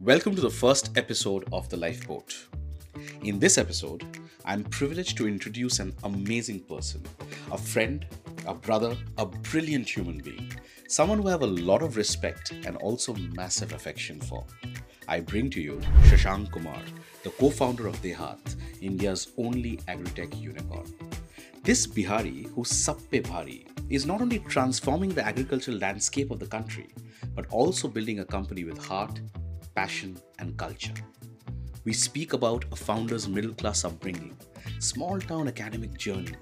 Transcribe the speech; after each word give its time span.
Welcome 0.00 0.36
to 0.36 0.40
the 0.40 0.48
first 0.48 0.96
episode 0.96 1.48
of 1.52 1.68
The 1.68 1.76
Lifeboat. 1.76 2.46
In 3.24 3.40
this 3.40 3.58
episode, 3.58 4.04
I'm 4.44 4.62
privileged 4.62 5.16
to 5.16 5.26
introduce 5.26 5.80
an 5.80 5.92
amazing 6.04 6.60
person, 6.60 7.02
a 7.50 7.58
friend, 7.58 8.06
a 8.46 8.54
brother, 8.54 8.96
a 9.16 9.26
brilliant 9.26 9.88
human 9.88 10.18
being, 10.18 10.52
someone 10.86 11.18
who 11.18 11.26
I 11.26 11.32
have 11.32 11.42
a 11.42 11.48
lot 11.48 11.82
of 11.82 11.96
respect 11.96 12.52
and 12.64 12.76
also 12.76 13.12
massive 13.34 13.72
affection 13.72 14.20
for. 14.20 14.44
I 15.08 15.18
bring 15.18 15.50
to 15.50 15.60
you 15.60 15.80
Shashank 16.04 16.52
Kumar, 16.52 16.80
the 17.24 17.30
co 17.30 17.50
founder 17.50 17.88
of 17.88 18.00
Dehat, 18.00 18.54
India's 18.80 19.32
only 19.36 19.78
agritech 19.88 20.40
unicorn. 20.40 20.86
This 21.64 21.88
Bihari, 21.88 22.46
who's 22.54 22.70
Sappe 22.70 23.24
Bhari, 23.24 23.66
is 23.90 24.06
not 24.06 24.20
only 24.20 24.38
transforming 24.38 25.10
the 25.10 25.26
agricultural 25.26 25.78
landscape 25.78 26.30
of 26.30 26.38
the 26.38 26.46
country, 26.46 26.88
but 27.34 27.46
also 27.50 27.88
building 27.88 28.20
a 28.20 28.24
company 28.24 28.62
with 28.62 28.78
heart, 28.78 29.20
passion, 29.78 30.16
and 30.42 30.56
culture. 30.62 30.96
We 31.86 31.94
speak 32.06 32.34
about 32.34 32.64
a 32.64 32.76
founder's 32.76 33.28
middle 33.36 33.54
class 33.62 33.84
upbringing, 33.86 34.32
small 34.78 35.26
town 35.26 35.54
academic 35.54 35.96
journey, 36.06 36.34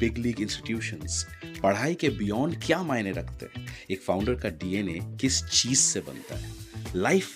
big 0.00 0.18
league 0.18 0.40
institutions 0.40 1.26
पढ़ाई 1.62 1.94
के 1.94 2.08
beyond 2.08 2.62
क्या 2.64 2.82
मायने 2.82 3.12
रखते 3.12 3.46
हैं? 3.46 3.66
एक 3.90 4.02
founder 4.02 4.34
का 4.34 4.48
DNA 4.48 5.16
किस 5.20 5.44
चीज़ 5.44 5.78
से 5.78 6.00
बनता 6.00 6.36
है? 6.36 6.52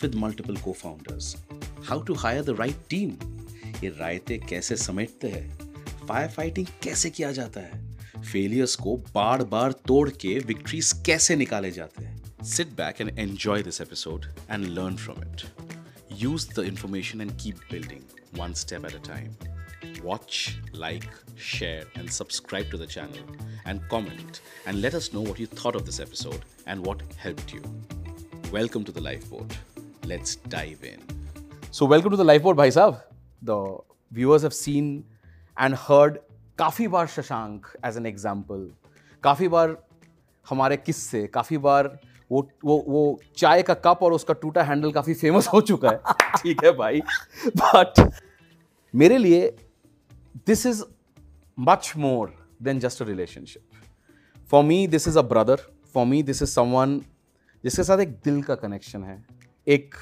With 0.02 0.14
multiple 0.14 0.56
cofounders 0.72 1.36
how 1.84 2.02
to 2.02 2.14
hire 2.14 2.42
the 2.42 2.50
right 2.50 2.76
team 2.90 3.10
ये 3.84 3.88
रायते 3.88 4.38
कैसे 4.38 4.76
समेटते 4.76 5.28
हैं? 5.28 5.58
फायर 6.08 6.28
फाइटिंग 6.28 6.66
कैसे 6.82 7.10
किया 7.10 7.32
जाता 7.32 7.60
है? 7.60 7.98
फेलियर्स 8.32 8.76
को 8.76 8.96
बार 8.96 9.44
बार 9.44 9.72
तोड़ 9.72 10.10
के 10.10 10.38
विक्ट्रीज 10.38 10.92
कैसे 11.06 11.36
निकाले 11.36 11.70
जाते 11.70 12.04
हैं? 12.04 12.17
Sit 12.55 12.75
back 12.77 13.01
and 13.01 13.19
enjoy 13.19 13.63
this 13.63 13.81
episode 13.81 14.25
and 14.49 14.65
learn 14.65 14.95
from 15.05 15.21
it 15.23 15.47
use 16.21 16.49
the 16.55 16.63
information 16.67 17.21
and 17.21 17.31
keep 17.41 17.59
building 17.71 18.39
one 18.39 18.53
step 18.63 18.85
at 18.85 18.95
a 18.95 19.07
time 19.07 19.35
watch, 20.03 20.57
like, 20.73 21.09
share, 21.35 21.83
and 21.95 22.11
subscribe 22.11 22.69
to 22.71 22.77
the 22.77 22.85
channel, 22.85 23.19
and 23.65 23.81
comment, 23.89 24.41
and 24.65 24.81
let 24.81 24.93
us 24.93 25.13
know 25.13 25.21
what 25.21 25.39
you 25.39 25.45
thought 25.45 25.75
of 25.75 25.85
this 25.85 25.99
episode 25.99 26.45
and 26.67 26.85
what 26.85 27.01
helped 27.17 27.53
you. 27.53 27.61
Welcome 28.51 28.83
to 28.85 28.91
the 28.91 29.01
Lifeboat. 29.01 29.57
Let's 30.05 30.35
dive 30.35 30.83
in. 30.83 31.01
So, 31.71 31.85
welcome 31.85 32.11
to 32.11 32.17
the 32.17 32.23
Lifeboat, 32.23 32.55
bhai 32.55 32.69
sahab. 32.69 33.01
The 33.41 33.77
viewers 34.11 34.41
have 34.41 34.53
seen 34.53 35.03
and 35.57 35.75
heard 35.75 36.21
काफ़ी 36.57 36.87
बार 36.87 37.07
Shashank 37.07 37.67
as 37.85 37.95
an 37.97 38.05
example 38.05 38.69
काफ़ी 39.23 39.47
बार 39.47 39.75
हमारे 40.45 40.75
किस्से 40.77 41.25
काफ़ी 41.33 41.57
बार 41.57 41.87
वो 42.32 42.48
वो 42.64 42.84
वो 42.88 43.20
चाय 43.36 43.62
का 43.62 43.74
कप 43.74 43.98
और 44.02 44.12
उसका 44.12 44.34
टूटा 44.34 44.62
हैंडल 44.62 44.92
काफ़ी 44.92 45.14
फ़ेमस 45.14 45.48
हो 45.48 45.60
चुका 45.60 45.90
है। 45.90 46.00
ठीक 46.36 46.64
है 46.64 46.72
भाई। 46.72 47.00
बट 47.46 48.10
मेरे 48.94 49.18
लिए 49.18 49.56
this 50.46 50.66
is 50.66 50.84
much 51.58 51.92
more 51.96 52.48
than 52.62 52.78
just 52.80 53.02
a 53.02 53.04
relationship 53.04 53.62
for 54.50 54.64
me 54.64 54.86
this 54.86 55.08
is 55.08 55.18
a 55.18 55.22
brother 55.22 55.56
for 55.94 56.06
me 56.06 56.22
this 56.22 56.42
is 56.42 56.60
someone 56.60 57.00
जिसके 57.64 57.82
साथ 57.82 57.98
एक 57.98 58.10
दिल 58.10 58.42
का 58.42 58.54
कनेक्शन 58.54 59.04
है। 59.04 59.24
एक 59.68 59.94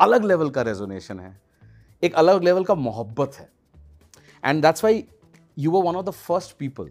अलग 0.00 0.24
लेवल 0.24 0.50
का 0.50 0.62
रेजोनेशन 0.62 1.20
है। 1.20 1.40
एक 2.02 2.14
अलग 2.14 2.44
लेवल 2.44 2.64
का 2.64 2.74
मोहब्बत 2.74 3.34
है। 3.34 3.52
And 4.44 4.62
that's 4.62 4.84
why 4.84 5.04
you 5.58 5.70
were 5.70 5.84
one 5.84 5.96
of 5.96 6.06
the 6.06 6.10
first 6.10 6.56
people 6.56 6.90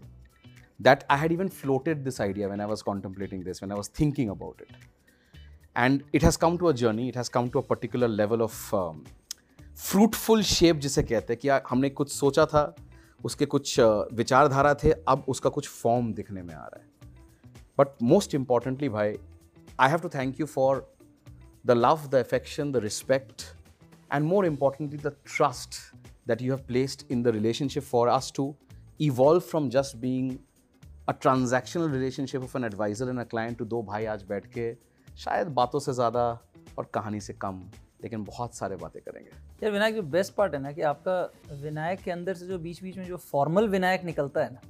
that 0.83 1.03
I 1.09 1.17
had 1.17 1.31
even 1.31 1.49
floated 1.49 2.03
this 2.03 2.19
idea 2.19 2.49
when 2.49 2.61
I 2.61 2.65
was 2.65 2.81
contemplating 2.81 3.43
this, 3.43 3.61
when 3.61 3.71
I 3.71 3.75
was 3.75 3.87
thinking 3.87 4.29
about 4.29 4.61
it. 4.61 4.69
And 5.75 6.03
it 6.13 6.21
has 6.21 6.37
come 6.37 6.57
to 6.57 6.69
a 6.69 6.73
journey, 6.73 7.09
it 7.09 7.15
has 7.15 7.29
come 7.29 7.49
to 7.51 7.59
a 7.59 7.63
particular 7.63 8.07
level 8.07 8.41
of 8.41 8.73
um, 8.73 9.03
fruitful 9.75 10.41
shape 10.41 10.79
जिसे 10.81 11.03
कहते 11.03 11.33
हैं 11.33 11.39
कि 11.41 11.49
हमने 11.69 11.89
कुछ 11.89 12.11
सोचा 12.11 12.45
था 12.53 12.63
उसके 13.25 13.45
कुछ 13.45 13.75
विचारधारा 14.19 14.73
थे 14.83 14.91
अब 15.07 15.23
उसका 15.29 15.49
कुछ 15.57 15.67
फॉर्म 15.67 16.11
दिखने 16.13 16.41
में 16.41 16.53
आ 16.53 16.65
रहा 16.65 16.81
है 16.81 16.87
बट 17.79 18.01
मोस्ट 18.03 18.35
इंपॉर्टेंटली 18.35 18.89
भाई 18.89 19.15
I 19.79 19.89
have 19.89 19.99
to 19.99 20.09
thank 20.15 20.39
you 20.39 20.45
for 20.45 20.85
the 21.65 21.71
love 21.71 22.07
the 22.11 22.15
affection 22.15 22.71
the 22.71 22.77
respect 22.83 23.43
and 24.13 24.25
more 24.25 24.45
importantly 24.45 24.97
the 24.97 25.15
trust 25.25 25.79
that 26.27 26.41
you 26.41 26.53
have 26.55 26.65
placed 26.67 27.11
in 27.11 27.23
the 27.23 27.35
relationship 27.37 27.83
for 27.83 28.07
us 28.07 28.31
to 28.35 28.53
evolve 29.01 29.39
from 29.51 29.69
just 29.69 29.95
being 29.97 30.37
a 31.08 31.12
transactional 31.12 31.90
relationship 31.90 32.42
of 32.42 32.56
an 32.58 32.64
advisor 32.64 33.08
and 33.08 33.18
a 33.20 33.24
client 33.24 33.58
to 33.58 33.64
दो 33.64 33.82
भाई 33.82 34.04
आज 34.04 34.22
बैठ 34.22 34.46
के 34.46 34.74
शायद 35.18 35.48
बातों 35.48 35.80
से 35.80 35.92
ज़्यादा 35.92 36.22
और 36.78 36.84
कहानी 36.94 37.20
से 37.20 37.32
कम 37.32 37.60
लेकिन 38.02 38.24
बहुत 38.24 38.54
सारे 38.54 38.76
बातें 38.76 39.02
करेंगे। 39.02 39.30
यार 39.62 39.72
विनायक 39.72 39.94
जो 39.94 40.02
बेस्ट 40.02 40.34
पार्ट 40.34 40.54
है 40.54 40.60
ना 40.62 40.72
कि 40.72 40.82
आपका 40.82 41.56
विनायक 41.62 42.00
के 42.00 42.10
अंदर 42.10 42.34
से 42.34 42.46
जो 42.46 42.58
बीच 42.58 42.82
बीच 42.82 42.96
में 42.96 43.04
जो 43.04 43.16
फॉर्मल 43.16 43.68
विनायक 43.68 44.04
निकलता 44.04 44.44
है 44.44 44.52
ना 44.52 44.60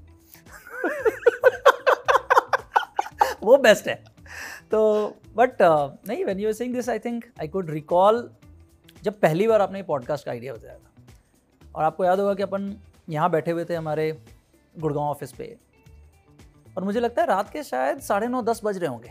वो 3.43 3.57
बेस्ट 3.59 3.89
है। 3.89 3.95
तो 4.71 4.81
बट 5.37 5.63
uh, 5.63 6.09
नहीं 6.09 6.25
when 6.25 6.41
you 6.41 6.53
saying 6.53 6.75
this 6.75 6.89
I 6.89 6.99
think 6.99 7.25
I 7.41 7.49
could 7.49 7.71
recall 7.71 8.31
जब 9.03 9.21
पहली 9.21 9.47
बार 9.49 9.61
आपने 9.61 9.83
पॉडकास्ट 9.83 10.25
का 10.25 10.31
आइडिया 10.33 10.55
बताया 10.55 10.79
था। 10.79 10.91
और 11.75 11.85
आपको 11.85 12.05
याद 12.05 12.21
होगा 12.21 12.35
कि 12.35 12.43
अपन 12.43 12.75
यहाँ 13.09 13.31
बैठे 13.31 13.51
हुए 13.51 13.65
थे 13.65 13.75
हमारे 13.75 14.13
गुड़गांव 14.79 15.07
ऑफ़िस 15.07 15.33
पे। 15.33 15.57
और 16.77 16.85
मुझे 16.85 17.01
लगता 17.01 17.23
है 17.23 17.29
रात 17.29 17.51
के 17.51 17.63
शायद 17.63 17.99
साढ़े 18.01 18.27
नौ 18.29 18.43
दस 18.43 18.61
बज 18.65 18.79
रहे 18.79 18.89
होंगे। 18.89 19.11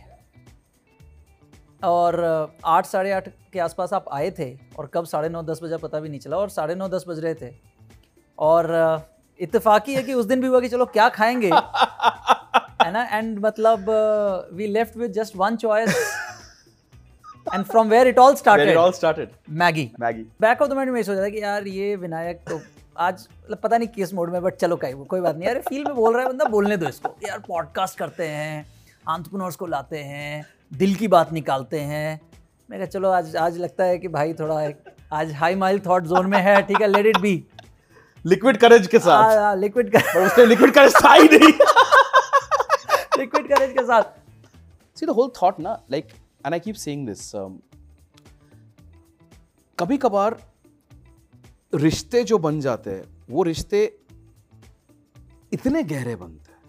और 1.84 2.56
आठ 2.66 2.86
साढ़े 2.86 3.12
आठ 3.12 3.28
के 3.54 3.60
आसपास 3.60 3.94
आप 3.94 4.06
आए 4.14 4.30
थे 4.32 4.54
और 4.80 4.90
कब 4.94 5.06
साढ़े 5.06 5.30
नौ 5.30 5.42
दस 5.44 5.60
बजे 5.64 5.78
पता 5.78 6.00
भी 6.00 6.10
नहीं 6.10 6.20
चला 6.20 6.38
और 6.38 6.50
साढ़े 6.50 6.76
नौ 6.76 6.88
दस 6.90 7.06
बज 7.08 7.20
रहे 7.20 7.34
थे। 7.34 7.52
और 8.40 8.72
इतफाकी 9.40 9.96
है 9.96 10.04
कि 10.04 10.14
उस 10.14 10.26
दिन 10.26 10.42
भी 10.42 10.48
हुआ 10.48 10.60
कि 10.60 10.70
चलो 10.70 10.86
क्या 10.88 11.08
खाएँगे 11.10 11.50
है 11.50 12.92
ना? 12.92 13.04
एंड 13.08 13.40
मतलब 13.46 13.86
we 14.54 14.68
left 14.68 14.98
with 14.98 15.12
just 15.12 15.36
one 15.36 15.56
choice 15.56 15.96
and 17.54 17.66
from 17.66 17.90
where 17.90 18.08
it 18.08 18.20
all 18.20 18.36
started 18.36 18.70
it 18.70 18.78
all 18.78 18.92
started 18.92 19.32
Maggi 19.50 19.90
Maggi 20.00 20.24
back 20.42 20.62
of 20.62 20.70
the 20.70 20.74
mind 20.74 20.92
में 20.92 21.02
सोचा 21.04 21.22
था 21.24 21.30
कि 21.30 21.42
यार 21.42 21.68
ये 21.68 21.96
विनायक 21.96 22.42
तो 22.50 22.60
आज 22.98 23.28
मतलब 23.44 23.58
पता 23.58 23.78
नहीं 23.78 23.88
किस 23.88 24.14
मोड 24.14 24.32
में 24.32 24.42
बट 24.42 24.56
चलो 24.56 24.76
कहीं 24.76 25.06
कोई 25.06 25.22
बात 25.22 25.36
नहीं। 25.36 25.48
यार 25.48 25.60
फील 25.68 25.84
में 25.86 25.96
बोल 25.96 26.14
रहा 26.14 26.24
है 26.24 26.30
बंदा 26.30 26.46
बोलने 26.46 26.78
दो 26.78 26.88
इसको। 26.88 27.16
यार 27.28 27.40
पॉडकास्ट 27.48 27.98
करते 27.98 28.28
हैं 28.28 28.66
आंट्रप्रनोर्स 29.06 29.56
को 29.56 29.66
लाते 29.66 29.98
हैं 30.00 30.46
दिल 30.72 30.96
की 30.96 31.08
बात 31.08 31.32
निकालते 31.34 31.80
हैं। 31.80 32.20
मैं 32.70 32.80
कहा 32.80 32.88
चलो 32.88 33.10
आज 33.10 33.36
आज 33.36 33.58
लगता 33.58 33.84
है 33.84 33.98
कि 34.00 34.08
भाई 34.08 34.34
थोड़ा 34.34 34.62
एक 34.64 34.84
आज 35.14 35.34
हाई 35.36 35.56
माइल 35.56 35.80
थॉट 35.86 36.04
जोन 36.04 36.30
में 36.30 36.40
है 36.42 36.62
ठीक 36.62 36.82
है 36.82 36.88
let 36.88 37.06
it 37.06 37.18
be 37.18 37.44
liquid 38.26 38.58
courage 38.58 38.88
के 38.88 39.00
साथ। 39.00 39.58
लिक्विड 39.58 39.92
करेज 39.92 40.32
उसने 40.32 40.46
लिक्विड 40.46 40.74
करेज 40.74 40.94
था 40.96 41.14
ही 41.14 41.28
नहीं। 41.28 41.52
लिक्विड 43.20 43.48
करेज 43.48 43.74
के 43.74 43.84
साथ। 43.84 44.98
सी 45.00 45.06
द 45.06 45.10
होल 45.10 45.32
थॉट 45.42 45.60
ना 45.60 45.80
like 45.92 46.08
and 46.46 46.54
I 46.54 46.60
keep 46.60 46.76
saying 46.76 47.08
this 47.08 47.32
कभी 49.78 49.98
कभार 49.98 50.36
रिश्ते 51.74 52.24
जो 52.24 52.38
बन 52.38 52.60
जाते 52.60 52.90
हैं 52.90 53.04
वो 53.30 53.44
रिश्ते 53.44 53.86
इतने 55.52 55.84
गहरे 55.84 56.16
बनते 56.16 56.52
हैं। 56.52 56.62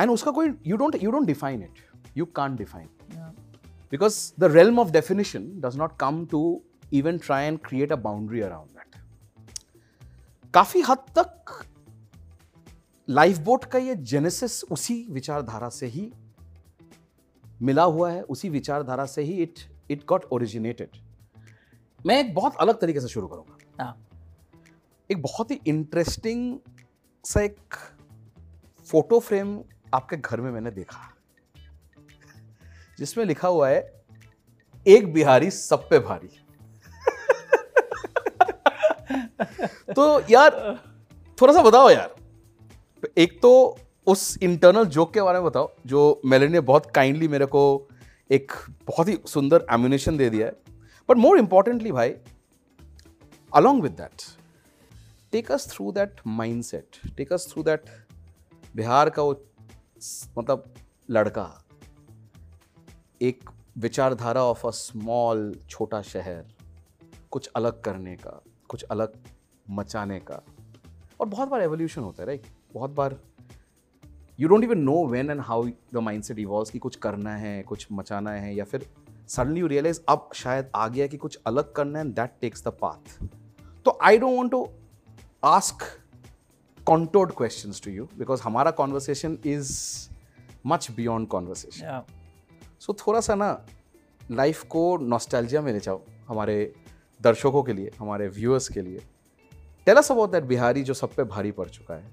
एंड 0.00 0.10
उसका 0.10 0.30
कोई 0.30 0.52
you 0.66 0.76
don't 0.76 1.02
you 1.02 1.10
don't 1.10 1.26
define 1.26 1.62
it 1.62 1.78
you 2.16 2.24
can 2.24 2.56
define 2.56 2.88
because 3.90 4.32
the 4.40 4.52
the 4.52 4.78
of 4.78 4.90
definition 4.90 5.50
does 5.60 5.76
not 5.76 5.96
come 6.00 6.24
to 6.26 6.62
even 6.92 7.18
try 7.18 7.46
and 7.46 7.58
create 7.58 7.92
a 7.92 7.96
boundary 7.96 8.40
around 8.40 8.68
that 8.68 8.96
काफ़ी 10.54 10.80
हद 10.80 10.98
तक 11.18 11.64
लाइफ 13.08 13.38
बोट 13.38 13.64
का 13.64 13.78
ये 13.78 13.94
जेनेसिस 13.94 14.62
उसी 14.64 15.06
विचारधारा 15.10 15.68
से 15.68 15.86
ही 15.86 16.10
मिला 17.62 17.82
हुआ 17.82 18.10
है 18.10 18.22
उसी 18.22 18.48
विचारधारा 18.48 19.06
से 19.06 19.22
ही 19.22 19.42
इट 19.42 19.58
इट 19.90 20.04
गॉट 20.06 20.24
ओरिजिनेटेड 20.32 20.96
मैं 22.06 22.18
एक 22.20 22.34
बहुत 22.34 22.56
अलग 22.56 22.80
तरीके 22.80 23.00
से 23.00 23.08
शुरू 23.08 23.26
करूँगा। 23.26 23.58
हाँ। 23.80 24.08
एक 25.10 25.22
बहुत 25.22 25.50
ही 25.50 25.60
इंटरेस्टिंग 25.66 26.58
सा 27.24 27.40
एक 27.40 27.74
फ़ोटो 28.86 29.20
फ्रेम 29.20 29.60
आपके 29.94 30.16
घर 30.16 30.40
में 30.40 30.50
मैंने 30.50 30.70
देखा। 30.70 31.14
जिसमें 32.98 33.24
लिखा 33.24 33.48
हुआ 33.48 33.68
है, 33.68 34.04
एक 34.86 35.12
बिहारी, 35.12 35.50
सब 35.50 35.88
पे 35.88 35.98
भारी। 35.98 36.28
तो 39.92 40.22
यार, 40.30 40.80
थोड़ा 41.42 41.54
सा 41.54 41.62
बताओ 41.62 41.90
यार। 41.90 42.14
एक 43.18 43.42
तो 43.42 43.78
उस 44.06 44.38
इंटरनल 44.42 44.84
जोक 44.84 45.14
के 45.14 45.22
बारे 45.22 45.38
में 45.38 45.46
बताओ, 45.46 45.72
जो 45.86 46.20
मेले 46.26 46.48
ने 46.48 46.60
बहुत 46.60 46.92
काइंडली 46.94 47.28
मेरे 47.28 47.46
को 47.46 47.88
एक 48.30 48.52
बहुत 48.86 49.08
ही 49.08 49.18
सुंदर 49.26 49.66
एम्यूनेशन 49.72 50.16
दे 50.16 50.30
दिया 50.30 50.46
है। 50.46 50.56
बट 51.08 51.16
मोर 51.16 51.38
इंपॉर्टेंटली 51.38 51.92
भाई 51.92 52.14
with 53.54 53.92
that 53.92 54.22
take 55.32 55.50
us 55.52 55.66
through 55.70 55.90
that 55.92 56.20
mindset 56.62 56.96
take 57.16 57.32
us 57.32 57.46
through 57.52 57.62
that 57.62 57.84
Bihar 58.76 59.10
का 59.10 59.22
वो 59.22 59.32
मतलब 60.38 60.74
लड़का, 61.08 61.64
एक 63.20 63.50
विचारधारा 63.78 64.42
ऑफ़ 64.44 64.66
अ 64.66 64.70
स्मॉल 64.70 65.54
छोटा 65.68 66.00
शहर, 66.02 66.44
कुछ 67.30 67.48
अलग 67.56 67.80
करने 67.82 68.14
का, 68.16 68.40
कुछ 68.68 68.82
अलग 68.82 69.12
मचाने 69.70 70.18
का। 70.20 70.42
और 71.20 71.28
बहुत 71.28 71.48
बार 71.48 71.62
एवोल्यूशन 71.62 72.02
होता 72.02 72.22
है 72.22 72.26
राइट 72.26 72.46
बहुत 72.74 72.90
बार 72.90 73.18
you 74.38 74.48
don't 74.48 74.64
even 74.64 74.78
know 74.78 75.06
when 75.06 75.30
and 75.30 75.40
how 75.40 75.68
the 75.92 75.96
mindset 75.96 76.38
evolves 76.38 76.70
कि 76.70 76.78
कुछ 76.78 76.96
करना 76.96 77.36
है, 77.36 77.62
कुछ 77.62 77.86
मचाना 77.92 78.30
है, 78.30 78.54
या 78.54 78.64
फिर 78.64 78.86
सडनली 79.28 79.60
यू 79.60 79.66
रियलाइज़ 79.66 80.00
अब 80.08 80.28
शायद 80.34 80.70
आ 80.74 80.88
गया 80.88 81.06
कि 81.06 81.16
कुछ 81.16 81.38
अलग 81.46 81.72
करना 81.72 81.98
है 81.98 82.04
and 82.04 82.14
that 82.14 82.32
takes 82.40 82.64
the 82.64 82.76
path 82.80 83.18
तो 83.84 83.98
I 84.02 84.18
don't 84.18 84.36
want 84.36 84.50
to 84.50 84.68
ask 85.44 85.82
contoured 86.86 87.34
questions 87.34 87.80
to 87.80 87.90
you 87.90 88.06
because 88.18 88.40
हमारा 88.40 88.76
conversation 88.76 89.38
is 89.44 90.08
much 90.64 90.88
beyond 90.96 91.28
conversation. 91.30 91.86
Yeah. 91.86 92.02
So 92.78 92.94
थोड़ा 92.94 93.20
सा 93.20 93.34
ना 93.34 93.50
लाइफ 94.30 94.62
को 94.64 94.96
नॉस्टैल्जिया 95.02 95.62
में 95.62 95.72
ले 95.72 95.80
जाओ 95.80 96.00
हमारे 96.28 96.56
दर्शकों 97.20 97.62
के 97.62 97.72
लिए 97.72 97.90
हमारे 97.98 98.28
व्यूअर्स 98.28 98.68
के 98.68 98.82
लिए 98.82 99.00
tell 99.86 99.96
us 99.96 100.10
about 100.12 100.30
that 100.30 100.44
Bihari 100.44 100.82
जो 100.82 100.94
सब 100.94 101.14
पे 101.14 101.24
भारी 101.24 101.50
पड़ 101.52 101.68
चुका 101.68 101.94
है 101.94 102.12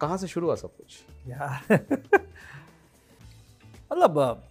कहाँ 0.00 0.16
से 0.18 0.26
शुरू 0.26 0.46
हुआ 0.46 0.54
सब 0.54 0.76
कुछ 0.76 1.04
यार 1.28 1.72
मतलब 3.92 4.42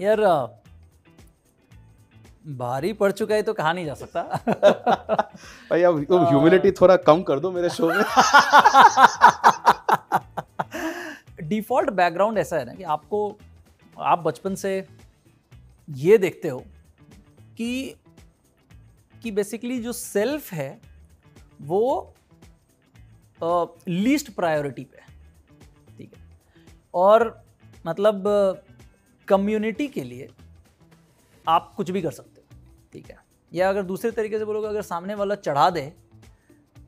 यार 0.00 0.20
भारी 2.46 2.92
पड़ 2.92 3.12
चुका 3.12 3.34
है 3.34 3.42
तो 3.42 3.52
कहा 3.52 3.72
नहीं 3.72 3.86
जा 3.86 3.94
सकता। 3.94 4.22
भाई 5.70 5.82
अब 5.82 6.04
तुम 6.04 6.24
ह्यूमिलिटी 6.24 6.70
थोड़ा 6.70 6.96
कम 6.96 7.22
कर 7.22 7.40
दो 7.40 7.50
मेरे 7.50 7.70
शो 7.70 7.88
में। 7.88 8.04
डिफ़ॉल्ट 11.48 11.90
बैकग्राउंड 11.90 12.38
ऐसा 12.38 12.56
है 12.56 12.64
ना 12.64 12.74
कि 12.74 12.82
आपको 12.82 13.38
आप 13.98 14.18
बचपन 14.18 14.54
से 14.54 14.86
ये 15.88 16.18
देखते 16.18 16.48
हो 16.48 16.58
कि 17.56 17.96
कि 19.22 19.30
बेसिकली 19.30 19.78
जो 19.78 19.92
सेल्फ 19.92 20.52
है 20.52 20.80
वो 21.60 22.14
लीस्ट 23.88 24.30
प्रायोरिटी 24.30 24.84
पे 24.84 24.98
ठीक 25.98 26.14
है? 26.16 26.22
और 26.94 27.44
मतलब 27.86 28.22
कम्युनिटी 29.28 29.88
के 29.88 30.02
लिए 30.04 30.28
आप 31.48 31.74
कुछ 31.76 31.90
भी 31.90 32.02
कर 32.02 32.10
सकते 32.10 32.31
ठीक 32.92 33.10
है। 33.10 33.16
या 33.52 33.68
अगर 33.68 33.82
दूसरे 33.82 34.10
तरीके 34.10 34.38
से 34.38 34.44
बोलोगे 34.44 34.68
अगर 34.68 34.82
सामने 34.82 35.14
वाला 35.14 35.34
चढ़ा 35.36 35.68
दे 35.70 35.92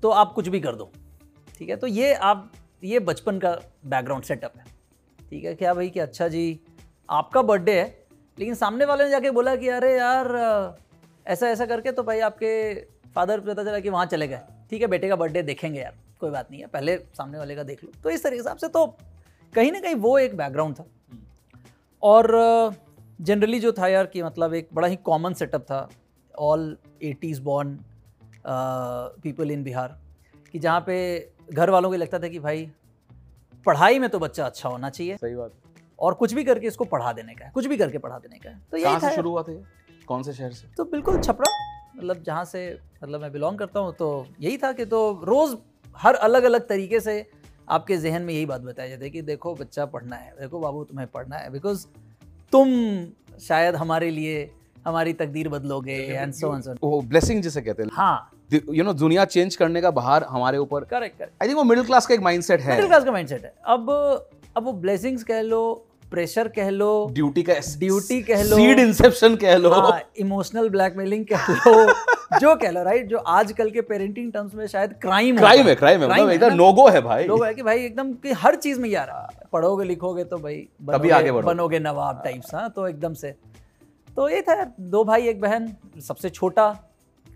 तो 0.02 0.10
आप 0.10 0.32
कुछ 0.32 0.48
भी 0.48 0.60
कर 0.60 0.74
दो 0.74 0.90
ठीक 1.58 1.68
है? 1.68 1.76
तो 1.76 1.86
ये 1.86 2.12
आप 2.14 2.52
ये 2.84 2.98
बचपन 3.00 3.38
का 3.38 3.50
बैकग्राउंड 3.86 4.24
सेटअप 4.24 4.56
है 4.58 4.64
ठीक 5.30 5.44
है? 5.44 5.54
क्या 5.54 5.74
भाई 5.74 5.90
कि 5.90 6.00
अच्छा 6.00 6.28
जी 6.28 6.60
आपका 7.08 7.42
बर्थडे 7.42 7.80
है 7.80 7.86
लेकिन 8.38 8.54
सामने 8.54 8.84
वाले 8.84 9.04
ने 9.04 9.10
जाके 9.10 9.30
बोला 9.30 9.54
कि 9.56 9.68
अरे 9.68 9.96
यार 9.96 10.76
ऐसा 11.26 11.48
ऐसा 11.48 11.66
करके 11.66 11.92
तो 11.92 12.02
भाई 12.02 12.20
आपके 12.20 12.74
फादर 13.14 13.40
पता 13.40 13.64
चला 13.64 13.78
कि 13.80 13.88
वहाँ 13.88 14.06
चले 14.06 14.28
गए 14.28 14.40
ठीक 14.70 14.82
है? 14.82 14.86
बेटे 14.86 15.08
का 15.08 15.16
बर्थडे 15.16 15.42
देखेंगे 15.42 15.80
यार 15.80 15.94
कोई 16.20 16.30
बात 16.30 16.50
नहीं 16.50 16.60
है 16.60 16.66
पहले 16.66 16.96
सामने 16.96 17.38
वाले 17.38 17.54
का 17.56 17.62
देख 17.62 17.84
लो। 17.84 17.90
तो 18.02 18.10
इस 18.10 18.22
तरीके 18.24 18.42
से 18.42 18.50
आपसे 18.50 18.68
तो 18.68 18.86
कहीं 19.52 19.72
ना 19.72 19.80
कहीं 19.80 19.94
वो 19.94 20.18
एक 20.18 20.36
बैकग्राउंड 20.36 20.74
था। 20.74 20.86
और 22.02 22.30
जनरली 23.19 23.61
जो 23.61 23.72
था 23.72 23.88
यार 23.88 24.06
कि 24.06 24.22
मतलब 24.22 24.55
एक 24.55 24.69
बड़ा 24.75 24.88
ही 24.88 24.96
कॉमन 24.96 25.34
सेटअप 25.34 25.62
था 25.62 25.88
all 26.38 26.76
eighties 27.02 27.40
born 27.43 27.78
people 29.22 29.50
in 29.50 29.62
Bihar 29.64 29.99
कि 30.52 30.58
जहाँ 30.58 30.81
पे 30.81 30.96
घर 31.52 31.70
वालों 31.70 31.90
को 31.90 31.96
लगता 31.96 32.19
था 32.19 32.28
कि 32.28 32.38
भाई 32.38 32.70
पढ़ाई 33.66 33.99
में 33.99 34.08
तो 34.11 34.19
बच्चा 34.19 34.46
अच्छा 34.46 34.69
होना 34.69 34.90
चाहिए। 34.90 35.16
सही 35.16 35.34
बात। 35.34 35.52
और 35.99 36.14
कुछ 36.14 36.32
भी 36.34 36.44
करके 36.44 36.66
इसको 36.66 36.84
पढ़ा 36.84 37.12
देने 37.12 37.34
का 37.34 37.44
है 37.44 37.50
कुछ 37.55 37.66
भी 37.66 37.76
करके 37.76 37.99
पढ़ा 37.99 38.19
देने 38.19 38.38
का 38.38 38.50
है। 38.50 38.61
तो 38.70 38.76
यही 38.76 38.94
था 38.94 39.08
से। 39.08 39.14
शुरू 39.17 39.31
हुआ 39.31 39.43
था 39.43 39.52
कौन 40.08 40.22
से 40.22 40.32
शहर 40.32 40.52
से? 40.52 40.69
तो 40.76 40.84
बिल्कुल 40.84 41.20
छपरा 41.20 41.52
मतलब 41.96 42.22
जहाँ 42.22 42.44
से 42.44 42.69
मतलब 43.05 43.20
मैं 43.20 43.32
बिलोंग 43.32 43.58
करता 43.58 43.81
हूँ 43.81 43.93
तो 43.94 44.26
यही 44.40 44.56
था 44.58 44.72
कि 44.72 44.84
तो 44.84 45.00
रोज़ 45.25 45.56
हर 45.96 46.14
अलग 46.14 46.44
अलग 46.44 46.69
तरीके 46.69 47.00
से 47.00 47.25
आपके 47.69 47.96
जहन 47.96 48.22
में 48.22 48.32
यही 48.34 48.46
बात 48.46 48.60
बताई 48.60 48.88
जाती 48.88 49.05
है 49.05 49.10
कि 49.10 49.22
देखो 49.22 49.55
बच्चा 49.55 49.87
पढ़ना 49.87 50.17
है 50.17 50.31
देखो 50.40 50.58
बाबू 50.60 50.84
तुम्हें 50.84 51.06
पढ़ना 51.08 51.37
है 51.37 51.50
बिकॉज़ 51.50 51.87
तुम 52.54 52.68
शायद 53.40 53.76
हमारे 53.76 54.10
लिए 54.10 54.50
हमारी 54.86 55.12
तकदीर 55.12 55.48
बदलोगे 55.48 55.92
एंड 55.92 56.32
सो 56.32 56.54
एंड 56.54 56.62
सो 56.62 56.74
वो 56.82 57.00
ब्लेसिंग 57.02 57.42
जिसे 57.42 57.60
कहते 57.60 57.82
हैं। 57.82 57.90
हाँ। 57.92 58.30
यू 58.52 58.84
नो 58.84 58.92
दुनिया 58.94 59.24
चेंज 59.26 59.56
करने 59.56 59.80
का 59.80 59.90
बाहर 59.92 60.24
हमारे 60.30 60.58
ऊपर। 60.58 60.84
करेक्ट 60.84 61.18
करेक्ट 61.18 61.42
आई 61.42 61.48
थिंक 61.48 61.56
वो 61.58 61.64
मिडिल 61.64 61.84
क्लास 61.84 62.06
का 62.06 62.14
एक 62.14 62.20
माइंडसेट 62.20 62.60
है। 62.60 62.70
मिडिल 62.70 62.86
क्लास 62.86 63.04
का 63.04 63.12
माइंडसेट 63.12 63.44
है। 63.44 63.54
अब 63.66 63.90
अब 64.56 64.64
वो 64.64 64.72
ब्लेसिंग्स 64.84 65.24
कह 65.24 65.40
लो 65.42 65.60
प्रेशर 66.14 66.49
कह 66.49 66.69
लो 66.70 66.88
ड्यूटी 67.12 67.43
का 67.43 67.55
ड्यूटी 67.78 68.20
कह 68.22 68.43
लो 68.43 68.56
सीड 68.56 68.78
इंसेप्शन 68.81 69.37
कह 69.37 69.56
लो। 69.56 69.70
इमोशनल 70.19 70.69
ब्लैकमेलिंग 70.69 71.25
कह 71.32 71.46
लो 71.50 72.38
जो 72.40 72.55
कह 72.56 72.70
लो 72.70 72.82
राइट 72.82 73.08
जो 73.08 73.19
आजकल 73.19 73.70
के 73.70 73.81
पेरेंटिंग 73.81 74.32
टर्म्स 74.32 74.55
में 74.55 74.66
शायद 74.66 74.93
क्राइम 75.02 75.37
क्राइम 75.38 75.66
है। 75.66 75.75
क्राइम 75.75 76.00
है 76.02 76.08
मतलब 76.08 76.31
एकदम 76.31 76.55
नोगो 76.55 76.88
है 76.88 77.00
भाई। 77.00 77.25
लोग 77.25 77.44
है 77.44 77.52
कि 77.55 77.62
भाई 77.62 77.84
एकदम 77.84 78.12
कि 78.22 78.32
हर 78.32 78.55
चीज़ 78.56 78.81
में 78.81 78.88
यार 78.88 79.11
पढ़ोगे 79.52 79.84
लिखोगे 79.84 80.25
तो 80.25 80.38
भाई 80.38 80.66
बनोगे- 80.82 81.12
आगे 81.12 81.32
बनोगे 81.32 81.78
नवाब 81.78 82.20
टाइप्स 82.25 82.55
हाँ 82.55 82.69
तो 82.70 82.88
एकदम 82.88 83.14
से। 83.14 83.34
तो 84.17 84.28
ये 84.28 84.40
था 84.43 84.64
दो 84.81 85.05
भाई 85.05 85.28
एक 85.28 85.40
बहन 85.40 85.72
सबसे 86.08 86.31
छोटा 86.31 86.69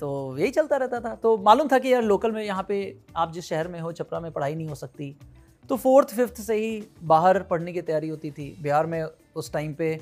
तो 0.00 0.08
यही 0.38 0.50
चलता 0.50 0.76
रहता 0.76 1.00
था। 1.00 1.14
तो 1.22 1.36
मालूम 1.38 1.68
था 1.68 1.78
कि 1.78 1.92
यार 1.92 2.02
लोकल 2.02 2.32
में 2.32 2.42
यहाँ 2.44 2.64
पे 2.68 2.76
आप 3.16 3.32
जिस 3.32 3.48
शहर 3.48 3.68
में 3.68 3.80
हो 3.80 3.92
छपरा 3.92 4.20
में 4.20 4.30
पढ़ाई 4.32 4.54
नहीं 4.54 4.68
हो 4.68 4.74
सकती। 4.74 5.14
तो 5.68 5.76
फोर्थ, 5.76 6.14
फिफ्थ 6.14 6.40
से 6.40 6.54
ही 6.54 6.82
बाहर 7.02 7.42
पढ़ने 7.42 7.72
की 7.72 7.82
तैयारी 7.82 8.08
होती 8.08 8.30
थी। 8.30 8.56
बिहार 8.62 8.86
में 8.86 9.04
उस 9.36 9.52
टाइम 9.52 9.74
पे 9.74 10.00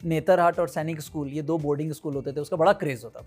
नेतरहाट 0.00 0.58
और 0.60 0.68
सैनिक 0.68 1.00
स्कूल, 1.00 1.28
ये 1.28 1.42
दो 1.42 1.58
बोर्डिंग 1.58 1.92
स्कूल 1.92 2.14
होते 2.14 2.32
थे, 2.32 2.40
उसका 2.40 2.56
बड़ा 2.56 2.72
क्रेज़ 2.72 3.04
होता 3.04 3.20
था। 3.20 3.26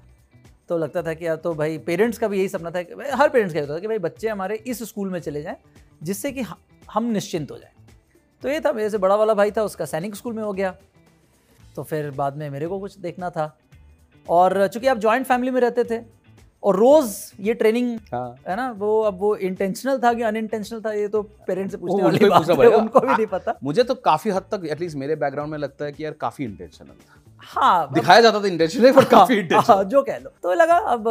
तो 0.70 0.78
लगता 0.78 1.02
था 1.04 1.14
कि 1.14 1.26
यार 1.28 1.36
तो 1.36 1.54
भाई 1.54 1.78
पेरेंट्स 1.78 2.18
का 2.18 2.28
भी 2.28 2.38
यही 2.38 2.48
सपना 2.48 2.72
था 2.72 2.82
कि 2.82 2.94
हर 3.12 3.30
पेरेंट्स 3.30 3.54
का 3.54 3.60
होता 3.60 3.76
था 3.76 3.80
कि 3.80 3.88
भाई 3.88 4.00
बच्चे 4.00 4.28
हमारे 4.30 4.56
इस 4.68 4.84
स्कूल 4.84 5.10
में 5.10 5.20
चले 5.20 5.42
जाएँ, 5.42 5.56
जिससे 6.04 6.32
कि 6.32 6.46
हम 6.92 7.04
निश्चिंत 7.04 7.52
हो 7.52 7.58
जाएँ। 7.58 7.74
तो 8.42 8.50
ये 8.50 8.60
था, 8.60 8.72
मेरे 8.74 8.90
से 8.90 8.98
बड़ा 8.98 9.16
वाला 9.16 9.34
भाई 9.34 9.52
था, 9.52 9.64
उसका 9.64 9.86
सैनिक 9.86 10.16
स्कूल 10.16 10.34
में 10.34 10.44
हो 10.44 10.54
गया। 10.54 10.76
तो 11.76 11.84
फिर 11.84 12.12
बाद 12.12 12.38
में 12.38 12.50
मेरे 12.50 12.68
को 12.68 12.80
कुछ 12.80 12.98
देखना 12.98 13.30
था। 13.30 13.58
और 14.30 14.68
चूँकि 14.68 14.88
आप 14.88 14.98
जॉइंट 14.98 15.26
फैमिली 15.26 15.52
में 15.52 15.62
रहते 15.62 15.84
थे 15.84 16.04
और 16.64 16.76
रोज़ 16.76 17.10
ये 17.40 17.54
ट्रेनिंग 17.54 17.98
हाँ। 18.14 18.36
है 18.48 18.56
ना 18.56 18.70
वो 18.72 19.02
अब 19.02 19.20
वो 19.20 19.36
इंटेंशनल 19.36 20.00
था 20.00 20.14
कि 20.14 20.22
अनइंटेंशनल 20.22 20.82
था 20.82 20.92
ये 20.94 21.08
तो 21.08 21.22
पेरेंट्स 21.48 21.72
से 21.72 21.78
पूछने 21.78 22.04
वाली 22.04 22.30
बात 22.30 22.50
है 22.50 22.68
उनको 22.68 23.00
भी 23.00 23.08
नहीं 23.08 23.26
पता। 23.26 23.58
मुझे 23.64 23.84
तो 23.84 23.96
काफ़ी 23.96 24.32
हद 24.32 24.44
तक 24.52 24.66
एटलीस्ट 24.72 24.98
मेरे 24.98 25.16
बैकग्राउंड 25.16 25.52
में 25.52 25.58
लगता 25.58 25.86
है 25.86 25.92
कि 25.92 26.06
यार 26.06 26.14
काफ़ी 26.14 26.46
इंटेंशनल 26.46 26.88
था। 26.88 27.22
हाँ 27.44 27.94
दिखाया 27.94 28.22
जाता 28.22 28.42
था 28.42 28.48
इंटेंशनल 28.48 28.92
पर 28.92 29.06
काफ़ी 29.06 29.36
हाँ, 29.36 29.42
इंटेंशनल 29.44 29.84
जो 29.84 30.02
कह 30.02 30.18
लो। 30.18 30.32
तो 30.44 30.54
लगा 30.54 30.78
अब 30.94 31.04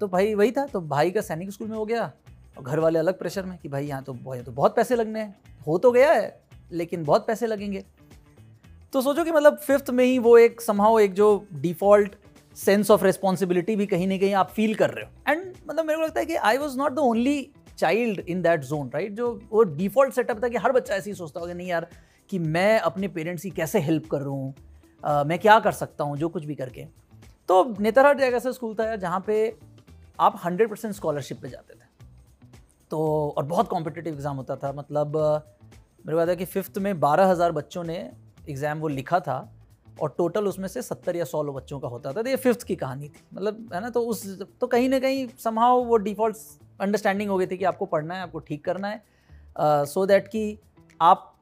तो 0.00 0.08
भाई 0.08 0.34
वही 0.34 0.52
था 0.52 0.66
तो 0.66 0.80
भाई 0.80 1.10
का 1.10 1.20
सैनिक 1.20 1.50
स्कूल 1.50 1.68
में 1.68 1.76
हो 1.76 1.84
गया 1.84 2.10
और 2.58 2.64
घर 2.64 2.78
वाले 2.78 2.98
अलग 2.98 3.18
प्रेशर 3.18 3.42
में 3.42 3.58
कि 3.58 3.68
भाई 3.68 3.86
यहाँ 3.86 4.02
तो 4.02 4.12
तो 4.14 4.52
बहुत 4.52 4.76
पैसे 4.76 4.96
लगने 4.96 5.20
हैं। 5.20 5.34
हो 5.66 5.78
तो 5.78 5.92
गया 5.92 6.12
है 6.12 6.40
लेकिन 6.72 7.04
बहुत 7.04 7.26
पैसे 7.26 7.46
लगेंगे। 7.46 7.84
तो 8.92 9.00
सोचो 9.02 9.24
कि 9.24 9.32
मतलब 9.32 9.56
फिफ्थ 9.56 9.90
में 9.90 10.04
ही 10.04 10.18
वो 10.18 10.36
एक 10.38 10.60
समहाउ 10.60 10.98
एक 10.98 11.14
जो 11.14 11.46
डिफ़ॉल्ट 11.54 12.14
सेंस 12.56 12.90
ऑफ़ 12.90 13.04
रिस्पॉन्सिबिलिटी 13.04 13.76
भी 13.76 13.86
कहीं 13.86 14.06
ना 14.08 14.16
कहीं 14.18 14.34
आप 14.34 14.50
फील 14.50 14.74
कर 14.74 14.90
रहे 14.90 15.04
हो। 15.04 15.32
एंड 15.32 15.54
मतलब 15.68 15.84
मेरे 15.84 15.98
को 15.98 16.04
लगता 16.04 16.20
है 16.20 16.26
कि 16.26 16.34
I 16.34 16.58
was 16.58 16.76
not 16.78 16.92
the 16.92 16.98
only 16.98 17.50
child 17.78 18.20
in 18.20 18.42
that 18.42 18.60
zone 18.64 18.90
right 18.94 19.12
जो 19.12 19.32
वो 19.50 19.62
डिफ़ॉल्ट 19.62 20.14
सेटअप 20.14 20.42
था 20.42 20.48
कि 20.48 20.56
हर 20.56 20.72
बच्चा 20.72 20.94
ऐसे 20.94 21.10
ही 21.10 21.16
सोचता 21.16 21.40
होगा, 21.40 21.52
नहीं 21.52 21.68
यार, 21.68 21.86
कि 22.30 22.38
मैं 22.38 22.78
अपने 22.80 23.08
पेरेंट्स 23.08 23.42
की 23.42 23.50
कैसे 23.52 23.80
हेल्प 23.80 24.06
कर 24.10 24.20
रहा 24.20 24.30
हूँ? 24.30 24.54
मैं 25.26 25.38
क्या 25.38 25.58
कर 25.60 25.72
सकता 25.72 26.04
हूँ 26.04 26.16
जो 26.16 26.28
कुछ 26.28 26.44
भी 26.44 26.54
करके? 26.54 26.84
तो 27.48 27.74
नेतरहाट 27.80 28.20
एक 28.20 28.34
ऐसा 28.34 28.52
स्कूल 28.52 28.74
था 28.74 28.84
यार, 28.84 28.96
जहाँ 28.98 29.20
पे 29.26 29.56
आप 30.20 30.40
हंड्रेड 30.44 30.70
परसेंट 30.70 30.94
स्कॉलरशिप 30.94 31.40
पे 31.42 31.48
जाते 31.48 31.74
थे। 31.74 31.84
तो 32.90 33.34
और 33.36 33.44
बहुत 33.44 33.68
कॉम्पिटिटिव 33.68 34.12
एग्ज़ाम 34.12 34.36
होता 34.36 34.56
था। 34.56 34.72
मतलब 34.72 35.16
मेरे 35.16 36.12
को 36.12 36.18
याद 36.18 36.28
है 36.28 36.36
कि 36.36 36.44
फिफ्थ 36.44 36.78
में 36.78 36.98
बारह 37.00 37.26
हज़ार 37.26 37.52
बच्चों 37.52 37.84
ने 37.84 37.96
एग्ज़ाम 38.48 38.78
वो 38.78 38.88
लिखा 38.88 39.20
था। 39.20 39.38
और 40.00 40.14
टोटल 40.18 40.46
उसमें 40.46 40.66
से 40.68 40.82
सत्तर 40.82 41.16
या 41.16 41.24
सौ 41.24 41.42
बच्चों 41.44 41.78
का 41.80 41.88
होता 41.88 42.12
था। 42.12 42.22
तो 42.22 42.30
ये 42.30 42.36
फिफ्थ 42.36 42.62
की 42.62 42.76
कहानी 42.76 43.08
थी। 43.08 43.22
मतलब 43.34 43.70
है 43.74 43.80
ना 43.80 43.90
तो 43.90 44.00
उस 44.00 44.26
तो 44.60 44.66
कहीं 44.66 44.88
ना 44.88 44.98
कहीं 44.98 45.26
समहाउ 45.38 45.84
वो 45.84 45.96
डिफ़ॉल्ट 45.98 46.36
अंडरस्टैंडिंग 46.80 47.30
हो 47.30 47.38
गई 47.38 47.46
थी 47.46 47.56
कि 47.56 47.64
आपको 47.64 47.86
पढ़ना 47.86 48.14
है 48.14 48.22
आपको 48.22 48.38
ठीक 48.40 48.64
करना 48.64 48.88
है। 48.88 49.02
सो 49.86 50.06
दैट 50.06 50.28
कि 50.28 50.58
आप 51.00 51.32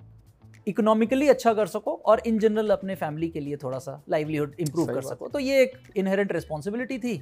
इकोनॉमिकली 0.68 1.28
अच्छा 1.28 1.52
कर 1.54 1.66
सको 1.66 1.94
और 2.06 2.20
इन 2.26 2.38
जनरल 2.38 2.70
अपने 2.70 2.94
फैमिली 2.94 3.28
के 3.28 3.40
लिए 3.40 3.56
थोड़ा 3.56 3.78
सा 3.78 4.00
लाइवलीहुड 4.08 4.54
इम्प्रूव 4.60 4.86
कर 4.86 5.02
सको। 5.02 5.28
तो 5.28 5.38
ये 5.38 5.62
एक 5.62 5.72
इनहेरेंट 5.96 6.32
रिस्पॉन्सिबिलिटी 6.32 6.98
थी। 6.98 7.16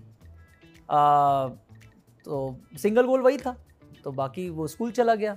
आ, 0.91 1.49
तो 2.27 2.57
सिंगल 2.79 3.07
गोल 3.07 3.21
वही 3.21 3.39
था। 3.39 3.57
तो 4.05 4.11
बाकी 4.13 4.49
वो 4.51 4.67
स्कूल 4.67 4.91
चला 4.91 5.15
गया। 5.15 5.37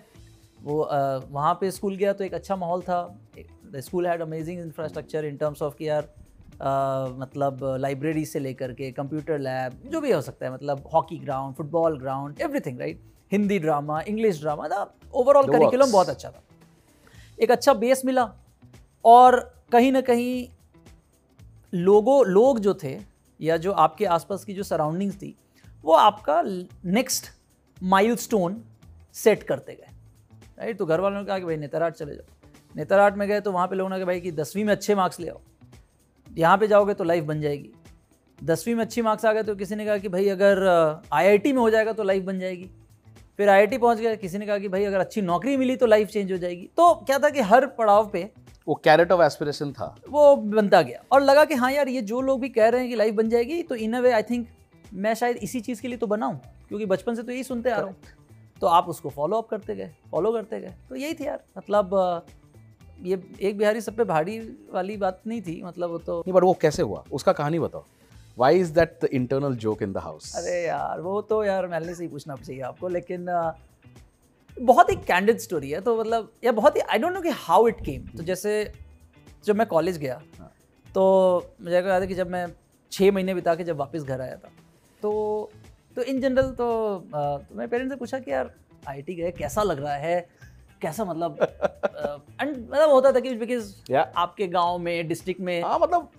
वो 0.64 0.78
वहाँ 1.32 1.54
पे 1.54 1.72
स्कूल 1.72 1.96
गया 1.96 2.14
तो 2.14 2.24
एक 2.24 2.34
अच्छा 2.34 2.56
माहौल 2.56 2.82
था। 2.82 3.00
The 3.72 3.80
school 3.82 4.08
had 4.08 4.22
amazing 4.22 4.60
infrastructure 4.62 5.26
in 5.26 5.38
terms 5.38 5.62
of 5.62 5.76
कि 5.76 5.88
यार 5.90 6.14
मतलब 7.20 7.60
लाइब्रेरी 7.80 8.26
से 8.26 8.40
लेकर 8.40 8.74
के 8.74 8.92
कंप्यूटर 8.92 9.40
लैब 9.40 9.80
जो 9.92 10.02
भी 10.02 10.12
हो 10.12 10.22
सकता 10.22 10.46
है 10.46 10.54
मतलब 10.54 10.84
hockey 10.94 11.18
ground 11.18 11.56
football 11.56 12.00
ground 12.00 12.42
everything 12.42 12.80
right 12.80 13.02
Hindi 13.32 13.60
drama 13.60 14.00
English 14.02 14.40
drama 14.42 14.68
था। 14.68 14.84
ओवरऑल 15.14 15.48
करिकुलम 15.48 15.92
बहुत 15.92 16.10
अच्छा 16.10 16.30
था। 16.30 16.44
एक 17.40 17.52
अच्छा 17.52 17.74
बेस 17.76 18.06
मिला 18.06 18.30
और 19.06 19.40
कहीं 19.72 19.92
ना 19.92 20.02
कहीं 20.02 20.48
लोगों 21.74 22.26
लोग 22.28 22.60
जो 22.60 22.74
थे 22.84 22.98
या 23.40 23.58
जो 23.58 23.72
आपके 23.74 24.06
आसपास 24.08 24.44
की 24.46 24.54
जो 24.54 24.64
सराउंडिंग्स 24.64 25.16
थी 25.16 25.36
वो 25.84 25.94
आपका 25.94 26.42
नेक्स्ट 26.42 27.26
माइलस्टोन 27.78 28.62
सेट 29.16 29.44
करते 29.44 29.74
गए। 29.74 29.94
राइट 30.60 30.78
तो 30.78 30.86
घर 30.86 31.00
वालों 31.00 31.20
ने 31.20 31.26
कहा 31.26 31.40
कि 31.40 31.46
भाई 31.46 31.58
नेतरहाट 31.58 31.94
चले 31.94 32.16
जाओ। 32.16 32.35
नेतरहाट 32.76 33.18
में 33.18 33.28
गए 33.28 33.40
तो 33.42 33.52
वहाँ 33.52 33.68
पे 33.68 33.76
लोगों 33.76 33.90
ने 33.90 33.96
कहा 33.96 34.06
भाई 34.06 34.20
कि 34.22 34.32
दसवीं 34.34 34.64
में 34.66 34.72
अच्छे 34.74 34.96
मार्क्स 34.96 35.20
ले 35.20 35.28
आओ। 35.30 35.42
यहाँ 36.28 36.58
पे 36.58 36.68
जाओगे 36.68 36.94
तो 36.94 37.04
लाइफ 37.04 37.24
बन 37.24 37.42
जाएगी। 37.42 37.72
दसवीं 38.40 38.74
में 38.76 38.84
अच्छी 38.84 39.02
मार्क्स 39.02 39.26
आ 39.26 39.34
गए 39.34 39.44
तो 39.44 39.56
किसी 39.56 39.76
ने 39.76 39.86
कहा 39.86 39.98
कि 39.98 40.10
भाई 40.10 40.28
अगर 40.30 40.64
आईआईटी 41.14 41.54
में 41.54 41.60
हो 41.60 41.70
जाएगा 41.70 41.94
तो 41.94 42.04
लाइफ 42.04 42.24
बन 42.24 42.40
जाएगी। 42.40 42.70
फिर 43.38 43.50
आईआईटी 43.50 43.78
पहुँच 43.78 43.98
गए 43.98 44.16
किसी 44.18 44.38
ने 44.38 44.46
कहा 44.46 44.58
कि 44.58 44.68
भाई 44.68 44.84
अगर 44.86 45.00
अच्छी 45.00 45.22
नौकरी 45.22 45.56
मिली 45.58 45.76
तो 45.76 45.86
लाइफ 45.86 46.10
चेंज 46.10 46.32
हो 46.32 46.38
जाएगी। 46.38 46.70
तो 46.78 46.94
क्या 46.98 47.20
था 47.20 47.30
कि 47.30 47.42
हर 47.44 47.66
पड़ाव 47.78 48.10
पे 48.10 48.30
वो 48.68 48.76
कैरेट 48.76 49.12
ऑफ़ 49.12 49.22
एस्पिरेशन 49.22 49.72
था। 49.72 49.96
वो 50.10 50.36
बनता 50.36 50.82
गया 50.82 51.04
और 51.12 51.22
लगा 51.22 51.46
कि 51.46 51.56
हाँ 51.56 51.72
यार 51.72 51.88
ये 51.88 52.02
जो 52.04 52.22
लोग 52.22 52.40
भी 52.42 52.50
कह 52.50 52.70
रहे 52.70 52.82
हैं 52.82 52.90
कि 52.90 52.96
लाइफ 52.96 53.14
बन 53.16 53.30
जाएगी 53.30 53.62
तो 53.64 53.76
इन 53.78 53.94
अ 53.94 54.00
वे 54.00 54.12
आई 54.12 54.24
थिंक 54.24 54.48
मैं 54.94 55.14
शायद 55.14 55.38
इसी 55.38 55.60
चीज़ 55.62 55.82
के 55.82 55.88
लिए 55.88 55.98
तो 55.98 56.08
बनाऊँ 56.08 56.40
क्योंकि 56.68 56.86
बचपन 56.86 57.16
से 57.16 57.24
तो 57.24 57.32
यही 57.32 57.44
सुनते 57.44 57.70
आ 57.70 57.78
रहा 57.78 57.86
हूँ। 57.86 57.96
तो 58.62 58.68
आप 58.68 58.88
उसको 58.90 59.10
फॉलो 59.10 59.38
अप 59.38 59.48
करते 59.50 59.76
गए 59.76 59.92
फॉलो 60.12 60.32
करते 60.32 60.60
गए। 60.60 60.74
तो 60.90 60.96
यही 60.96 61.14
थी 61.14 61.26
यार 61.26 61.44
मतलब 61.58 61.96
ये 63.04 63.22
एक 63.42 63.58
बिहारी 63.58 63.82
सब 63.82 63.96
पे 63.96 64.04
भाड़ी 64.04 64.40
वाली 64.74 64.98
बात 64.98 65.22
नहीं 65.28 65.42
थी 65.42 65.62
मतलब 65.64 65.90
वो 65.90 65.98
तो 65.98 66.20
नहीं 66.20 66.34
बट 66.34 66.44
वो 66.44 66.54
कैसे 66.54 66.82
हुआ? 66.82 67.04
उसका 67.12 67.34
कहानी 67.34 67.60
बताओ। 67.60 67.84
Why 68.38 68.60
is 68.60 68.74
that 68.74 68.98
the 69.04 69.10
internal 69.14 69.56
joke 69.56 69.82
in 69.84 69.94
the 69.94 69.98
house 69.98 70.36
अरे 70.36 70.66
यार 70.66 71.02
वो 71.02 71.22
तो 71.22 71.44
यार 71.44 71.68
मैंने 71.68 71.96
से 71.96 72.04
ही 72.04 72.10
पूछना 72.10 72.36
चाहिए 72.36 72.62
आपको 72.62 72.88
लेकिन 72.88 73.26
बहुत 74.62 74.90
ही 74.90 74.96
कैंडिड 74.96 75.38
स्टोरी 75.40 75.70
है 75.70 75.82
तो 75.82 76.00
मतलब 76.00 76.32
या 76.44 76.52
बहुत 76.52 76.76
ही 76.76 76.82
आई 76.82 76.98
डोंट 76.98 77.14
नो 77.14 77.22
कि 77.22 77.30
हाउ 77.30 77.68
इट 77.68 77.82
केम 77.86 78.08
तो 78.18 78.24
जैसे 78.24 78.74
जब 79.46 79.56
मैं 79.56 79.68
कॉलेज 79.68 79.98
गया 79.98 80.22
हाँ। 80.40 80.52
तो 80.96 81.04
मुझे 81.62 81.76
याद 81.76 82.02
है 82.02 82.08
कि 82.08 82.16
जब 82.16 82.30
मैं 82.30 82.48
छः 82.92 83.12
महीने 83.12 83.34
बिता 83.34 83.56
के 83.56 83.64
जब 83.64 83.78
वापस 83.78 84.04
घर 84.04 84.22
आया 84.22 84.36
था 84.36 84.50
तो 85.02 85.52
तो 85.96 86.02
इन 86.02 86.22
जनरल 86.22 86.52
तो, 86.52 86.98
तो 87.14 87.56
मेरे 87.56 87.68
पेरेंट्स 87.68 87.94
से 87.94 88.00
पूछा 88.00 88.20
कि 88.20 88.32
यार 88.32 88.54
आईटी 88.88 89.16
गए 89.16 89.32
कैसा 89.32 89.64
लग 89.64 89.80
रहा 89.80 89.96
है? 89.96 90.28
कैसा 90.82 91.06
मतलब 91.06 91.38
एंड 92.42 92.50
मतलब 92.72 92.90
होता 92.90 93.12
था 93.12 93.20
कि 93.20 93.34
बिकॉज़ 93.36 93.94
आपके 93.94 94.48
गाँव 94.48 94.78
में 94.78 95.08
डिस्ट्रिक्ट 95.08 95.42
में 95.42 95.62
हाँ 95.64 95.80
मतलब 95.80 96.10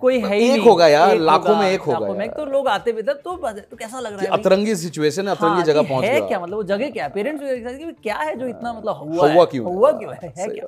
कोई 0.00 0.20
है 0.20 0.36
ही 0.36 0.50
एक 0.50 0.62
होगा 0.62 0.86
यार 0.88 1.16
लाखों 1.18 1.54
में 1.56 1.70
एक 1.70 1.80
होगा 1.80 2.12
में 2.12 2.28
तो 2.30 2.44
लोग 2.44 2.68
आते 2.68 2.92
भी 2.92 3.02
तो 3.02 3.12
तो 3.12 3.76
कैसा 3.76 4.00
लग 4.00 4.12
रहा 4.12 4.22
है 4.22 4.28
अतरंगी 4.28 4.76
सिचुएशन 4.76 5.28
है 5.28 5.34
अतरंगी 5.34 5.54
हाँ, 5.54 5.64
जगह 5.64 5.82
पहुँच 5.82 6.02
गया। 6.02 6.12
है 6.12 6.20
क्या? 6.20 6.40
मतलब 6.40 6.56
वो 6.56 6.62
जगह 6.62 6.90
क्या? 6.90 7.08
पेरेंट्स 7.08 7.42
भी 7.42 7.92
क्या 7.92 8.16
है 8.16 8.36
जो 8.36 8.46
इतना 8.46 8.72
मतलब 8.72 8.94
हुआ 8.94 9.32
हुआ 9.32 9.44
क्यों? 9.44 9.64
हुआ 9.66 9.90
क्यों 9.92 10.14
है, 10.14 10.32
है 10.38 10.48
क्या? 10.48 10.66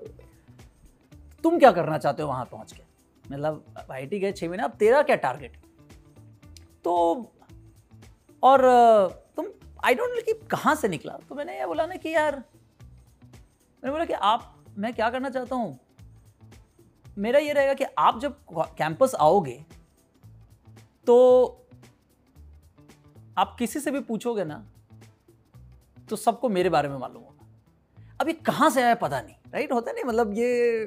तुम 1.44 1.58
क्या 1.58 1.72
करना 1.72 1.98
चाहते 1.98 2.22
हो 2.22 2.28
वहाँ 2.28 2.44
पहुँच 2.44 2.72
के? 2.72 2.82
मतलब 3.24 3.64
आई 3.90 4.06
टी 4.06 4.18
गए 4.18 4.32
छह 4.32 4.48
महीने 4.48 4.62
अब 4.62 4.70
तेरा 4.70 5.02
क्या 5.02 5.16
टारगेट 5.16 5.56
तो 6.84 6.94
और 8.42 8.60
तुम 9.36 9.46
आई 9.84 9.94
डोंट 9.94 10.10
नो 10.10 10.22
कि 10.22 10.32
कहाँ 10.50 10.74
से 10.74 10.88
निकला? 10.88 11.18
तो 11.28 11.34
मैंने 11.34 11.58
ये 11.58 11.66
बोला 11.66 11.86
ना 11.86 11.94
कि 11.94 12.14
यार 12.14 12.42
मैंने 13.82 13.90
बोला 13.92 14.04
कि 14.04 14.12
आप 14.12 14.64
मैं 14.78 14.92
क्या 14.94 15.08
करना 15.10 15.28
चाहता 15.30 15.56
हूँ? 15.56 15.78
मेरा 17.18 17.38
ये 17.38 17.52
रहेगा 17.52 17.74
कि 17.74 17.84
आप 17.98 18.18
जब 18.20 18.36
कैंपस 18.52 19.14
आओगे 19.20 19.64
तो 21.06 21.16
आप 23.38 23.56
किसी 23.58 23.80
से 23.80 23.90
भी 23.90 24.00
पूछोगे 24.00 24.44
ना 24.44 24.64
तो 26.10 26.16
सबको 26.16 26.48
मेरे 26.48 26.70
बारे 26.70 26.88
में 26.88 26.96
मालूम 26.98 27.22
होगा। 27.22 28.16
अब 28.20 28.28
ये 28.28 28.34
कहाँ 28.46 28.70
से 28.70 28.82
आया 28.82 28.94
पता 28.94 29.20
नहीं 29.20 29.34
राइट 29.52 29.72
होता 29.72 29.92
नहीं 29.92 30.04
मतलब 30.04 30.32
ये 30.34 30.84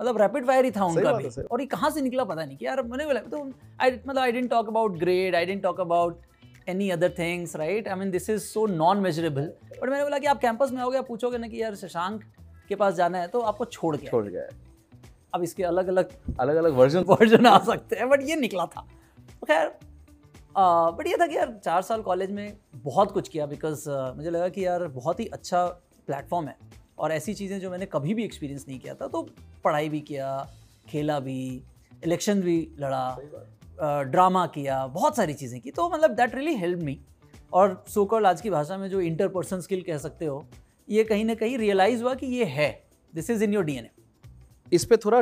मतलब 0.00 0.20
रैपिड 0.20 0.46
फायर 0.46 0.64
ही 0.64 0.70
था 0.70 0.84
उनका 0.84 1.12
भी। 1.12 1.28
और 1.42 1.60
ये 1.60 1.66
कहाँ 1.66 1.90
से 1.90 2.00
निकला 2.00 2.24
पता 2.24 2.44
नहीं 2.44 2.56
कि 2.56 2.66
यार 2.66 2.82
मैंने 2.82 3.06
बोला 3.06 3.20
तो 3.20 3.42
आई 3.80 3.90
मतलब 3.90 4.18
I 4.18 4.32
didn't 4.32 4.50
talk 4.50 4.68
about 4.68 4.98
grade 4.98 5.34
I 5.34 5.46
didn't 5.46 5.62
talk 5.62 5.80
about 5.80 6.20
any 6.68 6.90
other 6.90 7.14
things 7.18 7.56
right 7.56 7.88
I 7.88 7.94
mean 7.94 8.10
this 8.10 8.30
is 8.30 8.42
so 8.42 8.66
non 8.66 8.98
measurable 9.00 9.52
but 9.72 9.88
मैंने 9.88 10.02
बोला 10.02 10.18
कि 10.18 10.26
आप 10.26 10.40
कैंपस 10.40 10.72
में 10.72 10.80
आओगे 10.82 10.98
आप 10.98 11.08
पूछोगे 11.08 11.38
ना 11.38 11.48
कि 11.48 11.62
यार 11.62 11.74
शशांक 11.76 12.22
के 12.68 12.74
पास 12.74 12.94
जाना 12.94 13.18
है 13.18 13.28
तो 13.28 13.40
आपको 13.42 13.64
छोड़ 13.66 13.96
के 13.96 14.06
छोड़ 14.06 14.24
गया। 14.26 14.48
अब 15.34 15.42
इसके 15.42 15.64
अलग 15.64 15.88
अलग 15.88 16.10
अलग 16.40 16.56
अलग 16.56 16.74
वर्जन 16.74 17.04
वर्जन 17.08 17.46
आ 17.46 17.58
सकते 17.64 17.96
हैं 17.96 18.08
बट 18.08 18.22
ये 18.28 18.36
निकला 18.36 18.66
था। 18.66 18.86
तो 19.30 19.46
खैर 19.46 19.72
बट 20.98 21.06
ये 21.06 21.16
था 21.16 21.26
कि 21.26 21.36
यार 21.36 21.58
चार 21.64 21.82
साल 21.82 22.02
कॉलेज 22.02 22.30
में 22.30 22.56
बहुत 22.84 23.12
कुछ 23.12 23.28
किया 23.28 23.46
बिकॉज़ 23.46 23.88
मुझे 24.16 24.30
लगा 24.30 24.48
कि 24.48 24.64
यार 24.66 24.86
बहुत 24.94 25.20
ही 25.20 25.26
अच्छा 25.28 25.64
प्लेटफॉर्म 26.06 26.48
है। 26.48 26.56
और 26.98 27.12
ऐसी 27.12 27.34
चीज़ें 27.34 27.58
जो 27.60 27.70
मैंने 27.70 27.86
कभी 27.86 28.14
भी 28.14 28.24
एक्सपीरियंस 28.24 28.64
नहीं 28.68 28.78
किया 28.80 28.94
था 28.94 29.06
तो 29.08 29.22
पढ़ाई 29.64 29.88
भी 29.88 30.00
किया 30.02 30.30
खेला 30.88 31.18
भी 31.20 31.40
इलेक्शन 32.04 32.40
भी 32.40 32.56
लड़ा। 32.80 33.18
ड्रामा 33.80 34.46
किया, 34.46 34.86
बहुत 34.86 35.16
सारी 35.16 35.34
चीज़ें 35.34 35.60
की 35.60 35.70
तो 35.70 35.88
मतलब 35.88 36.14
दैट 36.16 36.34
रियली 36.34 36.54
हेल्प 36.56 36.80
मी 36.80 36.98
और 37.52 37.84
सोकॉल 37.88 38.26
आज 38.26 38.40
की 38.40 38.50
भाषा 38.50 38.76
में 38.78 38.88
जो 38.90 39.00
इंटरपर्सन 39.00 39.60
स्किल 39.60 39.82
कह 39.82 39.98
सकते 39.98 40.26
हो, 40.26 40.44
ये 40.88 41.04
कहीं 41.04 41.24
ना 41.24 41.34
कहीं 41.34 41.58
रियलाइज़ 41.58 42.02
हुआ 42.02 42.14
कि 42.14 42.26
ये 42.26 42.44
है। 42.46 42.70
दिस 43.12 43.30
इज़ 43.30 43.44
इन 43.44 43.54
योर 43.54 43.64
डी 43.64 43.80
इस 44.72 44.84
पे 44.84 44.96
थोड़ा 44.96 45.20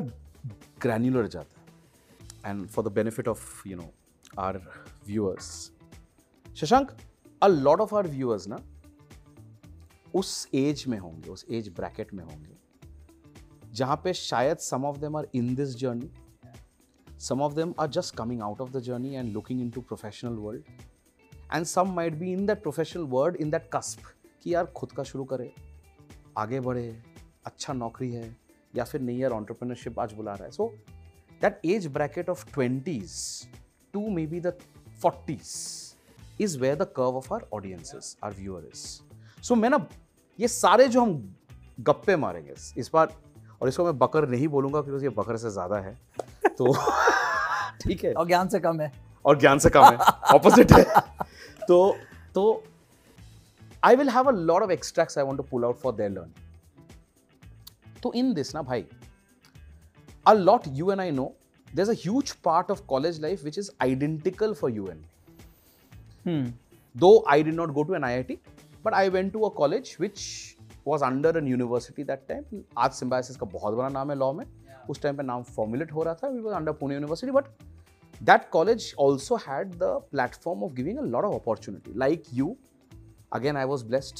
ग्रैन्युलर 0.82 1.26
जाता 1.26 1.60
है। 1.60 2.50
And 2.50 2.66
for 2.68 2.84
the 2.84 2.92
benefit 2.92 3.28
of 3.28 3.68
you 3.68 3.76
know 3.76 3.90
our 4.38 4.60
viewers 5.06 5.48
Shashank 6.46 6.96
a 7.42 7.46
lot 7.46 7.80
of 7.80 7.94
our 7.94 8.06
viewers 8.08 8.48
ना, 8.48 8.58
उस 10.14 10.48
एज 10.54 10.84
में 10.88 10.98
होंगे, 10.98 11.30
उस 11.30 11.44
एज 11.50 11.68
ब्रैकेट 11.76 12.14
में 12.14 12.24
होंगे, 12.24 12.54
जहाँ 13.72 14.00
पे 14.04 14.12
शायद 14.14 14.58
some 14.58 14.84
of 14.84 14.98
them 14.98 15.16
are 15.16 15.26
in 15.34 15.54
this 15.54 15.76
journey 15.78 16.10
of 17.40 17.54
them 17.54 17.74
are 17.80 17.88
just 17.90 18.14
coming 18.16 18.42
out 18.42 18.60
of 18.60 18.70
the 18.70 18.80
journey 18.82 19.14
and 19.14 19.32
looking 19.32 19.60
in 19.60 19.70
to 19.70 19.80
professional 19.82 20.32
world 20.38 20.64
and 21.52 21.64
some 21.66 21.92
might 21.94 22.14
be 22.14 22.32
in 22.32 22.46
that 22.46 22.62
professional 22.62 23.02
world 23.10 23.36
in 23.36 23.50
that 23.50 23.68
cusp 23.74 24.12
कि 24.42 24.54
यार 24.54 24.66
खुद 24.76 24.92
का 24.92 25.02
शुरू 25.02 25.24
करे, 25.24 25.52
आगे 26.38 26.60
बढ़े 26.60 26.96
अच्छा 27.46 27.72
नौकरी 27.72 28.10
है, 28.12 28.36
या 28.74 28.84
फिर 28.84 29.00
नहीं 29.00 29.18
यार 29.18 29.32
ऑन्टरप्रिनरशिप 29.32 30.00
आज 30.00 30.12
बुला 30.12 30.34
रहा 30.34 30.44
है। 30.44 30.50
So 30.50 30.72
that 31.40 31.60
age 31.64 31.86
bracket 31.92 32.28
of 32.30 32.44
twenties 32.52 33.12
to 33.94 34.08
maybe 34.26 34.40
the 34.40 34.52
forties 35.02 35.52
is 36.40 36.58
where 36.58 36.76
the 36.76 36.92
curve 36.96 37.16
of 37.16 37.32
our 37.34 37.46
audiences 37.54 38.16
our 38.24 38.32
viewer 38.34 38.64
is 38.64 38.84
so 39.42 39.54
मैं 39.54 39.70
ना, 39.70 39.86
ये 40.38 40.48
सारे 40.48 40.88
जो 40.88 41.02
हम 41.02 41.36
गप्पे 41.80 42.16
मारेंगे, 42.16 42.54
इस 42.78 42.90
बार, 42.92 43.12
और 43.60 43.68
इसको 43.68 43.84
मैं 43.84 43.98
बकर 43.98 44.28
नहीं 44.28 44.48
बोलूँगा, 44.48 44.80
क्योंकि 44.82 45.04
ये 45.04 45.10
बकर 45.16 45.36
से 45.36 45.50
ज़्यादा 45.50 45.78
है। 45.78 45.98
तो 46.58 46.72
ठीक 47.82 48.04
है। 48.04 48.12
और 48.12 48.26
ज्ञान 48.26 48.48
से 48.48 48.60
कम 48.60 48.80
है। 48.80 48.92
और 49.24 49.38
ज्ञान 49.40 49.58
से 49.58 49.70
कम 49.70 49.84
है। 49.84 49.96
ऑपोजिट 50.34 50.72
है। 50.72 50.84
तो 51.68 51.96
तो 52.34 52.64
I 53.84 53.96
will 53.96 54.08
have 54.08 54.24
a 54.24 54.30
lot 54.30 54.62
of 54.62 54.70
extract 54.70 55.18
I 55.18 55.24
want 55.24 55.36
to 55.36 55.42
pull 55.42 55.64
out 55.64 55.76
for 55.76 55.94
their 55.94 56.10
learn 56.10 56.32
तो 58.02 58.12
इन 58.12 58.34
दिस 58.34 58.54
ना 58.54 58.62
भाई 58.62 58.84
a 60.26 60.32
lot 60.32 60.62
you 60.68 60.90
and 60.90 61.00
I 61.00 61.10
know 61.10 61.32
there 61.74 61.90
as 61.90 62.32
part 62.44 62.70
of 62.70 62.82
college 62.86 63.20
life 63.20 63.44
which 63.44 63.58
is 63.58 63.70
identical 63.82 64.54
for 64.54 64.70
you 64.70 64.86
and 64.86 66.54
though 66.96 67.24
I 67.28 67.42
did 67.42 67.54
not 67.54 67.70
go 67.70 67.82
to 67.82 67.94
an 67.94 68.04
IIT 68.22 68.38
but 68.84 68.94
I 68.94 69.08
went 69.08 69.32
to 69.32 69.42
a 69.42 69.54
college 69.54 69.96
which 70.00 70.20
was 70.86 71.04
under 71.04 71.36
an 71.36 71.48
university 71.48 72.04
that 72.04 72.26
time 72.28 72.62
आज 72.78 72.90
Symbiosis 72.90 73.36
का 73.36 73.46
बहुत 73.46 73.74
बड़ा 73.74 73.88
नाम 73.88 74.10
है 74.10 74.16
law 74.16 74.32
में। 74.32 74.46
उस 74.90 75.02
time 75.02 75.16
पे 75.16 75.22
नाम 75.22 75.42
फॉर्मुलेट 75.42 75.92
हो 75.92 76.02
रहा 76.02 76.14
था 76.14 76.28
we 76.28 76.54
under 76.54 76.72
Pune 76.72 76.94
university 76.94 77.32
but 77.32 77.44
that 78.20 78.48
college 78.50 78.94
also 79.00 79.36
had 79.36 79.74
the 79.74 79.90
platform 80.10 80.62
of 80.64 80.72
giving 80.72 80.98
a 80.98 81.02
lot 81.04 81.24
of 81.24 81.34
opportunity 81.34 81.98
like 81.98 82.22
you 82.34 82.56
again 83.32 83.56
I 83.56 83.64
was 83.64 83.84
blessed 83.84 84.18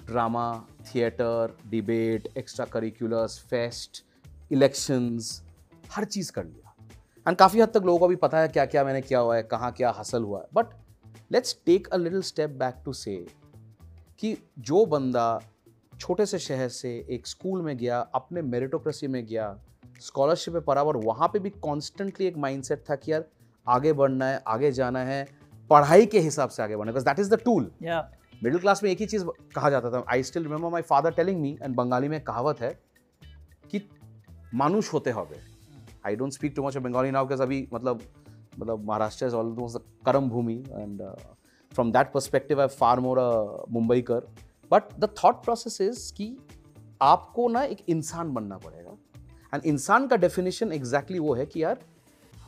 drama 0.00 0.44
theatre 0.86 1.56
debate 1.70 2.28
extra 2.38 2.64
curriculars 2.66 3.38
fest 3.50 4.04
elections 4.52 5.42
हर 5.90 6.04
चीज़ 6.04 6.32
कर 6.32 6.44
लिया। 6.44 6.74
And 7.26 7.36
काफ़ी 7.36 7.60
हद 7.60 7.68
तक 7.68 7.82
लोगों 7.84 7.98
को 7.98 8.08
भी 8.08 8.16
पता 8.16 8.38
है 8.38 8.48
क्या 8.48 8.64
क्या 8.66 8.84
मैंने 8.84 9.00
किया 9.02 9.18
हुआ 9.18 9.36
है, 9.36 9.42
कहाँ 9.42 9.70
क्या 9.72 9.90
हासिल 9.90 10.22
हुआ 10.22 10.40
है। 10.40 10.46
But 10.54 10.66
let's 11.32 11.56
take 11.66 11.86
a 11.88 11.96
little 11.96 12.22
step 12.22 12.50
back 12.58 12.82
to 12.84 12.92
say 12.92 13.14
कि 14.18 14.36
जो 14.58 14.84
बंदा 14.86 15.40
छोटे 16.00 16.26
से 16.26 16.38
शहर 16.38 16.68
से 16.68 16.90
एक 17.10 17.26
स्कूल 17.26 17.62
में 17.62 17.76
गया, 17.76 17.98
अपने 18.14 18.42
मेरिटोक्रेसी 18.42 19.06
में 19.06 19.24
गया 19.26 19.48
स्कॉलरशिप 20.00 20.54
में 20.54 20.62
पढ़ा 20.62 20.82
और 20.82 20.96
वहाँ 20.96 21.28
पे 21.28 21.38
भी 21.38 21.50
कॉन्स्टेंटली 21.50 22.26
एक 22.26 22.36
माइंडसेट 22.36 22.84
था 22.90 22.96
कि 22.96 23.12
यार 23.12 23.24
आगे 23.66 23.92
बढ़ना 23.92 24.26
है 24.26 24.42
आगे 24.46 24.72
जाना 24.72 25.00
है 25.04 25.26
पढ़ाई 25.70 26.06
के 26.06 26.20
हिसाब 26.20 26.48
से 26.48 26.62
आगे 26.62 26.76
बढ़ना 26.76 26.92
है 26.92 27.04
that 27.04 27.18
is 27.18 27.30
the 27.30 27.38
tool 27.44 27.70
middle 28.44 28.58
class 28.58 28.82
में 28.82 28.90
एक 28.90 29.00
ही 29.00 29.06
चीज़ 29.06 29.24
कहा 29.54 29.70
जाता 29.70 29.90
था 29.90 30.04
I 30.08 30.22
still 30.22 30.42
remember 30.42 30.68
my 30.68 30.82
father 30.82 31.10
telling 31.10 31.40
me 31.40 31.56
and 31.62 31.74
Bengali 31.74 32.08
में 32.08 32.20
कहावत 32.20 32.60
है 32.60 32.70
कि 33.70 33.88
मानुष 34.54 34.92
होते 34.92 35.10
হবে 35.10 35.36
I 36.06 36.16
don't 36.16 36.32
speak 36.32 36.52
too 36.56 36.62
much 36.62 36.76
Bengali 36.76 37.10
now 37.10 37.24
because 37.24 37.42
अभी 37.42 37.68
मतलब 37.72 38.00
मतलब 38.58 38.84
महाराष्ट्र 38.84 39.26
इज़ 39.26 39.34
ऑलमोस्ट 39.34 39.78
कर्म 40.06 40.28
भूमि 40.28 40.54
and 40.72 41.02
from 41.72 41.92
that 41.92 42.12
perspective 42.12 42.60
I 42.60 42.66
far 42.66 43.00
more 43.00 43.18
Mumbai 43.70 44.02
कर। 44.02 44.26
But 44.70 44.82
the 45.00 45.08
thought 45.24 45.44
process 45.44 45.80
is 45.80 46.12
कि 46.14 46.36
आपको 47.02 47.48
ना 47.48 47.62
एक 47.62 47.84
इंसान 47.88 48.32
बनना 48.34 48.56
पड़ेगा। 48.56 48.91
एंड 49.52 49.66
इंसान 49.66 50.06
का 50.08 50.16
डेफिनेशन 50.16 50.72
एग्जैक्टली 50.72 51.18
वो 51.18 51.34
है 51.34 51.46
कि 51.46 51.62
यार 51.62 51.84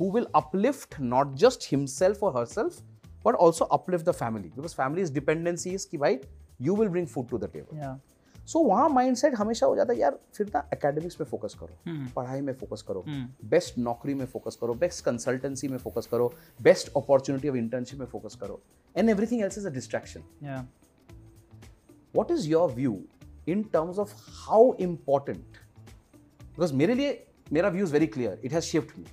who 0.00 0.11
will 0.11 0.26
uplift 0.34 1.00
not 1.00 1.34
just 1.37 1.68
himself 1.73 2.23
और 2.23 2.37
herself 2.46 2.80
but 3.26 3.34
also 3.37 3.64
uplift 3.75 4.06
the 4.06 4.12
family 4.14 4.49
because 4.49 4.75
family 4.75 5.02
is 5.02 5.12
dependency 5.12 5.70
is 5.70 5.87
की 5.90 5.99
भाई 5.99 6.18
you 6.61 6.76
will 6.76 6.88
bring 6.88 7.06
food 7.06 7.28
to 7.28 7.38
the 7.38 7.50
table 7.52 8.00
so 8.46 8.58
वहाँ 8.58 8.88
माइंड 8.88 9.34
हमेशा 9.37 9.66
हो 9.66 9.76
जाता 9.76 9.92
है 9.92 9.99
यार 9.99 10.18
फिर 10.34 10.50
ना 10.54 10.61
अकेडमिक्स 10.73 11.20
में 11.20 11.26
फोकस 11.28 11.54
करो 11.61 11.66
hmm. 11.66 12.14
पढ़ाई 12.16 12.40
में 12.40 12.52
फोकस 12.52 12.82
करो 12.82 13.04
बेस्ट 13.06 13.75
hmm. 13.75 13.84
नौकरी 13.84 14.14
में 14.14 14.25
फोकस 14.26 14.58
करो 14.61 14.75
बेस्ट 14.75 15.04
कंसल्टेंसी 15.04 15.68
में 15.68 15.78
फोकस 15.78 16.06
करो 16.06 16.32
बेस्ट 16.62 16.92
अपॉर्चुनिटी 16.96 17.49
ऑफ़ 17.49 17.56
इंटर्नशिप 17.56 17.99
में 17.99 18.06
फोकस 18.06 18.37
करो 18.40 18.61
and 18.94 19.11
everything 19.11 19.42
else 19.42 19.58
is 19.58 19.66
a 19.66 19.70
distraction 19.70 20.68
what 22.14 22.30
is 22.30 22.49
your 22.49 22.70
view 22.73 23.02
in 23.49 23.62
terms 23.73 23.99
of 23.99 24.14
how 24.40 24.73
important 24.80 25.58
because 26.54 26.75
मेरे 26.75 26.94
लिए 26.94 27.12
मेरा 27.52 27.68
view 27.68 27.87
very 27.87 28.06
clear 28.06 28.40
it 28.44 28.52
has 28.52 28.64
shift 28.64 28.99
me 28.99 29.04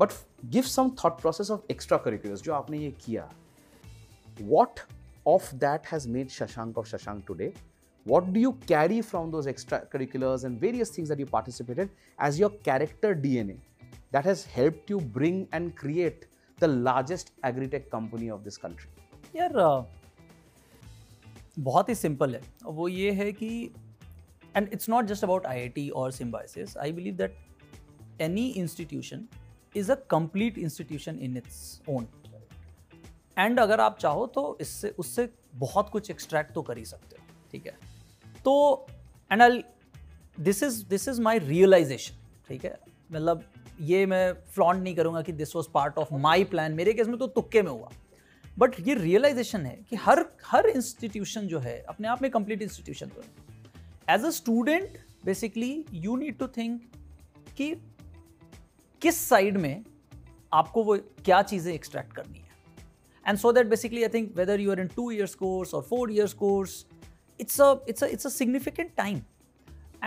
but 0.00 0.10
give 0.52 0.62
some 0.62 0.90
thought 1.04 1.20
process 1.20 1.50
of 1.50 1.60
extra 1.70 1.98
curricular 1.98 2.36
जो 2.36 2.52
आपने 2.54 2.78
ये 2.78 2.90
किया। 3.04 3.28
What 4.40 4.80
of 5.26 5.54
that 5.56 5.86
has 5.92 6.08
made 6.08 6.28
Shashank 6.30 6.78
of 6.78 6.86
Shashank 6.88 7.24
today 7.26 7.52
what 8.06 8.24
do 8.24 8.40
you 8.40 8.52
carry 8.68 9.00
from 9.02 9.30
those 9.30 9.48
extra 9.48 9.78
curriculars 9.92 10.44
and 10.44 10.58
various 10.60 10.96
things 10.96 11.10
that 11.10 11.20
you 11.20 11.26
participated 11.32 11.90
as 12.18 12.40
your 12.40 12.60
character 12.64 13.12
DNA 13.50 13.58
that 14.12 14.26
has 14.26 14.44
help 14.50 14.90
you 14.90 14.98
bring 15.18 15.44
and 15.54 15.72
create 15.78 16.24
the 16.58 16.64
largest 16.64 17.32
agritech 17.46 17.90
company 17.92 18.30
of 18.30 18.42
this 18.42 18.56
country 18.56 19.38
यार 19.38 19.52
बहुत 21.58 21.88
ही 21.88 21.94
simple 21.94 22.34
है। 22.34 22.40
वो 22.64 22.86
ये 22.88 23.10
है 23.12 23.32
कि 23.32 23.48
not 24.56 25.04
just 25.04 25.24
about 25.24 25.46
I 25.46 25.60
I 25.60 25.68
T 25.68 25.88
और 25.90 26.12
Symbiosis 26.12 26.76
I 26.76 26.92
believe 26.92 27.14
that 27.16 27.36
any 28.20 28.46
institution 28.48 29.26
is 29.76 29.92
a 29.92 29.94
complete 30.10 30.58
institution 30.58 31.18
in 31.18 31.36
its 31.36 31.80
own 31.88 32.08
and 33.38 33.60
अगर 33.60 33.80
आप 33.80 33.98
चाहो 33.98 34.26
तो 34.26 34.56
इससे, 34.60 34.88
उससे 34.88 35.28
बहुत 35.54 35.88
कुछ 35.90 36.10
एक्सट्रैक्ट 36.10 36.52
तो 36.54 36.62
कर 36.62 36.78
ही 36.78 36.84
सकते 36.84 37.16
हो, 37.16 37.24
ठीक 37.52 37.66
है? 37.66 37.72
तो 38.44 38.86
and 39.30 39.42
I 39.42 39.62
this 40.40 40.62
is 40.62 40.84
this 40.88 41.08
is 41.08 41.20
my 41.20 41.38
realisation 41.38 42.14
ठीक 42.48 42.64
है? 42.64 42.78
मतलब 43.12 43.44
ये 43.80 44.04
मैं 44.06 44.32
फ्लॉन्ट 44.54 44.82
नहीं 44.82 44.94
करूँगा 44.94 45.22
कि 45.22 45.32
this 45.32 45.54
was 45.56 45.66
part 45.74 45.98
of 45.98 46.14
my 46.14 46.44
plan 46.44 46.72
मेरे 46.72 46.92
केस 46.92 47.06
में 47.08 47.16
तो 47.18 47.26
तुक्के 47.28 47.62
में 47.62 47.70
हुआ। 47.70 47.90
बट 48.58 48.74
ये 48.88 48.94
रियलाइजेशन 48.94 49.66
है 49.66 49.76
कि 49.90 49.96
हर 49.96 50.24
हर 50.44 50.66
इंस्टीट्यूशन 50.66 51.46
जो 51.46 51.58
है, 51.58 51.78
अपने 51.80 52.08
आप 52.08 52.22
में 52.22 52.30
कंप्लीट 52.30 52.62
इंस्टीट्यूशन 52.62 53.08
तो 53.08 53.20
है। 53.20 53.43
as 54.09 54.25
a 54.25 54.29
student 54.39 54.97
basically 55.25 55.73
you 55.93 56.15
need 56.15 56.37
to 56.37 56.47
think 56.57 56.81
कि 57.57 57.73
किस 59.01 59.27
साइड 59.29 59.57
में 59.57 59.83
आपको 60.53 60.83
वो 60.83 60.97
क्या 61.25 61.41
चीज़ें 61.41 61.73
एक्सट्रैक्ट 61.73 62.15
करनी 62.15 62.39
है 62.39 62.47
and 63.29 63.39
so 63.39 63.51
that 63.55 63.69
basically 63.71 64.05
i 64.05 64.07
think 64.13 64.37
whether 64.39 64.55
you 64.59 64.71
are 64.75 64.79
in 64.83 64.87
two 64.99 65.09
years 65.15 65.35
course 65.41 65.73
or 65.79 65.81
four 65.89 66.05
years 66.09 66.33
course 66.43 66.77
it's 67.37 67.59
a 67.65 67.67
it's 67.93 68.05
a 68.07 68.11
it's 68.15 68.29
a 68.29 68.31
significant 68.35 68.95
time 69.01 69.19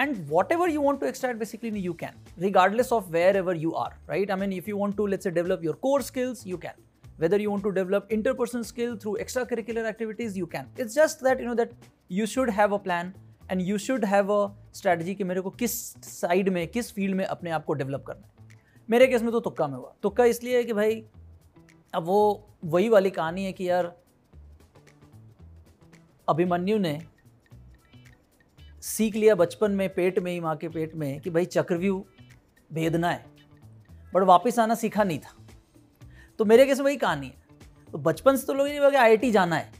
and 0.02 0.28
whatever 0.28 0.68
you 0.68 0.80
want 0.86 1.00
to 1.02 1.06
extract 1.06 1.38
basically 1.42 1.82
you 1.88 1.94
can 2.02 2.14
regardless 2.46 2.90
of 2.96 3.10
wherever 3.16 3.54
you 3.64 3.74
are 3.74 3.92
right 4.06 4.30
i 4.30 4.38
mean 4.42 4.52
if 4.60 4.70
you 4.72 4.76
want 4.76 4.96
to 4.96 5.06
let's 5.12 5.28
say 5.28 5.34
develop 5.40 5.62
your 5.68 5.74
core 5.86 6.00
skills 6.10 6.44
you 6.52 6.58
can 6.64 6.74
whether 7.24 7.40
you 7.44 7.50
want 7.50 7.62
to 7.62 7.72
develop 7.80 8.14
interpersonal 8.18 8.64
skill 8.64 8.96
through 8.96 9.16
extracurricular 9.26 9.84
activities 9.92 10.36
you 10.42 10.46
can 10.46 10.66
it's 10.76 10.94
just 10.94 11.20
that 11.28 11.44
you 11.44 11.46
know 11.46 11.58
that 11.62 11.72
you 12.20 12.26
should 12.26 12.50
have 12.60 12.72
a 12.72 12.78
plan 12.78 13.14
and 13.47 13.61
you 13.61 13.77
should 13.77 14.05
have 14.05 14.33
a 14.33 14.55
strategy 14.73 15.15
कि 15.15 15.23
मेरे 15.23 15.41
को 15.41 15.49
किस 15.49 15.93
side 15.93 16.49
में, 16.49 16.67
किस 16.67 16.93
field 16.93 17.15
में 17.15 17.25
अपने 17.25 17.49
आप 17.49 17.65
को 17.65 17.73
डेवलप 17.73 18.03
करना 18.07 18.27
है। 18.27 18.59
मेरे 18.89 19.07
केस 19.07 19.21
में 19.21 19.31
तो 19.31 19.39
तुक्का 19.39 19.67
में 19.67 19.77
हुआ। 19.77 19.93
तुक्का 20.03 20.25
इसलिए 20.25 20.57
है 20.57 20.63
कि 20.63 20.73
भाई, 20.73 21.05
अब 21.93 22.03
वो 22.03 22.47
वही 22.65 22.89
वाली 22.89 23.09
कहानी 23.09 23.45
है 23.45 23.53
कि 23.53 23.69
यार, 23.69 23.97
अभिमन्यु 26.29 26.77
ने 26.77 27.01
सीख 28.81 29.15
लिया 29.15 29.35
बचपन 29.35 29.71
में, 29.71 29.93
पेट 29.93 30.19
में 30.19 30.31
ही, 30.31 30.39
माँ 30.39 30.55
के 30.55 30.69
पेट 30.69 30.95
में, 30.95 31.21
कि 31.21 31.29
भाई 31.29 31.45
चक्रव्यूह 31.45 32.05
भेदना 32.73 33.09
है। 33.09 33.25
बट 34.13 34.23
वापस 34.23 34.59
आना 34.59 34.75
सीखा 34.75 35.03
नहीं 35.03 35.19
था। 35.19 35.47
तो 36.39 36.45
मेरे 36.45 36.65
केस 36.65 36.77
में 36.77 36.85
वही 36.85 36.95
कहानी 36.95 37.27
है। 37.27 37.33
तो 37.91 37.97
बचपन 37.97 38.35
से 38.35 38.47
तो 38.47 38.53
लोग 38.53 38.67
नहीं 38.67 38.79
बोला 38.79 39.01
आई 39.01 39.17
आई 39.17 39.31
जाना 39.31 39.55
है। 39.55 39.71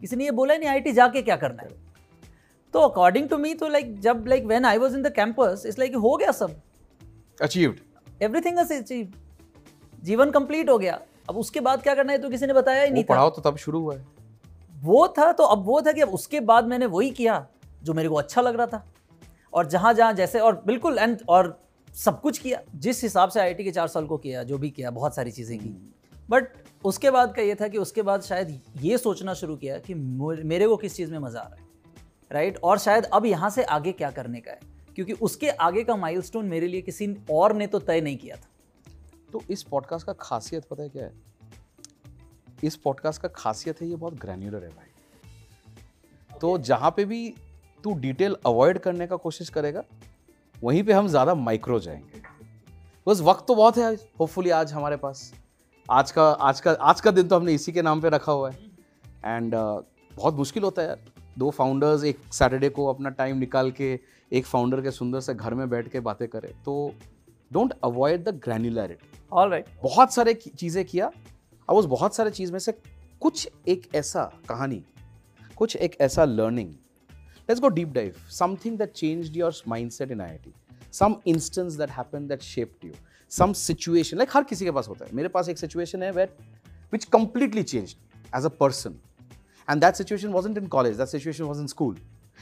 किसी 0.00 0.16
ने 0.16 0.24
ये 0.24 0.30
बोला 0.30 0.56
नहीं 0.56 0.68
आई 0.68 0.92
जाके 0.92 1.22
क्या 1.22 1.36
करना 1.36 1.62
है? 1.62 1.87
तो 2.74 2.80
अकॉर्डिंग 2.80 3.28
टू 3.28 3.36
मी 3.38 3.54
तो 3.54 3.68
लाइक 3.68 3.98
जब 4.00 4.24
like 4.28 4.44
when 4.46 4.64
I 4.64 4.78
was 4.78 4.94
in 4.94 5.02
the 5.02 5.12
campus 5.14 5.62
it's 5.66 5.78
like 5.78 5.94
हो 5.96 6.16
गया 6.16 6.32
सब। 6.32 6.60
Achieved. 7.38 7.78
एवरीथिंग 8.22 8.58
इज़ 8.60 8.72
अचीव 8.74 9.12
जीवन 10.02 10.30
कंप्लीट 10.30 10.70
हो 10.70 10.78
गया। 10.78 11.00
अब 11.30 11.36
उसके 11.36 11.60
बाद 11.60 11.82
क्या 11.82 11.94
करना 11.94 12.12
है? 12.12 12.18
तो 12.18 12.30
किसी 12.30 12.46
ने 12.46 12.52
बताया 12.52 12.82
ही 12.82 12.90
नहीं 12.90 13.04
था। 13.04 13.08
पढ़ाओ 13.08 13.30
तो 13.30 13.42
तब 13.42 13.56
शुरू 13.56 13.80
हुआ 13.80 13.94
है। 13.94 14.06
वो 14.74 15.06
था 15.18 15.32
तो 15.32 15.44
अब 15.44 15.64
वो 15.66 15.80
था 15.82 15.92
कि 15.92 16.00
अब 16.00 16.14
उसके 16.14 16.40
बाद 16.42 16.66
मैंने 16.66 16.86
वही 16.88 17.10
किया 17.12 17.46
जो 17.82 17.94
मेरे 17.94 18.08
को 18.08 18.14
अच्छा 18.16 18.40
लग 18.40 18.56
रहा 18.56 18.66
था। 18.66 18.84
और 19.52 19.66
जहाँ 19.66 19.92
जहाँ 19.94 20.12
जैसे 20.12 20.40
और 20.40 20.62
बिल्कुल 20.66 20.98
एंड 20.98 21.18
और 21.28 21.58
सब 21.88 22.20
कुछ 22.20 22.38
किया। 22.38 22.60
जिस 22.76 23.02
हिसाब 23.02 23.30
से 23.30 23.40
आईआईटी 23.40 23.64
के 23.64 23.70
चार 23.70 23.88
साल 23.88 24.06
को 24.06 24.16
किया 24.18 24.42
जो 24.42 24.58
भी 24.58 24.70
किया 24.70 24.90
बहुत 24.90 25.14
सारी 25.14 25.30
चीज़ें 25.30 25.58
की। 25.58 25.68
बट 26.28 26.48
उसके 26.84 27.10
बाद 27.10 27.34
का 27.34 27.42
ये 27.42 27.54
था 27.54 27.68
कि 27.68 27.78
उसके 27.78 28.02
बाद 28.02 28.22
शायद 28.22 28.60
ये 28.80 28.98
सोचना 28.98 29.34
शुरू 29.34 29.56
किया 29.56 29.78
कि 29.78 29.94
मेरे 29.94 30.68
को 30.68 30.76
किस 30.76 30.96
चीज़ 30.96 31.10
में 31.12 31.18
मज़ा 31.18 31.40
आ 31.40 31.48
रहा 31.48 31.56
है। 31.56 31.66
राइट? 32.30 32.58
और 32.58 32.78
शायद 32.78 33.04
अब 33.04 33.26
यहाँ 33.26 33.50
से 33.50 33.62
आगे 33.64 33.92
क्या 33.92 34.10
करने 34.10 34.40
का 34.40 34.50
है? 34.50 34.60
क्योंकि 34.96 35.12
उसके 35.12 35.48
आगे 35.48 35.84
का 35.84 35.96
माइलस्टोन 35.96 36.46
मेरे 36.46 36.66
लिए 36.66 36.80
किसी 36.80 37.14
और 37.30 37.52
ने 37.52 37.66
तो 37.66 37.78
तय 37.78 38.00
नहीं 38.00 38.16
किया 38.16 38.36
था। 38.36 38.48
तो 39.32 39.42
इस 39.50 39.62
पॉडकास्ट 39.62 40.06
का 40.06 40.12
खासियत 40.12 40.64
पता 40.64 40.82
है 40.82 40.88
क्या 40.88 41.04
है? 41.04 41.12
इस 42.64 42.76
पॉडकास्ट 42.76 43.22
का 43.22 43.28
खासियत 43.28 43.80
है 43.80 43.88
ये 43.88 43.96
बहुत 43.96 44.14
ग्रैन्युलर 44.14 44.64
है 44.64 44.68
भाई। 44.68 46.38
तो 46.40 46.56
जहाँ 46.58 46.90
पे 46.90 47.04
भी 47.04 47.34
तू 47.84 47.94
डिटेल 47.94 48.36
अवॉइड 48.46 48.78
करने 48.78 49.06
का 49.06 49.16
कोशिश 49.16 49.48
करेगा 49.48 49.84
वहीं 50.62 50.82
पे 50.84 50.92
हम 50.92 51.08
ज़्यादा 51.08 51.34
माइक्रो 51.34 51.78
जाएँगे। 51.80 52.22
बस 53.06 53.20
वक्त 53.20 53.44
तो 53.48 53.54
बहुत 53.54 53.76
है 53.76 53.84
आज 53.84 54.04
होपफुली 54.20 54.50
आज 54.50 54.72
हमारे 54.72 54.96
पास। 54.96 55.32
आज 55.90 56.10
का 56.10 56.30
आज 56.30 56.60
का 56.60 56.72
आज 56.72 57.00
का 57.00 57.10
दिन 57.10 57.28
तो 57.28 57.36
हमने 57.36 57.54
इसी 57.54 57.72
के 57.72 57.82
नाम 57.82 58.00
पे 58.00 58.08
रखा 58.08 58.32
हुआ 58.32 58.50
है। 58.50 58.58
एंड 59.24 59.54
uh, 59.54 59.82
बहुत 60.12 60.34
मुश्किल 60.34 60.62
होता 60.62 60.82
है 60.82 60.88
यार। 60.88 60.98
दो 61.38 61.50
फाउंडर्स 61.50 62.04
एक 62.04 62.18
सैटरडे 62.32 62.68
को 62.68 62.86
अपना 62.86 63.10
टाइम 63.10 63.36
निकाल 63.36 63.70
के 63.70 63.98
एक 64.32 64.46
फाउंडर 64.46 64.80
के 64.82 64.90
सुंदर 64.90 65.20
से 65.20 65.34
घर 65.34 65.54
में 65.54 65.68
बैठ 65.70 65.88
के 65.88 66.00
बातें 66.00 66.26
करें 66.28 66.50
तो 66.64 66.94
don't 67.52 67.72
avoid 67.84 68.24
the 68.24 68.34
granularity 68.44 69.18
all 69.32 69.50
right 69.50 69.66
बहुत 69.82 70.12
सारे 70.12 70.34
चीज़ें 70.34 70.84
किया 70.84 71.10
और 71.68 71.76
उस 71.76 71.84
बहुत 71.84 72.14
सारे 72.14 72.30
चीज़ 72.30 72.52
में 72.52 72.58
से 72.58 72.72
कुछ 73.20 73.48
एक 73.68 73.88
ऐसा 73.94 74.24
कहानी 74.48 74.82
कुछ 75.56 75.76
एक 75.76 75.96
ऐसा 76.00 76.24
learning 76.24 76.70
let's 77.48 77.60
go 77.60 77.68
deep 77.68 77.88
dive 77.88 78.14
something 78.30 78.78
that 78.78 78.92
changed 78.92 79.36
your 79.36 79.62
mindset 79.68 80.10
in 80.10 80.20
IIT 80.20 80.52
some 80.92 81.14
instance 81.26 81.72
that 81.72 81.90
happen 81.90 82.26
that 82.26 82.42
shaped 82.42 82.84
you 82.86 82.92
some 83.30 83.52
situation 83.52 84.16
like 84.16 84.30
हर 84.32 84.44
किसी 84.44 84.64
के 84.64 84.70
पास 84.70 84.88
होता 84.88 85.04
है. 85.04 85.10
मेरे 85.14 85.28
पास 85.28 85.48
एक 85.48 85.58
सिचुएशन 85.58 86.02
है 86.02 86.10
wait 86.10 86.36
which 86.92 87.04
completely 87.04 87.62
change 87.62 87.96
as 88.36 88.44
a 88.44 88.48
person 88.48 88.94
and 89.67 89.81
that 89.81 89.97
situation 89.97 90.31
wasn't 90.31 90.57
in 90.57 90.67
college 90.67 90.97
that 90.97 91.09
situation 91.09 91.47
was 91.47 91.59
in 91.59 91.67
school 91.67 91.95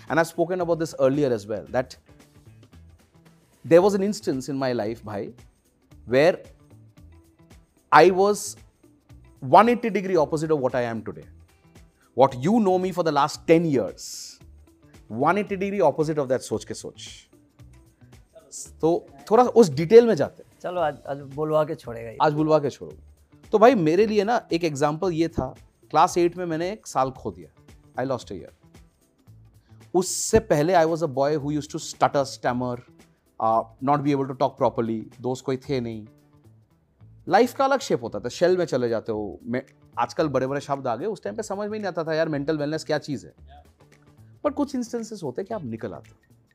and 0.10 0.20
i've 0.20 0.28
spoken 0.28 0.62
about 0.62 0.80
this 0.80 0.96
earlier 1.00 1.32
as 1.32 1.46
well 1.48 1.66
that 1.70 1.96
there 3.66 3.82
was 3.82 3.94
an 3.94 4.04
instance 4.04 4.50
in 4.50 4.58
my 4.58 4.72
life 4.74 5.04
bhai 5.04 5.22
where 6.08 6.40
i 7.92 8.10
was 8.12 8.56
180 9.42 9.90
degree 9.90 10.16
opposite 10.16 10.52
of 10.52 10.60
what 10.60 10.76
i 10.76 10.82
am 10.82 11.02
today 11.02 11.28
what 12.18 12.38
you 12.44 12.60
know 12.60 12.78
me 12.78 12.92
for 12.92 13.04
the 13.04 13.12
last 13.12 13.46
10 13.48 13.66
years 13.66 14.40
180 15.10 15.56
degree 15.56 15.82
opposite 15.82 16.18
of 16.18 16.28
that 16.30 16.42
सोच 16.42 16.66
के 16.66 16.74
सोच 16.74 17.08
तो 18.82 18.90
थोड़ा 19.30 19.44
उस 19.44 19.70
detail 19.76 20.08
में 20.08 20.14
जाते 20.16 20.44
हैं 20.44 20.60
चलो 20.62 20.82
आज 20.82 20.98
आज 21.10 21.20
बोलवा 21.36 21.64
के 21.66 21.76
छोड़ेगा 21.76 22.10
ये 22.10 22.18
आज 22.22 22.34
बुलवा 22.34 22.60
के 22.60 22.70
छोड़ो 22.70 22.92
तो 23.52 23.60
भाई 23.60 23.76
मेरे 23.76 24.06
लिए 24.08 24.24
ना 24.24 24.42
एक 24.54 24.64
एग्जाम्पल 24.64 25.12
ये 25.14 25.28
था 25.38 25.54
क्लास 25.90 26.16
एट 26.18 26.37
में 26.37 26.44
मैंने 26.46 26.70
एक 26.72 26.87
साल 26.87 27.11
खो 27.11 27.31
दिया। 27.31 27.51
आई 27.99 28.05
लॉस्ट 28.05 28.33
ईयर 28.33 28.55
उससे 29.94 30.38
पहले 30.40 30.72
I 30.72 30.85
was 30.85 31.05
a 31.05 31.07
boy 31.07 31.35
who 31.35 31.51
use 31.51 31.68
to 31.72 31.79
stutter 31.79 32.25
stammer 32.25 32.83
not 33.40 34.01
be 34.01 34.12
able 34.12 34.27
to 34.27 34.35
talk 34.35 34.57
properly 34.59 35.01
दोस्त 35.20 35.44
कोई 35.44 35.57
थे 35.68 35.81
नहीं। 35.81 36.07
लाइफ 37.29 37.55
का 37.55 37.64
अलग 37.64 37.81
शेप 37.81 38.03
होता 38.03 38.20
था। 38.20 38.29
शेल 38.29 38.57
में 38.57 38.64
चले 38.64 38.88
जाते 38.88 39.12
हो। 39.12 39.38
मैं 39.44 39.62
आजकल 39.99 40.29
बड़े 40.29 40.46
बड़े 40.46 40.61
शब्द 40.61 40.87
आ 40.87 40.96
गए। 40.96 41.07
उस 41.07 41.22
टाइम 41.22 41.37
पे 41.37 41.42
समझ 41.42 41.68
में 41.68 41.79
नहीं 41.79 41.88
आता 41.88 42.05
था 42.05 42.14
यार 42.14 42.29
मेंटल 42.29 42.59
वेलनेस 42.59 42.85
क्या 42.85 42.99
चीज़ 42.99 43.27
है? 43.27 43.33
बट 44.44 44.55
कुछ 44.55 44.75
इंस्टेंसेस 44.75 45.22
होते 45.22 45.42
हैं 45.42 45.46
कि 45.49 45.55
आप 45.55 45.64
निकल 45.64 45.92
आते 45.92 46.11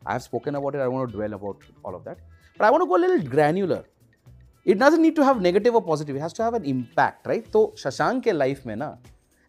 I 0.07 0.13
have 0.13 0.19
spoken 0.19 0.55
about 0.55 0.75
it 0.75 0.81
I 0.81 0.87
want 0.87 1.11
to 1.11 1.17
dwell 1.17 1.33
about 1.33 1.63
all 1.85 1.95
of 1.95 2.03
that 2.03 2.17
but 2.17 2.61
I 2.61 2.69
want 2.69 2.79
to 2.79 2.85
go 2.85 2.97
little 2.97 3.29
granular 3.29 3.83
it 4.65 4.77
doesn't 4.79 5.01
need 5.03 5.15
to 5.17 5.23
have 5.25 5.39
negative 5.43 5.75
or 5.77 5.81
positive. 5.85 6.17
It 6.17 6.23
has 6.23 6.33
to 6.37 6.43
have 6.45 6.55
an 6.57 6.65
impact 6.71 7.51
तो 7.53 7.61
शशांक 7.77 8.23
के 8.23 8.31
life 8.31 8.65
में 8.65 8.75
ना 8.75 8.89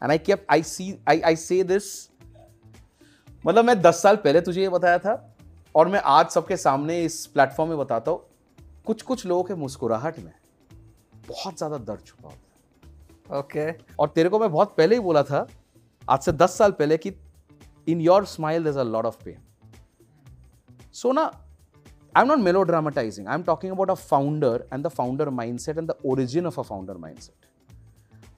and 0.02 0.10
I 0.10 0.18
cap 0.18 0.46
I 0.50 0.62
see 0.62 0.94
I 1.08 1.20
I 1.20 1.36
say 1.36 1.62
this 1.64 1.84
मतलब 3.46 3.64
मैं 3.64 3.80
दस 3.80 4.02
साल 4.02 4.16
पहले 4.16 4.40
तुझे 4.40 4.60
ये 4.62 4.68
बताया 4.68 4.98
था 4.98 5.14
और 5.74 5.88
मैं 5.88 6.00
आज 6.04 6.28
सबके 6.28 6.56
सामने 6.56 7.02
इस 7.04 7.26
प्लेटफॉर्म 7.26 7.70
में 7.70 7.78
बताता 7.78 8.10
हूँ 8.10 8.20
कुछ 8.86 9.02
कुछ 9.02 9.26
लोगों 9.26 9.42
के 9.42 9.54
मुस्कुराहट 9.54 10.18
में 10.18 10.32
बहुत 11.28 11.56
ज़्यादा 11.58 11.78
दर्द 11.78 12.04
छुपा 12.06 12.28
होता 12.28 13.34
है। 13.34 13.38
ओके 13.38 13.70
और 13.98 14.08
तेरे 14.08 14.28
को 14.28 14.38
मैं 14.38 14.50
बहुत 14.52 14.74
पहले 14.76 14.94
ही 14.94 15.00
बोला 15.00 15.22
था 15.22 15.46
आज 16.10 16.20
से 16.20 16.32
दस 16.32 16.58
साल 16.58 16.72
पहले 16.72 16.96
कि 16.96 17.12
in 17.88 18.00
your 18.00 18.26
smile 18.26 18.66
is 18.66 18.78
a 18.78 18.82
lot 18.82 19.06
of 19.06 19.24
pain 19.24 19.38
so 20.92 21.12
ना 21.12 21.22
I 22.16 22.22
am 22.22 22.28
not 22.28 22.38
melodramatising 22.62 23.28
I 23.28 23.34
am 23.34 23.42
talking 23.42 23.72
about 23.72 23.90
a 23.90 23.94
founder 23.94 24.64
and 24.72 24.84
the 24.86 24.88
founder 24.88 25.28
mindset 25.58 25.78
and 25.78 25.90
the 25.90 25.94
origin 26.06 26.46
of 26.46 26.60
a 26.60 26.62
founder 26.62 26.96
mindset 27.18 27.46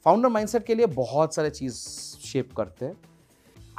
founder 0.04 0.28
mindset 0.28 0.64
के 0.66 0.74
लिए 0.74 0.86
बहुत 0.94 1.34
सारे 1.34 1.50
चीज़ 1.50 1.74
shape 2.24 2.52
करते 2.56 2.84
हैं. 2.86 2.96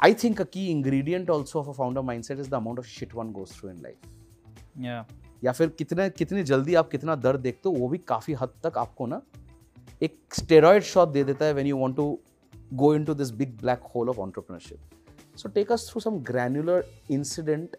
I 0.04 0.14
think 0.14 0.40
a 0.40 0.44
key 0.44 0.66
ingredient 0.70 1.30
also 1.30 1.58
of 1.60 1.68
a 1.68 1.72
founder 1.72 2.00
mindset 2.00 2.38
is 2.38 2.50
the 2.50 2.54
amount 2.54 2.78
of 2.78 2.86
shit 2.86 3.14
one 3.14 3.30
goes 3.32 3.58
through 3.58 3.70
in 3.70 3.80
life 3.82 5.04
या 5.44 5.52
फिर 5.52 5.68
कितने 5.68 6.08
कितनी 6.10 6.42
जल्दी 6.42 6.74
आप 6.74 6.90
कितना 6.90 7.14
दर्द 7.16 7.40
देखते 7.40 7.68
हो 7.68 7.74
वो 7.74 7.88
भी 7.88 7.98
काफ़ी 8.08 8.34
हद 8.34 8.52
तक 8.64 8.78
आपको 8.78 9.06
ना 9.06 9.20
एक 10.02 10.18
स्टेरॉयड 10.34 10.82
शॉट 10.82 11.08
दे 11.08 11.24
देता 11.24 11.44
है 11.44 11.52
when 11.52 11.66
you 11.66 11.76
want 11.76 11.96
to 11.96 12.18
go 12.74 12.94
in 12.94 13.04
this 13.04 13.30
big 13.32 13.56
black 13.58 13.82
hole 13.94 14.08
of 14.08 14.18
entrepreneurship 14.20 15.36
so 15.36 15.48
take 15.48 15.72
us 15.72 15.88
through 15.90 16.00
some 16.00 16.18
granular 16.22 16.84
incident 17.10 17.76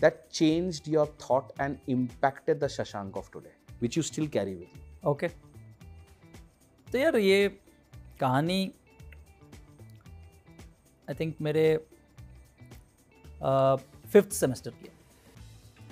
that 0.00 0.22
change 0.32 0.82
your 0.88 1.16
thought 1.20 1.60
and 1.60 1.76
impacted 1.88 2.58
the 2.58 2.68
Shashank 2.68 3.16
of 3.16 3.30
today 3.32 3.52
which 3.82 3.96
you 3.96 4.02
still 4.02 4.26
carry 4.28 4.54
with 4.54 5.06
okay 5.08 5.28
तो 6.86 6.98
यार 6.98 7.16
ये 7.18 7.46
कहानी 8.20 8.60
I 11.08 11.14
think 11.14 11.36
मेरे 11.40 11.66
fifth 14.12 14.30
semester 14.32 14.70
की 14.70 14.86
है। 14.86 14.94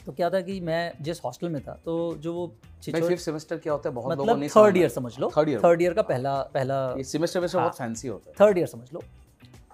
तो 0.06 0.12
क्या 0.12 0.28
था 0.30 0.40
कि 0.40 0.60
मैं 0.60 0.92
जिस 1.02 1.20
हॉस्टल 1.24 1.48
में 1.48 1.60
था 1.62 1.72
तो 1.84 1.92
जो 2.16 2.32
वो 2.34 2.46
फिफ्थ 2.84 3.22
सेमेस्टर 3.22 3.58
क्या 3.58 3.72
होता 3.72 3.88
है? 3.88 3.94
बहुत 3.94 4.10
लोगों 4.10 4.24
मतलब 4.24 4.40
ने 4.40 4.48
थर्ड 4.48 4.76
ईयर 4.76 4.88
समझ 4.90 5.18
लो। 5.18 5.30
थर्ड 5.36 5.48
ईयर 5.48 5.60
थर्ड 5.60 5.82
ईयर 5.82 5.94
का 5.94 6.02
पहला 6.04 6.42
पहला 6.54 6.76
ये 6.96 7.04
सेमेस्टर 7.04 7.40
में 7.40 7.48
हाँ। 7.48 7.60
बहुत 7.60 7.76
फैंसी 7.78 8.08
होता 8.08 8.30
है। 8.30 8.34
थर्ड 8.40 8.58
ईयर 8.58 8.66
समझ 8.66 8.92
लो। 8.92 9.02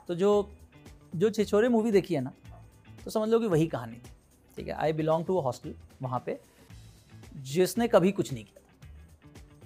तो 0.09 0.15
जो 0.15 0.31
जो 1.15 1.31
छिछोरे 1.31 1.69
मूवी 1.69 1.91
देखी 1.91 2.15
है 2.15 2.21
ना 2.21 2.33
तो 3.05 3.11
समझ 3.11 3.29
लो 3.29 3.41
कि 3.41 3.47
वही 3.47 3.67
कहानी 3.67 3.97
थी। 3.97 4.11
ठीक 4.57 4.69
है 4.69 4.75
I 4.75 4.93
belong 4.93 5.25
to 5.27 5.37
a 5.37 5.43
hostel 5.43 5.75
वहाँ 6.03 6.23
पे 6.27 6.39
जिसने 7.47 7.89
कभी 7.89 8.13
कुछ 8.13 8.33
नहीं 8.33 8.45
किया। 8.45 8.60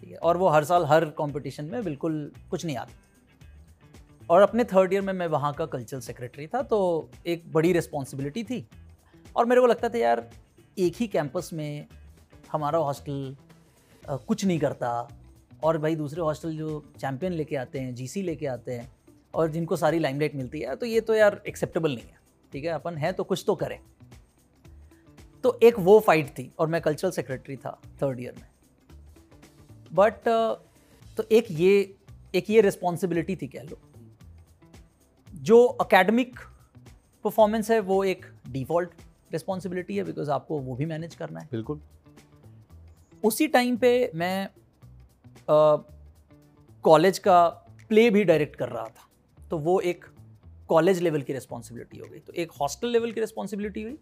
ठीक 0.05 0.13
है। 0.13 0.19
और 0.19 0.37
वो 0.37 0.49
हर 0.49 0.65
साल, 0.65 0.85
हर 0.85 1.05
कंपटीशन 1.19 1.65
में 1.65 1.83
बिल्कुल 1.85 2.33
कुछ 2.51 2.65
नहीं 2.67 2.77
आता। 2.77 4.27
और 4.31 4.43
अपने 4.43 4.65
थर्ड 4.65 4.93
ईयर 4.93 5.03
में 5.03 5.13
मैं 5.13 5.27
वहाँ 5.27 5.53
का 5.55 5.67
कल्चरल 5.67 6.01
सेक्रेटरी 6.01 6.47
था 6.47 6.63
तो 6.63 6.79
एक 7.27 7.51
बड़ी 7.53 7.73
रिस्पॉन्सिबिलिटी 7.73 8.43
थी। 8.45 8.67
और 9.37 9.47
मेरे 9.47 9.61
को 9.61 9.67
लगता 9.67 9.89
था, 9.89 9.99
यार, 9.99 10.31
एक 10.79 10.97
ही 10.97 11.07
कैंपस 11.07 11.51
में 11.53 11.87
हमारा 12.53 12.79
हॉस्टल 12.79 13.37
कुछ 14.03 14.45
नहीं 14.45 14.59
करता। 14.59 15.09
और 15.65 15.79
भाई, 15.79 15.97
दूसरे 15.97 16.21
हॉस्टल 16.21 16.57
जो 16.57 16.83
चैंपियन 17.01 17.33
लेके 17.33 17.57
आते 17.57 17.81
हैं 17.81 17.95
जीसी 17.95 18.23
लेके 18.23 18.47
आते 18.47 18.73
हैं, 18.73 18.91
और 19.35 19.51
जिनको 19.51 19.77
सारी 19.77 19.99
लाइमलाइट 19.99 20.35
मिलती 20.35 20.61
है 20.61 20.77
तो 20.77 20.87
ये 20.87 21.01
तो 21.01 21.15
यार 21.15 21.41
एक्सेप्टेबल 21.49 21.95
नहीं 21.95 22.05
है। 22.05 22.19
ठीक 22.53 22.65
है, 22.65 22.71
अपन 22.71 22.97
है 22.97 23.13
तो 23.13 23.25
कुछ 23.25 23.45
तो 23.47 23.55
करें। 23.55 23.79
तो 25.45 25.59
एक 25.63 25.79
वो 25.79 26.01
फाइट 26.01 26.29
थी, 26.29 26.53
और 26.59 26.69
मैं 26.69 26.81
कल्चरल 26.81 27.11
सेक्रेटरी 27.11 27.57
था 27.57 27.81
थर्ड 28.03 28.21
ईयर 28.21 28.35
में। 28.41 28.49
बट 29.93 30.29
तो 31.17 31.25
एक 31.33 31.47
ये 31.51 31.95
एक 32.35 32.51
ये 32.51 32.61
रिस्पॉन्सिबिलिटी 32.61 33.37
थी 33.37 33.47
कह 33.47 33.63
लो। 33.63 33.79
जो 35.29 35.65
अकेडमिक 35.65 36.39
परफॉर्मेंस 37.25 37.71
है 37.71 37.79
वो 37.81 38.03
एक 38.05 38.27
डिफ़ॉल्ट 38.49 38.91
रिस्पॉन्सिबिलिटी 39.33 39.97
है 39.97 40.05
बिकॉज़ 40.05 40.31
आपको 40.31 40.59
वो 40.59 40.75
भी 40.77 40.87
मैनेज 40.87 41.15
करना 41.15 41.41
है। 41.41 41.49
बिल्कुल। 41.53 41.81
उसी 43.23 43.47
टाइम 43.49 43.77
पे 43.77 44.11
मैं 44.15 44.49
कॉलेज 46.85 47.19
का 47.19 47.49
प्ले 47.89 48.09
भी 48.11 48.25
डायरेक्ट 48.25 48.57
कर 48.57 48.69
रहा 48.69 48.85
था। 48.85 49.09
तो 49.51 49.59
वो 49.59 49.79
एक 49.83 50.05
कॉलेज 50.69 51.01
लेवल 51.03 51.23
की 51.23 51.33
रिस्पॉन्सिबिलिटी 51.33 51.99
हो 51.99 52.07
गई। 52.07 52.19
तो 52.19 52.33
एक 52.33 52.53
हॉस्टल 52.53 52.89
लेवल 52.89 53.13
की 53.13 53.21
रिस्पॉन्सिबिलिटी 53.21 53.83
हुई 53.83 53.99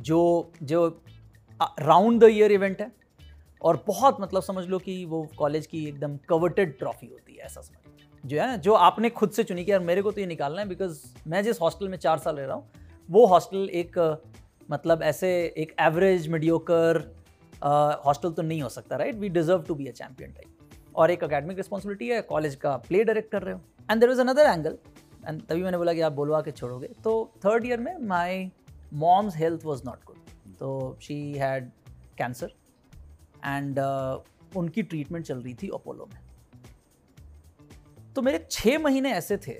जो 0.00 0.52
जो 0.62 0.86
राउंड 1.80 2.20
द 2.20 2.28
ईयर 2.30 2.52
इवेंट 2.52 2.80
है। 2.80 2.90
और 3.62 3.82
बहुत 3.86 4.16
मतलब 4.20 4.42
समझ 4.42 4.64
लो 4.66 4.78
कि 4.78 5.04
वो 5.04 5.26
कॉलेज 5.38 5.66
की 5.66 5.84
एकदम 5.88 6.16
कवर्टेड 6.28 6.78
ट्रॉफी 6.78 7.06
होती 7.06 7.32
है, 7.32 7.38
ऐसा 7.38 7.60
समझ 7.60 7.86
लो। 7.86 7.92
जो 8.24 8.40
है 8.40 8.46
ना, 8.46 8.56
जो 8.56 8.72
आपने 8.74 9.10
खुद 9.10 9.30
से 9.30 9.44
चुनी 9.44 9.64
कि 9.64 9.72
यार 9.72 9.80
मेरे 9.82 10.02
को 10.02 10.12
तो 10.12 10.20
ये 10.20 10.26
निकालना 10.26 10.60
है 10.60 10.68
बिकॉज़ 10.68 11.02
मैं 11.26 11.42
जिस 11.44 11.60
हॉस्टल 11.60 11.88
में 11.88 11.96
चार 11.98 12.18
साल 12.18 12.36
रह 12.36 12.46
रहा 12.46 12.56
हूँ, 12.56 12.70
वो 13.08 13.26
हॉस्टल 13.26 13.68
एक 13.72 13.98
मतलब 14.70 15.02
ऐसे 15.02 15.30
एक 15.58 15.74
एवरेज 15.80 16.28
मीडियोकर 16.28 16.98
हॉस्टल 18.04 18.30
तो 18.30 18.42
नहीं 18.42 18.60
हो 18.62 18.68
सकता 18.68 18.96
right 18.96 19.14
we 19.14 19.28
deserve 19.28 19.62
to 19.62 19.74
be 19.74 19.86
a 19.86 19.92
champion 19.92 20.32
type 20.32 20.94
और 20.96 21.10
एक 21.10 21.24
अकेडमिक 21.24 21.56
रिस्पॉन्सिबिलिटी 21.56 22.08
है 22.08 22.20
कॉलेज 22.24 22.54
का 22.56 22.76
प्ले 22.78 23.04
डायरेक्ट 23.04 23.30
कर 23.32 23.42
रहे 23.42 23.54
हो। 23.54 23.60
And 23.90 24.00
there 24.00 24.10
is 24.10 24.20
another 24.20 24.46
angle 24.46 24.78
and 25.28 25.40
तभी 25.42 25.62
मैंने 25.62 25.78
बोला 25.78 25.92
कि 25.94 26.00
आप 26.00 26.12
बोलवा 26.12 26.40
के 26.40 26.50
छोड़ोगे। 26.50 26.88
तो 27.04 27.12
थर्ड 27.44 27.66
ईयर 27.66 27.80
में 27.80 27.96
my 28.06 28.50
mom's 28.94 29.36
health 29.36 29.64
was 29.64 29.82
not 29.86 30.04
good 30.06 30.54
तो 30.58 30.96
she 31.02 31.16
had 31.34 31.70
cancer 32.18 32.52
and 33.46 33.78
uh, 33.78 34.56
उनकी 34.56 34.82
ट्रीटमेंट 34.82 35.24
चल 35.26 35.38
रही 35.38 35.54
थी 35.54 35.68
अपोलो 35.68 36.08
में। 36.14 36.20
तो 38.14 38.22
मेरे 38.22 38.46
छः 38.50 38.78
महीने 38.78 39.12
ऐसे 39.12 39.36
थे 39.36 39.54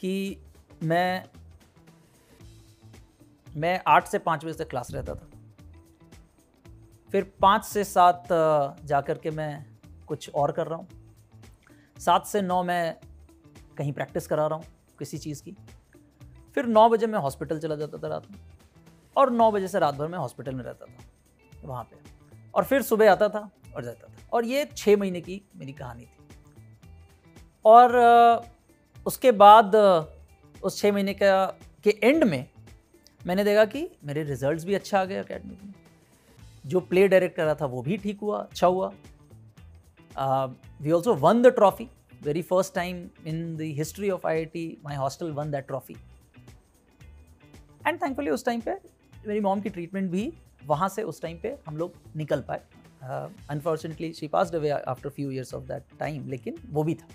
कि 0.00 0.38
मैं 0.82 1.24
मैं 3.56 3.80
आठ 3.86 4.06
से 4.06 4.18
पाँच 4.18 4.44
बजे 4.44 4.64
तक 4.64 4.70
क्लास 4.70 4.90
रहता 4.90 5.14
था। 5.14 5.28
फिर 7.12 7.32
पाँच 7.40 7.64
से 7.64 7.84
सात 7.84 8.28
जा 8.84 9.00
कर 9.00 9.18
के 9.18 9.30
मैं 9.30 9.64
कुछ 10.06 10.30
और 10.34 10.52
कर 10.52 10.66
रहा 10.66 10.78
हूँ। 10.78 10.88
सात 11.98 12.26
से 12.26 12.42
नौ 12.42 12.62
मैं 12.64 12.96
कहीं 13.78 13.92
प्रैक्टिस 13.92 14.26
करा 14.26 14.46
रहा 14.46 14.58
हूँ 14.58 14.64
किसी 14.98 15.18
चीज़ 15.18 15.42
की। 15.42 15.56
फिर 16.54 16.66
नौ 16.66 16.88
बजे 16.88 17.06
मैं 17.06 17.18
हॉस्पिटल 17.18 17.58
चला 17.58 17.76
जाता 17.76 17.98
था 17.98 18.08
रात 18.08 18.30
में 18.30 18.38
और 19.16 19.30
नौ 19.30 19.50
बजे 19.50 19.68
से 19.68 19.78
रात 19.78 19.94
भर 19.94 20.08
मैं 20.08 20.18
हॉस्पिटल 20.18 20.54
में 20.54 20.64
रहता 20.64 20.86
था 20.86 21.68
वहाँ 21.68 21.84
पे। 21.84 22.01
और 22.54 22.64
फिर 22.64 22.82
सुबह 22.82 23.10
आता 23.12 23.28
था 23.28 23.50
और 23.76 23.84
जाता 23.84 24.06
था। 24.06 24.28
और 24.32 24.44
ये 24.44 24.64
छः 24.76 24.96
महीने 24.96 25.20
की 25.20 25.40
मेरी 25.56 25.72
कहानी 25.72 26.02
थी। 26.02 26.08
और 27.64 27.96
उसके 29.06 29.32
बाद 29.34 29.76
उस 29.76 30.78
छः 30.78 30.92
महीने 30.92 31.14
का, 31.14 31.46
के 31.84 31.98
एंड 32.02 32.24
में 32.24 32.46
मैंने 33.20 33.44
देखा 33.44 33.64
कि 33.64 33.88
मेरे 34.04 34.22
रिजल्ट्स 34.24 34.64
भी 34.64 34.74
अच्छा 34.74 35.00
आ 35.00 35.04
गए 35.04 35.16
अकेडमी 35.16 35.56
में। 35.64 35.72
जो 36.66 36.80
प्ले 36.80 37.06
डायरेक्ट 37.08 37.36
कर 37.36 37.44
रहा 37.44 37.54
था 37.54 37.66
वो 37.66 37.82
भी 37.82 37.96
ठीक 37.96 38.20
हुआ 38.20 38.38
अच्छा 38.40 38.66
हुआ। 38.66 38.92
We 40.82 40.90
also 40.90 41.14
won 41.16 41.42
the 41.42 41.46
trophy 41.54 41.88
very 42.22 42.42
first 42.42 42.74
time 42.74 43.08
in 43.26 43.56
the 43.56 43.60
history 43.78 44.10
of 44.10 44.26
I 44.26 44.36
I 44.36 44.44
T 44.44 44.66
my 44.84 44.96
hostel 44.96 45.30
won 45.32 45.50
that 45.50 45.66
trophy 45.66 45.96
and 47.86 48.02
thankfully 48.02 48.30
उस 48.30 48.44
टाइम 48.44 48.60
पे 48.60 48.74
मेरी 49.26 49.40
मॉम 49.40 49.60
की 49.60 49.68
ट्रीटमेंट 49.68 50.10
भी 50.10 50.32
वहाँ 50.66 50.88
से 50.88 51.02
उस 51.02 51.20
टाइम 51.22 51.38
पे 51.42 51.56
हम 51.66 51.76
लोग 51.76 51.94
निकल 52.16 52.40
पाए। 52.40 52.60
Unfortunately 53.50 54.12
she 54.12 54.28
pass 54.28 54.54
away 54.54 54.70
after 54.70 55.08
few 55.08 55.30
years 55.30 55.54
of 55.54 55.64
that 55.64 55.98
time 55.98 56.28
लेकिन 56.28 56.56
वो 56.70 56.82
भी 56.84 56.94
था। 56.94 57.08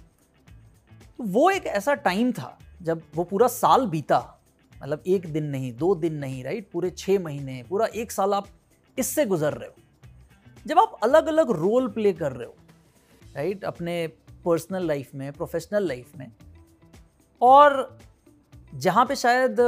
तो 1.17 1.23
वो 1.23 1.49
एक 1.49 1.65
ऐसा 1.65 1.93
टाइम 1.93 2.31
था, 2.31 2.57
जब 2.81 3.01
वो 3.15 3.23
पूरा 3.23 3.47
साल 3.47 3.86
बीता। 3.88 4.19
मतलब 4.73 5.03
एक 5.07 5.31
दिन 5.33 5.43
नहीं, 5.43 5.73
दो 5.75 5.93
दिन 5.95 6.13
नहीं 6.13 6.43
राइट 6.43 6.69
पूरे 6.71 6.89
छः 6.89 7.19
महीने, 7.19 7.63
पूरा 7.69 7.86
एक 7.86 8.12
साल 8.12 8.33
आप 8.33 8.47
इससे 8.97 9.25
गुजर 9.25 9.53
रहे 9.53 9.69
हो। 9.69 9.75
जब 10.65 10.79
आप 10.79 10.99
अलग 11.03 11.27
अलग 11.27 11.51
रोल 11.51 11.88
प्ले 11.88 12.13
कर 12.13 12.31
रहे 12.31 12.47
हो 12.47 12.55
राइट 13.36 13.63
अपने 13.63 14.07
पर्सनल 14.45 14.86
लाइफ 14.88 15.13
में 15.15 15.31
प्रोफेशनल 15.33 15.88
लाइफ 15.88 16.15
में। 16.17 16.31
और 17.41 17.97
जहाँ 18.75 19.05
पे 19.05 19.15
शायद 19.15 19.60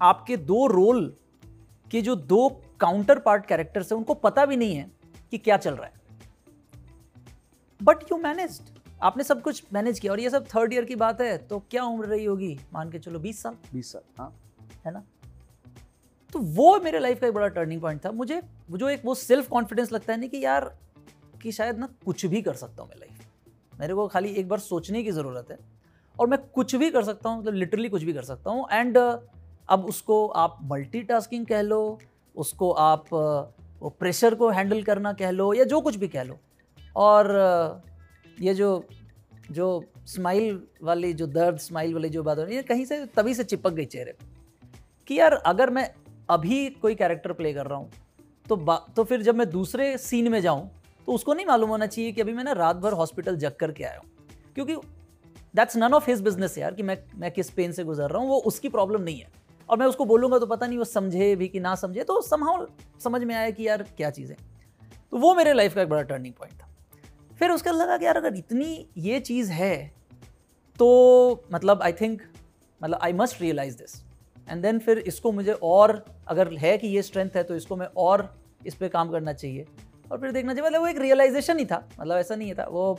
आपके 0.00 0.36
दो 0.36 0.66
रोल 0.66 1.06
के 1.90 2.02
जो 2.02 2.14
दो 2.16 2.48
काउंटर 2.80 3.18
पार्ट 3.18 3.46
कैरेक्टर्स 3.46 3.92
हैं 3.92 3.98
उनको 3.98 4.14
पता 4.16 4.44
भी 4.46 4.56
नहीं 4.56 4.74
है 4.74 4.90
कि 5.30 5.38
क्या 5.38 5.56
चल 5.56 5.74
रहा 5.74 5.86
है। 5.86 5.96
बट 7.80 8.02
यू 8.12 8.18
मैनेज 8.18 8.60
आपने 9.02 9.24
सब 9.24 9.42
कुछ 9.42 9.62
मैनेज 9.72 9.98
किया 10.00 10.12
और 10.12 10.20
ये 10.20 10.30
सब 10.30 10.46
थर्ड 10.46 10.72
ईयर 10.72 10.84
की 10.84 10.94
बात 10.96 11.20
है 11.20 11.36
तो 11.38 11.58
क्या 11.70 11.84
उम्र 11.84 12.06
रही 12.06 12.24
होगी? 12.24 12.58
मान 12.72 12.90
के 12.90 12.98
चलो 12.98 13.18
बीस 13.18 13.42
साल। 13.42 13.56
बीस 13.72 13.92
साल 13.92 14.02
हाँ। 14.18 14.32
है 14.86 14.92
ना? 14.92 15.02
तो 16.32 16.38
वो 16.38 16.78
मेरे 16.80 16.98
लाइफ 16.98 17.20
का 17.20 17.26
एक 17.26 17.34
बड़ा 17.34 17.48
टर्निंग 17.48 17.80
पॉइंट 17.80 18.04
था। 18.04 18.10
मुझे 18.12 18.40
वो 18.70 18.78
जो 18.78 18.88
एक 18.88 19.04
वो 19.04 19.14
सेल्फ 19.14 19.48
कॉन्फिडेंस 19.48 19.92
लगता 19.92 20.12
है 20.12 20.20
ना 20.20 20.26
कि 20.26 20.44
यार 20.44 20.64
कि 21.42 21.52
शायद 21.52 21.78
ना 21.78 21.88
कुछ 22.04 22.26
भी 22.26 22.42
कर 22.42 22.54
सकता 22.54 22.82
हूँ 22.82 22.90
मैं 22.90 22.98
लाइफ 23.00 23.80
मेरे 23.80 23.94
को 23.94 24.06
खाली 24.08 24.28
एक 24.30 24.48
बार 24.48 24.58
सोचने 24.58 25.02
की 25.02 25.12
ज़रूरत 25.12 25.50
है 25.50 25.58
और 26.16 26.26
मैं 26.26 26.38
कुछ 26.54 26.74
भी 26.74 26.90
कर 26.90 27.04
सकता 27.04 27.28
हूँ 27.28 27.38
मतलब 27.40 27.54
लिटरली 27.54 27.88
कुछ 27.88 28.02
भी 28.02 28.12
कर 28.12 28.22
सकता 28.22 28.50
हूँ। 28.50 28.66
एंड 28.72 28.98
अब 28.98 29.84
उसको 29.84 30.26
आप 30.26 30.58
मल्टीटास्किंग 30.62 31.46
कह 31.46 31.62
लो 31.62 31.98
उसको 32.38 32.70
आप 32.72 33.04
वो 33.12 33.88
प्रेशर 34.00 34.34
को 34.34 34.48
हैंडल 34.50 34.82
करना 34.82 35.12
कह 35.12 35.30
लो 35.30 35.52
या 35.54 35.64
जो 35.64 35.80
कुछ 35.80 35.96
भी 35.96 36.08
कह 36.08 36.22
लो। 36.22 36.38
और 36.96 37.82
ये 38.40 38.54
जो 38.54 38.84
जो 39.50 39.68
स्माइल 40.06 40.60
वाली, 40.82 41.12
जो 41.12 41.26
दर्द, 41.26 41.58
स्माइल 41.58 41.94
वाली 41.94 42.08
जो 42.08 42.22
बात 42.22 42.38
हो 42.38 42.44
रही 42.44 42.56
है 42.56 42.62
कहीं 42.62 42.84
से, 42.84 43.04
तभी 43.06 43.34
से 43.34 43.44
चिपक 43.44 43.72
गई 43.72 43.84
चेहरे 43.86 44.14
कि 45.08 45.18
यार 45.18 45.32
अगर 45.32 45.70
मैं 45.70 45.88
अभी 46.28 46.68
कोई 46.82 46.94
कैरेक्टर 46.94 47.32
प्ले 47.32 47.52
कर 47.54 47.66
रहा 47.66 47.78
हूँ 47.78 47.90
तो 48.46 48.56
तो 48.96 49.04
फिर 49.04 49.22
जब 49.22 49.34
मैं 49.34 49.48
दूसरे 49.50 49.96
सीन 49.98 50.30
में 50.32 50.40
जाऊँ 50.40 50.68
तो 51.08 51.12
उसको 51.12 51.34
नहीं 51.34 51.46
मालूम 51.46 51.70
होना 51.70 51.86
चाहिए 51.86 52.12
कि 52.12 52.20
अभी 52.20 52.32
मैं 52.32 52.44
ना 52.44 52.52
रात 52.54 52.76
भर 52.76 52.92
हॉस्पिटल 52.92 53.36
जग 53.36 53.52
करके 53.60 53.84
आया 53.84 53.98
हूँ। 53.98 54.10
क्योंकि 54.54 54.74
that's 55.54 55.76
none 55.76 55.94
of 55.94 56.10
his 56.10 56.20
business 56.22 56.58
यार 56.58 56.74
कि 56.74 56.82
मैं 56.82 56.96
मैं 57.16 57.30
किस 57.30 57.50
पेन 57.50 57.72
से 57.72 57.84
गुजर 57.84 58.10
रहा 58.10 58.22
हूँ, 58.22 58.28
वो 58.28 58.36
उसकी 58.40 58.68
प्रॉब्लम 58.68 59.02
नहीं 59.02 59.18
है। 59.18 59.28
और 59.70 59.78
मैं 59.78 59.86
उसको 59.86 60.04
बोलूँगा 60.04 60.38
तो 60.38 60.46
पता 60.46 60.66
नहीं 60.66 60.78
वो 60.78 60.84
समझे 60.84 61.34
भी 61.36 61.48
कि 61.48 61.60
ना 61.60 61.74
समझे 61.74 62.04
तो 62.04 62.20
समहाउ 62.22 62.66
समझ 63.00 63.22
में 63.24 63.34
आया 63.34 63.50
कि 63.50 63.66
यार 63.68 63.82
क्या 63.96 64.10
चीज़ 64.10 64.30
है। 64.30 64.36
तो 65.12 65.16
वो 65.16 65.34
मेरे 65.34 65.52
लाइफ 65.52 65.74
का 65.74 65.82
एक 65.82 65.88
बड़ा 65.88 66.02
टर्निंग 66.02 66.34
पॉइंट 66.34 66.60
था। 66.60 66.68
फिर 67.40 67.50
उसके 67.50 67.70
लगा 67.70 67.96
कि 67.96 68.04
यार 68.04 68.16
अगर 68.16 68.36
इतनी 68.36 68.86
ये 68.98 69.20
चीज़ 69.20 69.50
है 69.52 69.76
तो 70.78 71.44
मतलब 71.52 71.82
आई 71.82 71.92
थिंक 71.92 72.22
मतलब 72.80 72.98
I 73.02 73.12
must 73.12 73.40
realise 73.42 73.76
this 73.76 73.94
and 74.50 74.62
then 74.62 74.78
फिर 74.78 74.98
इसको 74.98 75.32
मुझे 75.32 75.52
और, 75.52 76.04
अगर 76.28 76.52
है 76.54 76.76
कि 76.78 76.88
ये 76.88 77.02
स्ट्रेंथ 77.02 77.36
है 77.36 77.42
तो 77.42 77.54
इसको 77.54 77.76
मैं 77.76 77.86
और 77.96 78.28
इस 78.66 78.74
पर 78.74 78.88
काम 78.88 79.10
करना 79.10 79.32
चाहिए। 79.32 79.66
और 80.12 80.20
फिर 80.20 80.32
देखना 80.32 80.54
चाहिए 80.54 80.66
मतलब 80.66 80.80
वो 80.80 80.86
एक 80.86 80.98
रियलाइजेशन 80.98 81.58
ही 81.58 81.64
था। 81.64 81.88
मतलब 82.00 82.16
ऐसा 82.16 82.36
नहीं 82.36 82.54
था, 82.54 82.64
वो 82.64 82.98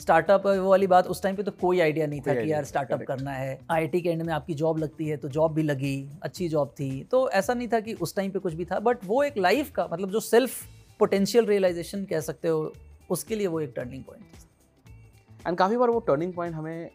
स्टार्टअप 0.00 0.46
वो 0.46 0.68
वाली 0.70 0.86
बात 0.86 1.06
उस 1.06 1.22
टाइम 1.22 1.36
पे 1.36 1.42
तो 1.42 1.50
कोई 1.60 1.80
आइडिया 1.80 2.06
नहीं 2.06 2.20
था 2.20 2.34
कि 2.34 2.50
यार 2.52 2.64
स्टार्टअप 2.64 3.02
करना 3.08 3.30
है। 3.30 3.58
आईआईटी 3.70 4.00
के 4.00 4.08
एंड 4.08 4.22
में 4.22 4.32
आपकी 4.34 4.54
जॉब 4.54 4.78
लगती 4.78 5.08
है 5.08 5.16
तो 5.16 5.28
जॉब 5.28 5.54
भी 5.54 5.62
लगी 5.62 6.08
अच्छी 6.22 6.48
जॉब 6.48 6.74
थी। 6.80 7.02
तो 7.04 7.28
ऐसा 7.30 7.54
नहीं 7.54 7.68
था 7.68 7.80
कि 7.80 7.94
उस 7.96 8.14
टाइम 8.16 8.30
पे 8.30 8.38
कुछ 8.38 8.54
भी 8.54 8.64
था 8.64 8.78
बट 8.80 9.04
वो 9.04 9.22
एक 9.22 9.38
लाइफ 9.38 9.70
का 9.70 9.88
मतलब 9.92 10.10
जो 10.10 10.20
सेल्फ 10.20 10.62
पोटेंशियल 11.00 11.46
रियलाइजेशन 11.46 12.04
कह 12.04 12.20
सकते 12.20 12.48
हो 12.48 12.72
उसके 13.10 13.36
लिए 13.36 13.46
वो 13.46 13.60
एक 13.60 13.72
टर्निंग 13.76 14.04
पॉइंट 14.04 15.46
एंड 15.46 15.58
काफ़ी 15.58 15.76
बार 15.76 15.90
वो 15.90 15.98
टर्निंग 16.06 16.32
पॉइंट 16.34 16.54
हमें 16.54 16.90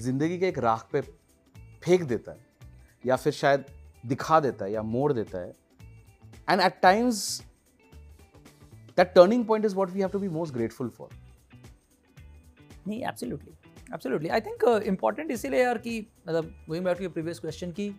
ज़िंदगी 0.00 0.38
के 0.38 0.48
एक 0.48 0.58
राख 0.60 0.86
पे 0.92 1.00
फेंक 1.00 2.02
देता 2.04 2.32
है 2.32 2.38
या 3.04 3.16
फिर 3.16 3.32
शायद 3.32 3.64
दिखा 4.04 4.40
देता 4.40 4.64
है 4.64 4.72
या 4.72 4.82
मोड़ 4.82 5.12
देता 5.12 5.38
है। 5.38 5.54
And 6.50 6.60
at 6.60 6.80
times 6.82 7.42
that 8.98 9.14
turning 9.14 9.44
point 9.46 9.64
is 9.64 9.74
what 9.74 9.90
we 9.90 10.00
have 10.00 10.08
to 10.10 10.18
be 10.18 10.28
most 10.30 10.54
grateful 10.54 10.88
for 10.88 11.08
नहीं 12.86 13.02
absolutely 13.04 13.52
absolutely 13.94 14.28
I 14.28 14.40
think 14.40 14.64
important 14.86 15.30
इसीलिए 15.30 15.62
यार 15.62 15.78
कि 15.78 15.98
मतलब 16.28 16.54
going 16.68 16.84
back 16.84 16.98
to 16.98 17.08
previous 17.10 17.38
question 17.38 17.70
की, 17.70 17.94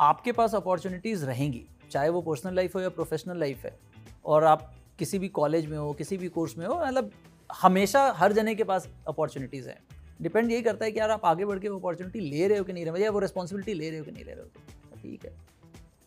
आपके 0.00 0.32
पास 0.32 0.54
अपॉर्चुनिटीज़ 0.54 1.24
रहेंगी, 1.26 1.64
चाहे 1.90 2.08
वो 2.08 2.22
पर्सनल 2.22 2.54
लाइफ 2.54 2.74
हो 2.76 2.80
या 2.80 2.88
प्रोफेशनल 2.90 3.38
लाइफ 3.40 3.64
है, 3.64 3.78
और 4.24 4.44
आप 4.44 4.72
किसी 4.98 5.18
भी 5.18 5.28
कॉलेज 5.30 5.66
में 5.66 5.76
हो, 5.78 5.92
किसी 5.92 6.16
भी 6.16 6.28
कोर्स 6.28 6.56
में 6.58 6.66
हो 6.66 6.74
मतलब 6.76 7.10
हमेशा 7.50 8.04
हर 8.16 8.32
जने 8.32 8.54
के 8.54 8.64
पास 8.64 8.88
अपॉर्चुनिटीज़ 9.08 9.68
हैं। 9.68 9.78
डिपेंड 10.22 10.50
यही 10.50 10.62
करता 10.62 10.84
है 10.84 10.92
कि 10.92 10.98
यार 10.98 11.10
आप 11.10 11.24
आगे 11.24 11.44
बढ़ 11.44 11.58
के 11.58 11.68
वो 11.68 11.78
अपॉर्चुनिटी 11.78 12.20
ले 12.20 12.46
रहे 12.48 12.58
हो 12.58 12.64
कि 12.64 12.72
नहीं 12.72 12.84
रहे 12.84 12.90
हो, 12.90 12.96
या 12.96 13.10
वो 13.10 13.18
रिस्पॉन्सिबिलिटी 13.18 13.74
ले 13.74 13.90
रहे 13.90 13.98
हो 13.98 14.04
कि 14.04 14.12
नहीं 14.12 14.24
ले 14.24 14.32
रहे 14.32 14.42
हो। 14.42 15.00
ठीक 15.02 15.24
है। 15.24 15.34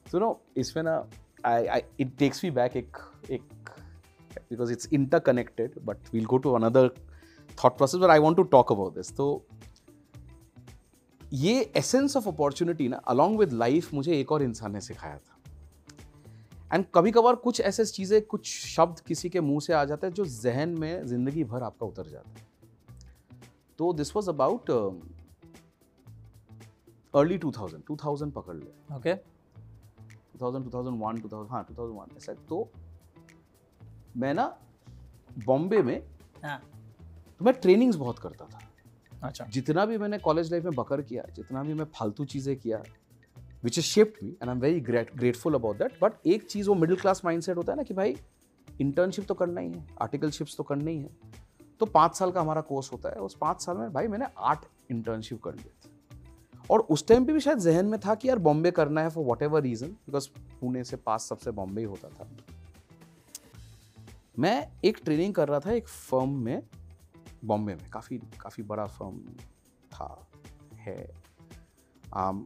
सुनो 0.05 0.39
इसमें 0.57 0.83
ना 0.83 1.03
I 1.45 1.65
I 1.65 1.81
it 1.99 2.15
takes 2.19 2.43
me 2.43 2.51
back 2.51 2.75
एक 2.77 2.97
एक 3.31 3.69
because 4.49 4.71
it's 4.71 4.89
interconnected 4.93 5.79
but 5.85 6.13
we'll 6.13 6.25
go 6.25 6.37
to 6.37 6.53
another 6.53 6.89
thought 7.57 7.77
process 7.77 8.01
but 8.01 8.09
I 8.09 8.19
want 8.19 8.37
to 8.37 8.43
talk 8.51 8.71
about 8.71 8.95
this 8.95 9.15
तो 9.15 9.45
ये 11.21 11.59
एसेंस 11.77 12.17
ऑफ़ 12.17 12.27
अपॉर्चुनिटी 12.27 12.87
ना 12.87 12.97
अलॉन्ग 13.07 13.39
विद 13.39 13.51
लाइफ 13.53 13.93
मुझे 13.93 14.19
एक 14.19 14.31
और 14.31 14.43
इंसान 14.43 14.71
ने 14.73 14.81
सिखाया 14.81 15.17
था। 15.17 15.35
एंड 16.71 16.85
कभी 16.95 17.11
कभार 17.11 17.35
कुछ 17.43 17.59
ऐसे 17.61 17.85
चीज़ें 17.85 18.21
कुछ 18.23 18.47
शब्द 18.65 18.99
किसी 19.07 19.29
के 19.29 19.41
मुँह 19.41 19.59
से 19.59 19.73
आ 19.73 19.83
जाते 19.85 20.07
हैं 20.07 20.13
जो 20.13 20.25
जहन 20.25 20.69
में 20.79 21.05
ज़िंदगी 21.07 21.43
भर 21.43 21.63
आपका 21.63 21.85
उतर 21.85 22.09
जाता 22.09 22.29
है। 22.29 22.47
तो 23.79 23.91
this 23.93 24.15
was 24.15 24.29
about 24.29 24.69
early 27.13 27.37
two 27.37 27.51
thousand 27.51 27.83
two 27.85 27.95
thousand 28.03 28.33
पकड़ 28.33 28.55
ले 28.55 28.95
okay 28.95 29.13
two 29.13 30.39
thousand 30.41 30.63
two 30.65 30.71
thousand 30.73 31.01
one 31.03 31.21
two 31.21 31.29
thousand 31.29 31.51
हाँ 31.51 31.63
टू 31.63 31.73
थाउज़ेंड 31.73 31.99
वन 31.99 32.17
ऐसा 32.17 32.33
तो 32.49 32.67
मैं 34.17 34.33
ना 34.33 34.45
बॉम्बे 35.45 35.81
में 35.81 36.01
हाँ। 36.43 36.61
तो 37.39 37.45
मैं 37.45 37.53
ट्रेनिंग्स 37.53 37.95
बहुत 37.95 38.19
करता 38.19 38.45
था। 38.45 38.59
अच्छा। 39.23 39.45
जितना 39.45 39.85
भी 39.85 39.97
मैंने 39.97 40.17
कॉलेज 40.17 40.51
लाइफ 40.51 40.63
में 40.63 40.73
बकर 40.75 41.01
किया 41.01 41.23
जितना 41.35 41.63
भी 41.63 41.73
मैं 41.73 41.85
फालतू 41.95 42.25
चीज़ें 42.25 42.55
किया 42.55 42.81
which 43.63 43.77
is 43.77 43.85
shaped 43.85 44.23
me 44.23 44.29
and 44.29 44.49
I 44.49 44.55
am 44.55 44.61
very 44.61 44.79
grateful 44.79 45.53
about 45.53 45.77
that 45.77 45.97
but 46.01 46.27
एक 46.27 46.47
चीज़ 46.47 46.69
वो 46.69 46.75
मिडिल 46.75 46.95
क्लास 46.95 47.21
माइंड 47.25 47.43
होता 47.57 47.71
है 47.71 47.77
ना 47.77 47.83
कि 47.83 47.93
भाई 47.93 48.15
इंटर्नशिप 48.67 49.25
तो 49.25 49.33
करना 49.33 49.61
ही 49.61 49.69
है 49.69 49.85
आर्टिकलशिप्स 50.01 50.57
तो 50.57 50.63
करना 50.63 50.89
ही 50.91 50.97
है। 50.97 51.09
तो 51.81 51.85
पाँच 51.85 52.15
साल 52.15 52.31
का 52.31 52.41
हमारा 52.41 52.61
कोर्स 52.61 52.91
होता 52.93 53.09
है 53.09 53.15
उस 53.15 53.35
पाँच 53.41 53.61
साल 53.61 53.77
में 53.77 53.91
भाई 53.93 54.07
मैंने 54.07 54.25
आठ 54.37 54.65
इंटर्नशिप 54.91 55.41
कर 55.43 55.55
लिए 55.55 55.71
थे। 55.83 55.97
और 56.69 56.79
उस 56.79 57.07
टाइम 57.07 57.25
पे 57.25 57.33
भी 57.33 57.39
शायद 57.39 57.57
जहन 57.57 57.85
में 57.85 57.99
था 57.99 58.15
कि 58.15 58.29
यार 58.29 58.39
बॉम्बे 58.39 58.71
करना 58.71 59.01
है 59.01 59.09
for 59.09 59.25
whatever 59.43 59.61
reason 59.61 59.87
because 59.87 60.27
Pune 60.61 60.83
से 60.83 60.97
पास 60.97 61.27
सबसे 61.29 61.51
बॉम्बे 61.51 61.81
ही 61.81 61.87
होता 61.87 62.09
था। 62.09 62.27
मैं 64.39 64.71
एक 64.85 64.99
ट्रेनिंग 65.05 65.33
कर 65.33 65.47
रहा 65.47 65.59
था 65.59 65.71
एक 65.71 65.87
फर्म 65.87 66.35
में 66.35 66.61
बॉम्बे 67.45 67.75
में। 67.75 67.89
काफ़ी 67.89 68.17
काफ़ी 68.41 68.63
बड़ा 68.63 68.85
फर्म 68.85 69.19
था 69.91 70.27
है। 70.77 71.07
आम, 72.13 72.45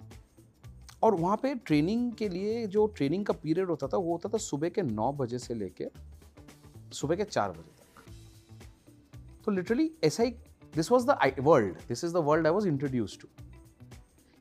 और 1.03 1.15
वहाँ 1.15 1.37
पे 1.37 1.53
ट्रेनिंग 1.55 2.11
के 2.13 2.29
लिए 2.29 2.65
जो 2.67 2.85
ट्रेनिंग 2.87 3.25
का 3.25 3.33
पीरियड 3.33 3.69
होता 3.69 3.87
था 3.87 3.97
वो 3.97 4.11
होता 4.11 4.29
था 4.29 4.37
सुबह 4.37 4.69
के 4.69 4.81
नौ 4.81 5.11
बजे 5.13 5.39
से 5.39 5.53
लेके 5.53 5.87
सुबह 6.93 7.15
के 7.15 7.23
चार 7.23 7.51
बजे 7.51 7.61
तक। 7.61 8.03
तो 9.45 9.51
लिटरली 9.51 9.91
ऐसा 10.03 10.23
ही 10.23 10.31
this 10.73 10.91
was 10.91 11.07
the 11.07 11.17
world 11.39 11.77
this 11.87 12.03
is 12.03 12.13
the 12.13 12.17
world 12.17 12.47
I 12.47 12.53
was 12.53 12.67
introduce 12.67 13.17
to 13.21 13.27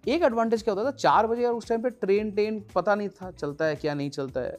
एक 0.05 0.23
एडवांटेज 0.23 0.63
क्या 0.63 0.75
होता 0.75 0.85
था 0.87 0.97
चार 0.97 1.27
बजे 1.27 1.43
यार 1.43 1.53
उस 1.53 1.69
टाइम 1.69 1.83
पे 1.83 1.91
ट्रेन 1.91 2.31
ट्रेन 2.31 2.65
पता 2.75 2.95
नहीं 2.95 3.09
था 3.09 3.31
चलता 3.31 3.65
है 3.65 3.77
क्या 3.77 3.95
नहीं 3.95 4.11
चलता 4.11 4.41
है। 4.41 4.57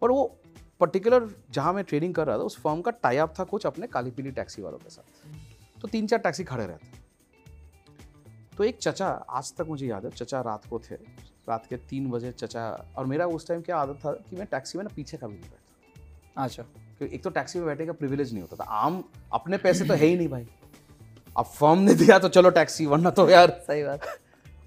पर 0.00 0.10
वो 0.10 0.39
पर्टिकुलर 0.80 1.28
जहाँ 1.50 1.72
मैं 1.72 1.84
ट्रेनिंग 1.84 2.14
कर 2.14 2.26
रहा 2.26 2.38
था 2.38 2.42
उस 2.42 2.58
फर्म 2.60 2.80
का 2.80 2.90
टाई 2.92 3.16
अप 3.16 3.34
था 3.38 3.44
कुछ 3.46 3.66
अपने 3.66 3.86
काली 3.86 4.10
पीली 4.10 4.30
टैक्सी 4.32 4.62
वालों 4.62 4.78
के 4.78 4.90
साथ। 4.90 5.80
तो 5.82 5.88
तीन 5.88 6.06
चार 6.06 6.18
टैक्सी 6.18 6.44
खड़े 6.44 6.66
रहते 6.66 6.98
तो 8.56 8.64
एक 8.64 8.78
चचा 8.78 9.08
आज 9.30 9.52
तक 9.56 9.66
मुझे 9.68 9.86
याद 9.86 10.04
है 10.04 10.10
चचा 10.12 10.40
रात 10.40 10.64
को 10.70 10.78
थे 10.80 10.94
रात 11.48 11.66
के 11.66 11.76
तीन 11.88 12.10
बजे 12.10 12.32
चचा 12.32 12.64
और 12.96 13.06
मेरा 13.06 13.26
उस 13.28 13.46
टाइम 13.48 13.60
क्या 13.62 13.76
आदत 13.76 13.98
था 14.04 14.12
कि 14.12 14.36
मैं 14.36 14.46
टैक्सी 14.46 14.78
में 14.78 14.84
ना 14.84 14.90
पीछे 14.96 15.16
कभी 15.16 15.34
नहीं 15.34 15.50
बैठता। 15.50 16.42
अच्छा। 16.44 16.62
क्योंकि 16.62 17.14
एक 17.14 17.22
तो 17.24 17.30
टैक्सी 17.30 17.58
में 17.58 17.66
बैठने 17.66 17.86
का 17.86 17.92
प्रिविलेज 17.92 18.32
नहीं 18.32 18.42
होता 18.42 18.56
था। 18.56 18.68
आम 18.70 19.02
अपने 19.32 19.58
पैसे 19.58 19.84
तो 19.84 19.94
है 19.94 20.06
ही 20.06 20.16
नहीं 20.16 20.28
भाई। 20.28 20.46
अब 21.36 21.44
फॉर्म 21.46 21.80
ने 21.80 21.94
दिया 21.94 22.18
तो 22.18 22.28
चलो 22.28 22.50
टैक्सी 22.50 22.86
वरना 22.86 23.10
तो 23.10 23.28
यार 23.30 23.50
सही 23.66 23.82
बात। 23.84 24.06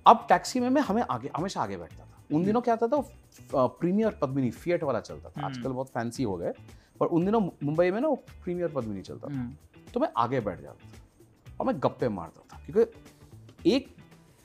अब 0.05 0.25
टैक्सी 0.29 0.59
में 0.59 0.69
मैं 0.69 0.81
हमें 0.81 1.03
आगे 1.03 1.29
हमेशा 1.37 1.61
आगे 1.61 1.77
बैठता 1.77 2.03
था। 2.05 2.12
उन 2.33 2.43
दिनों 2.45 2.61
क्या 2.61 2.73
आता 2.73 2.87
था 2.87 3.65
प्रीमियर 3.79 4.17
पद्मिनी 4.21 4.49
फिएट 4.51 4.83
वाला 4.83 4.99
चलता 4.99 5.29
था। 5.29 5.45
आजकल 5.45 5.69
बहुत 5.69 5.87
फैंसी 5.87 6.23
हो 6.23 6.35
गए 6.37 6.53
पर 6.99 7.05
उन 7.07 7.25
दिनों 7.25 7.41
मुंबई 7.41 7.91
में 7.91 7.99
ना 8.01 8.07
वो 8.07 8.15
प्रीमियर 8.43 8.71
पद्मिनी 8.75 9.01
चलता 9.01 9.27
था। 9.27 9.49
तो 9.93 9.99
मैं 9.99 10.09
आगे 10.17 10.39
बैठ 10.39 10.61
जाता 10.61 10.89
था 10.89 11.57
और 11.59 11.67
मैं 11.67 11.75
गप्पे 11.83 12.09
मारता 12.09 12.41
था 12.51 12.61
क्योंकि 12.65 13.71
एक 13.71 13.87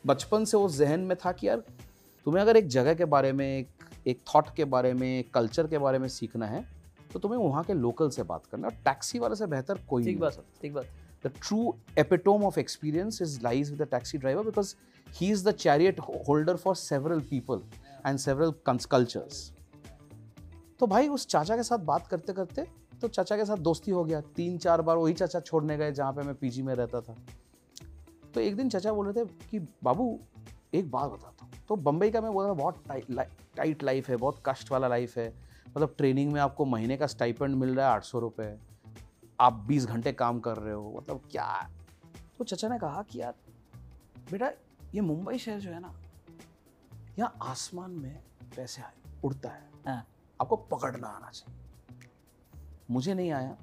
बचपन 0.05 0.45
से 0.45 0.57
वो 0.57 0.69
जहन 0.71 1.01
में 1.01 1.17
था 1.25 1.33
कि 1.33 1.49
यार 1.49 1.63
तुम्हें 2.27 2.43
अगर 2.43 2.57
एक 2.57 2.67
जगह 2.69 2.95
के 2.95 3.05
बारे 3.05 3.33
में 3.33 3.47
एक 3.47 3.69
एक 4.07 4.21
थॉट 4.35 4.55
के 4.57 4.65
बारे 4.65 4.93
में 4.95 5.25
कल्चर 5.35 5.67
के 5.67 5.79
बारे 5.79 5.99
में 5.99 6.09
सीखना 6.09 6.47
है 6.47 6.65
तो 7.13 7.19
तुम्हें 7.19 7.39
वहाँ 7.39 7.65
के 7.65 7.75
लोकल 7.75 8.11
से 8.11 8.23
बात 8.23 8.47
करना 8.47 8.69
और 8.69 8.75
टैक्सी 8.85 9.19
वाले 9.19 9.37
से 9.37 9.47
बेहतर 9.47 9.79
कोई 9.89 10.05
ठीक 10.05 10.11
नहीं 10.11 10.21
बात 10.21 10.45
ठीक 10.63 10.75
बात। 10.75 10.87
True 11.41 11.73
epitome 12.01 12.45
of 12.49 12.57
experience 12.63 13.17
is 13.21 13.33
lies 13.45 13.71
with 13.71 13.81
the 13.83 13.87
taxi 13.95 14.19
driver 14.25 14.43
because 14.49 14.69
he 15.15 15.35
is 15.35 15.47
the 15.47 15.57
chariot 15.57 16.01
ho- 16.01 16.31
holder 16.31 16.63
for 16.63 16.73
several 16.93 17.23
people 17.25 17.59
and 18.07 18.29
several 18.29 18.53
cultures. 18.75 19.35
तो 20.79 20.87
भाई 20.87 21.09
उस 21.09 21.27
चाचा 21.27 21.57
के 21.57 21.63
साथ 21.63 21.79
बात 21.79 22.07
करते 22.07 22.33
करते 22.33 22.89
तो 23.01 23.09
चाचा 23.09 23.37
के 23.37 23.45
साथ 23.45 23.57
दोस्ती 23.57 23.91
हो 23.91 24.05
गया। 24.05 24.21
तीन 24.21 24.59
चार 24.59 24.83
बार 24.83 24.97
वही 24.97 25.15
चाचा 25.15 25.41
छोड़ने 25.41 25.77
गए 25.77 25.93
जहाँ 25.93 26.13
पे 26.13 26.23
मैं 26.23 26.35
पीजी 26.35 26.63
में 26.63 26.75
रहता 26.75 27.01
था। 27.01 27.17
तो 28.35 28.41
एक 28.41 28.57
दिन 28.57 28.69
चाचा 28.69 28.93
बोल 28.93 29.09
रहे 29.09 29.25
थे 29.25 29.29
कि, 29.51 29.59
बाबू, 29.59 30.21
एक 30.75 30.91
बात 30.91 31.11
बताता 31.11 31.45
हूँ। 31.45 31.53
तो 31.69 31.77
बम्बई 31.77 32.11
का 32.11 32.21
मैं 32.21 32.33
बोल 32.33 32.45
रहा 32.45 32.55
था 32.55 32.59
बहुत 32.59 32.85
टाइट 32.89 33.29
टाइट 33.57 33.83
लाइफ 33.83 34.09
है, 34.09 34.17
बहुत 34.17 34.43
कष्ट 34.47 34.71
वाला 34.71 34.89
लाइफ 34.89 35.19
है। 35.19 35.35
मतलब 35.69 35.95
ट्रेनिंग 35.97 36.33
में 36.33 36.41
आपको 36.41 36.65
महीने 36.65 36.97
का 36.97 37.07
स्टाइपेंड 37.07 37.57
मिल 37.57 37.75
रहा 37.75 37.87
है 37.87 37.93
आठ 37.93 38.05
सौ 38.05 38.19
रुपये 38.19 38.59
आप 39.41 39.53
20 39.53 39.87
घंटे 39.87 40.13
काम 40.13 40.41
कर 40.41 40.57
रहे 40.57 40.75
हो 40.75 40.95
मतलब 40.97 41.21
क्या? 41.31 41.71
तो 42.39 42.45
चचा 42.45 42.69
ने 42.69 42.79
कहा 42.79 43.03
कि, 43.03 43.21
यार, 43.21 43.35
बेटा 44.31 44.51
ये 44.95 45.01
मुंबई 45.01 45.39
शहर 45.39 45.61
जो 45.61 45.71
है 45.71 45.81
ना 45.81 45.95
यहाँ 47.19 47.37
आसमान 47.43 47.91
में 47.93 48.23
पैसे 48.57 48.83
आए 48.83 48.93
उड़ता 49.25 49.49
है। 49.49 49.71
हाँ। 49.87 50.07
आपको 50.41 50.57
पकड़ना 50.57 51.09
आना 51.09 51.31
चाहिए। 51.31 52.09
मुझे 52.91 53.15
नहीं 53.15 53.31
आया 53.33 53.57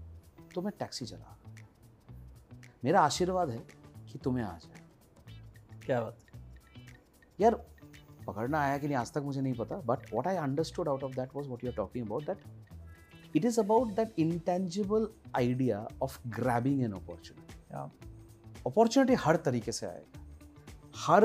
तो 0.56 0.62
मैं 0.62 0.72
टैक्सी 0.80 1.06
चला 1.06 1.36
मेरा 2.84 3.02
आशीर्वाद 3.02 3.50
है 3.50 3.58
कि 4.12 4.20
तुम्हें 4.24 4.44
आ 4.46 4.58
जाए। 4.58 5.80
क्या 5.86 6.02
बात? 6.02 6.18
यार 7.40 7.56
पकड़ना 8.28 8.60
आया 8.60 8.78
कि 8.78 8.88
नहीं 8.88 8.98
आज 8.98 9.14
तक 9.14 9.22
मुझे 9.22 9.42
नहीं 9.42 9.54
पता 9.54 9.76
but 9.86 10.14
what 10.14 10.28
I 10.28 10.36
understood 10.36 10.90
out 10.90 11.04
of 11.04 11.16
that 11.16 11.36
was 11.36 11.48
what 11.50 11.64
you 11.64 11.70
are 11.72 11.76
talking 11.76 12.06
about 12.06 12.26
that 12.26 13.36
it 13.36 13.46
is 13.46 13.60
about 13.60 13.96
that 13.96 14.20
intangible 14.20 15.08
idea 15.36 15.88
of 16.04 16.20
grabbing 16.30 16.84
an 16.84 16.94
opportunity 16.94 17.54
opportunity 18.68 19.14
हर 19.14 19.36
तरीके 19.46 19.72
से 19.72 19.86
आएगा। 19.86 20.25
हर 20.96 21.24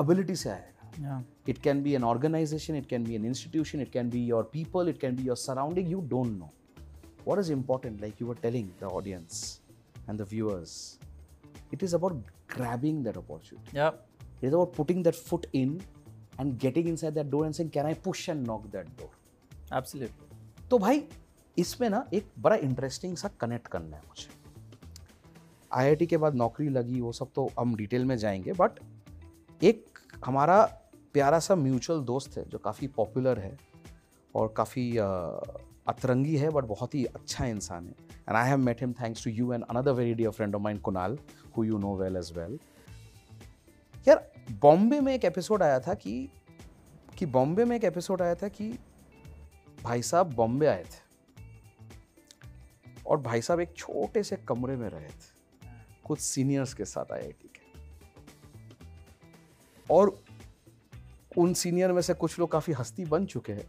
एबिलिटी 0.00 0.36
से 0.36 0.50
आएगा। 0.50 1.22
It 1.48 1.58
can 1.58 1.82
be 1.82 1.94
an 1.94 2.04
organisation 2.04 2.76
it 2.76 2.86
can 2.86 3.04
be 3.04 3.14
an 3.14 3.24
institution 3.24 3.80
it 3.80 3.90
can 3.92 4.10
be 4.10 4.24
your 4.26 4.50
people 4.52 4.88
it 4.88 4.98
can 4.98 5.16
be 5.16 5.22
your 5.22 5.36
surrounding 5.36 5.90
you 5.90 6.00
don't 6.00 6.38
know 6.38 6.50
what 7.26 7.38
is 7.38 7.52
important 7.52 8.00
like 8.00 8.22
you 8.22 8.30
are 8.30 8.38
telling 8.42 8.68
the 8.80 8.84
audience 8.84 9.60
and 10.08 10.18
the 10.18 10.26
viewers 10.30 10.98
it 11.72 11.82
is 11.82 11.94
about 11.94 12.26
grabbing 12.56 13.04
that 13.04 13.16
opportunity 13.16 13.78
it 13.78 14.44
is 14.44 14.52
about 14.54 14.74
putting 14.76 15.04
that 15.04 15.14
foot 15.14 15.46
in 15.54 15.80
and 16.40 16.58
getting 16.58 16.88
in 16.88 16.96
side 16.96 17.14
that 17.14 17.26
door 17.26 17.46
and 17.46 17.70
can 17.70 17.86
I 17.86 17.94
push 17.94 18.28
and 18.28 18.46
knock 18.46 18.66
that 18.66 18.88
door 18.98 19.76
absolutely 19.76 20.66
तो 20.70 20.78
भाई 20.78 21.02
इसमें 21.56 21.88
ना 21.90 22.04
एक 22.14 22.26
बड़ा 22.38 22.56
interesting 22.56 23.16
सा 23.16 23.28
connect 23.40 23.66
करना 23.66 23.96
है 23.96 24.02
मुझे। 24.08 24.36
आईआईटी 25.72 26.06
के 26.06 26.16
बाद 26.16 26.34
नौकरी 26.34 26.68
लगी 26.68 27.00
वो 27.00 27.12
सब 27.12 27.28
तो 27.34 27.48
हम 27.58 27.74
डिटेल 27.76 28.04
में 28.04 28.16
जाएँगे 28.16 28.52
बट 28.52 28.78
एक 29.62 29.98
हमारा 30.24 30.62
प्यारा 31.12 31.38
सा 31.38 31.54
म्यूचुअल 31.54 32.00
दोस्त 32.00 32.36
है, 32.38 32.44
जो 32.48 32.58
काफ़ी 32.58 32.86
पॉपुलर 32.86 33.38
है 33.38 33.56
और 34.34 34.52
काफ़ी 34.56 34.96
अतरंगी 34.96 36.36
है, 36.36 36.50
बट 36.50 36.64
बहुत 36.64 36.94
ही 36.94 37.04
अच्छा 37.04 37.46
इंसान 37.46 37.86
है। 37.86 37.94
And 38.10 38.36
I 38.36 38.48
have 38.48 38.58
met 38.58 38.80
him 38.80 38.92
thanks 38.92 39.24
to 39.24 39.30
you 39.30 39.52
and 39.52 39.64
another 39.64 39.92
very 39.92 40.14
dear 40.14 40.30
friend 40.30 40.54
of 40.54 40.62
mine 40.62 40.80
Kunal 40.80 41.18
who 41.56 41.64
you 41.64 41.78
know 41.78 41.94
well 41.96 42.16
as 42.16 42.32
well 42.36 42.58
यार, 44.08 44.30
बॉम्बे 44.52 45.00
में 45.00 45.14
एक 45.14 45.24
एपिसोड 45.24 45.62
आया 45.62 45.80
था 45.80 45.94
कि 45.94 46.28
कि 47.18 47.26
बॉम्बे 47.26 47.64
में 47.64 47.76
एक 47.76 47.84
एपिसोड 47.84 48.22
आया 48.22 48.34
था 48.34 48.48
कि 48.48 48.70
भाई 49.82 50.02
साहब 50.02 50.34
बॉम्बे 50.34 50.66
आए 50.66 50.84
थे 50.84 51.06
और 53.06 53.20
भाई 53.20 53.42
साहब 53.42 53.60
एक 53.60 53.74
छोटे 53.76 54.22
से 54.22 54.36
कमरे 54.48 54.76
में 54.76 54.88
रहे 54.88 55.08
थे। 55.08 55.36
कुछ 56.04 56.20
सीनियर्स 56.20 56.74
के 56.74 56.84
साथ 56.84 57.12
आईआईटी 57.12 57.48
के 57.48 57.57
और 59.90 60.16
उन 61.38 61.52
सीनियर 61.54 61.92
में 61.92 62.02
से 62.02 62.14
कुछ 62.14 62.38
लोग 62.38 62.50
काफ़ी 62.52 62.72
हस्ती 62.72 63.04
बन 63.04 63.26
चुके 63.26 63.52
हैं। 63.52 63.68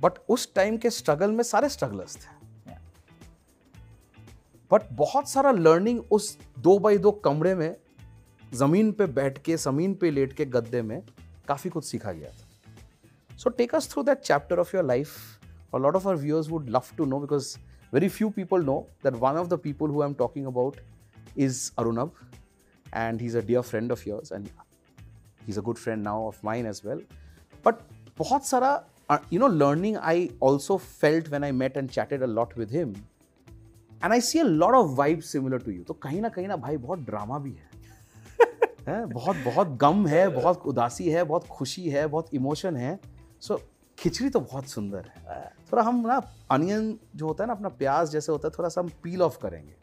बट 0.00 0.18
उस 0.28 0.52
टाइम 0.54 0.76
के 0.76 0.90
स्ट्रगल 0.90 1.30
में 1.30 1.42
सारे 1.44 1.68
स्ट्रगलर्स 1.68 2.16
थे। 2.16 2.34
बट 4.70 4.82
बहुत 4.92 5.28
सारा 5.28 5.50
लर्निंग 5.50 6.00
उस 6.12 6.36
दो 6.58 6.78
बाई 6.78 6.98
दो 6.98 7.10
कमरे 7.24 7.54
में 7.54 7.76
ज़मीन 8.54 8.92
पे 8.92 9.06
बैठ 9.06 9.38
के 9.42 9.56
ज़मीन 9.56 9.94
पे 9.94 10.10
लेट 10.10 10.32
के 10.32 10.44
गद्दे 10.46 10.82
में 10.82 11.00
काफ़ी 11.48 11.70
कुछ 11.70 11.84
सीखा 11.84 12.12
गया 12.12 12.30
था। 12.30 13.36
So 13.36 13.50
take 13.50 13.74
us 13.74 13.90
through 13.92 14.02
that 14.02 14.18
chapter 14.20 14.58
of 14.58 14.76
your 14.76 14.84
life 14.84 15.74
और 15.74 15.80
lot 15.82 15.96
of 15.96 16.08
our 16.08 16.16
viewers 16.16 16.48
would 16.48 16.68
love 16.70 16.84
to 16.96 17.04
know 17.04 17.20
because 17.20 17.56
very 17.92 18.08
few 18.08 18.28
people 18.30 18.64
know 18.64 18.78
that 19.04 19.14
one 19.14 19.36
of 19.36 19.48
the 19.48 19.58
people 19.62 19.90
who 19.90 20.02
I 20.02 20.08
am 20.08 20.14
talking 20.14 20.46
about 20.46 20.76
is 21.38 21.70
Arunav 21.78 22.10
and 22.86 23.20
he 23.20 23.26
is 23.26 23.38
a 23.38 23.40
dear 23.40 23.62
friend 23.62 23.92
of 23.92 24.08
yours 24.08 24.32
and 24.32 24.48
he's 25.46 25.58
a 25.60 25.64
good 25.68 25.80
friend 25.84 26.08
now 26.08 26.18
of 26.28 26.42
mine 26.48 26.68
as 26.72 26.82
well. 26.86 27.00
But 27.66 27.80
बहुत 28.18 28.46
सारा 28.46 28.70
you 29.32 29.38
know 29.40 29.48
learning 29.58 29.96
I 30.12 30.14
also 30.46 30.76
felt 30.78 31.28
when 31.32 31.44
I 31.44 31.50
met 31.58 31.76
and 31.80 31.92
chatted 31.96 32.22
a 32.22 32.30
lot 32.38 32.54
with 32.60 32.70
him, 32.76 32.94
and 34.02 34.14
I 34.14 34.18
see 34.28 34.40
a 34.40 34.48
lot 34.62 34.76
of 34.78 34.94
vibes 35.00 35.28
similar 35.34 35.60
to 35.66 35.74
you. 35.74 35.84
तो 35.84 35.94
कहीं 35.94 36.20
ना 36.20 36.28
कहीं 36.28 36.48
ना 36.48 36.56
भाई 36.56 36.76
बहुत 36.76 36.98
drama 36.98 37.38
भी 37.38 37.52
है। 37.52 37.70
है? 38.88 39.04
बहुत 39.06 39.36
बहुत 39.44 39.76
गम 39.80 40.06
है 40.06 40.28
बहुत 40.28 40.66
उदासी 40.66 41.08
है 41.10 41.24
बहुत 41.24 41.46
खुशी 41.46 41.88
है 41.90 42.06
बहुत 42.06 42.34
इमोशन 42.34 42.76
है। 42.76 42.98
सो 43.40 43.60
खिचड़ी 43.98 44.28
तो 44.30 44.40
बहुत 44.40 44.68
सुंदर 44.68 45.06
है। 45.06 45.52
थोड़ा 45.72 45.82
हम 45.82 46.00
ना 46.06 46.20
अनियन 46.50 46.98
जो 47.16 47.26
होता 47.26 47.44
है 47.44 47.48
ना 47.48 47.54
अपना 47.54 47.68
प्याज 47.68 48.10
जैसे 48.10 48.32
होता 48.32 48.48
है 48.48 48.54
थोड़ा 48.58 48.68
सा 48.68 48.80
हम 48.80 48.90
पील 49.02 49.22
ऑफ़ 49.22 49.38
करेंगे। 49.42 49.74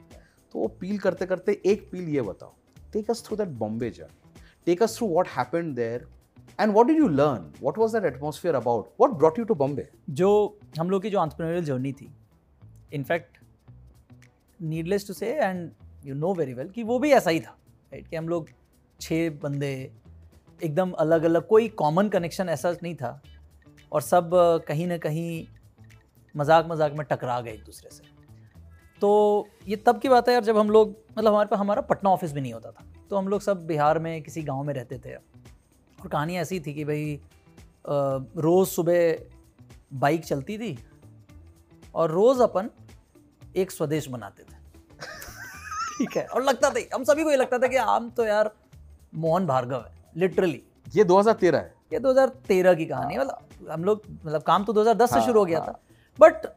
तो 0.51 0.59
वो 0.59 0.67
पील 0.81 0.97
करते 0.99 1.25
करते 1.25 1.61
एक 1.65 1.89
पील 1.91 2.09
ये 2.09 2.21
बताओ। 2.21 2.53
Take 2.93 3.09
us 3.09 3.23
through 3.27 3.37
that 3.37 3.47
Bombay 3.63 3.89
journey 3.89 4.22
take 4.65 4.83
us 4.83 4.97
through 4.97 5.07
what 5.13 5.27
happened 5.27 5.75
there 5.75 6.07
and 6.59 6.71
what 6.71 6.87
did 6.87 6.97
you 6.97 7.07
learn 7.09 7.51
what 7.61 7.77
was 7.77 7.95
that 7.95 8.05
atmosphere 8.05 8.55
about 8.55 8.89
what 8.99 9.17
brought 9.17 9.39
you 9.39 9.45
to 9.45 9.55
Bombay 9.55 9.87
जो 10.11 10.31
हम 10.79 10.89
लोग 10.89 11.01
की 11.01 11.09
जो 11.09 11.19
entrepreneurial 11.19 11.65
जर्नी 11.65 11.93
थी 11.93 12.11
in fact 12.93 13.37
needless 14.59 15.07
to 15.07 15.13
say 15.13 15.33
and 15.33 15.69
you 16.05 16.15
know 16.15 16.33
very 16.33 16.53
well 16.53 16.69
कि 16.69 16.83
वो 16.83 16.99
भी 16.99 17.11
ऐसा 17.11 17.29
ही 17.29 17.39
था 17.39 17.57
राइट 17.91 18.07
कि 18.07 18.15
हम 18.15 18.29
लोग 18.29 18.49
छः 18.99 19.29
बंदे, 19.39 19.91
एकदम 20.61 20.91
अलग 20.99 21.23
अलग 21.23 21.47
कोई 21.47 21.67
कॉमन 21.77 22.09
कनेक्शन 22.09 22.49
ऐसा 22.49 22.71
नहीं 22.73 22.95
था, 22.95 23.21
और 23.91 24.01
सब 24.01 24.29
कहीं 24.67 24.87
ना 24.87 24.97
कहीं 24.97 25.45
मज़ाक 26.35 26.67
मज़ाक 26.67 26.93
में 26.93 27.05
टकरा 27.07 27.39
गए 27.41 27.51
एक 27.51 27.63
दूसरे 27.63 27.89
से। 27.89 28.03
तो 29.01 29.47
ये 29.67 29.75
तब 29.77 29.99
की 29.99 30.09
बात 30.09 30.27
है 30.27 30.33
यार 30.33 30.43
जब 30.43 30.57
हम 30.57 30.69
लोग 30.69 30.95
मतलब 31.17 31.27
हमारे 31.27 31.49
पास, 31.49 31.59
हमारा 31.59 31.81
पटना 31.83 32.09
ऑफ़िस 32.09 32.33
भी 32.33 32.41
नहीं 32.41 32.53
होता 32.53 32.71
था। 32.71 32.85
तो 33.13 33.17
हम 33.17 33.27
लोग 33.27 33.41
सब 33.41 33.65
बिहार 33.67 33.97
में 33.99 34.21
किसी 34.23 34.41
गाँव 34.43 34.63
में 34.63 34.73
रहते 34.73 34.97
थे। 34.99 35.13
और 35.13 36.07
कहानी 36.07 36.37
ऐसी 36.37 36.59
थी 36.59 36.73
कि 36.73 36.83
भाई 36.85 37.19
रोज़ 38.45 38.69
सुबह 38.69 39.99
बाइक 39.99 40.25
चलती 40.25 40.57
थी 40.57 40.77
और 41.95 42.11
रोज़ 42.11 42.41
अपन 42.43 42.69
एक 43.55 43.71
स्वदेश 43.71 44.07
बनाते 44.09 44.43
थे। 44.43 44.55
ठीक 45.97 46.17
है? 46.17 46.25
और 46.25 46.43
लगता 46.43 46.69
था 46.69 46.81
हम 46.95 47.03
सभी 47.03 47.23
को 47.23 47.31
ये 47.31 47.37
लगता 47.37 47.59
था 47.59 47.67
कि 47.67 47.77
हम 47.77 48.09
तो 48.09 48.25
यार 48.25 48.51
मोहन 49.15 49.45
भार्गव 49.47 49.85
है 49.87 50.11
लिटरली 50.17 50.63
ये 50.95 51.03
2013 51.05 51.55
है। 51.55 51.73
ये 51.93 51.99
2013 51.99 52.75
की 52.75 52.85
कहानी 52.85 53.13
है 53.13 53.19
मतलब 53.19 53.69
हम 53.71 53.83
लोग 53.83 54.03
मतलब 54.25 54.41
काम 54.41 54.63
तो 54.63 54.73
2010 54.73 55.09
से 55.09 55.19
हाँ, 55.19 55.25
शुरू 55.25 55.39
हो 55.39 55.45
गया 55.45 55.59
हाँ। 55.59 55.67
था। 55.67 55.79
बट 56.19 56.53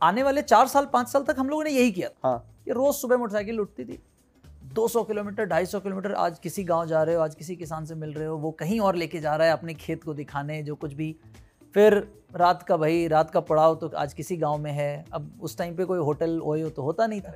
आने 0.00 0.22
वाले 0.22 0.42
चार 0.42 0.66
साल 0.68 0.86
पाँच 0.92 1.08
साल 1.08 1.22
तक 1.22 1.36
हम 1.38 1.48
लोगों 1.48 1.64
ने 1.64 1.70
यही 1.70 1.90
किया 1.92 2.08
था 2.08 2.28
हाँ। 2.28 2.38
ये 2.68 2.74
रोज 2.74 2.94
सुबह 2.94 3.16
मोटरसाइकिल 3.16 3.60
उठती 3.60 3.84
थी 3.84 4.02
200 4.70 5.02
किलोमीटर 5.04 5.46
250 5.46 5.80
किलोमीटर 5.82 6.12
आज 6.14 6.38
किसी 6.38 6.62
गाँव 6.64 6.86
जा 6.86 7.02
रहे 7.02 7.14
हो 7.14 7.22
आज 7.22 7.34
किसी 7.34 7.54
किसान 7.56 7.84
से 7.84 7.94
मिल 7.94 8.12
रहे 8.12 8.26
हो 8.26 8.36
वो 8.38 8.50
कहीं 8.50 8.78
और 8.80 8.96
लेके 8.96 9.20
जा 9.20 9.34
रहा 9.36 9.46
है 9.46 9.52
अपने 9.52 9.74
खेत 9.74 10.04
को 10.04 10.12
दिखाने 10.14 10.62
जो 10.62 10.74
कुछ 10.74 10.92
भी। 10.92 11.14
फिर 11.74 11.94
रात 12.36 12.62
का 12.62 12.76
भाई 12.76 13.06
रात 13.08 13.30
का 13.30 13.40
पड़ाव 13.40 13.74
तो 13.74 13.88
आज 13.96 14.12
किसी 14.12 14.36
गाँव 14.36 14.58
में 14.58 14.70
है। 14.72 15.04
अब 15.12 15.30
उस 15.40 15.56
टाइम 15.58 15.74
पे 15.76 15.84
कोई 15.84 15.98
होटल 15.98 16.38
ओयो 16.40 16.68
तो 16.70 16.82
होता 16.82 17.06
नहीं 17.06 17.20
था। 17.20 17.32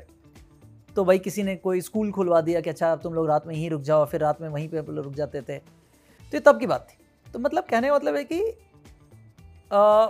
तो 0.96 1.04
भाई 1.04 1.18
किसी 1.18 1.42
ने 1.42 1.56
कोई 1.56 1.80
स्कूल 1.80 2.12
खुलवा 2.12 2.40
दिया 2.40 2.60
कि 2.60 2.70
अच्छा 2.70 2.92
अब 2.92 3.00
तुम 3.02 3.14
लोग 3.14 3.26
रात 3.28 3.46
में 3.46 3.54
यहीं 3.54 3.70
रुक 3.70 3.82
जाओ 3.82 4.04
फिर 4.06 4.20
रात 4.20 4.40
में 4.40 4.48
वहीं 4.48 4.68
पे 4.68 4.84
रुक 4.90 5.12
जाते 5.14 5.42
थे। 5.42 5.58
तो 5.58 6.30
ये 6.34 6.40
तब 6.40 6.60
की 6.60 6.66
बात 6.66 6.86
थी। 6.90 6.98
तो 7.26 7.38
मतलब 7.38 7.64
कहने 7.70 7.88
का 7.88 7.94
मतलब 7.94 8.16
है 8.16 8.24
कि 8.24 8.40
आ, 9.72 10.08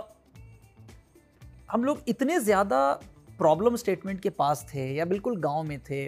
हम 1.71 1.83
लोग 1.83 2.03
इतने 2.07 2.39
ज़्यादा 2.41 2.91
प्रॉब्लम 3.39 3.75
स्टेटमेंट 3.75 4.21
के 4.21 4.29
पास 4.31 4.65
थे 4.73 4.87
या 4.93 5.05
बिल्कुल 5.05 5.39
गाँव 5.41 5.63
में 5.63 5.79
थे 5.79 6.07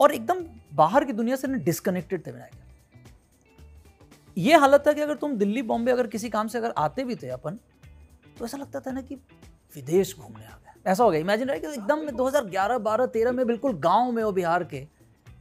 और 0.00 0.12
एकदम 0.12 0.44
बाहर 0.74 1.04
की 1.04 1.12
दुनिया 1.12 1.36
से 1.36 1.48
डिस्कनेक्टेड 1.48 2.26
थे 2.26 2.30
विनायक। 2.32 2.54
ये 4.36 4.56
हालत 4.56 4.84
था 4.86 4.92
कि 4.92 5.00
अगर 5.00 5.14
तुम 5.16 5.36
दिल्ली 5.36 5.62
बॉम्बे 5.64 5.92
अगर 5.92 6.06
किसी 6.06 6.28
काम 6.30 6.48
से 6.48 6.58
अगर 6.58 6.72
आते 6.78 7.04
भी 7.04 7.16
थे 7.16 7.28
अपन 7.30 7.58
तो 8.38 8.44
ऐसा 8.44 8.58
लगता 8.58 8.80
था 8.80 8.90
ना 8.92 9.00
कि 9.00 9.14
विदेश 9.74 10.16
घूमने 10.18 10.44
आ 10.46 10.50
गए। 10.50 10.90
ऐसा 10.90 11.04
हो 11.04 11.10
गया। 11.10 11.20
इमेजिन 11.20 11.48
रहे 11.48 11.60
कि 11.60 11.66
एकदम 11.68 12.10
2011 12.12 12.78
12 12.80 13.06
13 13.06 13.32
में 13.32 13.46
बिल्कुल 13.46 13.72
गाँव 13.80 14.10
में 14.12 14.22
हो 14.22 14.32
बिहार 14.32 14.64
के 14.64 14.80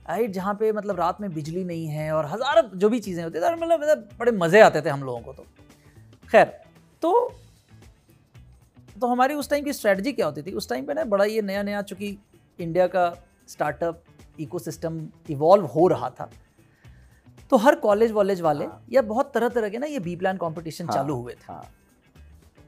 राइट 0.07 0.31
जहाँ 0.31 0.53
पे 0.53 0.71
मतलब 0.71 0.99
रात 0.99 1.21
में 1.21 1.33
बिजली 1.33 1.63
नहीं 1.63 1.87
है 1.87 2.11
और 2.13 2.25
हज़ार 2.25 2.69
जो 2.75 2.89
भी 2.89 2.99
चीज़ें 2.99 3.23
होती 3.23 3.39
थी 3.39 3.53
मतलब 3.53 3.81
मतलब 3.81 4.09
बड़े 4.19 4.31
मज़े 4.33 4.61
आते 4.61 4.81
थे 4.81 4.89
हम 4.89 5.03
लोगों 5.03 5.19
को 5.21 5.33
तो। 5.33 5.45
खैर 6.29 6.45
तो 7.03 7.11
तो 9.01 9.07
हमारी 9.07 9.33
उस 9.33 9.49
टाइम 9.49 9.63
की 9.65 9.73
स्ट्रैटी 9.73 10.11
क्या 10.13 10.25
होती 10.25 10.41
थी? 10.41 10.51
उस 10.51 10.69
टाइम 10.69 10.85
पे 10.85 10.93
ना 10.93 11.03
बड़ा 11.05 11.25
ये 11.25 11.41
नया 11.41 11.63
नया 11.63 11.81
चूँकि 11.81 12.17
इंडिया 12.59 12.87
का 12.87 13.09
स्टार्टअप 13.47 14.03
इकोसिस्टम 14.39 14.99
इवॉल्व 15.29 15.65
हो 15.65 15.87
रहा 15.87 16.09
था। 16.09 16.29
तो 17.51 17.57
हर 17.57 17.75
कॉलेज 17.75 18.11
वॉलेज 18.11 18.41
वाले 18.41 18.65
हाँ। 18.65 18.85
या 18.91 19.01
बहुत 19.03 19.31
तरह 19.33 19.49
तरह 19.49 19.69
के 19.69 19.77
ना 19.77 19.87
ये 19.87 19.99
बी 19.99 20.15
प्लान 20.15 20.37
कॉम्पिटिशन 20.37 20.85
हाँ, 20.85 20.95
चालू 20.95 21.15
हुए 21.15 21.33
थे। 21.33 21.45
हाँ। 21.47 21.63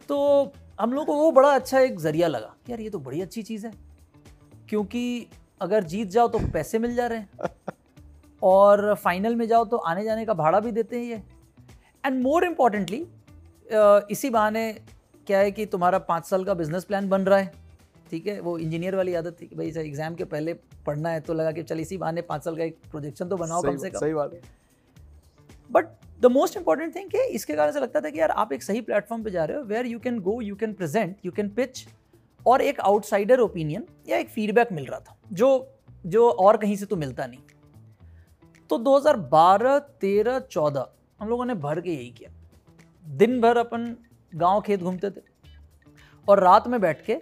तो 0.09 0.51
हम 0.79 0.93
लोग 0.93 1.05
को 1.05 1.13
वो 1.15 1.31
बड़ा 1.31 1.53
अच्छा 1.55 1.79
एक 1.79 1.99
ज़रिया 1.99 2.27
लगा 2.27 2.53
यार 2.69 2.81
ये 2.81 2.89
तो 2.89 2.99
बड़ी 2.99 3.21
अच्छी 3.21 3.43
चीज़ 3.43 3.65
है। 3.67 3.73
क्योंकि 4.69 5.27
अगर 5.61 5.83
जीत 5.83 6.07
जाओ 6.07 6.27
तो 6.27 6.39
पैसे 6.53 6.79
मिल 6.79 6.95
जा 6.95 7.07
रहे 7.07 7.19
हैं। 7.19 7.29
और 8.41 8.93
फाइनल 8.95 9.35
में 9.35 9.47
जाओ 9.47 9.65
तो 9.65 9.77
आने 9.77 10.03
जाने 10.03 10.25
का 10.25 10.33
भाड़ा 10.33 10.59
भी 10.59 10.71
देते 10.71 10.97
हैं 10.97 11.05
ये। 11.05 11.21
एंड 12.03 12.21
मोर 12.23 12.45
इम्पॉर्टेंटली 12.45 13.05
इसी 14.11 14.29
बहाने 14.29 14.71
क्या 15.27 15.39
है 15.39 15.51
कि 15.51 15.65
तुम्हारा 15.65 15.99
पाँच 16.01 16.25
साल 16.25 16.43
का 16.45 16.53
बिज़नेस 16.53 16.83
प्लान 16.83 17.09
बन 17.09 17.21
रहा 17.21 17.39
है। 17.39 17.51
ठीक 18.11 18.27
है 18.27 18.39
वो 18.41 18.57
इंजीनियर 18.57 18.95
वाली 18.95 19.13
आदत 19.15 19.37
थी 19.41 19.47
कि 19.47 19.55
भाई 19.55 19.71
एग्ज़ाम 19.77 20.15
के 20.15 20.23
पहले 20.25 20.53
पढ़ना 20.85 21.09
है 21.09 21.19
तो 21.19 21.33
लगा 21.33 21.51
कि 21.51 21.63
चल 21.63 21.79
इसी 21.79 21.97
बहाने 21.97 22.21
पाँच 22.23 22.43
साल 22.43 22.55
का 22.57 22.63
एक 22.63 22.77
प्रोजेक्शन 22.91 23.29
तो 23.29 23.37
बनाओ 23.37 23.61
कम 23.61 23.77
से 23.77 23.89
कम। 23.89 23.99
सही 23.99 24.13
बात। 24.13 24.39
But 25.69 25.87
the 26.21 26.25
most 26.31 26.57
important 26.57 26.95
thing 26.95 27.09
कि 27.09 27.23
इसके 27.29 27.55
कारण 27.55 27.71
से 27.71 27.79
लगता 27.79 28.01
था 28.01 28.09
कि 28.09 28.19
यार 28.19 28.31
आप 28.33 28.53
एक 28.53 28.63
सही 28.63 28.81
प्लेटफॉर्म 28.81 29.23
पे 29.23 29.31
जा 29.31 29.45
रहे 29.45 29.57
हो 29.57 29.63
where 29.65 29.85
you 29.85 29.99
can 29.99 30.19
go 30.19 30.39
you 30.41 30.55
can 30.55 30.73
present 30.73 31.15
you 31.25 31.31
can 31.31 31.49
pitch 31.49 31.85
और 32.45 32.61
एक 32.61 32.79
आउटसाइडर 32.81 33.39
ओपिनियन 33.39 33.85
या 34.09 34.17
एक 34.17 34.29
फीडबैक 34.29 34.71
मिल 34.71 34.85
रहा 34.85 34.99
था 34.99 35.17
जो 35.33 35.49
जो 36.05 36.29
और 36.29 36.57
कहीं 36.57 36.75
से 36.75 36.85
तो 36.85 36.95
मिलता 36.95 37.25
नहीं। 37.25 37.39
तो 38.69 38.77
2012 38.79 39.79
13 40.01 40.39
14 40.47 40.85
हम 41.19 41.29
लोगों 41.29 41.45
ने 41.45 41.53
भर 41.55 41.81
के 41.81 41.89
यही 41.89 42.09
किया। 42.09 42.31
दिन 43.05 43.39
भर 43.41 43.57
अपन 43.57 43.95
गाँव 44.33 44.61
खेत 44.61 44.81
घूमते 44.81 45.09
थे 45.09 45.21
और 46.27 46.39
रात 46.39 46.67
में 46.67 46.79
बैठ 46.81 47.05
के 47.05 47.15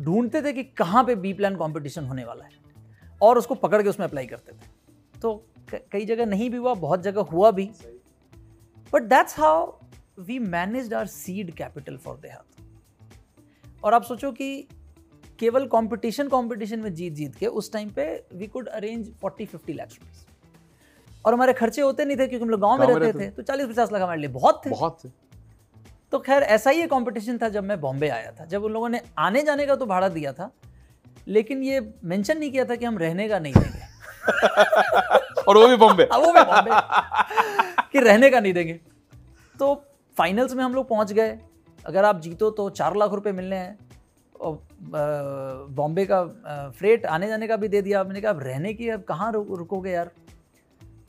ढूंढते 0.00 0.42
थे 0.42 0.52
कि 0.52 0.62
कहाँ 0.78 1.04
पे 1.04 1.14
बी 1.14 1.32
प्लान 1.32 1.56
कंपटीशन 1.56 2.04
होने 2.04 2.24
वाला 2.24 2.44
है। 2.44 2.62
और 3.22 3.38
उसको 3.38 3.54
पकड़ 3.54 3.82
के 3.82 3.88
उसमें 3.88 4.06
अप्लाई 4.06 4.26
करते 4.26 4.52
थे। 4.52 5.20
तो 5.22 5.34
कई 5.92 6.04
जगह 6.04 6.26
नहीं 6.26 6.50
भी 6.50 6.56
हुआ 6.56 6.74
बहुत 6.74 7.02
जगह 7.02 7.20
हुआ 7.22 7.50
भी। 7.50 7.70
But 8.92 9.02
that's 9.02 9.38
how 9.38 9.72
we 10.18 10.38
manage 10.38 10.92
our 10.94 11.06
seed 11.06 11.54
capital 11.54 11.96
for 11.96 12.16
Dehaat 12.16 13.82
और 13.84 13.94
आप 13.94 14.02
सोचो 14.02 14.32
कि 14.32 14.68
केवल 15.38 15.66
कंपटीशन 15.66 16.28
कंपटीशन 16.28 16.80
में 16.80 16.92
जीत 16.94 17.12
जीत 17.12 17.34
के 17.34 17.46
उस 17.46 17.72
टाइम 17.72 17.88
पे 17.90 18.04
we 18.34 18.46
could 18.46 18.68
arrange 18.68 19.08
40 19.24 19.46
50 19.46 19.74
lakh 19.74 19.88
rupees 19.90 20.26
और 21.24 21.34
हमारे 21.34 21.52
खर्चे 21.52 21.82
होते 21.82 22.04
नहीं 22.04 22.16
थे 22.16 22.26
क्योंकि 22.26 22.44
हम 22.44 22.50
लोग 22.50 22.60
गाँव 22.60 22.78
में 22.80 22.86
रहते 22.86 23.18
थे 23.20 23.30
तो 23.30 23.42
40 23.42 23.66
50 23.68 23.92
लाख 23.92 24.02
हमारे 24.02 24.20
लिए 24.20 24.30
बहुत 24.30 24.60
थे। 24.66 24.70
बहुत 24.70 25.00
तो 26.12 26.18
खैर 26.18 26.42
ऐसा 26.42 26.70
ही 26.70 26.86
कॉम्पिटिशन 26.86 27.38
था 27.38 27.48
जब 27.48 27.64
मैं 27.64 27.80
बॉम्बे 27.80 28.08
आया 28.08 28.32
था। 28.32 28.44
जब 28.44 28.64
उन 28.64 28.72
लोगों 28.72 28.88
ने 28.88 29.00
आने 29.18 29.42
जाने 29.42 29.66
का 29.66 29.76
तो 29.76 29.86
भाड़ा 29.86 30.08
दिया 30.08 30.32
था 30.32 30.50
लेकिन 31.28 31.62
ये 31.62 31.94
मेंशन 32.04 32.38
नहीं 32.38 32.50
किया 32.50 32.64
था 32.64 32.76
कि 32.76 32.84
हम 32.84 32.98
रहने 32.98 33.28
का 33.28 33.38
नहीं 33.38 33.52
देंगे। 33.52 33.84
और 35.42 35.56
वो 35.56 35.68
भी 35.68 35.76
बॉम्बे? 35.76 36.04
वो 36.04 36.32
भी 36.32 36.42
बॉम्बे। 36.44 36.70
कि 37.92 38.00
रहने 38.00 38.30
का 38.30 38.40
नहीं 38.40 38.52
देंगे। 38.52 38.80
तो 39.58 39.84
फाइनल्स 40.18 40.54
में 40.54 40.64
हम 40.64 40.74
लोग 40.74 40.88
पहुँच 40.88 41.12
गए। 41.12 41.38
अगर 41.86 42.04
आप 42.04 42.20
जीतो 42.20 42.50
तो 42.50 42.70
चार 42.70 42.96
लाख 42.96 43.10
रुपए 43.10 43.32
मिलने 43.32 43.56
हैं। 43.56 43.78
और 44.40 44.66
बॉम्बे 45.70 46.08
का 46.10 46.24
फ्रेट 46.78 47.06
आने 47.06 47.28
जाने 47.28 47.48
का 47.48 47.56
भी 47.56 47.68
दे 47.68 47.82
दिया 47.82 48.04
मैंने 48.04 48.20
कहा 48.20 48.32
अब 48.32 48.40
रहने 48.42 48.74
की 48.74 48.88
अब 48.88 49.02
कहाँ 49.02 49.32
रुक- 49.32 49.58
रुकोगे 49.58 49.90
यार? 49.90 50.10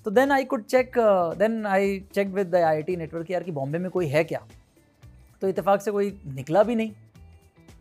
तो 0.06 0.12
then 0.12 0.32
I 0.32 0.43
could 0.43 0.64
check 0.64 0.91
then 1.38 1.66
I 1.66 2.06
check 2.14 2.28
with 2.28 2.48
the 2.48 2.56
I 2.56 2.78
I 2.78 2.96
network 2.96 3.32
यार 3.32 3.43
कि 3.43 3.52
बॉम्बे 3.52 3.78
में 3.78 3.91
कोई 3.91 4.08
है 4.08 4.24
क्या? 4.24 4.48
तो 5.41 5.47
इतफाक़ 5.47 5.81
से 5.81 5.91
कोई 5.91 6.17
निकला 6.27 6.63
भी 6.63 6.75
नहीं। 6.75 6.91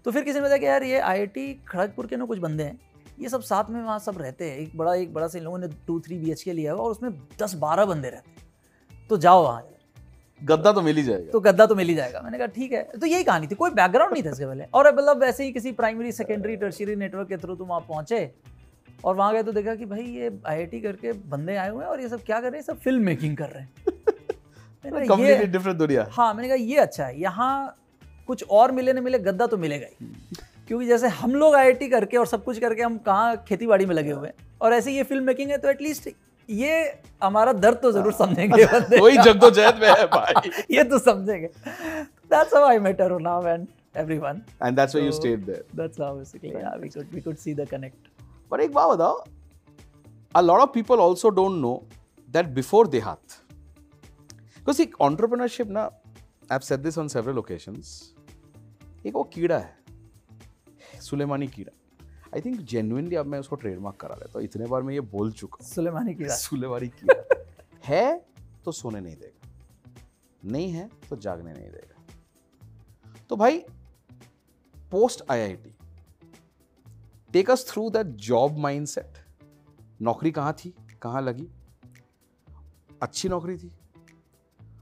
तो 0.04 0.10
फिर 0.10 0.24
किसी 0.24 0.38
ने 0.38 0.44
बताया 0.44 0.58
कि 0.58 0.66
यार 0.66 0.82
ये 0.82 0.98
आई 1.00 1.26
खड़गपुर 1.68 2.06
के 2.06 2.16
ना 2.16 2.24
कुछ 2.24 2.38
बंदे 2.38 2.64
हैं। 2.64 2.78
ये 3.20 3.28
सब 3.28 3.42
साथ 3.42 3.70
में 3.70 3.80
वहाँ 3.82 3.98
सब 3.98 4.18
रहते 4.18 4.50
हैं। 4.50 4.58
एक 4.58 4.76
बड़ा 4.76 4.94
एक 4.94 5.12
बड़ा 5.14 5.28
से 5.28 5.38
इन 5.38 5.44
लोगों 5.44 5.58
ने 5.58 5.68
टू 5.86 5.98
थ्री 6.00 6.18
बी 6.18 6.30
एच 6.30 6.42
के 6.42 6.52
लिया 6.52 6.72
हुआ 6.72 6.82
और 6.82 6.90
उसमें 6.90 7.10
दस 7.42 7.54
बारह 7.54 7.84
बंदे 7.84 8.10
रहते 8.10 8.30
हैं। 8.30 9.06
तो 9.10 9.16
जाओ 9.16 9.42
वहाँ 9.42 9.62
गद्दा 10.40 10.72
तो 10.72 10.82
मिल 10.82 10.96
ही 10.96 11.02
जाएगा। 11.02 11.30
तो 11.32 11.40
गद्दा 11.40 11.66
तो 11.66 11.74
मिल 11.74 11.88
ही 11.88 11.94
जाएगा। 11.94 12.20
मैंने 12.20 12.38
कहा 12.38 12.46
ठीक 12.46 12.72
है। 12.72 12.82
तो 13.00 13.06
यही 13.06 13.24
कहानी 13.24 13.46
थी। 13.46 13.54
कोई 13.54 13.70
बैकग्राउंड 13.70 14.12
नहीं 14.12 14.22
था 14.22 14.30
इसके 14.30 14.46
पहले। 14.46 14.64
और 14.74 14.94
मतलब 14.94 15.20
वैसे 15.20 15.44
ही 15.44 15.52
किसी 15.52 15.72
प्राइमरी 15.72 16.12
सेकेंडरी 16.12 16.56
टर्शियरी 16.56 16.96
नेटवर्क 16.96 17.28
के 17.28 17.36
थ्रू 17.36 17.54
तुम 17.56 17.68
वहाँ 17.68 17.80
पहुँचे 17.80 18.30
और 19.04 19.16
वहाँ 19.16 19.32
गए 19.32 19.42
तो 19.42 19.52
देखा 19.52 19.74
कि 19.74 19.86
भाई 19.86 20.02
ये 20.02 20.30
आईआईटी 20.46 20.80
करके 20.80 21.12
बंदे 21.12 21.56
आए 21.56 21.70
हुए 21.70 21.84
हैं 21.84 21.90
और 21.90 22.00
ये 22.00 22.08
सब 22.08 22.24
क्या 22.24 22.40
कर 22.40 22.50
रहे 22.50 22.60
हैं? 22.60 22.66
सब 22.66 22.78
फ़िल्म 22.78 23.04
मेकिंग 23.04 23.36
कर 23.36 23.48
रहे 23.48 23.62
हैं। 23.62 24.12
कंप्लीटली 24.84 25.46
डिफरेंट 25.46 25.78
दुनिया। 25.78 26.06
हाँ 26.12 26.32
मैंने 26.34 26.48
कहा 26.48 26.56
ये 26.56 26.76
अच्छा 26.78 27.04
है 27.04 27.20
यहाँ 27.20 27.76
कुछ 28.26 28.44
और 28.50 28.72
मिले 28.72 28.92
न 28.92 29.02
मिले 29.04 29.18
गद्दा 29.18 29.46
तो 29.46 29.56
मिलेगा 29.58 29.86
ही। 29.86 30.08
क्योंकि 30.68 30.86
जैसे 30.86 31.08
हम 31.20 31.34
लोग 31.34 31.54
आई 31.54 31.72
करके 31.88 32.16
और 32.16 32.26
सब 32.26 32.44
कुछ 32.44 32.58
करके 32.58 32.82
हम 32.82 32.98
कहाँ 33.06 33.36
खेती 33.48 33.66
बाड़ी 33.66 33.86
में 33.86 33.94
लगे 33.94 34.10
हुए 34.10 34.26
हैं। 34.28 34.34
और 34.62 34.72
ऐसे 34.74 34.92
ये 34.92 35.02
फ़िल्म 35.02 35.24
मेकिंग 35.24 35.50
है 35.50 35.58
तो 35.58 35.70
एटलीस्ट 35.70 36.08
ये 36.48 36.72
हमारा 37.22 37.52
दर्द 37.52 37.78
तो 37.82 37.90
ज़रूर 37.92 38.12
समझेंगे 38.12 38.64
बंदे। 38.72 39.00
वही 39.00 39.16
जद्दोजहद 39.18 39.80
में 39.80 39.88
है 39.88 40.06
भाई। 40.14 40.50
ये 40.76 40.84
तो 40.84 40.98
समझेंगे। 40.98 41.48
That's 42.30 42.54
how 42.54 42.64
I 42.68 42.78
met 42.78 43.00
Aruna 43.06 43.36
and 43.52 43.66
everyone. 44.02 44.40
And 44.62 44.76
that's 44.76 44.94
why 44.94 45.06
you 45.06 45.12
stayed 45.12 45.44
there 45.46 45.64
that's 45.80 46.02
how 46.04 46.10
basically 46.18 46.52
yeah 46.54 46.74
we 46.82 46.90
could 46.96 47.14
we 47.16 47.24
could 47.26 47.40
see 47.44 47.54
the 47.60 47.70
connect. 47.72 48.10
पर 48.50 48.60
एक 48.60 48.72
बात 48.72 48.96
बताओ 48.96 49.24
a 50.34 50.42
lot 50.42 50.66
of 50.66 50.72
people 50.76 51.06
also 51.06 51.30
don't 51.40 51.60
know 51.64 51.76
that 52.28 52.54
before 52.54 52.88
देहात 52.90 53.42
because 54.64 54.80
एक 54.80 54.94
entrepreneurship 55.02 55.66
ना 55.66 55.90
I've 56.52 56.64
said 56.64 56.82
this 56.86 56.98
on 57.02 57.08
several 57.16 57.40
occasions 57.42 57.86
एक 59.06 59.14
वो 59.14 59.24
कीड़ा 59.24 59.58
है 59.58 59.84
सुलेमानी 61.00 61.46
कीड़ा। 61.48 61.72
आई 62.34 62.40
थिंक 62.40 62.60
जेन्युइनली 62.60 63.16
अब 63.16 63.26
मैं 63.26 63.38
उसको 63.38 63.56
ट्रेडमार्क 63.56 63.96
करा 63.96 64.14
लेता 64.14 64.32
हूँ 64.36 64.44
इतने 64.44 64.66
बार 64.66 64.82
मैं 64.82 64.94
ये 64.94 65.00
बोल 65.00 65.32
चुका 65.32 65.58
हूँ। 65.60 65.70
सुलेमानी 65.70 66.14
की 66.14 66.24
रात 66.24 66.38
सुलेमानी 66.38 66.88
कीड़ा। 66.88 67.44
है 67.84 68.26
तो 68.64 68.72
सोने 68.72 69.00
नहीं 69.00 69.16
देगा 69.16 69.48
नहीं 70.44 70.70
है 70.70 70.90
तो 71.10 71.16
जागने 71.16 71.52
नहीं 71.52 71.70
देगा। 71.70 72.02
तो 73.28 73.36
भाई 73.36 73.58
post 74.90 75.22
IIT 75.30 75.74
take 77.32 77.50
us 77.50 77.66
through 77.68 77.90
that 77.90 78.06
job 78.06 78.58
mindset 78.58 79.18
नौकरी 80.02 80.30
कहाँ 80.30 80.52
थी 80.52 80.74
कहाँ 81.02 81.22
लगी? 81.22 81.48
अच्छी 83.02 83.28
नौकरी 83.28 83.56
थी 83.58 83.72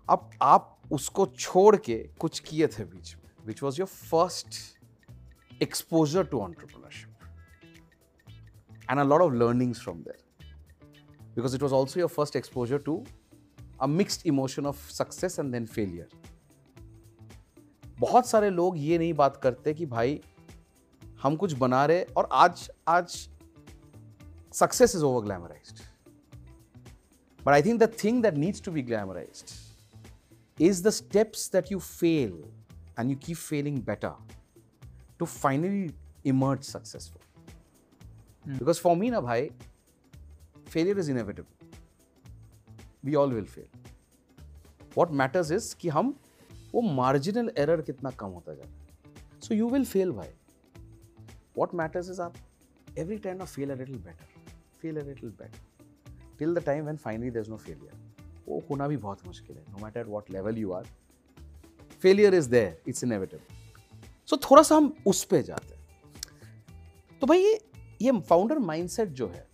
अब 0.09 0.31
आप 0.43 0.69
उसको 0.93 1.27
छोड़ 1.39 1.77
के 1.77 1.97
कुछ 2.21 2.39
किए 2.41 2.67
थे 2.69 2.85
बीच 2.85 3.15
में 3.17 3.31
which 3.47 3.63
was 3.63 3.81
your 3.81 3.89
first 3.89 5.63
exposure 5.63 6.25
to 6.25 6.41
entrepreneurship 6.41 7.09
and 8.91 9.01
a 9.01 9.05
lot 9.05 9.23
of 9.23 9.33
learnings 9.35 9.83
from 9.83 10.03
there 10.03 10.21
because 11.35 11.55
it 11.55 11.63
was 11.63 11.73
also 11.73 11.99
your 11.99 12.09
first 12.09 12.35
exposure 12.37 12.79
to 12.81 13.03
a 13.81 13.89
mixed 13.91 14.27
emotion 14.27 14.67
of 14.67 14.81
success 14.91 15.39
and 15.39 15.55
then 15.55 15.67
failure. 15.77 16.09
बहुत 18.01 18.27
सारे 18.27 18.51
लोग 18.51 18.79
ये 18.79 18.99
नहीं 18.99 19.15
बात 19.15 19.37
करते 19.43 19.75
कि 19.75 19.87
भाई, 19.87 20.21
हम 21.23 21.37
कुछ 21.37 21.53
बना 21.55 21.85
रहे 21.87 22.03
और 22.17 22.29
आज 22.33 22.71
आज 22.89 23.17
success 24.53 24.95
is 24.97 25.05
over 25.05 25.25
glamourised 25.25 25.83
but 27.41 27.53
I 27.53 27.63
think 27.63 27.81
the 27.81 27.93
thing 28.05 28.23
that 28.23 28.35
needs 28.35 28.63
to 28.63 28.73
be 28.73 28.83
glamourised 28.83 29.51
Is 30.60 30.84
the 30.84 30.90
steps 31.00 31.52
that 31.52 31.72
you 31.72 31.80
fail 31.80 32.44
and 33.00 33.10
you 33.10 33.18
keep 33.26 33.38
failing 33.38 33.80
better 33.86 34.14
to 35.20 35.26
finally 35.26 35.90
emerge 36.26 36.64
successful 36.64 38.56
because 38.58 38.80
for 38.80 38.96
me 38.96 39.10
ना 39.12 39.22
भाई 39.22 39.50
failure 40.70 40.98
is 41.00 41.10
inevitable. 41.10 41.54
We 43.04 43.16
all 43.16 43.30
will 43.30 43.46
fail. 43.46 43.70
What 44.96 45.14
matters 45.14 45.52
is 45.52 45.74
कि 45.82 45.90
हम 45.90 46.16
वो 46.74 46.82
marginal 47.00 47.52
error 47.64 47.82
कितना 47.86 48.12
कम 48.20 48.32
होता 48.38 48.54
जाए 48.54 48.70
So 49.48 49.58
you 49.60 49.70
will 49.74 49.86
fail 49.94 50.14
भाई 50.14 50.30
What 51.60 51.76
matters 51.82 52.10
is 52.14 52.20
आप 52.20 52.36
every 53.04 53.20
time 53.26 53.42
of 53.42 53.50
fail 53.50 53.72
a 53.72 53.80
little 53.82 54.02
better. 54.08 54.28
Fail 54.82 54.98
a 54.98 55.06
little 55.10 55.32
better. 55.42 55.64
Till 56.40 56.54
the 56.54 56.66
time 56.70 56.86
when 56.86 56.98
finally 57.06 57.32
there's 57.38 57.50
no 57.50 57.58
failure. 57.58 57.96
वो 58.49 58.63
होना 58.71 58.89
भी 58.89 58.97
बहुत 58.97 59.27
मुश्किल 59.27 59.57
है, 59.57 59.65
No 59.75 59.83
matter 59.85 60.05
what 60.15 60.31
level 60.37 60.59
you 60.59 60.73
are. 60.79 60.87
Failure 62.05 62.35
is 62.35 62.49
there. 62.49 62.75
It's 62.87 63.03
inevitable. 63.07 63.59
So, 64.29 64.37
थोड़ा 64.45 64.63
सा 64.63 64.77
हम 64.77 64.93
उस 65.07 65.23
पर 65.25 65.43
जाते 65.43 65.75
हैं 65.75 65.81
तो 67.21 67.27
भाई, 67.27 67.39
ये 67.39 67.59
ये 68.03 68.21
फाउंडर 68.21 68.59
माइंडसेट 68.59 69.09
जो 69.09 69.27
है, 69.29 69.47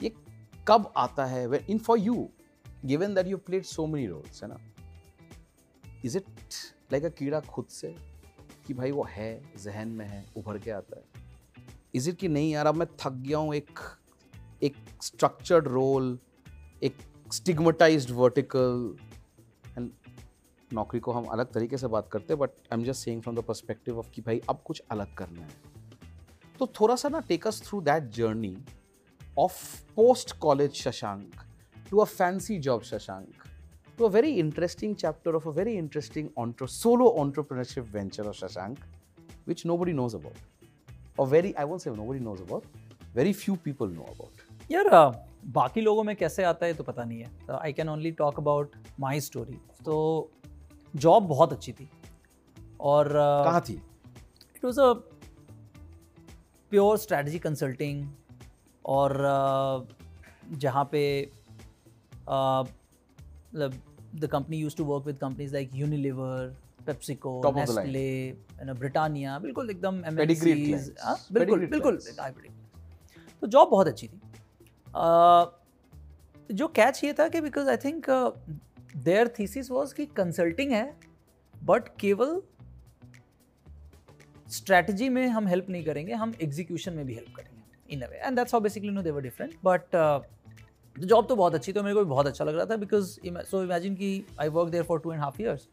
ये 0.00 0.12
कब 0.68 0.92
आता 0.96 1.24
है 1.26 1.64
in 1.70 1.78
for 1.78 1.98
you 1.98 2.28
given 2.84 3.14
that 3.14 3.26
you 3.26 3.36
played 3.38 3.64
so 3.64 3.86
many 3.86 4.06
roles 4.06 4.42
है 4.42 4.48
ना 4.48 4.58
इज़ 6.04 6.16
इट 6.18 6.26
लाइक 6.92 7.04
अ 7.04 7.08
कीड़ा 7.18 7.40
खुद 7.40 7.66
से 7.70 7.94
कि 8.66 8.74
भाई 8.74 8.90
वो 8.90 9.06
है, 9.10 9.42
जहन 9.58 9.88
में 9.88 10.06
है, 10.06 10.24
उभर 10.36 10.58
के 10.58 10.70
आता 10.70 10.98
है 10.98 11.04
इज़ 11.94 12.08
इट 12.10 12.16
कि 12.18 12.28
नहीं 12.28 12.50
यार, 12.52 12.66
अब 12.66 12.74
मैं 12.74 12.86
थक 13.00 13.12
गया 13.12 13.38
हूँ, 13.38 13.54
एक 13.54 13.78
एक 14.62 14.76
स्ट्रक्चर्ड 15.02 15.68
रोल 15.68 16.18
एक 16.82 16.96
स्टिग्मटाइज्ड 17.32 18.10
वर्टिकल 18.10 18.94
एंड 19.76 19.90
नौकरी 20.70 21.00
को 21.00 21.12
हम 21.12 21.24
अलग 21.24 21.52
तरीके 21.52 21.76
से 21.76 21.86
बात 21.86 22.08
करते 22.12 22.32
हैं 22.32 22.38
but 22.38 22.50
I 22.50 22.78
am 22.78 22.84
just 22.84 23.04
saying 23.04 23.22
from 23.22 23.36
the 23.36 23.42
perspective 23.42 23.98
of 23.98 24.10
कि 24.10 24.22
भाई 24.22 24.40
अब 24.50 24.60
कुछ 24.64 24.82
अलग 24.90 25.14
करना 25.14 25.42
है। 25.42 25.50
तो 26.58 26.66
थोड़ा 26.80 26.96
सा 26.96 27.08
ना 27.08 27.20
take 27.28 27.46
us 27.46 27.62
through 27.66 27.80
that 27.80 28.10
journey 28.14 28.56
of 29.38 29.62
post 29.96 30.38
college 30.38 30.74
Shashank 30.74 31.44
to 31.90 31.98
a 31.98 32.04
fancy 32.04 32.58
job 32.58 32.82
Shashank 32.82 33.44
to 33.98 34.04
a 34.04 34.10
very 34.10 34.32
interesting 34.34 34.94
chapter 34.96 35.34
of 35.34 35.48
a 35.48 35.52
very 35.52 35.76
interesting 35.76 36.28
solo 36.68 37.08
entrepreneurship 37.18 37.90
venture 37.94 38.26
of 38.26 38.36
Shashank 38.36 38.78
which 39.48 39.66
nobody 39.76 39.92
knows 39.92 40.16
about 40.16 41.20
a 41.20 41.24
very 41.24 41.52
I 41.52 41.64
want 41.64 41.82
say 41.82 41.90
nobody 42.04 42.20
knows 42.20 42.42
about 42.42 42.64
very 43.14 43.32
few 43.32 43.54
people 43.64 43.90
know 43.90 44.02
about 44.02 44.70
यार 44.72 44.88
बाकी 45.44 45.80
लोगों 45.80 46.04
में 46.04 46.16
कैसे 46.16 46.44
आता 46.44 46.66
है 46.66 46.74
तो 46.74 46.84
पता 46.84 47.04
नहीं 47.04 47.20
है 47.20 47.30
I 47.60 47.72
can 47.72 47.88
only 47.88 48.10
talk 48.10 48.38
about 48.38 48.72
my 49.00 49.20
story 49.20 49.58
तो 49.84 50.30
जॉब 50.96 51.26
बहुत 51.26 51.52
अच्छी 51.52 51.72
थी 51.72 51.88
और 52.80 53.08
कहाँ 53.08 53.60
थी 53.68 53.72
it 54.56 54.64
was 54.64 54.80
a 54.80 54.92
pure 56.70 56.98
strategy 56.98 57.38
consulting 57.38 58.08
और 58.84 59.12
uh, 59.12 60.58
जहाँ 60.58 60.84
पे 60.92 61.30
uh, 62.12 62.68
मतलब 63.54 63.72
the 64.14 64.26
company 64.26 64.56
use 64.56 64.76
to 64.76 64.84
work 64.84 65.06
with 65.06 65.18
companies 65.18 65.52
like 65.52 65.70
Unilever 65.74 66.56
PepsiCo. 66.86 67.40
Nestle 67.82 68.32
Britannia 68.74 69.38
बिल्कुल 69.38 69.70
एकदम. 69.70 70.02
हाँ, 71.02 71.16
बिल्कुल 71.32 71.66
बिल्कुल। 71.66 71.96
तो 73.40 73.46
जॉब 73.46 73.68
बहुत 73.70 73.86
अच्छी 73.86 74.08
थी 74.08 74.20
Uh, 74.22 74.31
जो 74.96 76.68
कैच 76.68 77.02
ये 77.04 77.12
था 77.12 77.28
कि 77.28 77.40
because 77.40 77.68
I 77.70 77.76
think 77.84 78.06
their 78.96 79.28
thesis 79.38 79.70
was 79.70 79.92
कि 79.92 80.06
कंसल्टिंग 80.16 80.72
है 80.72 80.96
बट 81.64 81.88
केवल 82.00 82.40
स्ट्रैटेजी 84.50 85.08
में 85.08 85.26
हम 85.26 85.46
हेल्प 85.48 85.66
नहीं 85.70 85.84
करेंगे, 85.84 86.12
हम 86.12 86.34
एग्जीक्यूशन 86.42 86.92
में 86.92 87.04
भी 87.06 87.14
हेल्प 87.14 87.34
करेंगे 87.36 87.94
in 87.94 88.02
a 88.02 88.08
way 88.08 88.16
and 88.16 88.36
that's 88.36 88.54
how 88.54 88.60
basically 88.60 88.90
no 88.90 89.02
they 89.02 89.10
were 89.10 89.22
different 89.22 89.54
but 89.64 89.96
job 90.96 91.28
तो 91.28 91.36
बहुत 91.36 91.54
अच्छी 91.54 91.72
तो 91.72 91.82
मेरे 91.82 91.94
को 91.94 92.04
भी 92.04 92.10
बहुत 92.10 92.26
अच्छा 92.26 92.44
लग 92.44 92.56
रहा 92.56 92.66
था 92.66 92.76
बिकॉज़ 92.76 93.18
सो 93.50 93.62
इमेजिन 93.62 93.94
कि 93.94 94.24
I 94.40 94.48
work 94.48 94.70
there 94.70 94.84
for 94.84 95.00
two 95.00 95.12
and 95.12 95.20
half 95.20 95.42
years 95.42 95.68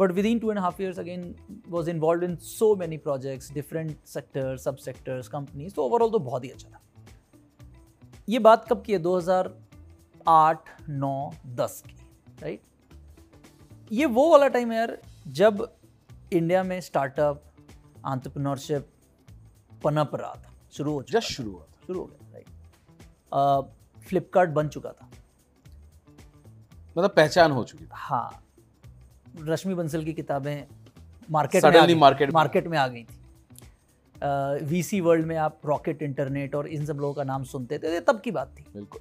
but 0.00 0.12
within 0.16 0.40
two 0.42 0.50
and 0.50 0.60
a 0.60 0.62
half 0.62 0.76
years, 0.80 0.98
again, 1.02 1.22
was 1.68 1.88
involved 1.92 2.24
in 2.24 2.34
so 2.48 2.66
many 2.82 2.98
projects, 3.06 3.48
different 3.54 4.10
sectors 4.10 4.66
sub 4.66 4.76
sectors 4.82 5.30
companies. 5.32 5.74
तो 5.76 5.86
overall 5.88 6.12
तो 6.12 6.18
बहुत 6.18 6.44
ही 6.44 6.50
अच्छा 6.50 6.68
था। 6.68 6.80
ये 8.28 8.38
बात 8.38 8.68
कब 8.68 8.82
की 8.82 8.92
है? 8.92 8.98
2008 8.98 10.64
9 10.90 11.34
10 11.46 11.82
की 11.86 11.96
राइट 12.42 12.62
ये 13.92 14.06
वो 14.06 14.32
वाला 14.32 14.48
टाइम 14.48 14.72
है 14.72 14.78
यार 14.78 14.98
जब 15.28 15.76
इंडिया 16.32 16.62
में 16.62 16.80
स्टार्टअप 16.80 17.42
एंटरप्रेन्योरशिप 17.98 18.88
पनप 19.84 20.14
रहा 20.14 20.34
था 20.34 20.52
शुरू 20.72 20.92
हो 20.92 21.02
चुका 21.02 21.20
जस्ट 21.20 21.32
शुरू 21.32 21.50
हुआ 21.50 21.62
था। 21.62 21.74
शुरू 21.86 22.00
हो 22.00 22.06
गया 22.06 22.32
राइट 22.32 22.48
फ्लिपकार्ट 24.04 24.50
बन 24.50 24.68
चुका 24.68 24.92
था। 24.92 25.10
मतलब 26.98 27.10
पहचान 27.10 27.52
हो 27.52 27.64
चुकी 27.64 27.84
थी। 27.84 27.88
हाँ 27.92 28.44
रश्मि 29.40 29.74
बंसल 29.74 30.04
की 30.04 30.12
किताबें 30.12 30.64
मार्केट 31.30 31.64
में 31.64 31.70
आ 31.70 31.72
Suddenly 31.72 31.94
गई- 31.94 32.04
market 32.04 32.26
में- 32.26 32.34
मार्केट 32.34 32.66
में 32.66 32.78
आ 32.78 32.88
गई 32.88 33.04
थी। 33.04 33.17
वीसी 34.22 35.00
वर्ल्ड 35.00 35.26
में 35.26 35.36
आप 35.36 35.60
रॉकेट 35.66 36.02
इंटरनेट 36.02 36.54
और 36.54 36.66
इन 36.68 36.86
सब 36.86 36.96
लोगों 36.96 37.14
का 37.14 37.24
नाम 37.24 37.44
सुनते 37.44 37.78
थे 37.78 37.92
ये 37.94 38.00
तब 38.00 38.20
की 38.20 38.30
बात 38.30 38.54
थी। 38.58 38.64
बिल्कुल। 38.74 39.00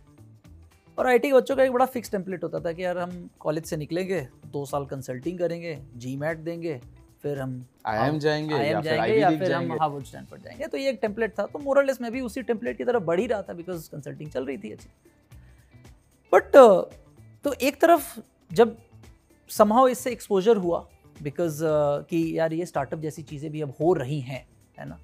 और 0.98 1.08
आईटी 1.08 1.28
के 1.28 1.34
बच्चों 1.34 1.56
का 1.56 1.64
एक 1.64 1.72
बड़ा 1.72 1.86
फिक्स 1.86 2.12
टेम्पलेट 2.12 2.44
होता 2.44 2.60
था 2.60 2.72
कि 2.72 2.84
यार 2.84 2.98
हम 2.98 3.30
कॉलेज 3.40 3.66
से 3.66 3.78
निकलेंगे 3.78 4.20
दो 4.46 4.66
साल 4.66 4.86
कंसल्टिंग 4.86 5.40
करेंगे 5.40 5.78
जी 5.96 6.16
मैट 6.18 6.38
देंगे 6.40 6.80
फिर 7.24 7.40
हम 7.40 7.54
IIM 7.88 8.18
जाएँगे 8.20 8.56
या 8.56 8.80
IIM 8.80 8.82
फिर 8.82 8.84
जाएँगे 8.84 9.14
या 9.14 9.30
फिर 9.30 9.52
हम 9.54 9.62
जाएँगे। 9.62 9.78
हार्वर्ड 9.82 10.06
स्टैनफोर्ड 10.06 10.44
जाएँगे। 10.44 10.68
तो 10.68 10.78
ये 10.78 10.90
एक 10.90 11.00
टेम्पलेट 11.02 11.38
था 11.40 11.46
तो 11.46 11.60
मोरलेस 11.60 12.02
में 12.02 12.12
भी 12.12 12.22
उसी 12.22 12.42
टेम्पलेट 12.42 12.78
की 12.78 12.84
तरफ़ 12.84 13.04
बढ़ 13.04 13.20
ही 13.20 13.28
रहा 13.28 13.42
था 13.42 13.54
बिकॉज़ 13.54 13.90
कंसल्टिंग 13.92 14.32
चल 14.32 14.46
रही 14.46 14.58
थी 14.58 14.72
अच्छी। 14.72 14.90
बट 16.34 16.56
तो 17.46 17.54
एक 17.62 17.82
तरफ़ 17.82 18.20
जब 18.52 18.76
समहाउ 19.50 19.88
इससे 19.88 20.12
एक्सपोजर 20.12 20.58
हुआ 20.58 20.80
बिकॉज़ 21.24 21.64
uh, 21.64 22.10
कि 22.10 22.38
यार 22.38 22.54
ये 22.54 22.66
स्टार्टअप 22.66 23.00
जैसी 23.00 23.22
चीज़ें 23.24 23.52
भी 23.52 23.62
अब 23.62 23.74
हो 23.82 23.94
रही 23.94 24.20
हैं 24.22 24.46
है 24.80 24.90
ना? 24.90 25.00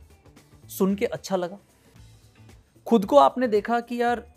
सुन 0.69 0.95
के 0.95 1.05
अच्छा 1.05 1.35
लगा। 1.35 1.57
खुद 2.87 3.05
को 3.05 3.17
आपने 3.17 3.47
देखा 3.47 3.79
कि 3.79 4.01
यार 4.01 4.27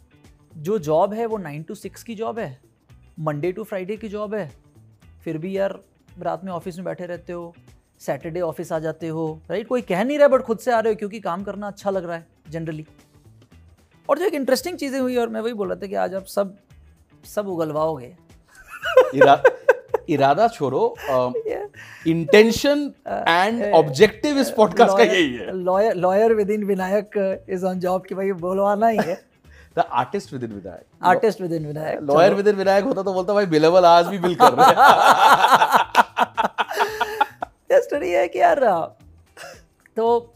जो 0.57 0.79
जॉब 0.79 1.13
है 1.15 1.27
वो 1.27 1.37
नाइन 1.37 1.63
टू 1.63 1.75
सिक्स 1.75 2.03
की 2.03 2.15
जॉब 2.15 2.39
है 2.39 2.61
मंडे 3.21 3.53
टू 3.53 3.65
फ्राइडे 3.65 3.97
की 3.97 4.09
जॉब 4.09 4.35
है 4.35 4.53
फिर 5.25 5.39
भी 5.39 5.59
यार 5.59 5.81
रात 6.19 6.45
में 6.45 6.53
ऑफ़िस 6.53 6.77
में 6.77 6.85
बैठे 6.85 7.07
रहते 7.07 7.33
हो 7.33 7.55
सैटरडे 7.99 8.41
ऑफ़िस 8.41 8.73
आ 8.73 8.79
जाते 8.79 9.09
हो 9.09 9.41
राइट 9.51 9.69
कोई 9.69 9.83
कह 9.83 10.05
नहीं 10.05 10.19
रहा 10.19 10.29
बट 10.29 10.43
खुद 10.43 10.59
से 10.59 10.73
आ 10.73 10.81
रहे 10.81 10.93
हो 10.93 10.97
क्योंकि 10.97 11.21
काम 11.21 11.45
करना 11.45 11.67
अच्छा 11.67 11.91
लग 11.91 12.05
रहा 12.05 12.17
है 12.17 12.27
जनरली 12.51 12.87
और 14.11 14.19
जो 14.19 14.25
एक 14.25 14.35
इंटरेस्टिंग 14.35 14.79
चीज़ें 14.79 15.01
हुई 15.01 15.17
और 15.17 15.29
मैं 15.29 15.41
वही 15.41 15.53
बोल 15.53 15.69
रहा 15.69 15.77
था 15.77 15.87
कि 15.87 15.95
आज 15.95 16.15
आप 16.15 16.25
सब 16.25 16.57
सब 17.25 17.49
उगलवाओगे। 17.49 18.17
इरा, 19.15 19.43
इरादा 20.09 20.49
छोड़ो 20.49 20.97
इंटेंशन 22.07 22.93
एंड 23.29 23.75
ऑब्जेक्टिव 23.75 24.39
इस 24.39 24.51
पॉडकास्ट 24.51 24.97
का 24.97 25.03
यही 25.03 25.35
है 25.35 25.53
lawyer 25.53 25.95
lawyer 25.95 26.35
within 26.51 26.65
Vinayak 26.65 27.45
is 27.51 27.67
on 27.67 27.81
job 27.81 28.07
कि 28.07 28.15
भाई 28.15 28.33
बोलवाना 28.33 28.89
ही 28.89 28.97
है 28.97 29.25
the 29.77 29.79
artist 29.79 30.33
within 30.45 30.53
Vinayak 30.53 30.87
artist 31.03 31.41
within 31.53 31.67
Vinayak 31.67 32.03
lawyer 32.03 32.35
within 32.49 32.57
Vinayak 32.57 32.85
होता 32.85 33.03
तो 33.03 33.13
बोलता 33.13 33.35
भाई 33.35 33.47
आज 33.85 34.07
भी 34.07 34.19
बिल 34.19 34.35
कर 34.35 34.53
रहे 34.53 34.67
हैं 34.67 34.77
स्टोरी 37.83 38.11
है 38.11 38.29
कि 38.29 38.39
यार 38.39 38.89
तो 39.97 40.35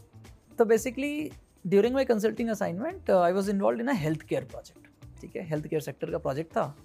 तो 0.57 0.65
basically 0.65 1.31
during 1.67 1.93
my 1.93 2.05
consulting 2.05 2.49
assignment 2.49 3.11
I 3.11 3.31
was 3.31 3.49
involve 3.49 3.79
in 3.79 3.87
a 3.87 3.93
health 3.93 4.21
care 4.21 4.43
project 4.43 4.87
ठीक 5.21 5.35
है 5.35 5.49
हेल्थ 5.49 5.67
केयर 5.67 5.81
सेक्टर 5.81 6.11
का 6.11 6.17
प्रोजेक्ट 6.17 6.51
था। 6.51 6.75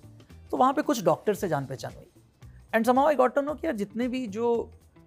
तो 0.50 0.56
वहाँ 0.56 0.72
पे 0.72 0.82
कुछ 0.82 1.04
डॉक्टर 1.04 1.34
से 1.34 1.48
जान 1.48 1.64
पहचान 1.64 1.92
हुई। 1.96 2.06
And 2.72 2.86
somehow 2.86 3.06
I 3.06 3.14
got 3.14 3.34
to 3.34 3.40
know 3.40 3.54
कि 3.54 3.66
यार 3.66 3.76
जितने 3.76 4.08
भी 4.08 4.26
जो 4.28 4.52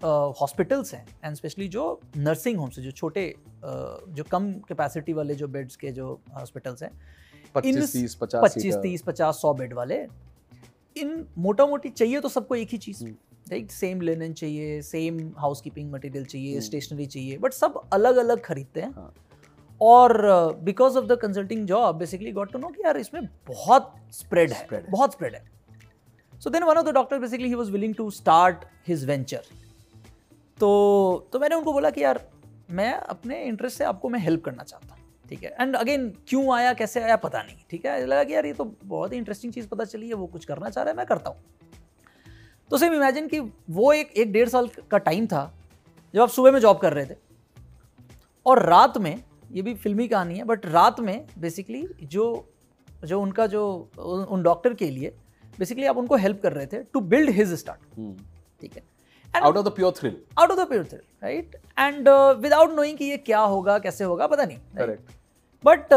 हॉस्पिटल्स 0.02 0.94
हैं 0.94 1.06
एंड 1.24 1.36
स्पेशली 1.36 1.68
जो 1.68 2.00
नर्सिंग 2.18 2.58
होम्स 2.58 2.80
जो 2.80 2.92
छोटे 2.92 3.30
uh, 3.30 4.16
जो 4.16 4.24
कम 4.32 4.52
कैपेसिटी 4.68 5.14
वाले 5.14 5.36
जो 5.36 5.48
बेड्स 5.48 5.76
के 5.76 5.92
जो 5.92 6.20
हॉस्पिटल्स 6.34 6.84
हैं 6.84 6.92
पच्चीस 7.56 7.94
तीस 7.94 8.16
पचास 8.16 8.44
पच्चीस 8.44 8.76
तीस 8.76 9.02
पचास 9.02 9.42
सौ 9.42 9.54
बेड 9.54 9.74
वाले 9.74 10.06
इन 10.96 11.26
मोटा 11.38 11.66
मोटी 11.66 11.90
चाहिए 11.92 12.20
तो 12.20 12.30
सबको 12.30 12.56
एक 12.56 12.70
ही 12.72 12.78
चीज़ 12.78 13.04
हम्म। 13.04 13.16
राइट 13.48 13.72
सेम 13.72 14.02
लिनन 14.02 14.34
चाहिए 14.34 14.82
सेम 14.82 15.20
हाउस 15.38 15.62
कीपिंग 15.62 15.92
मटेरियल 15.92 16.26
चाहिए 16.26 16.52
हम्म। 16.52 16.62
स्टेशनरी 16.62 17.06
चाहिए 17.08 17.38
बट 17.38 17.54
सब 17.54 17.82
अलग 17.94 18.18
अलग 18.18 18.42
खरीदते 18.42 18.82
हैं 18.82 18.92
हाँ। 18.92 19.14
और 19.82 20.22
because 20.64 20.98
of 20.98 21.06
the 21.06 21.18
consulting 21.22 21.66
job 21.68 21.98
basically 21.98 22.32
got 22.32 22.52
to 22.52 22.60
know 22.60 22.68
कि 22.68 22.82
यार 22.86 22.98
इसमें 22.98 23.24
बहुत 23.48 23.94
स्प्रेड 24.12 24.52
है 24.52 24.68
है। 24.72 24.84
बहुत 24.90 25.14
स्प्रेड 25.14 25.36
है 25.36 25.44
so 26.44 26.50
then 26.50 26.64
one 26.64 26.76
of 26.76 26.86
the 26.86 26.90
doctor 26.90 27.20
basically 27.20 27.48
he 27.48 27.54
was 27.54 27.72
willing 27.72 27.96
to 27.96 28.12
start 28.12 28.66
his 28.88 29.06
venture 29.06 29.42
तो 30.60 31.30
तो 31.34 31.40
मैंने 31.40 31.56
उनको 31.56 31.74
बोला 31.74 31.90
कि 31.90 32.04
यार 32.04 32.28
मैं 32.70 32.94
अपने 32.94 33.44
इंटरेस्ट 33.44 33.78
से 33.78 33.84
आपको 33.84 34.10
मैं 34.10 34.20
हेल्प 34.20 34.44
करना 34.44 34.64
चाहता 34.64 34.96
हूँ 34.96 35.04
ठीक 35.30 35.44
है? 35.44 35.56
एंड 35.60 35.76
अगेन 35.76 36.10
क्यों 36.28 36.56
आया 36.56 36.74
कैसे 36.74 37.02
आया 37.02 37.16
पता 37.16 37.42
नहीं 37.44 37.56
ठीक 37.70 37.86
है? 37.86 38.06
लगा 38.06 38.24
कि 38.24 38.34
यार 38.34 38.46
ये 38.46 38.54
तो 38.54 38.76
बहुत 38.84 39.14
ही 39.14 39.18
इंटरेस्टिंग 39.18 39.54
चीज़ 39.54 39.68
पता 39.68 39.84
चली 39.84 40.08
है 40.08 40.14
वो 40.14 40.28
कुछ 40.28 40.46
करना 40.46 40.70
चाह 40.70 40.84
रहा 40.84 40.92
है 40.92 40.98
मैं 40.98 41.06
करता 41.06 41.30
हूँ। 41.30 41.44
तो 42.70 42.78
सेम 42.78 42.94
इमेजिन 42.94 43.28
कि 43.28 43.40
वो 43.70 43.94
एक 43.94 44.12
एक 44.12 44.32
डेढ़ 44.32 44.50
साल 44.50 44.68
का 44.68 44.98
टाइम 44.98 45.28
था 45.28 45.54
जब 46.16 46.22
आप 46.22 46.30
सुबह 46.30 46.52
में 46.52 46.60
जॉब 46.60 46.78
कर 46.78 46.94
रहे 46.94 47.06
थे 47.06 47.16
और 48.46 48.64
रात 48.66 48.98
में 48.98 49.24
ये 49.52 49.62
भी 49.62 49.74
फिल्मी 49.74 50.08
कहानी 50.08 50.38
है 50.38 50.44
बट 50.44 50.66
रात 50.66 51.00
में 51.00 51.28
बेसिकली 51.40 51.88
जो 52.04 52.50
जो 53.06 53.22
उनका 53.22 53.48
जो 53.48 53.90
उन, 54.30 54.44
डॉक्टर 54.44 54.74
के 54.74 54.90
लिए 54.90 55.16
बेसिकली 55.60 55.86
आप 55.86 55.98
उनको 55.98 56.16
हेल्प 56.16 56.42
कर 56.42 56.54
रहे 56.54 56.66
थे 56.66 56.84
टू 56.94 57.00
बिल्ड 57.14 57.30
हिज 57.30 57.54
स्टार्ट 57.54 57.80
ठीक 58.62 58.76
है? 58.76 58.84
Out 59.30 59.58
of 59.58 59.66
the 59.66 59.70
pure 59.70 59.94
thrill 59.98 60.18
out 60.40 60.52
of 60.52 60.60
the 60.60 60.68
pure 60.68 60.86
thrill 60.86 61.02
right 61.24 61.56
and 61.80 62.10
without 62.42 62.76
knowing 62.76 62.98
कि 62.98 63.06
ये 63.06 63.18
क्या 63.18 63.40
होगा 63.40 63.78
कैसे 63.80 64.04
होगा 64.04 64.28
पता 64.28 64.46
नहीं 64.46 64.58
करेक्ट 64.78 65.12
बट 65.64 65.94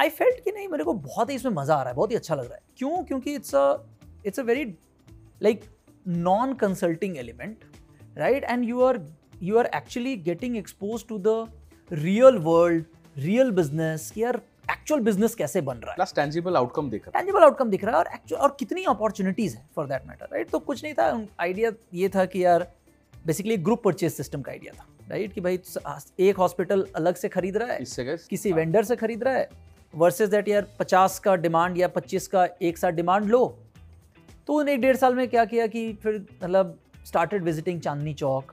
आई 0.00 0.08
फेल्ट 0.08 0.44
कि 0.44 0.52
नहीं 0.52 0.68
मेरे 0.68 0.84
को 0.84 0.92
बहुत 0.92 1.30
ही 1.30 1.34
इसमें 1.34 1.52
मज़ा 1.52 1.74
आ 1.74 1.80
रहा 1.80 1.88
है 1.88 1.94
बहुत 1.96 2.10
ही 2.10 2.16
अच्छा 2.16 2.34
लग 2.34 2.44
रहा 2.44 2.54
है। 2.54 2.60
क्यों? 2.78 3.04
क्योंकि 3.04 3.34
it's 3.34 3.54
a 3.54 3.76
it's 4.26 4.40
a 4.40 4.42
very 4.42 4.64
like 5.42 5.64
non 6.08 6.54
consulting 6.54 7.16
element 7.16 7.64
right 8.18 8.44
and 8.44 8.64
you 8.64 8.82
are 8.82 9.00
you 9.42 9.58
are 9.58 9.66
actually 9.74 10.16
getting 10.16 10.56
expose 10.56 11.04
to 11.08 11.18
the 11.18 11.46
real 11.92 12.38
world 12.38 12.84
real 13.16 13.50
business 13.50 14.10
कि 14.10 14.22
यार 14.22 14.40
एक्चुअल 14.70 15.00
बिज़नेस 15.00 15.34
कैसे 15.34 15.60
बन 15.60 15.76
रहा 15.76 15.90
है? 15.90 15.96
प्लस 15.96 16.12
टेंजिबल 16.16 16.56
आउटकम 16.56 16.90
देख 16.90 17.06
रहा 17.06 17.18
है। 17.18 17.22
टेंजिबल 17.22 17.44
आउटकम 17.44 17.70
दिख 17.70 17.84
रहा 17.84 17.92
है 17.92 17.98
और 17.98 18.10
एक्चुअल 18.14 18.42
और 18.42 18.56
कितनी 18.60 18.84
अपॉर्चुनिटीज़ 18.84 19.56
है 19.56 19.68
फॉर 19.76 19.86
दैट 19.86 20.06
मैटर 20.08 20.28
राइट 20.32 20.50
तो 20.50 20.58
कुछ 20.58 20.84
नहीं 20.84 20.94
था 20.94 21.26
आइडिया 21.40 21.70
ये 21.94 22.08
था 22.08 22.24
कि 22.24 22.44
यार 22.44 22.72
बेसिकली 23.26 23.56
ग्रुप 23.56 23.82
परचेज 23.84 24.12
सिस्टम 24.12 24.42
का 24.42 24.52
आइडिया 24.52 24.72
था 24.78 24.86
राइट 25.08 25.32
कि 25.32 25.40
भाई 25.40 25.58
एक 26.20 26.36
हॉस्पिटल 26.38 26.86
अलग 26.96 27.14
से 27.14 27.28
खरीद 27.28 27.56
रहा 27.56 27.72
है 27.72 27.78
किसी 28.30 28.52
वेंडर 28.52 28.84
से 28.84 28.96
खरीद 28.96 29.24
रहा 29.24 29.34
है 29.34 29.48
वर्सेज 29.94 30.30
दैट 30.30 30.48
यार 30.48 30.66
पचास 30.78 31.18
का 31.18 31.36
डिमांड 31.36 31.78
या 31.78 31.88
पच्चीस 31.88 32.28
का 32.28 32.48
एक 32.62 32.78
साथ 32.78 32.90
डिमांड 32.90 33.24
लो 33.24 33.58
तो 34.46 34.54
उन 34.54 34.68
एक 34.68 34.80
डेढ़ 34.80 34.96
साल 34.96 35.14
में 35.14 35.28
क्या 35.28 35.44
किया 35.44 35.66
कि 35.66 35.92
फिर 35.92 36.26
मतलब 36.44 36.78
स्टार्टेड 37.06 37.42
विजिटिंग 37.42 37.80
चांदनी 37.80 38.14
चौक 38.14 38.52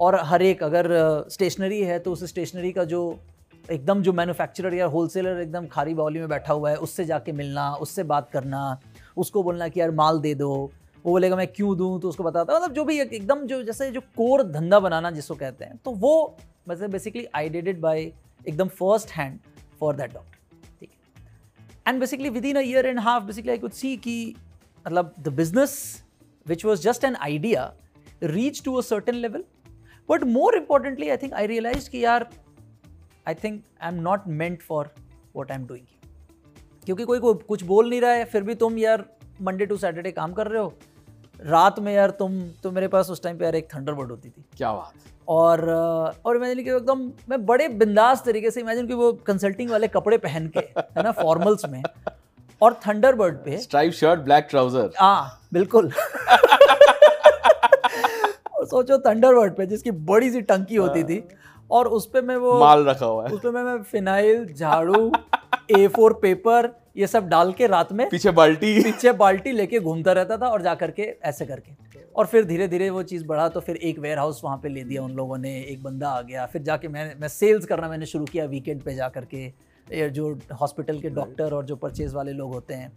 और 0.00 0.18
हर 0.20 0.42
एक 0.42 0.62
अगर 0.62 0.88
स्टेशनरी 1.30 1.82
है 1.82 1.98
तो 1.98 2.12
उस 2.12 2.24
स्टेशनरी 2.24 2.72
का 2.72 2.84
जो 2.84 3.18
एकदम 3.70 4.02
जो 4.02 4.12
मैन्युफैक्चरर 4.12 4.74
या 4.74 4.86
होलसेलर 4.86 5.40
एकदम 5.40 5.66
खारी 5.66 5.94
बाउली 5.94 6.18
में 6.20 6.28
बैठा 6.28 6.52
हुआ 6.52 6.70
है, 6.70 6.76
उससे 6.76 7.04
जाके 7.04 7.32
मिलना, 7.32 7.72
उससे 7.74 8.02
बात 8.04 8.30
करना, 8.30 8.80
उसको 9.16 9.42
बोलना 9.42 9.68
कि 9.68 9.80
यार 9.80 9.90
माल 9.90 10.20
दे 10.20 10.34
दो। 10.34 10.50
वो 11.04 11.10
बोलेगा, 11.10 11.36
मैं 11.36 11.46
क्यों 11.46 11.76
दूँ? 11.76 12.00
तो 12.00 12.08
उसको 12.08 12.24
बताता 12.24 12.54
मतलब 12.54 12.72
जो 12.72 12.84
भी 12.84 12.98
एकदम 13.00 13.46
जो 13.46 13.62
जैसे 13.62 13.90
जो 13.90 14.00
कोर 14.16 14.42
धंधा 14.42 14.80
बनाना 14.80 15.10
जिसको 15.10 15.34
कहते 15.34 15.64
हैं 15.64 15.76
तो 15.84 15.90
वो 15.92 16.36
मतलब 16.68 16.90
basically 16.90 17.26
I 17.34 17.48
did 17.48 17.68
it 17.68 17.78
by 17.80 18.00
एकदम 18.48 18.68
first 18.70 19.10
hand 19.10 19.38
for 19.80 19.96
that 19.96 20.14
doctor 20.14 20.78
ठीक 20.80 20.90
है? 20.90 21.88
And 21.88 22.00
basically 22.00 22.30
within 22.44 22.56
a 22.56 22.60
year 22.60 22.86
and 22.86 23.00
half 23.00 23.24
basically 23.24 23.50
I 23.50 23.58
could 23.58 23.72
see 23.72 23.96
कि 23.96 24.34
मतलब 24.86 25.14
the 25.20 25.32
business 25.34 25.74
which 26.46 26.64
was 26.64 26.82
just 26.82 27.04
an 27.04 27.16
idea 27.16 27.72
reach 28.22 28.62
to 28.64 28.74
a 28.74 28.80
certain 28.82 29.14
level 29.16 29.44
but 30.08 30.24
more 30.28 30.56
importantly 30.56 31.08
I 31.08 31.16
think 31.16 31.34
I 31.34 31.46
realize 31.46 31.90
कि 31.90 32.04
यार 32.04 32.28
I 33.28 33.34
think 33.34 33.62
I 33.82 33.88
am 33.88 34.00
not 34.02 34.26
meant 34.26 34.62
for 34.62 34.90
what 35.36 35.50
I 35.50 35.58
am 35.58 35.66
doing 35.66 35.86
क्योंकि 36.84 37.04
कोई 37.04 37.18
को 37.18 37.34
कुछ 37.34 37.62
बोल 37.64 37.88
नहीं 37.90 38.00
रहा 38.00 38.12
है 38.12 38.24
फिर 38.24 38.42
भी 38.42 38.54
तुम 38.54 38.78
यार 38.78 39.04
मंडे 39.42 39.66
टू 39.66 39.76
सैटरडे 39.76 40.10
काम 40.12 40.32
कर 40.32 40.46
रहे 40.46 40.62
हो। 40.62 40.72
रात 41.40 41.78
में 41.80 41.92
यार 41.94 42.10
तुम 42.10 42.40
तो 42.62 42.70
मेरे 42.70 42.88
पास 42.88 43.10
उस 43.10 43.22
टाइम 43.22 43.38
पे 43.38 43.44
यार 43.44 43.54
एक 43.54 43.68
थंडरबर्ड 43.74 44.10
होती 44.10 44.28
थी। 44.28 44.44
क्या 44.56 44.72
बात। 44.72 44.92
और 45.28 45.70
और 46.24 46.36
इमेजिन 46.36 46.64
कि 46.64 46.70
एकदम 46.70 47.00
मैं 47.28 47.44
बड़े 47.46 47.68
बिंदास 47.68 48.22
तरीके 48.24 48.50
से 48.50 48.60
इमेजिन 48.60 48.86
कि 48.86 48.94
वो 48.94 49.12
कंसल्टिंग 49.26 49.70
वाले 49.70 49.88
कपड़े 49.88 50.18
पहन 50.18 50.46
के 50.48 50.60
है 50.78 51.02
ना 51.02 51.12
फॉर्मल्स 51.12 51.64
में 51.68 51.82
और 52.62 52.74
थंडरबर्ड 52.86 53.36
पे 53.44 53.58
स्ट्राइप 53.58 53.92
शर्ट 53.92 54.20
ब्लैक 54.20 54.46
ट्राउज़र 54.50 54.90
हाँ 54.98 55.40
बिल्कुल। 55.52 55.86
और 58.52 58.66
सोचो 58.66 58.98
थंडरबर्ड 58.98 59.56
पे 59.56 59.66
जिसकी 59.66 59.90
बड़ी 60.12 60.30
सी 60.30 60.40
टंकी 60.42 60.76
होती 60.76 61.04
थी 61.04 61.16
और 61.74 61.88
उस 61.88 62.06
पे 62.06 62.20
मैं 62.22 62.36
वो 62.36 62.58
माल 62.60 62.84
रखा 62.86 63.06
हुआ 63.06 63.26
है। 63.26 63.34
उस 63.34 63.40
पे 63.40 63.50
मैं 63.50 63.62
मैं 63.62 63.82
फिनाइल 63.82 64.46
झाड़ू 64.48 65.10
ए 65.70 65.86
फोर 65.88 66.12
पेपर 66.22 66.68
ये 66.96 67.06
सब 67.06 67.28
डाल 67.28 67.52
के 67.52 67.66
रात 67.66 67.92
में 67.92 68.08
पीछे 68.08 68.30
बाल्टी। 68.32 68.82
पीछे 68.82 69.12
बाल्टी 69.14 69.52
लेके 69.52 69.80
घूमता 69.80 70.12
रहता 70.12 70.36
था 70.36 70.48
और 70.48 70.62
जा 70.62 70.74
करके 70.74 71.02
ऐसे 71.22 71.46
करके। 71.46 71.72
और 72.16 72.26
फिर 72.26 72.44
धीरे 72.44 72.68
धीरे 72.68 72.90
वो 72.90 73.02
चीज़ 73.02 73.24
बढ़ा 73.26 73.48
तो 73.48 73.60
फिर 73.60 73.76
एक 73.76 73.98
वेयर 73.98 74.18
हाउस 74.18 74.40
वहाँ 74.44 74.56
पे 74.56 74.68
ले 74.68 74.84
दिया 74.84 75.02
उन 75.02 75.12
लोगों 75.12 75.38
ने 75.38 75.54
एक 75.62 75.82
बंदा 75.82 76.08
आ 76.08 76.20
गया। 76.22 76.46
फिर 76.46 76.62
जाके 76.62 76.88
मैं 76.88 77.14
मैं 77.20 77.28
सेल्स 77.28 77.66
करना 77.66 77.88
मैंने 77.88 78.06
शुरू 78.06 78.24
किया 78.24 78.44
वीकेंड 78.46 78.82
पे 78.82 78.94
जा 78.94 79.08
करके। 79.08 79.52
जो 80.10 80.28
हॉस्पिटल 80.60 81.00
के 81.00 81.08
डॉक्टर 81.10 81.54
और 81.54 81.64
जो 81.64 81.76
परचेज 81.76 82.14
वाले 82.14 82.32
लोग 82.32 82.52
होते 82.52 82.74
हैं। 82.74 82.92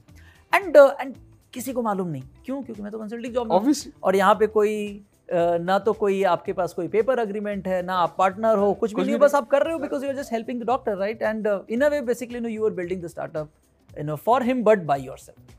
एंड 0.54 0.78
एंड 0.78 1.16
किसी 1.54 1.74
को 1.74 1.82
मालूम 1.82 2.08
नहीं। 2.08 2.22
क्यों? 2.46 2.62
क्योंकि 2.64 2.82
मैं 2.82 2.92
तो 2.92 3.00
कंसल्टिंग 3.00 3.34
जॉब 3.34 3.74
और 4.04 4.16
यहाँ 4.16 4.36
पे 4.36 4.48
कोई 4.48 5.06
ना 5.32 5.78
तो 5.80 5.94
कोई 5.94 6.22
आपके 6.24 6.54
पास 6.54 6.74
कोई 6.74 6.88
पेपर 6.88 7.20
अग्रीमेंट 7.20 7.68
है 7.68 7.82
ना 7.82 7.94
आप 7.94 8.16
पार्टनर 8.18 8.58
हो 8.58 8.74
कुछ 8.74 8.94
भी 8.94 9.04
नहीं 9.04 9.18
बस 9.18 9.36
आप 9.36 9.48
कर 9.50 9.64
रहे 9.64 9.74
हो 9.74 9.80
because 9.80 10.04
you 10.06 10.10
are 10.10 10.16
just 10.16 10.34
helping 10.34 10.62
the 10.62 10.66
doctor 10.66 10.98
right 10.98 11.22
and 11.22 11.48
in 11.70 11.82
a 11.82 11.88
way 11.88 12.02
basically 12.02 12.40
no 12.40 12.50
you 12.50 12.66
are 12.66 12.72
building 12.72 13.02
the 13.04 13.08
startup 13.08 13.50
you 13.98 14.04
know 14.04 14.16
for 14.16 14.44
him 14.44 14.64
but 14.64 14.84
by 14.84 15.06
yourself 15.06 15.56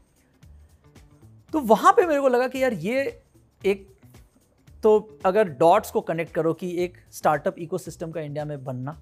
तो 1.53 1.61
वहाँ 1.61 1.93
पे 1.93 2.07
मेरे 2.07 2.21
को 2.21 2.29
लगा 2.29 2.49
कि 2.49 2.63
यार 2.63 2.73
ये 2.73 3.23
एक 3.67 3.87
तो 4.83 5.19
अगर 5.25 5.49
डॉट्स 5.59 5.91
को 5.91 6.01
कनेक्ट 6.01 6.33
करो 6.35 6.53
कि 6.55 6.71
एक 6.85 6.97
स्टार्टअप 7.13 7.59
इकोसिस्टम 7.59 8.11
का 8.11 8.21
इंडिया 8.21 8.45
में 8.45 8.65
बनना 8.65 8.97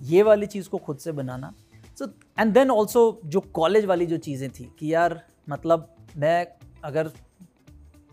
ये 0.00 0.22
वाली 0.22 0.46
चीज़ 0.46 0.68
को 0.68 0.78
खुद 0.78 0.98
से 0.98 1.12
बनाना। 1.12 1.52
सो 1.98 2.06
एंड 2.38 2.52
देन 2.54 2.70
ऑल्सो 2.70 3.20
जो 3.24 3.40
कॉलेज 3.40 3.84
वाली 3.84 4.06
जो 4.06 4.16
चीज़ें 4.16 4.50
थी 4.50 4.64
कि 4.78 4.94
यार 4.94 5.20
मतलब 5.48 5.88
मैं 6.16 6.46
अगर 6.84 7.10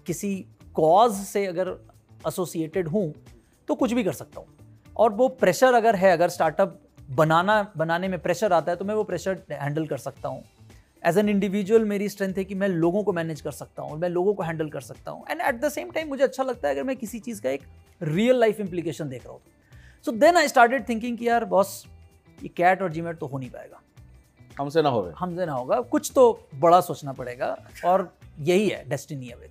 किसी 0.05 0.34
कॉज 0.76 1.11
से 1.15 1.45
अगर 1.45 1.69
एसोसिएटेड 2.28 2.88
हूँ 2.88 3.13
तो 3.67 3.76
कुछ 3.76 3.93
भी 3.93 4.03
कर 4.03 4.13
सकता 4.13 4.39
हूँ। 4.39 4.47
और 4.95 5.13
वो 5.13 5.28
प्रेशर 5.41 5.74
अगर 5.74 5.95
है 5.95 6.11
अगर 6.11 6.30
स्टार्टअप 6.30 6.80
बनाना 7.09 7.61
बनाने 7.78 8.07
में 8.07 8.19
प्रेशर 8.19 8.53
आता 8.53 8.72
है 8.72 8.78
तो 8.78 8.86
मैं 8.86 8.95
वो 8.95 9.03
प्रेशर 9.03 9.41
हैंडल 9.51 9.88
कर 9.88 9.97
सकता 9.97 10.30
हूँ। 10.30 10.43
एज 11.03 11.17
एन 11.17 11.30
इंडिविजुअल 11.30 11.86
मेरी 11.86 12.09
स्ट्रेंथ 12.09 12.38
है 12.38 12.43
कि 12.43 12.55
मैं 12.55 12.67
लोगों 12.67 13.03
को 13.03 13.13
मैनेज 13.13 13.41
कर 13.41 13.51
सकता 13.51 13.84
हूँ 13.84 13.97
मैं 13.99 14.09
लोगों 14.09 14.34
को 14.34 14.43
हैंडल 14.43 14.69
कर 14.69 14.82
सकता 14.82 15.11
हूँ। 15.11 15.26
And 15.30 15.41
at 15.41 15.61
the 15.61 15.69
same 15.69 15.91
time 15.91 16.07
मुझे 16.09 16.24
अच्छा 16.24 16.43
लगता 16.43 16.67
है 16.67 16.74
अगर 16.74 16.84
मैं 16.84 16.95
किसी 16.95 17.19
चीज़ 17.19 17.41
का 17.41 17.49
एक 17.49 17.61
रियल 18.01 18.39
लाइफ 18.39 18.59
इंप्लीकेशन 18.59 19.09
देख 19.09 19.26
रहा 19.26 19.34
हूँ। 19.34 19.41
So 20.05 20.11
then 20.11 20.38
I 20.38 20.47
started 20.47 20.88
thinking 20.89 21.17
कि 21.17 21.28
यार 21.28 21.45
बॉस 21.45 21.84
ये 22.39 22.49
कैट 22.57 22.82
और 22.82 22.91
जीमेट 22.91 23.17
तो 23.19 23.26
हो 23.26 23.38
नहीं 23.38 23.49
पाएगा। 23.49 23.82
हमसे 24.59 24.82
ना 24.82 24.89
होगा 24.89 25.13
हमसे 25.17 25.45
ना 25.45 25.53
होगा। 25.53 25.80
कुछ 25.82 26.11
तो 26.15 26.47
बड़ा 26.55 26.82
सोचना 26.82 27.13
पड़ेगा 27.13 27.55
और 27.86 28.11
यही 28.39 28.67
है 28.69 28.84
डेस्टिनी 28.89 29.28
है 29.28 29.39
बेहतरी 29.39 29.51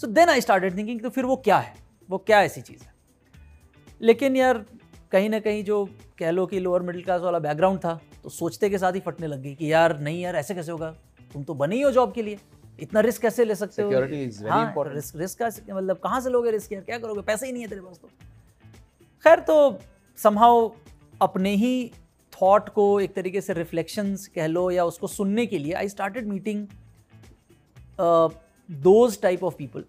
so 0.00 0.06
then 0.06 0.28
I 0.28 0.40
started 0.40 0.76
thinking 0.76 1.00
तो 1.00 1.10
फिर 1.10 1.24
वो 1.24 1.36
क्या 1.36 1.58
है? 1.58 1.74
वो 2.10 2.18
क्या 2.18 2.42
ऐसी 2.42 2.60
चीज़ 2.60 2.82
है? 2.82 2.92
लेकिन 4.00 4.36
यार 4.36 4.64
कहीं 5.12 5.30
ना 5.30 5.40
कहीं 5.40 5.64
जो 5.64 5.84
कह 6.18 6.30
लो 6.30 6.46
कि 6.46 6.60
लोअर 6.60 6.82
मिडिल 6.82 7.02
क्लास 7.02 7.20
वाला 7.20 7.38
बैकग्राउंड 7.38 7.78
था 7.78 8.00
तो 8.24 8.28
सोचते 8.28 8.70
के 8.70 8.78
साथ 8.78 8.92
ही 8.92 9.00
फटने 9.00 9.26
लग 9.26 9.42
गई 9.42 9.54
कि 9.54 9.72
यार 9.72 9.98
नहीं 10.00 10.22
यार 10.22 10.36
ऐसे 10.36 10.54
कैसे 10.54 10.72
होगा? 10.72 10.90
तुम 11.32 11.42
तो 11.42 11.54
बने 11.54 11.76
ही 11.76 11.82
हो 11.82 11.90
जॉब 11.90 12.12
के 12.12 12.22
लिए। 12.22 12.38
इतना 12.80 13.00
रिस्क 13.00 13.22
कैसे 13.22 13.44
ले 13.44 13.54
सकते 13.54 13.82
हो? 13.82 13.90
Security 13.90 14.50
हाँ, 14.50 14.74
रिस्क 14.78 15.16
रिस्क 15.16 15.42
का 15.42 15.74
मतलब 15.76 15.96
कहाँ 15.96 16.20
से 16.20 16.30
लोगे 16.30 16.50
रिस्क 16.50 16.72
यार? 16.72 16.82
क्या 16.82 16.98
करोगे? 16.98 17.22
पैसे 17.22 17.46
ही 17.46 17.52
नहीं 17.52 17.62
है 17.62 17.68
तेरे 17.68 17.80
पास 17.80 17.98
तो। 18.02 18.08
खैर 19.24 19.40
तो 19.40 19.78
समहाउ 20.16 20.70
अपने 21.22 21.54
ही 21.54 21.92
थॉट 22.32 22.68
को 22.68 23.00
एक 23.00 23.14
तरीके 23.14 23.40
से 23.40 23.52
रिफ्लेक्शंस 23.52 24.26
कह 24.26 24.46
लो 24.46 24.70
या 24.70 24.84
उसको 24.84 25.06
सुनने 25.06 25.46
के 25.46 25.58
लिए 25.58 25.72
I 25.72 25.88
started 25.88 26.26
meeting 26.26 26.66
those 28.72 29.20
type 29.22 29.44
of 29.44 29.56
people 29.56 29.84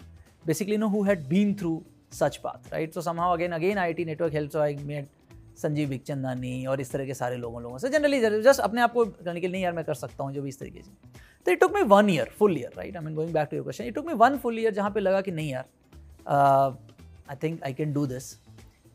basically, 0.46 0.74
you 0.74 0.80
know, 0.80 0.88
who 0.90 1.02
had 1.04 1.22
been 1.28 1.52
through 1.60 1.76
such 2.12 2.38
path, 2.46 2.72
right? 2.72 2.96
So 2.96 3.02
somehow, 3.04 3.28
again 3.34 3.54
again 3.54 3.78
IIT 3.84 4.06
network 4.08 4.34
helped 4.34 4.54
so 4.54 4.64
I 4.64 4.72
met 4.88 5.20
Sanjeev 5.58 5.90
Bikhchandani 5.90 6.66
और 6.66 6.82
इस 6.82 6.92
तरह 6.92 7.06
के 7.06 7.14
सारे 7.14 7.36
लोगों 7.38 7.62
लोगों 7.64 7.78
से। 7.78 7.90
जनरली 7.90 8.20
जस्ट 8.42 8.60
अपने 8.60 8.82
आप 8.82 8.94
को 8.94 9.06
करने 9.06 9.42
के 9.42 9.48
लिए, 9.48 9.52
नहीं, 9.52 9.64
यार, 9.64 9.74
मैं 9.74 9.84
कर 9.86 9.94
सकता 9.94 10.24
हूँ 10.24 10.34
जो 10.34 10.42
भी 10.42 10.50
इस 10.50 10.60
तरीके 10.60 10.82
से। 10.82 10.92
तो 11.46 11.52
it 11.52 11.60
took 11.60 11.76
me 11.76 11.82
one 11.90 12.10
year 12.10 12.32
full 12.40 12.58
year 12.58 12.72
right 12.78 12.96
I 12.98 13.04
mean 13.04 13.16
going 13.16 13.34
back 13.34 13.48
to 13.52 13.56
your 13.58 13.64
question 13.64 13.84
it 13.84 13.96
took 13.96 14.08
me 14.08 14.14
one 14.24 14.38
full 14.38 14.60
year 14.60 14.74
जहाँ 14.74 14.90
पे 14.92 15.00
लगा 15.00 15.22
कि 15.22 15.32
नहीं, 15.32 15.52
यार 15.52 15.66
I 17.30 17.36
think 17.44 17.64
I 17.64 17.74
can 17.74 17.94
do 17.94 18.06
this 18.08 18.32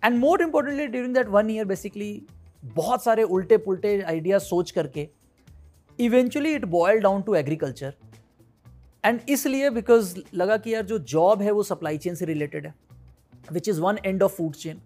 and 0.03 0.19
more 0.19 0.43
importantly 0.43 0.87
during 0.87 1.15
that 1.15 1.29
one 1.37 1.51
year 1.51 1.65
basically 1.65 2.11
बहुत 2.65 3.05
सारे 3.05 3.23
उल्टे 3.23 3.57
पुल्टे 3.69 4.01
आइडियाज़ 4.03 4.43
सोच 4.45 4.71
करके 4.71 5.09
eventually 5.99 6.55
it 6.55 6.65
boil 6.77 7.01
down 7.01 7.23
to 7.23 7.35
agriculture 7.35 7.95
and 9.05 9.21
इसलिए 9.29 9.71
बिकॉज़ 9.71 10.15
लगा 10.35 10.57
कि 10.57 10.75
यार 10.75 10.83
जो 10.83 10.99
जॉब 10.99 11.43
है 11.43 11.51
वो 11.51 11.63
सप्लाई 11.63 11.99
चेन 11.99 12.15
से 12.15 12.25
रिलेटेड 12.25 12.67
है 12.67 12.75
which 13.53 13.69
is 13.69 13.81
one 13.81 13.99
end 14.05 14.23
of 14.23 14.37
food 14.37 14.55
chain 14.55 14.81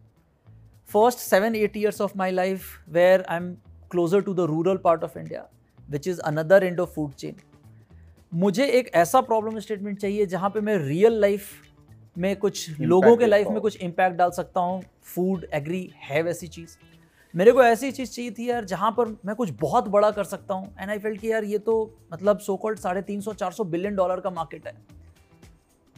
first 0.91 1.19
seven 1.19 1.55
eight 1.57 1.77
years 1.77 2.01
of 2.01 2.13
my 2.17 2.31
life 2.31 2.67
where 2.89 3.25
I 3.29 3.37
am 3.37 3.53
closer 3.91 4.21
to 4.21 4.35
the 4.35 4.41
rural 4.41 4.77
part 4.77 5.05
of 5.05 5.19
India 5.19 5.49
which 5.91 6.09
is 6.09 6.21
another 6.21 6.65
end 6.65 6.81
of 6.81 6.91
food 6.91 7.13
chain 7.15 7.37
मुझे 8.35 8.67
एक 8.67 8.91
ऐसा 8.95 9.21
problem 9.21 9.59
statement 9.59 9.99
चाहिए 9.99 10.27
जहाँ 10.27 10.51
पे 10.51 10.61
मैं 10.61 10.77
real 10.79 11.21
life 11.21 11.51
में 12.19 12.35
कुछ 12.37 12.81
लोगों 12.81 13.17
के 13.17 13.27
लाइफ 13.27 13.49
में 13.49 13.61
कुछ 13.61 13.77
इम्पैक्ट 13.83 14.17
डाल 14.17 14.31
सकता 14.31 14.61
हूँ। 14.61 14.83
फ़ूड 15.15 15.47
एग्री 15.55 15.91
है 16.03 16.23
वैसी 16.23 16.47
चीज़। 16.47 16.77
मेरे 17.35 17.53
को 17.53 17.63
ऐसी 17.65 17.91
चीज़ 17.93 18.11
चाहिए 18.11 18.31
थी 18.31 18.49
यार 18.49 18.65
जहाँ 18.65 18.91
पर 18.97 19.09
मैं 19.27 19.35
कुछ 19.37 19.51
बहुत 19.61 19.89
बड़ा 19.89 20.11
कर 20.11 20.25
सकता 20.25 20.55
हूँ। 20.55 20.75
एंड 20.81 20.91
आई 20.91 20.99
फेल्ट 20.99 21.21
कि 21.21 21.31
यार 21.33 21.45
ये 21.45 21.59
तो 21.59 21.75
मतलब 22.13 22.39
सो 22.39 22.57
कॉल्ड 22.57 22.79
साढ़े 22.79 23.03
तीन 23.03 23.21
सौ 23.21 23.33
चार 23.35 23.53
सौ 23.53 23.65
बिलियन 23.65 23.95
डॉलर 23.97 24.21
का 24.21 24.31
मार्केट 24.31 24.67
है। 24.67 24.75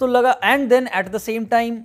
तो 0.00 0.06
लगा 0.06 0.38
and 0.44 0.68
then 0.68 0.88
at 0.94 1.08
the 1.08 1.18
same 1.18 1.46
time 1.46 1.82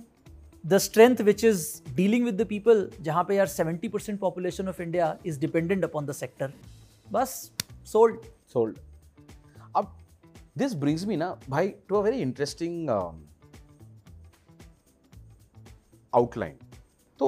the 0.64 0.78
strength 0.78 1.20
which 1.20 1.44
is 1.44 1.66
dealing 1.96 2.24
with 2.24 2.40
the 2.42 2.46
people 2.46 2.90
जहाँ 3.00 3.24
पे 3.24 3.36
यार 3.36 3.46
seventy 3.46 3.88
percent 3.88 4.20
population 4.20 4.68
of 4.68 4.82
India 4.82 5.16
is 5.26 5.40
dependent 5.40 5.84
upon 5.84 6.06
the 6.06 6.12
sector 6.12 6.52
बस 7.12 7.52
सोल्ड 7.86 8.20
सोल्ड 8.52 8.78
अब 9.76 9.96
दिस 10.58 10.74
ब्रिंग्स 10.74 11.04
मी 11.06 11.16
ना 11.16 11.36
भाई 11.48 11.74
a 11.92 12.02
very 12.02 12.22
interesting 12.22 12.76
um, 12.94 13.20
outline. 16.12 16.58
तो 17.20 17.26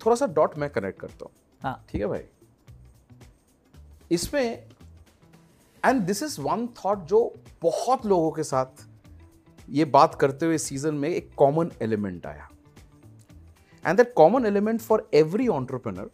थोड़ा 0.00 0.16
सा 0.16 0.26
डॉट 0.26 0.58
मैं 0.58 0.70
कनेक्ट 0.70 1.00
करता 1.00 1.24
हूँ। 1.24 1.32
हाँ। 1.64 1.84
ठीक 1.88 2.00
है 2.00 2.06
भाई? 2.06 2.22
इसमें 4.10 4.66
and 5.82 6.02
this 6.02 6.22
is 6.22 6.40
one 6.40 6.66
thought 6.78 7.04
जो 7.06 7.20
बहुत 7.62 8.06
लोगों 8.06 8.30
के 8.32 8.42
साथ 8.42 8.86
ये 9.68 9.84
बात 9.84 10.14
करते 10.14 10.46
हुए 10.46 10.58
सीज़न 10.58 10.94
में 10.94 11.08
एक 11.08 11.30
कॉमन 11.36 11.70
एलिमेंट 11.82 12.26
आया। 12.26 12.48
And 13.84 13.96
that 13.96 14.12
common 14.16 14.46
element 14.46 14.80
for 14.80 15.08
every 15.14 15.48
entrepreneur 15.48 16.10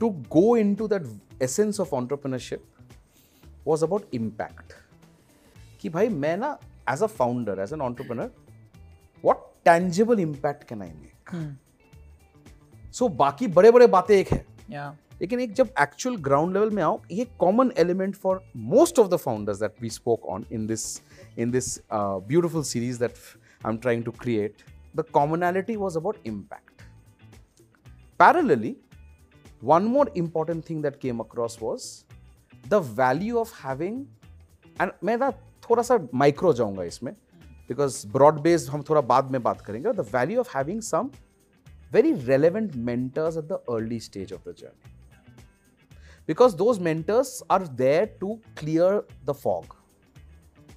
to 0.00 0.10
go 0.30 0.56
into 0.74 0.88
that 0.88 1.42
essence 1.42 1.80
of 1.80 1.94
entrepreneurship 1.94 2.64
was 3.66 3.84
about 3.84 4.14
impact 4.14 4.72
कि 5.80 5.88
भाई 5.88 6.08
मैं 6.08 6.36
ना 6.36 6.58
as 6.90 7.02
a 7.02 7.06
founder 7.06 7.60
as 7.60 7.72
an 7.72 7.80
entrepreneur 7.80 8.30
what 9.24 9.46
tangible 9.64 10.20
impact 10.20 10.64
can 10.68 10.82
I 10.82 10.92
make 10.92 11.30
so 12.94 13.08
बाकी 13.20 13.46
बड़े 13.56 13.70
बड़े 13.70 13.86
बातें 13.86 14.14
एक 14.16 14.32
है। 14.32 14.44
या 14.70 14.96
लेकिन 15.20 15.40
एक 15.40 15.52
जब 15.54 15.68
एक्चुअल 15.80 16.16
ग्राउंड 16.22 16.54
लेवल 16.54 16.70
में 16.70 16.82
आओ 16.82 17.00
ये 17.10 17.24
common 17.40 17.72
element 17.78 18.14
for 18.16 18.42
most 18.56 18.98
of 18.98 19.08
the 19.08 19.16
founders 19.16 19.58
that 19.60 19.82
we 19.82 19.90
spoke 19.90 20.26
on 20.28 20.44
in 20.52 20.66
this 20.66 20.86
in 21.38 21.50
this 21.50 21.78
beautiful 21.92 22.62
series 22.64 23.00
that 23.00 23.14
I 23.66 23.72
am 23.72 23.78
trying 23.78 24.04
to 24.04 24.10
create 24.20 24.62
the 24.96 25.04
commonality 25.14 25.76
was 25.76 25.98
about 25.98 26.26
impact 26.26 26.82
parallelly 28.20 28.74
one 29.62 29.86
more 29.86 30.04
important 30.14 30.64
thing 30.64 30.80
that 30.82 30.96
came 31.02 31.20
across 31.22 31.54
was 31.60 31.84
the 32.64 32.80
value 32.96 33.38
of 33.38 33.52
having 33.60 33.94
and 34.80 34.90
मैं 35.04 35.16
ना 35.16 35.30
थोड़ा 35.68 35.82
सा 35.82 35.98
micro 36.14 36.52
जाऊँगा 36.52 36.84
इसमें 36.84 37.12
because 37.68 38.06
broad 38.12 38.40
based 38.42 38.70
हम 38.70 38.82
थोड़ा 38.88 39.00
बाद 39.12 39.30
में 39.32 39.42
बात 39.42 39.60
करेंगे 39.60 39.92
the 39.92 40.06
value 40.14 40.40
of 40.40 40.56
having 40.56 40.80
some 40.82 41.10
very 41.94 42.12
relevant 42.26 42.74
mentors 42.76 43.36
at 43.36 43.48
the 43.48 43.60
early 43.68 43.98
stage 44.00 44.32
of 44.32 44.42
the 44.44 44.52
journey. 44.54 44.92
Because 46.28 46.56
those 46.56 46.80
mentors 46.80 47.42
are 47.50 47.64
there 47.82 48.06
to 48.20 48.40
clear 48.56 48.90
the 49.24 49.34
fog. 49.36 49.76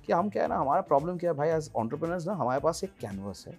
कि 0.05 0.13
हम 0.13 0.29
क्या 0.29 0.43
है 0.43 0.49
ना 0.49 0.57
हमारा 0.57 0.81
प्रॉब्लम 0.89 1.17
क्या 1.17 1.31
है 1.31 1.37
भाई 1.37 1.49
एज 1.49 1.69
ऑन्टरप्रेनर्स 1.75 2.25
ना 2.27 2.33
हमारे 2.33 2.59
पास 2.61 2.83
एक 2.83 2.91
कैनवस 2.99 3.43
है 3.47 3.57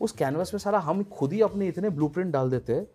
उस 0.00 0.12
कैनवस 0.12 0.52
में 0.54 0.58
सारा 0.60 0.78
हम 0.86 1.02
खुद 1.18 1.32
ही 1.32 1.40
अपने 1.40 1.68
इतने 1.68 1.90
ब्लूप्रिंट 1.98 2.32
डाल 2.32 2.50
देते 2.50 2.72
हैं 2.72 2.86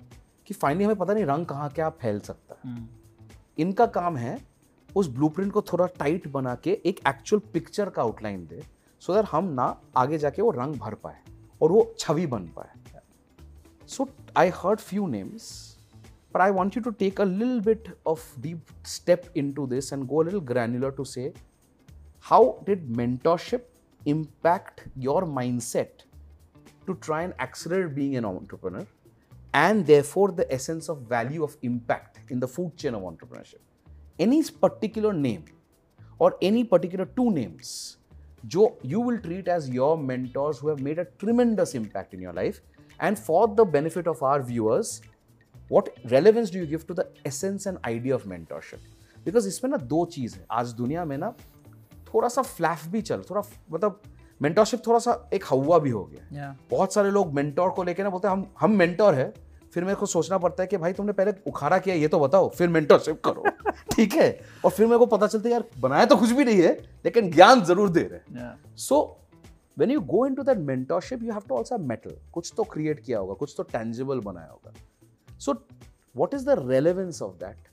कि 0.47 0.53
फाइनली 0.53 0.83
हमें 0.83 0.95
पता 0.97 1.13
नहीं 1.13 1.25
रंग 1.25 1.45
कहाँ 1.45 1.69
क्या 1.75 1.89
फैल 2.01 2.19
सकता 2.19 2.57
है 2.65 2.75
इनका 3.57 3.85
काम 3.99 4.17
है 4.17 4.37
उस 4.89 5.07
ब्लूप्रिंट 5.09 5.51
को 5.53 5.61
थोड़ा 5.71 5.85
टाइट 5.99 6.27
बना 6.31 6.55
के 6.63 6.77
एक 6.85 6.99
एक्चुअल 7.07 7.41
पिक्चर 7.53 7.89
का 7.89 8.01
आउटलाइन 8.01 8.45
दे 8.47 8.61
सो 9.01 9.15
दैट 9.15 9.25
हम 9.31 9.53
ना 9.59 9.75
आगे 9.97 10.17
जाके 10.17 10.41
वो 10.41 10.51
रंग 10.51 10.75
भर 10.79 10.95
पाए 11.03 11.21
और 11.61 11.71
वो 11.71 11.93
छवि 11.99 12.25
बन 12.27 12.47
पाए 12.55 12.92
So 13.85 14.09
I 14.35 14.49
heard 14.49 14.79
few 14.79 15.07
names, 15.07 15.77
but 16.31 16.41
I 16.41 16.51
want 16.51 16.75
you 16.75 16.81
to 16.81 16.91
take 16.91 17.19
a 17.19 17.23
little 17.25 17.59
bit 17.59 17.89
of 18.05 18.23
deep 18.41 18.59
step 18.83 19.29
into 19.35 19.67
this 19.67 19.91
and 19.91 20.07
go 20.07 20.21
a 20.21 20.23
little 20.23 20.41
granular 20.41 20.91
to 20.93 21.05
say 21.05 21.33
how 22.19 22.63
did 22.65 22.87
mentorship 22.87 23.63
impact 24.05 24.87
your 24.95 25.23
mindset 25.23 26.05
to 26.87 26.95
try 26.95 27.23
and 27.23 27.33
accelerate 27.39 27.95
being 27.95 28.15
an 28.15 28.25
entrepreneur 28.25 28.85
and 29.53 29.85
therefore 29.85 30.31
the 30.31 30.51
essence 30.51 30.89
of 30.89 31.01
value 31.01 31.43
of 31.43 31.57
impact 31.61 32.19
in 32.29 32.39
the 32.39 32.47
food 32.47 32.75
chain 32.77 32.95
of 32.95 33.01
entrepreneurship. 33.03 33.59
Any 34.17 34.41
particular 34.43 35.13
name 35.13 35.45
or 36.17 36.37
any 36.41 36.63
particular 36.63 37.05
two 37.05 37.31
names 37.31 37.97
जो 38.45 38.77
you 38.83 38.99
will 38.99 39.19
treat 39.19 39.47
as 39.47 39.69
your 39.69 39.97
mentors 39.97 40.59
who 40.59 40.67
have 40.67 40.81
made 40.81 40.99
a 40.99 41.05
tremendous 41.17 41.75
impact 41.75 42.13
in 42.13 42.21
your 42.21 42.33
life. 42.33 42.59
And 42.99 43.19
for 43.19 43.47
the 43.49 43.65
benefit 43.65 44.07
of 44.07 44.21
our 44.23 44.41
viewers, 44.41 45.01
what 45.69 45.89
relevance 46.05 46.49
do 46.49 46.59
you 46.59 46.65
give 46.65 46.85
to 46.87 46.93
the 46.93 47.07
essence 47.25 47.65
and 47.65 47.77
idea 47.85 48.15
of 48.15 48.25
mentorship? 48.25 48.79
Because 49.25 49.45
इसमें 49.47 49.69
ना 49.71 49.77
दो 49.77 50.05
चीज़ 50.13 50.35
है 50.35 50.45
आज 50.51 50.71
दुनिया 50.73 51.05
में 51.05 51.17
ना 51.17 51.33
थोड़ा 52.13 52.27
सा 52.29 52.41
फ्लैफ 52.41 52.85
भी 52.87 53.01
चल 53.01 53.21
थोड़ा 53.29 53.41
मतलब 53.71 54.01
मेंटोरशिप 54.41 54.81
थोड़ा 54.87 54.99
सा 54.99 55.29
एक 55.33 55.43
हवा 55.51 55.77
भी 55.79 55.89
हो 55.89 56.03
गया 56.03 56.27
Yeah. 56.33 56.53
बहुत 56.71 56.93
सारे 56.93 57.11
लोग 57.11 57.33
मेंटोर 57.33 57.69
को 57.69 57.83
लेके 57.83 58.03
ना 58.03 58.09
बोलते 58.09 58.27
हैं 58.27 58.35
हम 58.35 58.45
हम 58.59 58.71
मेंटोर 58.77 59.15
है 59.15 59.33
फिर 59.73 59.83
मेरे 59.83 59.95
को 59.95 60.05
सोचना 60.05 60.37
पड़ता 60.37 60.63
है 60.63 60.67
कि 60.67 60.77
भाई 60.77 60.93
तुमने 60.93 61.13
पहले 61.13 61.31
उखाड़ा 61.47 61.77
किया 61.77 61.95
ये 61.95 62.07
तो 62.07 62.19
बताओ 62.19 62.49
फिर 62.57 62.69
मेंटोरशिप 62.69 63.21
करो 63.25 63.43
ठीक 63.95 64.13
है 64.13 64.29
और 64.65 64.71
फिर 64.71 64.85
मेरे 64.87 64.97
को 64.99 65.05
पता 65.15 65.27
चलता 65.27 65.49
है 65.49 65.53
यार 65.53 65.63
बनाया 65.81 66.05
तो 66.05 66.15
कुछ 66.15 66.31
भी 66.31 66.43
नहीं 66.45 66.61
है 66.61 66.73
लेकिन 67.05 67.31
ज्ञान 67.31 67.63
ज़रूर 67.65 67.89
दे 67.89 68.01
रहे 68.01 68.19
हैं 68.19 68.41
Yeah. 68.41 68.77
So 68.77 68.99
When 69.78 69.90
you 69.90 70.00
go 70.12 70.26
into 70.34 70.42
that 70.42 70.58
mentorship 70.72 71.22
you 71.22 71.32
have 71.32 71.42
to 71.48 71.54
also 71.56 71.78
metal 71.92 72.16
कुछ 72.32 72.52
तो 72.56 72.64
क्रिएट 72.72 73.00
किया 73.04 73.18
होगा 73.18 73.34
कुछ 73.42 73.54
तो 73.56 73.62
टेंजिबल 73.72 74.20
बनाया 74.30 74.50
होगा 74.50 75.36
so 75.38 75.54
what 76.14 76.34
is 76.34 76.44
the 76.46 76.58
relevance 76.68 77.22
of 77.22 77.36
that 77.44 77.68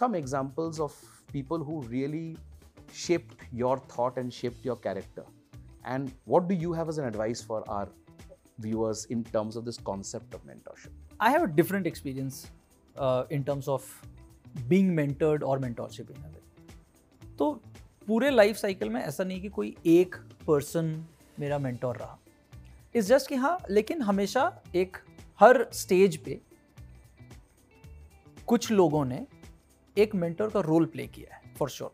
some 0.00 0.14
examples 0.16 0.80
of 0.80 1.02
people 1.32 1.60
who 1.70 1.82
really 1.90 2.26
shaped 2.96 3.40
your 3.60 3.70
thought 3.92 4.18
and 4.20 4.34
shaped 4.34 4.66
your 4.66 4.74
character 4.82 5.22
and 5.92 6.10
what 6.32 6.44
do 6.50 6.58
you 6.64 6.72
have 6.72 6.90
as 6.90 6.98
an 6.98 7.06
advice 7.06 7.40
for 7.46 7.56
our 7.76 7.88
viewers 8.66 9.00
in 9.16 9.24
terms 9.30 9.58
of 9.60 9.64
this 9.68 9.80
concept 9.88 10.36
of 10.38 10.44
mentorship 10.50 11.04
I 11.20 11.30
have 11.30 11.42
a 11.42 11.46
different 11.46 11.86
experience 11.86 12.46
uh, 12.96 13.24
in 13.30 13.44
terms 13.44 13.68
of 13.68 13.84
being 14.68 14.94
mentored 14.94 15.42
or 15.42 15.58
mentorship 15.58 16.10
in 16.10 16.16
a 16.16 16.28
way. 16.28 16.40
तो 17.38 17.50
पूरे 18.06 18.30
life 18.30 18.56
cycle 18.56 18.88
में 18.90 19.00
ऐसा 19.00 19.24
नहीं 19.24 19.40
कि 19.40 19.48
कोई 19.48 19.74
एक 19.86 20.16
person 20.46 20.92
मेरा 21.39 21.57
mentor 21.59 21.97
रहा। 21.97 22.17
इट्स 22.95 23.07
जस्ट 23.07 23.29
कि 23.29 23.35
हाँ 23.35 23.57
लेकिन 23.69 24.01
हमेशा 24.01 24.51
एक 24.75 24.97
हर 25.39 25.65
स्टेज 25.73 26.17
पे 26.17 26.39
कुछ 28.47 28.71
लोगों 28.71 29.05
ने 29.05 29.25
एक 29.97 30.15
मेंटोर 30.15 30.49
का 30.49 30.59
रोल 30.59 30.85
प्ले 30.85 31.07
किया 31.07 31.35
है 31.35 31.53
फॉर 31.59 31.69
श्योर 31.69 31.91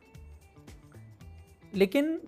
लेकिन 1.74 2.20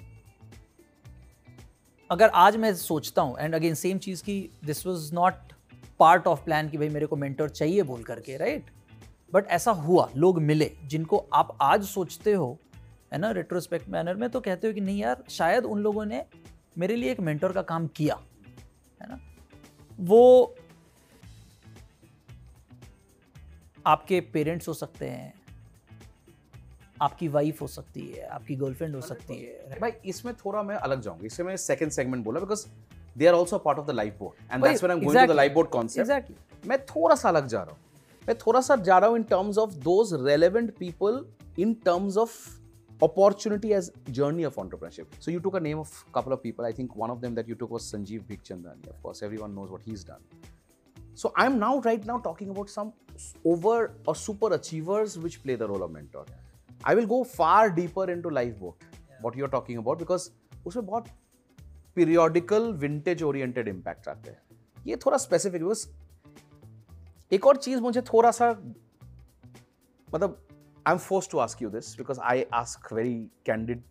अगर 2.10 2.30
आज 2.30 2.58
मैं 2.58 2.74
सोचता 2.76 3.22
हूँ 3.22 3.38
एंड 3.40 3.56
अगेन 3.56 3.76
सेम 3.76 3.98
चीज़ 3.98 4.24
की 4.24 4.40
this 4.66 4.86
was 4.88 5.14
not 5.14 5.54
part 6.00 6.28
of 6.28 6.44
plan 6.44 6.70
कि 6.70 6.78
भाई 6.78 6.90
मेरे 6.90 7.06
को 7.06 7.16
मेंटर 7.16 7.50
चाहिए 7.50 7.84
बोल 7.84 8.04
करके 8.04 8.38
राइट 8.38 8.72
बट 9.34 9.48
ऐसा 9.48 9.72
हुआ, 9.72 10.10
लोग 10.16 10.42
मिले, 10.42 10.72
जिनको 10.84 11.18
आप 11.34 11.58
आज 11.62 11.86
सोचते 11.86 12.34
हो, 12.34 12.58
है 13.14 13.20
ना 13.20 13.32
रेट्रोस्पेक्ट 13.32 13.90
मैनर 13.90 14.16
में 14.16 14.30
तो 14.30 14.40
कहते 14.42 14.68
हो 14.68 14.74
कि 14.74 14.82
नहीं 14.82 15.00
यार, 15.00 15.24
शायद 15.30 15.66
उन 15.66 15.80
लोगों 15.80 16.06
ने 16.06 16.24
मेरे 16.78 16.96
लिए 16.96 17.12
एक 17.12 17.20
मेंटर 17.20 17.52
का 17.52 17.62
काम 17.64 17.88
किया 17.96 18.16
है 19.02 19.10
ना? 19.10 19.20
वो 20.00 20.56
आपके 23.86 24.20
पेरेंट्स 24.34 24.68
हो 24.68 24.74
सकते 24.74 25.06
हैं 25.06 25.34
आपकी 27.02 27.28
वाइफ 27.28 27.62
हो 27.62 27.68
सकती 27.68 28.08
है 28.08 28.28
आपकी 28.28 28.56
गर्लफ्रेंड 28.56 28.96
हो 28.96 29.02
सकती 29.02 29.36
है। 29.36 29.80
भाई 29.80 29.92
इसमें 30.06 30.34
थोड़ा 30.36 30.64
मैं 30.64 30.76
अलग 30.76 31.02
जाऊँगा 31.02 31.26
इसमें 31.26 31.48
मैं 31.48 31.56
सेकंड 31.58 31.92
सेगमेंट 31.92 32.24
बोला 32.26 32.40
because 32.40 32.66
they 33.18 33.28
are 33.28 33.34
also 33.34 33.58
part 33.58 33.80
of 33.80 33.88
the 33.88 33.92
life 33.92 34.18
board 34.20 34.54
and 34.54 34.64
that's 34.64 34.84
when 34.84 34.92
I 34.92 34.98
am 34.98 35.06
going 35.06 35.22
to 35.22 35.34
the 35.34 35.36
life 35.36 35.52
board 35.54 35.70
concept 35.70 36.10
exactly 36.10 36.70
मैं 36.70 36.80
थोड़ा 36.86 37.16
सा 37.16 37.30
अलग 37.30 37.48
जा 37.48 37.62
रहा 37.62 37.72
हूँ 37.72 37.80
मैं 38.26 38.36
थोड़ा 38.38 38.62
सा 38.62 38.76
जा 38.76 38.98
रहा 38.98 39.10
हूँ 39.10 39.18
in 39.18 39.24
terms 39.24 39.58
of 39.58 39.74
those 39.84 40.14
relevant 40.26 40.72
people 40.78 41.26
in 41.60 41.74
terms 41.86 42.18
of 42.18 42.36
opportunity 43.01 43.75
as 43.75 43.91
journey 44.11 44.45
of 44.45 44.57
entrepreneurship. 44.57 45.07
So 45.19 45.31
you 45.31 45.41
took 45.41 45.57
a 45.57 45.61
name 45.61 45.79
of 45.79 46.05
a 46.09 46.13
couple 46.13 46.33
of 46.33 46.43
people. 46.43 46.65
I 46.65 46.73
think 46.73 46.95
one 46.97 47.11
of 47.11 47.21
them 47.21 47.35
that 47.35 47.49
you 47.49 47.55
took 47.55 47.71
was 47.71 47.91
Sanjeev 47.93 48.23
Bhikchandani. 48.25 48.89
Of 48.89 49.03
course, 49.03 49.23
everyone 49.23 49.55
knows 49.55 49.71
what 49.71 49.83
he's 49.83 50.05
done. 50.05 50.21
So 51.15 51.33
I'm 51.37 51.59
now 51.59 51.81
right 51.81 52.05
now 52.07 52.19
talking 52.19 52.51
about 52.51 52.71
some 52.71 52.93
over 53.45 53.97
or 54.07 54.15
super 54.15 54.55
achievers 54.55 55.19
which 55.19 55.43
play 55.43 55.57
the 55.57 55.69
role 55.69 55.83
of 55.83 55.91
mentor. 55.91 56.25
I 56.85 56.95
will 56.95 57.07
go 57.07 57.25
far 57.25 57.71
deeper 57.71 58.11
into 58.11 58.31
lifeboat, 58.31 58.77
what 59.21 59.37
you're 59.37 59.49
talking 59.49 59.79
about, 59.79 59.99
because 59.99 60.31
उसमें 60.67 60.87
बहुत 60.87 61.09
periodical 61.97 62.73
vintage 62.83 63.23
oriented 63.23 63.69
impact 63.69 64.09
आते 64.09 64.31
हैं 64.31 64.43
ये 64.87 64.97
थोड़ा 65.05 65.19
specific 65.19 65.63
because 65.63 65.87
एक 67.33 67.47
और 67.47 67.57
चीज 67.57 67.81
मुझे 67.81 68.03
थोड़ा 68.13 68.31
सा 68.31 68.51
मतलब 70.15 70.39
I 70.88 70.94
am 70.94 70.98
force 70.98 71.30
to 71.30 71.38
ask 71.38 71.62
you 71.62 71.70
this 71.70 71.98
because 71.98 72.20
I 72.20 72.44
ask 72.44 72.94
very 72.94 73.32
candid 73.46 73.84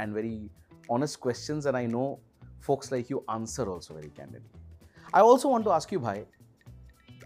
and 0.00 0.14
very 0.14 0.50
honest 0.90 1.20
question 1.22 1.54
and 1.66 1.76
I 1.76 1.86
know 1.86 2.20
folks 2.66 2.92
like 2.92 3.10
you 3.10 3.24
answer 3.30 3.68
also 3.68 3.94
very 3.94 4.08
candidly 4.08 4.78
I 5.14 5.22
also 5.22 5.48
want 5.48 5.64
to 5.64 5.70
ask 5.70 5.92
you 5.92 6.00
भाई 6.00 6.24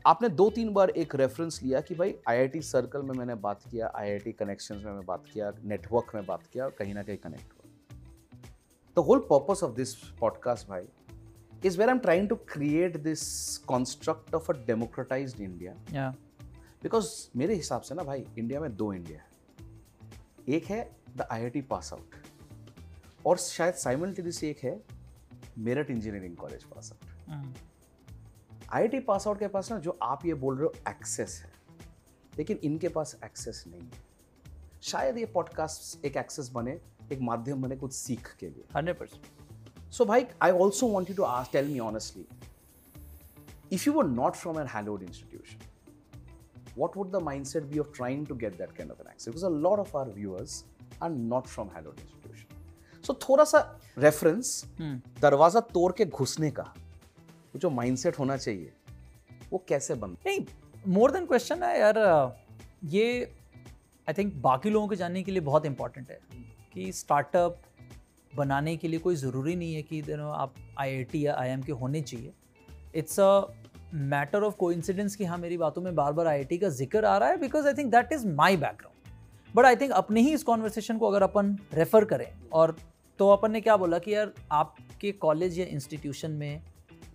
आपने 0.06 0.28
दो 0.28 0.50
तीन 0.50 0.72
बार 0.72 0.90
एक 0.90 1.14
reference 1.14 1.60
लिया 1.62 1.80
कि 1.80 1.94
भाई 1.94 2.14
IIT 2.28 2.62
circle 2.62 3.02
में 3.02 3.14
मैंने 3.14 3.34
बात 3.34 3.60
किया 3.70 3.92
आईआईटी 3.94 4.32
कनेक्शंस 4.32 4.84
में 4.84 4.92
मैं 4.92 5.06
बात 5.06 5.24
किया 5.32 5.52
नेटवर्क 5.64 6.14
में 6.14 6.26
बात 6.26 6.42
किया, 6.52 6.68
कहीं 6.68 6.94
ना 6.94 7.02
कहीं 7.02 7.16
कनेक्ट 7.16 7.52
हुआ। 7.52 7.70
The 8.96 9.06
whole 9.06 9.18
purpose 9.32 9.62
of 9.62 9.72
this 9.72 9.94
podcast 9.94 10.68
भाई 10.68 10.82
is 11.64 11.76
where 11.76 11.88
I'm 11.90 12.00
trying 12.02 12.26
to 12.28 12.36
create 12.50 12.96
this 13.04 13.22
construct 13.70 14.34
of 14.34 14.48
a 14.48 14.54
democratized 14.70 15.40
India. 15.40 15.72
या 15.92 16.14
Because 16.84 17.08
मेरे 17.36 17.54
हिसाब 17.54 17.80
से 17.82 17.94
ना 17.94 18.02
भाई 18.02 18.24
इंडिया 18.38 18.60
में 18.60 18.76
दो 18.76 18.92
इंडिया 18.92 19.18
है। 19.18 19.26
एक 20.48 20.64
है 20.64 20.96
the 21.16 21.22
I 21.22 21.42
I 21.42 21.50
T 21.50 21.60
pass 21.62 21.92
out 21.92 22.14
और 23.26 23.38
शायद 23.38 23.74
साइमल्टेनियसली 23.74 24.48
एक 24.48 24.58
है 24.58 24.82
Meerut 25.58 25.90
engineering 25.90 26.36
college 26.36 26.64
pass 26.64 26.92
out 26.92 27.56
I 28.70 28.82
I 28.82 28.88
T 28.88 29.00
pass 29.00 29.26
out 29.26 29.38
के 29.38 29.48
पास 29.48 29.70
ना 29.72 29.78
जो 29.78 29.98
आप 30.02 30.26
ये 30.26 30.34
बोल 30.34 30.58
रहे 30.58 30.66
हो 30.66 30.74
एक्सेस 30.90 31.40
है 31.44 31.52
लेकिन 32.38 32.56
इनके 32.64 32.88
पास 32.88 33.18
एक्सेस 33.24 33.64
नहीं 33.68 33.80
है। 33.80 34.06
शायद 34.82 35.18
ये 35.18 35.26
पॉडकास्ट 35.26 36.04
एक 36.04 36.16
एक्सेस 36.16 36.48
बने 36.48 36.80
एक 37.12 37.20
माध्यम 37.20 37.62
बने 37.62 37.76
कुछ 37.76 37.92
सीख 37.92 38.34
के 38.40 38.48
लिए। 38.50 38.64
Hundred 38.76 38.98
percent. 38.98 39.92
सो 39.92 40.04
भाई 40.04 40.26
I 40.42 40.50
also 40.50 40.86
want 40.88 41.10
you 41.10 41.16
to 41.16 41.26
ask, 41.26 41.52
tell 41.52 41.68
me 41.72 41.80
honestly, 41.88 42.24
if 43.72 43.86
you 43.86 43.94
were 43.98 44.08
not 44.12 44.40
from 44.42 44.60
a 44.62 44.66
hallowed 44.74 45.02
institution, 45.08 45.66
what 46.78 46.96
would 46.96 47.12
the 47.12 47.20
mindset 47.20 47.70
be 47.70 47.78
of 47.78 47.92
trying 47.92 48.24
to 48.26 48.34
get 48.34 48.58
that 48.58 48.74
kind 48.74 48.90
of 48.90 49.00
an 49.00 49.08
access? 49.08 49.26
Because 49.26 49.42
a 49.44 49.54
lot 49.66 49.78
of 49.78 49.94
our 49.94 50.10
viewers 50.10 50.64
are 51.00 51.10
not 51.10 51.48
from 51.48 51.70
hallowed 51.70 52.00
institution. 52.00 52.46
So, 53.04 53.14
थोड़ा 53.28 53.44
सा 53.44 53.62
reference, 53.98 54.50
दरवाज़ा 55.20 55.60
तोड़ 55.74 55.92
के 55.92 56.04
घुसने 56.04 56.50
का 56.50 56.72
जो 57.56 57.70
mindset 57.76 58.18
होना 58.18 58.36
चाहिए 58.36 58.72
वो 59.52 59.64
कैसे 59.68 59.94
बनता 59.94 60.30
नहीं 60.30 60.44
मोर 60.94 61.10
देन 61.10 61.26
क्वेश्चन 61.26 61.62
है 61.62 61.78
यार 61.78 61.98
ये 62.94 63.06
आई 64.08 64.14
थिंक 64.18 64.34
बाकी 64.42 64.70
लोगों 64.70 64.88
को 64.88 64.94
जानने 64.94 65.22
के 65.22 65.32
लिए 65.32 65.40
बहुत 65.48 65.66
इंपॉर्टेंट 65.66 66.10
है 66.10 66.18
कि 66.72 66.92
स्टार्टअप 66.92 67.60
बनाने 68.32 68.76
के 68.76 68.88
लिए 68.88 69.00
कोई 69.00 69.16
ज़रूरी 69.16 69.54
नहीं 69.56 69.74
है 69.74 69.82
कि 69.82 70.00
यू 70.08 70.16
नो 70.16 70.30
आप 70.30 70.54
आईआईटी 70.80 71.24
या 71.26 71.34
आईएम 71.38 71.62
के 71.62 71.72
होने 71.82 72.02
चाहिए 72.02 72.32
it's 72.94 73.20
a 73.20 73.30
matter 73.94 74.42
of 74.42 74.54
coincidence 74.54 75.16
कि 75.16 75.24
हाँ 75.24 75.38
मेरी 75.38 75.56
बातों 75.56 75.82
में 75.82 75.94
बार 75.94 76.12
बार 76.12 76.26
आईआईटी 76.26 76.58
का 76.58 76.68
ज़िक्र 76.68 77.04
आ 77.04 77.16
रहा 77.18 77.28
है 77.28 77.36
because 77.36 77.66
I 77.66 77.74
think 77.74 77.90
that 77.90 78.12
is 78.12 78.26
my 78.28 78.56
background 78.56 79.56
but 79.56 79.64
I 79.64 79.76
think 79.76 79.92
अपने 79.92 80.20
ही 80.20 80.32
इस 80.34 80.42
कॉन्वर्सेशन 80.42 80.98
को 80.98 81.06
अगर 81.06 81.22
अपन 81.22 81.58
रेफर 81.74 82.04
करें, 82.04 82.32
और 82.52 82.76
तो 83.18 83.28
अपन 83.28 83.50
ने 83.50 83.60
क्या 83.60 83.76
बोला 83.76 83.98
कि 83.98 84.14
यार, 84.14 84.32
आपके 84.52 85.12
कॉलेज 85.12 85.58
या 85.58 85.66
इंस्टीट्यूशन 85.66 86.30
में 86.30 86.62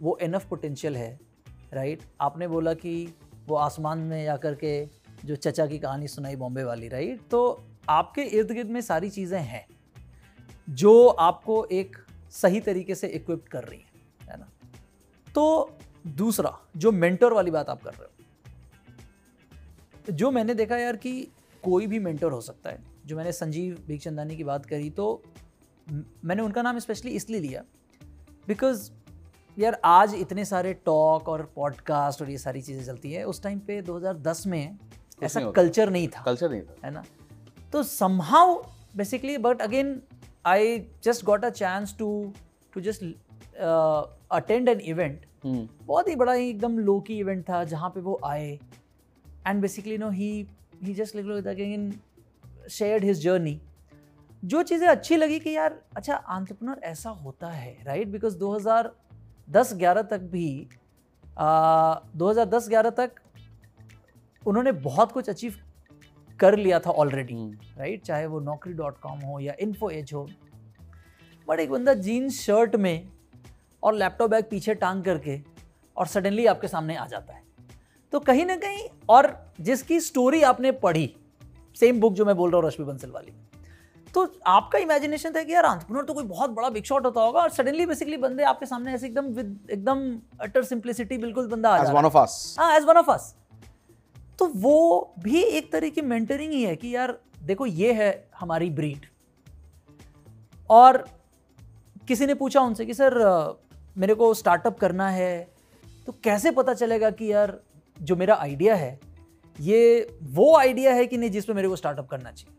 वो 0.01 0.17
इनफ 0.21 0.45
पोटेंशियल 0.49 0.97
है 0.97 1.19
राइट 1.73 1.99
right? 1.99 2.11
आपने 2.21 2.47
बोला 2.47 2.73
कि 2.73 3.13
वो 3.47 3.55
आसमान 3.55 3.99
में 3.99 4.23
जा 4.25 4.39
के 4.45 4.85
जो 5.25 5.35
चचा 5.35 5.65
की 5.65 5.79
कहानी 5.79 6.07
सुनाई 6.07 6.35
बॉम्बे 6.35 6.63
वाली 6.63 6.87
राइट 6.87 7.15
right? 7.17 7.31
तो 7.31 7.63
आपके 7.89 8.21
इर्द 8.21 8.51
गिर्द 8.51 8.69
में 8.69 8.81
सारी 8.81 9.09
चीज़ें 9.09 9.39
हैं, 9.39 9.65
जो 10.69 11.07
आपको 11.07 11.65
एक 11.65 11.97
सही 12.31 12.59
तरीके 12.59 12.95
से 12.95 13.07
इक्विप्ड 13.07 13.49
कर 13.49 13.63
रही 13.63 13.79
हैं, 13.79 13.91
है 14.31 14.39
ना 14.39 14.47
तो 15.35 15.77
दूसरा 16.07 16.59
जो 16.77 16.91
मेंटर 16.91 17.33
वाली 17.33 17.51
बात 17.51 17.69
आप 17.69 17.83
कर 17.83 17.91
रहे 17.93 18.03
हो। 18.03 18.11
जो 20.13 20.31
मैंने 20.31 20.53
देखा 20.53 20.77
यार 20.77 20.95
कि 20.95 21.27
कोई 21.63 21.87
भी 21.87 21.99
मेंटर 21.99 22.31
हो 22.31 22.41
सकता 22.41 22.69
है। 22.69 22.83
जो 23.05 23.17
मैंने 23.17 23.31
संजीव 23.31 23.83
भीखचंदानी 23.87 24.37
की 24.37 24.43
बात 24.43 24.65
करी 24.65 24.89
तो 24.89 25.23
मैंने 26.25 26.41
उनका 26.41 26.61
नाम 26.61 26.79
स्पेशली 26.79 27.11
इसलिए 27.11 27.39
लिया 27.39 27.63
बिकॉज़ 28.47 28.91
यार 29.59 29.81
आज 29.85 30.15
इतने 30.15 30.45
सारे 30.45 30.73
टॉक 30.73 31.29
और 31.29 31.51
पॉडकास्ट 31.55 32.21
और 32.21 32.29
ये 32.29 32.37
सारी 32.37 32.61
चीज़ें 32.61 32.85
चलती 32.85 33.13
हैं 33.13 33.23
उस 33.25 33.43
टाइम 33.43 33.59
पे 33.59 33.81
2010 33.81 34.45
में 34.47 34.77
ऐसा 35.23 35.39
नहीं 35.39 35.51
कल्चर 35.51 35.89
नहीं 35.89 36.07
था। 36.07 36.21
कल्चर 36.21 36.51
नहीं 36.51 36.61
था। 36.61 36.75
है 36.85 36.91
ना? 36.91 37.03
तो 37.71 37.83
somehow 37.83 38.65
basically 38.97 39.37
but 39.37 39.61
again 39.61 40.01
I 40.45 40.85
just 41.03 41.25
got 41.25 41.45
a 41.45 41.49
chance 41.49 41.95
to 41.99 42.33
to 42.73 42.81
just 42.81 43.03
attend 44.31 44.69
an 44.69 44.79
an 44.79 44.85
event 44.85 45.09
हम्म 45.09 45.32
बहुत 45.45 46.07
ही 46.07 46.15
बड़ा 46.15 46.33
ही 46.33 46.49
एकदम 46.49 46.77
लो 46.79 46.99
की 46.99 47.17
इवेंट 47.19 47.43
था 47.49 47.63
जहाँ 47.63 47.89
पे 47.89 48.01
वो 48.01 48.19
आए। 48.25 48.59
And 49.47 49.61
basically 49.61 49.97
no 49.97 50.09
he 50.09 50.47
he 50.83 50.93
just 50.93 51.15
like 51.15 51.47
again 51.47 51.91
shared 52.69 53.03
his 53.03 53.23
journey 53.23 53.59
जो 54.43 54.61
चीज़ें 54.63 54.87
अच्छी 54.87 55.15
लगी 55.15 55.39
कि 55.39 55.49
यार 55.49 55.79
अच्छा 55.95 56.13
आंट्रप्रनर 56.13 56.79
ऐसा 56.83 57.09
होता 57.09 57.49
है 57.49 57.77
राइट 57.83 58.07
बिकॉज़ 58.07 58.37
2010-11 58.37 60.03
तक 60.09 60.21
भी 60.31 60.67
आ, 61.37 61.95
2010-11 62.17 62.91
तक 62.91 63.11
उन्होंने 64.47 64.71
बहुत 64.71 65.11
कुछ 65.11 65.29
अचीव 65.29 65.55
कर 66.39 66.57
लिया 66.57 66.79
था 66.79 66.91
ऑलरेडी 66.91 67.35
राइट 67.77 68.03
चाहे 68.03 68.25
वो 68.25 68.39
नौकरी 68.39 68.73
डॉट 68.73 68.97
कॉम 68.97 69.19
हो 69.19 69.39
या 69.39 69.53
इन्फो 69.59 69.89
एज 69.89 70.13
हो। 70.13 70.27
बट 71.47 71.59
एक 71.59 71.69
बंदा 71.69 71.93
जीन्स 71.93 72.41
शर्ट 72.41 72.75
में 72.75 73.07
और 73.83 73.95
लैपटॉप 73.95 74.29
बैग 74.29 74.45
पीछे 74.49 74.73
टांग 74.75 75.03
करके 75.03 75.39
और 75.97 76.07
सडनली 76.07 76.45
आपके 76.45 76.67
सामने 76.67 76.95
आ 76.95 77.05
जाता 77.07 77.33
है। 77.33 77.41
तो 78.13 78.19
कहीं 78.21 78.45
ना 78.45 78.55
कहीं 78.55 78.87
और 79.09 79.35
जिसकी 79.61 79.99
स्टोरी 79.99 80.41
आपने 80.43 80.71
पढ़ी 80.83 81.13
सेम 81.77 81.99
बुक 81.99 82.13
जो 82.13 82.25
मैं 82.25 82.35
बोल 82.35 82.51
रहा 82.51 82.59
हूँ 82.61 82.67
रश्मि 82.67 82.85
बंसल 82.85 83.11
वाली 83.11 83.33
तो 84.13 84.25
आपका 84.47 84.79
इमेजिनेशन 84.79 85.33
था 85.35 85.43
कि 85.43 85.53
यार 85.53 85.65
आंट्रप्रनर 85.65 86.03
तो 86.05 86.13
कोई 86.13 86.23
बहुत 86.25 86.49
बड़ा 86.49 86.69
बिग 86.69 86.83
शॉट 86.83 87.05
होता 87.05 87.21
होगा 87.21 87.39
और 87.41 87.49
सडनली 87.51 87.85
बेसिकली 87.85 88.17
बंदे 88.17 88.43
आपके 88.43 88.65
सामने 88.65 88.93
ऐसे 88.93 89.07
एकदम 89.07 89.27
विद 89.35 89.71
एकदम 89.71 90.03
अटर 90.41 90.63
सिंप्लिसिटी 90.63 91.17
बिल्कुल 91.17 91.47
बंदा 91.47 91.69
आ 91.69 91.83
एज 91.83 91.89
वन 91.89 92.05
ऑफ़ 92.05 92.17
अस 92.17 92.55
हाँ। 92.59 92.75
एज 92.77 92.83
वन 92.85 92.97
ऑफ़ 92.97 93.09
अस 93.11 93.33
तो 94.39 94.45
वो 94.57 95.13
भी 95.19 95.41
एक 95.41 95.71
तरह 95.71 95.89
की 95.89 96.01
मेंटरिंग 96.03 96.53
ही 96.53 96.63
है 96.63 96.75
कि 96.75 96.95
यार 96.95 97.17
देखो 97.43 97.65
ये 97.65 97.93
है 97.93 98.11
हमारी 98.39 98.69
ब्रीड 98.71 99.05
और 100.69 101.05
किसी 102.07 102.25
ने 102.25 102.33
पूछा 102.33 102.61
उनसे 102.61 102.85
कि 102.85 102.93
सर 102.93 103.13
मेरे 103.95 104.13
को 104.15 104.33
स्टार्टअप 104.33 104.79
करना 104.79 105.09
है 105.09 105.53
तो 106.07 106.11
कैसे 106.23 106.51
पता 106.51 106.73
चलेगा 106.73 107.09
कि 107.09 107.31
यार 107.31 107.59
जो 107.97 108.15
मेरा 108.15 108.35
आइडिया 108.35 108.75
है, 108.75 108.99
ये 109.59 110.17
वो 110.23 110.55
आइडिया 110.57 110.93
है 110.93 111.05
कि 111.07 111.17
नहीं 111.17 111.29
जिस 111.29 111.45
पे 111.45 111.53
मेरे 111.53 111.67
को 111.67 111.75
स्टार्टअप 111.75 112.07
करना 112.07 112.31
चाहिए? 112.31 112.57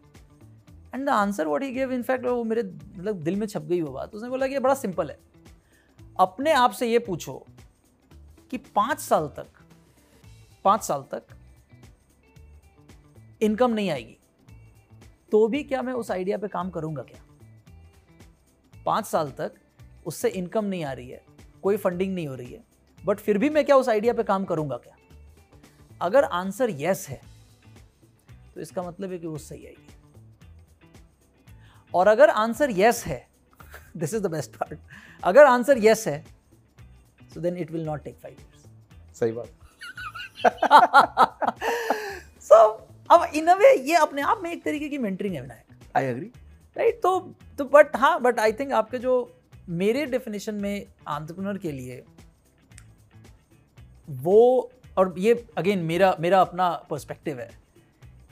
And 0.94 1.06
the 1.06 1.08
answer 1.08 1.46
what 1.46 1.62
he 1.62 1.70
give 1.70 1.92
in fact 1.92 2.26
वो 2.26 2.42
मेरे 2.44 2.62
मतलब 2.62 3.22
दिल 3.22 3.36
में 3.36 3.46
छप 3.46 3.62
गई 3.62 3.80
वो 3.80 3.92
बात। 3.92 4.14
उसने 4.14 4.28
बोला 4.28 4.46
कि 4.46 4.52
ये 4.52 4.60
बड़ा 4.60 4.74
सिंपल 4.74 5.10
है। 5.10 5.18
अपने 6.16 6.52
आप 6.52 6.72
से 6.72 6.86
ये 6.86 6.98
पूछो 6.98 7.44
कि 8.50 8.58
पाँच 8.58 9.00
साल 9.00 9.26
तक, 9.28 9.46
पाँच 10.64 10.82
साल 10.82 11.04
तक 11.12 11.22
इनकम 13.42 13.70
नहीं 13.70 13.90
आएगी 13.90 14.16
तो 15.32 15.46
भी 15.48 15.62
क्या 15.64 15.82
मैं 15.82 15.92
उस 15.92 16.10
आइडिया 16.10 16.38
पे 16.38 16.48
काम 16.48 16.70
करूँगा 16.70 17.02
क्या? 17.02 17.22
पाँच 18.86 19.06
साल 19.06 19.30
तक 19.30 19.54
उससे 20.06 20.28
इनकम 20.30 20.64
नहीं 20.64 20.84
आ 20.84 20.92
रही 20.92 21.08
है 21.08 21.20
कोई 21.62 21.76
फंडिंग 21.76 22.14
नहीं 22.14 22.26
हो 22.28 22.34
रही 22.34 22.52
है। 22.52 22.62
बट 22.98 23.18
फिर 23.18 23.38
भी 23.38 23.48
मैं 23.50 23.64
क्या 23.64 23.76
उस 23.76 23.88
आइडिया 23.88 24.12
पे 24.14 24.22
काम 24.24 24.44
करूँगा 24.44 24.76
क्या? 24.76 24.96
अगर 26.00 26.24
आंसर 26.24 26.70
यस 26.70 27.06
है 27.08 27.20
तो 28.54 28.60
इसका 28.60 28.82
मतलब 28.82 29.12
है 29.12 29.18
कि 29.18 29.26
वो 29.26 29.38
सही 29.38 29.66
आइडिया 29.66 29.92
और 31.94 32.08
अगर 32.08 32.30
आंसर 32.30 32.70
यस 32.70 33.04
है 33.06 33.26
this 33.96 34.14
is 34.14 34.22
the 34.22 34.30
best 34.30 34.56
part 34.56 34.78
अगर 35.22 35.46
आंसर 35.46 35.78
यस 35.78 36.06
है 36.08 36.24
so 37.34 37.40
then 37.40 37.56
it 37.56 37.70
will 37.70 37.84
not 37.86 38.04
take 38.04 38.16
five 38.18 38.36
years 38.40 39.18
सही 39.18 39.32
बात। 39.32 39.48
सो 42.42 42.56
अब 43.10 43.24
इन 43.34 43.46
अ 43.46 43.54
वे 43.54 43.72
ये 43.80 43.94
अपने 43.96 44.22
आप 44.22 44.40
में 44.42 44.50
एक 44.52 44.64
तरीके 44.64 44.88
की 44.88 44.98
मेंटरिंग 44.98 45.34
है 45.34 45.40
विनायक। 45.40 45.96
आई 45.96 46.04
एग्री 46.04 46.26
राइट 46.76 47.00
तो 47.02 47.18
तो 47.58 47.64
बट 47.64 47.96
हाँ 47.96 48.18
बट 48.20 48.40
आई 48.40 48.52
थिंक 48.52 48.72
आपके 48.72 48.98
जो 48.98 49.14
मेरे 49.68 50.04
डेफिनेशन 50.06 50.54
में 50.54 50.86
आंट्रप्रनर 51.08 51.58
के 51.58 51.72
लिए 51.72 52.04
वो, 54.08 54.70
और 54.98 55.14
ये 55.18 55.34
अगेन 55.58 55.78
मेरा 55.78 56.16
मेरा 56.20 56.40
अपना 56.40 56.70
पर्सपेक्टिव 56.90 57.40
है 57.40 57.50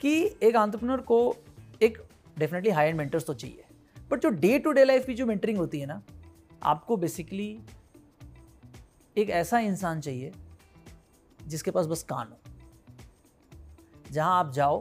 कि 0.01 0.13
एक 0.43 0.55
आंट्रप्रनर 0.55 1.01
को 1.01 1.35
एक 1.81 1.97
डेफिनेटली 2.39 2.71
हाई 2.71 2.87
एंड 2.87 2.97
मेंटर्स 2.97 3.25
तो 3.25 3.33
चाहिए। 3.33 3.65
बट 4.11 4.21
जो 4.21 4.29
डे 4.29 4.59
टू 4.59 4.71
डे 4.71 4.83
लाइफ 4.83 5.05
की 5.05 5.13
जो 5.13 5.25
मेंटरिंग 5.25 5.57
होती 5.57 5.79
है 5.79 5.85
ना, 5.85 6.01
आपको 6.63 6.97
बेसिकली 6.97 7.59
एक 9.15 9.29
ऐसा 9.29 9.59
इंसान 9.59 10.01
चाहिए 10.01 10.31
जिसके 11.47 11.71
पास 11.71 11.85
बस 11.85 12.03
कान 12.03 12.27
हो, 12.27 12.37
जहाँ 14.11 14.39
आप 14.39 14.51
जाओ, 14.51 14.79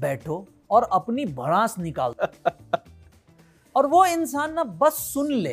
बैठो 0.00 0.46
और 0.70 0.88
अपनी 0.92 1.24
भड़ास 1.26 1.78
निकाल 1.78 2.14
और 3.76 3.86
वो 3.86 4.04
इंसान 4.06 4.52
ना 4.52 4.64
बस 4.64 4.98
सुन 5.12 5.32
ले। 5.32 5.52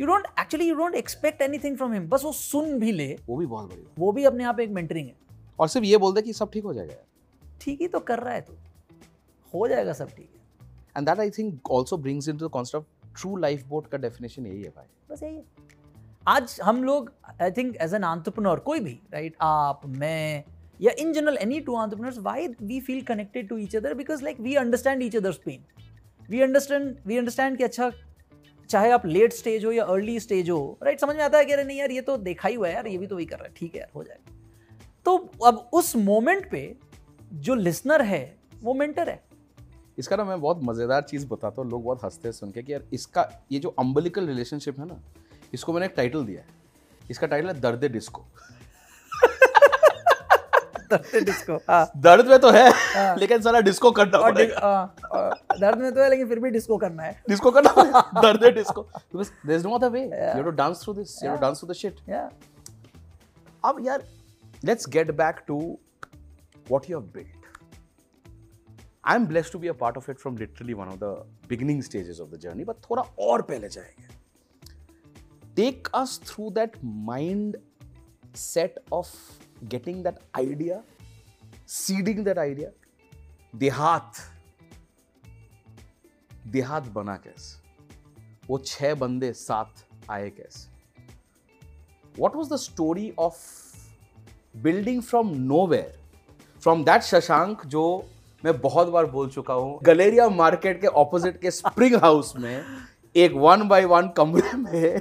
You 0.00 0.06
don't 0.06 0.26
actually 0.40 0.68
you 0.68 0.74
don't 0.74 0.94
expect 0.94 1.42
anything 1.42 1.76
from 1.76 1.92
him 1.92 2.08
बस 2.08 2.24
वो 2.24 2.32
सुन 2.32 2.78
भी 2.78 2.92
ले। 2.92 3.06
वो 3.26 3.36
भी 3.36 3.46
बहुत 3.46 3.68
बड़ी 3.70 3.84
वो 3.98 4.12
भी 4.12 4.24
अपने 4.24 4.44
आप 4.44 4.60
एक 4.60 4.70
मेंटरिंग 4.70 5.06
है। 5.06 5.14
और 5.58 5.68
सिर्फ़ 5.68 5.86
ये 5.86 5.96
बोल 5.96 6.14
दे 6.14 6.22
कि 6.22 6.32
सब 6.32 6.50
ठीक 6.52 6.64
हो 6.64 6.74
जाएगा। 6.74 6.94
ठीक 7.60 7.80
ही 7.80 7.88
तो 7.88 8.00
कर 8.00 8.18
रहा 8.18 8.34
है 8.34 8.40
तू। 8.40 8.54
हो 9.54 9.68
जाएगा 9.68 9.92
सब 9.92 10.08
ठीक 10.08 10.30
है। 10.34 10.66
And 10.96 11.08
that 11.08 11.20
I 11.20 11.30
think 11.30 11.70
also 11.70 11.96
brings 11.96 12.28
into 12.38 12.48
the 12.48 12.64
of 12.74 12.84
true 13.20 13.36
life 13.36 13.66
boat 13.66 13.86
का 13.86 13.98
डेफिनेशन 13.98 14.46
यही 14.46 14.62
है 14.62 14.70
भाई। 14.70 14.86
बस 15.10 15.22
यही 15.22 15.36
है। 15.36 15.44
आज 16.28 16.58
हम 16.64 16.82
लोग 16.84 17.12
I 17.42 17.50
think 17.50 17.76
as 17.76 17.94
an 17.94 18.04
entrepreneur 18.04 18.58
कोई 18.58 18.80
भी 18.80 18.98
राइट 19.12 19.32
right? 19.32 19.42
आप 19.42 19.80
मैं 19.86 20.44
या 20.80 20.92
in 20.98 21.12
general 21.12 21.36
any 21.36 21.60
two 21.60 21.74
entrepreneurs 21.76 22.18
why 22.18 22.48
we 22.62 22.80
feel 22.80 23.02
connected 23.02 23.48
to 23.48 23.58
each 23.58 23.76
other 23.76 23.94
because 23.94 24.22
like 24.24 24.40
we 24.40 24.54
understand 24.54 25.02
each 25.02 25.16
others 25.16 25.36
pain 25.36 25.64
we 26.30 26.40
understand 26.40 26.96
we 27.06 27.16
understand 27.18 27.56
कि 27.58 27.64
अच्छा 27.64 27.90
चाहे 28.70 28.90
आप 28.90 29.06
लेट 29.06 29.32
स्टेज 29.32 29.64
हो 29.64 29.72
या 29.72 29.84
अर्ली 29.84 30.18
स्टेज 30.20 30.50
हो 30.50 30.78
राइट 30.82 31.00
समझ 31.00 31.16
में 31.16 31.22
आता 31.24 31.38
है 31.38 31.44
कि 31.44 31.52
अरे 31.52 31.64
नहीं 31.64 31.78
यार 31.78 31.90
ये 31.90 32.00
तो 32.00 32.16
देखा 32.18 32.48
ही 32.48 32.54
हुआ 32.54 32.68
है 32.68 32.74
यार 32.74 32.86
ये 32.86 32.98
भी 32.98 33.06
तो 33.06 33.16
वही 33.16 33.24
कर 33.26 33.36
रहा 33.36 33.46
है। 33.46 33.52
ठीक 33.56 33.74
है 33.74 33.80
यार 33.80 33.90
हो 33.94 34.04
जाएगा 34.04 34.32
तो 35.06 35.16
अब 35.46 35.68
उस 35.72 35.94
मोमेंट 35.96 36.50
पे 36.50 36.76
जो 37.32 37.54
लिसनर 37.54 38.02
है 38.02 38.36
वो 38.62 38.74
मेंटर 38.74 39.08
है। 39.08 39.22
इसका 39.98 40.16
ना 40.16 40.24
मैं 40.24 40.40
बहुत 40.40 40.60
मज़ेदार 40.62 41.02
चीज़ 41.02 41.26
बताता 41.26 41.62
हूँ 41.62 41.70
लोग 41.70 41.82
बहुत 41.84 42.04
हँसते 42.04 42.28
हैं 42.28 42.32
सुन 42.32 42.50
के 42.50 42.62
कि 42.62 42.72
यार 42.72 42.84
इसका 42.92 43.28
ये 43.52 43.58
जो 43.58 43.74
अम्बलिकल 43.78 44.26
रिलेशनशिप 44.26 44.78
है 44.80 44.86
ना 44.86 45.00
इसको 45.54 45.72
मैंने 45.72 45.86
एक 45.86 45.94
टाइटल 45.96 46.24
दिया 46.24 46.40
है। 46.40 46.46
इसका 47.10 47.26
टाइटल 47.26 47.48
है 47.48 47.60
दर्द 47.60 47.84
डिस्को 47.84 48.24
हाँ। 50.92 51.90
दर्द 51.96 52.26
में 52.26 52.38
तो 52.38 52.50
है 52.50 52.68
हाँ। 52.70 53.16
लेकिन 53.16 53.40
सारा 53.42 53.60
डिस्को 53.60 53.90
करना 53.90 54.18
हाँ, 54.18 54.94
दर्द 55.60 55.78
में 55.78 55.92
तो 55.94 56.00
है 56.02 56.08
लेकिन 56.10 56.28
फिर 56.28 56.38
भी 56.40 56.50
डिस्को 56.50 56.76
करना 56.76 57.02
है। 57.02 57.22
डिस्को 57.28 57.50
करना 57.50 58.00
दर्द 58.22 58.44
है 58.44 58.50
disco 58.50 58.82
there 59.16 59.58
is 59.58 59.66
no 59.66 59.74
other 59.74 59.88
way 59.88 60.02
you 60.02 60.10
have 60.14 60.44
to 60.44 60.50
dance 60.56 60.82
through 60.84 60.94
this 60.94 61.22
you 61.24 61.30
have 61.30 61.40
dance 61.40 61.60
through 61.60 61.68
the 61.68 61.72
shit 61.72 62.00
या 62.08 62.28
अब 63.64 63.86
यार 63.86 64.04
let's 64.64 64.88
get 64.88 65.10
back 65.10 65.44
to 65.46 65.58
what 66.70 66.90
you 66.90 66.98
have 66.98 67.08
built 67.14 67.42
I 69.04 69.16
am 69.16 69.26
blessed 69.26 69.52
to 69.52 69.58
be 69.58 69.68
a 69.68 69.72
part 69.80 69.96
of 69.96 70.10
it 70.10 70.18
from 70.18 70.36
literally 70.36 70.74
one 70.74 70.88
of 70.88 70.96
the 70.96 71.14
beginning 71.48 71.82
stages 71.82 72.20
of 72.20 72.30
the 72.30 72.38
journey 72.40 72.64
but 72.64 72.76
थोड़ा 72.90 73.02
और 73.18 73.42
पहले 73.42 73.68
जाएँगे। 73.68 74.12
Take 75.56 75.88
us 75.94 76.20
through 76.26 76.50
that 76.50 76.76
mindset 78.36 78.80
of 78.92 79.08
getting 79.68 80.02
that 80.02 80.18
idea, 80.36 80.82
seeding 81.66 82.24
that 82.24 82.38
idea. 82.38 82.70
Dehaat 83.54 84.16
Dehaat 86.52 86.88
बना 86.94 87.16
कैसे 87.16 88.48
वो 88.48 88.58
छह 88.66 88.94
बंदे 89.02 89.32
साथ 89.32 89.84
आए 90.10 90.30
कैसे 90.38 90.72
what 92.18 92.34
was 92.40 92.48
the 92.48 92.58
story 92.58 93.06
of 93.18 93.38
building 94.64 95.00
from 95.10 95.30
nowhere 95.52 95.92
from 96.62 96.84
that 96.88 97.04
Shashank 97.10 97.64
जो 97.66 97.84
मैं 98.44 98.58
बहुत 98.60 98.88
बार 98.96 99.06
बोल 99.10 99.30
चुका 99.30 99.54
हूँ 99.54 99.78
गलेरिया 99.84 100.28
मार्केट 100.42 100.80
के 100.80 100.86
ऑपोजिट 101.04 101.40
के 101.40 101.50
स्प्रिंग 101.50 101.94
हाउस 102.02 102.34
में 102.36 102.64
एक 103.14 103.32
वन 103.46 103.66
बाय 103.68 103.84
वन 103.94 104.08
कमरे 104.16 104.56
में 104.56 105.00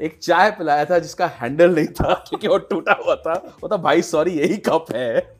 एक 0.00 0.18
चाय 0.18 0.50
पिलाया 0.50 0.84
था 0.84 0.98
जिसका 0.98 1.26
हैंडल 1.40 1.74
नहीं 1.74 1.86
था 1.94 2.14
क्योंकि 2.28 2.48
वो 2.48 2.58
टूटा 2.70 2.92
हुआ 3.04 3.14
था। 3.16 3.32
वो 3.62 3.68
तो 3.68 3.78
भाई 3.78 4.02
सॉरी 4.02 4.30
यही 4.32 4.56
कप 4.68 4.86
है। 4.94 5.36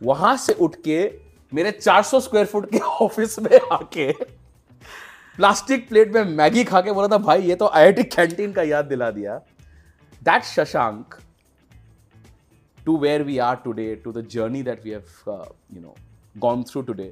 वहाँ 0.00 0.36
से 0.36 0.52
उठ 0.54 0.74
के 0.84 0.98
मेरे 1.52 1.70
400 1.72 2.20
स्क्वायर 2.22 2.46
फुट 2.46 2.70
के 2.70 2.78
ऑफ़िस 3.04 3.38
में 3.38 3.58
आके 3.72 4.12
प्लास्टिक 4.12 5.88
प्लेट 5.88 6.14
में 6.14 6.24
मैगी 6.36 6.64
खा 6.64 6.80
के 6.80 6.92
बोला 6.92 7.08
था 7.08 7.18
भाई 7.18 7.42
ये 7.42 7.54
तो 7.54 7.68
आईआईटी 7.68 8.02
कैंटीन 8.04 8.52
का 8.52 8.62
याद 8.62 8.84
दिला 8.84 9.10
दिया। 9.10 9.36
That 10.22 10.42
Shashank 10.44 11.14
to 12.78 12.96
where 12.98 13.22
we 13.22 13.38
are 13.38 13.56
today 13.64 13.94
to 14.04 14.12
the 14.12 14.26
journey 14.30 14.62
that 14.62 14.84
we 14.84 14.90
have 14.90 15.02
gone 16.36 16.62
through 16.70 16.82
today 16.82 17.04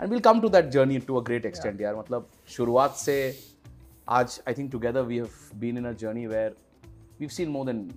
and 0.00 0.10
will 0.10 0.20
come 0.20 0.40
to 0.40 0.48
that 0.48 0.68
journey 0.70 0.98
to 0.98 1.16
a 1.16 1.22
great 1.24 1.46
extend 1.46 1.80
यार। 1.80 1.96
मतलब 1.96 2.28
शुरुआत 2.56 2.94
से 2.96 3.16
आज 4.09 4.39
I 4.47 4.53
think 4.53 4.71
together 4.71 5.03
we 5.03 5.17
have 5.17 5.35
been 5.59 5.77
in 5.77 5.85
a 5.85 5.93
journey 5.93 6.27
where 6.27 6.53
we've 7.19 7.31
seen 7.31 7.49
more 7.49 7.65
than 7.65 7.93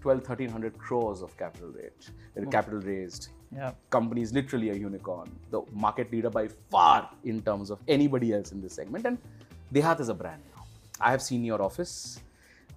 12, 0.00 0.28
1300 0.28 0.78
crores 0.78 1.22
of 1.22 1.36
capital 1.36 1.68
raised. 1.68 2.10
uh, 2.46 2.50
Capital 2.50 2.80
raised. 2.80 3.28
या 3.54 3.74
Company 3.90 4.22
is 4.22 4.32
literally 4.32 4.70
a 4.70 4.74
unicorn, 4.74 5.30
the 5.50 5.60
market 5.72 6.12
leader 6.12 6.30
by 6.30 6.48
far 6.70 7.10
in 7.24 7.40
terms 7.42 7.70
of 7.70 7.80
anybody 7.88 8.32
else 8.32 8.52
in 8.52 8.60
this 8.60 8.74
segment. 8.74 9.06
And 9.06 9.18
Dehat 9.74 10.00
is 10.00 10.08
a 10.08 10.14
brand 10.14 10.42
now. 10.56 10.66
I 11.00 11.10
have 11.10 11.22
seen 11.22 11.44
your 11.44 11.60
office. 11.62 12.20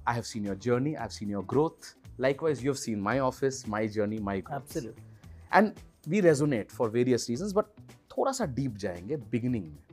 I 0.07 0.13
have 0.13 0.25
seen 0.25 0.43
your 0.43 0.55
journey. 0.55 0.97
I've 0.97 1.13
seen 1.13 1.29
your 1.29 1.43
growth. 1.43 1.95
Likewise, 2.17 2.63
you 2.63 2.69
have 2.69 2.79
seen 2.79 2.99
my 3.01 3.19
office, 3.19 3.67
my 3.67 3.87
journey, 3.87 4.19
my 4.19 4.39
growth. 4.39 4.61
Absolutely 4.61 5.03
And 5.51 5.75
we 6.07 6.21
resonate 6.21 6.71
for 6.71 6.89
various 6.89 7.29
reasons, 7.29 7.53
but 7.53 7.65
थोड़ा 8.11 8.31
सा 8.31 8.45
deep 8.45 8.77
जाएंगे 8.77 9.15
beginning 9.31 9.63
में 9.63 9.86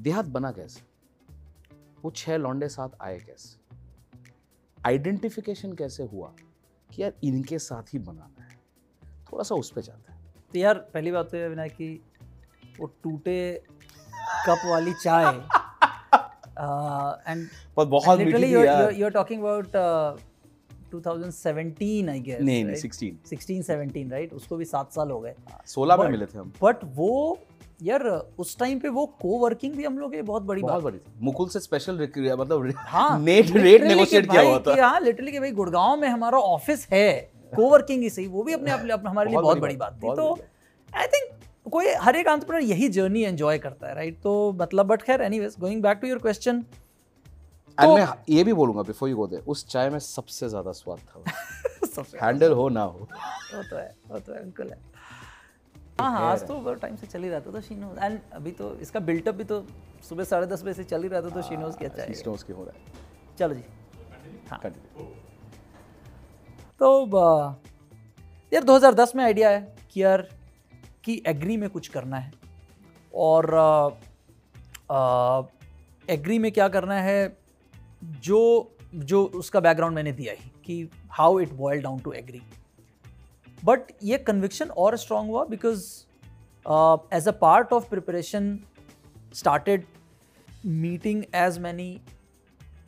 देहात 0.00 0.24
बना 0.24 0.52
कैसे? 0.52 0.80
वो 2.02 2.10
छह 2.10 2.36
लौंडे 2.36 2.68
साथ 2.68 2.88
आए 3.00 3.18
कैसे? 3.18 3.60
आइडेंटिफिकेशन 4.86 5.72
कैसे 5.72 6.02
हुआ 6.02 6.32
कि 6.94 7.02
यार 7.02 7.12
इनके 7.24 7.58
साथ 7.58 7.82
ही 7.82 7.98
बनाना 7.98 8.42
है? 8.42 8.60
थोड़ा 9.32 9.42
सा 9.42 9.54
उस 9.54 9.70
पर 9.70 9.80
जाता 9.80 10.12
है। 10.12 10.20
तो 10.52 10.58
यार 10.58 10.74
पहली 10.74 11.10
बात 11.10 11.30
तो 11.30 11.36
ये 11.36 11.42
है 11.42 11.48
विनायक 11.48 11.72
कि 11.72 12.00
वो 12.80 12.86
टूटे 12.86 13.64
कप 14.48 14.58
वाली 14.66 14.92
चाय 14.92 15.26
एंड 17.32 17.48
पर 17.76 17.84
बहुत 17.84 18.18
literally 18.18 18.52
you 18.52 19.04
are 19.04 19.10
talking 19.10 19.40
about 19.40 19.66
2017 20.94 22.08
I 22.08 22.20
guess 22.20 22.40
नहीं 22.40 22.64
नहीं 22.64 22.76
सिक्सटीन 22.76 23.62
16 23.62 23.70
17 23.70 24.10
राइट 24.10 24.32
उसको 24.32 24.56
भी 24.56 24.64
सात 24.64 24.92
साल 24.92 25.10
हो 25.10 25.20
गए। 25.20 25.34
सोलह 25.66 25.96
में 25.96 26.08
मिले 26.08 26.26
थे 26.26 26.38
हम। 26.38 26.52
बट 26.62 26.76
वो 26.84 27.38
यार 27.82 28.02
उस 28.38 28.58
टाइम 28.58 28.78
पे 28.78 28.88
वो 28.88 29.06
को 29.06 29.38
वर्किंग 29.38 29.74
भी 29.74 29.84
हम 29.84 29.98
लोग 29.98 30.16
बहुत 30.16 30.42
बड़ी 30.42 30.62
बहुत 30.62 30.74
बात। 30.74 30.82
बड़ी 30.82 30.98
थी। 30.98 31.12
मुकुल 31.20 31.48
से 31.48 31.60
स्पेशल 31.60 31.98
मतलब 32.36 32.72
हाँ 32.76 33.18
नेट 33.24 33.50
रेट 33.50 33.82
नेगोशिएट 33.82 34.30
किया 34.30 34.42
हुआ 34.42 34.58
कि 34.58 34.70
था 34.70 34.86
हाँ 34.86 35.00
लिटरली 35.00 35.32
कि 35.32 35.40
भाई 35.40 35.50
गुड़गांव 35.50 35.96
में 35.96 36.08
हमारा 36.08 36.38
ऑफ़िस 36.38 36.86
है 36.92 37.12
कोवर्किंग 37.56 38.02
ही 38.02 38.10
सही 38.10 38.26
वो 38.26 38.42
भी 38.42 38.52
अपने 38.52 38.70
आप 38.70 38.80
अपने- 38.80 39.06
हमारे 39.06 39.30
लिए 39.30 39.40
बहुत 39.40 39.58
बड़ी 39.58 39.76
बात, 39.76 39.94
थी। 39.94 40.14
तो 40.16 40.38
आई 40.96 41.06
थिंक 41.06 41.32
कोई 41.72 41.86
हर 42.00 42.16
एक 42.16 42.26
एंटरप्रेन्योर 42.26 42.70
यही 42.70 42.88
जर्नी 42.88 43.22
एंजॉय 43.22 43.58
करता 43.58 43.88
है 43.88 43.94
राइट 43.94 44.20
तो 44.22 44.52
मतलब 44.52 44.86
बट 44.86 45.02
खैर 45.02 45.20
anyways 45.22 45.56
going 45.60 45.82
back 45.82 45.98
to 45.98 46.06
your 46.08 46.18
question 46.18 46.64
and 47.78 47.88
तो- 47.88 47.98
मैं 47.98 48.06
ये 48.28 48.44
भी 48.44 48.52
बोलूँगा 48.52 48.82
बिफोर 48.82 49.08
यू 49.08 49.16
गो 49.16 49.26
देयर 49.26 49.42
उस 49.46 49.66
चाय 49.68 49.90
में 49.90 49.98
सबसे 49.98 50.48
ज़्यादा 50.48 50.72
स्वाद 50.72 50.98
था। 50.98 51.24
हैंडल 52.22 52.52
हो 52.52 52.68
ना 52.68 52.82
हो। 52.82 52.98
वो 53.54 53.62
तो 53.62 53.76
है 53.76 53.94
वो 54.10 54.18
तो 54.18 54.32
है 54.32 54.42
बिल्कुल 54.44 54.68
है। 54.70 54.89
हाँ 56.00 56.10
हाँ। 56.12 56.30
आज 56.32 56.46
तो 56.48 56.54
बहुत 56.54 56.80
टाइम 56.80 56.96
से 56.96 57.06
चल 57.06 57.22
ही 57.22 57.28
रहा 57.28 57.40
था 57.40 57.50
तो 57.50 57.60
शीनोज 57.60 57.98
एंड 57.98 58.18
अभी 58.34 58.50
तो 58.52 58.74
इसका 58.82 59.00
बिल्टअप 59.00 59.34
भी 59.34 59.44
तो 59.44 59.64
सुबह 60.08 60.24
साढ़े 60.24 60.46
दस 60.46 60.62
बजे 60.62 60.74
से 60.74 60.84
चल 60.84 61.02
ही 61.02 61.08
रहा 61.08 61.20
था 61.22 61.28
तो 61.30 61.42
शीनोज 61.42 61.76
की 61.76 61.84
अच्छा 61.84 62.02
है 62.02 62.14
स्टोन्स 62.14 62.42
की 62.42 62.52
हो 62.52 62.64
रहा 62.64 62.78
है। 62.78 62.82
चलो 63.38 63.54
जी। 63.54 63.64
Continue. 64.52 65.04
तो 66.80 66.88
यार 68.52 68.64
2010 68.64 69.14
में 69.16 69.24
आइडिया 69.24 69.48
है 69.50 69.76
कि 69.90 70.02
यार 70.02 70.28
कि 71.04 71.22
एग्री 71.26 71.56
में 71.56 71.68
कुछ 71.70 71.88
करना 71.88 72.16
है। 72.16 72.32
और 73.14 73.44
एग्री 76.08 76.38
में 76.38 76.50
क्या 76.52 76.68
करना 76.68 76.94
है 77.00 77.36
जो 78.24 78.40
जो 78.94 79.24
उसका 79.34 79.60
बैकग्राउंड 79.60 79.94
मैंने 79.96 80.12
दिया 80.12 80.32
ही 80.38 80.50
कि 80.64 80.88
how 81.10 81.38
it 81.40 81.52
boil 81.54 81.82
down 81.82 81.98
to 81.98 82.12
agri 82.12 82.40
but 83.64 83.92
ये 84.02 84.18
कन्विक्शन 84.18 84.70
और 84.84 84.96
स्ट्रांग 84.96 85.28
हुआ 85.28 85.44
because 85.44 85.84
as 87.14 87.28
a 87.28 87.32
part 87.40 87.72
of 87.72 87.88
preparation 87.90 88.58
started 89.34 89.84
meeting 90.66 91.22
as 91.34 91.58
many 91.58 92.00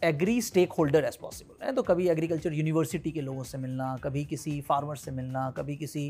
agri 0.05 0.41
stakeholder 0.73 1.05
as 1.05 1.17
possible 1.17 1.67
है 1.67 1.73
तो 1.75 1.83
कभी 1.83 2.09
एग्रीकल्चर 2.09 2.53
यूनिवर्सिटी 2.53 3.11
के 3.11 3.21
लोगों 3.21 3.43
से 3.45 3.59
मिलना 3.59 3.97
कभी 4.05 4.25
किसी 4.25 4.61
फार्मर 4.61 4.97
से 4.97 5.11
मिलना 5.11 5.51
कभी 5.57 5.77
किसी 5.77 6.09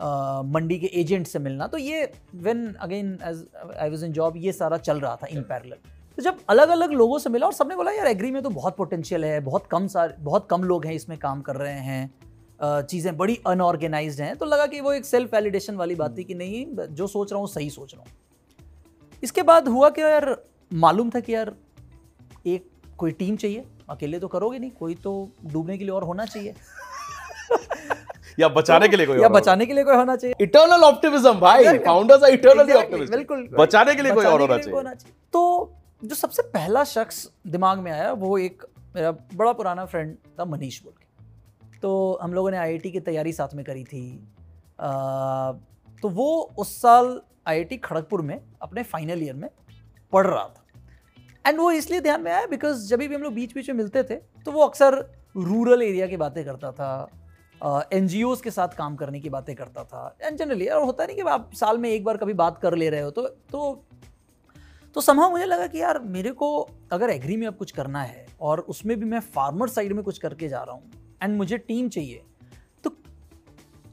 अ, 0.00 0.42
मंडी 0.44 0.78
के 0.78 0.86
एजेंट 1.00 1.26
से 1.26 1.38
मिलना। 1.38 1.66
तो 1.66 1.78
ये 1.78 2.12
when 2.34 2.72
again 2.80 3.18
as 3.24 3.44
I 3.78 3.90
was 3.90 4.04
in 4.04 4.12
job 4.12 4.36
ये 4.36 4.52
सारा 4.52 4.76
चल 4.78 5.00
रहा 5.00 5.16
था 5.16 5.26
इन 5.26 5.42
पैरल 5.42 5.74
तो 6.18 6.22
जब 6.22 6.38
अलग 6.48 6.68
अलग 6.68 6.92
लोगों 6.92 7.18
से 7.18 7.30
मिला 7.30 7.46
और 7.46 7.52
सबने 7.52 7.76
बोला 7.76 7.92
यार 7.92 8.06
एग्री 8.06 8.30
में 8.30 8.42
तो 8.42 8.50
बहुत 8.50 8.76
पोटेंशियल 8.76 9.24
है 9.24 9.40
बहुत 9.40 9.66
कम 9.70 9.86
सारे 9.88 10.14
बहुत 10.20 10.46
कम 10.50 10.64
लोग 10.64 10.86
हैं 10.86 10.94
इसमें 10.94 11.18
काम 11.18 11.40
कर 11.40 11.56
रहे 11.56 11.80
हैं। 11.80 12.10
चीज़ें 12.60 13.16
बड़ी 13.16 13.38
अनऑर्गेनाइज 13.46 14.20
हैं 14.20 14.36
तो 14.36 14.46
लगा 14.46 14.66
कि 14.66 14.80
वो 14.80 14.92
एक 14.92 15.04
सेल्फ 15.04 15.34
वैलिडेशन 15.34 15.76
वाली 15.76 15.94
बात 15.94 16.16
थी 16.18 16.24
कि 16.24 16.34
नहीं 16.34 16.64
जो 16.90 17.06
सोच 17.06 17.32
रहा 17.32 17.40
हूँ 17.40 17.48
सही 17.48 17.70
सोच 17.70 17.94
रहा 17.94 18.02
हूँ। 18.02 18.12
इसके 19.22 19.42
बाद 19.44 19.68
हुआ 19.68 19.90
कि 19.90 20.02
यार 20.02 20.36
मालूम 20.70 21.10
था 21.10 21.20
कि 21.20 21.34
यार 21.34 21.52
एक 22.46 22.68
कोई 22.98 23.12
टीम 23.12 23.36
चाहिए 23.36 23.64
अकेले 23.90 24.18
तो 24.18 24.28
करोगे 24.28 24.58
नहीं 24.58 24.70
कोई 24.78 24.94
तो 25.04 25.12
डूबने 25.46 25.78
के 25.78 25.84
लिए 25.84 25.94
और 25.94 26.04
होना 26.04 26.24
चाहिए। 26.26 26.54
या 28.38 28.48
बचाने 28.50 28.88
के 28.88 28.96
लिए 28.96 29.06
कोई 29.06 29.20
या 29.20 29.28
बचाने 29.30 29.66
के 29.66 29.74
लिए 29.74 29.84
कोई 29.84 29.96
होना 29.96 30.16
चाहिए। 30.16 30.34
इटर्नल 30.40 30.84
ऑप्टिमिज्म 30.84 31.32
भाई. 31.40 31.78
फाउंडर्स 31.78 32.22
आर 32.22 32.30
इटर्नली 32.30 32.72
ऑप्टिमिस्टिक 32.74 33.16
बिल्कुल। 33.16 33.48
बचाने 33.58 33.94
के 33.94 34.02
लिए 34.02 34.12
कोई 34.14 34.26
और 34.26 34.40
होना 34.40 34.58
चाहिए। 34.58 35.12
तो 35.32 35.72
जो 36.02 36.14
सबसे 36.14 36.42
पहला 36.50 36.84
शख्स 36.86 37.28
दिमाग 37.48 37.78
में 37.78 37.90
आया 37.92 38.12
वो 38.14 38.36
एक 38.38 38.62
मेरा 38.94 39.10
बड़ा 39.34 39.52
पुराना 39.52 39.84
फ्रेंड 39.86 40.16
था 40.38 40.44
मनीष 40.46 40.82
बोल 40.82 40.92
के। 40.92 41.08
तो 41.82 42.18
हम 42.22 42.34
लोगों 42.34 42.50
ने 42.50 42.56
आईआईटी 42.56 42.90
की 42.90 43.00
तैयारी 43.00 43.32
साथ 43.32 43.54
में 43.54 43.64
करी 43.64 43.84
थी। 43.84 44.02
आ, 44.80 45.52
तो 46.02 46.08
वो 46.08 46.30
उस 46.58 46.80
साल 46.82 47.20
आईआईटी 47.46 47.76
खड़गपुर 47.76 48.22
में 48.22 48.40
अपने 48.62 48.82
फाइनल 48.82 49.22
ईयर 49.22 49.34
में 49.34 49.48
पढ़ 50.12 50.26
रहा 50.26 50.44
था। 50.44 50.64
एंड 51.46 51.58
वो 51.58 51.70
इसलिए 51.72 52.00
ध्यान 52.00 52.22
में 52.22 52.30
आया 52.32 52.46
बिकॉज़ 52.46 52.86
जब 52.88 52.98
भी 52.98 53.14
हम 53.14 53.22
लोग 53.22 53.34
बीच 53.34 53.54
बीच 53.54 53.68
में 53.70 53.76
मिलते 53.76 54.02
थे 54.02 54.16
तो 54.44 54.52
वो 54.52 54.64
अक्सर 54.64 54.94
रूरल 55.36 55.82
एरिया 55.82 56.06
की 56.06 56.16
बातें 56.16 56.44
करता 56.44 56.72
था 56.72 57.08
एन 57.92 58.08
uh, 58.08 58.40
के 58.40 58.50
साथ 58.50 58.68
काम 58.68 58.96
करने 58.96 59.20
की 59.20 59.30
बातें 59.30 59.54
करता 59.56 59.84
था। 59.84 60.16
एंड 60.22 60.38
जनरली 60.38 60.66
और 60.66 60.82
होता 60.82 61.06
नहीं 61.06 61.16
कि 61.16 61.22
आप 61.22 61.50
साल 61.54 61.78
में 61.78 61.88
एक 61.90 62.04
बार 62.04 62.16
कभी 62.16 62.34
बात 62.34 62.58
कर 62.58 62.74
ले 62.74 62.88
रहे 62.90 63.00
हो 63.00 63.10
तो 63.10 63.26
तो 63.52 63.84
तो 64.96 65.00
समहा 65.00 65.28
मुझे 65.28 65.44
लगा 65.44 65.66
कि 65.66 65.78
यार 65.78 65.98
मेरे 66.08 66.30
को 66.32 66.68
अगर 66.92 67.10
एग्री 67.10 67.36
में 67.36 67.46
अब 67.46 67.56
कुछ 67.56 67.70
करना 67.70 68.02
है 68.02 68.26
और 68.40 68.60
उसमें 68.60 68.98
भी 69.00 69.06
मैं 69.06 69.20
फार्मर 69.34 69.68
साइड 69.68 69.92
में 69.92 70.02
कुछ 70.04 70.18
करके 70.18 70.48
जा 70.48 70.62
रहा 70.62 70.74
हूँ 70.74 70.90
एंड 71.22 71.36
मुझे 71.36 71.58
टीम 71.58 71.88
चाहिए। 71.88 72.22
तो 72.84 72.96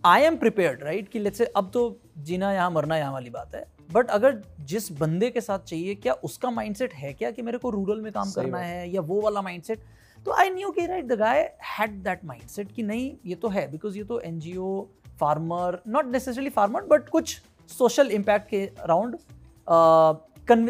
आई 0.04 0.22
एम 0.24 0.38
प्रिपेयर्ड 0.38 0.84
राइट 0.84 1.10
कि 1.10 1.20
लेट्स 1.20 1.38
से 1.38 1.46
अब 1.46 1.70
तो 1.74 2.00
जीना 2.20 2.52
यहाँ 2.54 2.70
मरना 2.72 2.98
यहाँ 2.98 3.12
वाली 3.14 3.30
बात 3.30 3.56
है। 3.56 3.66
बट 3.94 4.10
अगर 4.12 4.42
जिस 4.62 4.92
बंदे 4.94 5.30
के 5.30 5.42
साथ 5.42 5.60
चाहिए 5.60 5.96
क्या 5.96 6.14
उसका 6.26 6.50
माइंडसेट 6.52 6.94
है 6.94 7.14
क्या 7.14 7.32
कि 7.32 7.42
मेरे 7.42 7.58
को 7.58 7.70
रूरल 7.70 8.02
में 8.02 8.12
काम 8.14 8.32
करना 8.32 8.60
है 8.60 8.90
या 8.92 9.02
वो 9.04 9.22
वाला 9.22 9.42
माइंडसेट 9.42 9.84
तो 10.18 10.32
आई 10.34 10.50
न्यू 10.50 10.70
कि 10.72 10.86
right 10.86 11.06
the 11.08 11.18
guy 11.20 11.42
had 11.68 11.92
that 12.04 12.26
mindset 12.26 12.72
कि 12.72 12.84
नहीं 12.84 13.12
ये 13.26 13.36
तो 13.36 13.48
है। 13.50 13.70
बिकॉज़ 13.72 13.98
ये 13.98 14.04
तो 14.04 14.20
NGO 14.22 14.82
farmer 15.20 15.82
not 15.88 16.12
necessarily 16.12 16.50
farmer 16.50 16.82
but 16.86 17.10
कुछ 17.10 17.40
सोशल 17.70 18.12
इम्पैक्ट 18.12 18.50
के 18.50 18.66
अराउंड 18.80 19.18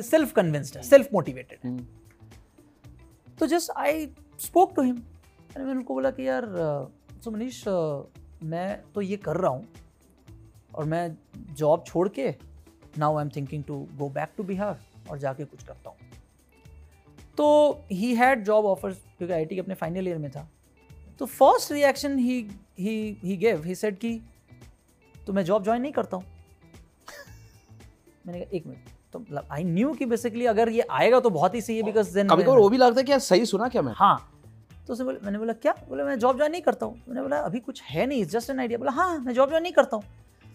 सेल्फ 0.01 0.33
कन्विंस्ड 0.33 0.77
है 0.77 0.83
सेल्फ 0.83 1.09
मोटिवेटेड 1.13 1.59
है। 1.63 1.77
तो 3.37 3.45
just 3.47 3.71
I 3.77 4.05
spoke 4.39 4.75
to 4.75 4.81
him 4.81 5.01
मैंने 5.57 5.71
उनको 5.71 5.93
बोला 5.93 6.09
कि 6.11 6.27
यार 6.27 6.45
सो 7.23 7.31
मनीष 7.31 7.63
मैं 8.43 8.81
तो 8.95 9.01
ये 9.01 9.17
कर 9.17 9.37
रहा 9.37 9.51
हूँ 9.51 9.67
और 10.75 10.85
मैं 10.85 11.17
जॉब 11.57 11.83
छोड़ 11.87 12.07
के 12.09 12.33
now 12.97 13.17
I 13.17 13.23
am 13.23 13.29
thinking 13.35 13.63
to 13.63 13.77
go 13.97 14.09
back 14.09 14.33
to 14.37 14.43
Bihar 14.43 14.79
और 15.09 15.17
जाके 15.19 15.45
कुछ 15.45 15.63
करता 15.63 15.89
हूँ। 15.89 15.97
तो 17.37 17.47
ही 17.91 18.13
हैड 18.15 18.43
जॉब 18.43 18.65
ऑफर्स 18.65 18.97
क्योंकि 19.17 19.33
आईटी 19.33 19.55
के 19.55 19.61
अपने 19.61 19.75
फाइनल 19.75 20.07
ईयर 20.07 20.17
में 20.17 20.29
था। 20.31 20.47
तो 21.19 21.25
first 21.25 21.71
reaction 21.71 22.17
he 22.19 22.39
he 22.79 22.95
he 23.23 23.37
gave 23.37 23.63
he 23.63 23.75
said 23.75 23.97
कि 23.97 24.19
तो 25.27 25.33
मैं 25.33 25.43
जॉब 25.45 25.63
ज्वाइन 25.63 25.81
नहीं 25.81 25.91
करता 25.91 26.17
हूँ। 26.17 26.25
मैंने 28.25 28.39
कहा 28.39 28.57
एक 28.57 28.65
मिनट 28.67 28.89
तो 29.13 29.19
मतलब 29.19 29.47
आई 29.51 29.63
न्यू 29.63 29.93
कि 29.93 30.05
बेसिकली 30.05 30.45
अगर 30.45 30.69
ये 30.69 30.85
आएगा 30.91 31.19
तो 31.19 31.29
बहुत 31.29 31.55
ही 31.55 31.61
सही 31.61 31.77
है 31.77 31.83
बिकॉज़ 31.83 32.13
देन 32.13 32.29
कभी 32.29 32.43
कभी 32.43 32.57
वो 32.57 32.69
भी 32.69 32.77
लगता 32.77 32.99
है 32.99 33.03
कि 33.03 33.11
यार 33.11 33.19
सही 33.19 33.45
सुना 33.45 33.67
क्या 33.67 33.81
मैं? 33.81 33.93
हाँ 33.97 34.36
तो 34.87 34.93
उसने 34.93 35.05
बोले 35.05 35.19
मैंने 35.23 35.37
बोला 35.37 35.53
क्या? 35.53 35.73
बोले 35.89 36.03
मैं 36.03 36.17
जॉब 36.19 36.35
ज्वाइन 36.37 36.51
नहीं 36.51 36.61
करता 36.61 36.85
हूँ। 36.85 37.01
मैंने 37.07 37.21
बोला 37.21 37.37
अभी 37.39 37.59
कुछ 37.59 37.81
है 37.83 38.05
नहीं 38.05 38.25
जस्ट 38.27 38.49
एन 38.49 38.59
आइडिया 38.59 38.77
बोला 38.79 38.91
हाँ 38.91 39.17
मैं 39.19 39.33
जॉब 39.33 39.49
ज्वाइन 39.49 39.63
नहीं 39.63 39.73
करता 39.73 39.97
हूँ। 39.97 40.03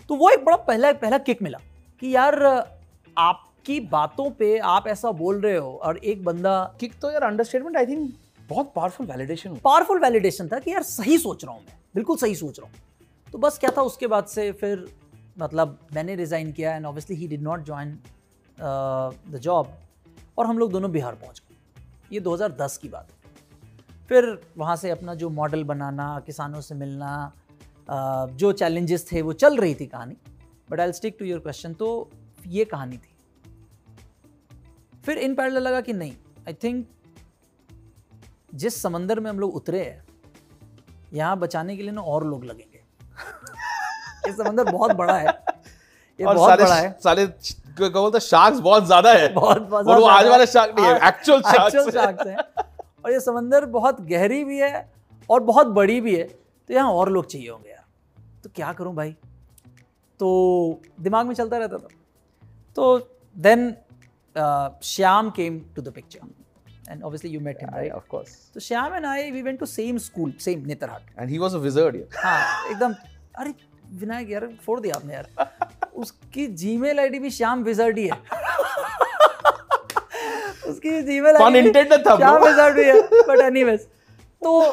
तो 0.09 0.14
वो 0.16 0.30
एक 0.30 0.45
बड़ा 0.45 0.57
पहला 0.59 0.93
पहला 0.95 1.18
किक 1.20 1.43
मिला 1.43 1.59
कि 2.03 2.14
यार 2.14 2.43
आपकी 3.16 3.78
बातों 3.89 4.30
पे 4.39 4.57
आप 4.59 4.87
ऐसा 4.89 5.11
बोल 5.12 5.41
रहे 5.41 5.57
हो 5.57 5.72
और 5.83 5.99
एक 5.99 6.24
बंदा 6.24 6.55
किक 6.80 6.99
तो 7.01 7.11
यार 7.11 7.22
अंडरस्टेटमेंट 7.22 7.76
आई 7.76 7.87
थिंक 7.87 8.12
बहुत 8.49 8.72
पावरफुल 8.76 9.07
वैलिडेशन 9.07 9.55
पावरफुल 9.64 10.01
वैलिडेशन 10.01 10.49
था 10.49 10.59
कि 10.59 10.70
यार 10.70 10.83
सही 10.85 11.18
सोच 11.18 11.45
रहा 11.45 11.55
हूँ 11.55 11.62
मैं 11.62 11.78
बिल्कुल 11.95 12.16
सही 12.16 12.35
सोच 12.35 12.59
रहा 12.61 12.68
हूँ। 12.68 13.30
तो 13.33 13.39
बस 13.39 13.59
क्या 13.59 13.70
था 13.76 13.83
उसके 13.83 14.07
बाद 14.07 14.26
से 14.26 14.51
फिर 14.53 14.87
मतलब 15.39 15.78
मैंने 15.95 16.14
रिज़ाइन 16.16 16.53
किया 16.53 16.74
and 16.76 16.87
obviously 16.87 17.16
he 17.16 17.28
did 17.28 17.43
not 17.43 17.64
join 17.64 17.99
the 18.59 19.39
job 19.43 19.72
और 20.39 20.47
हम 20.47 20.59
लोग 20.59 20.72
दोनों 20.72 20.91
बिहार 20.93 21.14
पहुँच 21.14 21.41
गए। 21.41 22.14
ये 22.14 22.20
2010 22.20 22.76
की 22.76 22.89
बात 22.89 23.09
है। 23.11 23.21
फिर 24.09 24.38
वहाँ 24.59 24.76
से 24.76 24.90
अपना 24.90 25.14
जो 25.14 25.28
मॉडल 25.30 25.64
बनाना 25.64 26.22
किसानों 26.26 26.61
से 26.61 26.74
मिलना 26.74 27.32
जो 27.88 28.53
चैलेंजेस 28.53 29.07
थे 29.12 29.22
वो 29.22 29.32
चल 29.34 29.57
रही 29.57 29.74
थी 29.74 29.86
कहानी। 29.86 30.16
But 30.70 30.80
I 30.80 30.92
stick 30.92 31.16
to 31.18 31.24
your 31.24 31.40
question 31.40 31.74
तो 31.74 31.88
ये 32.46 32.64
कहानी 32.64 32.96
थी। 32.96 33.14
फिर 35.05 35.18
इन 35.18 35.34
पैरल 35.34 35.59
लगा 35.59 35.80
कि 35.80 35.92
नहीं 35.92 36.12
आई 36.48 36.55
थिंक 36.62 36.86
जिस 38.55 38.82
समंदर 38.82 39.20
में 39.20 39.30
हम 39.30 39.38
लोग 39.40 39.55
उतरे 39.57 39.84
हैं 39.84 40.05
यहाँ 41.12 41.38
बचाने 41.38 41.76
के 41.76 41.82
लिए 41.82 41.92
ना 41.92 42.00
और 42.03 42.26
लोग 42.26 42.44
लगेंगे। 42.44 42.78
ये 44.26 44.32
समंदर 44.32 44.70
बहुत 44.72 44.92
बड़ा 44.96 45.16
है। 45.16 45.26
ये 45.26 46.24
और 46.24 46.36
बहुत 46.36 46.61
बड़ा 46.61 46.74
है। 46.74 46.90
साले 47.03 47.26
क्या 47.26 47.88
बोलते 47.90 48.20
शार्क्स 48.20 48.59
बहुत 48.61 48.86
ज़्यादा 48.86 49.12
है। 49.12 49.32
बहुत 49.34 49.62
बहुत 49.62 49.86
और 49.86 50.00
वो 50.00 50.07
आज। 50.07 50.26
वाले 50.26 50.46
शार्क 50.46 50.78
नहीं 50.78 50.86
है 50.86 51.09
एक्चुअल 51.09 51.40
शार्क्स 51.42 52.26
हैं। 52.26 52.36
और 53.05 53.12
ये 53.12 53.20
समंदर 53.20 53.64
बहुत 53.76 54.00
गहरी 54.09 54.42
भी 54.44 54.59
है 54.61 54.88
और 55.30 55.42
बहुत 55.42 55.66
बड़ी 55.78 56.00
भी 56.00 56.16
है 56.16 56.24
तो 56.24 56.74
यहाँ 56.74 56.92
और 56.92 57.11
लोग 57.12 57.26
चाहिए 57.26 57.48
होंगे 57.48 57.70
यार 57.70 57.84
तो 58.44 58.50
क्या 58.57 58.72
करूँ 58.72 58.94
भाई 58.94 59.16
तो 60.20 60.28
दिमाग 61.00 61.26
में 61.26 61.34
चलता 61.34 61.59
रहता 61.59 61.78
था 61.78 61.88
तो 62.76 62.98
then 63.36 63.74
Shyam 64.84 65.30
came 65.30 65.61
to 65.76 65.82
the 65.82 65.92
picture 65.94 66.90
and 66.90 67.03
obviously 67.03 67.30
you 67.30 67.40
met 67.40 67.61
him 67.61 67.74
right 67.74 67.92
of 67.92 68.07
course. 68.14 68.34
तो 68.55 68.61
Shyam 68.61 68.94
and 68.94 69.07
I 69.07 69.30
we 69.30 69.42
went 69.42 69.59
to 69.61 69.66
same 69.66 69.98
school 69.98 70.32
same 70.40 70.66
Netarhat 70.66 71.18
And 71.18 71.30
he 71.30 71.42
was 71.44 71.55
a 71.55 71.62
wizard. 71.66 71.96
Yeah. 71.96 72.22
हाँ 72.24 72.70
एकदम 72.70 72.94
अरे 73.38 73.55
विनायक 74.00 74.30
यार 74.30 74.48
फोड़ 74.66 74.80
दिया 74.80 74.94
आपने 74.96 75.14
यार 75.14 75.28
उसकी 75.94 76.46
जीमेल 76.57 77.00
आईडी 77.00 77.18
भी 77.18 77.30
श्याम 77.30 77.62
विजर्ड 77.62 77.98
ही 77.98 78.07
है 78.07 78.20
उसकी 80.68 81.02
जीमेल 81.02 81.36
Pun 81.36 81.56
intended 81.60 82.06
था, 82.06 82.16
श्याम 82.16 82.36
bro. 82.36 82.46
विजर्ड 82.46 82.78
ही 82.78 82.84
है? 82.84 83.00
बट 83.28 83.40
एनीवेज 83.40 83.86
तो 84.42 84.72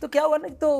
तो 0.00 0.08
क्या 0.08 0.22
हुआ 0.22 0.36
ना 0.36 0.48
तो 0.60 0.70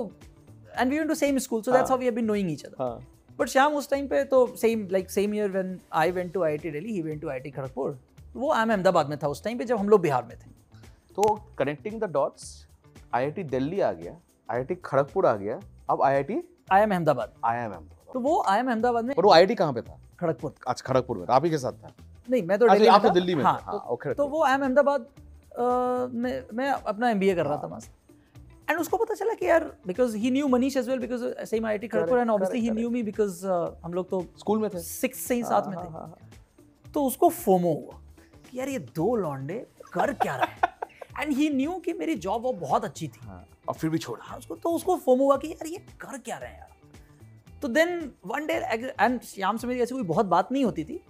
and 0.78 0.90
we 0.90 0.96
went 0.98 1.08
to 1.08 1.14
same 1.14 1.38
school 1.38 1.62
so 1.62 1.72
that's 1.72 1.90
how 1.90 1.98
we 1.98 2.04
have 2.04 2.14
been 2.14 2.24
knowing 2.24 2.50
each 2.52 2.64
other. 2.64 3.04
But 3.38 3.48
Shyam 3.48 3.74
उस 3.76 3.90
टाइम 3.90 4.06
पे 4.08 4.22
तो 4.24 4.46
same 4.56 4.86
like 4.92 5.10
same 5.10 5.34
year 5.34 5.50
when 5.50 5.78
I 6.02 6.10
went 6.10 6.32
to 6.34 6.42
IIT 6.42 6.70
Delhi 6.70 6.92
he 6.92 7.02
went 7.02 7.20
to 7.22 7.28
IIT 7.28 7.50
Kharagpur 7.50 7.98
वो 8.34 8.52
I 8.52 8.62
M 8.62 8.70
Ahmedabad 8.70 9.08
में 9.08 9.18
था 9.22 9.28
उस 9.28 9.44
time 9.44 9.58
पे 9.58 9.64
जब 9.64 9.78
हम 9.78 9.88
लोग 9.88 10.00
बिहार 10.00 10.24
में 10.24 10.36
थे। 10.38 10.50
तो 11.16 11.34
connecting 11.58 12.00
the 12.00 12.10
dots 12.12 12.44
IIT 13.14 13.42
Delhi 13.56 13.80
आ 13.80 13.92
गया 13.92 14.16
आईआईटी 14.48 14.74
खड़गपुर 14.84 15.26
आ 15.26 15.34
गया 15.36 15.58
अब 15.90 16.02
IIT 16.02 16.40
I 16.72 16.82
am 16.82 16.90
Ahmedabad 16.90 17.32
IIM 17.44 17.88
तो 18.12 18.20
वो 18.20 18.42
आई 18.48 18.58
एम 18.60 18.68
अहमदाबाद 18.70 19.04
में 19.04 19.14
और 19.14 19.24
वो 19.24 19.32
आईआईटी 19.32 19.54
कहाँ 19.54 19.72
पे 19.72 19.82
था? 19.82 19.98
खड़गपुर 20.20 20.54
आज 20.68 20.82
खड़गपुर 20.82 21.18
में 21.18 21.26
आप 21.28 21.44
ही 21.44 21.50
के 21.50 21.58
साथ 21.58 21.72
था। 21.72 21.94
नहीं 22.28 22.42
मैं 22.42 22.58
तो 22.58 22.68
दिल्ली 22.68 22.86
आप 22.86 23.02
तो 23.02 23.10
दिल्ली 23.10 23.34
में 23.34 23.44
हाँ, 23.44 23.58
हाँ, 23.64 23.78
तो, 23.96 24.12
तो 24.14 24.26
वो 24.28 24.42
आई 24.44 24.54
एम 24.54 24.62
अहमदाबाद 24.62 25.06
में 26.14 26.44
मैं 26.54 26.70
अपना 26.70 27.10
एमबीए 27.10 27.34
कर 27.34 27.46
रहा। 27.46 27.56
था 27.56 27.68
मस्त। 27.68 27.92
एंड 28.70 28.80
उसको 28.80 28.96
पता 28.96 29.14
चला 29.14 29.34
कि 29.34 29.46
यार 29.46 29.64
because 29.86 30.16
he 30.16 30.30
knew 30.30 30.48
Manish 30.48 30.76
as 30.76 30.88
well 30.88 30.98
because 30.98 31.24
same 31.44 31.66
IIT 31.66 31.88
Kharagpur 31.88 32.18
and 32.18 32.30
obviously 32.30 32.60
he 32.60 32.70
knew 32.70 32.90
me 32.90 33.02
because 33.02 33.46
हम 33.84 33.94
लोग 33.94 34.08
तो 34.10 34.20
स्कूल 34.38 34.58
में 34.58 34.68
थे। 34.70 34.78
सिक्स 34.78 35.18
से 35.18 35.34
ही 35.34 35.42
साथ 35.42 35.68
में 35.68 35.76
हाँ, 35.76 35.84
थे। 35.84 35.92
हाँ। 35.92 36.18
तो 36.94 37.04
उसको 37.04 37.28
फोमो 37.28 37.72
हुआ 37.74 38.00
कि 38.50 38.58
यार 38.58 38.68
ये 38.68 38.78
दो 38.78 39.14
लॉन्डे 39.16 39.66
कर 39.92 40.12
क्या 40.12 40.36
रहे 40.36 40.52
हैं? 40.52 40.70
एंड 41.20 41.32
ही 41.36 41.48
न्यू 41.50 41.72
कि 41.84 41.92
मेरी 41.92 42.14
जॉब 42.14 42.42
वो 42.42 42.52
बहुत 42.52 42.84
अच्छी 42.84 43.08
थी। 43.08 43.26
और 43.68 43.74
फिर 43.74 43.90
भी 43.90 43.98
छोड़ा 43.98 44.24
हाँ 44.24 44.38
उसको 44.38 44.54
तो 44.56 44.70
उसको 44.70 44.96
फोमो 44.96 45.24
हुआ 45.24 45.36
कि 45.36 45.48
यार 45.48 45.66
ये 45.66 45.78
कर 46.00 46.18
क्या 46.18 46.38
रहे 46.38 46.50
हैं 46.50 46.58
यार? 46.58 46.70
तो 47.62 47.68
then 47.68 48.12
one 48.26 48.46
day 48.46 48.54
and 49.00 49.20
Shyam 49.22 49.56
से 49.56 49.66
मेरी 49.66 49.80
ऐसी 49.80 49.94
कोई 49.94 50.04
बहुत 50.04 50.26
बात 50.26 50.52
नहीं 50.52 50.64
होती 50.64 50.84
थी। 50.84 51.00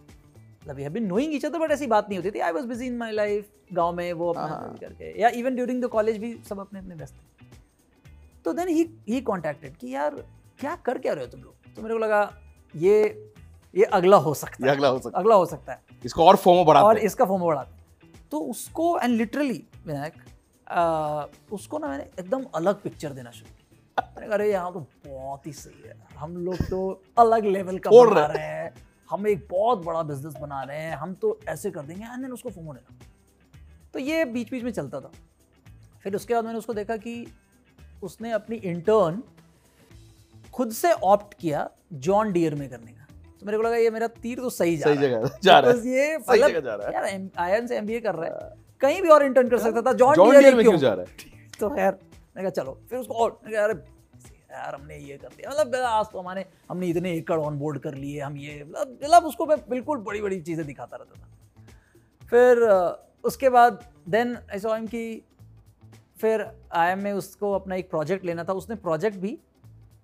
मतलब 0.62 0.76
we 0.76 0.82
have 0.82 0.92
been 0.92 1.06
knowing 1.06 1.34
each 1.34 1.44
other 1.44 1.58
but 1.58 1.70
ऐसी 1.70 1.86
बात 1.86 2.08
नहीं 2.08 2.18
होती 2.18 2.30
थी। 2.30 2.40
I 2.40 2.52
was 2.52 2.64
busy 2.64 2.86
in 2.86 2.96
my 2.98 3.12
life 3.12 3.50
गाँव 3.72 3.92
में 3.92 4.12
वो 4.12 4.28
अपना 4.30 4.46
हाँ। 4.46 4.76
करके। 4.80 5.20
या 5.20 5.28
इवन 5.36 5.54
ड्यूरिंग 5.54 5.82
द 5.84 5.88
कॉलेज 5.88 6.18
भी 6.18 6.36
सब 6.48 6.60
अपने 6.60 6.78
अपने 6.78 6.94
व्यस्त 6.94 7.14
थे। 7.14 7.46
तो 8.44 8.52
देन 8.52 8.68
ही 8.68 8.88
ही 9.08 9.20
कांटेक्टेड 9.22 9.76
कि 9.76 9.94
यार 9.94 10.14
क्या 10.60 10.74
कर 10.86 10.98
क्या 10.98 11.12
रहे 11.12 11.24
हो 11.24 11.30
तुम 11.30 11.42
लोग? 11.42 11.74
तो 11.74 11.82
मेरे 11.82 11.94
को 11.94 12.00
लगा 12.00 12.22
ये 12.74 13.30
ये 13.74 13.84
अगला 13.92 14.16
हो 14.18 14.34
सकता 14.34 14.66
है। 14.66 14.70
अगला 14.70 14.88
हो 14.88 14.98
सकता 14.98 15.18
है। 15.18 15.22
अगला 15.22 15.34
हो 15.34 15.46
सकता 15.46 15.72
है। 15.72 15.78
है 15.90 16.00
इसको 16.04 16.24
और 16.24 16.36
फोमो 16.36 16.64
बढ़ाते 16.64 16.86
और 16.86 16.98
इसका 17.00 17.24
फॉर्म 17.24 17.44
बढ़ाते 17.44 17.80
तो 18.32 18.38
उसको 18.50 18.98
एंड 18.98 19.16
लिटरली 19.16 19.64
विनायक 19.86 20.14
उसको 21.52 21.78
ना 21.78 21.88
मैंने 21.88 22.04
एकदम 22.20 22.44
अलग 22.54 22.82
पिक्चर 22.82 23.12
देना 23.12 23.30
शुरू 23.30 23.50
किया। 23.50 24.04
मैंने 24.06 24.26
कहा 24.26 24.34
अरे 24.34 24.50
यहाँ 24.50 24.72
तो 24.72 24.80
बहुत 25.06 25.46
ही 25.46 25.52
सही 25.52 25.88
है। 25.88 25.96
हम 26.16 26.36
लोग 26.36 26.62
तो 26.68 27.02
अलग 27.18 27.44
लेवल 27.46 27.78
का 27.78 27.90
बना 27.92 28.24
रहे 28.26 28.44
हैं। 28.44 28.72
हम 29.12 29.26
एक 29.28 29.46
बहुत 29.50 29.84
बड़ा 29.84 30.02
बिज़नेस 30.02 30.34
बना 30.40 30.62
रहे 30.62 30.78
हैं 30.78 30.96
हम 30.96 31.14
तो 31.14 31.38
ऐसे 31.48 31.70
कर 31.70 31.82
देंगे 31.82 32.04
एंड 32.04 32.22
देन 32.22 32.32
उसको 32.32 32.50
फोमो 32.50 32.72
लेना 32.72 32.98
तो 33.94 33.98
ये 33.98 34.24
बीच 34.26 34.50
बीच 34.50 34.62
में 34.64 34.70
चलता 34.70 35.00
था। 35.00 35.10
फिर 36.02 36.14
उसके 36.16 36.34
बाद 36.34 36.44
मैंने 36.44 36.58
उसको 36.58 36.74
देखा 36.74 36.96
कि 36.96 37.26
उसने 38.02 38.30
अपनी 38.32 38.56
इंटर्न 38.56 39.22
खुद 40.52 40.72
से 40.72 40.92
ऑप्ट 40.92 41.34
किया 41.34 41.68
जॉन 41.92 42.32
डियर 42.32 42.54
में 42.54 42.68
करने 42.70 42.92
का। 42.92 43.06
तो 43.40 43.46
मेरे 43.46 43.58
को 43.58 43.64
लगा 43.64 43.76
ये 43.76 43.90
मेरा 43.90 44.06
तीर 44.22 44.38
तो 44.38 44.50
सही 44.50 44.76
जा 44.76 44.84
सही 44.84 44.94
रहा 44.96 45.04
है। 45.06 45.22
जगह 45.22 45.38
जा 45.42 45.58
रहा 45.58 45.70
है। 45.70 45.88
ये 45.88 46.16
मतलब 46.18 46.92
यार 46.94 47.28
आयन 47.38 47.66
से 47.66 47.76
एमबीए 47.76 48.00
कर 48.00 48.14
रहा 48.14 48.26
है। 48.26 48.54
कहीं 48.80 49.02
भी 49.02 49.08
और 49.08 49.24
इंटर्न 49.24 49.48
कर 49.48 49.58
सकता 49.58 49.82
था। 49.82 49.92
जॉन 49.94 50.30
डियर 50.30 50.62
क्यों? 50.62 50.76
जा 50.76 50.92
रहा 50.92 51.04
है? 51.04 51.50
तो 51.60 51.68
खैर 51.70 51.92
मैंने 51.92 52.42
कहा 52.42 52.62
चलो। 52.62 52.78
फिर 52.90 52.98
उसको 52.98 53.14
और 53.14 53.40
मैंने 53.44 53.74
अरे 54.52 54.60
यार 54.60 54.74
हमने 54.74 54.96
ये 54.98 55.16
कर 55.16 55.28
दिया 55.28 55.50
मतलब 55.50 55.74
आज 55.76 56.06
तो 56.12 56.18
हमारे 56.18 56.44
हमने 56.70 56.86
इतने 56.86 57.12
एकड़ 57.12 57.38
ऑन 57.40 57.58
बोर्ड 57.58 57.78
कर 57.78 57.94
लिए 57.94 58.20
हम 58.20 58.36
ये 58.36 58.64
मतलब 58.64 58.98
मतलब 59.04 59.24
उसको 59.24 59.46
मैं 59.46 59.56
बिल्कुल 59.68 59.98
बड़ी 59.98 60.20
बड़ी 60.20 60.40
चीज़ें 60.40 60.66
दिखाता 60.66 60.96
रहता 60.96 61.20
था। 61.20 61.28
फिर 62.30 62.62
उसके 63.24 63.48
बाद 63.48 63.84
देन 64.08 64.36
आई 64.52 64.58
सॉ 64.58 64.74
हिम 64.74 64.86
कि 64.86 65.22
फिर 66.20 66.46
आई 66.72 66.94
में 66.94 67.12
उसको 67.12 67.52
अपना 67.52 67.74
एक 67.74 67.90
प्रोजेक्ट 67.90 68.24
लेना 68.24 68.44
था। 68.44 68.52
उसने 68.52 68.76
प्रोजेक्ट 68.76 69.16
भी 69.18 69.38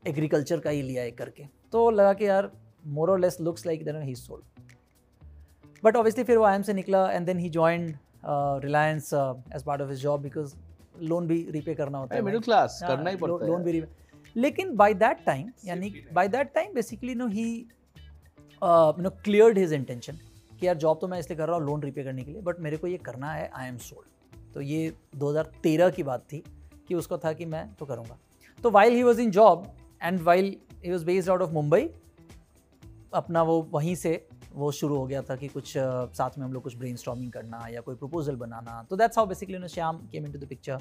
एग्रीकल्चर 0.06 0.60
का 0.60 0.70
ही 0.70 0.82
लिया 0.82 1.02
है 1.02 1.10
करके। 1.10 1.44
तो 1.72 1.90
लगा 1.90 2.12
कि 2.12 2.28
यार 2.28 2.50
मोर 2.86 3.10
और 3.10 3.20
less 3.20 3.40
looks 3.40 3.66
like 3.66 3.84
then 3.84 4.02
he 4.02 4.14
sold 4.14 4.44
but 5.84 5.96
obviously 5.96 6.24
फिर 6.24 6.38
वो 6.38 6.44
आई 6.44 6.62
से 6.62 6.72
निकला 6.72 7.10
and 7.12 7.26
then 7.26 7.38
he 7.38 7.50
joined 7.50 7.96
Reliance 8.64 9.12
as 9.54 9.62
part 9.62 9.82
of 9.82 9.90
his 9.90 10.00
job 10.00 10.20
because 10.22 10.54
loan 11.00 11.26
भी 11.26 11.36
रीपे 11.50 11.74
करना 11.74 11.98
होता 11.98 12.14
है। 12.14 12.22
मिडिल 12.22 12.40
क्लास 12.40 12.80
हाँ, 12.82 12.96
करना 12.96 13.10
ही 13.10 13.16
पड़ता 13.16 13.44
है 13.44 13.50
लोन 13.50 13.62
भी 13.62 13.72
repay- 13.72 14.07
लेकिन 14.36 14.74
बाय 14.76 14.94
दैट 14.94 15.24
टाइम 15.26 15.50
यानी 15.64 15.92
by 16.12 16.28
that 16.28 16.52
time 16.54 16.74
basically 16.74 17.14
know 17.14 17.26
he 17.28 17.48
you 17.52 19.02
know 19.02 19.10
cleared 19.24 19.58
his 19.58 19.72
intention 19.72 20.18
कि 20.60 20.66
यार 20.66 20.76
जॉब 20.76 20.98
तो 21.00 21.08
मैं 21.08 21.18
इसलिए 21.18 21.38
कर 21.38 21.48
रहा 21.48 21.56
हूँ 21.56 21.66
लोन 21.66 21.82
रीपे 21.82 22.04
करने 22.04 22.24
के 22.24 22.30
लिए 22.30 22.40
बट 22.40 22.60
मेरे 22.60 22.76
को 22.76 22.86
ये 22.86 22.96
करना 22.96 23.32
है 23.32 23.50
आई 23.54 23.68
एम 23.68 23.76
सोल्ड 23.78 24.54
तो 24.54 24.60
ये 24.60 24.92
2013 25.16 25.94
की 25.94 26.02
बात 26.02 26.24
थी 26.32 26.42
कि 26.88 26.94
उसको 26.94 27.18
था 27.18 27.32
कि 27.32 27.44
मैं 27.44 27.68
तो 27.74 27.86
करूँगा। 27.86 28.18
तो 28.62 28.70
while 28.70 28.94
he 28.94 29.02
was 29.02 29.20
in 29.20 29.30
job 29.30 29.66
and 30.02 30.20
while 30.20 30.56
he 30.84 30.90
was 30.90 31.04
based 31.04 31.30
out 31.30 31.42
of 31.42 31.50
Mumbai 31.50 31.88
अपना 33.14 33.42
वो 33.42 33.60
वहीं 33.72 33.94
से 33.94 34.28
वो 34.52 34.70
शुरू 34.72 34.96
हो 34.96 35.06
गया 35.06 35.22
था 35.22 35.36
कि 35.36 35.48
कुछ 35.48 35.72
साथ 35.76 36.38
में 36.38 36.44
हम 36.44 36.52
लोग 36.52 36.62
कुछ 36.62 36.76
ब्रेन 36.76 37.30
करना 37.30 37.66
या 37.68 37.80
कोई 37.80 37.94
प्रपोजल 37.94 38.36
बनाना। 38.36 38.82
तो 38.90 38.96
that's 38.96 39.18
how 39.18 39.26
basically 39.26 39.58
know 39.58 39.68
Shyam 39.68 39.98
came 40.12 40.26
in 40.26 40.32
to 40.32 40.38
the 40.38 40.48
picture 40.48 40.80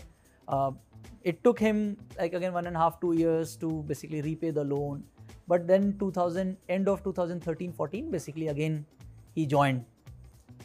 it 1.24 1.43
took 1.43 1.60
him 1.60 1.80
like 2.18 2.34
again 2.34 2.54
one 2.54 2.68
and 2.68 2.76
a 2.76 2.80
half 2.80 3.00
two 3.00 3.14
years 3.14 3.56
to 3.58 3.70
basically 3.88 4.22
repay 4.22 4.52
the 4.52 4.64
loan 4.64 5.04
but 5.48 5.66
then 5.68 5.88
2000 6.02 6.58
end 6.70 6.88
of 6.88 7.04
2013 7.04 7.72
14 7.80 8.12
basically 8.12 8.48
again 8.48 8.78
he 9.38 9.45
joined 9.45 9.82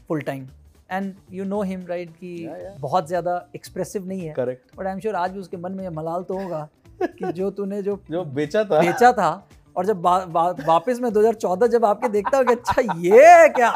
full 0.08 0.20
time 0.20 0.46
and 0.90 1.14
you 1.30 1.44
know 1.44 1.62
him 1.72 1.84
right 1.92 2.12
कि 2.20 2.32
Yeah, 2.44 2.60
yeah. 2.64 2.76
बहुत 2.80 3.08
ज़्यादा 3.08 3.34
expressive 3.56 4.06
नहीं 4.08 4.26
है 4.26 4.34
correct 4.34 4.76
but 4.76 4.86
I 4.86 4.92
am 4.92 5.00
sure 5.00 5.14
आज 5.14 5.30
भी 5.32 5.40
उसके 5.40 5.56
मन 5.56 5.72
में 5.72 5.82
ये 5.84 5.90
मलाल 6.00 6.22
तो 6.30 6.38
होगा 6.42 6.68
कि 7.02 7.32
जो 7.32 7.50
तूने 7.58 7.82
जो 7.82 7.98
जो 8.10 8.24
बेचा 8.38 8.64
था 8.64 8.80
बेचा 8.80 9.12
था 9.12 9.30
और 9.76 9.86
जब 9.86 10.00
बा, 10.02 10.18
बा, 10.24 10.42
वापस 10.66 10.98
में 11.02 11.08
2014 11.10 11.68
जब 11.74 11.84
आपके 11.84 12.08
देखता 12.16 12.38
हो 12.38 12.44
कि 12.44 12.52
अच्छा 12.54 12.82
ये 13.00 13.26
है 13.36 13.48
क्या 13.58 13.70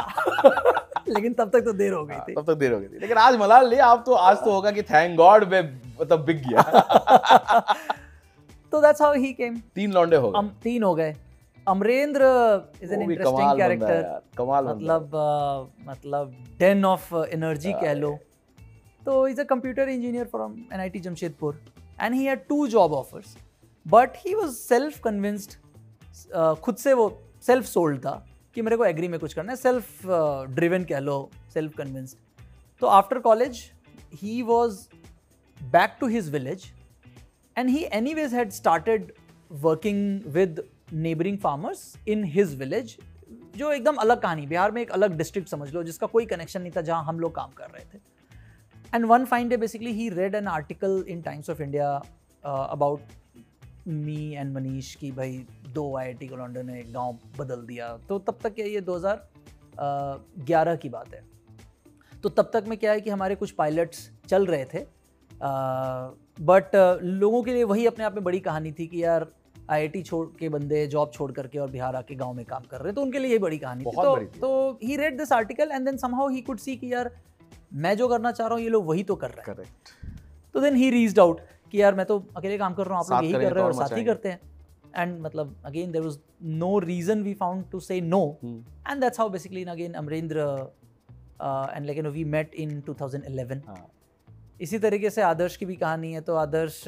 लेकिन 1.08 1.32
तब 1.34 1.50
तक 1.50 1.64
तो 1.64 1.72
देर 1.72 1.92
हो 1.92 2.04
गई 2.06 2.16
थी। 2.28 2.34
तब 2.34 2.46
तक 2.46 2.58
देर 2.58 2.72
हो 2.72 2.78
गई 2.80 2.86
थी। 2.88 2.98
लेकिन 3.00 3.16
आज 3.18 3.36
मलाल 3.40 3.68
ले 3.68 3.78
आप 3.88 4.02
तो 4.06 4.12
आज 4.28 4.36
तो 4.44 4.52
होगा 4.52 4.70
कि 4.70 4.82
थैंक 4.82 5.16
गॉड 5.16 5.44
मैं 5.52 5.62
मतलब 6.00 6.24
बिक 6.24 6.42
गया। 6.48 6.62
तो 8.72 8.80
दैट्स 8.82 9.02
हाउ 9.02 9.14
ही 9.14 9.32
केम 9.32 9.56
तीन 9.74 9.92
लौंडे 9.92 10.16
हो 10.16 10.30
गए। 10.30 10.38
हम 10.38 10.48
तीन 10.62 10.82
हो 10.82 10.94
गए। 10.94 11.14
अमरेंद्र 11.66 12.22
इज़ 12.82 12.92
एन 12.94 13.02
इंटरेस्टिंग 13.02 13.48
है 13.48 13.56
कैरेक्टर 13.56 14.02
कमाल 14.38 14.64
मतलब 14.66 15.14
अ, 15.14 15.90
मतलब 15.90 16.34
डेन 16.58 16.84
ऑफ़ 16.84 17.14
एनर्जी 17.16 17.72
कह 17.82 17.92
लो। 17.94 18.18
तो 19.06 19.26
is 19.28 19.40
a 19.40 19.44
computer 19.44 19.88
engineer 19.88 20.24
from 20.26 20.54
NIT 20.72 21.00
Jamshedpur 21.00 21.60
and 22.00 22.14
he 22.14 22.24
had 22.24 22.46
two 22.48 22.66
job 22.68 22.92
offers 22.92 23.36
but 23.86 24.16
he 24.16 24.34
was 24.34 24.50
self 24.52 25.00
convinced 25.04 25.54
खुद 26.62 26.76
से 26.76 26.92
वो 26.92 27.08
सेल्फ 27.46 27.64
सोल्ड 27.66 27.98
था। 28.00 28.14
कि 28.56 28.62
मेरे 28.62 28.76
को 28.76 28.84
एग्री 28.84 29.08
में 29.08 29.18
कुछ 29.20 29.34
करना 29.34 29.52
है। 29.52 29.56
सेल्फ 29.56 30.06
ड्रिवन 30.50 30.84
कह 30.84 30.98
लो 31.00 31.18
सेल्फ 31.54 31.74
कन्विंस्ड 31.78 32.16
तो 32.82 32.86
after 32.88 33.18
college 33.20 33.58
he 34.14 34.40
was 34.42 34.78
back 35.58 35.96
to 36.00 36.06
his 36.08 36.30
village 36.32 36.64
and 37.56 37.68
he 37.70 37.84
anyways 38.14 38.34
had 38.34 38.50
started 38.52 39.12
working 39.50 40.32
with 40.32 40.62
neighbouring 40.92 41.38
farmers 41.38 41.92
in 42.08 42.24
his 42.32 42.58
village 42.58 42.96
जो 43.56 43.72
एकदम 43.72 43.96
अलग 43.96 44.20
कहानी। 44.22 44.46
बिहार 44.46 44.70
में 44.72 44.80
एक 44.82 44.90
अलग 44.92 45.16
डिस्ट्रिक्ट 45.16 45.48
समझ 45.48 45.72
लो, 45.74 45.82
जिसका 45.82 46.06
कोई 46.06 46.26
कनेक्शन 46.26 46.62
नहीं 46.62 46.72
था, 46.72 46.80
जहाँ 46.80 47.04
हम 47.04 47.20
लोग 47.20 47.34
काम 47.34 47.50
कर 47.56 47.70
रहे 47.70 47.84
थे। 47.84 47.98
And 48.94 49.04
one 49.06 49.24
fine 49.24 49.48
day 49.48 49.56
basically 49.56 49.92
he 49.92 50.08
read 50.10 50.34
an 50.34 50.46
article 50.48 51.04
in 51.08 51.22
Times 51.22 51.50
of 51.50 51.62
India 51.62 51.90
about 52.44 53.00
me 53.88 54.32
and 54.34 54.52
Manish 54.54 54.94
की 54.94 55.10
भाई 55.12 55.38
दो 55.74 55.96
आई 55.96 56.06
आई 56.06 56.12
टी 56.12 56.26
कलॉन्डर 56.28 56.62
ने 56.62 56.82
गाँव 56.84 57.18
बदल 57.38 57.66
दिया। 57.66 57.88
तो 58.08 58.18
तब 58.18 58.38
तक 58.42 58.54
क्या 58.54 58.66
ये 58.66 58.80
2011 58.80 60.76
की 60.76 60.88
बात 60.88 61.14
है। 61.14 61.22
तो 62.22 62.28
तब 62.28 62.50
तक 62.52 62.64
में 62.68 62.76
क्या 62.78 62.92
है 62.92 63.00
कि 63.00 63.10
हमारे 63.10 63.34
कुछ 63.34 63.50
पायलट्स 63.50 64.10
चल 64.28 64.46
रहे 64.46 64.64
थे। 64.64 64.84
बट 66.42 66.70
लोगों 67.02 67.42
के 67.42 67.52
लिए 67.52 67.64
वही 67.64 67.86
अपने 67.86 68.04
आप 68.04 68.14
में 68.14 68.24
बड़ी 68.24 68.40
कहानी 68.40 68.72
थी 68.72 68.86
कि 68.86 69.02
यार 69.04 69.26
आईआईटी 69.70 70.02
छोड़ 70.02 70.26
के 70.38 70.48
बंदे 70.48 70.86
जॉब 70.86 71.10
छोड़ 71.14 71.30
करके 71.32 71.58
और 71.58 71.70
बिहार 71.70 71.96
आके 71.96 72.14
गाँव 72.14 72.32
में 72.32 72.44
काम 72.44 72.62
कर 72.62 72.78
रहे 72.78 72.88
हैं। 72.88 72.94
तो 72.94 73.02
उनके 73.02 73.18
लिए 73.18 73.30
ये 73.30 73.38
बड़ी 73.38 73.58
कहानी 73.58 73.84
थी। 73.84 73.90
तो 73.92 74.14
बड़ी 74.14 74.26
थी। 74.26 74.40
तो 74.40 74.78
he 74.82 74.96
read 74.96 75.18
this 75.18 75.32
article 75.32 75.70
and 75.72 75.84
then 75.84 75.96
somehow 75.96 76.28
he 76.28 76.40
could 76.40 76.58
see 76.58 76.76
कि 76.76 76.92
यार 76.92 77.10
मैं 77.74 77.96
जो 77.96 78.08
करना 78.08 78.32
चाह 78.32 78.46
रहा 78.46 78.56
हूँ 78.56 78.64
ये 78.64 78.70
लोग 78.70 78.86
वही 78.86 79.02
तो 79.02 79.14
कर 79.16 79.30
रहे 79.30 79.42
हैं। 79.42 79.54
करेक्ट 79.54 79.90
तो 80.54 80.60
देन 80.60 80.76
ही 80.76 80.90
रीच्ड 80.90 81.18
आउट 81.18 81.40
कि 81.72 81.82
यार 81.82 81.94
मैं 81.94 82.06
तो 82.06 82.18
अकेले 82.36 82.58
काम 82.58 82.74
कर 82.74 82.86
रहा 82.86 82.98
हूँ 82.98 83.06
आप 83.06 83.12
लोग 83.12 83.24
यही 83.24 83.32
कर 83.32 83.52
रहे 83.52 83.64
हो 83.64 83.72
तो 83.72 83.78
और 83.78 83.86
साथ 83.86 83.96
ही 83.98 84.04
करते 84.04 84.28
हैं। 84.28 84.40
And 85.00 85.18
matlab 85.22 85.48
again 85.68 85.90
there 85.94 86.02
was 86.04 86.14
no 86.60 86.68
reason 86.82 87.22
we 87.24 87.32
found 87.40 87.64
to 87.72 87.80
say 87.86 87.96
no. 88.00 88.20
Hmm. 88.42 88.60
and 88.90 89.02
that's 89.02 89.20
how 89.22 89.28
basically 89.34 89.64
again 89.72 89.96
Amrendra 90.00 90.46
uh, 91.40 91.66
and 91.74 91.86
like 91.86 91.98
you 92.00 92.04
know 92.06 92.12
we 92.14 92.24
met 92.36 92.54
in 92.64 92.72
2011 92.86 93.60
हाँ। 93.66 93.76
इसी 94.60 94.78
तरीके 94.78 95.10
से 95.10 95.22
आदर्श 95.22 95.56
की 95.56 95.66
भी 95.66 95.76
कहानी 95.76 96.12
है 96.12 96.20
तो 96.20 96.36
Adarsh 96.36 96.82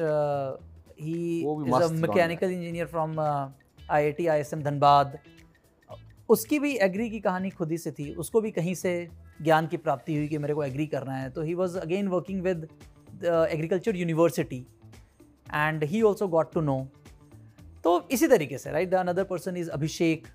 he. 1.01 1.19
Is 1.41 1.83
a 1.83 1.89
mechanical 2.07 2.51
engineer 2.51 2.87
from 2.87 3.19
IIT 3.19 4.27
ISM 4.27 4.63
Dhanbad 4.63 5.17
उसकी 6.29 6.59
भी 6.59 6.75
एग्री 6.87 7.09
की 7.09 7.19
कहानी 7.19 7.49
खुद 7.49 7.71
ही 7.71 7.77
से 7.77 7.91
थी 7.91 8.13
उसको 8.13 8.41
भी 8.41 8.51
कहीं 8.51 8.73
से 8.75 8.91
ज्ञान 9.41 9.67
की 9.67 9.77
प्राप्ति 9.77 10.15
हुई 10.15 10.27
कि 10.27 10.37
मेरे 10.37 10.53
को 10.53 10.63
एग्री 10.63 10.85
करना 10.87 11.13
है। 11.13 11.29
तो 11.29 11.41
he 11.41 11.53
was 11.53 11.77
again 11.79 12.07
working 12.07 12.41
with 12.43 12.67
agriculture 13.25 13.95
university 13.95 14.65
and 15.53 15.83
he 15.83 16.01
also 16.01 16.27
got 16.27 16.53
to 16.53 16.61
know 16.61 16.87
तो 17.83 18.07
इसी 18.11 18.27
तरीके 18.27 18.57
से 18.57 18.71
right 18.71 18.89
the 18.89 18.93
another 18.95 19.23
person 19.23 19.57
is 19.57 19.69
Abhishek 19.69 20.27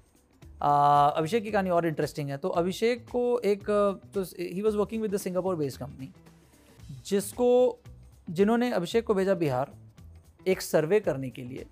Abhishek 0.62 1.42
की 1.44 1.50
कहानी 1.50 1.70
और 1.70 1.86
इंटरेस्टिंग 1.86 2.28
है। 2.30 2.36
तो 2.36 2.48
अभिषेक 2.48 3.04
को 3.10 3.38
एक 3.40 3.60
uh, 3.60 4.14
तो 4.14 4.22
he 4.40 4.62
was 4.62 4.76
working 4.76 5.02
with 5.02 5.14
the 5.14 5.16
Singapore 5.16 5.56
based 5.56 5.78
company 5.78 6.12
जिसको 7.06 7.48
जिन्होंने 8.30 8.70
अभिषेक 8.72 9.06
को 9.06 9.14
भेजा 9.14 9.34
बिहार 9.34 9.72
एक 10.46 10.60
सर्वे 10.60 11.00
करने 11.00 11.30
के 11.30 11.42
लिए 11.42 11.66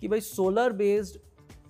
कि 0.00 0.08
भाई 0.08 0.20
सोलर 0.20 0.72
बेस्ड 0.72 1.18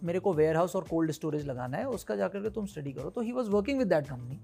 मेरे 0.05 0.21
को 0.21 0.33
वेयर 0.33 0.57
हाउस 0.57 0.77
और 0.77 0.85
कोल्ड 0.85 1.11
स्टोरेज 1.13 1.47
लगाना 1.47 1.77
है 1.77 1.89
उसका 1.89 2.17
जाकर 2.17 2.43
के 2.43 2.51
तुम 2.51 2.67
स्टडी 2.67 2.93
करो। 2.93 3.11
तो 3.11 3.21
he 3.21 3.33
was 3.33 3.51
working 3.51 3.79
with 3.79 3.89
that 3.89 4.09
company 4.09 4.39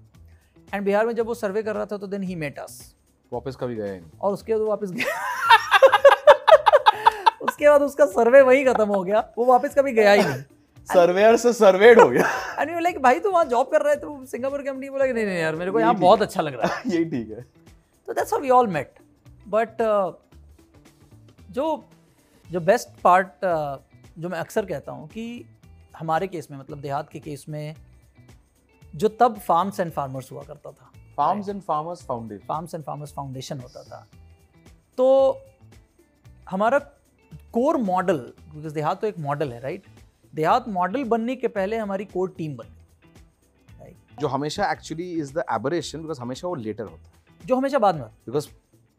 and 0.73 0.85
Bihar 0.85 1.05
में 1.05 1.13
जब 1.15 1.25
वो 1.25 1.33
सर्वे 1.33 1.63
कर 1.63 1.75
रहा 1.75 1.85
था 1.85 1.97
तो 1.97 2.07
देन 2.07 2.23
ही 2.23 2.35
मेट 2.35 2.59
अस 2.59 2.79
वापस 3.31 3.55
कभी 3.55 3.75
गए 3.75 3.91
नहीं। 3.91 4.19
और 4.21 4.33
उसके 4.33 4.53
बाद 4.53 4.67
वापस 4.67 4.91
गया। 4.91 5.19
उसके 7.41 7.69
बाद 7.69 7.81
उसका 7.81 8.05
सर्वे 8.05 8.41
वही 8.41 8.63
खत्म 8.65 8.87
हो 8.87 9.03
गया। 9.03 9.19
वो 9.37 9.45
वापस 9.45 9.75
कभी 9.77 9.91
गया 9.93 10.11
ही 10.11 10.23
नहीं। 10.23 10.41
सर्वेयर 10.87 11.35
से 11.37 11.53
सर्वेड 11.53 11.99
हो 11.99 12.07
गया। 12.09 12.25
एंड 12.59 12.69
यू 12.71 12.79
लाइक 12.79 13.01
भाई 13.01 13.19
तू 13.19 13.31
वहाँ 13.31 13.45
जॉब 13.45 13.71
कर 13.71 13.81
रहा 13.81 13.93
है 13.93 13.99
तो 13.99 14.25
सिंगापुर 14.25 14.61
कंपनी 14.61 14.89
बोला 14.89 15.05
कि 15.07 15.13
नहीं 15.13 15.25
नहीं 15.25 15.37
यार 15.37 15.55
मेरे 15.55 15.71
को 15.71 15.79
यहाँ 15.79 15.95
बहुत 15.95 16.21
अच्छा 16.21 16.41
लग 16.41 16.59
रहा 16.61 16.75
है। 16.75 16.81
यही 16.87 17.05
ठीक 17.05 17.29
है। 17.29 17.41
तो 18.07 18.13
that's 18.13 18.33
how 18.33 18.41
we 18.41 18.49
all 18.49 18.67
met 18.67 18.93
but 19.47 19.81
जो 21.51 21.83
जो 22.51 22.59
बेस्ट 22.59 22.89
पार्ट 23.03 23.27
uh, 23.27 23.77
जो 24.19 24.29
मैं 24.29 24.39
अक्सर 24.39 24.65
कहता 24.65 24.91
हूँ 24.91 25.07
कि 25.07 25.45
हमारे 25.97 26.27
केस 26.27 26.47
में 26.51 26.57
मतलब 26.57 26.81
देहात 26.81 27.09
के 27.09 27.19
केस 27.19 27.45
में 27.49 27.75
जो 28.95 29.07
तब 29.19 29.39
फार्म्स 29.39 29.79
एंड 29.79 29.91
फार्मर्स 29.91 30.31
हुआ 30.31 30.43
करता 30.43 30.71
था 30.71 30.90
farms 31.17 31.49
and 31.49 31.61
farmers 31.61 32.03
foundation 32.05 32.45
farms 32.47 32.75
and 32.75 32.83
farmers 32.83 33.13
foundation 33.13 33.59
होता 33.59 33.83
था। 33.83 34.07
तो 34.97 35.37
हमारा 36.49 36.79
कोर 37.53 37.77
मॉडल 37.79 38.17
बिकॉज़ 38.53 38.73
देहात 38.73 39.01
तो 39.01 39.07
एक 39.07 39.19
मॉडल 39.19 39.51
है 39.53 39.59
राइट 39.61 39.83
देहात 40.33 40.67
मॉडल 40.69 41.03
बनने 41.05 41.35
के 41.35 41.47
पहले 41.49 41.77
हमारी 41.77 42.05
कोर 42.07 42.33
टीम 42.37 42.55
बनी। 42.57 43.79
राइट 43.79 44.19
जो 44.21 44.27
हमेशा 44.27 44.71
actually 44.71 45.11
is 45.13 45.33
the 45.33 45.43
aberration 45.51 46.01
because 46.01 46.21
हमेशा 46.21 46.47
वो 46.47 46.55
लेटर 46.55 46.83
होता 46.83 47.07
है। 47.07 47.47
जो 47.47 47.55
हमेशा 47.55 47.79
बाद 47.79 47.95
में 47.95 48.01
होता 48.01 48.13
बिकॉज़ 48.25 48.47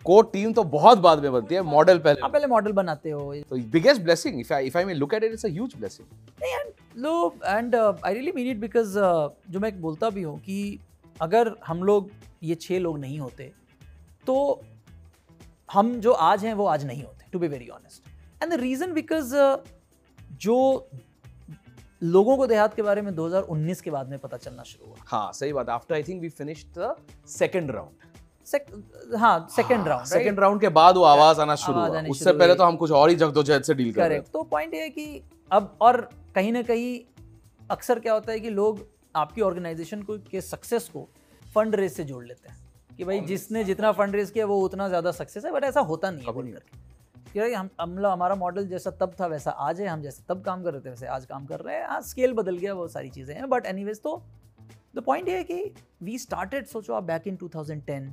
कोर 0.04 0.30
टीम 0.32 0.52
तो 0.52 0.62
बहुत 0.70 0.98
बाद 0.98 1.22
में 1.22 1.32
बनती 1.32 1.54
है 1.54 1.62
मॉडल 1.62 1.94
है। 1.96 1.98
आप 1.98 2.04
पहले 2.04 2.28
पहले 2.28 2.46
मॉडल 2.46 2.72
बनाते 2.72 3.10
हो। 3.10 3.34
तो 3.40 3.56
biggest 3.72 4.02
blessing 4.02 4.40
if 4.40 4.52
I 4.54 4.66
if 4.66 4.78
I 4.78 4.84
may 4.84 4.94
look 4.94 5.14
at 5.14 5.24
it 5.24 5.32
it's 5.32 5.46
a 5.46 5.48
huge 5.48 5.74
blessing 5.76 6.08
नहीं 6.42 6.52
and 6.52 6.72
low 7.02 7.34
and 7.44 7.74
I 7.74 8.14
really 8.14 8.32
mean 8.32 8.50
it 8.50 8.56
because 8.60 8.98
जो 9.50 9.60
मैं 9.60 9.80
बोलता 9.80 10.10
भी 10.10 10.22
हूँ 10.22 10.38
कि 10.40 10.78
अगर 11.22 11.54
हम 11.66 11.82
लोग 11.84 12.10
ये 12.42 12.54
छः 12.54 12.78
लोग 12.78 12.98
नहीं 12.98 13.18
होते 13.20 13.50
तो 14.26 14.36
हम 15.72 15.94
जो 16.00 16.12
आज 16.28 16.44
हैं 16.44 16.54
वो 16.54 16.66
आज 16.66 16.84
नहीं 16.86 17.02
होते 17.02 17.26
to 17.32 17.38
be 17.38 17.48
very 17.48 17.68
honest 17.68 18.42
and 18.42 18.52
the 18.52 18.60
reason 18.60 18.92
because 18.92 19.34
जो 20.42 20.56
लोगों 22.02 22.36
को 22.36 22.46
देहात 22.46 22.74
के 22.74 22.82
बारे 22.82 23.02
में 23.02 23.12
2019 23.16 23.80
के 23.80 23.90
बाद 23.90 24.08
में 24.10 24.18
पता 24.18 24.36
चलना 24.36 24.62
शुरू 24.62 24.86
हुआ। 24.86 25.04
हाँ 25.06 25.32
सही 25.32 25.52
बात। 25.52 25.68
After 25.70 25.94
I 25.94 26.02
think 26.02 26.20
we 26.22 26.28
finish 26.30 26.64
the 26.78 26.94
second 27.30 27.70
round 27.70 29.16
हाँ 29.16 29.36
सेकेंड 29.56 29.88
राउंड 29.88 30.06
सेकंड 30.06 30.40
राउंड 30.40 30.60
के 30.60 30.68
बाद 30.78 30.96
वो 30.96 31.02
आवाज़ 31.04 31.40
आना 31.40 31.54
शुरू 31.56 31.78
हुआ। 31.80 32.02
उससे 32.10 32.32
पहले 32.32 32.54
तो 32.54 32.64
हम 32.64 32.76
कुछ 32.76 32.90
और 33.00 33.10
ही 33.10 33.14
जगदोजहद 33.16 33.62
से 33.62 33.74
डील 33.74 33.92
कर 33.92 34.08
रहे 34.08 34.20
तो 34.32 34.42
पॉइंट 34.54 34.74
ये 34.74 34.80
है 34.82 34.88
कि 34.90 35.22
अब 35.50 35.76
और 35.80 36.00
कहीं 36.34 36.52
ना 36.52 36.62
कहीं 36.62 36.98
अक्सर 37.70 37.98
क्या 37.98 38.12
होता 38.12 38.32
है 38.32 38.40
कि 38.40 38.50
लोग 38.50 38.86
आपकी 39.16 39.40
ऑर्गेनाइजेशन 39.40 40.02
को 40.02 40.18
के 40.30 40.40
सक्सेस 40.40 40.88
को 40.88 41.08
फंड 41.54 41.74
रेज 41.74 41.92
से 41.92 42.04
जोड़ 42.04 42.24
लेते 42.24 42.48
हैं। 42.48 42.58
कि 42.96 43.04
भाई 43.04 43.20
जिसने 43.20 43.64
जितना 43.64 43.92
फंड 43.92 44.16
रेज 44.16 44.30
किया 44.30 44.46
वो 44.46 44.60
उतना 44.60 44.88
ज़्यादा 44.88 45.12
सक्सेस 45.12 45.44
है 45.44 45.52
बट 45.52 45.64
ऐसा 45.64 45.80
होता 45.80 46.10
नहीं 46.10 46.26
है 46.26 46.32
बोल 46.32 46.50
करके 46.52 46.80
कि 47.32 47.52
हम 47.54 47.98
लोग 47.98 48.12
हमारा 48.12 48.34
मॉडल 48.34 48.66
जैसा 48.68 48.90
तब 49.00 49.14
था 49.20 49.26
वैसा 49.26 49.50
आज 49.50 49.80
है 49.80 49.86
हम 49.86 50.02
जैसे 50.02 50.22
तब 50.28 50.42
काम 50.42 50.62
कर 50.64 50.72
रहे 50.72 50.80
थे 50.80 50.90
वैसे 50.90 51.06
आज 51.06 51.26
काम 51.26 51.46
कर 51.46 51.60
रहे 51.60 51.76
हैं। 51.76 51.84
आज 51.84 52.04
स्केल 52.04 52.32
बदल 52.32 52.58
गया 52.58 52.74
वो 52.74 52.88
सारी 52.88 53.10
चीज़ें 53.10 53.34
हैं 53.34 53.48
but 53.50 53.66
anyways 53.66 54.00
so 54.02 54.22
the 54.96 55.02
point 55.02 55.28
ये 55.28 55.36
है 55.36 55.44
कि 55.44 55.74
वी 56.02 56.18
स्टार्टेड 56.18 56.66
सोचो 56.66 56.94
आप 56.94 57.02
back 57.02 57.26
in 57.26 57.36
2010 57.36 58.10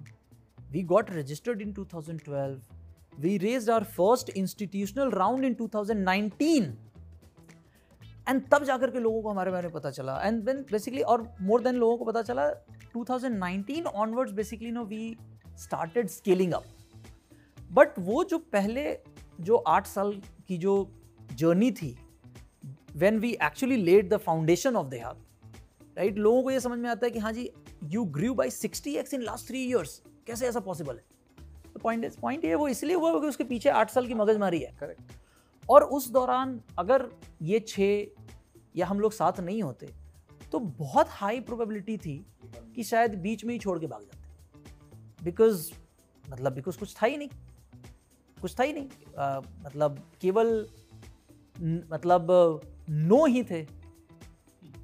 we 0.73 0.81
got 0.89 1.07
registered 1.11 1.61
in 1.63 1.69
2012 1.75 3.21
we 3.23 3.31
raised 3.43 3.69
our 3.75 3.85
first 3.93 4.27
institutional 4.41 5.13
round 5.19 5.47
in 5.47 5.55
2019 5.61 6.67
and 8.29 8.41
तब 8.51 8.63
जाकर 8.63 8.91
के 8.91 8.99
लोगों 8.99 9.21
को 9.21 9.29
हमारे 9.29 9.51
बारे 9.51 9.67
में 9.67 9.73
पता 9.73 9.91
चला। 9.91 10.19
एंड 10.23 10.43
देन 10.43 10.65
बेसिकली 10.71 11.01
और 11.01 11.27
मोर 11.41 11.61
देन 11.61 11.75
लोगों 11.75 11.97
को 11.97 12.05
पता 12.05 12.21
चला 12.21 12.49
2019 12.97 13.85
onwards 13.85 14.31
basically 14.31 14.71
know 14.71 14.83
we 14.85 15.17
started 15.57 16.07
scaling 16.07 16.53
up 16.53 16.65
but 17.71 17.99
वो 17.99 18.23
जो 18.23 18.37
पहले 18.37 18.97
जो 19.41 19.55
आठ 19.55 19.87
साल 19.87 20.11
की 20.47 20.57
जो 20.57 20.75
जर्नी 21.35 21.71
थी 21.71 21.97
when 22.95 23.19
we 23.19 23.31
actually 23.43 23.75
laid 23.75 24.09
the 24.09 24.17
foundation 24.17 24.75
of 24.75 24.87
Dehaat 24.87 25.25
right 25.97 26.17
लोगों 26.17 26.43
को 26.43 26.51
ये 26.51 26.59
समझ 26.59 26.79
में 26.79 26.89
आता 26.89 27.05
है 27.05 27.11
कि 27.11 27.19
हाँ 27.19 27.31
जी 27.33 27.49
you 27.83 28.03
grew 28.03 28.33
by 28.33 28.49
sixty 28.49 28.95
x 28.95 29.13
in 29.13 29.21
last 29.21 29.47
three 29.47 29.63
years 29.63 30.01
कैसे 30.27 30.47
ऐसा 30.47 30.59
पॉसिबल 30.59 30.95
है? 30.95 31.03
तो 31.73 31.79
पॉइंट 31.79 32.15
पॉइंट 32.15 32.45
ये 32.45 32.55
वो 32.55 32.67
इसलिए 32.67 32.95
हुआ 32.95 33.09
क्योंकि 33.09 33.27
उसके 33.27 33.43
पीछे 33.43 33.69
आठ 33.69 33.89
साल 33.89 34.07
की 34.07 34.13
मगजमारी 34.13 34.59
है। 34.59 34.71
करेक्ट 34.79 35.11
और 35.69 35.83
उस 35.83 36.09
दौरान 36.11 36.61
अगर 36.79 37.07
ये 37.41 37.59
छः 37.59 38.18
या 38.75 38.87
हम 38.87 38.99
लोग 38.99 39.11
साथ 39.11 39.39
नहीं 39.39 39.63
होते 39.63 39.93
तो 40.51 40.59
बहुत 40.59 41.05
हाई 41.09 41.39
प्रोबेबिलिटी 41.39 41.97
थी 41.97 42.25
कि 42.75 42.83
शायद 42.83 43.15
बीच 43.15 43.45
में 43.45 43.53
ही 43.53 43.59
छोड़ 43.59 43.79
के 43.79 43.87
भाग 43.87 44.01
जाते। 44.01 44.29
बिकॉज़ 45.23 45.71
मतलब 46.29 46.53
बिकॉज़ 46.53 46.79
कुछ 46.79 46.95
था 46.95 47.05
ही 47.05 47.17
नहीं। 47.17 47.29
कुछ 48.41 48.59
था 48.59 48.63
ही 48.63 48.73
नहीं। 48.73 48.89
अ, 49.17 49.41
मतलब 49.65 50.11
केवल 50.21 50.67
न- 51.61 51.89
मतलब 51.93 52.27
नो 52.89 53.25
ही 53.25 53.43
थे। 53.43 53.61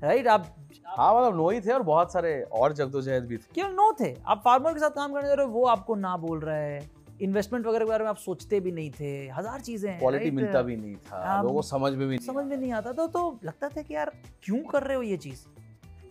राइट 0.03 0.27
आप 0.27 0.55
हाँ 0.85 1.15
मतलब 1.15 1.37
नो 1.37 1.49
ही 1.49 1.61
थे 1.61 1.71
और 1.71 1.83
बहुत 1.83 2.13
सारे 2.13 2.43
और 2.43 2.73
जगदोजहद 2.73 3.25
भी 3.25 3.37
थे। 3.37 3.53
केवल 3.55 3.71
नो 3.71 3.93
थे। 3.93 4.15
आप 4.27 4.41
फार्मर 4.45 4.73
के 4.73 4.79
साथ 4.79 4.89
काम 4.89 5.13
करने 5.13 5.27
जा 5.27 5.33
रहे 5.33 5.45
हो 5.45 5.51
वो 5.51 5.65
आपको 5.65 5.95
ना 5.95 6.17
बोल 6.17 6.39
रहा 6.39 6.55
है। 6.55 6.94
इन्वेस्टमेंट 7.21 7.65
वगैरह 7.65 7.85
के 7.85 7.89
बारे 7.89 8.03
में 8.03 8.09
आप 8.09 8.17
सोचते 8.17 8.59
भी 8.59 8.71
नहीं 8.71 8.91
थे। 8.91 9.11
हज़ार 9.29 9.61
चीज़ें 9.61 9.89
हैं 9.89 9.99
क्वालिटी 9.99 10.31
मिलता 10.31 10.61
भी 10.61 10.75
नहीं 10.77 10.95
था 10.95 11.23
हाँ, 11.25 11.41
लोगों 11.43 11.55
को 11.55 11.61
समझ 11.63 11.91
में 11.91 11.99
भी 11.99 12.15
नहीं 12.15 12.25
समझ 12.25 12.45
में 12.45 12.57
नहीं 12.57 12.71
आता 12.73 12.93
था 12.93 13.05
तो 13.07 13.39
लगता 13.43 13.69
था 13.69 13.81
कि 13.81 13.93
यार 13.93 14.11
क्यों 14.43 14.59
कर 14.71 14.83
रहे 14.83 14.97
हो 14.97 15.03
ये 15.03 15.17
चीज़? 15.17 15.45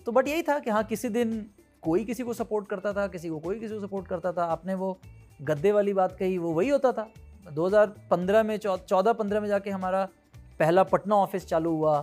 तो 0.07 0.13
बट 0.13 0.29
यही 0.29 0.43
था 0.43 0.59
कि 0.59 0.71
हाँ 0.71 0.83
किसी 0.85 1.09
दिन 1.09 1.45
कोई 1.83 2.05
किसी 2.05 2.23
को 2.23 2.33
सपोर्ट 2.35 2.69
करता 2.69 2.93
था 2.93 3.07
किसी 3.09 3.29
को 3.29 3.39
कोई 3.39 3.59
किसी 3.61 3.75
को 3.75 3.81
सपोर्ट 3.81 4.07
करता 4.09 4.33
था। 4.33 4.45
आपने 4.53 4.75
वो 4.75 4.97
गद्दे 5.43 5.73
वाली 5.73 5.93
बात 5.93 6.17
कही 6.19 6.39
वो 6.39 6.53
वही 6.53 6.69
होता 6.69 6.93
था। 6.93 7.09
2015 7.53 8.43
में 8.43 8.57
चौदह 8.59 9.13
पंद्रह 9.13 9.41
में 9.41 9.49
जाके 9.49 9.71
हमारा 9.71 10.05
पहला 10.61 10.83
पटना 10.85 11.17
ऑफ़िस 11.17 11.47
चालू 11.47 11.71
हुआ 11.71 12.01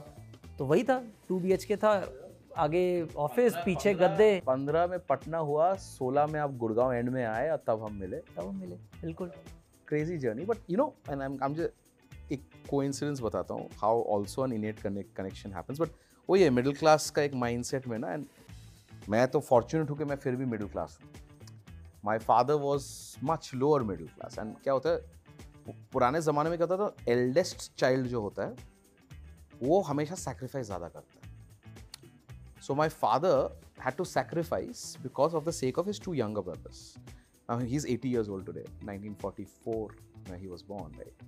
तो 0.57 0.65
वही 0.65 0.83
था 0.83 1.01
टू 1.29 1.39
बी 1.39 1.57
के 1.57 1.75
था। 1.75 1.93
आगे 2.57 3.07
ऑफ़िस 3.17 3.55
पीछे 3.65 3.93
गद्दे। 3.93 4.41
पंद्रह 4.47 4.87
में 4.87 4.99
पटना 5.05 5.37
हुआ 5.39 5.73
सोलह 5.75 6.25
में 6.27 6.39
आप 6.39 6.55
गुड़गांव 6.57 6.93
एंड 6.93 7.09
में 7.09 7.23
आए 7.25 7.49
और 7.49 7.63
तब 7.67 7.83
हम 7.83 7.95
मिले। 7.95 8.17
तब 8.17 8.47
हम 8.47 8.55
मिले 8.55 8.75
बिल्कुल। 9.01 9.31
Crazy 9.87 10.17
journey 10.17 10.45
but 10.45 10.57
you 10.69 10.77
know 10.77 10.93
and 11.09 11.21
I 11.21 11.45
am 11.45 11.55
एक 12.31 12.41
कोइंसिडेंस 12.69 13.21
बताता 13.21 13.53
हूँ 13.53 13.69
how 13.77 14.03
also 14.15 14.45
an 14.45 14.53
innate 14.53 14.79
connection 15.15 15.53
happens 15.53 15.79
but 15.81 15.89
वो 16.29 16.35
ये 16.35 16.49
मिडिल 16.49 16.73
क्लास 16.75 17.09
का 17.09 17.21
एक 17.21 17.33
माइंडसेट 17.35 17.87
में 17.87 17.97
ना 17.99 18.11
एंड 18.13 18.25
मैं 19.09 19.27
तो 19.27 19.39
फॉर्चुनेट 19.41 19.89
हूँ 19.89 19.97
कि 19.97 20.05
मैं 20.05 20.15
फिर 20.17 20.35
भी 20.35 20.45
मिडिल 20.45 20.67
क्लास 20.67 20.97
हूँ। 21.01 21.09
My 22.05 22.17
father 22.19 22.53
was 22.61 22.85
much 23.23 23.51
lower 23.53 23.83
middle 23.83 24.07
class 24.07 24.37
and 24.39 24.55
क्या 24.63 24.73
होता 24.73 24.89
है 24.89 25.73
पुराने 25.93 26.21
ज़माने 26.21 26.49
में 26.49 26.57
क्या 26.57 26.67
होता 26.67 26.85
था 26.85 27.11
एल्डेस्ट 27.11 27.71
चाइल्ड 27.79 28.07
जो 28.07 28.21
होता 28.21 28.45
है 28.45 28.55
वो 29.63 29.81
हमेशा 29.81 30.15
सेक्रीफाइस 30.15 30.65
ज़्यादा 30.65 30.87
करता 30.87 31.15
है। 31.15 31.20
So 32.66 32.74
my 32.74 32.88
father 32.88 33.48
had 33.84 33.96
to 33.96 34.04
sacrifice 34.10 34.82
because 35.06 35.34
of 35.38 35.44
the 35.44 35.52
sake 35.52 35.78
of 35.80 35.88
his 35.92 35.98
two 36.06 36.12
younger 36.18 36.42
brothers. 36.42 36.78
Now 37.48 37.56
he's 37.72 37.84
80 37.94 38.08
years 38.12 38.28
old 38.36 38.46
today, 38.46 38.64
1944 38.84 39.90
when 40.28 40.38
he 40.44 40.48
was 40.52 40.62
born, 40.62 40.92
right? 41.00 41.26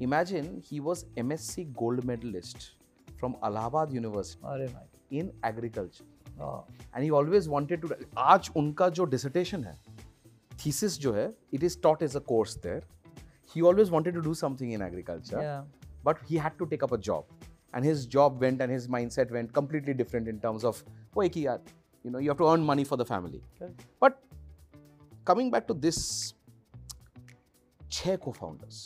Imagine 0.00 0.60
he 0.70 0.80
was 0.80 1.04
MSc 1.16 1.72
gold 1.82 2.04
medalist 2.04 2.66
from 3.20 3.36
Allahabad 3.48 3.92
University 3.92 4.42
अरे 4.54 4.66
भाई 4.72 5.20
in 5.20 5.30
agriculture. 5.50 6.04
हाँ, 6.40 6.64
And 6.94 7.04
he 7.04 7.10
always 7.20 7.48
wanted 7.48 7.82
to. 7.82 7.94
आज 8.18 8.50
उनका 8.56 8.88
जो 8.98 9.06
dissertation 9.14 9.64
है, 9.64 9.74
thesis 10.64 10.98
जो 11.06 11.12
है, 11.12 11.32
it 11.52 11.62
is 11.62 11.76
taught 11.76 12.02
as 12.02 12.16
a 12.16 12.20
course 12.32 12.56
there. 12.66 12.82
He 13.54 13.62
always 13.62 13.90
wanted 13.96 14.14
to 14.14 14.22
do 14.28 14.34
something 14.34 14.72
in 14.72 14.82
agriculture. 14.90 15.40
yeah. 15.40 15.62
but 16.06 16.18
he 16.28 16.36
had 16.36 16.58
to 16.58 16.66
take 16.70 16.82
up 16.82 16.92
a 16.92 16.96
job 16.98 17.24
and 17.72 17.84
his 17.84 18.06
job 18.06 18.40
went 18.40 18.60
and 18.60 18.70
his 18.70 18.88
mindset 18.88 19.30
went 19.30 19.52
completely 19.52 19.94
different 19.94 20.28
in 20.28 20.38
terms 20.46 20.64
of 20.64 20.82
वो 21.16 21.22
एक 21.22 21.36
ही 21.36 21.46
यार 21.46 21.60
you 22.06 22.10
know 22.14 22.20
you 22.24 22.30
have 22.32 22.38
to 22.38 22.48
earn 22.52 22.64
money 22.70 22.84
for 22.84 22.96
the 23.02 23.06
family 23.10 23.40
Correct. 23.58 23.84
but 24.00 24.18
coming 25.30 25.50
back 25.50 25.66
to 25.68 25.74
this 25.86 26.00
छह 27.96 28.16
co-founders 28.24 28.80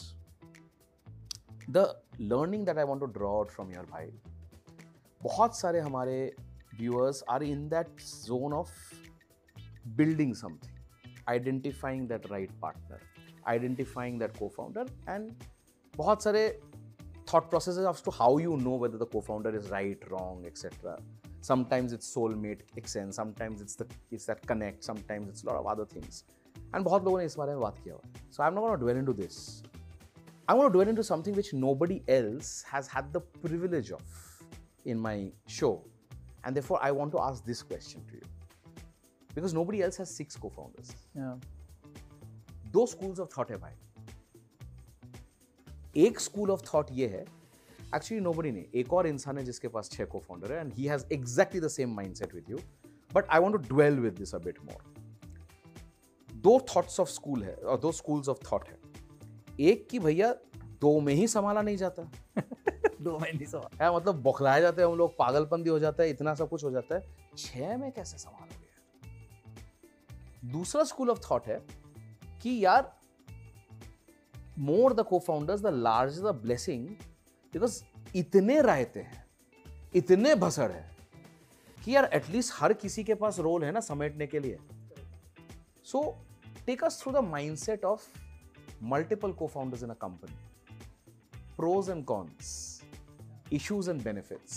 the 1.77 1.85
learning 2.19 2.65
that 2.65 2.79
I 2.79 2.85
want 2.85 3.01
to 3.01 3.09
draw 3.19 3.33
out 3.41 3.51
from 3.51 3.73
your 3.77 3.85
भाई 3.93 4.11
बहुत 5.23 5.57
सारे 5.57 5.81
हमारे 5.81 6.19
viewers 6.79 7.23
are 7.35 7.43
in 7.43 7.69
that 7.69 7.89
zone 8.01 8.53
of 8.53 8.71
building 10.01 10.35
something 10.35 10.77
identifying 11.29 12.07
that 12.13 12.29
right 12.31 12.51
partner 12.61 13.01
identifying 13.47 14.19
that 14.19 14.39
co-founder 14.39 14.87
and 15.15 15.45
बहुत 15.97 16.23
सारे 16.23 16.45
thought 17.33 17.51
processes 17.51 17.87
as 17.93 18.01
to 18.09 18.11
how 18.19 18.31
you 18.39 18.57
know 18.67 18.75
whether 18.83 18.99
the 19.05 19.07
co-founder 19.15 19.55
is 19.61 19.71
right 19.71 20.05
wrong 20.11 20.45
etc 20.51 20.97
sometimes 21.49 21.93
it's 21.97 22.09
soulmate 22.15 22.63
extend 22.83 23.15
sometimes 23.15 23.61
it's 23.65 23.77
the 23.81 23.87
it's 24.11 24.27
that 24.31 24.47
connect 24.53 24.85
sometimes 24.91 25.29
it's 25.33 25.43
a 25.45 25.47
lot 25.51 25.59
of 25.63 25.67
other 25.75 25.87
things 25.95 26.23
and 26.75 26.85
बहुत 26.85 27.05
लोगों 27.05 27.19
ने 27.19 27.25
इस 27.25 27.37
बारे 27.39 27.53
में 27.55 27.61
बात 27.61 27.79
किया 27.85 27.95
हुआ 27.95 28.31
so 28.37 28.43
I'm 28.47 28.55
not 28.59 28.65
going 28.67 28.79
to 28.79 28.85
dwell 28.85 29.01
into 29.03 29.15
this 29.21 29.37
I 30.49 30.55
want 30.59 30.69
to 30.69 30.75
dwell 30.79 30.91
into 30.95 31.05
something 31.11 31.35
which 31.41 31.53
nobody 31.67 31.99
else 32.17 32.51
has 32.73 32.89
had 32.97 33.13
the 33.19 33.21
privilege 33.45 33.93
of 33.99 34.17
in 34.95 34.99
my 35.07 35.17
show 35.59 35.73
and 36.45 36.61
therefore 36.61 36.79
I 36.89 36.91
want 37.01 37.13
to 37.17 37.21
ask 37.29 37.45
this 37.53 37.63
question 37.73 38.05
to 38.11 38.21
you 38.23 38.29
because 39.35 39.55
nobody 39.61 39.83
else 39.89 40.03
has 40.05 40.15
six 40.23 40.43
co-founders 40.47 40.97
Yeah. 41.23 41.37
दो 42.73 42.85
schools 42.87 43.21
of 43.21 43.29
thought 43.37 43.51
है 43.51 43.57
भाई 43.59 43.73
एक 45.96 46.20
school 46.20 46.52
of 46.52 46.62
thought 46.74 46.88
ये 46.92 47.08
है। 47.08 47.26
Actually 47.96 48.24
nobody 48.24 48.52
ने 48.52 48.66
एक 48.76 48.94
और 48.94 49.08
इंसान 49.08 49.38
है 49.38 49.44
जिसके 49.44 49.68
पास 49.68 49.90
छह 49.92 50.06
को 50.06 50.20
फाउंडर 50.20 50.54
है 50.54 50.60
and 50.60 50.74
he 50.74 50.86
has 50.86 51.06
exactly 51.14 51.60
the 51.62 51.68
same 51.68 51.94
mindset 51.96 52.34
with 52.36 52.50
you 52.50 52.58
but 53.14 53.26
I 53.30 53.40
want 53.40 53.54
to 53.54 53.76
dwell 53.76 54.00
with 54.00 54.14
this 54.14 54.36
a 54.36 54.38
bit 54.38 54.60
more 54.64 54.94
दो 56.34 56.60
थॉट्स 56.76 57.00
ऑफ़ 57.00 57.10
स्कूल 57.10 57.44
है 57.44 57.56
और 57.56 57.80
दो 57.80 57.92
स्कूल्स 57.92 58.30
ऑफ़ 58.30 58.38
थॉट 58.52 58.68
है। 58.70 58.78
एक 59.60 59.88
की 59.90 60.00
भैया 60.00 60.34
दो 60.82 61.00
में 61.00 61.14
ही 61.14 61.28
संभाला 61.28 61.62
नहीं 61.62 61.78
जाता। 61.78 62.04
दो 63.02 63.18
महीने 63.20 63.46
सवाल 63.46 63.78
है 63.82 63.96
मतलब 63.96 64.22
बौखलाए 64.22 64.62
जाते 64.62 64.82
हैं 64.82 64.90
हम 64.90 64.98
लोग 64.98 65.18
पागलपंदी 65.18 65.70
हो 65.70 65.80
जाता 65.80 66.04
है 66.04 66.10
इतना 66.10 66.34
सब 66.36 66.50
कुछ 66.50 66.64
हो 66.64 66.72
जाता 66.72 66.96
है। 66.96 67.16
छह 67.38 67.78
में 67.78 67.92
कैसे 67.92 68.18
संभालोगे? 68.18 68.72
दूसरा 70.52 70.84
स्कूल 70.84 71.10
ऑफ़ 71.10 71.20
थॉट 71.32 71.48
है 71.48 71.62
कि 72.42 72.66
यार 72.66 73.03
more 74.60 74.94
the 74.94 75.04
co 75.10 75.20
founders 75.20 75.62
the 75.62 75.68
large 75.74 76.20
the 76.22 76.36
blessing 76.44 76.88
because 77.54 77.82
इतने 78.16 78.62
रायते 78.62 79.00
हैं, 79.00 79.26
इतने 79.96 80.36
भसड़ 80.36 80.72
है 80.72 80.90
कि 81.78 81.96
यार 81.96 82.10
एटलीस्ट 82.14 82.54
हर 82.56 82.74
किसी 82.74 83.04
के 83.04 83.16
पास 83.16 83.40
रोल 83.40 83.64
है 83.64 83.72
ना 83.72 83.80
समेटने 83.80 84.28
के 84.28 84.40
लिए। 84.40 84.58
So 85.86 86.04
take 86.66 86.84
us 86.84 87.02
through 87.02 87.14
the 87.14 87.24
mind 87.26 87.58
set 87.58 87.86
of 87.86 88.08
multiple 88.84 89.32
co 89.32 89.48
founders 89.48 89.84
in 89.84 89.90
a 89.90 90.00
company 90.02 90.42
pros 91.58 91.88
and 91.88 92.04
cons. 92.06 92.48
Issues 93.52 93.88
and 93.88 94.04
benefits. 94.04 94.56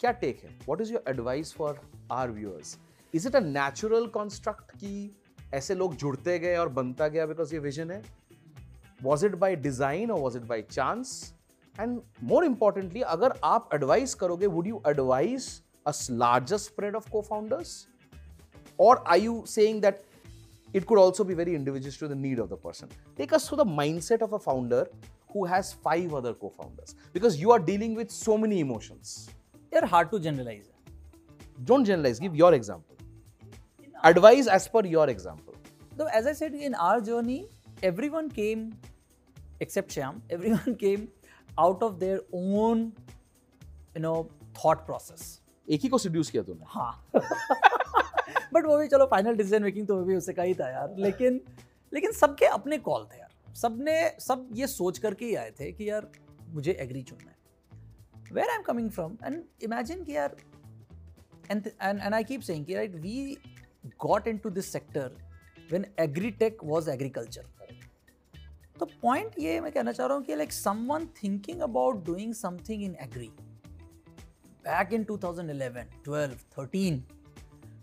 क्या 0.00 0.10
टेक 0.12 0.40
है? 0.44 0.48
What 0.68 0.80
is 0.80 0.92
your 0.92 1.04
advice 1.08 1.52
for 1.54 1.80
our 2.12 2.30
viewers 2.30 2.76
is 3.14 3.28
it 3.28 3.36
a 3.36 3.40
natural 3.40 4.06
construct 4.06 4.70
कि 4.70 5.16
ऐसे 5.54 5.74
लोग 5.74 5.94
जुड़ते 5.96 6.38
गए 6.38 6.56
और 6.56 6.68
बनता 6.68 7.08
गया 7.08 7.26
बिकॉज़ 7.26 7.54
ये 7.54 7.60
विजन 7.60 7.90
है? 7.90 8.02
वॉज 9.03 9.25
इट 9.25 9.35
बाई 9.43 9.55
डिजाइन 9.55 10.11
और 10.11 10.19
was 10.19 10.35
it 10.35 10.43
by 10.47 10.61
chance 10.71 11.11
and 11.79 11.99
more 12.31 12.45
importantly 12.45 13.01
अगर 13.15 13.33
आप 13.43 13.69
एडवाइस 13.73 14.13
करोगे 14.23 14.47
would 14.55 14.67
you 14.67 14.81
advice 14.87 15.49
a 15.87 15.91
larger 16.11 16.57
spread 16.57 16.95
of 16.95 17.09
cofounders 17.29 17.85
or 18.85 18.95
are 19.11 19.17
you 19.21 19.35
saying 19.51 19.77
that 19.83 20.01
it 20.79 20.83
could 20.89 20.99
also 21.03 21.23
be 21.29 21.35
very 21.37 21.53
individual 21.59 21.95
to 22.01 22.09
the 22.09 22.17
need 22.25 22.41
of 22.43 22.51
the 22.51 22.59
person 22.65 22.91
take 23.21 23.31
us 23.37 23.47
through 23.47 23.57
the 23.61 23.65
mindset 23.77 24.25
of 24.25 24.35
a 24.37 24.39
founder 24.43 24.81
who 25.33 25.45
has 25.53 25.71
five 25.87 26.13
other 26.19 26.33
co-founders 26.43 26.93
because 27.15 27.39
you 27.45 27.55
are 27.55 27.59
dealing 27.71 27.95
with 28.01 28.15
so 28.19 28.37
many 28.45 28.61
emotions 28.67 29.15
यार 29.73 29.85
hard 29.95 30.09
to 30.09 30.19
generalise 30.27 30.69
है 30.73 31.65
don't 31.71 31.91
generalize 31.91 32.23
give 32.27 32.39
your 32.43 32.53
example 32.59 33.03
advise 34.11 34.55
as 34.59 34.71
per 34.75 34.85
your 34.95 35.07
example 35.15 35.57
So 35.97 36.05
as 36.05 36.27
I 36.27 36.33
said, 36.33 36.53
in 36.53 36.75
our 36.75 37.01
journey, 37.01 37.47
everyone 37.81 38.29
came, 38.29 38.73
except 39.62 39.94
Shyam, 39.96 40.20
everyone 40.30 40.76
came 40.76 41.08
out 41.64 41.82
of 41.82 41.98
their 42.00 42.20
own, 42.32 42.92
you 43.96 44.02
know, 44.02 44.16
thought 44.54 44.86
process. 44.90 45.24
एक 45.68 45.80
ही 45.80 45.88
को 45.88 45.98
seduce 45.98 46.30
किया 46.30 46.42
तूने। 46.42 46.64
हाँ। 46.66 46.92
But 48.54 48.66
वो 48.66 48.78
भी 48.78 48.86
चलो 48.88 49.06
final 49.06 49.36
decision 49.36 49.62
making 49.62 49.86
तो 49.86 49.96
वो 49.96 50.04
भी 50.04 50.16
उससे 50.16 50.32
का 50.32 50.42
ही 50.42 50.54
था 50.54 50.70
यार। 50.70 50.94
लेकिन 50.98 51.40
लेकिन 51.92 52.12
सबके 52.12 52.46
अपने 52.46 52.78
कॉल 52.78 53.04
थे 53.04 53.18
यार। 53.18 53.54
सबने 53.54 53.94
सब 54.20 54.48
ये 54.52 54.66
सोच 54.66 54.98
करके 54.98 55.24
ही 55.24 55.34
आए 55.34 55.50
थे 55.50 55.70
कि 55.72 55.90
यार 55.90 56.10
मुझे 56.48 56.72
एग्री 56.72 57.02
चुनना 57.02 57.30
है। 57.30 57.36
Where 58.32 58.48
I 58.48 58.56
am 58.56 58.62
coming 58.62 58.90
from 58.90 59.16
and 59.24 59.42
imagine 59.62 60.04
कि 60.04 60.16
यार 60.16 60.36
and 61.50 61.66
and 61.82 62.14
I 62.14 62.24
keep 62.24 62.40
saying 62.40 62.66
कि 62.66 62.74
right 62.74 62.94
we 62.94 63.36
got 64.06 64.28
into 64.28 64.50
this 64.50 64.72
sector 64.72 65.16
when 65.70 65.86
agritech 65.98 66.64
was 66.64 66.88
agriculture 66.88 67.44
तो 68.80 68.86
पॉइंट 69.02 69.38
ये 69.38 69.60
मैं 69.60 69.72
कहना 69.72 69.92
चाह 69.92 70.06
रहा 70.06 70.16
हूँ 70.16 70.24
कि 70.24 70.34
like 70.34 70.52
someone 70.52 71.06
thinking 71.22 71.60
about 71.60 72.04
doing 72.06 72.34
something 72.34 72.82
in 72.84 72.96
agri 73.00 73.30
back 74.66 74.92
in 74.96 75.04
2011 75.06 75.86
12 76.08 76.42
13 76.56 76.98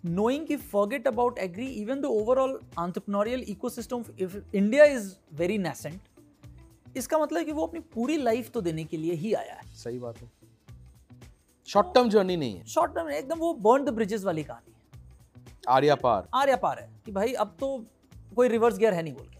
knowing 0.09 0.45
कि 0.47 0.57
forget 0.73 1.07
about 1.11 1.39
agri 1.45 1.65
even 1.79 2.03
the 2.03 2.11
overall 2.19 2.53
entrepreneurial 2.83 3.41
ecosystem 3.53 4.05
if 4.25 4.37
India 4.59 4.85
is 4.97 5.09
very 5.41 5.57
nascent 5.65 6.07
इसका 6.97 7.17
मतलब 7.17 7.45
कि 7.45 7.51
वो 7.51 7.65
अपनी 7.65 7.79
पूरी 7.93 8.17
लाइफ 8.17 8.49
तो 8.51 8.61
देने 8.61 8.83
के 8.83 8.97
लिए 8.97 9.13
ही 9.13 9.33
आया 9.33 9.53
है। 9.53 9.75
सही 9.75 9.99
बात 9.99 10.17
है। 10.17 10.29
शॉर्ट 11.67 11.93
टर्म 11.95 12.09
जर्नी 12.09 12.37
नहीं 12.37 12.57
है। 12.57 12.65
शॉर्ट 12.65 12.95
टर्म 12.95 13.09
एकदम 13.09 13.39
वो 13.39 13.53
बर्न 13.53 13.85
द 13.85 13.89
ब्रिजेस 13.89 14.23
वाली 14.23 14.43
कहानी 14.43 14.71
है। 14.71 15.01
आर्या 15.69 15.95
पार। 15.95 16.27
आर 16.35 16.49
या 16.49 16.55
पार 16.55 16.79
है 16.79 16.89
कि 17.05 17.11
भाई 17.11 17.33
अब 17.33 17.55
तो 17.59 17.77
कोई 18.35 18.47
रिवर्स 18.47 18.77
गियर 18.77 18.93
है 18.93 19.03
नहीं 19.03 19.13
बोल 19.13 19.27
के। 19.27 19.38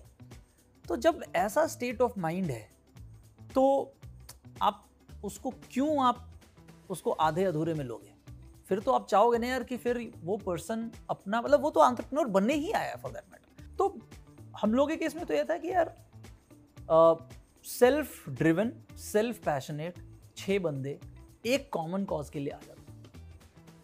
तो 0.90 0.96
जब 0.96 1.24
ऐसा 1.36 1.68
स्टेट 1.68 2.02
ऑफ़ 2.02 2.20
माइंड 2.20 2.46
है 2.46 2.70
तो 3.54 3.94
आप 4.62 4.90
उसको 5.24 5.50
क्यों 5.50 6.06
आप 6.06 6.30
उसको 6.90 7.12
आधे 7.12 7.44
अधूरे 7.44 7.74
में 7.74 7.86
लोगे? 7.86 8.14
फिर 8.70 8.80
तो 8.80 8.92
आप 8.92 9.08
चाहोगे 9.08 9.38
ना 9.38 9.48
यार 9.48 9.64
कि 9.64 9.78
फिर 9.78 10.14
वो 10.24 10.38
पर्सन 10.38 10.92
अपना 11.10 11.42
मतलब 11.42 11.62
वो 11.62 11.70
तो 11.70 11.88
एंटरप्रेन्योर 11.88 12.28
बनने 12.28 12.54
ही 12.54 12.72
आया 12.72 12.96
फॉर 12.96 13.12
दैट 13.12 13.24
मैटर 13.32 13.76
तो 13.78 13.98
हम 14.62 14.74
लोगों 14.74 14.88
के 14.88 14.96
केस 14.96 15.16
में 15.16 15.26
तो 15.26 15.34
यह 15.34 15.44
था 15.44 15.58
कि 15.58 15.68
यार 15.68 15.96
सेल्फ 17.64 18.30
ड्रिवन 18.30 18.72
सेल्फ 18.98 19.38
पैशनेट 19.38 19.96
छः 20.38 20.60
बंदे 20.60 21.00
एक 21.46 21.70
कॉमन 21.74 22.04
कॉज 22.04 22.30
के 22.30 22.40
लिए 22.40 22.54
आ 22.54 22.60
जाते 22.68 22.82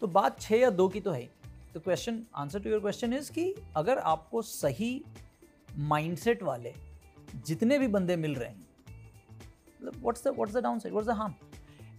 तो 0.00 0.06
बात 0.06 0.40
छः 0.40 0.56
या 0.56 0.70
दो 0.70 0.88
की 0.88 1.00
तो 1.00 1.12
ही 1.12 1.28
तो 1.74 1.80
question 1.80 2.24
answer 2.36 2.60
to 2.60 2.70
your 2.70 2.80
question 2.80 3.12
is 3.12 3.32
कि 3.32 3.54
अगर 3.76 3.98
आपको 3.98 4.42
सही 4.42 5.04
माइंडसेट 5.78 6.42
वाले 6.42 6.85
जितने 7.46 7.78
भी 7.78 7.88
बंदे 7.88 8.16
मिल 8.16 8.34
रहे 8.34 8.48
हैं। 8.48 8.64
What's 9.82 10.24
the 10.24 10.28
what's 10.28 10.54
the 10.54 10.62
downside 10.78 10.92
what's 10.92 11.08
the 11.08 11.16
harm 11.18 11.34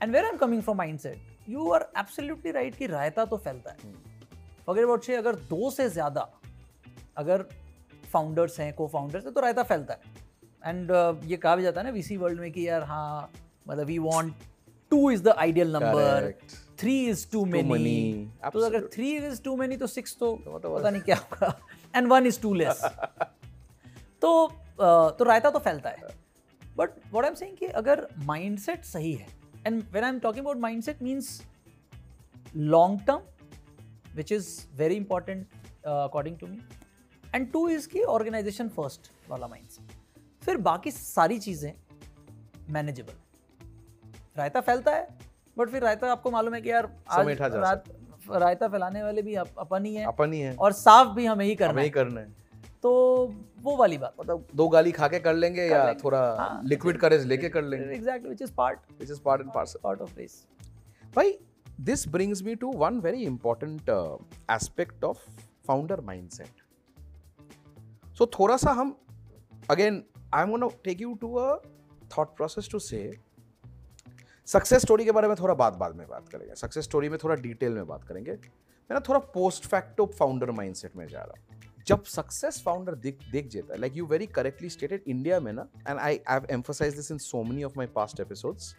and 0.01 0.13
where 0.13 0.23
I 0.23 0.29
am 0.29 0.37
coming 0.37 0.61
from 0.61 0.77
mindset 0.77 1.49
you 1.49 1.71
are 1.73 1.87
absolutely 1.97 2.51
right 2.51 2.75
कि 2.75 2.87
रायता 2.87 3.25
तो 3.25 3.37
फैलता 3.37 3.71
है। 3.71 3.93
अगर 4.69 4.83
अबाउट 4.83 5.03
से 5.03 5.15
अगर 5.15 5.35
दो 5.49 5.69
से 5.71 5.89
ज़्यादा 5.89 6.29
अगर 7.17 7.45
फाउंडर्स 8.11 8.59
हैं 8.59 8.73
को 8.73 8.87
फाउंडर्स 8.87 9.25
हैं 9.25 9.33
तो 9.33 9.41
रायता 9.41 9.63
फैलता 9.63 9.93
है। 9.93 10.25
एंड 10.63 10.91
uh, 10.91 11.25
ये 11.25 11.37
कहा 11.37 11.55
भी 11.55 11.63
जाता 11.63 11.81
है 11.81 11.85
ना 11.85 11.91
वीसी 11.91 12.17
वर्ल्ड 12.17 12.39
में 12.39 12.51
कि 12.51 12.67
यार 12.67 12.83
हाँ 12.83 13.31
मतलब 13.67 13.85
we 13.85 13.97
want 13.99 14.33
to 14.91 15.09
is 15.11 15.23
the 15.23 15.29
ideal 15.29 15.71
number 15.73 16.31
three 16.79 16.99
is 17.09 17.25
too 17.31 17.43
many 17.45 18.29
तो 18.43 18.65
अगर 18.65 18.87
थ्री 18.93 19.11
इज़ 19.17 19.41
टू 19.43 19.55
मेनी 19.57 19.77
तो 19.77 19.87
सिक्स 19.87 20.15
तो 20.19 20.35
तो 20.45 20.55
मतलब 20.55 20.77
पता 20.77 20.89
नहीं 20.89 21.01
क्या 21.01 21.15
होगा। 21.15 21.57
And 21.95 22.07
one 22.07 22.25
is 22.27 22.41
too 22.41 22.53
less 22.53 22.81
तो 24.21 24.31
तो 24.79 25.23
रायता 25.23 25.49
तो 25.49 25.59
फैलता 25.59 25.89
है। 25.89 26.07
But 26.77 26.89
what 27.11 27.23
I 27.23 27.29
am 27.29 27.35
saying 27.35 27.57
कि 27.57 27.65
अगर 27.81 28.07
माइंडसेट 28.25 28.83
सही 28.85 29.13
है 29.13 29.27
and 29.67 29.83
when 29.91 30.03
I 30.03 30.09
am 30.09 30.19
talking 30.19 30.45
about 30.45 30.57
mindset 30.59 31.01
means 31.03 31.41
long 32.55 32.99
term 33.07 34.15
which 34.15 34.31
is 34.31 34.49
very 34.77 34.95
important 34.95 35.47
according 35.85 36.37
to 36.39 36.47
me 36.47 36.59
and 37.23 37.51
to 37.51 37.67
is 37.69 37.87
की 37.89 38.03
ऑर्गेनाइजेशन 38.15 38.69
फ़र्स्ट 38.69 39.11
वाला 39.29 39.47
माइंडसेट 39.47 39.95
फिर 40.41 40.57
बाकी 40.63 40.91
सारी 40.91 41.37
चीज़ें 41.39 41.71
मैनेजेबल 42.69 43.13
रायता 44.37 44.61
फैलता 44.61 44.91
है 44.91 45.07
बट 45.57 45.69
फिर 45.69 45.83
रायता 45.83 46.11
आपको 46.11 46.31
मालूम 46.31 46.53
है 46.53 46.61
कि 46.61 46.69
यार 46.71 46.89
आज 47.09 47.41
रात 47.41 47.83
रायता 48.31 48.67
फैलाने 48.67 49.03
वाले 49.03 49.21
भी 49.21 49.33
अपन 49.35 49.85
ही 49.85 49.93
है। 49.95 50.05
अपन 50.05 50.33
ही 50.33 50.39
है। 50.39 50.55
और 50.55 50.71
साफ़ 50.73 51.07
भी 51.15 51.25
हमें 51.25 51.45
ही 51.45 51.55
करना 51.55 51.71
हमें 51.71 51.81
ही 51.81 51.87
है। 51.87 51.93
करना 51.93 52.21
है। 52.21 52.27
तो 52.83 52.91
वो 53.61 53.75
वाली 53.77 53.97
बात। 53.97 54.13
मतलब 54.19 54.47
दो 54.55 54.67
गाली 54.69 54.91
खा 54.91 55.07
के 55.07 55.19
कर 55.19 55.33
लेंगे 55.33 55.67
कर 55.69 55.75
या 55.75 55.85
लेंगे। 55.85 56.03
थोड़ा 56.03 56.19
हाँ, 56.39 56.61
लिक्विड 56.65 56.97
करेज 56.99 57.25
लेके 57.25 57.49
कर 57.49 57.61
लेंगे। 57.63 57.95
Exactly 57.95 58.29
which 58.29 58.41
is 58.41 58.51
part 58.57 58.79
which 58.99 59.11
is 59.11 59.21
part 59.25 59.41
and 59.41 59.51
parcel 59.53 59.79
part 59.83 60.01
of 60.01 60.17
race 60.17 60.45
भाई 61.15 61.37
this 61.87 62.03
brings 62.13 62.39
me 62.45 62.53
to 62.61 62.69
one 62.81 62.95
very 63.01 63.25
important 63.29 63.89
uh, 63.95 64.17
aspect 64.53 65.03
of 65.09 65.19
founder 65.67 65.97
mindset. 66.05 66.63
So 68.19 68.25
थोड़ा 68.39 68.55
सा 68.57 68.71
हम 68.79 68.95
again 69.71 69.99
i'm 70.33 70.53
going 70.53 70.63
to 70.63 70.69
take 70.87 71.03
you 71.05 71.11
to 71.23 71.29
a 71.39 71.49
thought 72.13 72.33
process 72.39 72.71
to 72.73 72.81
say 72.85 73.03
success 74.47 74.81
story 74.81 75.05
के 75.05 75.11
बारे 75.11 75.27
में 75.27 75.35
थोड़ा 75.39 75.53
बाद 75.53 75.73
बाद 75.73 75.95
में 75.95 76.07
बात 76.07 76.29
करेंगे। 76.29 76.55
सक्सेस 76.55 76.83
स्टोरी 76.83 77.09
में 77.09 77.17
थोड़ा 77.23 77.35
डिटेल 77.35 77.73
में 77.73 77.87
बात 77.87 78.03
करेंगे। 78.03 78.31
मैं 78.31 78.93
ना 78.93 78.99
थोड़ा 79.09 79.19
पोस्ट 79.33 79.65
फैक्टो 79.67 80.05
फाउंडर 80.19 80.51
माइंडसेट 80.51 80.95
में 80.95 81.07
जा 81.07 81.21
रहा 81.21 81.33
हूँ। 81.37 81.66
जब 81.87 82.03
सक्सेस 82.05 82.61
फाउंडर 82.63 82.95
देख 83.03 83.19
देख 83.31 83.47
जाता 83.47 83.73
है 83.73 83.79
like 83.79 83.97
you 83.97 84.05
very 84.05 84.25
correctly 84.27 84.69
stated 84.69 85.03
India 85.07 85.39
में 85.39 85.51
ना 85.53 85.67
and 85.87 85.99
I 85.99 86.19
have 86.29 86.47
emphasise 86.51 86.95
this 86.95 87.11
in 87.11 87.17
so 87.17 87.43
many 87.43 87.63
of 87.63 87.73
my 87.77 87.87
past 87.95 88.19
episodes 88.19 88.75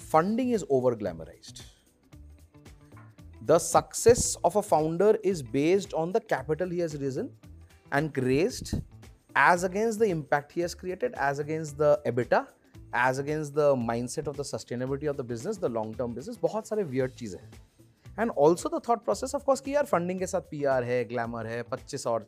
funding 0.00 0.52
is 0.54 0.64
over 0.70 0.94
glamorise 0.94 1.62
the 3.42 3.58
success 3.58 4.36
of 4.44 4.58
a 4.58 4.60
founder 4.60 5.18
is 5.24 5.42
based 5.52 5.94
on 5.94 6.12
the 6.12 6.20
capital 6.30 6.70
he 6.70 6.78
has 6.78 6.96
risen 6.96 7.30
and 7.94 8.18
raised 8.18 8.74
as 8.76 9.64
against 9.64 10.00
the 10.00 10.02
impact 10.02 10.56
he 10.56 10.62
has 10.62 10.76
created 10.76 11.14
as 11.20 11.40
against 11.40 11.76
the 11.76 12.02
EBITDA 12.06 12.46
as 12.98 13.18
against 13.18 13.54
the 13.54 13.74
mind 13.78 14.28
of 14.28 14.36
the 14.36 14.42
sustainability 14.44 15.06
of 15.06 15.16
the 15.16 15.26
business 15.26 15.58
the 15.58 15.70
long 15.70 15.96
term 15.98 16.14
business 16.14 16.38
बहुत 16.42 16.68
सारे 16.68 16.82
वियर 16.84 17.10
चीज़ें 17.10 17.38
हैं। 17.40 17.69
And 18.18 18.30
also 18.30 18.68
the 18.68 18.80
thought 18.88 19.04
process 19.04 19.34
of 19.34 19.44
course 19.44 19.60
कि 19.60 19.74
यार 19.74 19.84
funding 19.86 20.18
के 20.18 20.26
साथ 20.26 20.50
P 20.50 20.64
R 20.66 20.84
है 20.84 21.04
ग्लैमर 21.04 21.46
है 21.46 21.62
पच्चीस 21.62 22.06
और 22.06 22.26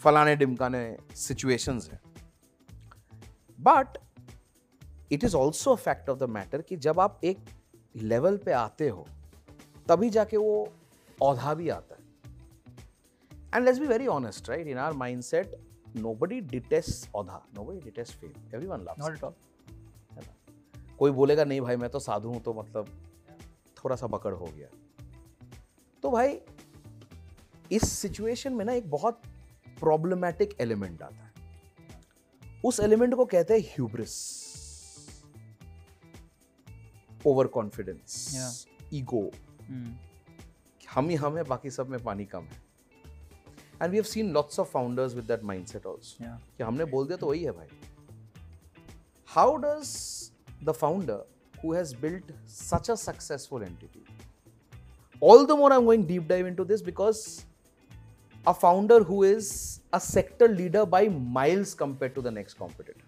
फलाने 0.00 0.36
डिमकाने 0.36 0.96
सिचुएशंस 1.16 1.88
हैं। 1.90 2.00
But 3.58 3.98
it 5.12 5.24
is 5.24 5.36
also 5.36 5.72
a 5.72 5.76
fact 5.76 6.08
of 6.10 6.18
the 6.18 6.28
matter 6.30 6.62
कि 6.62 6.76
जब 6.78 7.00
आप 7.00 7.20
एक 7.24 7.38
लेवल 7.96 8.36
पे 8.36 8.52
आते 8.52 8.88
हो 8.88 9.06
तभी 9.88 10.10
जाके 10.10 10.36
वो 10.36 10.72
औधा 11.18 11.54
भी 11.54 11.68
आता 11.68 11.94
है। 11.94 12.00
And 13.54 13.64
let's 13.64 13.78
be 13.78 13.86
very 13.86 14.06
honest 14.06 14.48
right 14.48 14.66
in 14.66 14.78
our 14.78 14.96
mindset 14.96 15.56
nobody 15.96 16.40
detest 16.40 17.14
औधा 17.14 17.42
nobody 17.54 17.80
detest 17.80 18.14
fame 18.14 18.72
not 18.72 19.10
at 19.10 19.24
all 19.24 19.34
कोई 20.98 21.10
बोलेगा 21.10 21.44
नहीं 21.44 21.60
भाई 21.60 21.76
मैं 21.76 21.90
तो 21.90 21.98
साधु 21.98 22.28
हूँ 22.28 22.40
तो 22.42 22.54
मतलब 22.54 22.86
थोड़ा 23.76 23.96
सा 23.96 24.06
बकड़ 24.06 24.34
हो 24.34 24.46
गया। 24.46 24.68
तो 26.02 26.10
भाई 26.10 26.38
इस 27.72 27.88
सिचुएशन 27.88 28.52
में 28.52 28.64
ना 28.64 28.72
एक 28.72 28.90
बहुत 28.90 29.22
प्रॉब्लमैटिक 29.80 30.56
एलिमेंट 30.60 31.02
आता 31.02 31.24
है। 31.24 31.30
उस 32.64 32.80
एलिमेंट 32.80 33.14
को 33.14 33.24
कहते 33.24 33.54
हैं 33.54 33.60
ह्यूब्रिस 33.74 34.14
ओवर 37.26 37.46
कॉन्फिडेंस 37.56 38.66
ईगो 38.94 39.30
हम 40.82 41.08
ही 41.08 41.14
हम 41.14 41.36
है 41.36 41.42
बाकी 41.44 41.70
सब 41.70 41.88
में 41.88 42.02
पानी 42.04 42.24
कम 42.24 42.44
है। 42.44 42.60
And 43.82 43.90
we 43.90 43.96
have 43.96 44.04
seen 44.04 44.30
lots 44.32 44.60
of 44.60 44.68
founders 44.68 45.14
with 45.14 45.24
that 45.24 45.44
mindset 45.44 45.86
also 45.86 46.36
कि 46.56 46.62
हमने 46.62 46.84
बोल 46.94 47.06
दिया 47.06 47.16
तो 47.16 47.26
वही 47.26 47.42
है 47.44 47.52
भाई। 47.52 47.68
How 49.28 49.56
does 49.56 49.92
the 50.64 50.72
founder 50.72 51.26
who 51.62 51.70
has 51.74 51.90
built 52.02 52.28
such 52.50 52.88
a 52.92 52.94
successful 53.00 53.64
entity 53.64 54.02
all 55.21 55.45
the 55.45 55.55
more 55.55 55.71
i'm 55.73 55.85
going 55.85 56.05
deep 56.05 56.27
dive 56.27 56.45
into 56.45 56.63
this 56.63 56.81
because 56.81 57.45
a 58.47 58.53
founder 58.53 58.99
who 59.03 59.23
is 59.23 59.81
a 59.93 59.99
sector 59.99 60.47
leader 60.47 60.85
by 60.85 61.07
miles 61.09 61.73
compared 61.73 62.13
to 62.13 62.21
the 62.21 62.31
next 62.31 62.53
competitor 62.53 63.05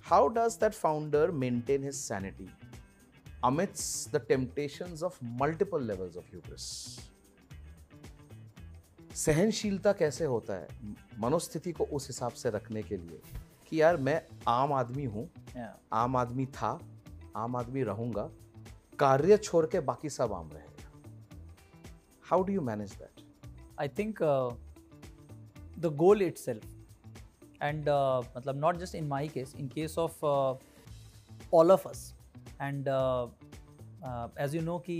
how 0.00 0.28
does 0.28 0.56
that 0.56 0.74
founder 0.74 1.32
maintain 1.32 1.82
his 1.82 1.98
sanity 1.98 2.48
amidst 3.42 4.12
the 4.12 4.18
temptations 4.18 5.02
of 5.02 5.18
multiple 5.44 5.80
levels 5.80 6.16
of 6.16 6.24
hubris 6.32 6.66
सहनशीलता 9.18 9.92
कैसे 9.98 10.24
होता 10.24 10.54
है 10.54 10.68
मनोस्थिति 11.20 11.72
को 11.72 11.84
उस 11.96 12.06
हिसाब 12.08 12.32
से 12.40 12.50
रखने 12.50 12.82
के 12.82 12.96
लिए 12.96 13.20
कि 13.68 13.80
यार 13.80 13.96
मैं 14.06 14.20
आम 14.48 14.72
आदमी 14.72 15.04
हूं 15.14 15.24
या 15.56 15.78
आम 16.02 16.16
आदमी 16.16 16.46
था 16.56 16.70
आम 17.36 17.56
आदमी 17.56 17.82
रहूंगा 17.88 18.28
कार्य 18.99 19.37
छोड़ 19.37 19.65
के 19.65 19.79
बाकी 19.89 20.09
सब 20.09 20.33
आम 20.33 20.49
रहेगा 20.53 20.71
how 22.25 22.43
do 22.43 22.53
you 22.53 22.61
manage 22.61 22.93
that 22.93 23.21
I 23.79 23.87
think 23.97 24.19
the 25.79 25.93
goal 25.97 26.21
itself 26.37 27.63
and 27.63 27.89
मतलब 28.37 28.59
not 28.59 28.77
just 28.77 28.95
in 28.95 29.07
my 29.07 29.27
case 29.27 29.55
in 29.59 29.67
case 29.67 29.97
of 29.97 30.25
all 31.55 31.71
of 31.71 31.87
us 31.87 32.13
and 32.61 32.87
as 34.39 34.55
you 34.55 34.61
know 34.61 34.77
कि 34.87 34.97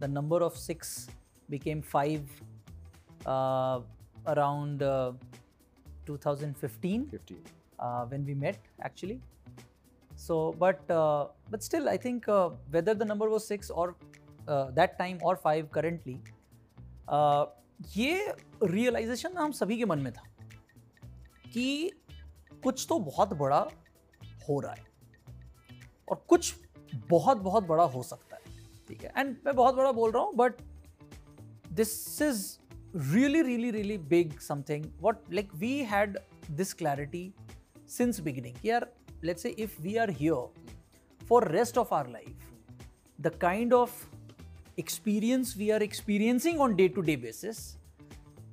the 0.00 0.04
number 0.10 0.42
of 0.42 0.56
six 0.58 1.08
became 1.48 1.80
five 1.92 2.28
around 4.28 4.82
two 6.06 6.16
thousand 6.26 6.54
fifteen 6.54 7.10
when 8.10 8.24
we 8.24 8.34
met 8.36 8.62
actually 8.86 9.20
So, 10.20 10.54
but 10.62 10.90
uh, 10.90 11.28
but 11.50 11.62
still, 11.62 11.88
I 11.88 11.96
think 11.96 12.28
uh, 12.28 12.50
whether 12.70 12.94
the 12.94 13.06
number 13.06 13.28
was 13.30 13.46
six 13.46 13.70
or 13.70 13.96
uh, 14.48 14.70
that 14.72 14.98
time 14.98 15.18
or 15.22 15.36
five 15.36 15.70
currently, 15.76 16.20
uh, 17.08 17.46
ये 17.96 18.34
realisation 18.62 19.36
हम 19.38 19.52
सभी 19.58 19.76
के 19.78 19.84
मन 19.84 19.98
में 19.98 20.12
था 20.12 20.22
कि 21.52 21.66
कुछ 22.64 22.86
तो 22.88 22.98
बहुत 22.98 23.32
बड़ा 23.36 23.60
हो 24.48 24.58
रहा 24.60 24.72
है 24.72 24.84
और 26.10 26.24
कुछ 26.28 26.54
बहुत 27.10 27.38
बहुत 27.46 27.66
बड़ा 27.66 27.84
हो 27.94 28.02
सकता 28.02 28.36
है 28.36 28.58
ठीक 28.88 29.04
है 29.04 29.12
एंड 29.16 29.36
मैं 29.46 29.54
बहुत 29.56 29.74
बड़ा 29.74 29.92
बोल 29.92 30.10
रहा 30.10 30.22
हूँ 30.22 30.34
but 30.36 30.60
this 31.78 31.94
is 32.28 32.38
really 33.14 33.42
really 33.48 33.70
really 33.70 33.96
big 34.12 34.40
something 34.46 34.86
what 35.06 35.28
like 35.38 35.52
we 35.60 35.72
had 35.92 36.16
this 36.60 36.72
clarity 36.80 37.24
since 37.96 38.20
beginning 38.28 38.56
यार 38.64 38.86
let's 39.22 39.42
say 39.42 39.54
if 39.56 39.78
we 39.80 39.98
are 39.98 40.10
here 40.10 40.46
for 41.26 41.40
rest 41.42 41.78
of 41.78 41.92
our 41.92 42.08
life 42.08 42.46
the 43.18 43.30
kind 43.30 43.72
of 43.72 43.90
experience 44.76 45.56
we 45.56 45.70
are 45.70 45.82
experiencing 45.82 46.58
on 46.60 46.76
day 46.76 46.88
to 46.88 47.02
day 47.02 47.16
basis 47.16 47.76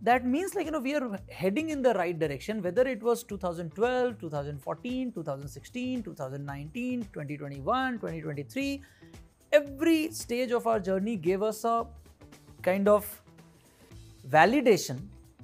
that 0.02 0.26
means 0.26 0.54
like 0.56 0.66
you 0.66 0.72
know 0.72 0.80
we 0.80 0.94
are 0.96 1.20
heading 1.30 1.70
in 1.70 1.82
the 1.82 1.94
right 1.94 2.20
direction 2.20 2.62
whether 2.62 2.88
it 2.88 3.02
was 3.02 3.24
2012 3.24 4.20
2014 4.20 5.12
2016 5.12 6.04
2019 6.04 7.02
2021 7.14 7.94
2023 7.94 8.82
every 9.52 10.12
stage 10.12 10.52
of 10.52 10.68
our 10.68 10.80
journey 10.80 11.16
gave 11.16 11.42
us 11.42 11.64
a 11.64 11.86
kind 12.62 12.88
of 12.88 13.22
validation 14.30 15.00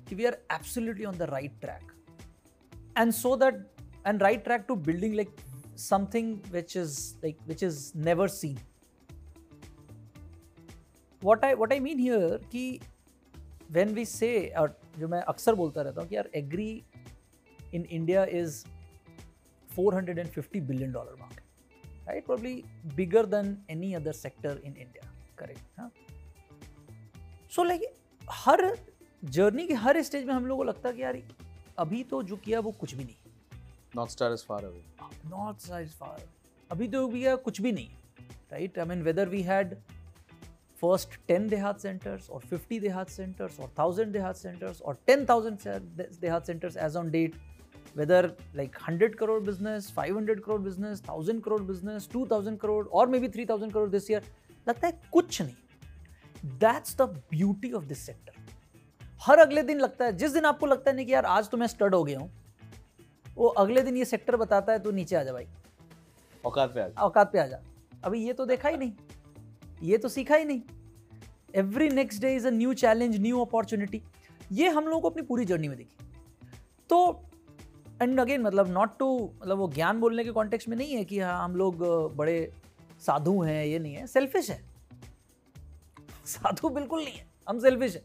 that 0.05 0.17
we 0.17 0.25
are 0.27 0.37
absolutely 0.49 1.05
on 1.05 1.17
the 1.17 1.27
right 1.27 1.51
track. 1.61 1.83
And 2.95 3.13
so 3.13 3.35
that 3.37 3.55
and 4.05 4.21
right 4.21 4.43
track 4.45 4.67
to 4.67 4.75
building 4.75 5.13
like 5.13 5.31
something 5.75 6.29
which 6.51 6.75
is 6.75 7.15
like 7.23 7.37
which 7.45 7.63
is 7.63 7.77
never 7.95 8.27
seen 8.27 8.59
what 11.21 11.43
i 11.43 11.53
what 11.53 11.73
i 11.73 11.79
mean 11.79 11.99
here 11.99 12.37
कि 12.51 12.63
when 13.77 13.93
we 13.97 14.05
say 14.05 14.33
और 14.61 14.77
जो 14.99 15.07
मैं 15.07 15.21
अक्सर 15.33 15.55
बोलता 15.55 15.81
रहता 15.81 16.01
हूँ 16.01 16.09
कि 16.09 16.15
यार 16.15 16.29
agri 16.35 16.69
in 17.73 17.85
India 17.85 18.25
is 18.41 18.63
450 19.69 20.59
billion 20.67 20.91
dollar 20.91 21.15
market 21.19 21.43
right 22.07 22.25
probably 22.25 22.63
bigger 22.97 23.23
than 23.25 23.47
any 23.75 23.95
other 23.95 24.13
sector 24.13 24.51
in 24.63 24.75
india 24.85 25.05
correct 25.39 25.79
हाँ 25.79 25.89
सो 27.55 27.63
लाइक 27.63 27.81
हर 28.21 28.61
जर्नी 29.37 29.65
के 29.67 29.73
हर 29.85 30.01
स्टेज 30.03 30.25
में 30.25 30.33
हम 30.33 30.45
लोगों 30.45 30.63
को 30.63 30.69
लगता 30.69 30.89
है 30.89 30.95
कि 30.95 31.01
यार 31.01 31.21
अभी 31.79 32.03
तो 32.11 32.21
जो 32.23 32.35
किया 32.45 32.59
वो 32.59 32.71
कुछ 32.79 32.93
भी 32.95 33.03
नहीं 33.03 33.15
north 33.95 34.11
star 34.11 34.33
is 34.33 34.43
far 34.45 34.65
away 34.65 34.83
north 35.29 35.59
side 35.67 35.89
far 35.89 36.27
अभी 36.69 36.87
तो 36.87 37.07
किया 37.07 37.35
कुछ 37.47 37.61
भी 37.61 37.71
नहीं 37.71 37.89
right 38.51 38.79
I 38.79 38.85
mean 38.85 39.01
whether 39.03 39.29
we 39.29 39.41
had 39.43 39.75
first 40.81 41.19
ten 41.27 41.47
DeHaat 41.49 41.79
centres 41.79 42.29
और 42.29 42.41
फिफ्टी 42.41 42.79
देहात 42.79 43.09
सेंटर्स 43.09 43.59
और 43.59 43.73
थाउज़ेंड 43.79 44.13
देहात 44.13 44.35
सेंटर्स 44.35 44.81
और 44.81 44.97
ten 45.07 45.25
thousand 45.25 45.57
DeHaat 46.21 46.45
centres 46.45 46.77
as 46.77 46.95
on 46.95 47.11
date 47.11 47.41
whether, 47.97 48.19
like 48.55 48.77
100 48.81 49.15
crore 49.17 49.41
business 49.47 49.87
500 49.91 50.35
crore 50.45 50.61
business 50.67 51.01
1000 51.07 51.41
crore 51.47 51.65
business 51.65 52.07
2000 52.07 52.55
crore, 52.63 52.85
or 52.89 53.03
maybe 53.07 53.27
3000 53.27 53.71
crore 53.71 53.89
this 53.95 54.07
year, 54.11 54.21
लगता 54.67 54.87
है 54.87 55.01
कुछ 55.11 55.41
नहीं। 55.41 56.55
That's 56.59 56.95
the 56.97 57.07
beauty 57.31 57.71
of 57.71 57.83
this 57.85 58.05
sector 58.05 58.33
हर 59.21 59.39
अगले 59.39 59.63
दिन 59.63 59.79
लगता 59.79 60.05
है, 60.05 60.15
जिस 60.17 60.31
दिन 60.31 60.45
आपको 60.45 60.65
लगता 60.65 60.89
है 60.89 60.95
नहीं 60.95 61.05
कि 61.05 61.13
यार 61.13 61.25
आज 61.25 61.49
तो 61.49 61.57
मैं 61.57 61.67
स्टड 61.67 61.95
हो 61.95 62.03
गया 62.03 62.19
हूँ 62.19 62.29
वो 63.35 63.47
अगले 63.47 63.81
दिन 63.81 63.97
ये 63.97 64.05
सेक्टर 64.05 64.35
बताता 64.35 64.73
है 64.73 64.79
तो 64.79 64.91
नीचे 64.91 65.15
आ 65.15 65.23
जा 65.23 65.33
भाई। 65.33 65.47
औकात 66.43 66.73
पे 66.73 66.81
आ 66.81 66.87
औकात 67.01 67.31
पे 67.33 67.39
आ 67.39 67.45
जा। 67.47 67.59
अभी 68.03 68.25
ये 68.25 68.33
तो 68.33 68.45
देखा 68.45 68.69
ही 68.69 68.77
नहीं। 68.77 68.93
ये 69.83 69.97
तो 69.97 70.09
सीखा 70.09 70.35
ही 70.35 70.45
नहीं। 70.45 70.61
Every 71.55 71.89
next 71.89 72.21
day 72.21 72.35
is 72.35 72.47
a 72.47 72.49
new 72.49 72.73
challenge 72.73 73.19
new 73.21 73.39
opportunity 73.41 74.01
ये 74.51 74.69
हम 74.69 74.87
लोगों 74.87 75.01
को 75.01 75.09
अपनी 75.09 75.21
पूरी 75.21 75.45
जर्नी 75.45 75.67
में 75.67 75.77
दिखी। 75.77 76.05
तो 76.89 77.21
एंड 78.01 78.19
अगेन 78.19 78.41
मतलब 78.41 78.69
नॉट 78.69 78.97
टू 78.99 79.07
मतलब 79.41 79.57
वो 79.57 79.67
ज्ञान 79.69 79.99
बोलने 79.99 80.23
के 80.23 80.31
कॉन्टेक्स्ट 80.31 80.69
में 80.69 80.77
नहीं 80.77 80.95
है 80.95 81.03
कि 81.03 81.19
हाँ 81.19 81.43
हम 81.43 81.55
लोग 81.55 81.77
बड़े 82.15 82.51
साधु 83.01 83.41
हैं 83.41 83.65
ये 83.65 83.79
नहीं 83.79 83.93
है। 83.93 84.07
सेल्फिश 84.07 84.49
है। 84.49 84.61
साधु 86.25 86.69
बिल्कुल 86.69 87.03
नहीं 87.03 87.13
है। 87.13 87.25
हम 87.49 87.59
सेल्फिश 87.59 87.95
है। 87.95 88.01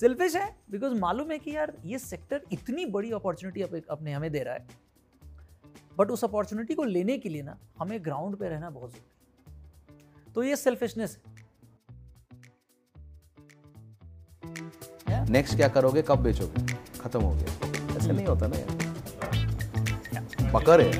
सेल्फिश 0.00 0.34
है 0.36 0.56
बिकॉज़ 0.70 0.94
मालूम 0.94 1.30
है 1.30 1.38
कि 1.38 1.54
यार 1.56 1.72
ये 1.84 1.98
सेक्टर 1.98 2.40
इतनी 2.52 2.84
बड़ी 2.86 3.10
अपॉर्चुनिटी 3.12 3.62
अपने 3.90 4.12
हमें 4.12 4.30
दे 4.32 4.42
रहा 4.42 4.54
है। 4.54 4.66
बट 5.98 6.10
उस 6.10 6.24
अपॉर्चुनिटी 6.24 6.74
को 6.74 6.84
लेने 6.84 7.18
के 7.18 7.28
लिए 7.28 7.42
ना 7.42 7.56
हमें 7.78 8.04
ग्राउंड 8.04 8.36
पे 8.36 8.48
रहना 8.48 8.70
बहुत 8.70 8.90
ज़रूरी 8.90 10.32
तो 10.32 10.42
ये 10.42 10.56
सेल्फिशनेस 10.56 11.18
है। 15.08 15.28
नेक्स्ट 15.30 15.56
क्या 15.56 15.68
करोगे? 15.68 16.02
कब 16.02 16.18
बेचोगे? 16.18 16.74
खत्म 17.00 17.20
हो 17.20 17.30
गया। 17.30 17.96
ऐसे 17.96 18.12
नहीं 18.12 18.26
होता 18.26 18.46
ना 18.46 18.58
यार। 18.58 18.78
पकड़ 20.52 20.80
है। 20.82 20.90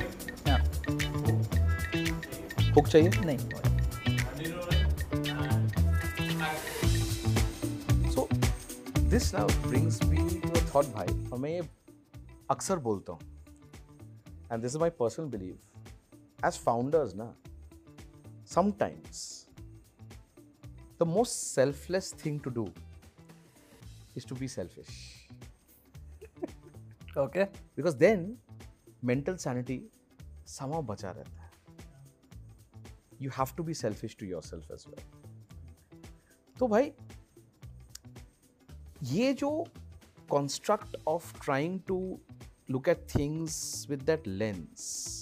हुक 2.71 2.87
चाहिए? 2.87 3.09
नहीं। 3.09 3.70
This 9.11 9.33
now 9.33 9.47
brings 9.63 10.01
me 10.03 10.17
to 10.41 10.49
a 10.49 10.59
thought 10.65 10.85
भाई 10.93 11.07
और 11.31 11.39
मैं 11.39 11.49
ये 11.49 11.61
अक्सर 12.51 12.79
बोलता 12.85 13.13
हूँ। 13.13 13.21
And 14.51 14.61
this 14.61 14.71
is 14.71 14.77
my 14.79 14.89
personal 14.99 15.25
believe 15.29 16.45
as 16.47 16.59
founders 16.65 17.15
ना 17.15 17.25
sometimes 18.53 19.23
the 21.01 21.07
most 21.07 21.33
selfless 21.33 22.13
thing 22.25 22.39
to 22.41 22.49
do 22.49 22.67
is 24.17 24.27
to 24.27 24.35
be 24.35 24.47
selfish 24.47 24.87
okay 27.17 27.43
because 27.43 27.97
then 27.97 28.25
mental 29.03 29.35
sanity 29.45 29.81
समा 30.47 30.81
बचा 30.93 31.11
रहता 31.11 31.41
है। 31.41 31.51
You 33.21 33.31
have 33.39 33.55
to 33.57 33.63
be 33.63 33.73
selfish 33.83 34.17
to 34.19 34.25
yourself 34.43 34.71
as 34.71 34.85
well 34.87 35.03
तो 36.55 36.67
भाई 36.67 36.93
ये 39.03 39.33
जो 39.33 39.67
construct 40.29 40.97
of 41.07 41.43
trying 41.43 41.79
to 41.87 42.19
look 42.71 42.89
at 42.89 43.07
things 43.15 43.87
with 43.89 44.05
that 44.05 44.27
lens 44.27 45.17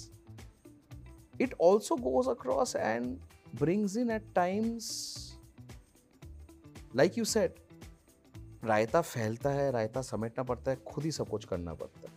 it 1.42 1.52
also 1.58 1.96
goes 1.96 2.26
across 2.26 2.74
and 2.74 3.18
brings 3.60 3.96
in 3.96 4.10
at 4.10 4.24
times, 4.34 4.88
like 6.94 7.16
you 7.16 7.24
said, 7.24 7.50
raita 8.64 9.00
फैलता 9.00 9.50
है 9.50 9.70
रायता 9.70 10.02
समेटना 10.02 10.44
पड़ता 10.44 10.70
है 10.70 10.76
खुद 10.76 11.04
ही 11.04 11.12
सब 11.12 11.28
कुछ 11.28 11.44
करना 11.44 11.74
पड़ता 11.74 12.00
है। 12.00 12.12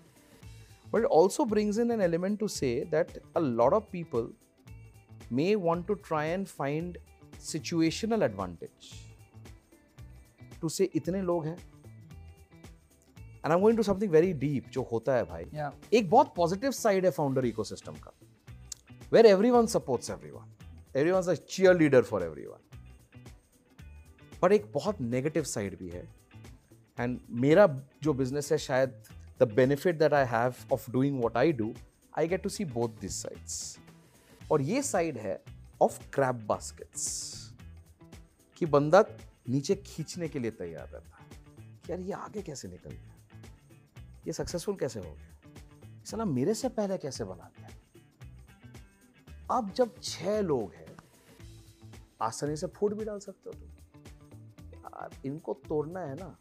But 0.91 0.99
it 0.99 1.06
also 1.06 1.45
brings 1.45 1.77
in 1.77 1.91
an 1.91 2.02
element 2.02 2.40
to 2.40 2.48
say 2.48 2.88
that 2.91 3.22
a 3.38 3.40
lot 3.40 3.73
of 3.73 3.84
people 3.91 4.34
may 5.31 5.56
want 5.56 5.88
to 5.88 5.94
try 5.94 6.27
and 6.27 6.48
find 6.48 6.98
situational 7.40 8.23
advantage 8.23 9.02
to 10.64 10.69
say 10.69 10.90
इतने 10.95 11.22
लोग 11.22 11.45
हैं। 11.45 11.57
And 13.45 13.52
I 13.52 13.60
going 13.60 13.77
to 13.77 13.84
something 13.84 14.11
very 14.11 14.34
deep 14.41 14.69
जो 14.72 14.81
होता 14.91 15.15
है 15.15 15.23
भाई। 15.26 15.45
Yeah. 15.45 15.72
एक 15.94 16.10
बहुत 16.10 16.34
positive 16.35 16.72
side 16.72 17.06
है 17.06 17.11
फाउंडर 17.11 17.45
इकोसिस्टम 17.45 17.94
का 18.03 18.11
where 19.14 19.26
everyone 19.52 19.65
supports 19.68 20.10
everyone 20.31 20.53
everyone 21.11 21.35
cheerleader 21.77 22.02
for 22.03 22.23
everyone 22.45 22.60
पर 24.41 24.53
एक 24.53 24.72
बहुत 24.73 25.02
नेगेटिव 25.02 25.44
साइड 25.45 25.77
भी 25.80 25.90
है। 25.90 26.07
एंड 26.98 27.19
मेरा 27.41 27.65
जो 28.03 28.14
बिज़नेस 28.14 28.52
है 28.52 28.57
शायद 28.57 29.03
the 29.40 29.52
benefit 29.56 29.99
that 29.99 30.14
I 30.14 30.26
have 30.30 30.73
of 30.73 30.90
doing 30.91 31.19
what 31.19 31.38
I 31.38 31.52
do 31.53 31.73
I 32.18 32.27
get 32.27 32.44
to 32.44 32.49
see 32.49 32.65
both 32.73 32.99
this 33.02 33.22
sides 33.22 33.77
और 34.52 34.61
ये 34.61 34.81
साइड 34.84 35.18
है 35.18 35.40
ऑफ़ 35.81 35.99
क्रैप 36.14 36.44
बास्केट्स 36.48 37.06
कि 38.57 38.65
बंदा 38.65 39.02
नीचे 39.49 39.75
खींचने 39.75 40.27
के 40.27 40.39
लिए 40.39 40.51
तैयार 40.51 40.89
रहता 40.89 41.17
है 41.17 41.23
यार 41.89 41.99
ये 41.99 42.11
आगे 42.11 42.41
कैसे 42.41 42.67
निकल 42.67 42.89
गया? 42.89 43.15
ये 44.27 44.33
सक्सेसफुल 44.33 44.75
कैसे 44.75 44.99
हो 44.99 45.13
गया? 45.13 45.29
साला 46.05 46.25
मेरे 46.25 46.53
से 46.53 46.69
पहले 46.69 46.97
कैसे 46.97 47.23
बना 47.23 47.43
दिया 47.43 47.69
अब 49.51 49.71
जब 49.71 49.95
छह 50.03 50.41
लोग 50.41 50.73
हैं, 50.73 50.97
आसानी 52.21 52.55
से 52.55 52.67
फ़ूड 52.67 52.93
भी 52.93 53.05
डाल 53.05 53.19
सकते 53.19 53.49
हो 53.49 53.59
तुम। 53.59 53.69
यार, 54.73 55.21
इनको 55.25 55.53
तोड़ना 55.53 55.99
है 55.99 56.15
ना। 56.15 56.37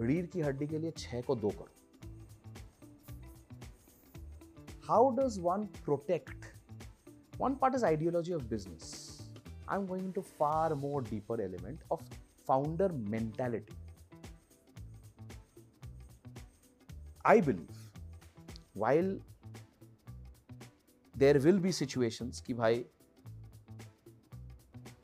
रीढ़ 0.00 0.26
की 0.26 0.40
हड्डी 0.40 0.66
के 0.66 0.78
लिए 0.78 0.90
छह 0.90 1.20
को 1.20 1.36
दो 1.36 1.48
करो। 1.48 1.68
How 4.84 5.16
does 5.16 5.38
one 5.38 5.64
protect 5.64 6.44
one 7.38 7.54
part 7.54 7.74
is 7.74 7.84
ideology 7.84 8.32
of 8.32 8.42
business 8.42 9.05
I 9.70 9.78
am 9.78 9.86
going 9.86 10.12
to 10.12 10.20
far 10.20 10.74
more 10.74 11.02
deeper 11.02 11.40
element 11.40 11.84
of 11.92 12.02
founder 12.48 12.92
mentality 12.92 13.74
I 17.26 17.40
believe 17.40 18.80
while 18.80 19.20
there 21.14 21.38
will 21.38 21.58
be 21.58 21.72
situations 21.72 22.40
कि 22.40 22.54
भाई 22.54 22.84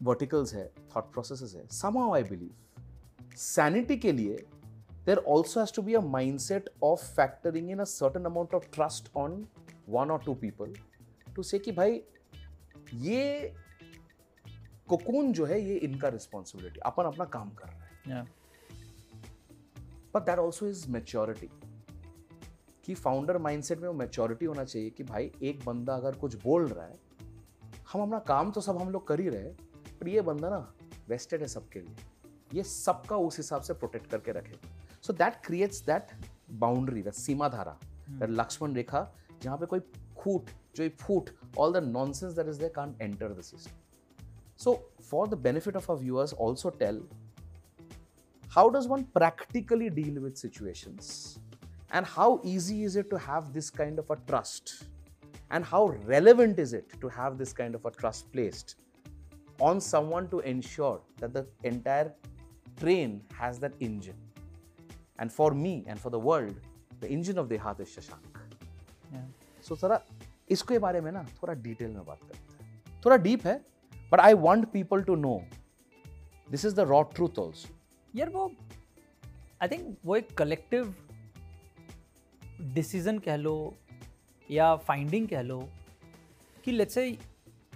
वर्टिकल्स 0.02 0.54
है 0.54 0.66
थॉट 0.96 1.12
प्रोसेस 1.12 1.54
है 1.54 1.66
some 1.72 1.98
how 1.98 2.14
I 2.14 2.22
believe 2.22 3.36
sanity 3.36 3.96
के 3.96 4.12
लिए 4.12 4.36
there 5.06 5.18
also 5.28 5.60
has 5.60 5.74
to 5.74 5.82
be 5.82 5.94
a 5.94 6.00
mindset 6.38 6.68
of 6.82 7.04
factoring 7.14 7.70
in 7.70 7.78
a 7.78 7.84
certain 7.84 8.24
amount 8.24 8.54
of 8.54 8.70
trust 8.74 9.10
on 9.16 9.46
one 9.88 10.10
और 10.10 10.22
two 10.24 10.34
people 10.34 10.74
to 11.36 11.42
say 11.42 11.58
भाई 11.72 12.02
ये 12.94 13.54
cocoon 14.88 15.32
जो 15.32 15.44
है 15.44 15.60
ये 15.60 15.74
इनका 15.78 16.08
रिस्पॉन्सिबिलिटी 16.08 16.80
अपन 16.86 17.04
अपना 17.04 17.24
काम 17.34 17.50
कर 17.54 17.68
रहे 17.68 18.14
हैं। 18.14 18.24
But 20.14 20.22
that 20.22 20.38
also 20.38 20.66
is 20.66 20.88
maturity 20.90 21.50
कि 22.84 22.94
फाउंडर 22.94 23.38
माइंडसेट 23.38 23.80
में 23.80 23.88
वो 23.88 23.94
मेच्योरिटी 23.94 24.44
होना 24.44 24.64
चाहिए 24.64 24.90
कि 24.90 25.04
भाई 25.04 25.30
एक 25.42 25.64
बंदा 25.66 25.94
अगर 25.94 26.14
कुछ 26.16 26.34
बोल 26.42 26.66
रहा 26.68 26.86
है 26.86 26.98
हम 27.92 28.02
अपना 28.02 28.18
काम 28.28 28.50
तो 28.50 28.60
सब 28.60 28.80
हम 28.80 28.90
लोग 28.90 29.06
कर 29.06 29.20
ही 29.20 29.28
रहे 29.28 29.42
हैं 29.42 29.98
पर 29.98 30.08
ये 30.08 30.20
बंदा 30.22 30.48
ना 30.50 30.58
वेस्टेड 31.08 31.40
है 31.42 31.48
सबके 31.48 31.80
लिए। 31.80 31.94
ये 32.54 32.62
सबका 32.62 33.16
उस 33.18 33.36
हिसाब 33.36 33.62
से 33.62 33.74
प्रोटेक्ट 33.74 34.10
करके 34.10 34.32
रखे। 34.32 34.58
So 35.02 35.12
that 35.12 35.40
creates 35.44 35.84
that 35.86 36.12
boundary 36.60 37.02
that 37.02 37.14
सीमा 37.14 37.48
धारा 37.48 37.78
दैट 38.10 38.30
लक्ष्मण 38.30 38.74
रेखा 38.74 39.10
जहाँ 39.42 39.56
पे 39.58 39.66
कोई 39.66 39.80
खूट 40.18 40.50
जो 40.76 40.88
फूट 41.00 41.30
all 41.58 41.72
the 41.72 41.84
nonsense 41.84 42.32
that 42.34 42.48
is 42.48 42.60
they 42.60 42.68
can 42.68 42.96
enter 43.00 43.32
the 43.32 43.40
system 43.42 43.81
So 44.63 44.73
for 45.09 45.27
the 45.27 45.37
benefit 45.47 45.75
of 45.75 45.89
our 45.91 45.99
viewers 46.03 46.33
also 46.45 46.71
tell 46.83 47.01
how 48.55 48.63
does 48.75 48.87
one 48.91 49.03
practically 49.17 49.89
deal 49.95 50.19
with 50.25 50.37
situations 50.43 51.09
and 51.97 52.09
how 52.13 52.27
easy 52.53 52.77
is 52.83 52.95
it 53.01 53.09
to 53.09 53.19
have 53.25 53.49
this 53.57 53.69
kind 53.79 53.99
of 54.03 54.09
a 54.15 54.17
trust 54.29 54.73
and 55.51 55.67
how 55.73 55.81
relevant 56.13 56.61
is 56.65 56.73
it 56.79 56.95
to 57.03 57.11
have 57.17 57.37
this 57.41 57.53
kind 57.59 57.79
of 57.79 57.85
a 57.85 57.91
trust 57.97 58.31
placed 58.31 58.75
on 59.69 59.81
someone 59.89 60.29
to 60.33 60.39
ensure 60.53 60.97
that 61.21 61.33
the 61.33 61.45
entire 61.73 62.13
train 62.81 63.21
has 63.41 63.59
that 63.59 63.77
engine 63.79 64.19
and 65.19 65.31
for 65.31 65.51
me 65.65 65.75
and 65.87 65.99
for 65.99 66.09
the 66.09 66.19
world 66.29 66.59
the 67.05 67.09
engine 67.19 67.37
of 67.37 67.49
the 67.53 67.57
heart 67.67 67.85
is 67.87 67.95
shashank 67.97 68.43
Yeah. 69.13 69.27
So 69.63 69.75
so, 69.75 69.81
थोड़ा 69.83 69.99
इसके 70.51 70.79
बारे 70.79 71.01
में 71.01 71.11
ना 71.11 71.23
थोड़ा 71.41 71.53
detail 71.53 71.91
में 71.91 72.05
बात 72.05 72.19
करते 72.23 72.53
हैं 72.53 73.01
थोड़ा 73.05 73.17
डीप 73.17 73.45
है 73.45 73.55
but 74.12 74.20
I 74.20 74.34
want 74.46 74.68
people 74.72 75.02
to 75.02 75.14
know 75.16 75.40
this 76.50 76.64
is 76.64 76.74
the 76.76 76.80
raw 76.88 77.02
truth 77.14 77.38
also 77.38 77.74
यार 78.14 78.28
वो 78.30 78.50
आई 79.62 79.68
थिंक 79.68 79.96
वो 80.04 80.16
एक 80.16 80.34
कलेक्टिव 80.38 80.94
डिसीज़न 82.74 83.18
कह 83.18 83.36
लो 83.36 83.54
या 84.48 84.74
फाइंडिंग 84.88 85.28
कह 85.28 85.42
लो 85.42 85.60
कि 86.64 86.72
लेट्स 86.72 86.94
से 86.94 87.06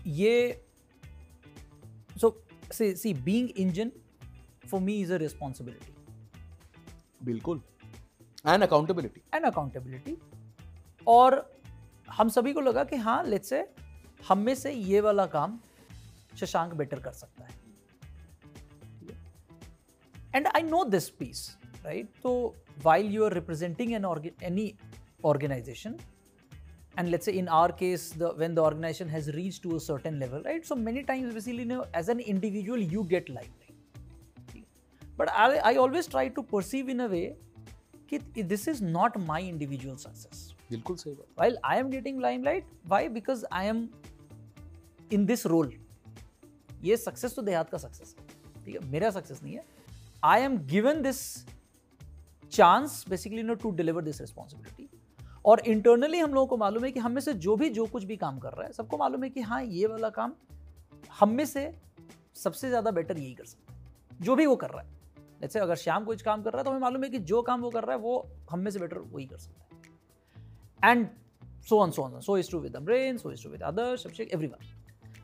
ये 0.06 0.34
so 2.20 2.30
C 2.72 2.94
C 2.94 3.14
being 3.14 3.48
engine 3.58 3.90
for 4.66 4.80
me 4.80 5.00
is 5.00 5.12
a 5.12 5.16
responsibility 5.16 5.92
बिल्कुल। 7.24 7.60
एंड 8.46 8.62
अकाउंटेबिलिटी 8.62 9.20
एंड 9.34 9.44
अकाउंटेबिलिटी 9.44 10.16
और 11.06 11.38
हम 12.10 12.28
सभी 12.28 12.52
को 12.52 12.60
लगा 12.60 12.84
कि 12.84 12.96
हाँ 12.96 13.22
लेट्स 13.24 13.48
से 13.48 13.66
हम 14.28 14.38
में 14.38 14.54
से 14.54 14.72
ये 14.72 15.00
वाला 15.00 15.26
काम 15.26 15.58
शशांक 16.36 16.74
बेटर 16.74 17.00
कर 17.00 17.12
सकता 17.12 17.44
है। 17.44 17.64
And 20.34 20.46
I 20.46 20.62
know 20.62 20.84
this 20.84 21.08
piece 21.18 21.48
right 21.84 22.08
तो 22.22 22.54
while 22.84 23.06
you 23.14 23.24
are 23.24 23.32
representing 23.34 23.92
an 23.92 24.04
any 24.42 24.72
organisation 25.24 25.96
and 26.98 27.08
let's 27.08 27.28
in 27.28 27.48
our 27.58 27.72
case 27.78 28.12
when 28.18 28.54
the 28.54 28.58
organisation 28.58 29.08
has 29.10 29.30
reach 29.30 29.60
to 29.62 29.74
a 29.74 29.78
certain 29.82 30.18
level 30.18 30.42
right 30.42 30.64
so 30.64 30.74
many 30.74 31.02
times 31.10 31.34
basically 31.34 31.64
know 31.64 31.84
as 31.96 32.10
an 32.10 32.20
individual 32.20 32.82
you 32.92 33.02
get 33.14 33.30
like 33.30 33.50
but 35.18 35.28
I 35.28 35.56
I 35.58 35.76
always 35.76 36.10
try 36.10 36.28
to 36.28 36.42
perceive 36.52 36.90
in 36.90 36.98
a 37.00 37.06
way 37.08 37.24
कि 38.10 38.42
this 38.42 38.68
is 38.68 38.84
not 38.84 39.16
my 39.18 39.48
individual 39.48 39.96
success 39.96 40.52
बिल्कुल 40.70 40.96
सही 40.96 41.14
बात। 41.14 41.26
While 41.38 41.58
I 41.64 41.78
am 41.78 41.90
getting 41.90 42.20
limelight 42.44 42.64
because 43.12 43.44
I 43.52 43.66
am 43.66 43.88
in 45.12 45.26
this 45.26 45.46
role 45.46 45.72
ये 46.86 46.96
success 46.96 47.34
तो 47.36 47.42
देहात 47.42 47.70
का 47.70 47.78
success 47.78 48.14
है 48.18 48.26
ठीक 48.64 48.74
है? 48.74 48.88
मेरा 48.90 49.10
सक्सेस 49.10 49.42
नहीं 49.42 49.54
है। 49.54 49.64
I 50.24 50.40
am 50.42 50.56
given 50.66 51.02
this 51.02 51.20
chance 52.52 53.04
basically 53.08 53.42
know 53.42 53.54
to 53.54 53.70
deliver 53.76 54.02
this 54.02 54.20
responsibility 54.20 54.88
और 55.44 55.60
इंटरनली 55.68 56.18
हम 56.18 56.34
लोगों 56.34 56.46
को 56.46 56.56
मालूम 56.56 56.84
है 56.84 56.90
कि 56.92 57.00
हम 57.00 57.12
में 57.12 57.20
से 57.20 57.32
जो 57.34 57.56
भी 57.56 57.68
जो 57.70 57.86
कुछ 57.86 58.04
भी 58.04 58.16
काम 58.16 58.38
कर 58.38 58.52
रहा 58.52 58.66
है 58.66 58.72
सबको 58.72 58.98
मालूम 58.98 59.24
है 59.24 59.30
कि 59.30 59.40
हाँ 59.40 59.62
ये 59.64 59.86
वाला 59.86 60.10
काम 60.10 60.32
हम 61.18 61.30
में 61.30 61.44
से 61.46 61.70
सबसे 62.34 62.68
ज़्यादा 62.68 62.90
बेटर 62.90 63.18
यही 63.18 63.34
कर 63.34 63.44
सकता 63.44 63.72
है। 63.72 64.18
जो 64.22 64.36
भी 64.36 64.46
वो 64.46 64.56
कर 64.56 64.70
रहा 64.70 64.82
है। 64.82 64.94
जैसे 65.40 65.58
अगर 65.58 65.76
श्याम 65.76 66.04
कुछ 66.04 66.22
काम 66.22 66.42
कर 66.42 66.52
रहा 66.52 66.60
है 66.60 66.64
तो 66.64 66.70
हमें 66.70 66.80
मालूम 66.80 67.04
है 67.04 67.10
कि 67.10 67.18
जो 67.30 67.42
काम 67.42 67.60
वो 67.60 67.70
कर 67.70 67.84
रहा 67.84 67.96
है 67.96 68.02
वो 68.02 68.26
हम 68.50 68.60
में 68.60 68.70
से 68.70 68.78
बेटर 68.78 68.98
वही 68.98 69.26
कर 69.26 69.38
सकता 69.38 69.64
है। 70.84 70.90
And 70.90 71.08
so 71.68 71.78
on, 71.82 71.92
so 71.94 72.02
on. 72.02 72.12
So 72.24 72.34
is 72.40 72.48
true 72.48 72.58
with 72.64 72.74
the 72.74 72.80
brain, 72.88 73.16
so 73.20 73.30
is 73.30 73.40
true 73.44 73.50
with 73.52 73.62
others, 73.68 74.02
Abhishek, 74.08 74.28
everyone. 74.36 74.66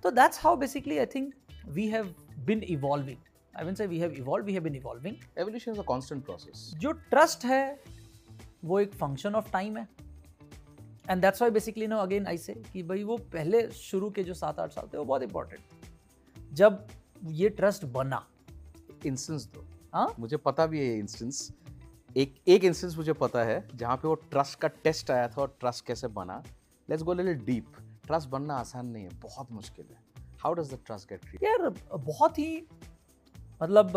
So 0.04 0.10
that's 0.10 0.40
how 0.44 0.54
basically 0.62 0.96
we 1.68 1.88
have 1.88 2.08
been 2.44 2.62
evolving. 2.76 3.18
I 3.54 3.64
wouldn't 3.64 3.78
say 3.78 3.86
we 3.86 3.98
have 3.98 4.14
evolved, 4.18 4.46
we 4.46 4.54
have 4.54 4.64
been 4.64 4.78
evolving. 4.80 5.14
Evolution 5.38 5.72
is 5.72 5.78
a 5.78 5.82
constant 5.88 6.24
process 6.24 6.70
जो 6.76 6.92
trust 6.92 7.44
है 7.44 7.80
वो 8.64 8.80
एक 8.80 8.94
function 8.94 9.34
of 9.34 9.52
time 9.52 9.76
है. 9.76 9.88
And 11.10 11.22
that's 11.22 11.42
why 11.42 11.50
basically 11.50 11.86
know 11.86 11.98
again 11.98 12.26
I 12.26 12.38
say 12.38 12.54
कि 12.72 12.82
भाई 12.82 13.02
वो 13.04 13.16
पहले 13.32 13.70
शुरू 13.70 14.10
के 14.10 14.24
जो 14.24 14.34
सात 14.34 14.58
आठ 14.58 14.72
साल 14.72 14.88
थे 14.94 14.98
वो 14.98 15.04
बहुत 15.04 15.22
इंपॉर्टेंट 15.22 16.52
जब 16.52 16.86
ये 17.24 17.48
ट्रस्ट 17.48 17.84
बना। 17.84 18.26
इंस्टेंस 19.06 19.44
दो। 19.54 19.64
हाँ? 19.94 20.14
मुझे 20.18 20.36
पता 20.36 20.66
भी 20.66 20.78
है 20.78 20.86
ये 20.86 20.98
इंस्टेंस 20.98 21.52
एक 22.16 22.34
एक 22.48 22.64
इंस्टेंस 22.64 22.96
मुझे 22.96 23.12
पता 23.12 23.44
है 23.44 23.68
जहाँ 23.74 23.96
पे 23.96 24.08
वो 24.08 24.14
ट्रस्ट 24.14 24.58
का 24.58 24.68
टेस्ट 24.68 25.10
आया 25.10 25.28
था 25.28 25.40
और 25.42 25.56
ट्रस्ट 25.60 25.86
कैसे 25.86 26.08
बना। 26.08 26.42
Let's 26.88 27.02
go 27.02 27.14
little 27.14 27.44
deep 27.44 27.72
trust 28.06 28.28
बनना 28.28 28.54
आसान 28.54 28.86
नहीं 28.86 29.04
है 29.04 29.10
बहुत 29.22 29.52
मुश्किल 29.52 29.86
है। 29.90 30.01
How 30.42 30.54
does 30.54 30.74
the 30.74 30.78
trust 30.86 31.08
get 31.08 31.24
create 31.24 31.42
यार 31.44 31.68
बहुत 31.96 32.38
ही 32.38 32.66
मतलब 33.62 33.96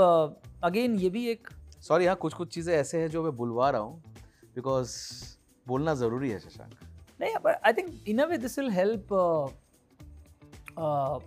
अगेन 0.64 0.96
ये 0.96 1.10
भी 1.10 1.28
एक 1.30 1.48
सॉरी 1.82 2.06
हाँ 2.06 2.16
कुछ 2.16 2.34
कुछ 2.34 2.54
चीज़ें 2.54 2.74
ऐसे 2.76 3.02
हैं 3.02 3.10
जो 3.10 3.24
मैं 3.24 3.36
बुलवा 3.38 3.70
रहा 3.70 3.82
हूँ 3.82 4.04
बिकॉज़ 4.56 4.92
बोलना 5.68 5.94
ज़रूरी 5.94 6.30
है 6.30 6.40
शशांक। 6.40 6.74
नहीं 7.22 7.36
I 7.66 7.72
think 7.74 8.10
in 8.14 8.20
a 8.20 8.28
way 8.30 8.38
this 8.38 8.58
will 8.58 8.72
help 8.72 9.12
uh, 9.12 9.48
uh, 10.82 11.20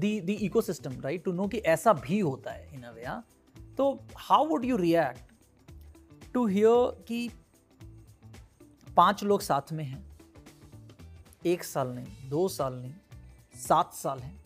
the 0.00 0.20
the 0.20 0.36
ecosystem 0.48 1.00
right? 1.04 1.24
To 1.24 1.50
कि 1.50 1.58
ऐसा 1.58 1.92
भी 1.92 2.18
होता 2.20 2.50
है 2.50 2.74
इन 2.74 2.84
a 2.84 2.94
way 2.96 3.06
हाँ। 3.06 3.24
तो 3.76 4.06
how 4.16 4.46
would 4.46 4.64
you 4.64 4.78
react 4.78 5.32
to 6.34 6.48
hear 6.48 7.04
कि 7.08 7.30
पाँच 8.96 9.24
लोग 9.24 9.40
साथ 9.40 9.72
में 9.72 9.84
हैं 9.84 10.04
एक 11.46 11.64
साल 11.64 11.88
नहीं 11.88 12.28
दो 12.28 12.48
साल 12.48 12.74
नहीं 12.74 12.92
सात 13.54 13.92
साल 13.94 14.18
हैं। 14.18 14.40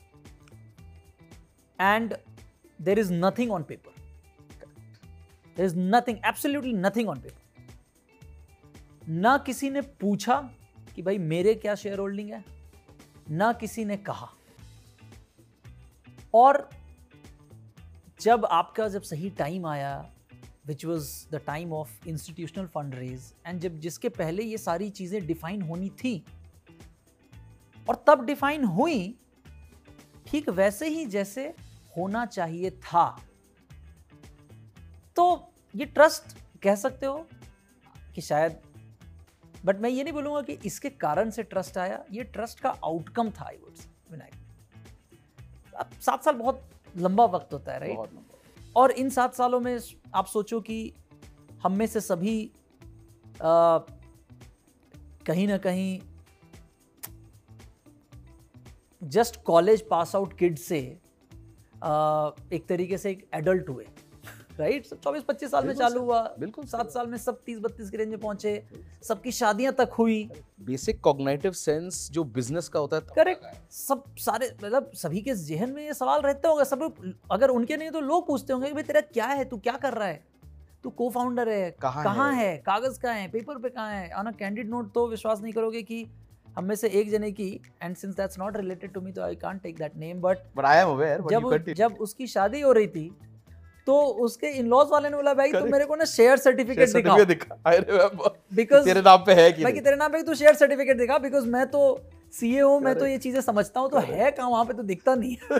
And 1.78 2.14
there 2.80 2.98
is 2.98 3.12
nothing 3.14 3.52
on 3.52 3.62
paper 3.62 3.94
there 5.56 5.66
is 5.66 5.76
nothing 5.78 6.18
absolutely 6.26 6.72
nothing 6.72 7.08
on 7.08 7.20
paper 7.20 7.46
ना 9.10 9.36
किसी 9.38 9.70
ने 9.70 9.80
पूछा 10.00 10.40
कि 10.96 11.02
भाई 11.02 11.18
मेरे 11.18 11.54
क्या 11.54 11.74
शेयर 11.74 11.98
होल्डिंग 11.98 12.30
है? 12.30 12.44
ना 13.30 13.52
किसी 13.52 13.84
ने 13.84 13.96
कहा। 13.96 14.28
और 16.34 16.68
जब 18.20 18.44
आपका 18.44 18.88
जब 18.88 19.02
सही 19.02 19.30
टाइम 19.30 19.66
आया 19.66 20.10
which 20.66 20.84
was 20.84 21.10
the 21.30 21.40
time 21.46 21.72
of 21.72 22.08
institutional 22.08 22.66
fund 22.66 22.94
raise 22.94 23.32
and 23.46 23.60
जब 23.60 23.78
जिसके 23.80 24.08
पहले 24.08 24.42
ये 24.42 24.58
सारी 24.58 24.88
चीज़ें 24.90 25.26
डिफाइन 25.26 25.62
होनी 25.62 25.88
थी 25.98 26.22
और 27.88 28.04
तब 28.06 28.24
डिफाइन 28.24 28.64
हुई 28.64 29.18
ठीक 30.26 30.48
वैसे 30.48 30.88
ही 30.88 31.04
जैसे 31.06 31.54
होना 31.96 32.24
चाहिए 32.26 32.70
था। 32.70 33.08
तो 35.16 35.52
ये 35.76 35.84
ट्रस्ट 35.84 36.36
कह 36.62 36.74
सकते 36.74 37.06
हो 37.06 37.26
कि 38.14 38.20
शायद 38.20 38.60
बट 39.64 39.80
मैं 39.80 39.90
ये 39.90 40.02
नहीं 40.02 40.12
बोलूँगा 40.12 40.40
कि 40.42 40.58
इसके 40.64 40.90
कारण 40.90 41.30
से 41.30 41.42
ट्रस्ट 41.42 41.78
आया 41.78 42.04
ये 42.12 42.22
ट्रस्ट 42.24 42.60
का 42.60 42.70
आउटकम 42.84 43.30
था 43.30 43.44
आई 43.44 43.56
वुड 43.56 43.74
विनायक। 44.10 44.34
अब 45.74 45.90
सात 46.00 46.24
साल 46.24 46.34
बहुत 46.34 46.70
लंबा 46.96 47.24
वक्त 47.24 47.52
होता 47.52 47.72
है 47.72 47.78
राइट 47.78 48.72
और 48.76 48.90
इन 48.90 49.10
सात 49.10 49.34
सालों 49.34 49.60
में 49.60 49.78
आप 50.14 50.26
सोचो 50.26 50.60
कि 50.60 50.94
हम 51.62 51.76
में 51.76 51.86
से 51.86 52.00
सभी 52.00 52.50
आ, 53.42 53.78
कहीं 55.26 55.46
ना 55.48 55.58
कहीं 55.58 56.00
just 59.02 59.42
college 59.42 59.88
pass 59.88 60.16
out 60.16 60.38
kid 60.38 60.58
से 60.58 60.78
एक 62.54 62.64
तरीके 62.68 62.98
से 62.98 63.10
एक 63.10 63.28
एडल्ट 63.34 63.68
हुए 63.68 63.86
राइट 64.60 64.86
सब 64.86 65.00
चौबीस 65.00 65.22
पच्चीस 65.22 65.50
साल 65.50 65.66
में 65.66 65.74
चालू 65.74 66.00
हुआ 66.00 66.34
बिल्कुल 66.38 66.64
सात 66.64 66.90
साल 66.90 67.06
में 67.06 67.18
सब 67.18 67.42
तीस 67.46 67.58
बत्तीस 67.58 67.90
की 67.90 67.96
रेंज 67.96 68.08
में 68.08 68.18
पहुँचे 68.18 68.66
सबकी 69.02 69.32
शादियाँ 69.32 69.72
तक 69.72 69.90
हुई। 69.98 70.30
बेसिक 70.60 71.00
कॉग्निटिव 71.00 71.52
सेंस 71.52 72.10
जो 72.12 72.24
बिज़नेस 72.24 72.68
का 72.68 72.80
होता 72.80 72.96
है 72.96 73.02
करेक्ट 73.16 73.72
सब 73.72 74.04
सारे 74.18 74.56
मतलब 74.64 74.90
सभी 74.94 75.20
के 75.20 75.34
जहन 75.34 75.70
में 75.70 75.84
ये 75.84 75.94
सवाल 75.94 76.20
रहते 76.20 76.48
होंगे 76.48 76.64
सब 76.64 77.12
अगर 77.30 77.48
उनके 77.48 77.76
नहीं 77.76 77.90
तो 77.90 78.00
लोग 78.00 78.26
पूछते 78.26 78.52
होंगे 78.52 78.68
कि 78.68 78.74
भाई 78.74 78.82
तेरा 78.82 79.00
क्या 79.00 79.26
है 79.26 79.44
तू 79.44 79.56
क्या 79.58 79.72
कर 79.72 79.92
रहा 79.92 80.08
है? 80.08 80.24
तू 80.82 80.90
को 80.90 81.10
फाउंडर 81.10 81.48
है 81.48 81.70
कहाँ 81.70 82.04
कहाँ 82.04 82.32
है? 82.32 82.46
है 82.46 82.56
कागज़ 82.56 83.00
कहाँ 83.00 83.14
है? 83.14 83.28
पेपर 83.28 83.58
पे 83.58 83.68
कहाँ 83.68 83.92
है? 83.92 84.10
ऑन 84.10 84.26
अ 84.26 84.30
कैंडिड 84.30 84.70
नोट 84.70 84.92
तो 84.92 85.06
विश्वास 85.08 85.40
नहीं 85.40 85.52
करोगे 85.52 85.82
कि 85.82 86.06
हम 86.58 86.64
में 86.64 86.74
से 86.74 86.88
एक 86.88 87.10
जने 87.10 87.30
की 87.32 87.60
and 87.82 87.96
since 87.96 88.14
that's 88.14 88.38
not 88.38 88.56
related 88.56 88.92
to 88.92 89.00
me 89.00 89.12
तो 89.12 89.22
I 89.22 89.34
can't 89.34 89.62
take 89.62 89.76
that 89.78 89.96
name 89.96 90.20
but 90.20 90.38
but 90.56 90.64
I 90.64 90.76
am 90.76 90.88
aware 90.88 91.22
जब 91.30 91.72
जब 91.72 91.96
उसकी 92.00 92.26
शादी 92.26 92.60
हो 92.60 92.72
रही 92.72 92.86
थी 92.86 93.16
तो 93.86 94.00
उसके 94.24 94.46
इन 94.46 94.66
लॉज 94.66 94.88
वाले 94.90 95.08
ने 95.08 95.16
बोला 95.16 95.34
भाई 95.34 95.52
तुम 95.52 95.70
मेरे 95.72 95.84
को 95.84 95.96
ना 95.96 96.04
शेयर 96.04 96.36
सर्टिफिकेट 96.36 96.88
दिखाओ. 96.88 97.24
दिखा। 97.24 97.56
आई 97.66 97.78
रिमेंबर 97.78 98.40
बिकॉज़ 98.54 98.84
तेरे 98.84 99.00
नाम 99.00 99.18
पे 99.18 99.34
है 99.34 99.52
कि 99.52 99.62
भाई 99.62 99.72
कि 99.72 99.80
तेरे 99.80 99.96
नाम 99.96 100.12
पे 100.12 100.22
तू 100.22 100.34
शेयर 100.34 100.54
सर्टिफिकेट 100.54 100.98
दिखा 100.98 101.18
बिकॉज़ 101.18 101.46
मैं 101.46 101.66
तो 101.66 101.82
सीए 102.32 102.60
हूँ 102.60 102.80
मैं 102.80 102.98
तो 102.98 103.06
ये 103.06 103.18
चीज़ें 103.18 103.40
समझता 103.40 103.80
हूँ 103.80 103.90
तो 103.90 103.98
है 103.98 104.30
कहाँ 104.30 104.50
वहाँ 104.50 104.64
पे 104.64 104.72
तो 104.72 104.82
दिखता 104.82 105.14
नहीं 105.14 105.36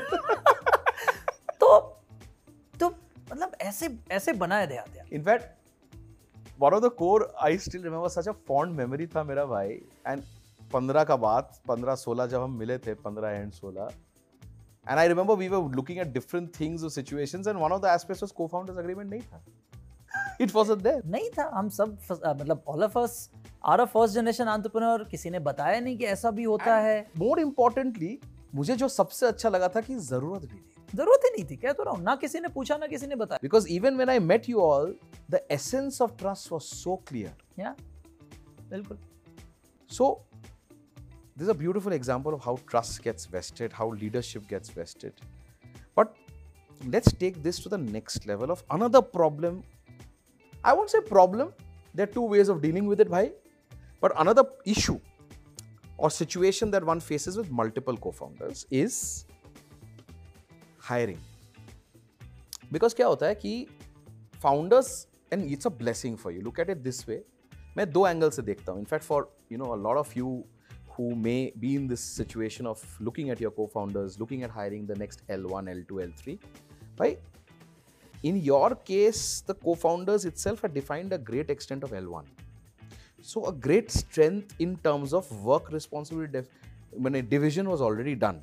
तो 1.60 1.78
तो 2.80 2.88
मतलब 3.32 3.52
ऐसे 3.60 3.88
ऐसे 4.10 4.32
बना 4.32 4.58
है 4.58 4.66
देहात 4.66 4.96
यार। 4.96 5.06
In 5.18 5.24
fact, 5.28 5.46
one 6.58 6.76
of 6.76 6.82
the 6.82 6.90
core 7.02 7.22
I 7.48 7.52
still 7.66 7.86
remember 7.88 8.10
such 8.16 8.28
a 8.34 8.36
fond 8.50 9.06
था 9.16 9.24
मेरा 9.24 9.44
भाई 9.44 9.80
and 10.06 10.37
पंद्रह 10.72 11.04
का 11.04 11.16
बात 11.16 11.60
पंद्रह 11.68 11.94
सोलह 11.94 12.26
जब 12.26 12.42
हम 12.42 12.58
मिले 12.58 12.78
थे 12.78 12.94
पंद्रह 13.04 13.30
एंड 13.30 13.52
सोलह 13.52 13.88
and 14.88 14.98
I 14.98 15.08
remember 15.08 15.34
we 15.34 15.48
were 15.48 15.70
looking 15.74 15.98
at 15.98 16.12
different 16.12 16.50
things 16.60 16.82
और 16.84 16.90
situations 16.90 17.46
and 17.46 17.56
one 17.56 17.72
of 17.72 17.82
the 17.82 17.94
aspects 17.94 18.22
of 18.22 18.32
cofounders 18.32 18.78
agreement 18.78 19.10
नहीं 19.10 19.20
था. 19.20 19.44
इट 20.40 20.54
वाज 20.54 20.70
अट 20.70 20.78
देयर 20.78 21.02
नहीं 21.06 21.28
था. 21.30 21.50
हम 21.54 21.68
सब 21.68 21.98
uh, 21.98 22.40
मतलब 22.40 22.62
all 22.68 22.84
of 22.84 22.98
us 22.98 23.30
are 23.64 23.80
a 23.80 23.84
first 23.84 24.14
generation 24.14 24.48
entrepreneur 24.48 25.04
किसी 25.10 25.30
ने 25.30 25.38
बताया 25.38 25.80
नहीं 25.80 25.96
कि 25.98 26.04
ऐसा 26.04 26.30
भी 26.30 26.44
होता 26.44 26.64
And 26.64 26.84
है. 26.84 27.06
मोर 27.18 27.40
इंपोर्टेंटली 27.40 28.18
मुझे 28.54 28.76
जो 28.76 28.88
सबसे 28.88 29.26
अच्छा 29.26 29.48
लगा 29.48 29.68
था 29.68 29.80
कि 29.80 29.94
ज़रूरत 29.94 30.40
भी 30.40 30.56
थी. 30.56 30.96
ज़रूरत 30.96 31.20
ही 31.24 31.30
नहीं 31.30 31.44
थी. 31.50 31.56
कह 31.56 31.72
तो 31.72 31.82
रहा 31.82 31.94
हूँ. 31.94 32.02
ना 32.02 32.14
किसी 32.16 32.40
ने 32.40 32.48
पूछा 32.48 32.76
ना 32.76 32.86
किसी 32.86 33.06
ने 33.06 33.16
बताया. 33.16 33.38
Because 33.42 33.68
even 33.68 33.94
when 33.94 34.08
I 34.08 34.18
met 34.18 34.48
you 34.48 34.60
all 34.60 34.94
the 35.30 35.40
essence 35.50 36.00
of 36.02 36.16
trust 36.18 36.52
was 36.52 36.62
so 36.62 36.96
clear 37.08 37.60
yeah 37.60 37.74
बिल्कुल. 38.70 38.98
So 39.90 40.27
this 41.37 41.43
is 41.43 41.49
a 41.49 41.53
beautiful 41.53 41.91
example 41.93 42.33
of 42.33 42.43
how 42.43 42.59
trust 42.67 43.01
gets 43.03 43.25
vested, 43.25 43.73
how 43.73 43.89
leadership 43.89 44.47
gets 44.47 44.69
vested. 44.69 45.13
But 45.95 46.15
let's 46.87 47.11
take 47.11 47.41
this 47.41 47.59
to 47.59 47.69
the 47.69 47.77
next 47.77 48.27
level 48.27 48.51
of 48.51 48.63
another 48.69 49.01
problem. 49.01 49.63
I 50.63 50.73
won't 50.73 50.89
say 50.89 51.01
problem, 51.01 51.53
there 51.93 52.03
are 52.03 52.13
two 52.13 52.21
ways 52.21 52.49
of 52.49 52.61
dealing 52.61 52.85
with 52.85 52.99
it, 52.99 53.09
bhai. 53.09 53.31
But 53.99 54.13
another 54.19 54.43
issue 54.65 54.99
or 55.97 56.09
situation 56.09 56.71
that 56.71 56.83
one 56.83 56.99
faces 56.99 57.37
with 57.37 57.49
multiple 57.51 57.97
co 57.97 58.11
founders 58.11 58.65
is 58.69 59.25
hiring. 60.77 61.19
Because 62.71 62.93
क्या 62.93 63.07
होता 63.07 63.27
है 63.27 63.35
कि 63.35 63.67
founders, 64.41 65.07
and 65.31 65.49
it's 65.49 65.65
a 65.65 65.69
blessing 65.69 66.17
for 66.17 66.31
you, 66.31 66.41
look 66.41 66.59
at 66.59 66.69
it 66.69 66.83
this 66.83 67.07
way. 67.07 67.21
मैं 67.77 67.89
दो 67.91 68.07
angle 68.07 68.29
से 68.29 68.41
देखता 68.41 68.71
हूँ 68.71 68.79
in fact 68.79 69.05
for 69.05 69.31
you 69.51 69.57
know 69.57 69.65
a 69.73 69.75
lot 69.83 69.97
of 69.97 70.17
you 70.17 70.43
who 70.98 71.14
may 71.14 71.52
be 71.64 71.74
in 71.76 71.86
this 71.86 72.00
situation 72.20 72.66
of 72.66 72.84
looking 73.00 73.30
at 73.30 73.40
your 73.40 73.52
co-founders, 73.52 74.18
looking 74.18 74.42
at 74.42 74.50
hiring 74.50 74.86
the 74.86 74.96
next 74.96 75.26
L1, 75.28 75.68
L2, 75.74 75.98
L3, 76.06 76.38
right? 76.98 77.20
In 78.24 78.36
your 78.38 78.74
case, 78.74 79.42
the 79.46 79.54
co-founders 79.54 80.24
itself 80.24 80.62
had 80.62 80.74
defined 80.74 81.12
a 81.12 81.18
great 81.18 81.50
extent 81.50 81.84
of 81.84 81.92
L1. 81.92 82.24
So 83.22 83.44
a 83.46 83.52
great 83.52 83.92
strength 83.92 84.54
in 84.58 84.76
terms 84.78 85.14
of 85.14 85.30
work 85.44 85.70
responsibility 85.70 86.42
when 86.90 87.14
a 87.14 87.22
division 87.22 87.68
was 87.68 87.80
already 87.80 88.16
done. 88.26 88.40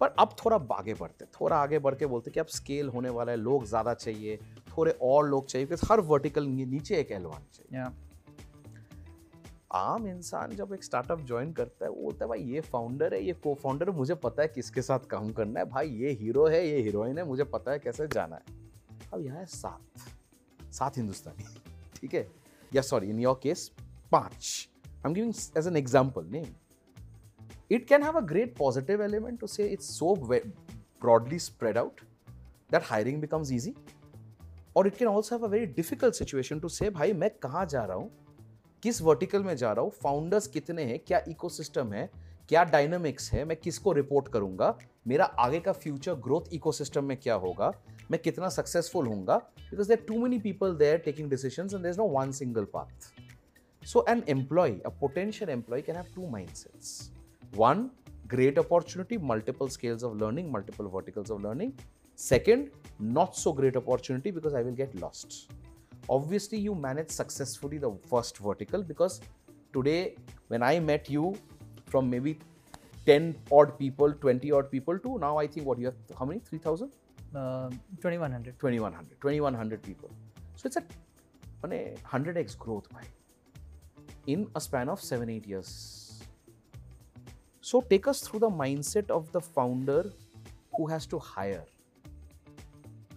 पर 0.00 0.14
अब 0.18 0.34
थोड़ा 0.44 0.56
आगे 0.72 0.94
बढ़ते 0.94 1.24
थोड़ा 1.34 1.56
आगे 1.56 1.78
बढ़ 1.84 1.94
के 2.00 2.06
बोलते 2.06 2.30
कि 2.30 2.40
अब 2.40 2.46
स्केल 2.56 2.88
होने 2.88 3.10
वाला 3.16 3.32
है 3.32 3.38
लोग 3.38 3.64
ज़्यादा 3.66 3.94
चाहिए 3.94 4.36
थोड़े 4.76 4.92
और 5.02 5.28
लोग 5.28 5.46
चाहिए 5.48 5.66
बिकॉज़ 5.66 5.92
हर 5.92 6.00
वर्टिकल 6.10 6.46
नीचे 6.46 6.96
एक 6.96 7.10
एल 7.12 7.24
चाहिए 7.24 7.78
Yeah. 7.78 7.90
आम 9.72 10.06
इंसान 10.06 10.50
जब 10.50 10.72
एक 10.74 10.84
स्टार्टअप 10.84 11.20
ज्वाइन 11.20 11.52
करता 11.52 11.84
है, 11.84 11.90
वो 11.90 12.02
बोलता 12.02 12.24
है, 12.24 12.28
भाई, 12.28 12.40
ये 12.40 12.60
फाउंडर 12.60 13.14
है, 13.14 13.24
ये 13.24 13.32
को 13.32 13.54
फाउंडर 13.54 13.90
मुझे 13.90 14.14
पता 14.14 14.42
है 14.42 14.48
किसके 14.48 14.82
साथ 14.82 14.98
काम 14.98 15.32
करना 15.32 15.60
है। 15.60 15.66
भाई, 15.66 15.88
ये 15.88 16.12
हीरो 16.12 16.46
है, 16.46 16.68
ये 16.68 16.80
हीरोइन 16.80 17.18
है, 17.18 17.24
मुझे 17.24 17.44
पता 17.44 17.70
है 17.70 17.78
कैसे 17.78 18.08
जाना 18.08 18.36
है। 18.36 18.42
अब 19.14 19.20
यहाँ 19.20 19.38
है 19.38 19.46
सात। 19.46 19.80
सात 20.72 20.96
हिंदुस्तानी। 20.96 21.44
ठीक 22.00 22.14
है? 22.14 22.30
या 22.74 22.82
सॉरी 22.82 23.08
इन 23.08 23.18
योर 23.18 23.40
केस 23.42 23.72
पाँच। 24.12 24.68
I 24.86 25.02
am 25.06 25.14
giving 25.14 25.34
as 25.58 25.66
an 25.66 25.76
example 25.76 26.24
name 26.24 26.46
can 27.72 28.02
have 28.02 28.16
a 28.16 28.32
great 28.32 28.54
positive 28.62 29.00
element 29.08 29.40
to 29.40 29.46
say 29.46 29.76
it's 29.76 30.00
so 30.00 30.28
ve- 30.32 30.50
broadly 31.04 31.38
spread 31.46 31.76
out 31.76 32.04
that 32.72 32.82
hiring 32.92 33.26
becomes 33.26 33.52
easy. 33.58 33.72
Or 34.76 34.90
it 34.90 34.98
can 35.02 35.10
also 35.10 35.36
have 35.36 35.42
a 35.42 35.52
very 35.56 35.74
difficult 35.78 36.22
situation 36.22 36.64
to 36.64 36.68
say, 36.68 36.90
भाई, 36.90 37.12
मैं 37.12 37.30
कहाँ 37.30 37.66
जा 37.66 37.84
रहा 37.84 37.96
हूँ? 37.96 38.27
किस 38.82 39.00
vertical 39.02 39.42
में 39.42 39.56
जा 39.56 39.72
रहा 39.72 39.84
हूँ 39.84 39.90
फाउंडर्स 40.02 40.46
कितने 40.46 40.82
हैं, 40.84 40.98
क्या 40.98 41.22
इकोसिस्टम 41.28 41.92
है, 41.92 42.10
क्या 42.48 42.62
डायनामिक्स 42.64 43.32
है, 43.32 43.44
मैं 43.44 43.56
किसको 43.56 43.92
रिपोर्ट 43.92 44.28
करूँगा, 44.28 44.76
मेरा 45.06 45.24
आगे 45.24 45.60
का 45.60 45.72
फ्यूचर 45.72 46.14
ग्रोथ 46.24 46.52
इकोसिस्टम 46.54 47.04
में 47.04 47.16
क्या 47.16 47.34
होगा, 47.36 47.72
मैं 48.10 48.20
कितना 48.20 48.48
सक्सेसफुल 48.48 49.06
होऊँगा 49.06 49.36
because 49.60 49.88
there 49.88 50.04
too 50.08 50.18
many 50.18 50.38
people 50.38 50.74
there 50.76 50.98
taking 50.98 51.30
decision 51.30 51.64
and 51.64 51.82
there 51.82 51.90
is 51.90 51.98
no 51.98 52.06
one 52.08 52.32
single 52.32 52.64
path 52.74 53.12
so 53.82 54.04
an 54.08 54.22
employ 54.28 54.78
a 54.86 54.88
potential 55.00 55.50
employ 55.50 55.82
can 55.82 55.96
have 55.96 56.14
two 56.14 56.28
mind 56.30 57.56
one 57.56 57.88
great 58.26 58.58
opportunity 58.58 59.18
multiple 59.26 59.68
scales 59.68 60.04
of 60.04 60.16
learning 60.24 60.52
multiple 60.52 60.84
verticals 60.94 61.30
of 61.30 61.42
learning 61.42 61.72
second 62.18 62.68
not 63.00 63.34
so 63.34 63.52
great 63.52 63.76
opportunity 63.76 64.32
because 64.32 64.56
I 64.56 64.62
will 64.62 64.74
get 64.74 64.96
lost 64.96 65.67
Obviously, 66.08 66.58
you 66.58 66.74
manage 66.74 67.10
successfully 67.10 67.78
the 67.78 67.92
first 68.08 68.38
vertical 68.38 68.82
because 68.82 69.20
today, 69.72 70.16
when 70.48 70.62
I 70.62 70.80
met 70.80 71.10
you 71.10 71.36
from 71.86 72.08
maybe 72.08 72.38
10 73.06 73.36
odd 73.52 73.78
people, 73.78 74.12
20 74.12 74.52
odd 74.52 74.70
people 74.70 74.98
to 74.98 75.18
now 75.18 75.36
I 75.38 75.46
think 75.46 75.66
what 75.66 75.78
you 75.78 75.86
have, 75.86 75.94
how 76.18 76.24
many? 76.24 76.40
3,000? 76.40 76.90
Uh, 77.34 77.68
2100. 78.00 78.58
2100 78.58 79.20
2100 79.20 79.82
people 79.82 80.10
so 80.56 80.66
it's 80.66 80.78
a 80.80 80.84
মানে 81.62 81.78
100x 82.12 82.56
growth 82.62 82.86
bhai 82.94 83.04
in 84.32 84.40
a 84.58 84.60
span 84.66 84.88
of 84.94 85.00
7 85.08 85.28
8 85.34 85.46
years 85.52 85.70
so 87.70 87.82
take 87.92 88.06
us 88.12 88.20
through 88.26 88.40
the 88.46 88.52
mindset 88.62 89.10
of 89.18 89.30
the 89.36 89.42
founder 89.56 90.02
who 90.76 90.86
has 90.92 91.04
to 91.12 91.18
hire 91.32 91.66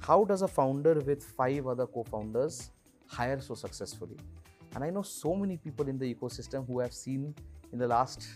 how 0.08 0.20
does 0.32 0.44
a 0.50 0.52
founder 0.60 0.96
with 1.10 1.24
five 1.40 1.66
other 1.74 1.88
co-founders 1.96 2.56
hire 3.18 3.40
so 3.48 3.56
successfully 3.64 4.18
and 4.76 4.84
i 4.84 4.90
know 4.90 5.04
so 5.12 5.36
many 5.36 5.58
people 5.58 5.90
in 5.94 5.98
the 6.04 6.14
ecosystem 6.14 6.68
who 6.68 6.80
have 6.80 6.94
seen 6.94 7.34
in 7.74 7.80
the 7.84 7.92
last 7.96 8.30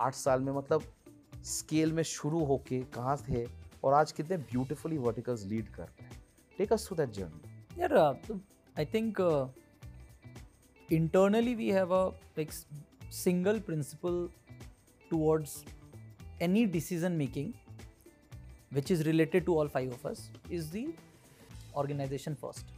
आठ 0.00 0.14
साल 0.14 0.40
में 0.40 0.52
मतलब 0.52 0.82
scale 1.44 1.92
में 1.92 2.02
शुरू 2.02 2.44
होके 2.44 2.80
कहाँ 2.94 3.16
थे 3.28 3.44
और 3.84 3.94
आज 3.94 4.12
कितने 4.12 4.36
ब्यूटीफुली 4.52 4.98
वर्टिकल्स 4.98 5.44
लीड 5.52 5.68
कर 5.74 5.82
रहे 5.82 6.04
हैं 6.04 6.20
take 6.58 6.72
us 6.72 6.86
through 6.86 6.96
that 6.96 7.10
journey 7.18 7.48
uh, 7.86 8.14
I 8.76 8.84
think 8.84 9.20
uh, 9.20 9.46
internally 10.90 11.54
we 11.54 11.68
have 11.68 11.90
a 11.90 12.12
like 12.36 12.52
single 13.10 13.60
principle 13.60 14.30
towards 15.10 15.64
any 16.40 16.64
decision 16.66 17.16
making 17.18 17.54
which 18.72 18.90
is 18.90 19.04
related 19.06 19.46
to 19.46 19.54
all 19.58 19.68
five 19.68 19.92
of 19.92 20.04
us 20.06 20.28
is 20.50 20.70
the 20.70 20.88
organization 21.74 22.36
first. 22.36 22.77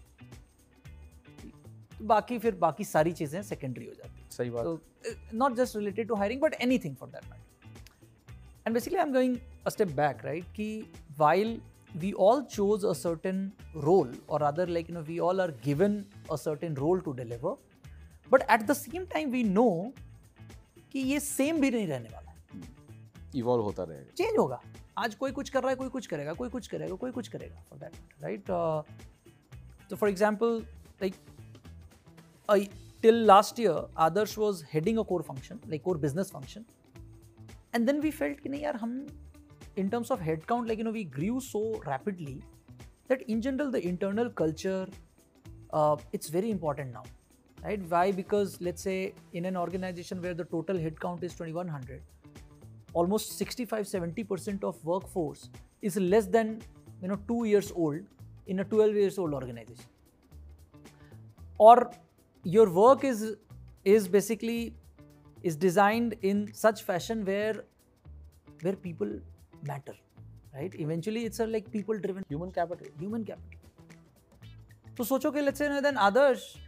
बाकी 2.06 2.38
फिर 2.38 2.54
बाकी 2.56 2.84
सारी 2.84 3.12
चीज़ें 3.12 3.42
secondary 3.42 3.86
हो 3.86 3.94
जाती 3.94 4.20
है। 4.20 4.28
सही 4.30 4.50
बात। 4.50 4.64
तो 4.64 5.36
not 5.38 5.54
just 5.56 5.76
related 5.76 6.08
to 6.08 6.14
hiring 6.14 6.40
but 6.40 6.54
anything 6.78 6.96
for 6.96 7.08
that 7.08 7.24
matter 7.30 7.48
and 8.66 8.74
basically 8.74 8.98
I 8.98 9.06
am 9.06 9.12
going 9.12 9.36
step 9.68 9.88
back 9.96 10.24
right 10.24 10.44
कि 10.56 10.68
while 11.18 11.60
we 11.96 12.12
all 12.20 12.42
chose 12.44 12.84
a 12.84 12.92
certain 12.94 13.50
role 13.76 14.14
और 14.30 14.42
other 14.42 14.68
like 14.68 14.90
you 14.90 14.96
know 14.96 15.02
we 15.04 15.18
all 15.18 15.40
are 15.40 15.50
given 15.64 16.04
a 16.32 16.36
certain 16.36 16.74
role 16.76 17.00
to 17.00 17.12
deliver 17.12 17.56
but 18.32 18.42
at 18.42 18.62
the 18.62 18.72
same 18.74 19.04
time 19.12 19.30
we 19.30 19.42
know 19.44 19.70
कि 20.92 20.98
ये 20.98 21.20
same 21.20 21.60
भी 21.60 21.70
नहीं 21.70 21.86
रहने 21.86 22.08
वाला 22.08 22.28
evolve 23.36 23.62
होता 23.64 23.82
रहेगा। 23.82 24.12
चेंज 24.16 24.38
होगा। 24.38 24.60
आज 24.98 25.14
कोई 25.14 25.32
कुछ 25.32 25.50
कर 25.50 25.62
रहा 25.62 25.70
है 25.70 25.76
कोई 25.76 25.88
कुछ 25.88 26.06
करेगा 26.06 26.32
कोई 26.34 26.48
कुछ 26.48 26.66
करेगा 26.68 26.94
कोई 26.94 27.10
कुछ 27.10 27.28
करेगा 27.28 27.60
फॉर 27.68 27.78
दैट 27.78 28.22
राइट 28.22 28.50
तो 29.90 29.96
for 29.96 30.08
example 30.08 30.58
like 31.02 31.14
till 33.02 33.14
last 33.14 33.58
year, 33.58 33.84
Adarsh 33.96 34.36
was 34.36 34.62
heading 34.62 34.98
a 34.98 35.04
core 35.04 35.22
function, 35.22 35.60
like 35.68 35.82
core 35.82 35.96
business 35.96 36.30
function. 36.30 36.64
And 37.72 37.86
then 37.86 38.00
we 38.00 38.10
felt, 38.10 38.42
ki, 38.42 38.48
yaar, 38.48 38.76
hum, 38.76 39.06
in 39.76 39.90
terms 39.90 40.10
of 40.10 40.20
headcount, 40.20 40.68
like, 40.68 40.78
you 40.78 40.84
know, 40.84 40.90
we 40.90 41.04
grew 41.04 41.40
so 41.40 41.80
rapidly 41.86 42.42
that 43.08 43.22
in 43.22 43.40
general, 43.40 43.70
the 43.70 43.86
internal 43.86 44.28
culture, 44.28 44.86
uh, 45.72 45.96
it's 46.12 46.28
very 46.28 46.50
important 46.50 46.92
now, 46.92 47.02
right? 47.64 47.80
Why? 47.88 48.12
Because 48.12 48.60
let's 48.60 48.82
say 48.82 49.14
in 49.32 49.44
an 49.44 49.56
organization 49.56 50.20
where 50.20 50.34
the 50.34 50.44
total 50.44 50.76
headcount 50.76 51.22
is 51.22 51.34
2100, 51.34 52.02
almost 52.92 53.38
65, 53.38 53.86
70% 53.86 54.64
of 54.64 54.84
workforce 54.84 55.48
is 55.82 55.96
less 55.96 56.26
than, 56.26 56.60
you 57.00 57.08
know, 57.08 57.18
two 57.28 57.44
years 57.44 57.72
old 57.74 58.00
in 58.46 58.60
a 58.60 58.64
12 58.64 58.94
years 58.94 59.18
old 59.18 59.32
organization. 59.32 59.84
Or 61.58 61.90
your 62.44 62.70
work 62.70 63.04
is 63.04 63.36
is 63.84 64.08
basically 64.08 64.74
is 65.42 65.56
designed 65.56 66.14
in 66.22 66.52
such 66.52 66.82
fashion 66.82 67.24
where 67.24 67.64
where 68.62 68.76
people 68.76 69.18
matter 69.62 69.94
right? 70.54 70.74
Eventually 70.78 71.24
it's 71.24 71.40
a 71.40 71.46
like 71.46 71.70
people 71.70 71.98
driven. 71.98 72.24
Human 72.28 72.50
capital. 72.50 72.86
Human 72.98 73.24
capital. 73.24 73.58
So 74.96 75.04
socho 75.04 75.32
ke 75.32 75.44
let's 75.44 75.58
say 75.58 75.80
then 75.80 75.96
others 75.96 76.58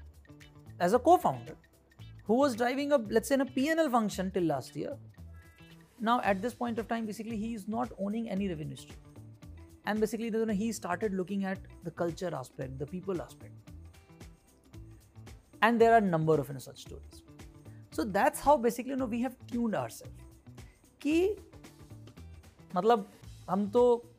as 0.80 0.92
a 0.94 0.98
co-founder 0.98 1.56
who 2.24 2.34
was 2.34 2.54
driving 2.56 2.92
a 2.92 2.96
let's 2.96 3.28
say 3.28 3.34
in 3.34 3.42
a 3.42 3.46
pnl 3.46 3.90
function 3.90 4.30
till 4.30 4.44
last 4.44 4.74
year 4.74 4.96
now 6.00 6.20
at 6.22 6.40
this 6.40 6.54
point 6.54 6.78
of 6.78 6.88
time 6.88 7.04
basically 7.04 7.36
he 7.36 7.52
is 7.54 7.68
not 7.68 7.90
owning 7.98 8.30
any 8.30 8.48
revenue 8.48 8.76
stream. 8.76 8.98
And 9.84 10.00
basically 10.00 10.32
he 10.54 10.72
started 10.72 11.12
looking 11.12 11.44
at 11.44 11.58
the 11.84 11.90
culture 11.90 12.30
aspect 12.34 12.78
the 12.78 12.86
people 12.86 13.20
aspect. 13.20 13.52
And 15.64 15.80
there 15.80 15.92
are 15.96 16.02
number 16.04 16.38
of 16.40 16.48
you 16.48 16.54
know, 16.56 16.64
such 16.68 16.80
stories. 16.84 17.22
So 17.92 18.04
that's 18.04 18.40
how 18.40 18.56
basically 18.56 18.90
you 18.90 19.00
know 19.00 19.10
we 19.14 19.20
have 19.22 19.36
tuned 19.52 19.74
ourselves. 19.74 20.20
कि 21.00 21.36
मतलब 22.76 23.10
हम 23.50 23.70
तो 23.70 24.10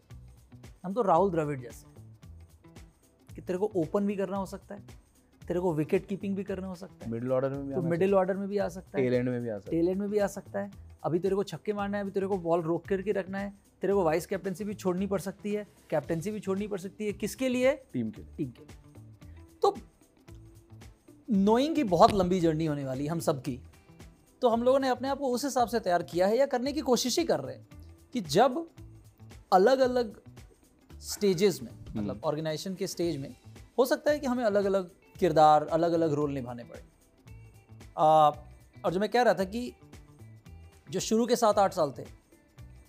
हम 0.84 0.94
तो 0.94 1.02
राहुल 1.02 1.32
द्रविड़ 1.32 1.60
जैसे 1.60 1.88
हैं। 1.88 2.20
कि 3.36 3.41
तेरे 3.41 3.60
को 3.60 3.72
ओपन 3.76 4.07
भी 4.07 4.15
करना 4.15 4.38
हो 4.38 4.45
सकता 4.45 4.76
है 4.76 4.82
तेरे 5.48 5.60
को 5.60 5.74
विकेट 5.74 6.06
कीपिंग 6.06 6.36
भी 6.36 6.44
करना 6.44 6.68
हो 6.68 6.76
सकता 6.76 7.06
है। 7.06 7.11
मिडिल 7.11 7.32
ऑर्डर 7.32 7.49
में 7.49 7.68
भी 7.68 7.74
तो 7.74 7.82
मिडिल 7.82 8.14
ऑर्डर 8.15 8.38
में 8.38 8.48
भी 8.49 8.57
आ 8.57 8.70
सकता 8.70 8.99
है। 8.99 9.10
टेल 9.10 9.30
में 9.30 9.41
भी 9.41 9.49
आ 9.49 9.57
सकता 9.60 9.72
टेल 9.72 9.90
एंड 9.90 9.99
में 9.99 10.10
भी 10.10 10.18
आ 10.18 10.28
सकता 10.28 10.60
है। 10.60 10.72
अभी 11.03 11.20
तेरे 11.20 11.36
को 11.36 11.44
छक्के 11.44 11.74
मारना 11.74 11.98
है 11.98 12.03
अभी 12.03 12.11
तेरे 12.11 12.28
को 12.28 12.38
बॉल 12.38 12.61
रोक 12.61 12.86
करके 12.86 13.11
रखना 13.11 13.38
है। 13.38 13.53
तेरे 13.82 13.94
को 13.94 14.03
वाइस 14.03 14.26
कैप्टनसी 14.26 14.64
भी 14.64 14.74
छोड़नी 14.74 15.07
पड़ 15.07 15.20
सकती 15.20 15.53
है। 15.53 15.68
कैप्टनसी 15.90 16.32
भी 16.32 16.40
छोड़नी 16.40 16.68
पड़ 16.68 16.80
सकती 16.80 17.06
है 17.06 17.14
किसके 17.14 17.49
लिए? 17.49 17.76
टीम 17.94 18.10
के 18.11 18.22
लिए। 18.22 18.36
टीम 18.38 18.49
के 18.49 18.61
लिए। 18.61 18.82
नोइंग 21.34 21.76
की 21.76 21.84
बहुत 21.84 22.11
लंबी 22.14 22.39
जर्नी 22.39 22.65
होने 22.65 22.84
वाली 22.85 23.07
हम 23.07 23.19
सब 23.19 23.41
की। 23.41 23.60
तो 24.41 24.49
हम 24.49 24.64
लोगों 24.64 24.80
ने 24.80 24.88
अपने 24.88 25.07
आप 25.10 25.19
को 25.19 25.27
उस 25.27 25.43
हिसाब 25.45 25.68
से 25.68 25.80
तैयार 25.80 26.03
किया 26.03 26.27
है 26.27 26.38
या 26.38 26.45
करने 26.45 26.73
की 26.73 26.81
कोशिश 26.81 27.18
ही 27.19 27.23
कर 27.26 27.39
रहे 27.39 27.55
हैं 27.55 27.68
कि 28.14 28.22
जब 28.22 28.65
अलग 29.53 29.80
अलग 29.80 30.19
स्टेजेस 30.91 31.61
में 31.61 31.72
मतलब 31.95 32.22
ऑर्गेनाइजेशन 32.23 32.76
के 32.76 32.88
स्टेज 32.88 33.18
में 33.18 33.35
हो 33.80 33.85
सकता 33.85 34.11
है 34.11 34.19
कि 34.19 34.27
हमें 34.27 34.43
अलग 34.43 34.65
अलग 34.65 34.89
किरदार 35.19 35.68
अलग 35.68 35.93
अलग 35.93 36.14
रोल 36.14 36.31
निभाने 36.31 36.64
पड़े। 36.64 36.84
आ, 37.97 38.30
और 38.85 38.91
जो 38.91 38.99
मैं 38.99 39.10
कह 39.10 39.22
रहा 39.22 39.34
था 39.34 39.43
कि 39.43 39.72
जो 40.91 40.99
शुरू 40.99 41.26
के 41.26 41.35
सात 41.35 41.60
आठ 41.60 41.73
साल 41.73 41.93
थे 41.97 42.05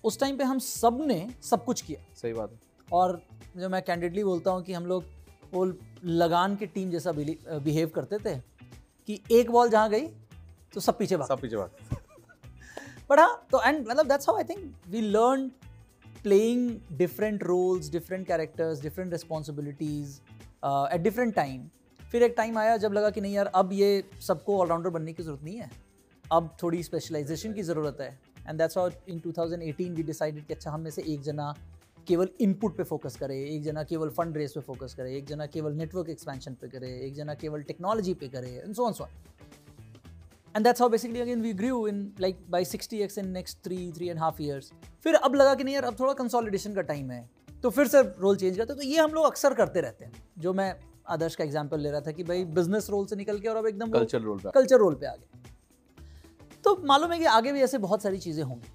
उस 0.04 0.18
टाइम 0.20 0.36
पे 0.38 0.44
हम 0.44 0.58
सबने 0.58 1.28
सब 1.42 1.64
कुछ 1.64 1.82
किया। 1.82 2.04
सही 2.14 2.32
बात 2.32 2.52
है। 2.52 2.58
और 2.92 3.20
जो 3.56 3.68
मैं 3.68 3.82
कैंडिडली 3.82 4.24
बोलता 4.24 4.50
हूँ 4.50 4.62
कि 4.62 4.72
हम 4.72 4.86
लोग 4.86 5.04
वो 5.52 5.64
लगान 6.04 6.56
की 6.56 6.66
टीम 6.66 6.90
जैसा 6.90 7.12
बिहेव 7.12 7.90
करते 7.94 8.18
थे 8.18 8.38
कि 9.08 9.20
एक 9.32 9.50
बॉल 9.50 9.70
जहाँ 9.70 9.90
गई 9.90 10.06
तो 10.74 10.80
सब 10.80 10.98
पीछे 10.98 11.16
भाग। 11.16 11.28
सब 11.28 11.40
पीछे 11.40 11.56
बात 11.56 11.76
बट 13.10 13.18
हाँ 13.18 13.46
तो 13.52 13.62
एंड 13.62 13.86
मतलब 13.88 14.08
that's 14.08 14.28
how 14.28 14.36
I 14.36 14.44
think 14.44 14.74
we 14.88 15.00
learn 15.00 15.48
playing 16.22 16.96
different 16.98 17.42
roles 17.42 17.90
different 17.92 18.26
characters 18.26 18.82
different 18.82 19.12
responsibilities 19.12 20.20
at 20.64 21.00
different 21.00 21.34
time 21.34 21.68
फिर 22.00 22.22
एक 22.22 22.34
टाइम 22.36 22.58
आया 22.58 22.76
जब 22.76 22.92
लगा 22.92 23.10
कि 23.10 23.20
नहीं 23.20 23.34
यार 23.34 23.46
अब 23.54 23.72
ये 23.72 24.04
सबको 24.20 24.58
ऑलराउंडर 24.60 24.90
बनने 24.90 25.12
की 25.12 25.22
ज़रूरत 25.22 25.42
नहीं 25.42 25.56
है। 25.56 25.70
अब 26.24 26.56
थोड़ी 26.62 26.82
स्पेशलाइजेशन 26.82 27.52
की 27.52 27.62
ज़रूरत 27.62 27.96
है। 28.00 28.08
And 28.48 28.58
that's 28.58 28.78
how 28.78 28.90
in 29.08 29.20
2018 29.20 29.90
we 29.90 30.02
decided 30.02 30.46
कि 30.46 30.54
अच्छा 30.54 30.70
हम 30.70 30.80
में 30.80 30.90
से 30.90 31.02
एक 31.02 31.20
जना 31.22 31.54
केवल 32.08 32.28
इनपुट 32.40 32.76
पे 32.76 32.84
फोकस 32.84 33.16
करे 33.16 33.38
एक 33.44 33.62
जना 33.62 33.82
केवल 33.84 34.10
फंड 34.10 34.36
रेस 34.36 34.52
पे 34.52 34.60
फोकस 34.62 34.94
करे 34.94 35.16
एक 35.16 35.26
जना 35.26 35.46
केवल 35.46 35.72
नेटवर्क 35.74 36.08
एक्सपेंशन 36.10 36.54
पे 36.60 36.68
करे 36.68 36.88
एक 37.06 37.14
जना 37.14 37.34
केवल 37.34 37.62
टेक्नोलॉजी 37.62 38.14
पे 38.14 38.28
करे 38.28 38.50
and 38.56 38.74
so 38.74 38.86
on 38.86 38.92
so 38.92 39.08
and 40.54 40.64
that's 40.64 40.80
how 40.80 40.90
basically 40.90 41.20
again 41.20 41.42
we 41.42 41.52
grew 41.54 41.86
in 41.88 42.02
like 42.20 42.38
by 42.50 42.64
60x 42.64 43.18
in 43.18 43.30
next 43.30 43.58
three 43.64 43.90
three 43.92 44.08
and 44.08 44.18
half 44.18 44.42
years 44.42 44.72
फिर 45.04 45.14
अब 45.14 45.34
लगा 45.34 45.54
कि 45.54 45.64
नहीं 45.64 45.74
यार 45.74 45.84
अब 45.84 45.98
थोड़ा 46.00 46.12
कंसोलिडेशन 46.14 46.74
का 46.74 46.82
टाइम 46.82 47.10
है। 47.10 47.28
तो 47.62 47.70
फिर 47.70 47.88
सर 47.88 48.14
रोल 48.20 48.36
चेंज 48.36 48.56
करते 48.56 48.74
तो 48.74 48.82
ये 48.82 48.98
हम 48.98 49.12
लोग 49.12 49.24
अक्सर 49.26 49.54
करते 49.54 49.80
रहते 49.80 50.04
हैं। 50.04 50.12
जो 50.38 50.52
मैं 50.52 50.74
आदर्श 51.08 51.34
का 51.34 51.44
एग्ज़ाम्पल 51.44 51.80
ले 51.80 51.90
रहा 51.90 52.00
था 52.00 52.12
कि 52.12 52.24
भाई 52.24 52.44
बिज़नेस 52.54 52.88
रोल 52.90 53.06
से 53.06 53.16
निकल 53.16 53.38
के 53.38 53.48
और 53.48 53.56
अब 53.56 53.66
एकदम 53.66 53.90
कल्चर 53.90 54.20
रोल 54.20 54.38
पे 54.38 54.50
कल्चर 54.54 54.78
रोल 54.78 54.94
पे 54.94 55.06
आ 55.06 55.14
गए 55.14 55.52
तो 56.64 56.76
मालूम 56.86 57.12
है 57.12 57.18
कि 57.18 57.24
आगे 57.30 57.52
भी 57.52 57.62
ऐसे 57.62 57.78
बहुत 57.78 58.02
सारी 58.02 58.18
चीज़ें 58.18 58.42
होंगी। 58.42 58.68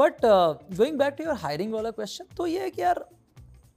But 0.00 0.20
going 0.24 0.98
back 0.98 1.14
to 1.14 1.24
your 1.24 1.34
hiring 1.38 1.72
वाला 1.72 1.90
क्वेश्चन 1.92 2.34
तो 2.36 2.46
ये 2.46 2.60
है 2.60 2.70
कि 2.70 2.82
यार 2.82 3.04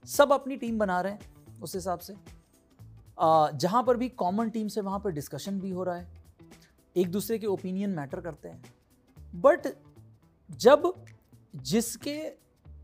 सब 0.08 0.32
अपनी 0.32 0.56
टीम 0.56 0.78
बना 0.78 1.00
रहे 1.00 1.12
हैं 1.12 1.60
उस 1.62 1.74
हिसाब 1.74 1.98
से। 1.98 2.12
uh, 2.12 3.50
जहाँ 3.54 3.82
पर 3.82 3.96
भी 3.96 4.08
कॉमन 4.10 4.50
टीम 4.50 4.68
से 4.68 4.80
वहाँ 4.80 4.98
पर 5.00 5.10
डिस्कशन 5.12 5.60
भी 5.60 5.70
हो 5.70 5.84
रहा 5.84 5.96
है। 5.96 6.22
एक 6.96 7.10
दूसरे 7.10 7.38
के 7.38 7.46
ओपिनियन 7.46 7.90
मैटर 7.90 8.20
करते 8.20 8.48
हैं। 8.48 8.62
बट 9.36 9.68
जब 10.50 10.92
जिसके 11.64 12.16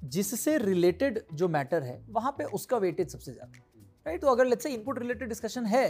जिससे 0.06 0.56
रिलेटेड 0.58 1.20
जो 1.34 1.48
मैटर 1.48 1.82
है 1.82 2.00
वहाँ 2.10 2.34
पे 2.38 2.44
उसका 2.54 2.76
वेटेज 2.78 3.08
सबसे 3.08 3.32
ज़्यादा। 3.32 3.62
राइट 4.06 4.20
तो 4.20 4.28
अगर 4.28 4.46
let's 4.46 4.62
say 4.62 4.70
input 4.70 4.98
related 4.98 5.28
discussion 5.28 5.66
है 5.66 5.86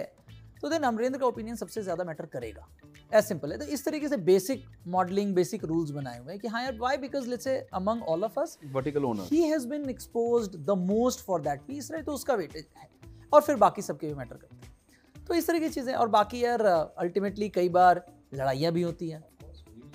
तो 0.63 0.69
देन 0.69 0.83
अमरेंद्र 0.83 1.19
का 1.19 1.27
ओपिनियन 1.27 1.57
सबसे 1.57 1.83
ज़्यादा 1.83 2.05
मैटर 2.05 2.27
करेगा। 2.29 2.67
एज 3.13 3.25
सिंपल 3.25 3.53
है। 3.53 3.59
तो 3.59 3.65
इस 3.67 3.85
तरीके 3.85 4.09
से 4.09 4.17
बेसिक 4.25 4.65
मॉडलिंग 4.89 5.35
बेसिक 5.35 5.65
रूल्स 5.65 5.91
बनाए 5.91 6.19
हुए 6.19 6.33
हैं 6.33 6.41
कि 6.41 6.49
हाँ 6.49 6.63
यार 6.63 6.77
why 6.79 6.97
because 6.99 7.29
let's 7.29 7.45
say 7.45 7.57
among 7.75 8.03
all 8.05 8.25
of 8.25 8.39
us 8.41 8.59
vertical 8.73 9.05
owner 9.05 9.29
he 9.33 9.43
has 9.43 9.67
been 9.69 9.89
exposed 9.91 10.57
the 10.57 10.77
most 10.81 11.25
for 11.27 11.41
that 11.43 11.63
piece 11.67 11.91
right 11.91 12.07
तो 12.07 12.13
उसका 12.13 12.35
वेटेज 12.35 12.67
है। 12.79 12.89
और 13.33 13.41
फिर 13.41 13.57
बाकी 13.57 13.83
सबके 13.83 14.07
भी 14.07 14.15
मैटर 14.15 14.37
करते 14.37 14.57
हैं। 14.57 15.25
तो 15.27 15.35
इस 15.35 15.47
तरह 15.47 15.59
की 15.59 15.69
चीज़ें 15.69 15.95
और 15.95 16.09
बाकी 16.11 16.45
यार 16.45 16.63
अल्टीमेटली 16.63 17.49
कई 17.51 17.69
बार 17.71 18.05
लड़ाइयाँ 18.35 18.73
भी 18.73 18.83
होती 18.83 19.09
हैं। 19.09 19.25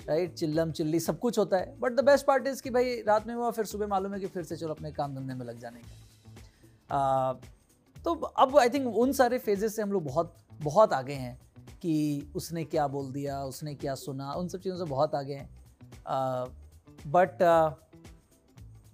राइट 0.08 0.34
चिल्लम 0.34 0.70
चिल्ली 0.70 1.00
सब 1.00 1.18
कुछ 1.18 1.38
होता 1.38 1.56
है। 1.56 1.74
But 1.80 1.92
the 1.92 2.04
best 2.04 2.26
part 2.26 2.46
is 2.46 2.62
कि 2.62 2.70
भाई 2.70 2.94
रात 3.06 3.26
में 3.26 3.34
हुआ 3.34 3.50
फिर 3.50 3.64
सुबह 3.64 3.86
मालूम 3.86 4.14
है 4.14 4.20
कि 4.20 4.26
फिर 4.26 4.42
से 4.42 4.56
चलो 4.56 4.70
अपने 4.70 4.92
काम 4.92 5.14
धंधे 5.14 5.34
में 5.34 5.44
लग 5.46 5.58
जाने 5.60 5.80
का। 5.80 7.40
तो 7.96 8.12
अब 8.14 8.56
आई 8.58 8.68
थिंक 8.68 8.86
उन 8.96 9.12
सारे 9.12 9.38
फेजेस 9.38 9.76
से 9.76 9.82
हम 9.82 9.92
लोग 9.92 10.04
बहुत 10.04 10.34
बहुत 10.62 10.92
आगे 10.92 11.14
हैं 11.14 11.38
कि 11.82 11.94
उसने 12.36 12.64
क्या 12.64 12.86
बोल 12.88 13.10
दिया 13.12 13.42
उसने 13.44 13.74
क्या 13.74 13.94
सुना 13.94 14.32
उन 14.32 14.48
सब 14.48 14.60
चीज़ों 14.60 14.78
से 14.78 14.84
बहुत 14.84 15.14
आगे 15.14 15.34
हैं। 15.34 15.48
बट 17.06 17.38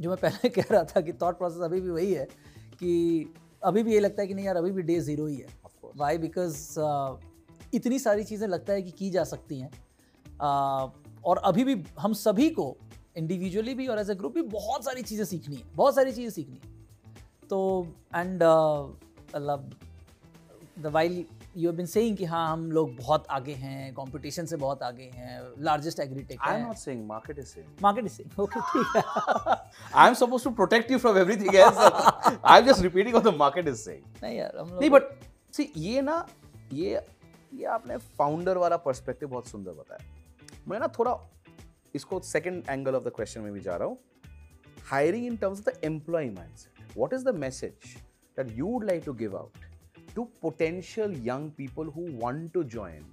जो 0.01 0.11
मैं 0.11 0.19
पहले 0.19 0.49
कह 0.57 0.65
रहा 0.71 0.85
था 0.85 1.01
कि 1.01 1.13
थॉट 1.13 1.39
प्रोसेस 1.39 1.63
अभी 1.63 1.81
भी 1.81 1.91
वही 1.91 2.13
है 2.13 2.25
कि 2.73 3.33
अभी 3.65 3.83
भी 3.83 3.93
ये 3.93 4.01
लगता 4.01 4.23
है 4.23 4.29
कि 4.29 4.35
नहीं 4.35 4.47
यार 4.47 4.57
अभी 4.57 4.71
भी 4.71 4.83
डे 4.83 5.01
ज़ीरो 5.01 5.27
ही 5.27 5.37
है। 5.37 5.47
वाई 5.97 6.19
बिकॉज़ 6.19 6.81
uh, 6.81 7.17
इतनी 7.75 7.99
सारी 7.99 8.25
चीज़ें 8.25 8.49
लगता 8.49 8.73
है 8.73 8.83
कि 8.83 8.91
की 8.91 9.11
जा 9.11 9.25
सकती 9.25 9.59
हैं। 9.61 9.71
uh, 9.71 10.91
और 11.25 11.39
अभी 11.39 11.65
भी 11.65 11.85
हम 11.99 12.13
सभी 12.13 12.51
को 12.51 12.77
इंडिविजुअली 13.17 13.75
भी 13.75 13.87
और 13.87 13.99
एज 13.99 14.11
ए 14.11 14.15
ग्रुप 14.15 14.35
भी 14.35 14.43
बहुत 14.43 14.85
सारी 14.85 15.03
चीज़ें 15.03 15.25
सीखनी 15.25 15.57
है 15.57 15.63
बहुत 15.75 15.95
सारी 15.95 16.13
चीज़ें 16.13 16.31
सीखनी 16.31 16.61
है। 16.65 17.49
तो 17.49 17.87
एंड 18.17 18.43
मतलब 18.43 19.71
the 20.79 20.87
while 20.87 21.25
you 21.57 21.69
have 21.69 21.77
been 21.77 21.87
saying 21.87 22.17
कि 22.17 22.25
हाँ 22.25 22.53
हम 22.53 22.71
लोग 22.73 22.95
बहुत 22.97 23.27
आगे 23.31 23.53
हैं 23.55 23.93
कंपटीशन 23.95 24.47
से 24.47 24.57
बहुत 24.57 24.83
आगे 24.83 25.11
हैं 25.15 25.41
largest 25.65 26.01
agritech 26.01 26.39
I 26.41 26.61
am 26.61 26.67
not 26.67 26.77
saying 26.77 27.07
market 27.07 27.39
is 27.39 27.47
saying 27.47 27.69
market 27.83 28.05
is 28.05 28.13
saying 28.13 28.41
okay 28.41 28.61
ठीक 28.61 28.97
है। 28.97 29.03
I 29.95 30.09
am 30.09 30.15
supposed 30.15 30.45
to 30.45 30.51
protect 30.55 30.91
you 30.91 30.99
from 30.99 31.19
everything 31.19 31.55
else 31.55 31.79
I 32.45 32.59
am 32.59 32.67
just 32.67 32.83
repeating 32.83 33.15
what 33.15 33.33
the 33.33 33.37
market 33.39 33.69
is 33.69 33.77
saying 33.79 34.05
नहीं 34.23 34.37
यार 34.37 34.57
हम 34.59 34.69
लोग 34.69 34.81
नहीं 34.81 34.91
but 34.91 35.11
सी 35.55 35.71
ये 35.77 36.01
ना 36.03 36.27
ये 36.73 37.05
ये 37.55 37.65
आपने 37.73 37.97
फाउंडर 38.19 38.59
वाला 38.59 38.77
पर्सपेक्टिव 38.87 39.29
बहुत 39.29 39.49
सुंदर 39.49 39.73
बताया। 39.73 40.63
मैं 40.69 40.79
ना 40.81 40.89
थोड़ा 40.99 41.17
इसको 41.95 42.21
second 42.27 42.65
angle 42.71 42.95
of 42.95 43.05
the 43.05 43.13
question 43.17 43.41
में 43.41 43.53
भी 43.53 43.61
जा 43.61 43.77
रहा 43.77 43.89
हूँ। 43.89 43.99
Hiring 44.91 45.27
in 45.27 45.37
terms 45.37 45.59
of 45.59 45.69
the 45.69 45.81
employ 45.85 46.31
mindset 46.31 46.97
what 46.97 47.13
is 47.13 47.25
the 47.25 47.35
message 47.37 47.95
that 48.37 48.57
you 48.59 48.67
would 48.67 48.85
like 48.85 49.03
to 49.07 49.13
give 49.15 49.37
out 49.37 49.71
to 50.15 50.29
potential 50.41 51.11
young 51.11 51.51
people 51.53 51.91
who 51.91 52.07
want 52.23 52.53
to 52.55 52.65
join 52.65 53.05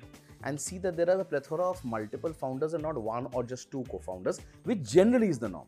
and 0.43 0.59
see 0.59 0.77
that 0.79 0.95
there 0.95 1.09
are 1.09 1.19
a 1.21 1.25
plethora 1.25 1.69
of 1.69 1.83
multiple 1.85 2.33
founders 2.33 2.73
and 2.73 2.83
not 2.83 3.01
one 3.01 3.27
or 3.33 3.43
just 3.43 3.71
two 3.71 3.83
co-founders, 3.89 4.39
which 4.65 4.83
generally 4.83 5.29
is 5.29 5.39
the 5.39 5.49
norm. 5.49 5.67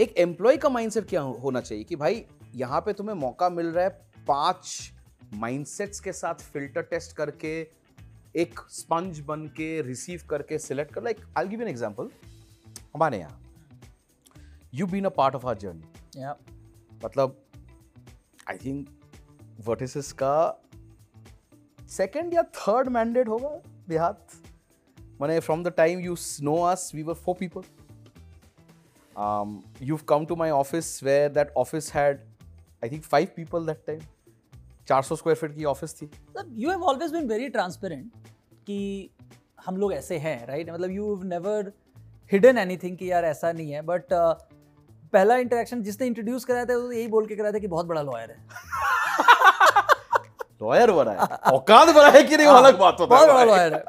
एक 0.00 0.14
employ 0.18 0.56
का 0.56 0.68
mindset 0.68 1.08
क्या 1.08 1.20
होना 1.44 1.60
चाहिए 1.60 1.84
कि 1.84 1.96
भाई 1.96 2.24
यहाँ 2.56 2.80
पे 2.80 2.92
तुम्हें 2.92 3.14
मौका 3.16 3.48
मिल 3.50 3.66
रहा 3.66 3.84
है 3.84 3.90
पाँच 4.28 4.92
माइंडसेट्स 5.34 6.00
के 6.00 6.12
साथ 6.12 6.42
फ़िल्टर 6.52 6.82
टेस्ट 6.90 7.16
करके 7.16 7.50
एक 8.34 8.60
स्पंज 8.70 9.20
बन 9.28 9.46
के 9.56 9.80
रिसीव 9.82 10.22
करके 10.30 10.58
सिलेक्ट 10.58 10.92
कर 10.94 11.02
like 11.02 11.20
I 11.38 11.48
give 11.48 11.62
an 11.62 11.68
example 11.68 12.10
हमारे 12.94 13.18
यहाँ 13.18 13.40
you 14.74 14.86
been 14.86 15.04
a 15.04 15.08
part 15.18 15.34
of 15.34 15.46
our 15.46 15.58
journey 15.58 16.24
मतलब 17.04 17.36
आई 18.50 18.58
थिंक 18.64 18.88
वर्टिसेस 19.66 20.12
का 20.12 20.62
सेकंड 21.88 22.34
या 22.34 22.42
थर्ड 22.42 22.88
मैंडेट 22.88 23.28
होगा 23.28 23.60
देहात 23.88 24.26
मैंने 25.20 25.40
from 25.40 25.64
the 25.64 25.68
time 25.68 26.00
you 26.00 26.16
know 26.40 26.56
us 26.56 26.92
we 26.94 27.02
were 27.02 27.14
four 27.14 27.34
people 27.34 27.62
you 29.82 29.96
come 29.96 30.26
to 30.26 30.36
my 30.36 30.50
office 30.50 31.04
where 31.04 31.28
that 31.28 31.50
office 31.50 31.92
had 31.94 32.20
I 32.84 32.90
think 32.90 33.02
five 33.02 33.28
people 33.36 33.66
that 33.66 33.84
time 33.86 34.00
400 34.90 35.16
square 35.16 35.36
feet 35.36 35.56
की 35.56 35.64
office 35.64 36.02
थी। 36.02 36.10
You 36.48 36.70
have 36.70 36.82
always 36.82 37.12
been 37.12 37.28
very 37.28 37.48
transparent 37.48 38.12
कि 38.66 39.10
हम 39.66 39.76
लोग 39.76 39.92
ऐसे 39.92 40.18
हैं 40.18 40.46
right 40.46 40.70
मतलब 40.70 40.90
you 40.90 41.22
never 41.24 41.72
hidden 42.32 42.58
anything 42.58 42.96
कि 42.96 43.12
यार 43.12 43.24
ऐसा 43.24 43.52
नहीं 43.52 43.70
है 43.70 43.82
बट 43.82 44.04
uh, 44.04 44.34
पहला 45.12 45.36
इंटरेक्शन 45.36 45.82
जिसने 45.82 46.06
इंट्रोड्यूस 46.06 46.44
कराया 46.44 46.64
था 46.64 46.76
वो 46.76 46.92
यही 46.92 47.08
बोल 47.08 47.26
के 47.26 47.36
कराया 47.36 47.52
था 47.52 47.58
कि 47.58 47.66
बहुत 47.66 47.86
बड़ा 47.86 48.02
लॉयर 48.02 48.30
है। 48.30 48.38
लॉयर 50.62 50.90
बना 50.92 51.10
है 51.10 51.18
औकात 51.52 51.94
बना 51.94 52.08
है 52.08 52.22
कि 52.22 52.36
नहीं 52.36 52.46
अलग 52.46 52.78
बात 52.78 53.00
होता 53.00 53.16
बहुत 53.16 53.28
बड़ा 53.28 53.44
लॉयर 53.44 53.74
है। 53.74 53.82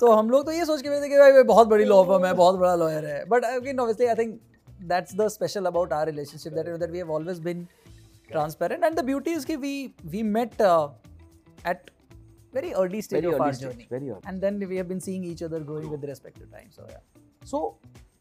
तो 0.00 0.12
हम 0.12 0.30
लोग 0.30 0.44
तो 0.46 0.52
ये 0.52 0.64
सोच 0.64 0.82
के 0.82 0.90
बैठे 0.90 1.08
कि 1.08 1.18
भाई 1.18 1.42
बहुत 1.52 1.68
बड़ी 1.68 1.84
लॉ 1.84 2.02
फर्म 2.04 2.26
है 2.26 2.32
बहुत 2.34 2.58
बड़ा 2.60 2.74
लॉयर 2.74 3.06
है। 3.06 3.24
But 3.28 3.44
again 3.44 3.80
obviously 3.80 4.06
I 4.06 4.14
think 4.14 4.40
that's 4.92 5.14
the 5.16 5.28
special 5.28 5.66
about 5.66 5.92
our 5.92 6.06
relationship 6.06 6.52
that 6.52 6.66
that 6.76 6.90
we 6.90 6.98
have 6.98 7.12
always 7.12 7.40
been 7.40 7.66
transparent. 8.30 8.84
And 8.86 8.98
the 8.98 9.02
beauty 9.06 9.32
is 9.38 9.44
कि 9.50 9.56
very 12.54 12.70
early 12.80 13.00
stage 13.00 13.22
Very 13.22 13.28
of 13.28 13.34
early 13.34 13.44
our 13.44 13.52
stage, 13.52 13.66
journey. 13.66 13.86
very 13.90 14.08
early. 14.10 14.24
and 14.30 14.42
then 14.44 14.58
we 14.70 14.78
have 14.78 14.88
been 14.88 14.98
seeing 15.04 15.22
each 15.24 15.42
other 15.44 15.60
growing 15.68 15.92
with 15.92 16.02
respective 16.08 16.48
time 16.56 16.66
so 16.76 16.82
yeah. 16.88 17.02
So 17.50 17.60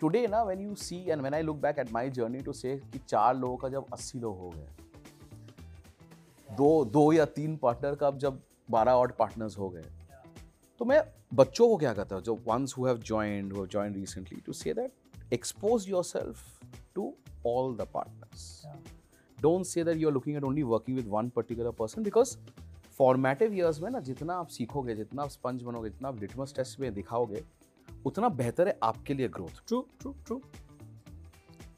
today 0.01 0.25
ना 0.27 0.43
when 0.43 0.59
you 0.59 0.75
see 0.75 0.99
and 1.09 1.21
when 1.21 1.33
I 1.33 1.41
look 1.41 1.57
back 1.61 1.79
at 1.79 1.91
my 1.93 2.09
journey 2.09 2.39
to 2.45 2.53
say 2.53 2.75
कि 2.93 2.99
चार 3.07 3.35
लोगों 3.37 3.57
का 3.57 3.69
जब 3.69 3.85
80 3.95 4.21
लोग 4.21 4.37
हो 4.39 4.49
गए 4.49 4.67
दो 6.57 6.69
दो 6.85 7.11
या 7.13 7.25
तीन 7.35 7.55
पार्टनर 7.57 7.95
का 7.95 8.07
अब 8.07 8.17
जब 8.19 8.41
12 8.69 9.01
ऑड 9.01 9.11
पार्टनर्स 9.17 9.57
हो 9.57 9.69
गए 9.69 9.83
तो 10.81 10.85
मैं 10.85 11.01
बच्चों 11.35 11.67
को 11.69 11.77
क्या 11.77 11.93
कहता 11.93 12.15
हूँ 12.15 12.23
जो 12.23 12.35
once 12.47 12.73
who 12.77 12.85
have 12.85 12.97
joined 13.07 13.53
who 13.53 13.65
joined 13.67 13.95
recently 13.95 14.39
to 14.45 14.53
say 14.53 14.73
that 14.73 15.33
expose 15.33 15.87
yourself 15.89 16.43
to 16.95 17.13
all 17.47 17.75
the 17.75 17.87
partners 17.93 18.63
don't 19.37 19.65
say 19.65 19.83
that 19.83 19.97
you 19.97 20.07
are 20.07 20.13
looking 20.13 20.37
at 20.37 20.43
only 20.43 20.63
working 20.63 20.97
with 20.97 21.07
one 21.09 21.29
particular 21.35 21.71
person 21.79 22.03
because 22.03 22.37
formative 22.97 23.53
years 23.53 23.81
में 23.81 23.89
ना 23.91 23.99
जितना 24.09 24.33
आप 24.35 24.47
सीखोगे 24.49 24.95
जितना 24.95 25.23
आप 25.23 25.29
sponge 25.29 25.63
बनोगे 25.63 25.89
जितना 25.89 26.09
आप 26.09 26.19
लिटमस 26.21 26.53
टेस्ट 26.55 26.79
में 26.79 26.93
दिखाओगे 26.93 27.43
उतना 28.05 28.29
बेहतर 28.41 28.67
है 28.67 28.77
आपके 28.83 29.13
लिए 29.13 29.27
growth 29.29 29.61
through 29.67 29.85
through 29.99 30.15
through 30.25 30.41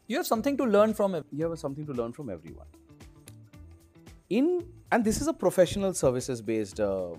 you 0.09 0.17
have 0.17 0.29
something 0.29 0.57
to 0.57 0.65
learn 0.65 0.93
from 0.93 1.15
you 1.15 1.21
you 1.33 1.49
have 1.49 1.59
something 1.59 1.85
to 1.85 1.93
learn 1.93 2.13
from 2.13 2.29
everyone. 2.29 2.82
In 4.29 4.65
and 4.91 5.03
this 5.03 5.21
is 5.21 5.27
a 5.27 5.33
professional 5.33 5.93
services 5.93 6.41
based 6.41 6.79
uh, 6.79 7.09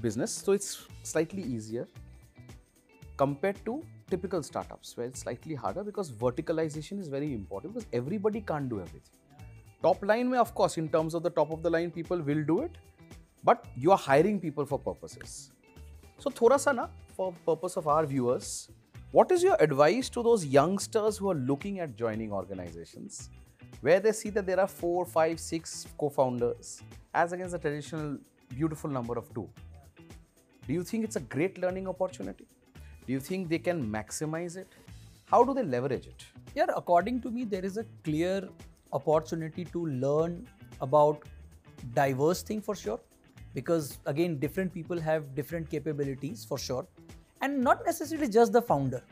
business 0.00 0.30
so 0.32 0.52
it's 0.52 0.86
slightly 1.02 1.42
easier 1.42 1.86
compared 3.16 3.64
to 3.64 3.82
typical 4.10 4.42
startups 4.42 4.96
where 4.96 5.06
it's 5.06 5.20
slightly 5.20 5.54
harder 5.54 5.84
because 5.84 6.10
verticalization 6.10 6.98
is 6.98 7.08
very 7.08 7.32
important 7.34 7.74
because 7.74 7.88
everybody 7.92 8.40
can't 8.40 8.68
do 8.68 8.80
everything. 8.80 9.16
Top 9.82 10.02
line 10.02 10.30
may 10.30 10.38
of 10.38 10.54
course 10.54 10.76
in 10.76 10.88
terms 10.88 11.14
of 11.14 11.22
the 11.22 11.30
top 11.30 11.50
of 11.50 11.62
the 11.62 11.70
line 11.70 11.90
people 11.90 12.20
will 12.20 12.42
do 12.42 12.60
it 12.62 12.78
but 13.44 13.66
you 13.76 13.92
are 13.92 13.98
hiring 13.98 14.40
people 14.40 14.64
for 14.64 14.78
purposes. 14.78 15.52
So 16.18 16.30
thoda 16.30 16.58
sa 16.58 16.72
na 16.72 16.88
for 17.16 17.32
purpose 17.46 17.76
of 17.76 17.86
our 17.86 18.06
viewers 18.06 18.68
what 19.12 19.30
is 19.32 19.42
your 19.42 19.56
advice 19.60 20.08
to 20.10 20.22
those 20.22 20.44
youngsters 20.44 21.16
who 21.16 21.30
are 21.30 21.40
looking 21.50 21.80
at 21.80 21.96
joining 21.96 22.32
organizations 22.32 23.30
where 23.80 24.00
they 24.00 24.12
see 24.12 24.30
that 24.30 24.46
there 24.46 24.60
are 24.60 24.68
four, 24.68 25.04
five, 25.04 25.38
six 25.38 25.86
co-founders 25.98 26.82
as 27.14 27.32
against 27.32 27.52
the 27.52 27.58
traditional 27.58 28.18
beautiful 28.54 28.90
number 28.90 29.16
of 29.16 29.32
two? 29.34 29.48
Do 30.66 30.74
you 30.74 30.84
think 30.84 31.04
it's 31.04 31.16
a 31.16 31.20
great 31.20 31.58
learning 31.58 31.88
opportunity? 31.88 32.46
Do 33.06 33.12
you 33.12 33.20
think 33.20 33.48
they 33.48 33.58
can 33.58 33.90
maximize 33.90 34.56
it? 34.56 34.68
How 35.26 35.44
do 35.44 35.54
they 35.54 35.62
leverage 35.62 36.06
it? 36.06 36.24
Yeah, 36.54 36.66
according 36.76 37.20
to 37.22 37.30
me, 37.30 37.44
there 37.44 37.64
is 37.64 37.76
a 37.76 37.84
clear 38.04 38.48
opportunity 38.92 39.64
to 39.66 39.86
learn 39.86 40.46
about 40.80 41.22
diverse 41.94 42.42
thing 42.42 42.60
for 42.60 42.74
sure. 42.74 43.00
Because 43.54 43.98
again, 44.06 44.38
different 44.38 44.72
people 44.72 45.00
have 45.00 45.34
different 45.34 45.70
capabilities 45.70 46.44
for 46.44 46.58
sure, 46.58 46.86
and 47.40 47.62
not 47.62 47.84
necessarily 47.86 48.28
just 48.28 48.52
the 48.52 48.60
founder. 48.60 49.02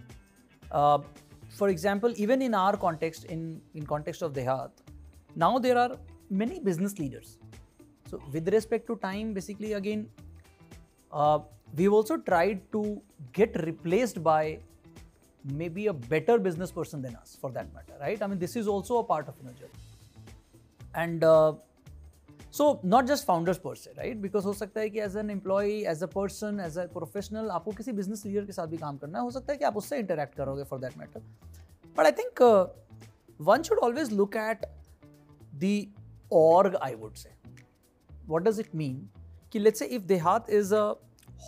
Uh, 0.70 0.98
for 1.48 1.68
example, 1.68 2.12
even 2.16 2.42
in 2.42 2.54
our 2.54 2.76
context, 2.76 3.24
in 3.24 3.60
in 3.74 3.86
context 3.86 4.22
of 4.22 4.32
Dehat, 4.32 4.70
now 5.34 5.58
there 5.58 5.78
are 5.78 5.96
many 6.30 6.60
business 6.60 6.98
leaders. 6.98 7.38
So 8.10 8.20
with 8.32 8.48
respect 8.48 8.86
to 8.88 8.96
time, 8.96 9.34
basically 9.34 9.72
again, 9.72 10.08
uh, 11.12 11.40
we've 11.76 11.92
also 11.92 12.16
tried 12.16 12.60
to 12.72 13.00
get 13.32 13.60
replaced 13.64 14.22
by 14.22 14.60
maybe 15.52 15.86
a 15.86 15.92
better 15.92 16.38
business 16.38 16.70
person 16.72 17.02
than 17.02 17.14
us 17.16 17.36
for 17.40 17.50
that 17.52 17.72
matter 17.72 17.94
right 18.00 18.20
i 18.22 18.26
mean 18.26 18.38
this 18.38 18.56
is 18.56 18.66
also 18.66 18.98
a 18.98 19.04
part 19.04 19.28
of 19.28 19.36
journey 19.42 19.70
and 20.94 21.22
uh, 21.22 21.52
so 22.56 22.80
not 22.84 23.04
just 23.04 23.24
founders 23.26 23.58
पर 23.58 23.74
से 23.76 23.90
right 23.96 24.16
because 24.16 24.44
हो 24.44 24.52
सकता 24.52 24.80
है 24.80 24.90
कि 24.90 25.00
as 25.00 25.16
an 25.16 25.30
employee 25.30 25.72
as 25.86 26.02
a 26.02 26.06
person 26.06 26.60
as 26.60 26.78
a 26.78 26.86
professional 26.86 27.50
आपको 27.50 27.72
किसी 27.72 27.92
business 27.92 28.24
leader 28.26 28.44
के 28.46 28.52
साथ 28.52 28.66
भी 28.66 28.76
काम 28.76 28.96
करना 28.96 29.18
है। 29.18 29.24
हो 29.24 29.30
सकता 29.30 29.52
है 29.52 29.58
कि 29.58 29.64
आप 29.64 29.76
उससे 29.76 29.98
इंटरेक्ट 29.98 30.34
करोगे 30.34 30.64
for 30.64 30.78
that 30.78 30.96
matter 30.98 31.20
but 31.98 32.04
I 32.04 32.12
think 32.12 32.42
one 33.40 33.62
should 33.62 33.78
always 33.78 34.12
look 34.12 34.36
at 34.36 34.64
the 35.54 35.88
org 36.32 36.76
I 36.76 36.94
would 36.94 37.14
say 37.14 37.30
what 38.26 38.42
does 38.42 38.60
it 38.60 38.74
mean 38.74 39.08
कि 39.52 39.58
let's 39.58 39.82
if 39.82 40.02
Dehaat 40.02 40.50
is 40.50 40.74
a 40.74 40.84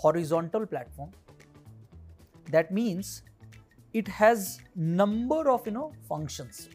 horizontal 0.05 0.65
platform 0.65 1.11
that 2.51 2.73
means 2.73 3.23
it 3.95 4.09
has 4.09 4.49
number 4.79 5.47
of 5.47 5.69
you 5.69 5.75
know 5.75 5.91
functions 6.09 6.69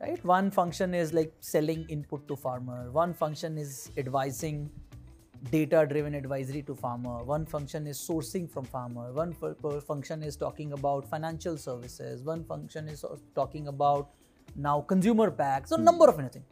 right? 0.00 0.24
One 0.24 0.50
function 0.50 0.94
is 0.94 1.12
like 1.12 1.32
selling 1.40 1.86
input 1.88 2.26
to 2.28 2.36
farmer. 2.36 2.90
One 2.90 3.14
function 3.14 3.58
is 3.58 3.90
advising 3.96 4.70
data 5.50 5.86
driven 5.88 6.14
advisory 6.14 6.62
to 6.62 6.74
farmer. 6.74 7.22
One 7.24 7.46
function 7.46 7.86
is 7.86 7.98
sourcing 7.98 8.50
from 8.50 8.64
farmer. 8.64 9.12
One 9.12 9.32
function 9.80 10.22
is 10.22 10.36
talking 10.36 10.72
about 10.72 11.08
financial 11.08 11.56
services. 11.56 12.22
One 12.22 12.44
function 12.44 12.88
is 12.88 13.04
talking 13.34 13.68
about 13.68 14.10
now 14.54 14.80
consumer 14.80 15.30
packs 15.30 15.70
so 15.70 15.76
hmm. 15.76 15.84
number 15.84 16.08
of 16.08 16.18
anything. 16.18 16.44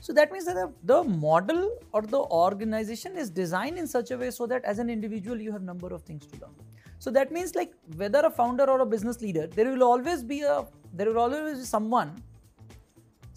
So 0.00 0.12
that 0.12 0.30
means 0.30 0.44
that 0.44 0.54
the, 0.54 0.72
the 0.84 1.02
model 1.02 1.76
or 1.92 2.02
the 2.02 2.18
organization 2.18 3.16
is 3.16 3.30
designed 3.30 3.78
in 3.78 3.86
such 3.86 4.12
a 4.12 4.16
way 4.16 4.30
so 4.30 4.46
that 4.46 4.64
as 4.64 4.78
an 4.78 4.88
individual 4.88 5.40
you 5.40 5.50
have 5.50 5.62
number 5.62 5.92
of 5.92 6.02
things 6.02 6.24
to 6.26 6.40
learn. 6.40 6.54
So 7.00 7.10
that 7.10 7.32
means 7.32 7.54
like 7.54 7.72
whether 7.96 8.20
a 8.20 8.30
founder 8.30 8.64
or 8.64 8.80
a 8.80 8.86
business 8.86 9.20
leader, 9.20 9.46
there 9.46 9.66
will 9.70 9.82
always 9.82 10.22
be 10.22 10.42
a 10.42 10.64
there 10.94 11.08
will 11.08 11.18
always 11.18 11.58
be 11.58 11.64
someone, 11.64 12.22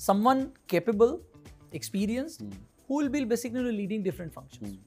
someone 0.08 0.52
capable, 0.68 1.22
experienced, 1.80 2.44
mm. 2.44 2.54
who 2.88 2.96
will 3.00 3.10
be 3.10 3.24
basically 3.24 3.72
leading 3.80 4.02
different 4.02 4.34
functions. 4.34 4.70
Mm. 4.70 4.80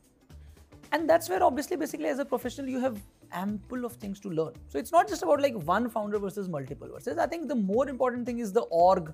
And 0.92 1.08
that's 1.10 1.28
where 1.28 1.42
obviously 1.42 1.76
basically 1.76 2.08
as 2.14 2.18
a 2.18 2.24
professional 2.24 2.68
you 2.68 2.80
have 2.80 2.98
ample 3.32 3.84
of 3.84 3.94
things 3.94 4.20
to 4.20 4.28
learn. 4.28 4.52
So 4.68 4.78
it's 4.78 4.92
not 4.92 5.08
just 5.08 5.22
about 5.22 5.40
like 5.40 5.54
one 5.74 5.88
founder 5.88 6.18
versus 6.18 6.48
multiple 6.48 6.88
versus 6.92 7.18
I 7.18 7.26
think 7.26 7.48
the 7.48 7.54
more 7.54 7.88
important 7.88 8.26
thing 8.26 8.38
is 8.38 8.52
the 8.52 8.66
org 8.86 9.12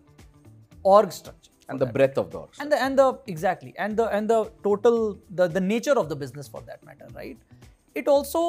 org 0.83 1.13
structure 1.13 1.53
and 1.69 1.79
the 1.79 1.87
breadth 1.87 2.19
of 2.23 2.31
the 2.31 2.39
org 2.39 2.51
and 2.59 2.73
the 2.73 2.83
and 2.83 2.99
the 2.99 3.09
exactly 3.27 3.73
and 3.79 3.97
the 3.97 4.07
and 4.19 4.29
the 4.35 4.39
total 4.65 5.19
the 5.41 5.47
the 5.57 5.61
nature 5.61 5.97
of 6.03 6.09
the 6.13 6.17
business 6.23 6.49
for 6.55 6.63
that 6.69 6.85
matter 6.91 7.09
right 7.15 7.39
it 7.95 8.09
also 8.09 8.43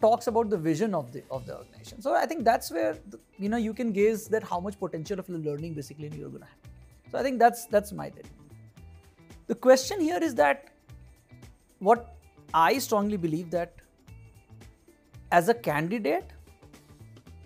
talks 0.00 0.26
about 0.32 0.50
the 0.54 0.58
vision 0.68 0.94
of 0.94 1.12
the 1.12 1.22
of 1.30 1.46
the 1.46 1.56
organization. 1.56 2.00
So 2.06 2.14
I 2.14 2.26
think 2.26 2.44
that's 2.44 2.70
where 2.70 2.94
the, 3.10 3.20
you 3.38 3.48
know 3.48 3.60
you 3.66 3.74
can 3.82 3.92
gaze 3.92 4.26
that 4.36 4.42
how 4.54 4.60
much 4.68 4.78
potential 4.86 5.18
of 5.24 5.28
learning 5.28 5.74
basically 5.74 6.10
you're 6.22 6.34
going 6.38 6.42
to 6.42 6.48
have. 6.54 6.65
So 7.11 7.17
I 7.17 7.23
think 7.23 7.39
that's 7.39 7.65
that's 7.65 7.91
my 7.91 8.09
thing. 8.09 8.29
The 9.47 9.55
question 9.55 9.99
here 9.99 10.19
is 10.21 10.35
that 10.35 10.69
what 11.79 12.15
I 12.53 12.77
strongly 12.77 13.17
believe 13.17 13.49
that 13.51 13.73
as 15.31 15.49
a 15.49 15.53
candidate 15.53 16.33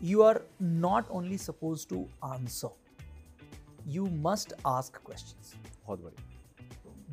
you 0.01 0.23
are 0.23 0.41
not 0.59 1.05
only 1.09 1.37
supposed 1.37 1.89
to 1.89 2.07
answer 2.33 2.69
you 3.87 4.07
must 4.27 4.53
ask 4.65 5.01
questions 5.03 5.53
बहुत 5.87 5.99
बढ़िया 6.03 6.33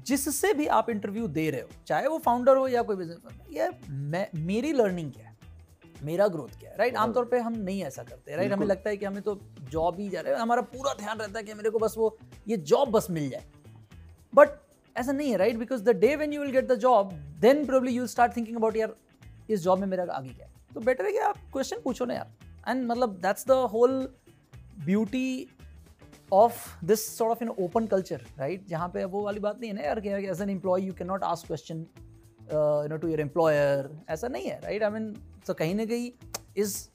जिससे 0.07 0.53
भी 0.55 0.67
आप 0.79 0.89
interview 0.91 1.27
दे 1.29 1.49
रहे 1.51 1.61
हो 1.61 1.69
चाहे 1.87 2.07
वो 2.07 2.19
founder 2.25 2.57
हो 2.57 2.67
या 2.69 2.83
कोई 2.83 2.97
बिजनेस 2.97 3.21
ये 3.57 3.71
मेरी 4.47 4.73
लर्निंग 4.73 5.13
क्या 5.13 5.26
है 5.26 5.26
है 5.27 5.27
मेरा 6.04 6.28
ग्रोथ 6.28 6.60
क्या 6.60 6.70
है 6.72 6.78
राइट 6.78 6.96
आमतौर 6.96 7.26
पे 7.26 7.40
हम 7.40 7.54
नहीं 7.54 7.84
ऐसा 7.84 8.04
करते 8.04 8.36
राइट 8.36 8.52
हमें 8.52 8.66
लगता 8.68 8.90
है 8.90 8.98
कि 8.98 9.06
हमें 9.06 9.22
तो 9.22 9.40
जॉब 9.70 10.00
ही 10.00 10.10
जा 10.10 10.22
रहा 10.22 10.34
है 10.34 10.40
हमारा 10.40 10.62
पूरा 10.62 10.94
ध्यान 10.94 11.18
रहता 11.18 11.40
है 11.40 11.46
कि 11.46 11.54
मेरे 11.54 11.70
को 11.70 11.80
बस 11.80 11.96
वो 11.98 12.18
ये 12.48 12.58
जॉब 12.58 12.90
बस 12.90 13.08
मिल 13.10 13.30
जाए। 13.30 13.44
बट 14.34 14.50
ऐसा 14.96 15.12
नहीं 15.12 15.32
है 15.32 15.38
right 15.38 15.56
because 15.56 15.84
the 15.84 15.96
day 15.96 16.16
when 16.16 16.34
you 16.34 16.42
will 16.42 16.52
get 16.52 16.68
the 16.68 16.76
job 16.76 17.12
then 17.42 17.66
probably 17.66 17.92
you 17.92 18.08
start 18.08 18.36
thinking 18.38 18.58
about 18.58 18.78
यार 18.78 18.96
इस 19.50 19.60
जॉब 19.60 19.80
में 19.80 19.88
मेरा 19.88 20.06
आगे 20.14 20.30
क्या 20.30 20.46
है? 20.46 20.54
तो 20.74 20.80
बेटर 20.80 21.06
है 21.06 21.12
कि 21.12 21.18
आप 21.18 21.38
क्वेश्चन 21.54 21.82
पूछो 21.84 22.06
ना 22.06 22.14
यार। 22.14 22.34
एंड 22.70 22.86
मतलब 22.88 23.20
that's 23.22 23.48
the 23.48 23.52
whole 23.52 24.02
beauty 24.86 25.48
of 26.34 26.86
this 26.86 27.18
sort 27.18 27.32
of 27.32 27.44
in 27.44 27.50
open 27.50 27.86
culture 27.86 28.26
right 28.38 28.68
जहाँ 28.68 28.88
पे 28.90 29.04
वो 29.06 29.22
वाली 29.24 29.40
बात 29.40 29.60
नहीं 29.60 29.70
है 29.70 29.76
ना 29.76 29.84
यार 29.84 30.00
कि 30.00 30.10
as 30.10 30.42
an 30.42 30.50
employ 30.50 30.82
you 30.82 30.94
can 30.94 31.08
not 31.08 31.24
ask 31.24 31.48
question 31.48 31.78
you 31.78 32.88
know 32.88 32.98
to 32.98 33.08
your 33.08 33.20
employer 33.20 33.90
ऐसा 34.10 34.28
नहीं 34.28 34.48
है 34.48 34.60
राइट 34.64 34.84
आई 34.84 34.90
मीन 34.90 35.14
तो 35.48 35.54
कहीं 35.54 35.76
ना 35.76 35.86
कहीं 35.86 36.12
इस 36.58 36.90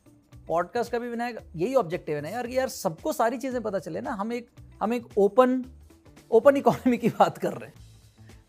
पॉडकास्ट 0.48 0.92
का 0.92 0.98
भी 0.98 1.08
विनायक 1.08 1.38
यही 1.56 1.74
ऑब्जेक्टिव 1.74 2.16
है 2.16 2.22
ना 2.22 2.28
यार 2.28 2.46
कि 2.46 2.58
यार 2.58 2.68
सबको 2.68 3.12
सारी 3.12 3.38
चीज़ें 3.38 3.62
पता 3.62 3.78
चले 3.78 4.00
ना 4.00 4.10
हम 4.10 4.32
एक 4.32 4.50
हम 4.82 4.94
एक 4.94 5.06
ओपन 5.18 5.64
ओपन 6.30 6.56
इकोनॉमी 6.56 6.96
की 6.98 7.08
बात 7.08 7.38
कर 7.38 7.52
रहे 7.52 7.68
हैं। 7.68 7.90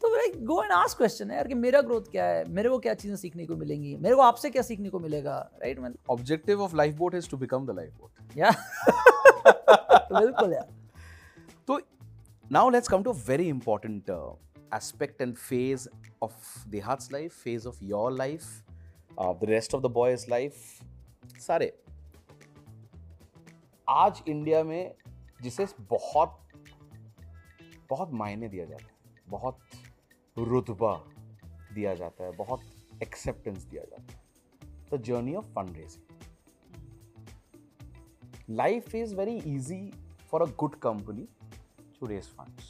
तो 0.01 0.15
like 0.15 0.43
go 0.45 0.61
and 0.63 0.71
ask 0.71 0.97
question 0.97 1.31
है 1.31 1.35
यार 1.37 1.47
कि 1.47 1.53
मेरा 1.53 1.81
ग्रोथ 1.81 2.11
क्या 2.11 2.25
है 2.25 2.43
मेरे 2.49 2.69
को 2.69 2.79
क्या 2.79 2.93
चीज़ें 2.93 3.15
सीखने 3.15 3.45
को 3.45 3.55
मिलेंगी 3.55 3.95
मेरे 3.97 4.15
को 4.15 4.21
आपसे 4.21 4.49
क्या 4.49 4.61
सीखने 4.61 4.89
को 4.89 4.99
मिलेगा 4.99 5.37
right 5.61 5.79
man 5.79 5.95
objective 6.09 6.61
of 6.61 6.75
life 6.75 6.95
boat 6.95 7.15
is 7.15 7.29
to 7.29 7.37
become 7.37 7.65
the 7.65 7.75
life 7.75 7.93
boat 8.01 8.37
या 8.37 8.51
बिल्कुल 10.19 10.53
यार। 10.53 10.67
तो 11.67 11.79
now 12.51 12.69
let's 12.69 12.87
come 12.87 13.03
to 13.03 13.13
very 13.27 13.47
important 13.47 14.09
aspect 14.73 15.21
and 15.21 15.35
phase 15.35 15.87
of 16.23 16.33
Dehat's 16.73 17.11
life, 17.11 17.33
phase 17.45 17.65
of 17.69 17.79
your 17.87 18.09
life, 18.11 18.45
the 19.19 19.39
rest 19.43 19.75
of 19.75 19.81
the 19.83 19.85
boys 19.85 20.25
life 20.29 20.53
सारे। 21.39 21.65
आज 23.87 24.23
India 24.27 24.63
में 24.63 24.95
जिसे 25.41 25.65
बहुत 25.79 26.39
बहुत 27.89 28.11
मायने 28.11 28.47
दिया 28.49 28.65
जाता 28.65 28.85
है 28.85 28.91
बहुत 29.29 29.59
रुतबा 30.37 30.95
दिया 31.73 31.93
जाता 31.95 32.23
है 32.23 32.31
बहुत 32.31 32.61
एक्सेप्टेंस 33.03 33.63
दिया 33.63 33.83
जाता 33.83 34.13
है। 34.13 34.19
The 34.89 35.01
journey 35.03 35.35
of 35.35 35.45
fund 35.45 35.77
raising 35.77 36.03
life 38.49 38.95
is 38.95 39.15
very 39.15 39.37
easy 39.55 39.91
for 40.31 40.41
a 40.41 40.51
good 40.59 40.75
company 40.75 41.27
to 41.99 42.05
raise 42.05 42.27
fund 42.27 42.61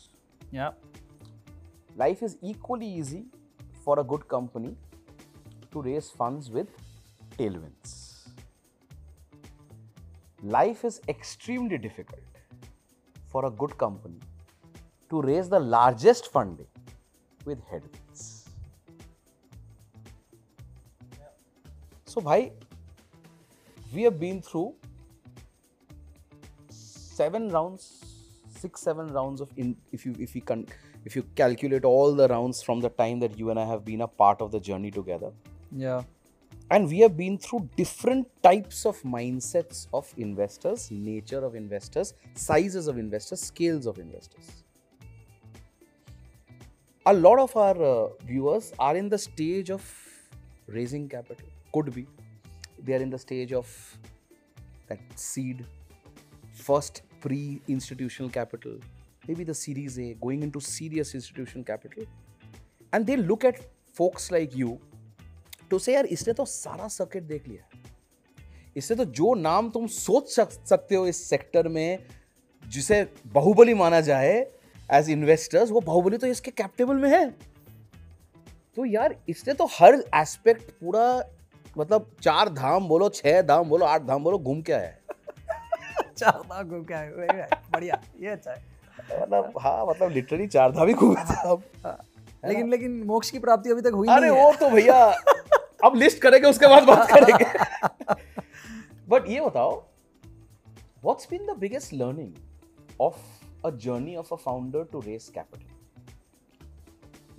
life 1.98 2.24
is 2.24 2.38
equally 2.44 2.94
easy 2.96 3.24
for 3.86 4.00
a 4.00 4.04
good 4.04 4.24
company 4.24 4.76
to 5.74 5.82
raise 5.82 6.10
funds 6.22 6.50
with 6.50 6.70
tailwinds. 7.38 8.30
Life 10.44 10.84
is 10.86 11.02
extremely 11.08 11.78
difficult 11.78 12.22
for 13.28 13.46
a 13.46 13.50
good 13.50 13.78
company 13.78 14.20
to 15.10 15.22
raise 15.22 15.50
the 15.50 15.60
largest 15.60 16.32
funding 16.32 16.68
with 17.46 17.60
headwinds. 17.70 18.50
So, 22.06 22.22
bhai, 22.22 22.52
we 23.94 24.04
have 24.04 24.20
been 24.20 24.42
through 24.42 24.76
seven 26.70 27.50
rounds, 27.50 27.88
six, 28.50 28.82
seven 28.82 29.08
rounds 29.14 29.42
of 29.42 29.50
in, 29.58 29.76
if 29.92 30.06
you 30.06 30.16
if 30.20 30.36
we 30.36 30.42
can 30.42 30.68
if 31.06 31.16
you 31.16 31.24
calculate 31.36 31.86
all 31.86 32.14
the 32.16 32.28
rounds 32.28 32.62
from 32.62 32.80
the 32.82 32.90
time 32.90 33.20
that 33.20 33.38
you 33.38 33.50
and 33.50 33.60
I 33.60 33.66
have 33.66 33.84
been 33.84 34.02
a 34.02 34.08
part 34.08 34.42
of 34.42 34.52
the 34.52 34.60
journey 34.60 34.92
together. 34.92 35.32
Yeah. 35.76 36.04
And 36.72 36.88
we 36.88 37.00
have 37.00 37.18
been 37.18 37.38
through 37.38 37.70
different 37.76 38.28
types 38.42 38.86
of 38.86 39.02
mindsets 39.04 39.88
of 39.94 40.12
investors, 40.18 40.90
nature 40.92 41.44
of 41.44 41.56
investors, 41.56 42.14
sizes 42.36 42.88
of 42.88 42.98
investors, 42.98 43.42
scales 43.42 43.86
of 43.86 43.98
investors. 44.00 44.64
A 47.06 47.14
lot 47.14 47.38
of 47.38 47.56
our 47.58 47.84
uh, 47.84 48.08
viewers 48.26 48.72
are 48.80 48.96
in 48.96 49.10
the 49.10 49.18
stage 49.18 49.70
of 49.70 49.84
raising 50.68 51.10
capital. 51.10 51.46
Could 51.74 51.94
be. 51.94 52.08
They 52.82 52.94
are 52.94 53.02
in 53.02 53.10
the 53.10 53.20
stage 53.20 53.52
of 53.52 53.68
that 54.88 55.00
seed, 55.16 55.66
first 56.54 57.02
pre 57.20 57.62
institutional 57.68 58.30
capital, 58.30 58.78
maybe 59.28 59.44
the 59.44 59.54
Series 59.54 60.00
A, 60.00 60.14
going 60.16 60.44
into 60.44 60.60
serious 60.60 61.14
institutional 61.14 61.64
capital. 61.64 62.04
And 62.94 63.06
they 63.06 63.18
look 63.18 63.44
at 63.44 63.60
folks 63.94 64.32
like 64.32 64.56
you 64.56 64.80
to 65.74 65.80
say, 65.80 65.94
यार 65.94 66.06
इसने 66.06 66.34
तो 66.34 66.46
सारा 66.46 66.88
circuit 66.88 67.24
देख 67.24 67.48
लिया। 67.48 67.80
इससे 68.78 68.96
तो 68.96 69.06
जो 69.06 69.34
नाम 69.34 69.70
तुम 69.70 69.88
सोच 69.88 70.30
सक, 70.32 70.52
सकते 70.70 70.96
हो 70.96 71.06
इस 71.08 71.30
सेक्टर 71.30 71.68
में 71.68 72.00
जिसे 72.66 73.02
बाहुबली 73.34 73.74
माना 73.74 74.02
जाए 74.02 74.34
एज 74.92 75.10
इन्वेस्टर्स 75.10 75.72
वो 75.72 75.82
बाहुबली 75.82 76.18
तो 76.18 76.28
इसके 76.28 76.52
कैप्टेबल 76.52 76.96
में 76.96 77.10
है। 77.10 77.30
तो 78.78 78.86
यार 78.86 79.16
इसने 79.30 79.54
तो 79.54 79.66
हर 79.72 80.04
एस्पेक्ट 80.16 80.72
पूरा 80.72 81.06
मतलब 81.78 82.10
चार 82.22 82.50
धाम 82.54 82.88
बोलो 82.88 83.10
छह 83.10 83.42
धाम 83.42 83.70
बोलो 83.70 83.86
आठ 83.86 84.02
धाम 84.02 84.24
बोलो 84.24 84.38
घूम 84.40 84.62
के 84.62 84.74
आया 84.74 84.88
है। 84.88 85.02
चार 86.18 86.42
धाम 86.50 86.70
घूम 86.70 86.84
के 86.84 86.94
आए 86.94 87.48
बढ़िया 87.74 88.02
ये 88.22 88.30
अच्छा 88.30 88.52
है। 88.52 88.62
मतलब 89.22 89.54
हाँ 89.60 89.86
मतलब 89.86 90.12
लिटरली 90.12 90.48
चार 90.48 90.72
धाम 90.72 90.88
ही 90.88 90.94
घूमे 90.94 91.24
थे 91.24 91.50
अब 91.50 91.64
हाँ, 91.86 91.98
लेकिन 92.46 92.70
लेकिन 92.70 93.02
मोक्ष 93.08 93.30
की 93.32 93.40
प्राप्ति 93.40 93.70
अभी 93.72 93.82
तक 93.82 93.94
हुई 93.96 94.08
अरे 94.10 94.30
वो 94.30 94.52
तो 94.60 94.70
भैया 94.70 94.98
अब 95.84 95.96
लिस्ट 95.96 96.22
करेंगे 96.22 96.48
उसके 96.48 96.68
बाद 96.68 96.84
बात 96.88 97.08
करेंगे 97.12 97.46
बट 99.10 99.28
ये 99.30 99.42
बताओ 99.42 99.76
what's 101.04 101.28
been 101.30 101.46
the 101.46 101.58
biggest 101.60 101.94
learning 101.94 102.34
of 103.02 103.20
a 103.66 103.70
journey 103.86 104.16
of 104.16 104.34
a 104.34 104.38
founder 104.46 104.84
to 104.92 105.00
raise 105.08 105.30
capital 105.36 105.72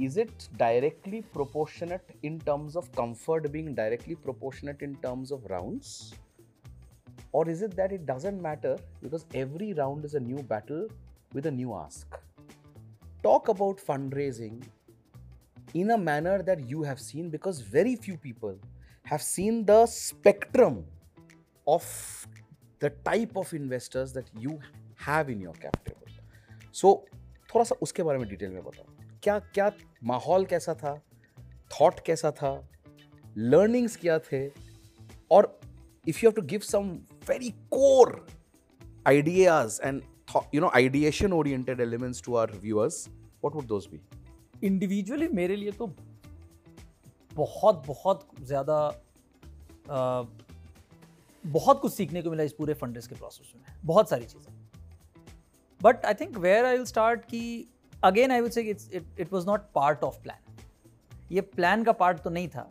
is 0.05 0.17
it 0.21 0.45
directly 0.61 1.19
proportionate 1.35 2.09
in 2.23 2.39
terms 2.47 2.77
of 2.77 2.87
comfort 2.93 3.45
being 3.53 3.75
directly 3.75 4.15
proportionate 4.15 4.81
in 4.83 4.95
terms 4.97 5.31
of 5.31 5.45
rounds 5.51 6.15
or 7.33 7.49
is 7.49 7.63
it 7.63 7.77
that 7.77 7.93
it 7.93 8.05
doesn't 8.07 8.43
matter 8.43 8.77
because 9.03 9.27
every 9.35 9.73
round 9.73 10.05
is 10.05 10.15
a 10.15 10.21
new 10.21 10.43
battle 10.43 10.89
with 11.33 11.47
a 11.47 11.51
new 11.51 11.75
ask 11.75 12.19
talk 13.23 13.49
about 13.49 13.85
fundraising 13.91 14.59
in 15.74 15.92
a 15.92 15.98
manner 15.98 16.42
that 16.44 16.68
you 16.68 16.84
have 16.84 17.00
seen 17.00 17.30
because 17.30 17.62
very 17.62 17.96
few 17.96 18.18
people 18.18 18.58
have 19.04 19.22
seen 19.22 19.66
the 19.66 19.86
spectrum 19.86 20.86
of 21.68 21.86
the 22.80 22.90
type 23.10 23.36
of 23.36 23.54
investors 23.54 24.14
that 24.14 24.30
you 24.40 24.60
have 24.96 25.30
in 25.30 25.42
your 25.42 25.54
cap 25.54 25.84
table 25.86 26.18
so 26.72 26.96
थोड़ा 27.54 27.64
सा 27.66 27.76
उसके 27.82 28.04
बारे 28.04 28.20
में 28.20 28.28
detail 28.30 28.50
में 28.54 28.64
बताओ 28.64 28.86
क्या 29.24 29.38
क्या 29.54 29.72
माहौल 30.10 30.46
कैसा 30.46 30.74
था 30.82 30.94
थॉट 31.80 32.00
कैसा 32.06 32.32
था 32.42 32.52
लर्निंग्स 33.38 33.96
क्या 34.02 34.18
थे 34.32 34.48
और 35.32 35.60
if 36.08 36.24
you 36.24 36.30
have 36.30 36.42
to 36.42 36.48
give 36.48 36.60
some 36.74 36.92
very 37.30 37.50
core 37.72 38.14
ideas 39.10 39.80
and 39.80 40.04
thought, 40.28 40.48
you 40.52 40.62
know 40.62 40.70
ideation 40.76 41.32
oriented 41.32 41.80
elements 41.82 42.22
to 42.22 42.36
our 42.36 42.48
viewers 42.48 43.10
what 43.42 43.56
would 43.56 43.68
those 43.68 43.88
be 43.88 44.00
Individually 44.65 45.29
मेरे 45.29 45.57
लिए 45.57 45.71
तो 45.73 45.87
बहुत 47.33 47.83
बहुत 47.87 48.29
ज़्यादा 48.41 48.77
बहुत 51.45 51.81
कुछ 51.81 51.93
सीखने 51.93 52.23
को 52.23 52.31
मिला 52.31 52.43
इस 52.43 52.53
पूरे 52.53 52.75
फंड्रेस 52.75 53.07
के 53.07 53.15
प्रोसेस 53.15 53.53
में। 53.57 53.63
बहुत 53.85 54.09
सारी 54.11 54.27
चीज़ें। 54.27 54.53
But 55.81 56.05
I 56.07 56.15
think 56.15 56.37
where 56.39 56.65
I 56.65 56.77
will 56.77 56.85
start 56.85 57.25
कि 57.25 57.69
again 58.05 58.31
I 58.31 58.41
will 58.41 58.51
say 58.51 58.63
it 58.63 59.33
was 59.33 59.47
not 59.47 59.71
part 59.75 60.03
of 60.05 60.23
plan 60.23 60.57
ये 61.33 61.41
प्लान 61.41 61.85
का 61.85 61.93
पार्ट 61.93 62.19
तो 62.19 62.31
नहीं 62.31 62.49
था। 62.49 62.69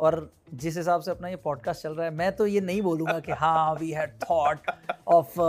और 0.00 0.30
जिस 0.54 0.76
हिसाब 0.76 1.00
से 1.00 1.10
अपना 1.10 1.28
ये 1.28 1.36
पॉडकास्ट 1.36 1.82
चल 1.82 1.94
रहा 1.94 2.06
है, 2.06 2.14
मैं 2.14 2.32
तो 2.36 2.46
ये 2.46 2.60
नहीं 2.60 2.82
बोलूँगा 2.82 3.18
कि 3.20 3.32
हाँ 3.32 3.74
we 3.74 3.90
had 3.90 4.18
thought 4.22 4.70
of 5.08 5.40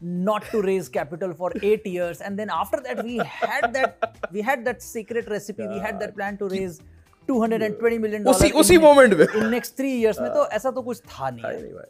not 0.00 0.44
to 0.52 0.62
raise 0.62 0.88
capital 0.88 1.32
for 1.34 1.52
eight 1.62 1.86
years. 1.86 2.20
And 2.20 2.38
then 2.38 2.50
after 2.50 2.80
that 2.80 3.04
we 3.04 3.16
had 3.18 3.72
that 3.74 4.30
we 4.32 4.40
had 4.40 4.64
that 4.64 4.82
secret 4.82 5.28
recipe. 5.28 5.66
We 5.66 5.78
had 5.78 6.00
that 6.00 6.14
plan 6.14 6.36
to 6.38 6.48
raise 6.48 6.80
220 7.28 7.98
million 7.98 8.26
उसी 8.28 8.50
उसी 8.62 8.78
मोमेंट 8.78 9.14
में। 9.14 9.26
इन 9.26 9.48
next 9.50 9.76
three 9.76 9.92
years 10.00 10.20
में 10.20 10.30
तो 10.34 10.46
ऐसा 10.58 10.70
तो 10.70 10.82
कुछ 10.82 11.00
था 11.00 11.30
नहीं 11.30 11.44
है 11.44 11.84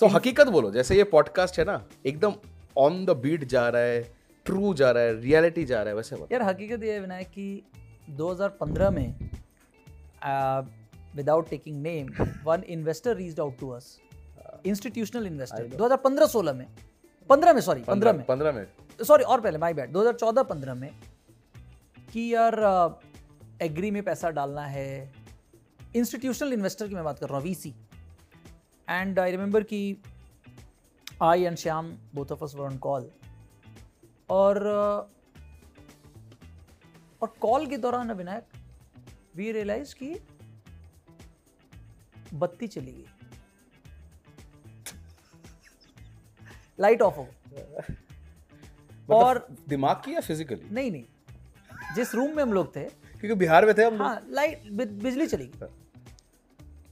तो 0.00 0.06
हकीकत 0.06 0.48
बोलो 0.48 0.70
जैसे 0.70 0.96
ये 0.96 1.04
पॉडकास्ट 1.04 1.58
है 1.58 1.64
ना 1.64 1.82
एकदम 2.06 2.34
ऑन 2.78 3.04
द 3.06 3.16
बीट 3.22 3.44
जा 3.44 3.68
रहा 3.68 3.82
है 3.82 4.00
ट्रू 4.46 4.74
जा 4.74 4.90
रहा 4.90 5.02
है 5.02 5.20
रियलिटी 5.20 5.64
जा 5.64 5.82
रहा 5.82 5.88
है 5.88 5.96
वैसे 5.96 6.16
यार 6.32 6.42
हकीकत 6.42 6.82
ये 6.82 6.92
है 6.92 7.00
विनायक 7.00 7.28
कि 7.28 7.62
2015 8.20 8.90
में 8.92 9.14
without 11.16 11.50
taking 11.50 11.82
name 11.82 12.08
one 12.44 12.62
investor 12.76 13.16
reached 13.16 13.40
out 13.40 13.58
to 13.60 13.70
us 13.70 13.98
institutional 14.66 15.26
investor 15.26 15.68
2015-16 15.76 16.54
में। 16.54 16.66
15 17.30 17.52
में 17.54 17.60
सॉरी 17.60 17.82
15 17.82 18.12
में। 18.12 18.24
पंद्रह 18.26 18.52
में। 18.52 18.66
सॉरी 19.02 19.24
और 19.24 19.40
पहले 19.40 19.58
माय 19.58 19.74
बैड 19.74 19.92
2014-15 19.92 20.74
में 20.74 20.90
कि 22.12 22.32
यार 22.34 22.54
एग्री 23.62 23.90
में 23.90 24.02
पैसा 24.02 24.30
डालना 24.30 24.66
है। 24.66 25.12
इंस्टीट्यूशनल 25.96 26.52
इन्वेस्टर 26.52 26.88
की 26.88 26.94
मैं 26.94 27.04
बात 27.04 27.18
कर 27.18 27.28
रहा 27.28 27.36
हूँ 27.36 27.44
वीसी 27.44 27.74
एंड 28.88 29.18
आई 29.18 29.30
रिमेंबर 29.30 29.62
कि 29.62 29.80
I 31.22 31.42
and 31.42 31.56
Shyam 31.56 31.92
both 32.14 32.32
of 32.32 32.44
us 32.44 32.54
were 32.54 32.66
on 32.66 32.78
call 32.78 33.10
और 34.30 34.66
और 37.22 37.34
कॉल 37.40 37.66
के 37.66 37.76
दौरान 37.76 38.12
विनायक 38.12 38.44
वी 39.36 39.50
रियलाइज़ 39.52 39.94
कि 39.94 40.14
बत्ती 42.34 42.66
चली 42.68 42.92
गई। 42.92 43.06
लाइट 46.80 47.02
ऑफ़ 47.02 47.16
हो। 47.16 47.26
गई। 47.48 47.94
और 49.08 49.36
मतलब 49.36 49.56
दिमाग 49.68 49.96
की 49.96 50.14
या 50.14 50.20
फिजिकली 50.20 50.68
नहीं 50.72 50.90
नहीं। 50.90 51.94
जिस 51.94 52.14
रूम 52.14 52.36
में 52.36 52.42
हम 52.42 52.52
लोग 52.52 52.74
थे। 52.76 52.84
क्योंकि 52.84 53.34
बिहार 53.34 53.66
में 53.66 53.74
थे 53.78 53.84
हम 53.84 54.02
हाँ 54.02 54.26
लाइट 54.30 54.70
बिजली 54.72 55.26
चली 55.26 55.46
गई। 55.46 55.68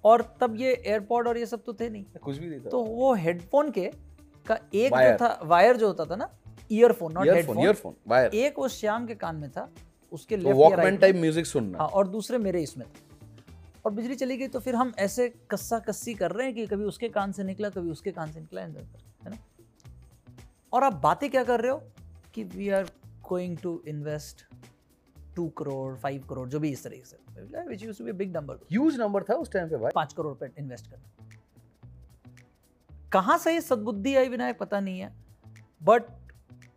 और 0.04 0.22
तब 0.40 0.56
ये 0.56 0.72
एयरपॉड 0.74 1.28
और 1.28 1.38
ये 1.38 1.46
सब 1.46 1.62
तो 1.64 1.72
थे 1.72 1.88
नहीं। 1.90 2.04
कुछ 2.22 2.38
भी 2.38 2.46
नहीं 2.46 2.60
था। 2.60 2.68
तो 2.68 2.82
वो 2.82 3.14
हेडफोन 3.14 3.70
के 3.70 3.90
का 4.46 4.58
एक 4.74 4.92
जो 4.92 5.16
था 5.16 5.38
वायर 5.44 5.76
जो 5.76 5.86
होता 5.86 6.04
था 6.04 6.16
ना 6.16 6.30
earphone 6.72 7.12
not 7.12 7.28
headphone 7.28 7.58
earphone 7.58 7.94
wire 8.08 8.34
एक 8.34 8.58
वो 8.58 8.68
श्याम 8.68 9.06
के 9.06 9.14
कान 9.14 9.36
में 9.36 9.50
था 9.50 9.68
उसके 10.12 10.36
तो 10.36 10.54
वॉकमैन 10.54 10.96
टाइप 10.96 11.16
म्यूज़िक 11.16 11.46
सुनना। 11.46 11.78
हाँ 11.78 11.88
और 11.88 12.08
दूसरे 12.08 12.38
मेरे 12.38 12.62
इसमें 12.62 12.86
था। 12.86 13.16
और 13.84 13.92
बिजली 13.92 14.14
चली 14.14 14.36
गई 14.36 14.48
तो 14.48 14.60
फिर 14.60 14.74
हम 14.74 14.92
ऐसे 14.98 15.28
कस्सा 15.50 15.78
कस्सी 15.78 16.14
कर 16.14 16.30
रहे 16.30 16.46
हैं 16.46 16.54
कि 16.54 16.66
कभी 16.66 16.84
उसके 16.84 17.08
कान 17.08 17.32
से 17.32 17.44
निकला 17.44 17.68
कभी 17.70 17.90
उसके 17.90 18.12
कान 18.12 18.32
से 18.32 18.40
निकला 18.40 18.62
है 18.62 19.30
ना? 19.30 19.36
और 20.72 20.84
आप 20.84 20.92
बातें 20.92 21.30
क्या 21.30 21.44
कर 21.44 21.60
रहे 21.60 21.70
हो? 21.70 21.82
कि 22.34 22.44
we 22.44 22.68
are 22.68 22.84
going 23.28 23.56
to 23.58 23.82
invest 23.88 24.44
two 25.36 25.48
crore 25.48 25.94
five 25.96 26.26
crore 26.28 26.48
जो 26.48 26.60
भी 26.60 26.70
इस 26.70 26.82
तरीके 26.84 27.04
से। 27.04 27.64
Which 27.68 27.82
use 27.82 27.98
to 27.98 28.04
be 28.04 28.12
big 28.12 28.36
number 28.36 28.54
huge 28.54 28.98
number 29.00 29.22
था 29.22 29.34
उस 29.34 29.52
टाइम 29.52 29.68
पे 29.68 29.76
भाई। 29.76 29.90
पाँच 29.94 30.12
करोड़ 30.12 30.28
रुपए 30.28 30.50
इन्वेस्ट 30.58 30.90
करना। 30.90 31.28
कहाँ 33.12 33.38
से 33.38 33.52
ये 33.52 33.60
सद्बुद्धि 33.60 34.14
आई 34.16 34.28
विनायक 34.28 34.58
पता 34.58 34.80
नहीं 34.80 35.00
है। 35.00 35.12
But 35.82 36.02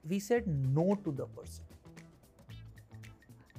we 0.06 0.20
said 0.20 0.48
no 0.48 0.94
to 0.96 1.12
the 1.12 1.22
person 1.38 1.66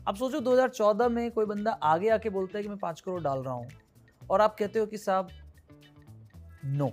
अब 0.09 0.17
सोचो 0.17 0.41
2014 0.41 1.09
में 1.09 1.31
कोई 1.31 1.45
बंदा 1.47 1.73
आगे 1.73 2.09
आके 2.09 2.31
बोलता 2.31 2.59
है 2.59 2.63
कि 2.63 2.69
मैं 2.69 2.79
पाँच 2.79 3.01
करोड़ 3.01 3.23
डाल 3.23 3.43
रहा 3.43 3.55
हूँ। 3.55 3.69
और 4.31 4.41
आप 4.41 4.57
कहते 4.59 4.79
हो 4.79 4.87
कि 4.87 4.99
साहब 4.99 5.29
नो 6.65 6.91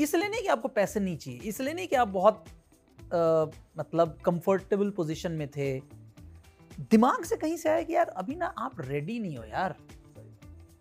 इसलिए 0.00 0.28
नहीं 0.28 0.42
कि 0.42 0.48
आपको 0.48 0.68
पैसे 0.68 1.00
नहीं 1.00 1.16
चाहिए 1.16 1.40
इसलिए 1.40 1.74
नहीं 1.74 1.88
कि 1.88 1.96
आप 1.96 2.08
बहुत 2.08 2.44
अ, 3.12 3.50
मतलब 3.78 4.18
कंफर्टेबल 4.24 4.90
पोजीशन 4.90 5.32
में 5.32 5.48
थे। 5.48 5.80
दिमाग 6.90 7.24
से 7.24 7.36
कहीं 7.36 7.56
से 7.56 7.68
आया 7.68 7.82
कि 7.82 7.94
यार 7.94 8.08
अभी 8.08 8.34
ना 8.34 8.46
आप 8.58 8.80
रेडी 8.80 9.18
नहीं 9.18 9.36
हो 9.36 9.44
यार। 9.44 9.74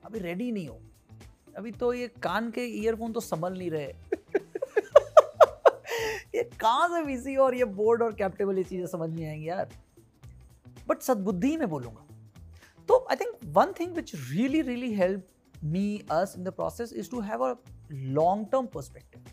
अभी 0.06 0.20
रेडी 0.20 0.52
नहीं 0.52 0.68
हो। 0.68 0.80
अभी 1.58 1.72
तो 1.72 1.94
ये 1.94 2.08
कान 2.24 2.50
के 2.52 2.66
ईयरफोन 2.82 3.12
तो 3.14 3.20
संभल 3.20 3.58
नहीं 3.58 3.70
रहे। 3.72 3.86
ये 6.36 6.44
कहाँ 6.62 6.88
से 6.90 7.02
वीसी 7.02 7.36
और 7.36 7.56
ये 7.56 7.66
बोर्ड 7.66 8.02
और 8.02 8.14
कैप्टेबल 8.14 8.58
ये 8.58 8.64
चीज़ें 8.64 8.88
समझ 8.88 9.10
नहीं 9.10 9.26
आएँगी 9.26 9.50
यार। 9.50 9.70
बट 10.90 11.02
सद्बुद्धि 11.02 11.56
में 11.58 11.68
बोलूँगा। 11.70 12.06
तो 12.90 13.06
I 13.12 13.16
think 13.16 13.38
one 13.58 13.74
thing 13.80 13.96
which 13.96 14.12
really 14.16 14.62
really 14.62 14.94
help 14.94 15.28
me 15.64 15.88
us 16.12 16.36
in 16.38 16.44
the 16.44 16.48
process 16.50 16.94
is 16.94 17.12
to 17.12 17.20
have 17.22 17.46
a 17.46 17.54
long 17.92 18.48
term 18.52 18.66
perspective 18.66 19.26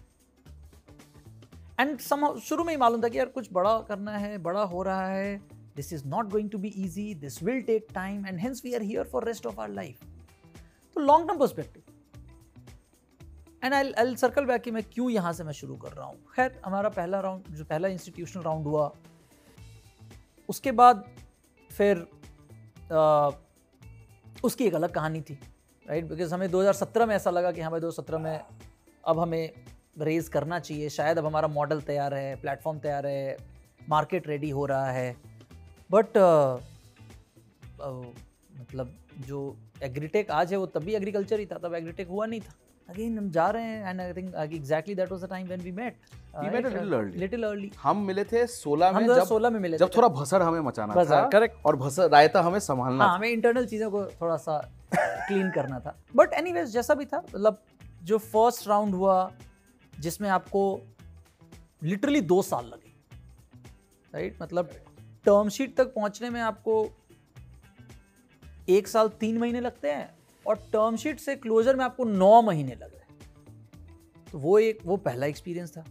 and 1.81 1.99
शुरू 2.41 2.65
में 2.65 2.73
ही 2.73 2.77
मालूम 2.77 3.03
था 3.03 3.09
कि 3.09 3.19
यार 3.19 3.27
कुछ 3.29 3.49
बड़ा 3.53 3.79
करना 3.81 4.17
है 4.19 4.37
बड़ा 4.39 4.63
हो 4.63 4.83
रहा 4.83 5.07
है 5.09 5.37
this 5.77 5.93
is 5.93 6.07
not 6.09 6.31
going 6.31 6.51
to 6.51 6.59
be 6.59 6.69
easy 6.77 7.15
this 7.15 7.43
will 7.43 7.63
take 7.63 7.87
time 7.95 8.27
and 8.27 8.39
hence 8.41 8.63
we 8.65 8.75
are 8.75 8.83
here 8.83 9.05
for 9.05 9.25
rest 9.25 9.47
of 9.47 9.61
our 9.61 9.69
life 9.69 10.05
तो 10.97 11.01
long 11.01 11.29
term 11.29 11.39
perspective 11.39 11.83
and 13.65 13.75
I 13.75 13.93
I 13.93 14.17
circle 14.17 14.45
back 14.45 14.63
कि 14.63 14.71
मैं 14.71 14.83
क्यों 14.83 15.11
यहाँ 15.11 15.33
से 15.33 15.45
मैं 15.45 15.53
शुरू 15.53 15.77
कर 15.77 15.93
रहा 15.93 16.07
हूँ। 16.07 16.17
खैर 16.37 16.61
हमारा 16.65 16.89
पहला 16.89 17.21
राउंड 17.21 17.55
जो 17.57 17.65
पहला 17.65 17.89
इंस्टीट्यूशनल 17.89 18.43
राउंड 18.43 18.67
हुआ 18.67 18.93
उसके 20.49 20.73
बाद 20.73 21.05
फिर 21.71 22.07
अ, 22.93 23.31
उसकी 24.45 24.65
एक 24.65 24.75
अलग 24.75 24.93
कहानी 24.95 25.21
थी। 25.21 25.39
राइट 25.87 26.05
बिकॉज़ 26.05 26.35
हमें 26.35 26.49
2017 26.51 27.07
में 27.07 27.15
ऐसा 27.15 27.31
लगा 27.31 27.51
कि 27.53 27.61
हाँ 27.61 27.71
भाई 27.71 27.81
2017 27.81 28.19
में 28.21 28.41
अब 29.05 29.19
हमें 29.19 29.51
रेज 30.01 30.29
करना 30.29 30.59
चाहिए। 30.59 30.89
शायद 30.89 31.19
अब 31.19 31.27
हमारा 31.27 31.49
मॉडल 31.49 31.81
तैयार 31.83 32.15
है 32.15 32.35
प्लेटफॉर्म 32.41 32.79
तैयार 32.79 33.07
है 33.07 33.37
मार्केट 33.89 34.29
रेडी 34.29 34.51
हो 34.51 34.67
रहा 34.67 34.91
है। 34.91 35.17
बट 35.91 36.17
मतलब 38.61 38.95
जो 39.27 39.57
एग्रीटेक 39.83 40.31
आज 40.31 40.53
है 40.53 40.59
वो 40.59 40.67
तभी 40.75 40.95
एग्रीकल्चर 40.95 41.41
ही 41.41 41.47
था 41.47 41.59
तब 41.63 41.75
एग्रीटेक 41.75 42.09
हुआ 42.09 42.27
नहीं 42.27 42.41
था। 42.41 42.53
अगेन 42.89 43.19
हम 43.19 43.31
जा 43.31 43.49
रहे 43.51 43.65
हैं 43.65 43.91
and 43.91 44.01
I 44.01 44.13
think 44.13 44.35
exactly 44.37 44.95
that 44.95 45.13
was 45.13 45.25
the 45.25 45.29
time 45.31 45.47
when 45.47 45.61
we 45.61 45.73
met 45.73 45.97
met. 46.35 46.67
A 46.67 46.67
little 46.67 46.95
early. 46.97 47.17
Little 47.17 47.43
early 47.45 47.71
हम 47.83 47.97
मिले 48.07 48.25
थे 48.25 48.47
16 48.49 48.93
में 48.93 49.07
2016 49.07 49.43
जब 49.43 49.53
में 49.53 49.61
मिले 49.61 49.79
जब 49.79 49.91
थोड़ा 49.97 50.09
भसर 50.09 50.43
हमें 50.43 50.61
मचाना 50.61 50.95
भसर, 50.95 51.11
था 51.11 51.31
correct. 51.31 51.65
और 51.67 51.77
भसर 51.77 52.11
रायता 52.11 52.41
हमें 52.43 52.59
संभालना 52.61 53.05
हाँ 53.05 53.17
हमें 53.17 53.29
इंटरनल 53.29 53.67
चीज़ों 53.67 53.91
को 53.91 54.05
थोड़ा 54.21 54.37
सा 54.37 54.61
क्लीन 54.95 55.51
करना 55.51 55.81
था। 55.81 55.97
बट 56.17 56.33
एनीवेज 56.33 56.71
जैसा 56.71 56.95
भी 56.95 57.05
था 57.05 57.19
मतलब 57.19 57.63
जो 58.03 58.19
फ़र्स्ट 58.19 58.67
राउंड 58.69 58.95
हुआ, 58.95 59.33
जिसमें 59.93 60.29
आपको 60.31 60.81
लिटरली 61.83 62.21
दो 62.23 62.41
साल 62.43 62.67
लगे। 62.67 62.91
राइट 64.13 64.43
मतलब 64.43 64.71
टर्म 65.25 65.49
शीट 65.49 65.77
तक 65.77 65.95
पहुँचने 65.95 66.31
में 66.31 66.41
आपको 66.41 66.75
एक 68.69 68.89
साल 68.89 69.09
तीन 69.21 69.39
महीने 69.39 69.61
लगते 69.61 69.91
हैं 69.91 70.11
और 70.47 70.57
टर्म 70.73 70.97
शीट 70.97 71.21
से 71.21 71.37
क्लोजर 71.37 71.77
में 71.77 71.85
आपको 71.85 72.05
नौ 72.05 72.41
महीने 72.43 72.75
लग 72.75 72.83
रहे 72.83 73.01
तो 74.33 74.39
वो 74.39 74.59
एक, 74.59 74.79
वो 74.85 74.97
पहला 74.97 75.27
एक्सपीरियंस 75.27 75.77
था। 75.77 75.85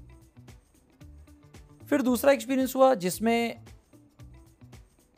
फिर 1.90 2.02
दूसरा 2.02 2.32
एक्सपीरियंस 2.32 2.76
हुआ, 2.76 2.94
जिसमें 2.96 3.64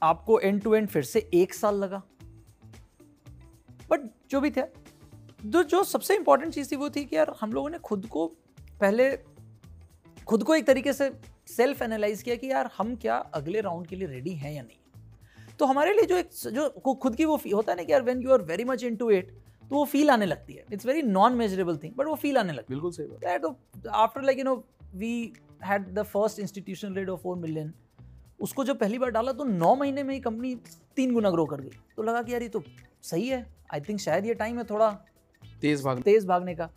आपको 0.01 0.39
एंड 0.39 0.61
टू 0.61 0.73
एंड 0.75 0.87
फिर 0.87 1.03
से 1.03 1.29
एक 1.33 1.53
साल 1.53 1.75
लगा। 1.75 2.01
बट 3.93 4.09
जो 4.31 4.41
भी 4.41 4.51
था 4.51 4.67
जो 5.45 5.63
जो 5.65 5.83
सबसे 5.83 6.15
इंपॉर्टेंट 6.15 6.53
चीज़ 6.53 6.71
थी 6.71 6.75
वो 6.75 6.89
थी 6.89 7.03
कि 7.05 7.15
यार 7.15 7.35
हम 7.41 7.53
लोगों 7.53 7.69
ने 7.69 7.77
खुद 7.81 8.05
को 8.07 8.27
पहले 8.79 9.11
खुद 10.27 10.43
को 10.43 10.55
एक 10.55 10.65
तरीके 10.67 10.93
से 10.93 11.09
सेल्फ 11.47 11.81
एनालाइज 11.81 12.21
किया 12.23 12.35
कि 12.35 12.47
यार 12.47 12.69
हम 12.77 12.95
क्या 12.95 13.17
अगले 13.35 13.61
राउंड 13.61 13.87
के 13.87 13.95
लिए 13.95 14.07
रेडी 14.07 14.33
हैं 14.35 14.53
या 14.53 14.61
नहीं। 14.61 14.77
तो 15.59 15.65
हमारे 15.65 15.93
लिए 15.93 16.05
जो 16.05 16.17
एक 16.17 16.29
जो 16.53 16.69
खुद 16.95 17.15
की 17.15 17.25
वो 17.25 17.35
होता 17.45 17.71
है 17.71 17.77
ना 17.77 17.83
कि 17.83 17.91
यार 17.91 18.03
when 18.03 18.21
you 18.21 18.31
are 18.31 18.41
very 18.43 18.63
much 18.63 18.83
into 18.83 19.09
it 19.11 19.31
तो 19.63 19.75
वो 19.75 19.83
फील 19.85 20.09
आने 20.09 20.25
लगती 20.25 20.53
है। 20.53 20.65
It's 20.73 20.85
very 20.85 21.01
non 21.01 21.35
measurable 21.35 21.77
thing 21.77 21.93
but 21.95 22.05
वो 22.05 22.15
फील 22.15 22.37
आने 22.37 22.53
लगती 22.53 22.73
है। 22.73 22.75
बिल्कुल 22.75 22.91
सही 22.91 23.07
बात। 23.07 23.41
तो 23.41 23.89
after 23.89 24.21
like 24.21 24.39
you 24.39 24.43
know 24.43 24.55
we 24.95 25.11
had 25.63 25.93
the 25.93 26.03
first 26.03 26.39
institution 26.39 26.95
rate 26.95 27.09
of 27.09 27.21
four 27.21 27.37
million 27.37 27.73
उसको 28.39 28.63
जब 28.63 28.79
पहली 28.79 28.97
बार 28.99 29.11
डाला 29.11 29.31
तो 29.31 29.43
नौ 29.43 29.75
महीने 29.75 30.03
में 30.03 30.13
ही 30.13 30.19
कंपनी 30.19 30.55
तीन 30.95 31.13
गुना 31.13 31.29
ग्रो 31.31 31.45
कर 31.45 31.61
गई 31.61 31.77
तो 31.97 32.03
लगा 32.03 32.21
कि 32.21 32.33
यार 32.33 32.41
ये 32.41 32.49
तो 32.49 32.63
सही 33.03 33.27
है। 33.27 33.45
आई 33.73 33.81
थिंक 33.81 33.99
शायद 33.99 34.25
ये 34.25 34.33
टाइम 34.33 34.57
है 34.57 34.63
थोड़ा 34.69 34.89
तेज 35.61 35.83
भाग 35.83 36.01
तेज 36.01 36.25
भागने 36.27 36.55
का। 36.55 36.69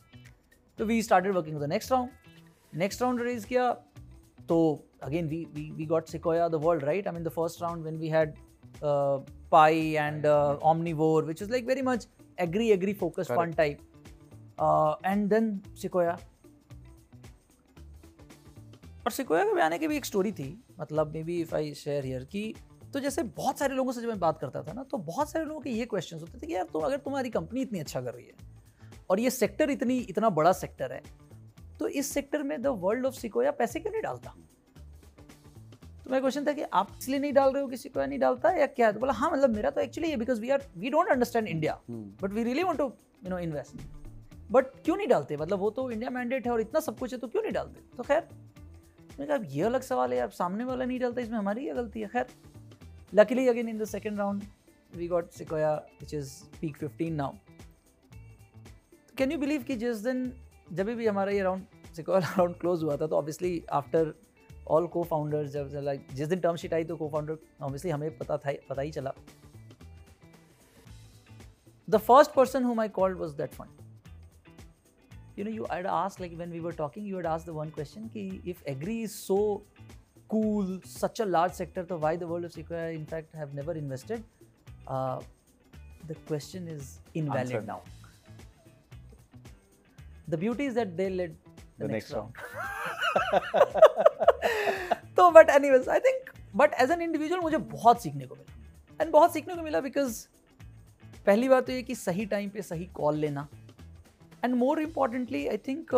तो 0.79 0.85
we 0.85 1.03
started 1.03 1.35
working 1.35 1.61
the 1.61 1.69
next 1.69 1.93
round 1.93 2.11
next 2.75 3.03
round 3.03 3.23
raise 3.23 3.45
किया 3.45 3.73
तो 4.49 4.59
again 5.03 5.29
we 5.29 5.45
we 5.55 5.71
we 5.71 5.87
got 5.87 6.09
Sequoia 6.09 6.49
the 6.49 6.55
world 6.65 6.85
right 6.85 7.09
I 7.09 7.15
mean 7.15 7.25
the 7.25 7.29
first 7.29 7.63
round 7.63 7.83
when 7.83 7.99
we 7.99 8.09
had 8.09 8.35
Pi 9.51 9.91
and 9.93 10.27
omnivore 10.71 11.27
which 11.27 11.43
is 11.45 11.51
like 11.53 11.67
very 11.67 11.83
much 11.83 12.07
agri 12.45 12.65
agri 12.73 12.95
focused 13.03 13.33
fun 13.33 13.53
type. 13.61 13.79
Uh, 14.59 14.95
and 15.11 15.33
then 15.33 15.47
Sequoia 15.77 16.19
और 19.05 19.11
Sequoia 19.11 19.45
के 19.45 19.61
आने 19.61 19.79
की 19.79 19.89
भी 19.89 19.97
एक 19.97 20.05
story 20.05 20.33
थी। 20.33 20.49
मतलब 20.81 21.13
maybe 21.25 21.41
if 21.41 21.55
I 21.55 21.75
share 21.75 22.05
here 22.05 22.25
कि 22.25 22.55
तो 22.93 23.01
जैसे 23.01 23.23
बहुत 23.23 23.59
सारे 23.59 23.75
लोगों 23.75 23.93
से 23.93 24.01
जब 24.01 24.09
मैं 24.09 24.19
बात 24.19 24.39
करता 24.39 24.63
था 24.63 24.73
ना 24.73 24.83
तो 24.83 24.99
बहुत 24.99 25.31
सारे 25.31 25.45
लोगों 25.45 25.61
के 25.61 25.71
ये 25.71 25.85
क्वेश्चन 25.85 26.19
होते 26.19 26.39
थे 26.43 26.47
कि 26.47 26.55
यार 26.55 26.65
तुम 26.65 26.83
अगर 26.83 26.99
तुम्हारी 26.99 27.31
कंपनी 27.31 27.61
इतनी 27.61 27.79
अच्छा 27.79 28.01
कर 28.01 28.15
रही 28.15 28.25
है 28.25 28.33
और 29.11 29.21
ये 29.21 29.31
सेक्टर 29.31 29.71
इतनी 29.71 29.99
इतना 30.01 30.31
बड़ा 30.31 30.53
सेक्टर 30.53 30.93
है 30.93 31.03
तो 31.79 31.89
इस 31.89 32.13
सेक्टर 32.13 32.43
में 32.43 32.61
द 32.63 32.67
वर्ल्ड 32.67 33.07
ऑफ़ 33.07 33.15
सिकोया 33.15 33.51
पैसे 33.51 33.81
क्यों 33.81 33.93
नहीं 33.93 34.03
डालता? 34.03 34.35
तो 36.05 36.11
मेरा 36.11 36.21
क्वेश्चन 36.21 36.47
था 36.47 36.53
कि 36.53 36.63
आप 36.63 36.91
इसलिए 36.99 37.19
नहीं 37.19 37.33
डाल 37.33 37.53
रहे 37.53 37.63
हो 37.63 37.69
कि 37.69 37.77
सिकोया 37.77 38.07
नहीं 38.07 38.19
डालता 38.19 38.51
या 38.51 38.67
क्या? 38.67 38.91
तो 38.93 39.01
बोला 39.01 39.13
हाँ 39.13 39.31
मतलब 39.31 39.55
मेरा 39.57 39.71
तो 39.71 39.81
एक्चुअली 39.81 40.11
ये 40.11 40.17
because 40.17 40.41
we 40.41 40.51
are 40.51 40.63
we 40.77 40.91
don't 40.91 41.09
understand 41.09 41.49
India 41.49 41.79
but 41.91 42.33
we 42.33 42.45
really 42.45 42.63
want 42.63 42.79
to 42.79 42.85
you 43.25 43.31
know 43.31 43.39
invest 43.39 44.51
but 44.51 44.67
क्यों 44.85 44.97
नहीं 44.97 45.09
डालते? 45.09 45.37
मतलब 45.37 45.59
वो 45.59 45.71
तो 45.71 45.91
इंडिया 45.91 46.11
मैंडेट 46.11 46.47
है 46.47 46.53
और 46.53 46.61
इतना 46.61 46.81
सब 46.81 46.99
कुछ 46.99 47.13
है 47.13 47.19
तो 47.19 47.29
क्यों 47.29 47.43
नहीं 47.43 47.53
डालते? 47.53 47.81
तो 47.97 48.03
खैर 48.03 48.29
मैंने 49.19 49.27
कहा 49.27 49.39
ये 49.51 49.63
अलग 49.63 49.83
सवाल 49.83 50.13
है 50.13 50.19
यार 50.19 50.31
सामने 50.31 50.65
वाला 50.65 50.85
नहीं 50.85 50.99
डालता 51.01 51.21
इसमें 51.21 51.39
हमारी 51.39 51.65
क्या 51.65 51.75
गलती 51.75 52.01
है। 52.01 52.09
खैर 52.09 52.27
luckily 53.17 53.47
again 53.49 53.69
in 53.69 53.79
the 53.79 53.85
second 53.85 54.19
round 54.19 54.43
we 54.97 55.09
got 55.09 55.31
Sequoia 55.33 55.75
which 56.01 56.15
is 56.15 56.33
peak 56.61 56.77
15 56.85 57.11
now 57.13 57.33
can 59.19 59.33
you 59.33 59.39
believe 59.39 59.63
कि 59.69 59.77
जिस 59.77 59.99
दिन 60.07 60.25
भी 60.73 61.07
हमारा 61.07 61.33
ये 61.33 61.43
राउंड 61.43 61.95
सिकोया 61.97 62.19
राउंड 62.19 62.55
क्लोज 62.61 62.83
हुआ 62.83 62.97
था 62.97 63.07
तो 63.07 63.17
ऑब्वियसली 63.17 63.63
आफ्टर 63.81 64.13
ऑल 64.77 64.87
को 64.95 65.03
फाउंडर्स 65.11 65.51
जब 65.51 65.71
लाइक 65.85 66.07
जिस 66.15 66.29
दिन 66.29 66.41
टर्म 66.41 66.57
शीट 66.63 66.75
आई 66.75 66.85
तो 66.85 66.97
को 66.97 67.09
फाउंडर 67.09 67.39
ऑब्वियसली 67.63 67.91
हमें 67.91 68.17
पता 68.19 68.37
था 68.39 68.53
पता 68.69 68.83
ही 68.83 68.91
चला 68.91 69.13
the 71.89 71.97
first 71.97 72.33
person 72.35 72.65
whom 72.65 72.81
I 72.85 72.89
called 72.89 73.19
was 73.25 73.35
that 73.41 73.53
fund. 73.55 73.71
You 75.37 75.45
know, 75.45 75.53
you 75.57 75.67
I'd 75.75 75.87
asked 75.95 76.21
like 76.21 76.37
when 76.39 76.55
we 76.57 76.61
were 76.61 76.73
talking, 76.73 77.05
you 77.07 77.17
had 77.17 77.27
asked 77.33 77.47
the 77.47 77.55
one 77.57 77.71
question 77.71 78.09
ki 78.15 78.23
if 78.53 78.63
agri 78.73 78.97
is 79.03 79.15
so 79.15 79.37
cool, 80.29 80.81
such 80.85 81.21
a 81.21 81.25
large 81.25 81.53
sector, 81.53 81.85
so 81.89 81.97
why 81.97 82.17
the 82.17 82.27
world 82.27 82.45
of 82.45 82.53
Sequoia 82.53 82.91
in 82.91 83.07
fact 83.07 83.35
have 83.35 83.55
never 83.55 83.73
invested? 83.73 84.23
Uh, 84.87 85.21
the 86.07 86.15
question 86.27 86.69
is 86.69 87.01
invalid 87.15 87.41
Answered. 87.41 87.67
now. 87.67 87.83
The 90.29 90.37
beauty 90.37 90.67
is 90.67 90.75
that 90.75 90.97
they 90.97 91.11
led 91.11 91.37
the, 91.79 91.87
The 91.87 91.93
next, 91.93 92.11
next 92.11 92.15
round. 92.15 92.33
तो 95.17 95.31
but 95.31 95.51
anyways 95.51 95.89
I 95.89 95.99
think 96.01 96.31
but 96.57 96.75
as 96.83 96.91
an 96.91 97.03
individual 97.03 97.41
मुझे 97.41 97.59
बहुत 97.59 98.03
सीखने 98.03 98.27
को 98.27 98.35
मिला 98.35 99.03
and 99.03 99.11
बहुत 99.13 99.33
सीखने 99.33 99.55
को 99.55 99.63
मिला 99.63 99.81
बिकॉज़ 99.81 100.27
पहली 101.27 101.49
बात 101.49 101.67
तो 101.67 101.73
ये 101.73 101.83
कि 101.83 101.95
सही 101.95 102.27
टाइम 102.27 102.51
पे 102.51 102.63
सही 102.63 102.85
कॉल 102.95 103.17
लेना 103.25 103.47
and 104.45 104.55
more 104.55 104.81
importantly 104.83 105.47
I 105.49 105.59
think 105.69 105.95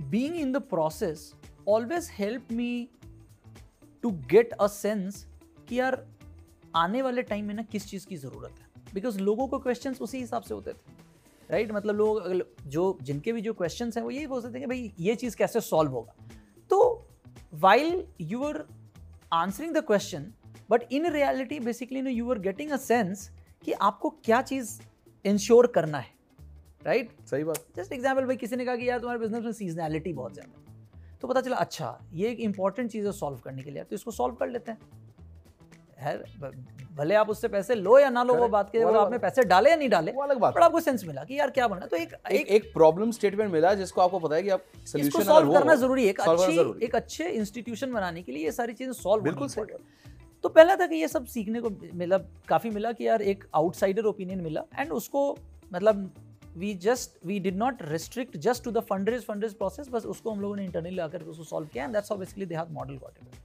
being 0.00 0.36
in 0.36 0.52
the 0.52 0.56
process 0.56 1.34
always 1.68 2.08
help 2.12 2.52
me 2.52 2.88
to 4.02 4.10
get 4.10 4.52
a 4.52 4.66
sense 4.66 5.26
कि 5.68 5.80
यार, 5.80 6.06
आने 6.76 7.02
वाले 7.02 7.22
टाइम 7.22 7.44
में 7.44 7.54
ना 7.54 7.62
किस 7.62 7.86
चीज़ 7.86 8.06
की 8.06 8.16
ज़रूरत 8.16 8.54
है। 8.60 8.66
बिकॉज़ 8.94 9.18
लोगों 9.20 9.48
को 9.48 9.58
क्वेश्चंस 9.58 10.02
उसी 10.02 10.18
हिसाब 10.18 10.42
से 10.42 10.54
होते 10.54 10.72
थे। 10.72 11.04
Right 11.50 11.68
right? 11.68 11.82
मतलब 11.82 11.96
लोग 11.96 12.44
जो, 12.66 12.98
जिनके 13.02 13.32
भी 13.32 13.40
जो 13.40 13.54
क्वेश्चंस 13.54 13.96
हैं, 13.96 14.04
वो 14.04 14.10
यही 14.10 14.26
बोलते 14.26 14.54
थे 14.54 14.60
कि 14.60 14.66
भाई, 14.66 14.92
ये 15.00 15.14
चीज़ 15.14 15.36
कैसे 15.36 15.60
सॉल्व 15.60 15.90
होगा? 15.90 16.14
तो 16.70 17.06
while 17.54 18.06
you 18.20 18.44
are 18.44 18.68
answering 19.32 19.74
the 19.74 19.78
question 19.78 20.32
but 20.70 20.92
in 20.92 21.06
reality 21.06 21.60
basically 21.60 22.02
no 22.02 22.10
you 22.10 22.30
are 22.30 22.38
getting 22.38 22.70
a 22.70 22.76
sense 22.76 23.30
कि 23.64 23.72
आपको 23.72 24.10
क्या 24.10 24.42
चीज़ 24.42 24.80
इंश्योर 25.24 25.66
करना 25.66 25.98
है। 25.98 26.13
Right 26.86 27.08
right? 27.08 27.30
सही 27.30 27.44
बात। 27.44 27.64
जस्ट 27.76 27.92
एग्ज़ाम्पल 27.92 28.24
भाई 28.26 28.36
किसी 28.36 28.56
ने 28.56 28.64
कहा 28.64 28.76
कि 28.76 28.88
यार 28.88 28.98
तुम्हारे 28.98 29.20
बिज़नेस 29.20 29.44
में 29.44 29.52
सीजनैलिटी 29.54 30.12
बहुत 30.14 30.34
ज़्यादा 30.34 30.58
है। 30.58 31.18
तो 31.20 31.28
पता 31.28 31.40
चला 31.40 31.56
अच्छा 31.58 31.98
ये 32.14 32.28
एक 32.30 32.40
इंपॉर्टेंट 32.42 32.90
चीज़ 32.90 33.06
है 33.06 33.12
सॉल्व 33.14 33.38
करने 33.44 33.62
के 33.62 33.70
लिए 33.70 33.84
तो 33.84 33.96
इसको 33.96 34.10
सॉल्व 34.12 34.34
कर 34.34 34.48
लेते 34.48 34.70
हैं। 34.70 34.78
है 35.98 36.18
भले 36.96 37.14
आप 37.14 37.28
उससे 37.30 37.48
पैसे 37.48 37.74
लो 37.74 37.98
या 37.98 38.08
ना 38.10 38.22
लो 38.22 38.34
वो 38.34 38.48
बात 38.48 38.70
के 38.70 38.84
वो 38.84 38.92
आपने 38.94 39.18
पैसे 39.18 39.42
डाले 39.44 39.70
या 39.70 39.76
नहीं 39.76 39.88
डाले 39.88 40.12
वो 40.12 40.22
अलग 40.22 40.38
बात। 40.38 40.54
पर 40.54 40.60
आपको 40.62 40.80
सेंस 40.80 41.04
मिला 41.04 41.24
कि 41.24 41.38
यार 41.38 41.50
क्या 41.50 41.68
बनना 41.68 41.86
तो 41.86 41.96
एक 41.96 42.12
एक 42.32 42.48
एक 42.48 42.72
प्रॉब्लम 42.72 43.10
स्टेटमेंट 43.12 43.52
मिला 43.52 43.72
जिसको 43.74 44.00
आपको 44.00 44.18
पता 44.18 44.36
है 44.36 44.42
कि 44.42 44.50
आप 44.50 44.64
सोल्यूशन 44.86 45.22
सॉल्व 45.24 45.52
करना 45.52 45.74
ज़रूरी 45.76 46.04
है। 46.04 46.10
एक 46.10 46.20
अच्छी 46.20 46.84
एक 46.84 46.94
अच्छे 46.96 47.28
इंस्टीट्यूशन 47.30 47.92
बनाने 47.92 48.22
के 48.22 48.32
लिए 48.32 48.44
ये 48.44 48.52
सारी 48.52 48.72
चीज़ें 48.74 48.92
सॉल्व 48.94 49.24
बिल्कुल 49.24 49.48
तो 50.44 50.48
पहला 50.50 50.76
था 50.76 50.86
कि 50.86 50.96
ये 50.96 51.08
सब 51.08 51.26
सीखने 51.28 51.60
को 51.60 51.70
मिला 51.94 52.18
काफ़ी 52.48 52.70
मिला 52.70 52.92
कि 52.92 53.06
यार 53.06 53.22
एक 53.24 53.44
आउटसाइडर 53.54 54.04
ओपिनियन 54.06 54.40
मिला 54.40 54.64
एंड 54.78 54.92
उसको 54.92 55.26
मतलब 55.72 56.10
we 56.56 56.74
just 56.74 57.26
we 57.26 57.38
did 57.40 57.56
not 57.56 57.82
restrict 57.82 58.36
just 58.36 58.64
to 58.64 58.70
the 58.70 58.80
fundraise 58.90 59.24
fundraise 59.24 59.54
process 59.54 59.88
बस 59.88 60.06
उसको 60.06 60.30
हम 60.30 60.40
लोगों 60.40 60.56
ने 60.56 60.64
इंटरनली 60.64 60.98
आकर 60.98 61.22
के 61.22 61.30
उसको 61.30 61.44
सॉल्व 61.44 61.68
किया 61.72 61.84
and 61.84 61.92
that's 61.92 62.12
basically 62.12 62.46
they 62.46 62.54
have 62.54 62.72
model 62.72 62.96
got 62.96 63.18
it 63.22 63.42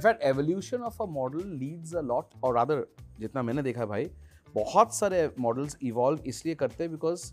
fact, 0.00 0.22
evolution 0.22 0.82
of 0.82 0.96
a 1.00 1.06
model 1.06 1.44
leads 1.60 1.92
a 1.94 2.00
lot, 2.02 2.34
or 2.42 2.54
rather, 2.54 2.74
जितना 3.20 3.42
मैंने 3.42 3.62
देखा 3.62 3.80
है 3.80 3.86
भाई 3.86 4.10
बहुत 4.54 4.94
सारे 4.94 5.30
मॉडल्स 5.38 5.76
इवॉल्व 5.82 6.24
इसलिए 6.26 6.54
करते 6.54 6.84
हैं 6.84 6.90
because 6.92 7.32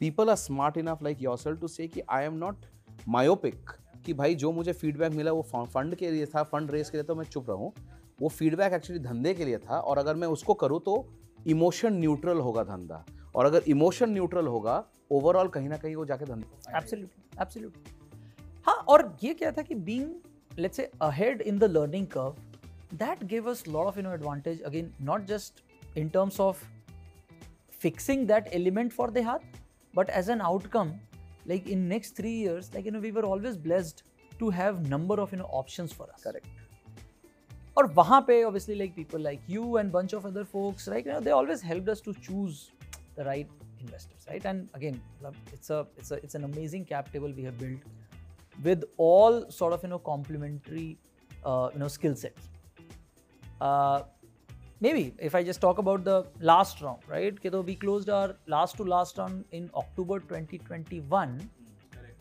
people 0.00 0.30
are 0.30 0.36
smart 0.36 0.76
enough 0.76 1.02
like 1.02 1.22
yourself 1.38 1.60
to 1.60 1.68
say 1.68 1.88
कि 1.88 2.02
आई 2.10 2.24
एम 2.24 2.34
नॉट 2.34 2.64
मायोपिक 3.08 3.70
कि 4.06 4.14
भाई 4.14 4.34
जो 4.34 4.52
मुझे 4.52 4.72
फीडबैक 4.72 5.12
मिला 5.12 5.32
वो 5.32 5.42
फंड 5.42 5.94
के 5.94 6.10
लिए 6.10 6.26
था 6.26 6.42
फंड 6.42 6.70
रेस 6.70 6.90
के 6.90 6.96
लिए 6.96 7.04
तो 7.04 7.14
मैं 7.14 7.24
चुप 7.24 7.50
रहूँ। 7.50 7.72
वो 8.20 8.28
फीडबैक 8.28 8.72
एक्चुअली 8.72 9.02
धंधे 9.02 9.34
के 9.34 9.44
लिए 9.44 9.58
था 9.58 9.78
और 9.80 9.98
अगर 9.98 10.14
मैं 10.14 10.28
उसको 10.28 10.54
करूँ 10.54 10.80
तो 10.80 10.94
इमोशन 11.46 11.94
न्यूट्रल 11.94 12.38
होगा 12.38 12.64
धंधा। 12.64 13.04
और 13.34 13.46
अगर 13.46 13.62
इमोशन 13.68 14.10
न्यूट्रल 14.10 14.46
होगा 14.46 14.84
ओवरऑल 15.12 15.48
कहीं 15.48 15.68
ना 15.68 15.76
कहीं 15.76 15.94
वो 15.96 16.04
जाके 16.06 16.24
धन 16.24 16.44
हाँ। 18.66 18.74
और 18.88 19.16
ये 19.22 19.32
क्या 19.34 19.50
था 19.52 19.62
कि 19.62 19.74
being 19.86 20.58
let's 20.58 20.76
say 20.76 20.90
ahead 21.02 21.40
in 21.42 21.58
the 21.58 21.64
learning 21.70 22.06
curve 22.06 22.96
that 22.96 23.24
give 23.24 23.50
us 23.50 23.64
lot 23.68 23.86
of 23.86 23.98
in 23.98 24.06
advantage 24.06 24.62
again 24.62 24.92
not 25.02 25.24
just 25.26 25.62
in 25.98 26.08
terms 26.08 26.40
of 26.40 26.64
fixing 27.82 28.26
that 28.26 28.48
element 28.54 28.92
for 28.92 29.10
the 29.10 29.20
हाथ 29.22 29.58
but 29.94 30.10
as 30.10 30.30
an 30.30 30.40
outcome 30.42 30.92
like 31.48 31.68
in 31.68 31.86
next 31.88 32.16
three 32.16 32.32
years 32.40 32.72
like 32.74 32.86
you 32.86 32.92
know 32.92 33.00
we 33.00 33.10
were 33.10 33.24
always 33.26 33.56
blessed 33.62 34.02
to 34.32 34.50
have 34.50 34.80
number 34.88 35.20
of 35.20 35.34
you 35.34 35.38
know 35.38 35.48
option 35.54 35.86
for 35.88 36.08
us 36.08 36.22
correct 36.24 36.60
और 37.76 37.86
वहाँ 37.92 38.20
पे 38.20 38.42
obviously 38.44 38.74
like 38.74 38.94
people 38.94 39.22
like 39.22 39.50
you 39.50 39.78
and 39.78 39.90
bunch 39.92 40.14
of 40.14 40.26
other 40.26 40.44
folks 40.46 40.88
like 40.88 41.08
they 41.18 41.30
always 41.30 41.60
help 41.64 41.88
us 41.90 42.02
to 42.04 42.12
choose 42.14 42.60
the 43.16 43.24
right 43.24 43.48
investors, 43.80 44.26
right? 44.28 44.44
And 44.44 44.68
again, 44.74 45.00
it's 45.52 45.70
a 45.70 45.86
it's 45.96 46.10
a 46.10 46.14
it's 46.16 46.34
an 46.34 46.44
amazing 46.44 46.84
cap 46.84 47.12
table 47.12 47.32
we 47.36 47.42
have 47.42 47.58
built 47.58 47.80
with 48.62 48.84
all 48.96 49.50
sort 49.50 49.72
of 49.72 49.82
you 49.82 49.88
know 49.90 49.98
complementary 49.98 50.98
uh, 51.44 51.70
you 51.72 51.78
know 51.78 51.88
skill 51.88 52.14
sets. 52.16 52.48
Uh, 53.60 54.02
maybe 54.80 55.14
if 55.18 55.34
I 55.34 55.42
just 55.42 55.60
talk 55.60 55.78
about 55.78 56.04
the 56.04 56.26
last 56.40 56.80
round, 56.80 57.00
right? 57.08 57.34
Because 57.34 57.64
we 57.64 57.74
closed 57.76 58.10
our 58.10 58.36
last 58.46 58.76
to 58.76 58.84
last 58.84 59.18
round 59.18 59.44
in 59.52 59.70
October 59.74 60.20
2021. 60.20 61.50
Correct. 61.90 62.16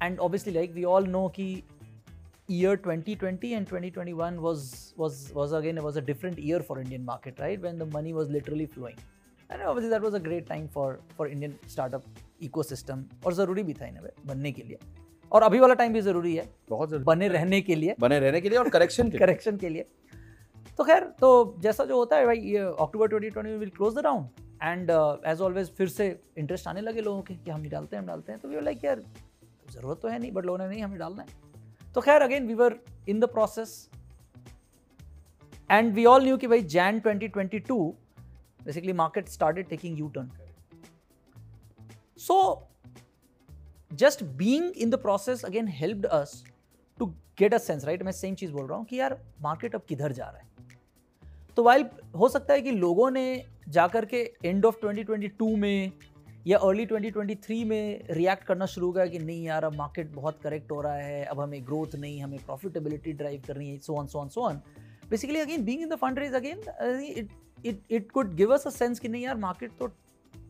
And 0.00 0.20
obviously, 0.20 0.52
like 0.52 0.74
we 0.74 0.84
all 0.84 1.02
know, 1.02 1.28
key 1.28 1.64
year 2.48 2.76
2020 2.76 3.54
and 3.54 3.66
2021 3.66 4.40
was 4.40 4.94
was 4.96 5.30
was 5.34 5.52
again 5.52 5.76
it 5.76 5.84
was 5.84 5.96
a 5.96 6.00
different 6.00 6.38
year 6.38 6.60
for 6.60 6.80
Indian 6.80 7.04
market, 7.04 7.38
right? 7.38 7.60
When 7.60 7.78
the 7.78 7.86
money 7.86 8.12
was 8.12 8.28
literally 8.28 8.66
flowing. 8.66 8.96
And 9.50 9.62
obviously 9.62 9.90
that 9.90 10.02
was 10.02 10.14
a 10.14 10.20
great 10.20 10.46
time 10.46 10.64
for 10.72 10.86
for 11.18 11.26
Indian 11.26 11.52
startup 11.74 12.02
ecosystem 12.46 13.04
और 13.26 13.34
ज़रूरी 13.34 13.62
भी 13.62 13.74
था 13.74 13.86
इन 13.86 14.00
बनने 14.26 14.52
के 14.52 14.62
लिए। 14.62 14.78
और 15.32 15.42
अभी 15.42 15.58
वाला 15.60 15.74
टाइम 15.74 15.92
भी 15.92 16.00
ज़रूरी 16.00 16.34
है 16.36 16.48
बहुत 16.68 16.88
ज़रूरी। 16.88 17.04
बने 17.04 17.28
रहने 17.28 17.60
के 17.60 17.74
लिए। 17.74 17.94
बने 18.00 18.18
रहने 18.20 18.40
के 18.40 18.48
लिए 18.48 18.58
और 18.58 18.68
करेक्शन 18.68 19.10
करेक्शन 19.10 19.56
के 19.56 19.68
लिए। 19.68 19.86
तो 20.76 20.84
खैर 20.84 21.04
तो 21.20 21.30
जैसा 21.60 21.84
जो 21.84 21.96
होता 21.96 22.16
है 22.16 22.26
भाई 22.26 22.54
October 22.56 23.08
2020 23.08 23.58
will 23.58 23.70
close 23.76 23.94
the 23.94 23.98
round 24.04 24.28
and 24.62 24.90
as 25.26 25.40
always 25.40 25.70
फिर 25.76 25.88
से 25.88 26.08
इंटरेस्ट 26.38 26.68
आने 26.68 26.80
लगे 26.80 27.00
लोगों 27.00 27.22
के 27.22 27.34
कि 27.34 27.50
हम 27.50 27.68
डालते 27.68 27.96
हैं 27.96 28.02
हम 28.02 28.08
डालते 28.08 28.32
हैं। 28.32 28.40
तो 28.40 28.48
वी 28.48 28.60
लाइक 28.60 28.84
यार 28.84 29.02
ज़रूरत 29.70 30.00
तो 30.02 30.08
है 30.08 30.18
नहीं 30.18 30.32
बट 30.32 30.44
लोगों 30.46 30.58
ने 30.58 30.68
नहीं 30.68 30.82
हमें 30.82 30.98
डालना 30.98 31.22
है। 31.22 31.92
तो 31.94 32.00
खैर 32.00 32.22
again 32.22 32.46
we 32.46 32.54
were 32.54 32.78
in 33.08 33.20
the 33.20 33.24
process 33.32 33.88
and 35.70 35.92
we 35.94 36.04
all 36.04 36.24
knew 36.24 36.36
कि 36.36 36.46
भाई 36.46 36.62
Jan 36.74 37.00
2022 37.00 37.92
market 38.76 39.28
started 39.28 39.68
taking 39.68 39.98
U 39.98 40.08
turn 40.08 40.30
so 42.18 42.68
just 43.92 44.24
being 44.24 44.72
in 44.76 44.90
the 44.90 44.94
process 44.94 45.44
again 45.44 45.68
helped 45.68 46.06
us 46.06 46.44
to 46.98 47.06
get 47.06 47.54
a 47.54 47.58
sense 47.58 47.84
right 47.84 48.02
मैं 48.02 48.12
सेम 48.12 48.34
चीज़ 48.34 48.52
बोल 48.52 48.66
रहा 48.66 48.78
हूँ 48.78 48.86
कि 48.86 48.96
यार 48.96 49.20
market 49.42 49.74
अब 49.74 49.82
किधर 49.88 50.12
जा 50.12 50.24
रहा 50.24 50.38
है? 50.38 50.48
तो 51.56 51.62
वाइल 51.62 51.84
हो 52.16 52.28
सकता 52.28 52.54
है 52.54 52.62
कि 52.62 52.70
लोगों 52.70 53.10
ने 53.10 53.44
जाकर 53.68 54.04
के 54.04 54.34
एंड 54.44 54.64
ऑफ़ 54.64 54.76
2022 54.84 55.56
में 55.56 55.92
या 56.46 56.58
अर्ली 56.58 56.86
2023 56.86 57.64
में 57.64 58.06
रिएक्ट 58.10 58.44
करना 58.44 58.66
शुरू 58.66 58.92
किया 58.92 59.06
कि 59.06 59.18
नहीं 59.18 59.44
यार, 59.44 59.64
अब 59.64 59.74
मार्केट 59.74 60.12
बहुत 60.12 60.40
करेक्ट 60.42 60.70
हो 60.70 60.80
रहा 60.80 60.94
है, 60.94 61.24
अब 61.24 61.40
हमें 61.40 61.66
ग्रोथ 61.66 61.94
नहीं, 61.94 62.22
हमें 62.22 62.44
प्रॉफिटेबिलिटी 62.44 63.12
ड्राइव 63.12 63.42
करनी 63.46 63.70
है 63.70 63.78
so 63.78 63.94
on 63.94 64.06
so 64.06 64.18
on 64.18 64.28
so 64.28 64.40
on 64.40 64.60
basically 65.10 65.40
again 65.40 65.64
being 65.64 65.82
in 65.82 65.88
the 65.88 65.94
fund 65.94 66.18
raise 66.18 66.34
again 66.34 66.58
it 67.16 67.30
it 67.64 67.82
it 67.90 68.10
could 68.10 68.34
give 68.34 68.54
us 68.54 68.66
a 68.66 68.70
sense 68.70 68.98
कि 68.98 69.08
नहीं 69.08 69.22
यार 69.22 69.36
मार्केट 69.38 69.72
तो 69.78 69.90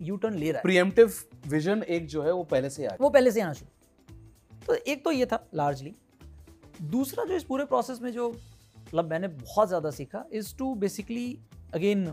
यू 0.03 0.17
टर्न 0.17 0.35
ले 0.35 0.51
रहा 0.51 0.59
है। 0.59 0.63
प्रिएम्प्टिव 0.63 1.13
विजन 1.49 1.83
एक 1.83 2.07
जो 2.07 2.23
है 2.23 2.33
वो 2.33 2.43
पहले 2.45 2.71
से 2.71 2.87
आ 2.87 2.95
वो 3.01 3.11
पहले 3.11 3.31
से 3.31 3.41
आना 3.41 3.53
शुरू। 3.53 4.67
तो 4.67 4.75
एक 4.75 5.05
तो 5.05 5.11
ये 5.13 5.27
था 5.27 5.45
लार्जली 5.55 5.95
दूसरा 6.83 7.25
जो 7.25 7.35
इस 7.35 7.45
पूरे 7.45 7.65
प्रोसेस 7.67 8.01
में 8.03 8.11
जो 8.13 8.29
मतलब 8.31 9.11
मैंने 9.11 9.29
बहुत 9.29 9.69
ज़्यादा 9.69 9.91
सीखा 9.91 10.25
इज़ 10.33 10.55
टू 10.57 10.75
बेसिकली 10.77 11.39
अगेन 11.75 12.07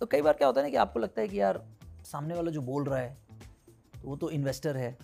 तो 0.00 0.06
कई 0.06 0.22
बार 0.22 0.32
क्या 0.32 0.46
होता 0.46 0.60
है 0.60 0.66
ना 0.66 0.70
कि 0.70 0.76
आपको 0.76 1.00
लगता 1.00 1.20
है 1.20 1.28
कि 1.28 1.40
यार 1.40 1.62
सामने 2.04 2.34
वाला 2.34 2.50
जो 2.50 2.60
बोल 2.62 2.84
रहा 2.84 2.98
है 2.98 3.16
तो 3.94 4.08
वो 4.08 4.16
तो 4.16 4.30
इन्वेस्टर 4.30 4.76
है। 4.76 4.96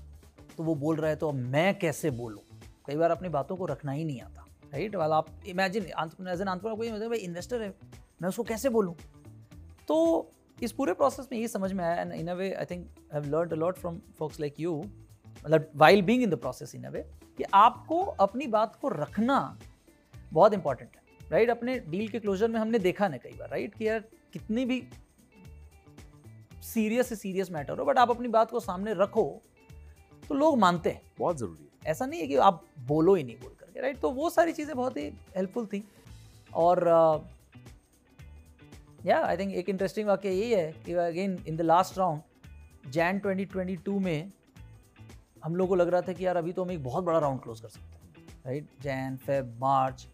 तो 0.57 0.63
वो 0.63 0.75
बोल 0.77 0.97
रहा 0.97 1.11
है 1.11 1.17
तो 1.17 1.29
अब 1.29 1.35
मैं 1.35 1.79
कैसे 1.79 2.11
बोलूँ? 2.13 2.43
कई 2.87 2.97
बार 2.97 3.11
अपनी 3.11 3.29
बातों 3.29 3.57
को 3.57 3.67
रखना 3.67 3.93
ही 3.93 4.05
नहीं 4.05 4.21
आता 4.21 4.47
राइट 4.73 4.97
वाला 4.97 5.17
आप 5.17 5.27
इमेजिन 5.47 5.83
एज 6.29 6.41
एन 6.41 6.49
आंसर 6.49 6.75
कोई 6.75 6.91
भाई 6.91 7.19
इन्वेस्टर 7.19 7.63
है, 7.63 7.75
मैं 8.23 8.29
उसको 8.29 8.43
कैसे 8.43 8.69
बोलूँ 8.69 8.95
तो 9.89 10.31
इस 10.63 10.73
पूरे 10.73 10.93
प्रोसेस 10.93 11.29
में 11.33 11.39
ये 11.39 11.49
समझ 11.49 11.73
में 11.73 11.85
आया 11.85 12.03
and 12.03 12.13
in 12.13 12.29
a 12.29 12.35
way 12.35 12.53
I 12.53 12.65
think 12.65 12.89
have 13.15 13.25
learn 13.25 13.51
a 13.51 13.55
lot 13.55 13.79
from 13.79 14.01
folks 14.19 14.41
like 14.41 14.61
you 14.61 14.85
मतलब 15.45 15.71
while 15.77 16.03
being 16.03 16.23
in 16.23 16.31
the 16.31 16.35
process 16.35 16.75
in 16.75 16.85
a 16.85 16.91
way 16.91 17.11
कि 17.39 17.45
आपको 17.55 18.03
अपनी 18.03 18.47
बात 18.47 18.77
को 18.77 18.89
रखना 18.89 19.59
बहुत 20.33 20.55
इंपॉर्टेंट 20.55 20.91
है 20.97 21.03
राइट 21.31 21.49
right? 21.49 21.59
अपने 21.59 21.79
डील 21.79 22.09
के 22.09 22.21
क्लोजर 22.21 22.49
में 22.49 22.61
हमने 22.61 22.79
देखा 22.79 23.09
ना 23.09 23.17
कई 23.17 23.31
बार 23.31 23.49
राइट 23.49 23.67
right? 23.67 23.79
कि 23.79 23.89
यार 23.89 24.05
कितनी 24.33 24.65
भी 24.65 24.89
सीरियस 26.63 27.09
से 27.09 27.17
सीरियस 27.17 27.51
मैटर 27.51 27.79
हो 27.79 27.85
बट 27.85 27.99
आप 27.99 28.11
अपनी 28.11 28.29
बात 28.29 28.51
को 28.51 28.61
सामने 28.61 28.95
रखो 28.95 29.43
तो 30.29 30.35
लोग 30.35 30.59
मानते 30.59 30.91
हैं 30.91 31.03
बहुत 31.19 31.39
ज़रूरी 31.39 31.65
है 31.65 31.74
ऐसा 31.87 32.07
नहीं 32.07 32.21
है 32.21 32.27
कि 32.27 32.37
आप 32.39 32.63
बोलो 32.89 33.15
ही 33.15 33.23
नहीं 33.25 33.37
बोल 33.37 33.53
करके 33.61 33.81
राइट 33.81 34.01
तो 34.01 34.11
वो 34.11 34.31
सारी 34.31 34.53
चीज़ें 34.53 34.75
बहुत 34.77 34.97
ही 34.97 35.03
हेल्पफुल 35.37 35.67
थी। 35.67 35.83
और 36.55 36.89
या 39.07 39.25
आई 39.25 39.37
थिंक 39.37 39.55
एक 39.55 39.69
इंटरेस्टिंग 39.69 40.09
वाक्य 40.09 40.31
यही 40.31 40.53
है 40.53 40.73
कि 40.85 40.93
again 40.95 41.39
in 41.49 41.57
the 41.57 41.61
last 41.61 41.99
round 41.99 42.91
Jan 42.93 43.21
2022 43.21 43.99
में 44.01 44.33
हम 45.45 45.57
लोग 45.57 45.69
को 45.69 45.75
लग 45.75 45.89
रहा 45.89 46.01
था 46.01 46.13
कि 46.13 46.27
यार 46.27 46.37
अभी 46.37 46.53
तो 46.53 46.65
हम 46.65 46.71
एक 46.71 46.83
बहुत 46.85 47.05
बड़ा 47.05 47.19
राउंड 47.19 47.41
क्लोज 47.41 47.61
कर 47.61 47.69
सकते 47.69 47.87
हैं 47.87 48.27
राइट 48.47 48.69
जैन 48.83 49.17
फेब 49.17 49.57
मार्च 49.61 50.07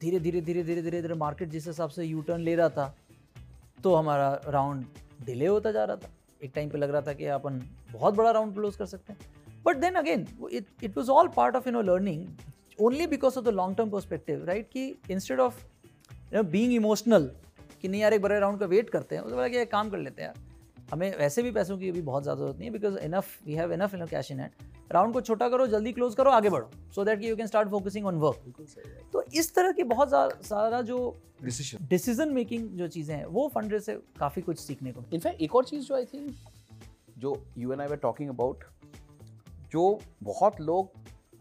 धीरे 0.00 0.20
धीरे 0.20 0.40
धीरे 0.40 0.62
धीरे 0.62 0.82
धीरे 0.82 1.02
धीरे 1.02 1.14
मार्केट 1.14 1.48
जिस 1.48 1.66
हिसाब 1.66 1.90
से 1.90 2.04
यू 2.04 2.22
टर्न 2.22 2.40
ले 2.40 2.54
रहा 2.56 2.68
था 2.68 2.94
तो 3.82 3.94
हमारा 3.94 4.40
राउंड 4.46 4.84
डिले 5.24 5.46
होता 5.46 5.72
जा 5.72 5.84
रहा 5.84 5.96
था। 5.96 6.10
एक 6.40 6.52
टाइम 6.54 6.68
पे 6.70 6.78
लग 6.78 6.90
रहा 6.90 7.00
था 7.00 7.12
कि 7.12 7.24
अपन 7.26 7.60
बहुत 7.92 8.14
बड़ा 8.14 8.30
राउंड 8.30 8.54
क्लोज 8.54 8.76
कर 8.76 8.86
सकते 8.86 9.12
हैं। 9.12 9.20
But 9.64 9.76
then 9.76 9.94
again 9.94 10.26
it 10.52 10.66
it 10.84 10.96
was 10.96 11.10
all 11.10 11.28
part 11.36 11.56
of 11.56 11.68
you 11.68 11.72
know 11.72 11.82
learning 11.84 12.26
only 12.78 13.06
because 13.06 13.38
of 13.38 13.44
the 13.44 13.54
long 13.54 13.76
term 13.76 13.90
perspective 13.90 14.44
right 14.44 14.68
कि 14.72 14.88
instead 15.10 15.40
of 15.40 15.64
you 16.12 16.36
know 16.36 16.42
being 16.50 16.72
emotional 16.72 17.30
कि 17.82 17.88
नहीं 17.88 18.00
यार 18.00 18.14
एक 18.14 18.22
बड़े 18.22 18.38
राउंड 18.40 18.60
का 18.60 18.66
वेट 18.66 18.90
करते 18.90 19.16
हैं 19.16 19.22
उसके 19.22 19.36
बाद 19.36 19.50
कि 19.50 19.64
काम 19.66 19.90
कर 19.90 19.98
लेते 19.98 20.22
हैं 20.22 20.28
यार। 20.28 20.46
हमें 20.92 21.16
वैसे 21.18 21.42
भी 21.42 21.50
पैसों 21.52 21.76
की 21.78 21.88
अभी 21.88 22.00
बहुत 22.02 22.22
ज़्यादा 22.22 22.40
ज़रूरत 22.40 22.58
नहीं 22.58 22.68
है 22.68 22.72
because 22.72 22.98
enough 22.98 23.46
we 23.46 23.54
have 23.54 23.72
enough 23.72 23.94
in 23.94 24.04
cash 24.06 24.30
in 24.32 24.40
hand 24.40 24.66
round 24.92 25.12
को 25.14 25.20
छोटा 25.20 25.48
करो 25.48 25.66
जल्दी 25.66 25.92
क्लोज 25.92 26.14
करो 26.14 26.30
आगे 26.30 26.50
बढ़ो। 26.50 26.70
So 26.94 27.04
that 27.04 27.22
you 27.22 27.36
can 27.36 27.46
start 27.46 27.68
focusing 27.70 28.06
on 28.06 28.18
work 28.18 28.70
तो 29.12 29.22
इस 29.34 29.54
तरह 29.54 29.72
की 29.72 29.82
बहुत 29.84 30.10
सारा 30.44 30.80
जो 30.82 30.98
डिसीज़न 31.42 32.32
मेकिंग 32.34 32.68
जो 32.78 32.88
चीज़ें 32.88 33.14
हैं 33.16 33.24
वो 33.26 33.46
फंड 33.54 33.78
से 33.80 33.94
काफ़ी 34.20 34.42
कुछ 34.42 34.58
सीखने 34.58 34.92
को 34.92 35.04
इनफैक्ट 35.12 35.42
एक 35.42 35.56
और 35.56 35.64
चीज़ 35.64 35.84
जो 35.84 35.94
आई 35.94 36.04
थिंक 36.04 36.34
जो 37.18 37.36
you 37.58 37.72
and 37.72 37.80
I 37.80 37.86
were 37.86 37.96
talking 38.02 38.28
about 38.30 38.64
जो 39.72 40.00
बहुत 40.22 40.60
लोग 40.60 40.92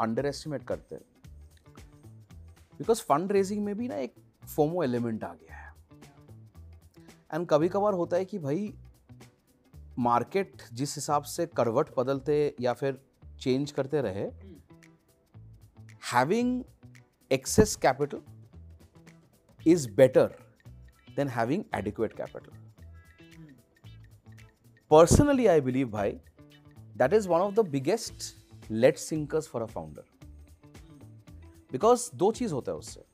अंडर 0.01 0.25
एस्टिमेट 0.25 0.63
करते 0.67 0.95
हैं। 0.95 1.03
बिकॉज़ 2.79 3.01
फंड 3.01 3.31
रेजिंग 3.31 3.63
में 3.65 3.75
भी 3.77 3.87
ना 3.87 3.95
एक 3.97 4.13
फोमो 4.55 4.83
एलिमेंट 4.83 5.23
आ 5.23 5.33
गया 5.33 5.55
है। 5.55 5.73
एंड 7.33 7.47
कभी 7.47 7.69
कभार 7.69 7.93
होता 7.93 8.17
है 8.17 8.25
कि 8.25 8.39
भाई 8.39 8.73
मार्केट 9.99 10.61
जिस 10.73 10.95
हिसाब 10.95 11.23
से 11.23 11.45
करवट 11.57 11.89
बदलते 11.97 12.55
या 12.61 12.73
फिर 12.73 12.99
चेंज 13.39 13.71
करते 13.71 14.01
रहे 14.01 14.25
having 16.11 16.63
access 17.31 17.75
capital 17.75 18.21
is 19.59 19.89
better 19.95 20.35
than 21.15 21.27
having 21.29 21.63
adequate 21.75 22.13
capital 22.13 22.51
personally 24.91 25.47
I 25.47 25.61
believe 25.61 25.89
भाई 25.89 26.19
that 26.97 27.13
is 27.13 27.27
one 27.29 27.39
of 27.39 27.53
the 27.55 27.67
biggest 27.69 28.33
late 28.71 28.97
sinkers 28.97 29.47
for 29.47 29.61
a 29.61 29.65
founder 29.75 30.03
because 31.71 32.09
दो 32.15 32.31
चीज़ 32.31 32.53
होता 32.53 32.71
है 32.71 32.77
उससे 32.77 33.05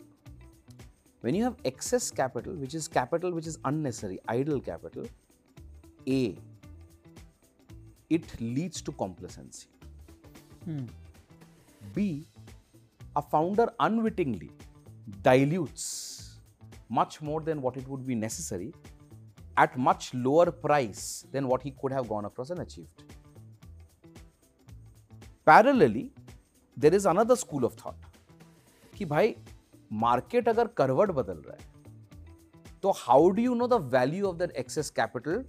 when 1.25 1.35
you 1.35 1.43
have 1.43 1.59
excess 1.69 2.05
capital 2.15 2.55
which 2.61 2.73
is 2.77 2.87
capital 2.95 3.35
which 3.35 3.45
is 3.51 3.57
unnecessary 3.69 4.17
idle 4.31 4.57
capital 4.63 5.05
a 6.15 6.17
it 8.17 8.33
leads 8.41 8.81
to 8.89 8.95
complacency 9.03 9.69
Hmm. 10.65 10.83
b 11.95 12.03
a 13.15 13.23
founder 13.31 13.67
unwittingly 13.85 14.51
dilutes 15.21 15.87
much 16.99 17.21
more 17.29 17.39
than 17.41 17.61
what 17.61 17.79
it 17.81 17.87
would 17.87 18.05
be 18.11 18.15
necessary 18.15 18.69
at 19.57 19.75
much 19.87 20.13
lower 20.27 20.45
price 20.67 21.03
than 21.33 21.49
what 21.53 21.61
he 21.61 21.71
could 21.81 21.91
have 21.91 22.07
gone 22.13 22.29
across 22.31 22.53
and 22.55 22.65
achieved 22.65 23.03
parallelly 25.50 26.04
there 26.76 26.96
is 27.00 27.06
another 27.14 27.36
school 27.44 27.68
of 27.70 27.78
thought 27.82 28.06
कि 28.98 29.04
भाई 29.14 29.34
market 30.04 30.48
अगर 30.48 30.66
करवट 30.76 31.10
बदल 31.18 31.42
रहा 31.46 31.56
है 31.56 31.66
तो 32.82 32.90
how 32.96 33.28
do 33.30 33.42
you 33.42 33.54
know 33.54 33.66
the 33.68 33.80
value 33.94 34.26
of 34.28 34.36
that 34.36 34.50
excess 34.62 34.90
capital 34.96 35.44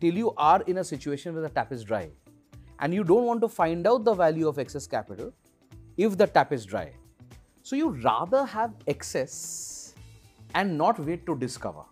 till 0.00 0.18
you 0.18 0.28
are 0.50 0.64
in 0.68 0.76
a 0.78 0.82
situation 0.90 1.30
with 1.34 1.44
the 1.44 1.54
tap 1.54 1.72
is 1.72 1.84
dry 1.86 2.08
and 2.82 2.94
you 2.94 3.02
don't 3.12 3.26
want 3.28 3.40
to 3.40 3.46
find 3.60 3.86
out 3.88 4.04
the 4.04 4.16
value 4.20 4.48
of 4.48 4.58
excess 4.58 4.86
capital 4.94 5.30
if 5.98 6.16
the 6.16 6.26
tap 6.26 6.52
is 6.52 6.64
dry. 6.64 6.90
So 7.62 7.76
you 7.76 7.90
rather 8.04 8.44
have 8.46 8.70
excess 8.86 9.94
and 10.54 10.76
not 10.76 10.98
wait 10.98 11.26
to 11.26 11.36
discover 11.36 11.84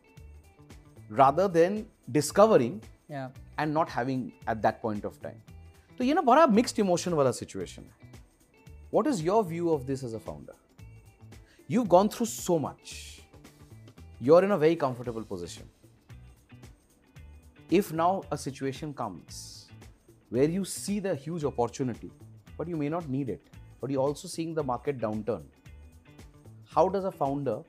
rather 1.10 1.48
than 1.48 1.86
discovering 2.10 2.80
Yeah. 3.08 3.28
and 3.58 3.74
not 3.74 3.88
having 3.88 4.32
at 4.46 4.62
that 4.62 4.80
point 4.82 5.04
of 5.04 5.20
time. 5.22 5.38
तो 5.97 6.03
ये 6.03 6.13
ना 6.13 6.21
बड़ा 6.21 6.45
mixed 6.47 6.79
emotion 6.79 7.13
वाला 7.13 7.31
situation 7.31 7.83
है। 7.83 8.13
What 8.93 9.07
is 9.07 9.23
your 9.23 9.43
view 9.43 9.69
of 9.69 9.83
this 9.83 10.03
as 10.03 10.13
a 10.13 10.17
founder 10.17 10.53
you 11.69 11.83
gone 11.93 12.07
through 12.07 12.25
so 12.25 12.57
much 12.59 12.93
you 14.21 14.33
are 14.35 14.45
in 14.45 14.51
a 14.51 14.55
very 14.55 14.75
comfortable 14.75 15.23
position 15.29 15.69
if 17.73 17.93
now 17.93 18.19
a 18.21 18.35
situation 18.35 18.91
comes 18.93 19.37
where 20.31 20.49
you 20.49 20.63
see 20.63 20.99
the 21.01 21.17
huge 21.23 21.45
opportunity 21.45 22.11
but 22.59 22.69
you 22.69 22.77
may 22.77 22.89
not 22.89 23.07
need 23.09 23.29
it 23.29 23.55
but 23.83 23.91
you 23.91 23.99
also 23.99 24.27
seeing 24.27 24.55
the 24.55 24.65
market 24.65 24.95
down 24.99 25.21
turn 25.23 25.49
how 26.75 26.87
does 26.87 27.05
a 27.05 27.09
founder 27.09 27.63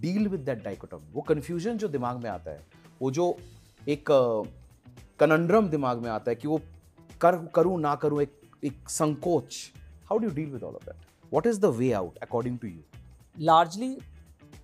deal 0.00 0.28
with 0.28 0.40
that 0.40 0.62
dichotomy 0.64 1.00
वो 1.12 1.20
confusion 1.22 1.78
जो 1.78 1.88
दिमाग 1.88 2.22
में 2.22 2.30
आता 2.30 2.50
है, 2.50 2.66
वो 3.02 3.10
जो 3.10 3.36
एक 3.88 4.04
conundrum 5.20 5.68
दिमाग 5.68 6.02
में 6.02 6.10
आता 6.10 6.30
है 6.30 6.34
कि 6.36 6.48
वो 6.48 6.60
कर 7.22 7.36
करूँ 7.54 7.80
ना 7.80 7.94
करूँ 8.02 8.22
एक 8.22 8.40
एक 8.64 8.88
संकोच। 8.90 9.56
How 10.08 10.18
do 10.18 10.28
deal 10.30 10.50
with 10.52 10.62
all 10.62 10.74
of 10.74 10.84
that 10.84 11.04
what 11.32 11.46
is 11.46 11.60
the 11.60 11.74
way 11.76 11.92
out 11.92 12.18
according 12.22 12.58
to 12.58 12.68
you 12.68 12.82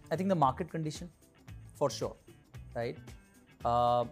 i 0.09 0.17
think 0.19 0.31
the 0.31 0.35
market 0.41 0.69
condition 0.73 1.09
for 1.79 1.87
sure 1.91 2.17
right? 2.75 2.99
Uh, 3.61 4.05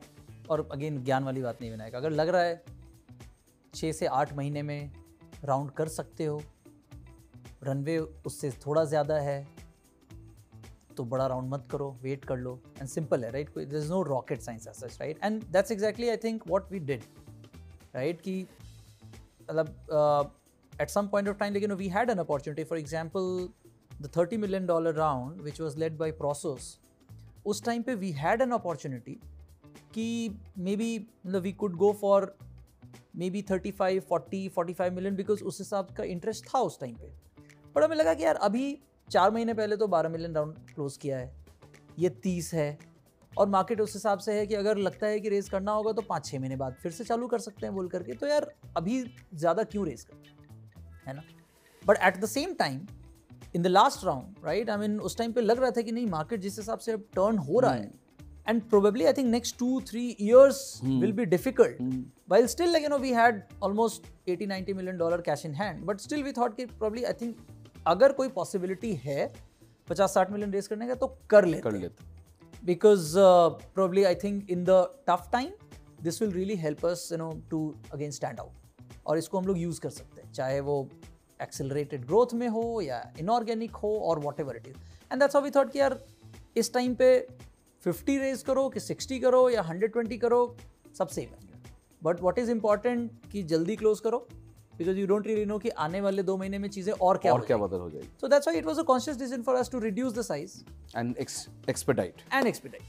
और 0.50 0.68
अगेन 0.72 1.02
ज्ञान 1.04 1.24
वाली 1.24 1.42
बात 1.42 1.60
नहीं 1.60 1.70
बनाएगा 1.72 1.98
अगर 1.98 2.10
लग 2.10 2.28
रहा 2.28 2.42
है 2.42 2.62
छः 3.74 3.92
से 3.92 4.06
आठ 4.06 4.32
महीने 4.36 4.62
में 4.62 4.90
राउंड 5.44 5.70
कर 5.70 5.88
सकते 5.88 6.24
हो 6.24 6.40
रनवे 7.64 7.96
उससे 8.26 8.50
थोड़ा 8.66 8.84
ज़्यादा 8.84 9.18
है 9.20 9.38
तो 10.96 11.04
बड़ा 11.04 11.26
राउंड 11.26 11.50
मत 11.50 11.68
करो 11.70 11.90
वेट 12.02 12.24
कर 12.24 12.36
लो। 12.38 12.58
एंड 12.78 12.88
सिंपल 12.88 13.24
है 13.24 13.30
right 13.32 13.58
there 13.58 13.76
is 13.76 13.90
no 13.90 14.02
rocket 14.10 14.40
science 14.40 14.66
as 14.68 14.74
such 14.74 15.00
right 15.00 15.24
and 15.24 15.42
that's 15.52 15.72
exactly 15.72 16.08
I 16.08 16.16
think 16.24 16.46
what 16.48 16.72
we 16.72 16.78
did 16.90 17.04
right 17.94 18.20
कि 18.20 18.46
मतलब 19.42 20.32
at 20.72 20.90
some 20.90 21.08
point 21.08 21.28
of 21.28 21.36
time 21.36 21.52
लेकिन 21.54 21.72
we 21.72 21.88
had 21.88 22.10
an 22.10 22.18
opportunity 22.18 22.64
for 22.64 22.78
example 22.78 23.48
the 24.02 24.10
thirty 24.16 24.36
million 24.36 24.66
dollar 24.66 24.94
round 24.94 25.40
which 25.40 25.60
was 25.60 25.78
led 25.78 25.96
by 25.98 26.12
Prosus 26.22 26.78
उस 27.46 27.62
time 27.64 27.82
पे 27.82 27.94
we 27.94 28.10
had 28.12 28.42
an 28.42 28.50
opportunity 28.50 29.18
कि 29.94 30.38
may 30.58 30.76
be 30.76 30.98
मतलब 31.26 31.42
we 31.42 31.52
could 31.52 31.76
go 31.76 31.92
for 32.00 32.34
maybe 33.30 33.42
thirty 33.42 33.70
five 33.70 34.02
forty 34.08 34.48
forty 34.48 34.72
five 34.74 34.94
million 34.94 35.16
because 35.16 35.42
उस 35.44 35.58
हिसाब 35.58 35.94
का 35.96 36.04
interest 36.04 36.46
था 36.46 36.58
उस 36.58 36.78
time 36.80 36.94
पे। 36.94 37.12
बट 37.76 37.82
हमें 37.82 37.96
लगा 37.96 38.14
कि 38.14 38.24
यार, 38.24 38.34
अभी 38.36 38.78
चार 39.08 39.30
महीने 39.30 39.54
पहले 39.54 39.76
तो 39.76 39.86
बारह 39.86 40.08
मिलियन 40.08 40.34
राउंड 40.34 40.54
क्लोज 40.74 40.96
किया 40.96 41.18
है। 41.18 41.32
ये 41.98 42.08
तीस 42.22 42.52
है। 42.54 42.78
और 43.38 43.48
मार्केट 43.48 43.80
उस 43.80 43.94
हिसाब 43.94 44.18
से 44.18 44.32
है 44.32 44.46
कि 44.46 44.54
अगर 44.54 44.76
लगता 44.76 45.06
है 45.06 45.20
कि 45.20 45.28
रेस 45.28 45.48
करना 45.48 45.72
होगा 45.72 45.92
तो 45.92 46.02
पाँच 46.02 46.26
छः 46.26 46.38
महीने 46.38 46.56
बाद 46.56 46.76
फिर 46.82 46.92
से 46.92 47.04
चालू 47.04 47.26
कर 47.26 47.38
सकते 47.38 47.66
हैं 47.66 47.74
बोल 47.74 47.88
करके 47.88 48.12
तो 48.12 48.26
यार 48.26 48.50
अभी 48.76 49.04
ज़्यादा 49.34 49.62
क्यों 49.62 49.86
रेस 49.86 50.04
कर 50.04 50.16
है? 51.08 51.14
ना? 51.16 51.22
But 51.86 51.98
at 52.02 52.16
the 52.16 52.26
same 52.26 52.54
time 52.54 52.80
in 53.56 53.62
the 53.62 53.66
last 53.66 54.04
round 54.04 54.44
right 54.44 54.70
I 54.70 54.76
mean 54.76 55.00
उस 55.00 55.18
टाइम 55.18 55.32
पे 55.32 55.40
लग 55.40 55.60
रहा 55.60 55.70
था 55.70 55.82
कि 55.82 55.92
नहीं 55.92 56.06
मार्केट 56.06 56.40
जिस 56.40 56.58
हिसाब 56.58 56.78
से 56.78 56.92
अब 56.92 57.00
टर्न 57.12 57.38
हो 57.38 57.60
रहा 57.60 57.72
है 57.72 57.92
and 58.48 58.62
probably 58.62 59.04
I 59.04 59.12
think 59.12 59.28
next 59.28 59.58
two 59.58 59.80
three 59.80 60.16
years 60.20 60.80
will 60.84 61.12
be 61.12 61.24
difficult 61.24 61.78
while 62.28 62.46
still 62.46 62.70
like 62.70 62.84
you 62.84 62.98
we 62.98 63.12
had 63.12 63.42
almost 63.62 64.28
eighty 64.28 64.46
ninety 64.46 64.72
million 64.72 64.96
dollar 64.96 65.20
cash 65.20 65.46
in 65.46 65.54
hand 65.54 65.84
but 65.84 66.00
still 66.00 66.22
we 66.22 66.32
thought 66.32 66.56
कि 66.56 66.66
probably 66.66 67.04
I 67.04 67.12
think 67.12 67.36
अगर 67.86 68.12
कोई 68.12 68.28
possibility 68.28 68.94
है 68.94 69.32
पचास 69.88 70.14
साठ 70.14 70.30
million 70.30 70.52
race 70.52 70.68
करने 70.68 70.88
का 70.88 70.94
तो 70.94 71.18
कर 71.30 71.44
ले 71.44 71.58
कर 71.58 71.72
लेते 71.72 72.13
because 72.64 73.16
uh, 73.16 73.50
probably 73.74 74.06
I 74.06 74.14
think 74.14 74.50
in 74.50 74.64
the 74.64 74.90
tough 75.06 75.30
time 75.30 75.52
this 76.00 76.20
will 76.20 76.30
really 76.32 76.56
help 76.56 76.84
us 76.84 77.10
you 77.10 77.18
know 77.18 77.32
to 77.50 77.76
again 77.92 78.12
stand 78.12 78.40
out. 78.40 78.52
और 79.06 79.18
इसको 79.18 79.38
हम 79.38 79.46
लोग 79.46 79.58
यूज़ 79.58 79.80
कर 79.80 79.90
सकते 79.90 80.20
हैं 80.20 80.32
चाहे 80.32 80.60
वो 80.60 80.76
एक्सेलरेटेड 81.40 82.04
ग्रोथ 82.06 82.32
में 82.34 82.46
हो 82.48 82.80
या 82.80 83.00
इनऑर्गेनिक 83.20 83.74
हो 83.76 83.90
और 84.08 84.18
whatever 84.40 84.56
it 84.56 84.68
is 84.68 84.76
and 85.12 85.20
that's 85.20 85.36
we 85.36 85.50
thought 85.56 85.72
कि 85.72 85.78
यार 85.78 85.98
इस 86.56 86.72
टाइम 86.74 86.94
पे 86.94 87.08
50 87.86 88.18
रेज 88.20 88.42
करो 88.42 88.68
कि 88.68 88.80
60 88.80 89.20
करो 89.22 89.48
या 89.50 89.64
120 89.70 90.18
करो 90.20 90.40
सब 90.98 91.08
सेम 91.16 91.28
है। 91.30 91.62
बट 92.02 92.20
वॉट 92.20 92.38
इज़ 92.38 92.50
इंपॉर्टेंट 92.50 93.26
कि 93.32 93.42
जल्दी 93.52 93.76
क्लोज 93.76 94.00
करो 94.00 94.26
because 94.78 94.98
you 94.98 95.06
don't 95.06 95.26
really 95.26 95.44
know 95.46 95.58
कि 95.58 95.68
आने 95.86 96.00
वाले 96.00 96.22
दो 96.22 96.36
महीने 96.36 96.58
में 96.58 96.68
चीज़ें 96.68 96.92
और 96.92 97.18
क्या 97.18 97.32
और 97.32 97.44
क्या 97.46 97.56
बदल 97.56 97.78
हो 97.78 97.90
जाएगी। 97.90 98.08
So 98.20 98.28
that's 98.28 98.48
why 98.48 98.58
it 98.58 98.66
was 98.66 98.78
a 98.78 98.82
conscious 98.92 99.16
decision 99.16 99.42
for 99.42 99.56
us 99.56 99.70
to 99.70 99.78
reduce 99.80 100.12
the 100.14 100.22
size 100.22 100.58
and 100.96 101.16
expedite 101.18 102.22
and 102.32 102.52
expedite. 102.52 102.82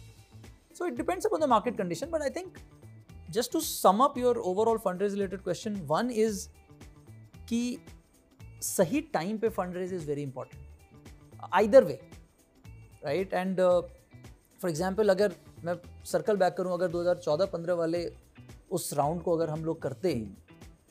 So 0.77 0.85
it 0.85 0.95
depends 0.97 1.25
upon 1.27 1.39
the 1.41 1.47
market 1.49 1.75
condition, 1.77 2.09
but 2.13 2.23
I 2.23 2.29
think 2.29 2.57
just 3.29 3.51
to 3.51 3.61
sum 3.61 4.01
up 4.05 4.17
your 4.17 4.33
overall 4.51 4.79
fundraise 4.87 5.13
related 5.17 5.43
question, 5.43 5.77
one 5.87 6.09
is 6.25 6.47
कि 7.49 7.61
सही 8.63 9.01
time 9.13 9.37
पे 9.37 9.49
fund 9.49 9.75
raise 9.77 9.93
is 9.93 10.07
very 10.07 10.21
important 10.21 11.43
either 11.53 11.83
way 11.83 11.99
right 13.03 13.33
and 13.33 13.59
for 13.61 14.69
example 14.69 15.09
अगर 15.09 15.33
मैं 15.65 15.75
circle 16.11 16.37
back 16.37 16.53
करूँ 16.57 16.73
अगर 16.73 16.91
2014-15 16.91 17.77
वाले 17.77 18.05
उस 18.71 18.93
round 18.97 19.21
को 19.23 19.35
अगर 19.37 19.49
हम 19.49 19.65
लोग 19.65 19.81
करते 19.81 20.13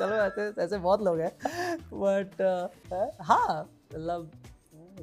चलो 0.00 0.14
ऐसे 0.14 0.62
ऐसे 0.62 0.78
बहुत 0.78 1.02
लोग 1.02 1.20
हैं। 1.20 1.32
बट 1.92 2.42
हाँ? 3.20 3.70
मतलब 3.94 4.30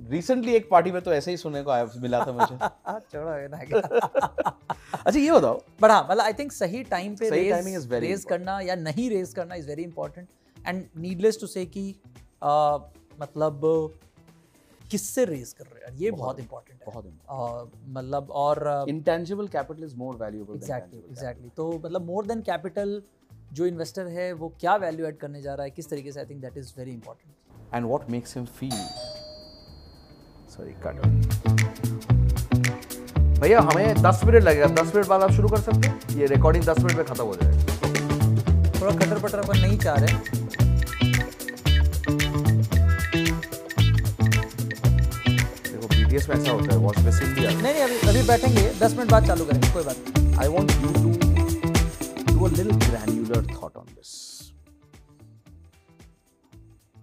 रिसेंटली 0.09 0.55
एक 0.55 0.69
पार्टी 0.71 0.91
में 0.91 1.01
तो 1.01 1.13
ऐसे 1.13 1.31
ही 1.31 1.37
सुनने 1.37 1.63
को 1.63 1.71
आया 1.71 1.89
मिला 1.97 2.25
था 2.25 2.31
मुझे। 2.31 2.57
छोड़ो 3.11 3.47
ना 3.47 3.57
अच्छा 5.05 5.19
ये 5.19 5.31
बताओ। 5.31 5.61
बट 5.81 5.91
हाँ 5.91 6.03
मतलब 6.03 6.21
आई 6.21 6.33
थिंक 6.33 6.51
सही 6.51 6.83
टाइम 6.83 7.15
पे 7.15 7.29
सही 7.29 7.51
रेज 7.51 7.93
रेज 7.93 8.23
करना 8.23 8.59
या 8.59 8.75
नहीं 8.75 9.09
रेज 9.09 9.33
करना 9.33 9.55
is 9.55 9.67
very 9.67 9.83
important 9.83 10.27
and 10.67 10.85
needless 10.97 11.39
to 11.41 11.47
say 11.47 11.65
कि 11.65 11.95
uh, 12.43 12.81
मतलब 13.21 13.61
किससे 14.91 15.25
रेज 15.25 15.53
कर 15.53 15.65
रहे 15.65 15.91
हैं? 15.91 15.97
ये 15.97 16.11
बहुत 16.11 16.39
इंपॉर्टेंट 16.39 16.79
है। 16.79 16.93
बहुत 16.93 17.05
Uh, 17.31 17.79
मतलब 17.87 18.31
और 18.31 18.85
intangible 18.89 19.47
capital 19.47 19.83
is 19.83 19.95
more 19.95 20.15
valuable 20.15 20.55
exactly 20.55 20.99
exactly 20.99 21.49
तो 21.49 21.71
मतलब 21.85 22.01
मोर 22.01 22.25
देन 22.25 22.41
कैपिटल 22.41 23.03
जो 23.53 23.65
इन्वेस्टर 23.65 24.07
है 24.07 24.31
वो 24.33 24.53
क्या 24.59 24.75
वैल्यू 24.75 25.05
ऐड 25.05 25.17
करने 25.17 25.41
जा 25.41 25.53
रहा 25.53 25.63
है 25.63 25.69
किस 25.71 25.89
तरीके 25.89 26.11
से 26.11 26.19
I 26.19 26.25
think 26.25 26.41
that 26.41 26.57
is 26.57 26.73
very 26.77 26.91
important 26.91 27.33
and 27.75 27.85
what 27.91 28.03
makes 28.11 28.33
him 28.35 28.45
feel? 28.57 28.75
Sorry 30.51 30.75
cut 30.83 30.95
भैया 33.39 33.59
हमें 33.61 33.95
10 34.03 34.23
मिनट 34.25 34.43
लगेगा। 34.43 34.67
10 34.75 34.93
मिनट 34.95 35.07
बाद 35.07 35.21
आप 35.21 35.31
शुरू 35.31 35.49
कर 35.49 35.59
सकते 35.61 35.87
हैं? 35.87 36.17
ये 36.17 36.25
रिकॉर्डिंग 36.25 36.63
10 36.63 36.79
मिनट 36.79 36.95
में 36.97 37.05
खत्म 37.05 37.23
हो 37.23 37.35
जाएगा। 37.41 37.59
थोड़ा 38.79 38.95
खटर 38.95 39.19
पटर 39.23 39.39
अपन 39.39 39.59
नहीं 39.59 39.77
चाह 39.79 39.95
रहे। 39.95 40.13
देखो 45.69 45.87
बीटीएस 45.87 46.29
में 46.29 46.35
ऐसा 46.35 46.51
होता 46.51 46.73
है 46.73 46.79
वॉच 46.79 46.97
भी 46.97 47.45
नहीं 47.45 47.61
नहीं 47.61 47.83
अभी 47.83 47.97
अभी 48.09 48.27
बैठेंगे। 48.27 48.69
दस 48.79 48.97
मिनट 48.97 49.11
बाद 49.11 49.27
चालू 49.27 49.45
करेंगे 49.45 49.73
कोई 49.73 49.83
बात 49.83 49.97
नहीं। 50.17 50.49
Want 50.55 50.69
you 50.71 50.89
to 50.93 51.01
do 51.03 51.26
a 52.47 52.49
little 52.49 52.77
granular 52.89 53.41
thought 53.41 53.75
on 53.75 53.85
this. 53.93 54.53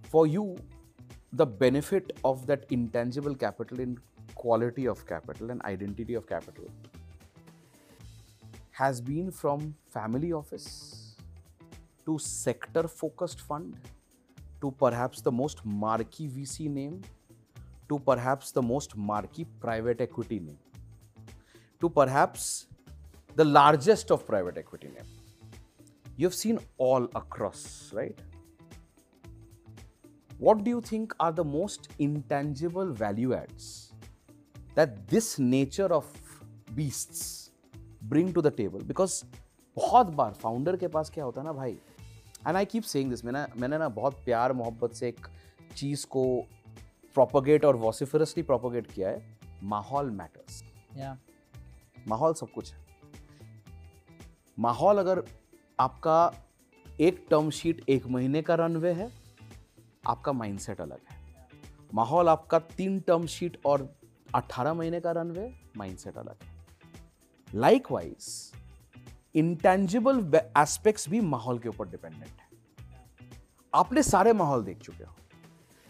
For 0.09 0.25
you, 0.25 0.57
the 1.33 1.45
benefit 1.45 2.17
of 2.23 2.47
that 2.47 2.65
intangible 2.71 3.35
capital 3.35 3.79
in 3.79 3.99
quality 4.33 4.87
of 4.87 5.05
capital 5.05 5.51
and 5.51 5.61
identity 5.61 6.15
of 6.15 6.25
capital 6.25 6.65
has 8.71 8.99
been 8.99 9.29
from 9.29 9.75
family 9.91 10.33
office 10.33 11.15
to 12.07 12.17
sector 12.17 12.87
focused 12.87 13.41
fund 13.41 13.77
to 14.61 14.71
perhaps 14.71 15.21
the 15.21 15.31
most 15.31 15.63
marquee 15.63 16.27
VC 16.27 16.67
name 16.69 17.01
to 17.87 17.99
perhaps 17.99 18.49
the 18.49 18.63
most 18.63 18.97
marquee 18.97 19.45
private 19.59 20.01
equity 20.01 20.39
name 20.39 20.57
to 21.79 21.87
perhaps 21.87 22.65
the 23.35 23.45
largest 23.45 24.09
of 24.09 24.25
private 24.25 24.57
equity 24.57 24.87
name. 24.87 25.14
You've 26.17 26.33
seen 26.33 26.59
all 26.77 27.09
across, 27.13 27.91
right? 27.93 28.17
What 30.39 30.63
do 30.63 30.69
you 30.69 30.79
think 30.81 31.13
are 31.19 31.31
the 31.33 31.43
most 31.43 31.89
intangible 31.99 32.93
value 32.93 33.33
adds 33.33 33.91
that 34.75 35.07
this 35.07 35.37
nature 35.39 35.87
of 35.87 36.05
beasts 36.73 37.51
bring 38.01 38.33
to 38.33 38.41
the 38.41 38.51
table? 38.51 38.79
Because 38.79 39.23
बहुत 39.77 40.07
बार 40.15 40.33
founder 40.41 40.75
के 40.77 40.87
पास 40.87 41.09
क्या 41.09 41.23
होता 41.23 41.41
है 41.41 41.45
ना 41.45 41.53
भाई 41.53 41.71
and 42.47 42.55
I 42.57 42.65
keep 42.65 42.83
saying 42.83 43.09
this 43.09 43.23
मैंने 43.25 43.45
मैंने 43.61 43.77
ना 43.77 43.89
बहुत 43.95 44.21
प्यार 44.25 44.53
मोहब्बत 44.53 44.93
से 44.93 45.07
एक 45.07 45.27
चीज़ 45.77 46.05
को 46.11 46.25
प्रोपोगेट 47.15 47.65
और 47.65 47.75
वॉसिफरसली 47.75 48.43
प्रोपोगेट 48.43 48.91
किया 48.91 49.09
है 49.09 49.37
माहौल 49.63 50.11
मैटर्स 50.11 50.63
या 50.97 51.17
माहौल 52.07 52.33
सब 52.33 52.51
कुछ 52.51 52.71
है 52.73 52.83
माहौल 54.57 54.97
अगर 54.97 55.23
आपका 55.79 56.33
एक 57.01 57.25
टर्म 57.29 57.49
शीट 57.49 57.81
एक 57.89 58.05
महीने 58.07 58.41
का 58.41 58.55
रनवे 58.55 58.91
है, 58.93 59.09
आपका 60.07 60.31
माइंडसेट 60.31 60.81
अलग 60.81 60.99
है। 61.09 61.17
माहौल 61.93 62.29
आपका 62.29 62.59
तीन 62.77 62.99
टर्म 62.99 63.25
शीट 63.27 63.57
और 63.65 63.87
18 64.35 64.73
महीने 64.73 64.99
का 64.99 65.11
रनवे 65.11 65.47
माइंडसेट 65.77 66.17
अलग 66.17 66.43
है। 66.43 66.49
लाइक 67.47 67.91
वाइज 67.91 68.51
इंटेंजिबल 69.35 70.41
एस्पेक्ट्स 70.57 71.09
भी 71.09 71.21
माहौल 71.21 71.59
के 71.59 71.69
ऊपर 71.69 71.89
डिपेंडेंट 71.89 72.23
है। 72.23 72.49
आपने 73.73 74.03
सारे 74.03 74.33
माहौल 74.33 74.63
देख 74.63 74.77
चुके 74.77 75.03
हो। 75.03 75.15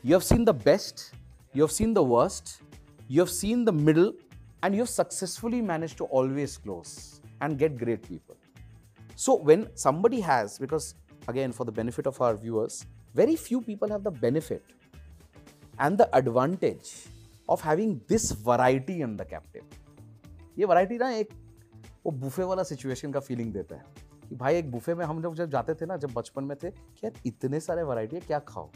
You 0.05 0.11
have 0.11 0.19
seen 0.19 0.45
the 0.45 0.55
best 0.65 1.11
you 1.55 1.65
have 1.65 1.73
seen 1.75 1.93
the 1.93 2.07
worst 2.13 2.61
you 3.09 3.19
have 3.21 3.31
seen 3.31 3.63
the 3.65 3.71
middle, 3.71 4.07
and 4.63 4.75
you 4.75 4.83
have 4.83 4.89
successfully 4.91 5.57
managed 5.61 5.97
to 5.97 6.05
always 6.19 6.53
close 6.57 6.93
and 7.39 7.59
get 7.59 7.75
great 7.81 8.01
people. 8.07 8.35
So, 9.15 9.35
when 9.35 9.67
somebody 9.75 10.19
has, 10.21 10.59
because 10.59 10.95
again, 11.27 11.51
for 11.51 11.65
the 11.65 11.71
benefit 11.71 12.05
of 12.05 12.21
our 12.21 12.35
viewers, 12.35 12.85
very 13.15 13.35
few 13.37 13.61
people 13.61 13.89
have 13.89 14.03
the 14.03 14.11
benefit 14.11 14.63
and 15.79 15.97
the 15.97 16.09
advantage 16.15 17.07
of 17.49 17.61
having 17.61 18.01
this 18.07 18.31
variety 18.31 19.01
in 19.01 19.15
the 19.15 19.25
captive. 19.25 19.63
ये 20.57 20.65
variety 20.65 20.97
ना 20.97 21.09
एक 21.11 21.29
वो 22.05 22.11
buffet 22.11 22.43
वाला 22.43 22.63
situation 22.63 23.11
का 23.11 23.19
feeling 23.19 23.53
देता 23.53 23.75
है 23.75 23.83
कि 24.29 24.35
भाई 24.35 24.55
एक 24.55 24.71
बुफे 24.71 24.93
में 24.95 25.05
हम 25.05 25.21
लोग 25.23 25.35
जब 25.35 25.49
जाते 25.49 25.73
थे 25.75 25.85
ना 25.85 25.97
जब 25.97 26.13
बचपन 26.13 26.43
में 26.43 26.55
थे 26.63 26.69
कि 26.71 27.05
यार 27.05 27.21
इतने 27.25 27.59
सारे 27.59 27.83
वैरायटी 27.83 28.15
है 28.15 28.21
क्या 28.27 28.39
खाओ 28.47 28.69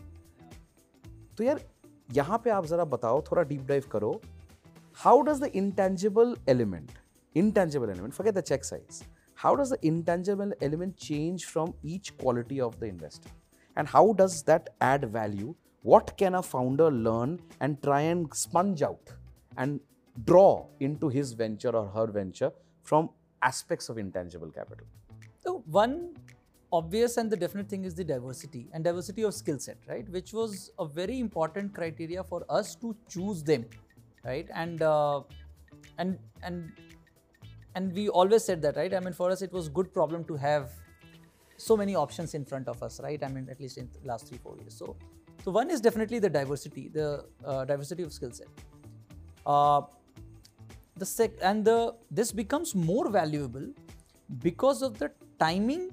तो 1.38 1.44
यार 1.44 1.62
यहाँ 2.10 2.42
पे 2.44 2.50
आप 2.50 2.66
जरा 2.66 2.86
बताओ 2.96 3.22
थोड़ा 3.32 3.44
डीप 3.52 3.68
डाइव 3.68 3.84
करो 3.92 4.20
how 4.98 5.22
does 5.22 5.42
the 5.44 5.52
intangible 5.56 6.36
element 6.50 6.92
intangible 7.36 7.90
element 7.90 8.14
forget 8.14 8.36
the 8.36 8.42
cheque 8.52 8.64
size 8.66 9.04
how 9.42 9.56
does 9.56 9.70
the 9.70 9.80
intangible 9.88 10.52
element 10.62 10.98
change 10.98 11.46
from 11.46 11.74
each 11.82 12.18
quality 12.18 12.60
of 12.60 12.78
the 12.82 12.88
investor? 12.88 13.30
And 13.78 13.88
how 13.88 14.12
does 14.12 14.44
that 14.44 14.72
add 14.82 15.06
value? 15.10 15.56
What 15.82 16.18
can 16.18 16.36
a 16.36 16.44
founder 16.44 16.92
learn 16.92 17.40
and 17.62 17.82
try 17.82 18.02
and 18.02 18.28
sponge 18.34 18.82
out 18.82 19.14
and 19.56 19.80
draw 20.26 20.68
into 20.82 21.08
his 21.08 21.32
venture 21.32 21.70
or 21.70 21.88
her 21.88 22.08
venture 22.08 22.52
from 22.84 23.12
aspects 23.42 23.88
of 23.88 23.98
intangible 23.98 24.52
capital? 24.52 24.86
So, 25.38 25.64
one 25.68 26.16
obvious 26.74 27.16
and 27.16 27.32
the 27.32 27.38
definite 27.38 27.70
thing 27.70 27.86
is 27.86 27.96
the 27.96 28.04
diversity 28.04 28.68
and 28.74 28.84
diversity 28.84 29.22
of 29.22 29.34
skill 29.34 29.58
set, 29.58 29.78
right? 29.88 30.10
Which 30.10 30.34
was 30.34 30.70
a 30.78 30.86
very 30.86 31.18
important 31.18 31.74
criteria 31.74 32.26
for 32.26 32.46
us 32.50 32.76
to 32.76 32.94
choose 33.08 33.42
them, 33.44 33.66
right? 34.26 34.50
And 34.54 34.82
uh, 34.82 35.22
and 35.98 36.20
and 36.44 36.74
and 37.76 37.94
we 37.94 38.10
always 38.10 38.44
said 38.44 38.62
that, 38.64 38.76
right? 38.76 38.94
I 38.94 39.00
mean, 39.00 39.14
for 39.14 39.30
us, 39.30 39.42
it 39.42 39.52
was 39.52 39.70
good 39.70 39.94
problem 39.94 40.24
to 40.26 40.36
have 40.36 40.72
so 41.58 41.76
many 41.78 41.96
options 41.96 42.34
in 42.34 42.46
front 42.46 42.68
of 42.68 42.82
us, 42.82 43.00
right? 43.02 43.22
I 43.24 43.28
mean, 43.28 43.48
at 43.50 43.60
least 43.60 43.78
in 43.78 43.90
the 44.02 44.08
last 44.08 44.28
three 44.28 44.38
four 44.38 44.58
years. 44.58 44.74
So 44.74 44.96
so 45.44 45.52
one 45.52 45.70
is 45.70 45.82
definitely 45.82 46.20
the 46.20 46.30
diversity, 46.30 46.90
the 46.90 47.26
uh, 47.46 47.66
diversity 47.66 48.04
of 48.04 48.12
skill 48.12 48.32
set. 48.32 48.48
Uh, 49.46 49.82
the 50.98 51.06
sec 51.06 51.32
and 51.42 51.64
the 51.64 51.96
this 52.12 52.32
becomes 52.32 52.76
more 52.76 53.10
valuable 53.10 53.68
because 54.44 54.82
of 54.82 55.00
the 55.00 55.10
timing 55.40 55.90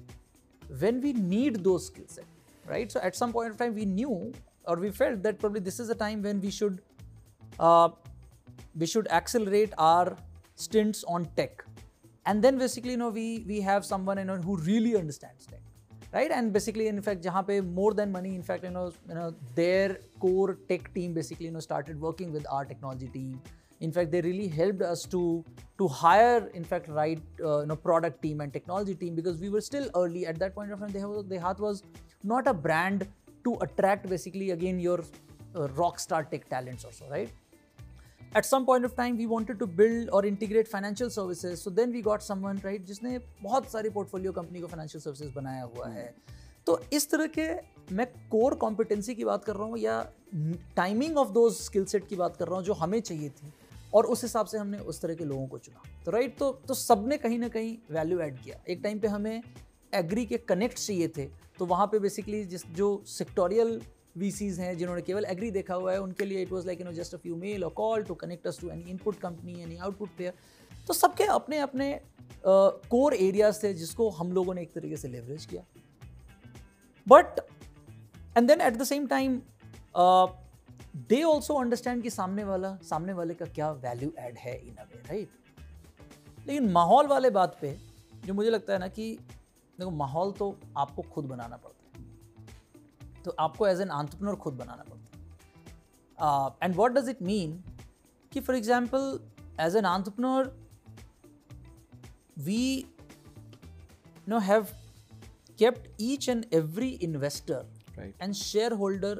when 0.79 0.99
we 1.01 1.13
need 1.13 1.63
those 1.63 1.85
skill 1.87 2.07
set 2.07 2.25
right 2.71 2.91
so 2.91 2.99
at 2.99 3.15
some 3.15 3.31
point 3.31 3.49
of 3.49 3.57
time 3.57 3.73
we 3.73 3.85
knew 3.85 4.33
or 4.65 4.75
we 4.75 4.91
felt 4.91 5.23
that 5.23 5.39
probably 5.39 5.61
this 5.61 5.79
is 5.79 5.89
a 5.89 5.95
time 5.95 6.21
when 6.21 6.41
we 6.41 6.51
should 6.51 6.81
uh, 7.59 7.89
we 8.75 8.85
should 8.85 9.07
accelerate 9.19 9.73
our 9.77 10.17
stints 10.55 11.05
on 11.07 11.25
tech 11.37 11.63
and 12.27 12.43
then 12.43 12.57
basically 12.65 12.91
you 12.91 13.01
know 13.05 13.09
we 13.09 13.27
we 13.47 13.59
have 13.71 13.89
someone 13.93 14.23
you 14.23 14.27
know 14.29 14.37
who 14.49 14.57
really 14.69 14.95
understands 15.01 15.45
tech 15.53 15.61
right? 16.13 16.31
And 16.31 16.53
basically 16.53 16.87
in 16.87 17.01
fact 17.01 17.23
jahan 17.23 17.45
pe 17.45 17.59
more 17.61 17.93
than 17.93 18.11
money 18.11 18.33
in 18.39 18.43
fact 18.49 18.63
you 18.63 18.73
know 18.77 18.87
you 19.09 19.15
know 19.19 19.29
their 19.55 19.99
core 20.25 20.57
tech 20.69 20.93
team 20.93 21.13
basically 21.13 21.47
you 21.47 21.51
know 21.51 21.63
started 21.67 21.99
working 22.09 22.31
with 22.31 22.45
our 22.49 22.65
technology 22.65 23.07
team. 23.07 23.41
In 23.79 23.91
fact 23.95 24.11
they 24.11 24.21
really 24.21 24.47
helped 24.47 24.81
us 24.81 25.03
to 25.15 25.23
to 25.79 25.87
hire 25.87 26.49
in 26.59 26.63
fact 26.63 26.87
right 26.99 27.21
uh, 27.43 27.59
you 27.59 27.67
know 27.71 27.75
product 27.75 28.21
team 28.21 28.41
and 28.41 28.53
technology 28.53 28.95
team 28.95 29.15
because 29.15 29.39
we 29.39 29.49
were 29.49 29.61
still 29.61 29.89
early. 29.95 30.25
At 30.25 30.39
that 30.39 30.55
point 30.55 30.71
of 30.71 30.79
time 30.79 30.95
they 30.97 31.01
Dehat 31.35 31.59
was 31.59 31.83
not 32.23 32.47
a 32.47 32.53
brand 32.53 33.07
to 33.43 33.57
attract 33.67 34.09
basically 34.09 34.51
again 34.51 34.79
your 34.79 35.03
uh, 35.55 35.67
rock 35.81 35.99
star 35.99 36.23
tech 36.23 36.49
talents 36.49 36.83
also 36.85 37.05
right 37.09 37.29
at 38.35 38.45
some 38.45 38.65
point 38.65 38.85
of 38.85 38.95
time 38.95 39.17
we 39.17 39.25
wanted 39.25 39.59
to 39.59 39.67
build 39.67 40.09
or 40.11 40.25
integrate 40.25 40.67
financial 40.67 41.09
services. 41.09 41.61
So 41.61 41.69
then 41.69 41.91
we 41.91 42.01
got 42.01 42.23
someone 42.23 42.59
right 42.65 42.85
जिसने 42.87 43.17
बहुत 43.43 43.71
सारी 43.71 43.89
portfolio 43.89 44.31
company 44.31 44.61
को 44.61 44.67
financial 44.67 45.03
services 45.03 45.33
बनाया 45.35 45.63
हुआ 45.63 45.87
है। 45.89 46.13
तो 46.67 46.79
इस 46.93 47.09
तरह 47.11 47.27
के 47.37 47.47
मैं 47.95 48.05
कोर 48.31 48.53
कॉम्पिटेंसी 48.55 49.15
की 49.15 49.25
बात 49.25 49.43
कर 49.45 49.55
रहा 49.55 49.63
हूँ 49.63 49.77
या 49.77 50.01
टाइमिंग 50.75 51.17
ऑफ़ 51.17 51.29
दो 51.29 51.49
स्किल 51.49 51.85
सेट 51.85 52.07
की 52.07 52.15
बात 52.15 52.35
कर 52.37 52.47
रहा 52.47 52.55
हूँ 52.55 52.65
जो 52.65 52.73
हमें 52.73 52.99
चाहिए 52.99 53.29
थी। 53.29 53.53
और 53.93 54.05
उस 54.05 54.23
हिसाब 54.23 54.45
से 54.45 54.57
हमने 54.57 54.77
उस 54.77 55.01
तरह 55.01 55.15
के 55.15 55.25
लोगों 55.25 55.47
को 55.47 55.57
चुना। 55.57 55.83
तो 56.05 56.11
राइट 56.11 56.37
तो 56.37 56.51
तो 56.67 56.73
सबने 56.73 57.17
कहीं 57.17 57.39
ना 57.39 57.47
कहीं 57.47 57.77
वैल्यू 57.91 58.19
ऐड 58.19 58.37
किया। 58.43 58.59
एक 58.69 58.81
टाइम 58.83 58.99
पे 58.99 59.07
हमें 59.07 59.41
एग्री 59.93 60.25
के 60.25 60.37
कनेक्ट 60.37 60.77
चाहिए 60.77 61.07
थे। 61.07 61.25
तो 61.59 61.65
वहाँ 61.65 61.87
पे 61.87 61.99
बेसिकली 61.99 62.43
जिस 62.45 62.65
जो 62.67 63.03
सेक्टोरियल 63.07 63.79
VCs 64.17 64.57
हैं 64.59 64.77
जिन्होंने 64.77 65.01
केवल 65.01 65.25
एग्री 65.25 65.49
देखा 65.51 65.75
हुआ 65.75 65.91
है 65.91 66.01
उनके 66.01 66.25
लिए 66.25 66.41
it 66.41 66.51
was 66.51 66.65
like 66.65 66.79
you 66.81 66.85
know 66.85 66.93
just 66.93 67.13
a 67.15 67.17
few 67.17 67.35
mail 67.35 67.63
और 67.63 67.71
call 67.77 68.03
to 68.03 68.13
connect 68.15 68.47
us 68.47 68.59
to 68.61 68.69
any 68.69 68.89
input 68.91 69.19
company 69.19 69.61
any 69.61 69.77
output 69.77 70.09
player 70.17 70.33
तो 70.87 70.93
सबके 70.93 71.23
अपने 71.23 71.57
अपने 71.59 71.99
कोर 72.45 73.13
uh, 73.13 73.21
एरियाज़ 73.21 73.63
थे 73.63 73.73
जिसको 73.73 74.09
हम 74.09 74.31
लोगों 74.31 74.53
ने 74.53 74.61
एक 74.61 74.73
तरीके 74.73 74.97
से 74.97 75.07
लेवरेज 75.07 75.45
किया। 75.45 75.63
But 77.07 77.39
and 78.37 78.47
then 78.47 78.61
at 78.61 78.73
the 78.73 78.83
same 78.83 79.07
time 79.07 79.41
they 81.09 81.21
also 81.23 81.53
understand 81.53 82.03
कि 82.03 82.09
सामने 82.09 82.43
वाला 82.43 82.75
सामने 82.83 83.13
वाले 83.13 83.33
का 83.33 83.45
क्या 83.55 83.71
वैल्यू 83.83 84.11
एड 84.19 84.37
है 84.37 84.55
इन 84.67 84.75
अ 84.75 84.83
वे 84.83 85.01
राइट 85.07 85.29
लेकिन 86.47 86.69
माहौल 86.71 87.07
वाले 87.07 87.29
बात 87.29 87.57
पे 87.61 87.77
जो 88.25 88.33
मुझे 88.33 88.49
लगता 88.49 88.73
है 88.73 88.79
ना 88.79 88.87
कि 88.87 89.17
देखो 89.79 89.91
माहौल 89.91 90.31
तो 90.31 90.55
आपको 90.77 91.01
खुद 91.13 91.25
बनाना 91.25 91.55
पड़ता 91.55 91.69
है। 91.69 91.76
तो 93.27 93.35
आपको 93.39 93.67
एज 93.67 93.81
एन 93.81 93.89
आंट्रप्रनर 93.91 94.35
खुद 94.45 94.53
बनाना 94.63 94.83
पड़ता 94.89 95.05
है। 96.19 96.67
And 96.67 96.75
what 96.75 96.91
does 96.91 97.09
it 97.09 97.21
mean 97.21 97.61
कि 98.31 98.39
for 98.39 98.55
example 98.55 99.19
as 99.61 99.75
an 99.75 99.85
entrepreneur 99.85 100.51
we 102.39 102.65
know 104.29 104.39
have 104.49 104.67
kept 105.59 105.85
each 106.07 106.25
and 106.31 106.45
every 106.51 106.87
investor 107.05 107.59
Right. 107.97 108.19
and 108.23 108.35
shareholder 108.37 109.11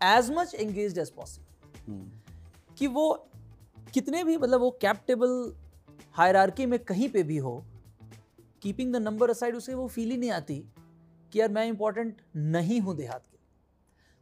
as 0.00 0.26
much 0.30 0.50
engaged 0.64 0.98
as 0.98 1.10
possible. 1.10 1.46
कि 2.78 2.86
वो 2.86 3.04
कितने 3.94 4.22
भी 4.24 4.36
मतलब 4.36 4.60
वो 4.60 4.70
कैप्टेबल 4.80 5.32
हायरार्की 6.16 6.66
में 6.66 6.78
कहीं 6.84 7.08
पे 7.08 7.22
भी 7.22 7.36
हो 7.46 7.54
कीपिंग 8.62 8.92
द 8.92 8.96
नंबर 8.96 9.30
असाइड 9.30 9.56
उसे 9.56 9.74
वो 9.74 9.86
फील 9.88 10.10
ही 10.10 10.16
नहीं 10.16 10.30
आती 10.30 10.58
कि 11.32 11.40
यार 11.40 11.48
मैं 11.52 11.66
इंपॉर्टेंट 11.66 12.20
नहीं 12.36 12.80
हूँ 12.80 12.96
देहात 12.96 13.24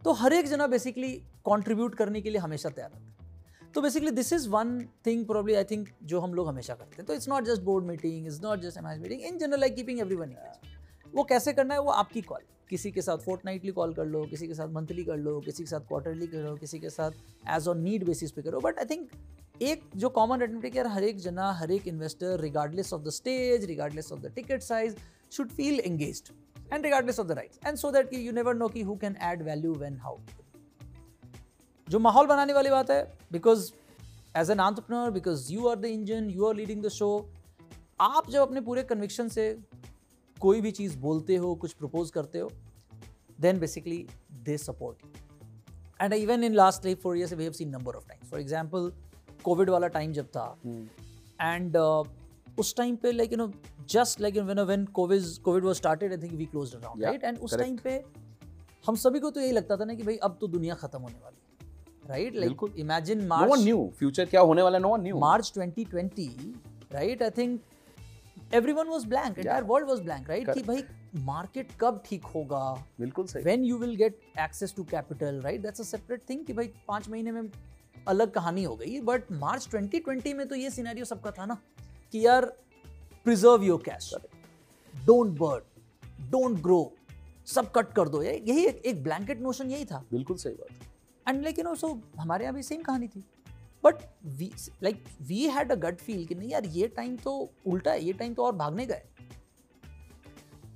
तो 0.03 0.13
हर 0.13 0.33
एक 0.33 0.47
जना 0.49 0.67
बेसिकली 0.67 1.13
कॉन्ट्रीब्यूट 1.45 1.95
करने 1.95 2.21
के 2.21 2.31
लिए 2.31 2.41
हमेशा 2.41 2.69
तैयार 2.69 2.91
रहता 2.91 3.05
है। 3.05 3.73
तो 3.75 3.81
basically 3.81 4.11
this 4.11 4.33
is 4.33 4.49
one 4.49 4.79
thing 5.07 5.25
probably 5.27 5.55
I 5.55 5.65
think 5.65 5.89
जो 6.05 6.21
हम 6.21 6.35
लोग 6.35 6.49
हमेशा 6.49 6.75
करते 6.75 6.97
हैं। 6.97 7.07
तो 7.07 7.15
it's 7.15 7.29
not 7.29 7.45
just 7.45 7.63
board 7.63 7.85
meeting 7.87 8.27
is 8.27 8.41
not 8.43 8.61
just 8.61 8.79
M 8.79 8.89
meeting 9.03 9.21
in 9.23 9.39
general 9.39 9.61
like 9.61 9.75
keeping 9.75 10.01
everyone 10.17 10.35
वो 11.15 11.25
कैसे 11.25 11.53
करना 11.53 11.75
है 11.75 11.81
वो 11.81 11.91
आपकी 11.91 12.21
कॉल 12.23 12.43
किसी 12.71 12.91
के 12.93 13.03
साथ 13.03 13.19
फोर्ट 13.19 13.45
नाइटली 13.45 13.73
कॉल 13.73 13.93
कर 13.95 14.05
लो 14.07 14.25
किसी 14.31 14.47
के 14.49 14.55
साथ 14.55 14.69
मंथली 14.73 15.05
कर 15.05 15.17
लो 15.17 15.39
किसी 15.41 15.63
के 15.63 15.71
साथ 15.71 15.81
क्वार्टरली 15.89 16.27
कर 16.27 16.43
लो 16.45 16.55
किसी 16.57 16.79
के 16.79 16.91
साथ 16.91 17.11
एज 17.57 17.69
ऑन 17.69 17.81
नीड 17.83 18.05
बेसिस 18.07 18.33
पे 18.33 18.43
करो। 18.43 18.61
बट 18.61 18.79
आई 18.79 18.85
थिंक 18.91 19.09
एक 19.63 19.83
जो 19.97 20.09
कॉमन 20.09 20.43
एडमिट 20.43 20.77
यार 20.77 20.87
हर 20.87 21.05
एक 21.05 21.17
जना 21.21 21.51
हर 21.53 21.71
एक 21.71 21.89
investor 21.89 22.41
regardless 22.41 22.93
of 22.93 23.03
the 23.03 23.11
stage 23.13 23.65
regardless 23.65 24.13
of 24.13 24.21
the 24.21 24.33
ticket 24.35 24.63
size 24.63 24.95
should 25.33 25.51
feel 25.51 25.81
engaged 25.81 26.33
and 26.73 26.85
regardless 26.85 27.21
of 27.21 27.27
the 27.27 27.33
rights 27.33 27.59
and 27.67 27.77
so 27.77 27.91
that 27.91 28.15
you 28.15 28.33
never 28.33 28.55
know 28.55 28.69
कि 28.69 28.83
who 28.83 28.97
can 28.97 29.17
add 29.23 29.43
value 29.43 29.75
when 29.75 29.99
how 29.99 30.19
जो 31.89 31.99
माहौल 31.99 32.27
बनाने 32.27 32.53
वाली 32.53 32.71
बात 32.71 32.91
है 32.91 33.03
because 33.33 33.71
as 34.37 34.51
an 34.51 34.61
entrepreneur 34.61 35.11
because 35.11 35.53
you 35.53 35.69
are 35.69 35.77
the 35.77 35.85
engine 35.87 36.31
you 36.31 36.47
are 36.47 36.55
leading 36.57 36.83
the 36.85 36.89
show 36.91 37.11
आप 38.01 38.31
जब 38.31 38.41
अपने 38.41 38.61
पूरे 38.61 38.83
कन्विक्शन 38.85 39.29
से 39.29 39.47
कोई 40.37 40.61
भी 40.61 40.71
चीज़ 40.73 40.97
बोलते 40.99 41.37
हो 41.37 41.55
कुछ 41.57 41.73
प्रपोज 41.75 42.11
करते 42.11 42.39
हो 42.39 42.51
then 43.39 43.59
basically 43.61 44.07
they 44.45 44.57
support 44.59 45.03
and 46.01 46.13
even 46.15 46.45
in 46.45 46.55
last 46.55 46.83
three 46.83 46.95
four 47.03 47.17
years 47.19 47.33
we 47.33 47.45
have 47.45 47.53
seen 47.53 47.69
number 47.71 47.95
of 47.95 48.07
times 48.09 48.31
for 48.31 48.41
example 48.41 48.91
Covid 49.45 49.71
वाला 49.71 49.87
टाइम 49.89 50.13
जब 50.13 50.27
था 50.37 50.47
एंड 51.43 51.77
उस 52.61 52.75
टाइम 52.77 52.97
पे 53.03 53.13
like 53.13 53.33
you 53.33 53.39
know 53.39 53.51
just 53.91 54.21
like 54.21 54.39
when 54.39 54.61
when 54.61 54.85
Covid 55.01 55.23
Covid 55.45 55.65
was 55.65 55.77
started 55.77 56.13
I 56.13 56.19
think 56.23 56.33
we 56.39 56.47
closed 56.47 56.77
around 56.77 57.05
right 57.05 57.25
and 57.25 57.39
उस 57.39 57.57
time 57.59 57.77
पे 57.85 58.03
हम 58.87 58.97
सभी 58.97 59.21
को 59.21 59.31
तो 59.31 59.41
यही 59.41 59.53
लगता 59.53 59.77
था 59.77 59.85
ना 59.85 59.95
कि 59.95 60.03
भाई 60.03 60.17
अब 60.29 60.37
तो 60.41 60.47
दुनिया 60.57 60.75
खत्म 60.75 61.03
होने 61.03 61.19
वाली 61.25 61.37
right 62.09 62.37
like. 62.37 62.73
Imagine 62.79 63.25
no 63.25 63.47
one 63.49 63.63
knew 63.65 63.91
future 63.99 64.25
क्या 64.27 64.41
होने 64.51 64.63
वाला 64.63 64.79
no 64.79 64.89
one 64.89 65.03
knew 65.03 65.21
March 65.25 65.51
2020, 65.57 66.29
right? 66.95 67.23
I 67.27 67.31
think 67.39 68.57
everyone 68.59 68.89
was 68.95 69.05
blank. 69.11 69.41
Entire 69.43 69.67
world 69.73 69.91
was 69.93 70.01
blank, 70.07 70.31
right? 70.33 70.53
कि 70.55 70.63
भाई 70.63 70.83
market 71.29 71.75
कब 71.81 72.03
ठीक 72.07 72.25
होगा? 72.35 72.63
बिल्कुल 73.01 73.27
सही 73.27 73.45
When 73.45 73.67
you 73.71 73.79
will 73.83 73.95
get 74.01 74.25
access 74.47 74.75
to 74.79 74.87
capital, 74.95 75.43
right? 75.49 75.63
That's 75.67 75.85
a 75.85 75.89
separate 75.91 76.27
thing 76.31 76.47
कि 76.47 76.53
भाई 76.53 76.73
पाँच 76.89 77.09
महीने 77.09 77.33
में 77.33 77.43
अलग 78.09 78.31
कहानी 78.31 78.65
हो 78.65 78.75
गई 78.77 79.01
बट 79.11 79.33
मार्च 79.33 79.69
2020 79.75 80.35
में 80.35 80.47
तो 80.49 80.55
ये 80.55 80.71
सिनेरियो 80.71 81.05
सबका 81.05 81.31
था 81.31 81.47
ना 81.47 81.57
कि 82.13 82.25
यार 82.27 82.45
preserve 83.25 83.63
your 83.65 83.83
cash 83.85 84.13
don't 84.95 85.39
burn 85.39 86.29
don't 86.31 86.61
grow 86.63 86.81
सब 87.47 87.71
कट 87.73 87.93
कर 87.95 88.09
दो। 88.09 88.23
यही 88.23 88.65
एक, 88.67 88.77
एक 88.77 89.03
ब्लैंकेट 89.03 89.41
नोशन 89.41 89.71
यही 89.71 89.85
था। 89.85 90.05
बिल्कुल 90.11 90.37
सही 90.37 90.55
बात 90.55 91.29
and 91.29 91.43
like 91.43 91.59
you 91.59 91.65
know 91.65 91.75
so 91.75 91.89
हमारे 92.19 92.45
यहाँ 92.45 92.55
भी 92.55 92.63
सेम 92.63 92.83
कहानी 92.83 93.09
थी। 93.09 93.25
But 93.85 94.03
we 94.39 94.51
like 94.83 95.05
we 95.23 95.47
had 95.49 95.73
a 95.73 95.75
gut 95.83 96.01
feel 96.01 96.25
कि 96.27 96.35
नहीं 96.35 96.51
यार 96.51 96.65
ये 96.67 96.89
टाइम 96.97 97.17
तो 97.17 97.33
उल्टा 97.67 97.91
है 97.91 98.05
ये 98.05 98.13
टाइम 98.13 98.35
तो 98.35 98.45
और 98.45 98.53
भागने 98.57 98.87
का 98.87 98.95
है 98.95 99.09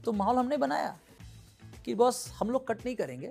तो 0.05 0.12
माहौल 0.12 0.36
हमने 0.36 0.56
बनाया 0.56 0.97
कि 1.85 1.94
बस 1.94 2.27
हम 2.39 2.51
लोग 2.51 2.66
कट 2.69 2.85
नहीं 2.85 2.97
करेंगे 2.97 3.31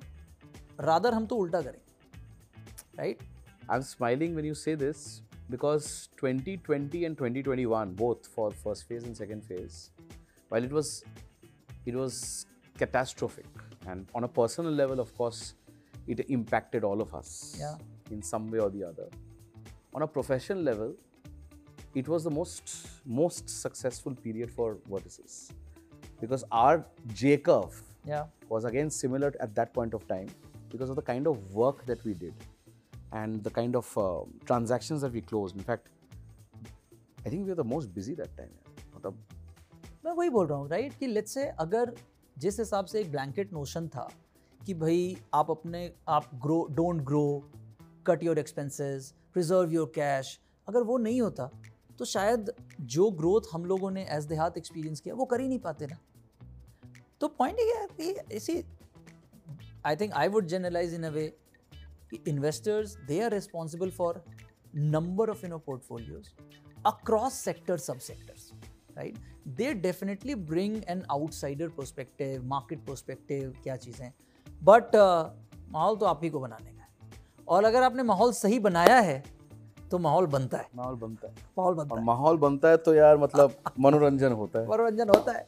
रादर 0.80 1.14
हम 1.14 1.26
तो 1.26 1.36
उल्टा 1.36 1.62
करेंगे। 1.62 2.98
Right 2.98 3.22
I'm 3.66 3.84
smiling 3.84 4.34
when 4.38 4.46
you 4.46 4.56
say 4.60 4.72
this 4.76 5.02
because 5.50 6.10
2020 6.18 7.06
and 7.06 7.18
2021, 7.18 7.94
both 7.94 8.28
for 8.28 8.52
first 8.52 8.88
phase 8.88 9.04
and 9.04 9.16
second 9.16 9.44
phase, 9.46 9.92
while 10.50 10.64
it 10.64 10.72
was 10.72 11.04
it 11.86 11.96
was 11.96 12.46
catastrophic, 12.78 13.46
and 13.88 14.08
on 14.16 14.24
a 14.24 14.28
personal 14.28 14.72
level, 14.72 15.00
of 15.00 15.16
course, 15.18 15.54
it 16.08 16.26
impacted 16.30 16.84
all 16.84 17.02
of 17.02 17.14
us 17.14 17.56
Yeah. 17.60 17.76
in 18.12 18.22
some 18.22 18.50
way 18.52 18.60
or 18.60 18.70
the 18.70 18.84
other. 18.84 19.10
On 19.94 20.02
a 20.02 20.08
professional 20.08 20.62
level, 20.62 20.96
it 21.94 22.08
was 22.08 22.24
the 22.24 22.32
most 22.32 22.72
most 23.06 23.50
successful 23.50 24.16
period 24.16 24.50
for 24.52 24.76
vertices 24.90 25.52
because 26.22 26.44
our 26.52 26.86
J 27.14 27.38
curve 27.38 27.82
या 28.08 28.22
was 28.50 28.66
again 28.70 28.90
similar 28.90 29.30
at 29.40 29.54
that 29.56 29.74
point 29.76 29.94
of 29.94 30.08
time 30.08 30.30
because 30.72 30.90
of 30.90 30.96
the 30.96 31.06
kind 31.10 31.28
of 31.28 31.54
work 31.60 31.86
that 31.86 32.04
we 32.08 32.14
did 32.24 32.34
and 33.14 33.44
the 33.44 33.52
kind 33.52 33.76
of 33.76 33.98
uh, 33.98 34.22
transactions 34.46 35.02
that 35.02 35.12
we 35.12 35.22
closed. 35.22 35.56
In 35.56 35.64
fact, 35.64 35.88
I 37.26 37.30
think 37.30 37.44
we 37.44 37.50
were 37.50 37.56
the 37.56 37.70
most 37.76 37.94
busy 37.94 38.16
that 38.16 38.36
time. 38.38 38.54
मतलब 38.96 39.18
मैं 40.06 40.12
वही 40.12 40.30
बोल 40.30 40.48
रहा 40.48 40.58
हूँ 40.58 40.70
right 40.70 40.98
कि 41.00 41.08
let's 41.08 41.34
से 41.34 41.46
अगर 41.60 41.94
जिस 42.38 42.60
हिसाब 42.60 42.86
से 42.86 43.00
एक 43.02 43.12
ब्लैंकेट 43.12 43.54
नोशन 43.54 43.88
था 43.88 44.08
कि 44.62 44.74
भाई 44.74 45.18
आप 45.34 45.52
अपने 45.52 45.90
आप 46.10 46.30
grow 46.44 46.66
don't 46.72 47.02
grow 47.08 47.26
cut 48.08 48.24
your 48.24 48.40
expenses 48.40 49.14
preserve 49.34 49.72
your 49.74 49.92
cash 49.96 50.40
अगर 50.68 50.84
वो 50.90 50.98
नहीं 50.98 51.22
होता 51.22 51.50
तो 52.00 52.06
शायद 52.06 52.52
जो 52.96 53.10
ग्रोथ 53.22 53.54
हम 53.54 53.66
लोगों 53.66 53.92
ने 53.92 54.06
एज 54.12 54.26
देहात 54.26 54.58
एक्सपीरियंस 54.58 55.00
किया 55.00 55.16
वो 55.16 55.26
कर 55.34 55.42
ही 55.42 55.48
नहीं 55.48 55.60
पाते 55.60 55.88
ना 55.88 55.98
तो 57.22 57.28
पॉइंट 57.40 57.60
ये 57.60 57.80
है 57.80 57.88
कि 58.00 58.36
इसी 58.36 58.64
I 59.86 59.96
think 59.96 60.14
I 60.14 60.28
would 60.36 60.46
generalize 60.54 60.94
in 60.94 61.04
a 61.04 61.10
way 61.10 61.32
कि 62.14 62.32
investors 62.32 62.96
they 62.96 63.22
are 63.22 63.32
responsible 63.32 63.90
for 63.90 64.26
number 64.76 65.30
of 65.30 65.46
Eno 65.46 65.58
portfolios 65.58 66.28
across 66.86 67.34
sector 67.34 67.78
सब 67.78 68.00
sectors 68.00 68.52
right 68.98 69.18
they 69.48 69.74
definitely 69.74 70.36
bring 70.36 70.82
an 70.88 71.04
outsider 71.12 71.68
perspective 71.68 72.46
market 72.46 72.80
perspective 72.80 73.54
क्या 73.64 73.76
चीज़ें? 73.76 74.14
बट 74.64 74.84
uh, 74.84 75.72
माहौल 75.72 75.98
तो 75.98 76.06
आप 76.06 76.20
ही 76.24 76.30
को 76.30 76.40
बनाने 76.40 76.72
का 76.72 76.82
है। 76.82 76.88
और 77.48 77.64
अगर 77.64 77.84
आपने 77.84 78.04
माहौल 78.04 78.32
सही 78.34 78.60
बनाया 78.60 79.00
है 79.00 79.24
तो 79.92 80.00
माहौल 80.00 80.26
बनता 80.26 80.58
है। 80.58 80.68
माहौल 80.76 80.96
बनता 80.96 81.28
है। 81.28 81.34
माहौल 81.58 81.74
बनता 81.74 82.00
है। 82.00 82.06
माहौल 82.06 82.38
बनता 82.38 82.70
है 82.70 82.78
तो 82.78 82.94
यार 82.94 83.18
मतलब 83.18 83.56
मनोरंजन 83.80 84.32
होता 84.32 84.60
है। 84.60 84.68
मनोरंजन 84.68 85.10
होता 85.10 85.32
है। 85.32 85.48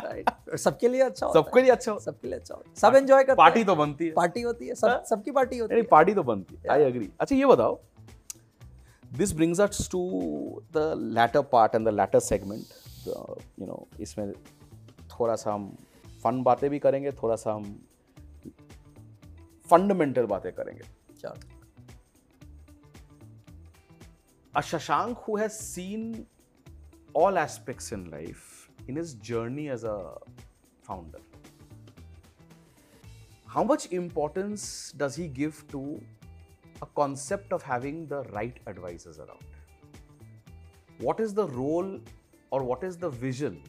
सबके 0.64 0.88
लिए 0.88 1.00
अच्छा 1.00 1.26
होता 1.26 1.40
सबके 1.40 1.62
लिए 1.62 1.70
अच्छा 1.70 1.92
है 1.92 1.98
सबके 1.98 2.28
लिए 2.28 2.38
अच्छा 2.38 2.62
सब 2.76 2.96
एंजॉय 2.96 3.24
करते 3.24 3.36
पार्टी 3.36 3.64
तो 3.64 3.76
बनती 3.76 4.06
है। 4.06 4.12
पार्टी 4.12 4.40
होती 4.42 4.68
है 4.68 4.74
सब 4.74 5.02
सबकी 5.10 5.30
पार्टी 5.30 5.58
होती 5.58 5.74
नहीं 5.74 5.82
है। 5.82 5.88
पार्टी 5.88 6.14
तो 6.14 6.22
बनती 6.22 6.56
है। 6.56 6.70
आई 6.72 6.82
एग्री 6.82 7.10
अच्छा 7.20 7.36
ये 7.36 7.46
बताओ। 7.46 7.78
This 9.16 9.32
brings 9.32 9.60
us 9.60 9.88
to 9.92 10.00
the 10.72 10.92
latter 11.18 11.42
part 11.52 11.74
and 11.74 11.88
the 11.88 11.92
latter 11.94 12.20
segment 12.20 13.08
you 13.08 13.66
know 13.66 13.86
इसमें 14.00 14.32
थोड़ा 15.12 15.36
सा 15.36 15.52
हम 15.52 15.70
फन 16.24 16.42
बातें 16.42 16.68
भी 16.70 16.78
करेंगे 16.78 17.10
थोड़ा 17.22 17.36
सा 17.36 17.52
हम 17.52 17.64
फंडामेंटल 19.70 20.26
बातें 20.26 20.52
करेंगे। 20.52 20.82
चलो 21.20 21.34
a 24.54 24.60
Shashank 24.60 25.18
who 25.24 25.34
has 25.36 25.56
seen 25.56 26.06
all 27.14 27.36
aspects 27.42 27.92
in 27.96 28.00
life 28.14 28.46
in 28.90 28.96
his 29.00 29.14
journey 29.30 29.68
as 29.68 29.84
a 29.84 29.96
founder. 30.82 31.20
How 33.46 33.64
much 33.64 33.86
importance 33.98 34.92
does 34.96 35.16
he 35.16 35.26
give 35.28 35.64
to 35.72 36.00
a 36.82 36.86
concept 37.00 37.52
of 37.52 37.62
having 37.62 38.06
the 38.06 38.22
right 38.38 38.58
advisors 38.66 39.18
around? 39.18 39.44
What 40.98 41.20
is 41.20 41.34
the 41.34 41.46
role 41.48 41.98
or 42.50 42.62
what 42.62 42.84
is 42.84 42.96
the 42.96 43.10
vision 43.10 43.62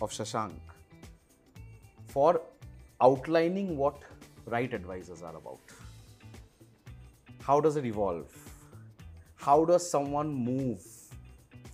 of 0.00 0.10
Shashank 0.10 0.60
for 2.08 2.40
outlining 3.00 3.76
what 3.76 4.02
right 4.46 4.72
advisors 4.72 5.22
are 5.22 5.36
about? 5.36 5.60
How 7.40 7.60
does 7.60 7.76
it 7.76 7.84
evolve? 7.84 8.48
how 9.48 9.64
does 9.64 9.88
someone 9.88 10.32
move 10.34 10.84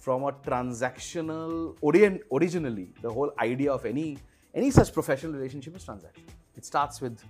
from 0.03 0.23
a 0.23 0.31
transactional 0.31 1.75
orient, 1.81 2.21
originally 2.31 2.93
the 3.01 3.09
whole 3.09 3.31
idea 3.39 3.71
of 3.71 3.85
any 3.85 4.17
any 4.55 4.71
such 4.71 4.93
professional 4.93 5.33
relationship 5.33 5.75
is 5.75 5.83
transaction 5.83 6.25
it 6.55 6.65
starts 6.65 7.01
with 7.01 7.23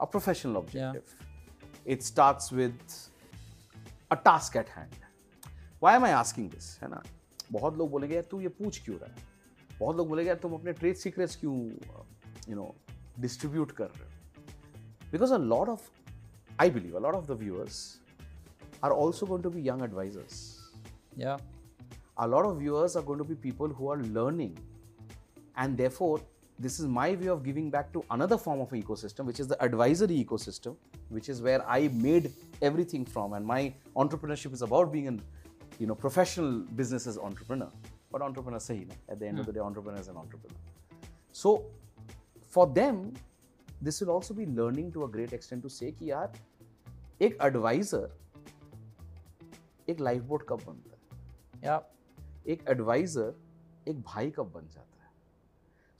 a 0.00 0.06
professional 0.06 0.56
objective 0.58 1.14
it 1.84 2.02
starts 2.02 2.52
with 2.52 2.96
a 4.10 4.16
task 4.16 4.56
at 4.56 4.68
hand 4.68 4.96
why 5.80 5.94
am 5.94 6.04
i 6.04 6.12
asking 6.22 6.48
this 6.56 6.68
है 6.82 6.88
ना 6.88 7.02
बहुत 7.52 7.76
लोग 7.78 7.90
बोलेंगे 7.90 8.14
यार 8.14 8.24
तू 8.30 8.40
ये 8.40 8.48
पूछ 8.60 8.82
क्यों 8.84 8.98
रहा 8.98 9.12
है 9.12 9.24
बहुत 9.80 9.96
लोग 9.96 10.08
बोलेंगे 10.08 10.28
यार 10.28 10.38
तुम 10.42 10.52
अपने 10.54 10.72
ट्रेड 10.80 10.96
सीक्रेट्स 10.96 11.36
क्यों 11.36 11.58
यू 12.48 12.56
नो 12.56 12.74
डिस्ट्रीब्यूट 13.20 13.72
कर 13.80 13.84
रहे 13.84 14.08
हो 14.08 15.10
because 15.12 15.32
a 15.32 15.38
lot 15.52 15.68
of 15.68 15.90
I 16.60 16.70
believe 16.70 16.96
a 16.96 17.00
lot 17.00 17.14
of 17.14 17.26
the 17.28 17.38
viewers 17.44 17.78
are 18.82 18.92
also 18.92 19.26
going 19.26 19.42
to 19.42 19.50
be 19.50 19.60
young 19.60 19.82
advisors. 19.82 20.34
या 21.18 21.36
A 22.18 22.26
lot 22.26 22.46
of 22.46 22.58
viewers 22.58 22.96
are 22.96 23.02
going 23.02 23.18
to 23.18 23.24
be 23.24 23.34
people 23.34 23.68
who 23.68 23.88
are 23.90 23.98
learning, 24.02 24.58
and 25.56 25.76
therefore, 25.76 26.20
this 26.58 26.80
is 26.80 26.86
my 26.86 27.14
way 27.14 27.26
of 27.26 27.42
giving 27.44 27.70
back 27.70 27.92
to 27.92 28.02
another 28.10 28.38
form 28.38 28.60
of 28.60 28.70
ecosystem, 28.70 29.26
which 29.26 29.40
is 29.40 29.46
the 29.46 29.62
advisory 29.62 30.24
ecosystem, 30.24 30.76
which 31.10 31.28
is 31.28 31.42
where 31.42 31.62
I 31.68 31.88
made 31.88 32.32
everything 32.62 33.04
from. 33.04 33.34
And 33.34 33.44
my 33.44 33.74
entrepreneurship 33.94 34.54
is 34.54 34.62
about 34.62 34.90
being 34.90 35.08
an, 35.08 35.20
you 35.78 35.86
know, 35.86 35.94
professional 35.94 36.60
businesses 36.74 37.18
entrepreneur, 37.18 37.70
but 38.10 38.22
entrepreneur 38.22 38.58
sahi 38.58 38.88
na. 38.88 38.94
At 39.10 39.20
the 39.20 39.26
end 39.26 39.38
of 39.38 39.46
the 39.46 39.52
day, 39.52 39.60
entrepreneur 39.60 40.00
is 40.00 40.08
an 40.08 40.16
entrepreneur. 40.16 40.56
So, 41.32 41.66
for 42.48 42.66
them, 42.66 43.12
this 43.82 44.00
will 44.00 44.10
also 44.10 44.32
be 44.32 44.46
learning 44.46 44.92
to 44.92 45.04
a 45.04 45.08
great 45.08 45.34
extent 45.34 45.62
to 45.62 45.68
say 45.68 45.92
कि 45.92 46.10
यार 46.10 46.32
एक 47.22 47.38
advisor 47.50 48.06
एक 49.88 50.00
life 50.00 50.22
boat 50.22 50.42
कब 50.48 50.62
बनता 50.66 50.96
है 50.96 51.60
या 51.64 51.76
एक 52.45 52.67
advisor 52.69 53.33
एक 53.87 54.01
भाई 54.01 54.31
कब 54.31 54.51
बन 54.51 54.67
जाता 54.67 55.03
है। 55.03 55.09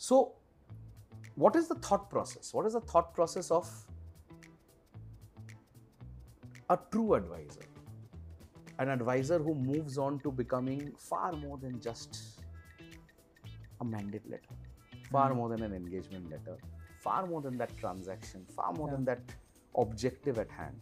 So 0.02 0.18
what 1.40 1.56
is 1.56 1.74
the 1.74 1.82
thought 1.92 2.10
process 2.10 2.52
what 2.56 2.66
is 2.68 2.78
the 2.78 2.82
thought 2.96 3.14
process 3.16 3.52
of 3.52 3.70
a 6.70 6.76
true 6.92 7.16
advisor 7.16 7.70
an 8.82 8.90
advisor 8.90 9.42
who 9.42 9.54
move 9.56 10.00
on 10.02 10.18
to 10.18 10.32
becoming 10.32 10.82
far 11.00 11.36
more 11.36 11.60
than 11.60 11.80
just 11.80 12.16
a 13.82 13.84
mandate 13.84 14.28
letter 14.28 15.10
far 15.12 15.34
more 15.34 15.56
than 15.56 15.64
an 15.66 15.74
engagement 15.76 16.30
letter 16.30 16.60
far 17.04 17.26
more 17.26 17.42
than 17.44 17.58
that 17.58 17.80
transaction 17.80 18.46
far 18.58 18.74
more 18.78 18.90
than 18.90 19.06
that 19.06 19.32
objective 19.76 20.40
at 20.42 20.52
hand 20.52 20.82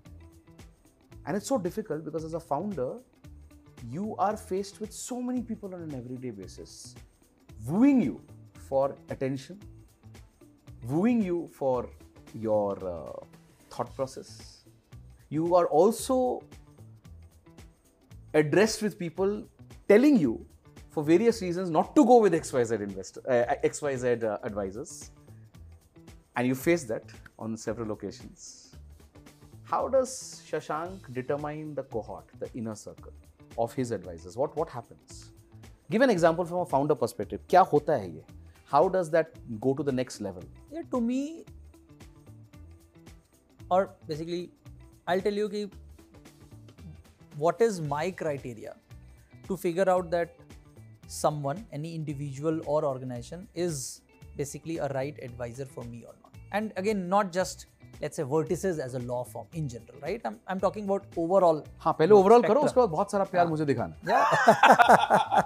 and 1.28 1.36
it's 1.36 1.48
so 1.48 1.58
difficult 1.58 2.04
because 2.06 2.26
as 2.26 2.36
a 2.36 2.46
founder 2.50 3.00
you 3.88 4.16
are 4.18 4.36
faced 4.36 4.80
with 4.80 4.92
so 4.94 5.22
many 5.22 5.42
people 5.42 5.74
on 5.74 5.82
an 5.82 5.96
everyday 5.96 6.32
basis 6.32 6.96
wooing 7.66 8.02
you 8.02 8.22
for 8.70 8.96
attention, 9.10 9.60
wooing 10.88 11.22
you 11.22 11.50
for 11.54 11.90
your 12.34 12.78
uh, 12.88 13.12
thought 13.70 13.94
process. 13.96 14.64
You 15.30 15.56
are 15.56 15.66
also 15.68 16.44
addressed 18.34 18.82
with 18.82 18.98
people 18.98 19.44
telling 19.88 20.18
you 20.18 20.46
for 20.92 21.04
various 21.04 21.42
reasons 21.42 21.70
not 21.70 21.96
to 21.96 22.06
go 22.06 22.20
with 22.20 22.34
XYZ 22.34 22.82
investor, 22.82 23.22
uh, 23.28 23.56
XYZ 23.64 24.24
uh, 24.24 24.38
advisors. 24.44 25.12
and 26.36 26.48
you 26.48 26.56
face 26.56 26.84
that 26.86 27.04
on 27.38 27.58
several 27.58 27.92
occasions. 27.92 28.76
How 29.64 29.90
does 29.90 30.42
Shashank 30.50 31.12
determine 31.14 31.76
the 31.76 31.84
cohort, 31.84 32.28
the 32.40 32.50
inner 32.54 32.76
circle 32.76 33.12
of 33.59 33.73
his 33.73 33.91
advisors? 33.91 34.37
What 34.37 34.57
what 34.57 34.69
happens? 34.69 35.33
Give 35.91 36.03
an 36.03 36.11
example 36.11 36.45
from 36.45 36.59
a 36.59 36.67
founder 36.67 36.95
perspective. 36.95 37.41
क्या 37.49 37.61
होता 37.73 37.97
है 37.97 38.15
ये? 38.15 38.25
How 38.67 38.89
does 38.89 39.11
that 39.11 39.35
go 39.61 39.75
to 39.75 39.83
the 39.83 39.93
next 39.93 40.21
level? 40.21 40.43
Yeah, 40.73 40.83
to 40.91 41.01
me, 41.01 41.45
or 43.71 43.91
basically, 44.07 44.51
I'll 45.07 45.21
tell 45.21 45.35
you 45.43 45.49
कि 45.49 45.71
what 47.37 47.61
is 47.61 47.81
my 47.81 48.11
criteria 48.11 48.75
to 49.49 49.57
figure 49.57 49.89
out 49.91 50.11
that 50.11 50.37
someone, 51.07 51.67
any 51.73 51.95
individual 51.95 52.61
or 52.67 52.85
organization 52.85 53.47
is 53.55 54.01
basically 54.37 54.79
a 54.79 54.89
right 54.89 55.19
advisor 55.23 55.67
for 55.67 55.85
me 55.85 56.05
or 56.05 56.15
not. 56.23 56.33
And 56.53 56.73
again, 56.77 57.09
not 57.09 57.33
just 57.33 57.67
let's 58.03 58.17
say 58.17 58.25
vertices 58.33 58.79
as 58.85 58.95
a 58.95 59.01
law 59.11 59.23
firm 59.25 59.47
in 59.53 59.69
general, 59.69 59.99
right? 60.03 60.21
I'm, 60.25 60.39
I'm 60.49 60.61
talking 60.61 60.85
about 60.85 61.05
overall. 61.17 61.61
हाँ 61.81 61.93
पहले 61.99 62.15
overall 62.15 62.43
करो 62.43 62.49
spectrum. 62.49 62.65
उसके 62.65 62.81
बाद 62.81 62.89
बहुत 62.91 63.11
सारा 63.13 63.25
प्यार 63.35 63.47
मुझे 63.47 63.65
दिखाना 63.65 63.95
Yeah. 64.09 64.25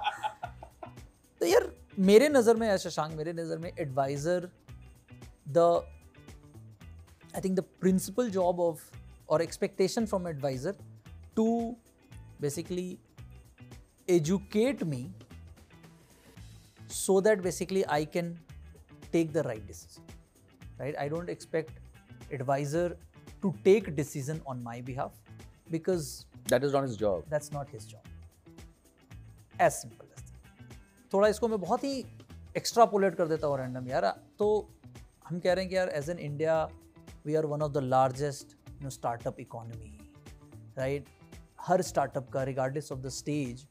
तो 1.40 1.46
यार 1.46 1.70
मेरे 1.98 2.28
नज़र 2.28 2.56
में 2.56 2.66
ऐसा 2.68 2.88
शशांक 2.88 3.12
मेरे 3.16 3.32
नज़र 3.32 3.58
में 3.58 3.70
advisor 3.78 4.48
the 5.48 5.58
I 7.36 7.40
think 7.44 7.56
the 7.56 7.64
principal 7.80 8.30
job 8.30 8.60
of 8.60 8.80
और 9.30 9.42
expectation 9.42 10.06
from 10.06 10.28
advisor 10.28 10.74
to 11.36 11.48
basically 12.40 12.88
educate 14.08 14.82
me 14.92 15.06
so 16.90 17.14
that 17.24 17.42
basically 17.42 17.80
I 17.86 18.04
can 18.06 18.28
take 19.12 19.32
the 19.32 19.42
right 19.42 19.64
decision. 19.66 20.04
Right? 20.78 20.94
I 20.98 21.08
don't 21.08 21.28
expect 21.28 21.72
advisor 22.31 22.97
to 23.41 23.53
take 23.63 23.95
decision 23.95 24.41
on 24.45 24.63
my 24.63 24.81
behalf 24.81 25.11
because 25.69 26.25
That 26.47 26.63
is 26.63 26.73
not 26.73 26.83
his 26.83 26.97
job. 26.97 27.23
that's 27.29 27.51
not 27.51 27.69
his 27.69 27.85
job. 27.85 28.01
As 29.59 29.81
simple 29.81 30.07
as 30.07 30.21
that. 30.21 31.11
थोड़ा 31.13 31.27
इसको 31.27 31.47
मैं 31.47 31.59
बहुत 31.61 31.83
ही 31.83 32.03
extrapolate 32.57 33.15
कर 33.15 33.27
देता 33.27 33.47
हूँ 33.47 33.57
random 33.57 33.87
यार 33.87 34.07
तो 34.39 34.47
हम 35.29 35.39
कह 35.39 35.53
रहे 35.53 35.63
हैं 35.63 35.69
कि 35.69 35.75
यार 35.77 35.89
as 35.95 36.09
an 36.09 36.17
India 36.19 36.63
we 37.25 37.35
are 37.35 37.45
one 37.45 37.61
of 37.61 37.71
the 37.71 37.83
largest 37.83 38.55
you 38.69 38.83
know 38.83 38.89
startup 38.89 39.39
economy 39.39 39.97
right 40.77 41.05
हर 41.61 41.81
स्टार्टअप 41.81 42.29
का 42.33 42.43
रिगार्डलेस 42.43 42.91
ऑफ़ 42.91 42.99
द 42.99 43.09
स्टेज 43.19 43.67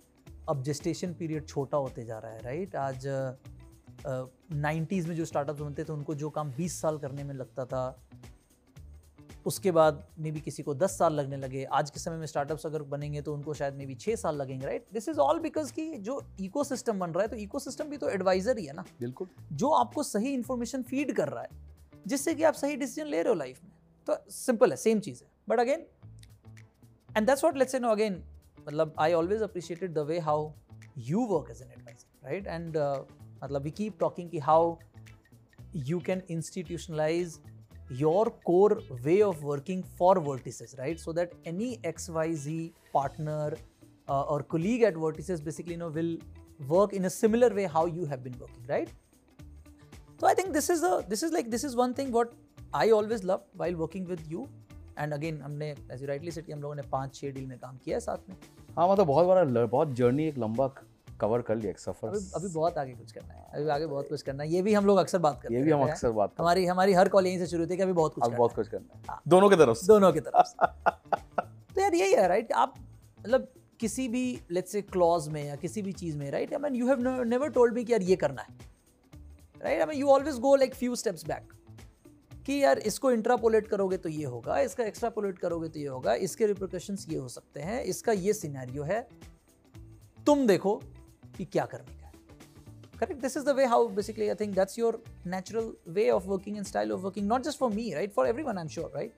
अब 0.49 0.63
जेस्टेशन 0.63 1.13
पीरियड 1.15 1.47
छोटा 1.49 1.79
होते 1.79 2.05
जा 2.05 2.19
रहा 2.19 2.33
है 2.33 2.43
राइट 2.43 2.77
आज 2.77 3.07
नाइन्टीज़ 4.07 5.09
में 5.09 5.15
जो 5.17 5.25
स्टार्टअप्स 5.25 5.61
बनते 5.61 5.85
थे 5.85 5.93
उनको 5.93 6.15
जो 6.23 6.31
काम 6.31 6.53
20 6.53 6.73
साल 6.83 6.99
करने 6.99 7.25
में 7.25 7.35
लगता 7.35 7.65
था 7.65 7.85
उसके 9.47 9.71
बाद 9.71 10.03
मे 10.19 10.31
बी 10.31 10.41
किसी 10.41 10.62
को 10.62 10.75
10 10.75 10.97
साल 10.99 11.15
लगने 11.15 11.37
लगे। 11.37 11.65
आज 11.73 11.91
के 11.91 12.01
समय 12.01 12.17
में 12.17 12.27
स्टार्टअप्स 12.27 12.67
अगर 12.67 12.83
बनेंगे 12.89 13.23
तो 13.23 13.35
उनको 13.35 13.55
शायद 13.55 13.75
मे 13.75 13.87
बी 13.87 13.95
छः 13.95 14.17
साल 14.17 14.37
लगेंगे 14.37 14.67
right 14.67 14.87
this 14.93 15.09
is 15.09 15.19
all 15.19 15.39
because 15.41 15.73
कि 15.73 15.87
जो 15.99 16.21
इकोसिस्टम 16.41 16.99
बन 16.99 17.11
रहा 17.11 17.23
है 17.23 17.29
तो 17.29 17.37
इकोसिस्टम 17.37 17.89
भी 17.89 17.97
तो 17.97 18.09
एडवाइजर 18.11 18.59
ही 18.59 18.67
है 18.67 18.73
ना। 18.73 18.85
बिल्कुल। 19.01 19.29
जो 19.53 19.71
आपको 19.73 20.03
सही 20.03 20.33
इन्फॉर्मेशन 20.35 20.83
फ़ीड 20.83 21.12
कर 21.17 21.29
रहा 21.29 21.43
है 21.43 21.61
जिससे 22.07 22.35
कि 22.35 22.43
आप 22.43 22.55
सही 22.55 22.77
डिसीज़न 22.77 23.07
ले 23.07 23.23
रहे 23.23 23.29
हो 23.29 23.35
लाइफ 23.35 23.62
में। 23.65 23.73
तो 24.09 24.17
सिंपल 24.31 24.71
है 24.71 24.77
सेम 24.77 25.01
चीज़ 25.01 25.23
है। 25.23 25.31
But 25.49 25.61
again 25.61 25.87
and 27.17 27.27
that's 27.27 27.45
what 27.45 27.57
let's 27.57 27.75
know 27.77 27.89
again 27.89 28.23
मतलब 28.69 28.95
I 28.99 29.12
always 29.12 29.43
appreciated 29.43 29.95
the 29.95 30.07
way 30.09 30.19
how 30.21 30.51
you 30.99 31.27
work 31.27 31.51
as 31.51 31.62
an 31.62 31.71
advisor 31.71 32.29
right 32.29 32.47
and 32.47 32.77
मतलब 33.45 33.62
वी 33.62 33.71
कीप 33.71 33.99
टॉकिंग 34.01 34.31
कि 34.31 34.39
how 34.39 34.77
you 35.77 35.99
can 36.01 36.23
institutionalize 36.31 37.39
your 37.99 38.31
core 38.49 38.81
way 39.05 39.21
of 39.23 39.43
working 39.43 39.83
for 39.99 40.15
vertices 40.17 40.79
right 40.79 41.01
so 41.01 41.12
that 41.12 41.33
any 41.45 41.79
xyz 41.93 42.73
partner 42.93 43.53
uh, 44.09 44.23
or 44.23 44.43
colleague 44.43 44.83
at 44.83 44.95
vertices 44.95 45.45
basically 45.45 45.73
you 45.73 45.79
know 45.79 45.89
will 45.89 46.17
work 46.69 46.93
in 46.93 47.05
a 47.07 47.11
similar 47.11 47.51
way 47.61 47.65
how 47.65 47.87
you 47.87 48.07
have 48.07 48.23
been 48.25 48.39
working 48.39 48.65
right 48.69 48.89
so 50.21 50.27
i 50.27 50.35
think 50.35 50.53
this 50.53 50.71
is 50.71 50.83
a 50.83 51.05
this 51.09 51.23
is 51.23 51.33
like 51.33 51.51
this 51.51 51.65
is 51.65 51.77
one 51.77 51.95
thing 51.95 52.12
what 52.12 52.33
i 52.73 52.91
always 52.91 53.25
love 53.25 53.43
while 53.55 53.75
working 53.75 54.07
with 54.07 54.31
you 54.31 54.49
and 54.97 55.15
again 55.15 55.43
हमने 55.43 55.75
as 55.91 56.01
you 56.03 56.09
rightly 56.09 56.31
said 56.31 56.47
कि 56.47 56.53
हम 56.53 56.62
लोगों 56.62 56.75
ने 56.75 56.83
पाँच 56.93 57.15
छह 57.15 57.31
deal 57.31 57.47
में 57.47 57.59
काम 57.59 57.77
किया 57.85 57.97
है 57.97 58.01
साथ 58.01 58.29
में 58.29 58.37
हाँ 58.79 58.89
मतलब 58.89 59.07
बहुत 59.07 59.27
बड़ा 59.27 59.67
बहुत 59.67 59.93
जर्नी 60.01 60.27
एक 60.29 60.39
लंबा 60.39 60.67
कवर 61.23 61.42
कर 61.42 61.57
लिया 61.57 61.70
एक 61.70 61.78
सफ़र 61.78 62.09
अभी 62.09 62.31
अभी 62.36 62.49
बहुत 62.51 62.78
आगे 62.78 62.92
कुछ 62.94 63.12
करना 63.12 63.34
है 63.34 63.47
अभी 63.55 63.68
आगे 63.70 63.86
बहुत 63.86 64.09
कुछ 64.09 64.23
करना 64.23 64.42
है 64.42 64.51
ये 64.51 64.62
भी 64.62 64.75
हम 64.75 64.86
लोग 64.86 64.99
अक्सर 64.99 65.18
बात 65.20 65.41
करते 65.42 65.55
हैं 65.55 65.60
ये 65.60 65.65
भी 65.67 65.73
हम 65.73 65.83
अक्सर 65.84 66.10
बात 66.12 66.34
हमारी 66.39 66.67
हमारी 66.67 66.92
हर 66.94 67.09
कॉल 67.09 67.26
यहीं 67.26 67.39
से 67.39 67.47
शुरू 67.47 67.62
होती 67.62 67.73
है 67.73 67.76
कि 67.76 67.83
अभी 67.83 67.92
बहुत 67.94 68.15
कुछ 68.15 68.25
अब 68.25 68.36
बहुत 68.36 68.55
कुछ 68.55 68.68
करना 68.68 68.94
है। 68.94 69.02
हाँ। 69.09 69.20
दोनों 69.28 69.51
की 69.51 69.57
तरफ़ 69.57 69.84
दोनों 69.86 70.12
की 70.12 70.20
तरफ़ 70.20 70.55
तो 71.75 71.81
यार 71.81 71.94
यही 71.94 72.12
है 72.12 72.26
राइट 72.28 72.52
आप 72.55 72.75
मतलब 73.20 73.49
किसी 73.81 74.09
भी 74.09 74.25
लेट्स 74.51 74.73
से 74.73 74.83
क्लॉज 74.83 75.28
में 75.28 75.42
या 75.44 75.57
किसी 75.57 75.83
भी 75.83 75.92
चीज़ 75.94 76.17
में 76.18 76.31
right 76.31 76.52
I 76.52 76.59
mean 76.60 76.75
you 76.75 76.89
have 76.89 77.25
never 77.25 77.49
told 77.51 77.75
me 77.75 77.84
कि 77.84 77.92
यार 77.92 78.02
ये 78.02 78.17
करना 78.17 78.42
है। 78.42 78.57
Right 79.60 79.81
I 79.81 79.86
mean 79.86 79.99
you 79.99 80.09
always 80.09 80.39
go 80.41 80.55
like 80.57 80.75
few 80.75 80.94
steps 80.97 81.26
back 81.26 81.52
कि 82.47 82.62
यार 82.62 82.78
इसको 82.86 83.10
इंट्रापोलेट 83.12 83.67
करोगे 83.68 83.97
तो 83.97 84.09
ये 84.09 84.25
होगा 84.26 84.59
इसका 84.60 84.84
एक्स्ट्रापोलेट 84.84 85.39
करोगे 85.39 85.68
तो 85.68 85.78
ये 85.81 85.86
होगा 85.86 86.15
इसके 86.26 86.47
रिप्रिकॉशंस 86.47 87.07
ये 87.10 87.18
हो 87.18 87.28
सकते 87.28 87.60
हैं 87.60 87.83
इसका 87.84 88.12
ये 88.12 88.33
सिनेरियो 88.33 88.83
है। 88.83 89.07
तुम 90.26 90.47
देखो 90.47 90.81
कि 91.36 91.44
क्या 91.44 91.65
करने 91.67 91.93
का 91.93 92.07
है। 92.07 92.11
Correct? 92.99 93.20
This 93.20 93.36
is 93.39 93.44
the 93.47 93.52
way 93.59 93.65
how 93.67 93.78
basically 93.94 94.27
i 94.31 94.35
think 94.41 94.52
that's 94.57 94.77
your 94.78 94.91
natural 95.31 95.70
way 95.94 96.11
of 96.17 96.27
working 96.33 96.59
and 96.59 96.67
style 96.67 96.93
of 96.97 97.07
working, 97.07 97.27
not 97.27 97.47
just 97.47 97.59
for 97.59 97.69
me, 97.70 97.86
right? 97.94 98.12
For 98.19 98.27
everyone, 98.27 98.59
i'm 98.59 98.69
sure 98.75 98.93
right 98.94 99.15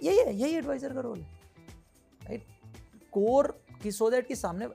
यही 0.00 0.18
है, 0.18 0.34
यही 0.34 0.56
एडवाइजर 0.56 0.94
का 0.94 1.00
रोल 1.00 1.18
है 1.18 2.28
right 2.28 2.46
core 3.12 3.46
की 3.82 3.92
so 3.92 4.10
that 4.10 4.26
कि 4.28 4.36
सामने 4.36 4.68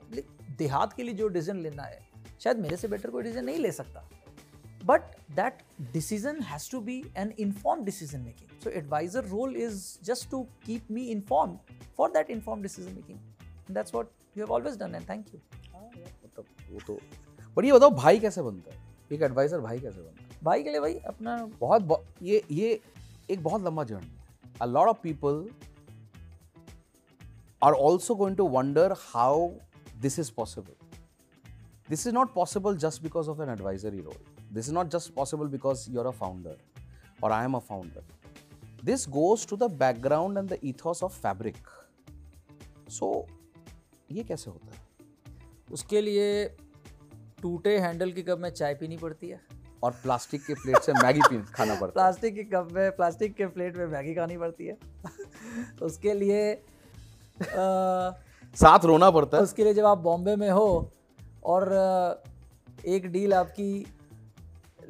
देहात 0.58 0.92
के 0.92 1.02
लिए 1.02 1.14
जो 1.14 1.28
डिसीज़न 1.28 1.56
लेना 1.62 1.82
है, 1.82 2.00
शायद 2.40 2.58
मेरे 2.58 2.76
से 2.76 2.88
बेटर 2.88 3.10
कोई 3.10 3.22
डिसीज़न 3.22 3.44
नहीं 3.44 3.58
ले 3.58 3.72
सकता। 3.72 4.08
But 4.86 5.14
that 5.36 5.62
decision 5.92 6.40
has 6.42 6.70
to 6.70 6.80
be 6.80 7.02
an 7.16 7.32
inform 7.40 7.84
decision 7.84 8.20
making 8.20 8.60
so 8.62 8.70
advisor 8.70 9.24
role 9.28 9.56
is 9.56 9.84
just 10.04 10.30
to 10.30 10.42
keep 10.66 10.90
me 10.90 11.04
inform 11.10 11.56
for 11.96 12.10
that 12.12 12.30
inform 12.30 12.62
decision 12.62 12.92
making 12.92 13.74
that's 13.74 13.94
what 13.94 14.12
you 14.36 14.44
have 14.44 14.54
always 14.54 14.78
done 14.78 14.94
and 14.94 15.08
thank 15.08 15.34
you 15.34 15.40
मतलब 16.38 16.72
वो 16.72 16.80
तो 16.86 16.98
पर 17.56 17.64
ये 17.64 17.72
बताओ 17.72 17.90
भाई 17.92 18.18
कैसे 18.18 18.42
बनता 18.42 18.74
है? 18.74 18.78
एक 19.12 19.22
एडवाइजर 19.22 19.60
भाई 19.60 19.78
कैसे 19.80 20.00
बनता 20.00 20.22
है? 20.22 20.28
भाई 20.44 20.62
के 20.62 20.70
लिए 20.70 20.80
भाई 20.80 20.94
अपना 21.06 21.36
बहुत 21.60 22.04
ये 22.22 22.42
ये 22.50 22.80
एक 23.30 23.42
बहुत 23.42 23.62
लंबा 23.62 23.84
journey 23.84 24.52
a 24.62 24.66
lot 24.66 24.88
of 24.88 24.98
people 25.02 25.48
are 27.62 27.72
also 27.72 28.14
going 28.14 28.36
to 28.36 28.48
wonder 28.48 28.94
how 28.98 29.48
this 30.02 30.18
is 30.18 30.32
possible 30.36 30.74
this 31.88 32.06
is 32.06 32.14
not 32.14 32.32
possible 32.34 32.76
just 32.78 33.02
because 33.02 33.28
of 33.30 33.42
an 33.42 33.48
advisory 33.48 34.00
role 34.00 34.52
this 34.52 34.68
is 34.68 34.74
not 34.74 34.88
just 34.90 35.12
possible 35.14 35.48
because 35.48 35.90
you 35.90 36.00
are 36.00 36.06
a 36.06 36.16
founder 36.20 36.56
or 37.24 37.32
I 37.32 37.44
am 37.44 37.54
a 37.54 37.58
founder 37.68 38.84
this 38.84 39.08
goes 39.08 39.46
to 39.48 39.56
the 39.56 39.70
background 39.80 40.38
and 40.38 40.48
the 40.48 40.58
ethos 40.64 41.02
of 41.02 41.18
fabric 41.20 41.68
so 42.90 43.26
ये 44.12 44.22
कैसे 44.24 44.50
होता 44.50 44.74
है? 44.74 44.88
उसके 45.72 46.00
लिए 46.00 46.44
टूटे 47.42 47.78
handle 47.78 48.12
की 48.12 48.22
cup 48.22 48.38
में 48.38 48.50
चाय 48.50 48.74
पीनी 48.74 48.96
पड़ती 48.96 49.28
है। 49.28 49.40
और 49.82 49.90
प्लास्टिक 49.90 50.46
के 50.46 50.54
प्लेट 50.54 50.78
से 50.78 50.92
मैगी 50.92 51.20
पी 51.20 51.42
खाना 51.42 51.74
पड़ता 51.74 51.84
है। 51.84 51.92
प्लास्टिक 51.92 52.34
की 52.34 52.44
कप 52.44 52.68
में 52.72 52.96
प्लास्टिक 52.96 53.34
के 53.34 53.46
प्लेट 53.46 53.76
में 53.76 53.86
मैगी 53.86 54.14
खानी 54.14 54.38
पड़ती 54.38 54.66
है। 54.66 54.78
उसके 55.82 56.14
लिए 56.14 56.52
अ, 56.52 56.64
साथ 58.54 58.84
रोना 58.84 59.10
पड़ता 59.10 59.36
है। 59.36 59.42
उसके 59.42 59.64
लिए 59.64 59.74
जब 59.74 59.84
आप 59.84 59.98
बॉम्बे 59.98 60.36
में 60.36 60.50
हो 60.50 60.92
और 61.44 61.72
एक 62.86 63.06
डील 63.06 63.34
आपकी 63.34 63.86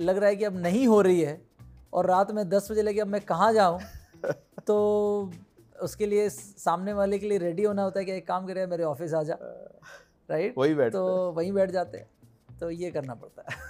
लग 0.00 0.16
रहा 0.16 0.28
है 0.28 0.36
कि 0.36 0.44
अब 0.44 0.56
नहीं 0.56 0.86
हो 0.86 1.00
रही 1.00 1.20
है 1.20 1.42
और 1.92 2.06
रात 2.06 2.30
में 2.30 2.48
दस 2.48 2.68
बजे 2.70 2.82
लगे 2.82 3.00
अब 3.00 3.06
मैं 3.06 3.20
कहाँ 3.20 3.52
जाऊँ? 3.52 3.80
तो 4.66 5.32
उसके 5.82 6.06
लिए 6.06 6.28
सामने 6.30 6.92
वाले 6.92 7.18
के 7.18 7.28
लिए 7.28 7.38
रेडी 7.38 7.62
होना 7.62 7.82
होता 7.82 8.00
है 8.00 8.06
कि 8.06 8.12
एक 8.12 8.26
काम 8.28 8.46
करे 8.46 8.66
मेरे 8.66 8.84
ऑफ़िस 8.84 9.14
आ 9.14 9.22
जा। 9.22 9.34
राइट? 10.30 10.54
वही 10.58 10.74
बैठ 10.74 10.92
तो 10.92 11.32
वही 11.32 11.52
बैठ 11.52 11.70
जाते 11.70 11.98
हैं। 11.98 12.10
तो 12.58 12.70
ये 12.70 12.90
करना 12.90 13.14
पड़ता 13.14 13.42
है। 13.42 13.56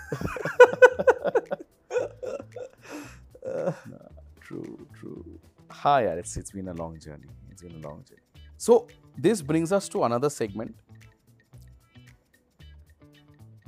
हाँ 5.70 6.02
यार 6.02 6.18
it's 6.18 6.38
it's 6.38 6.54
been 6.54 6.66
a 6.66 6.72
long 6.72 6.98
journey 6.98 7.50
it's 7.50 7.64
been 7.64 7.74
a 7.74 7.78
long 7.78 8.04
journey 8.04 8.58
so 8.58 8.88
this 9.20 9.42
brings 9.42 9.72
us 9.72 9.90
to 9.92 10.00
another 10.00 10.28
segment 10.28 10.74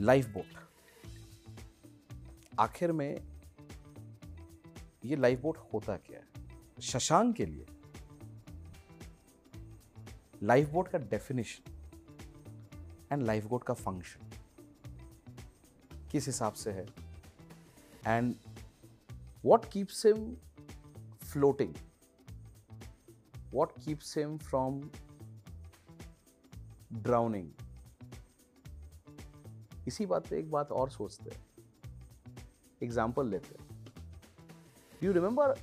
life 0.01 0.29
boat 0.29 0.45
आखिर 2.59 2.93
में 2.93 3.21
ये 5.05 5.17
लाइफ 5.17 5.41
बोट 5.41 5.59
होता 5.75 5.97
क्या 5.97 6.19
है? 6.19 6.27
शशांक 6.83 7.37
के 7.37 7.47
लिए 7.47 7.67
लाइफ 10.43 10.69
बोट 10.69 10.89
का 10.89 10.99
डेफिनेशन 10.99 11.72
एंड 13.13 13.23
लाइफ 13.23 13.47
बोट 13.47 13.65
का 13.65 13.75
फ़ंक्शन 13.75 14.31
किस 16.13 16.27
हिसाब 16.27 16.53
से 16.53 16.71
है? 16.71 16.87
And 18.07 18.35
what 19.45 19.65
keeps 19.73 20.07
him 20.07 20.21
floating 21.25 21.75
what 23.53 23.73
keeps 23.85 24.19
him 24.19 24.39
from 24.39 24.81
drowning 26.93 27.51
इसी 29.89 30.07
बात 30.07 30.27
पे 30.27 30.39
एक 30.39 30.51
बात 30.51 30.73
और 30.73 30.91
सोचते 30.91 31.31
हैं। 31.31 31.45
एग्ज़ाम्पल 32.83 33.29
लेते 33.29 33.57
हैं। 33.59 33.69
यू 35.03 35.13
रिमेंबर 35.13 35.55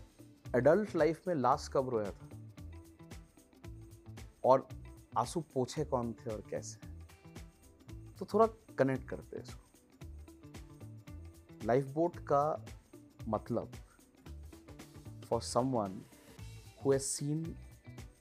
एडल्ट 0.55 0.95
लाइफ 0.95 1.27
में 1.27 1.35
लास्ट 1.35 1.71
कब 1.73 1.89
रोया 1.89 2.11
था? 2.11 2.29
और 4.45 4.67
आँसू 5.17 5.41
पोछे 5.53 5.85
कौन 5.85 6.13
थे 6.13 6.29
और 6.29 6.43
कैसे? 6.49 6.88
तो 8.19 8.25
थोड़ा 8.33 8.45
कनेक्ट 8.79 9.07
करते 9.09 9.37
हैं 9.37 9.43
इसको। 9.43 9.65
लाइफ 11.65 11.85
बोट 11.95 12.17
का 12.31 12.65
मतलब 13.27 13.71
for 15.29 15.41
someone 15.71 16.01
who's 16.85 16.99
seen 17.01 17.43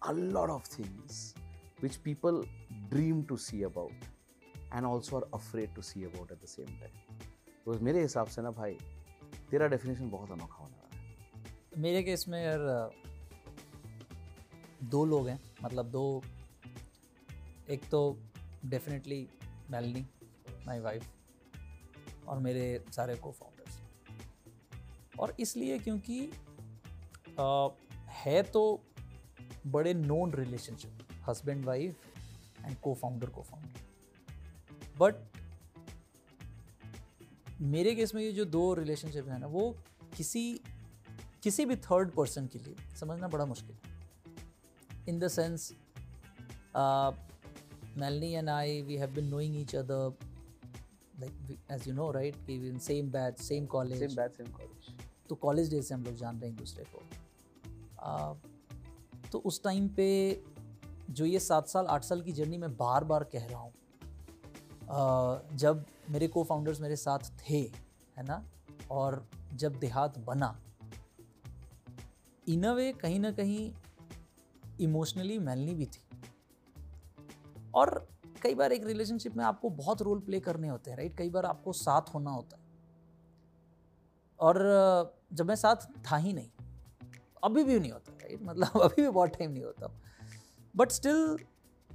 a 0.02 0.12
lot 0.12 0.50
of 0.50 0.78
things 0.78 1.34
which 1.82 1.96
people 1.96 2.42
dream 2.90 3.22
to 3.22 3.36
see 3.36 3.62
about 3.62 4.04
and 4.72 4.84
also 4.86 5.16
are 5.16 5.22
afraid 5.34 5.74
to 5.74 5.82
see 5.82 6.04
about 6.04 6.32
at 6.32 6.42
the 6.42 6.46
same 6.46 6.66
time 6.80 6.92
तो 7.64 7.78
मेरे 7.84 8.00
हिसाब 8.02 8.26
से 8.26 8.42
ना 8.42 8.50
भाई, 8.50 8.76
तेरा 9.50 9.66
डेफिनेशन 9.66 10.10
बहुत 10.10 10.30
अनोखा 10.30 10.62
होने 10.62 10.76
वाला 10.76 10.96
है। 10.96 11.00
तो 11.70 11.80
मेरे 11.80 12.02
केस 12.02 12.24
में 12.28 12.42
यार, 12.44 12.90
दो 14.84 15.04
लोग 15.04 15.28
हैं 15.28 15.40
मतलब 15.62 15.90
दो, 15.90 16.22
एक 17.70 17.82
तो 17.90 18.00
डेफिनेटली 18.64 19.28
मेलनी 19.70 20.06
माई 20.66 20.80
वाइफ 20.80 21.04
और 22.28 22.38
मेरे 22.38 22.84
सारे 22.96 23.16
को 23.16 23.32
फाउंडर्स 23.32 23.80
और 25.18 25.36
इसलिए 25.40 25.78
क्योंकि 25.78 26.30
आ, 27.40 27.68
है 28.08 28.42
तो 28.42 28.82
बड़े 29.66 29.94
known 29.94 30.32
relationship 30.32 31.08
husband 31.28 31.64
wife 31.64 32.06
and 32.64 32.76
co 32.76 32.94
founder 32.94 33.26
co 33.26 33.42
founder 33.42 33.80
but 34.98 35.14
मेरे 37.60 37.94
केस 37.94 38.14
में 38.14 38.22
ये 38.22 38.32
जो 38.32 38.44
दो 38.44 38.74
रिलेशनशिप 38.74 39.28
है 39.28 39.38
ना 39.38 39.46
वो 39.46 39.70
किसी 40.16 40.60
किसी 41.42 41.64
भी 41.64 41.76
थर्ड 41.76 42.10
पर्सन 42.10 42.46
के 42.46 42.58
लिए 42.58 42.96
समझना 42.96 43.28
बड़ा 43.28 43.44
मुश्किल 43.44 43.76
है. 43.76 43.96
In 45.08 45.18
the 45.18 45.28
sense 45.28 45.72
Melanie 47.98 48.32
and 48.32 48.48
I 48.48 48.82
we 48.82 48.96
have 48.96 49.10
been 49.10 49.28
knowing 49.28 49.56
each 49.56 49.74
other 49.76 50.26
like 51.20 51.58
as 51.72 51.88
you 51.88 51.94
know 51.94 52.10
right 52.10 52.36
कि 52.46 52.54
in 52.68 52.78
same 52.78 53.10
batch 53.10 53.38
same 53.38 53.66
college 53.66 53.98
same 53.98 54.16
batch 54.16 54.36
same 54.36 54.52
college 54.52 54.94
तो 55.28 55.34
कॉलेज 55.34 55.70
डेज़ 55.70 55.86
से 55.86 55.94
हम 55.94 56.04
लोग 56.04 56.14
जान 56.14 56.38
रहे 56.40 56.50
हैं 56.50 56.54
एक 56.54 56.60
दूसरे 56.60 56.84
को। 56.84 57.02
आ, 58.00 58.34
तो 59.32 59.38
उस 59.38 59.62
टाइम 59.62 59.88
पे 59.88 60.08
जो 61.10 61.24
ये 61.24 61.38
सात 61.40 61.68
साल 61.68 61.86
आठ 61.86 62.04
साल 62.04 62.22
की 62.22 62.32
जर्नी 62.32 62.58
मैं 62.58 62.76
बार 62.76 63.04
बार 63.04 63.24
कह 63.24 63.46
रहा 63.46 63.60
हूँ 63.60 63.72
जब 65.56 65.84
मेरे 66.10 66.28
को 66.28 66.44
फाउंडर्स 66.44 66.80
मेरे 66.80 66.96
साथ 66.96 67.30
थे 67.40 67.58
है 68.16 68.24
ना? 68.24 68.44
और 68.90 69.28
जब 69.54 69.78
देहात 69.78 70.18
बना 70.18 70.56
इन 72.46 72.62
अ 72.64 72.72
वे 72.72 72.92
कहीं 72.92 73.18
ना 73.20 73.30
कहीं 73.32 73.72
इमोशनली 74.80 75.38
मैलनी 75.38 75.74
भी 75.74 75.86
थी। 75.86 76.07
और 77.74 78.08
कई 78.42 78.54
बार 78.54 78.72
एक 78.72 78.86
रिलेशनशिप 78.86 79.36
में 79.36 79.44
आपको 79.44 79.70
बहुत 79.70 80.02
रोल 80.02 80.20
प्ले 80.20 80.40
करने 80.40 80.68
होते 80.68 80.90
हैं 80.90 80.98
राइट 80.98 81.16
कई 81.16 81.30
बार 81.30 81.44
आपको 81.44 81.72
साथ 81.72 82.14
होना 82.14 82.30
होता 82.30 82.56
है। 82.56 82.62
और 84.40 85.14
जब 85.32 85.46
मैं 85.46 85.54
साथ 85.54 85.76
था 86.10 86.16
ही 86.16 86.32
नहीं 86.32 86.50
अभी 87.44 87.64
भी 87.64 87.80
नहीं 87.80 87.92
होता 87.92 88.12
राइट 88.12 88.42
मतलब 88.42 88.80
अभी 88.82 89.02
भी 89.02 89.08
बहुत 89.08 89.30
टाइम 89.30 89.50
नहीं 89.50 89.64
होता। 89.64 90.00
बट 90.76 90.90
स्टिल 90.90 91.38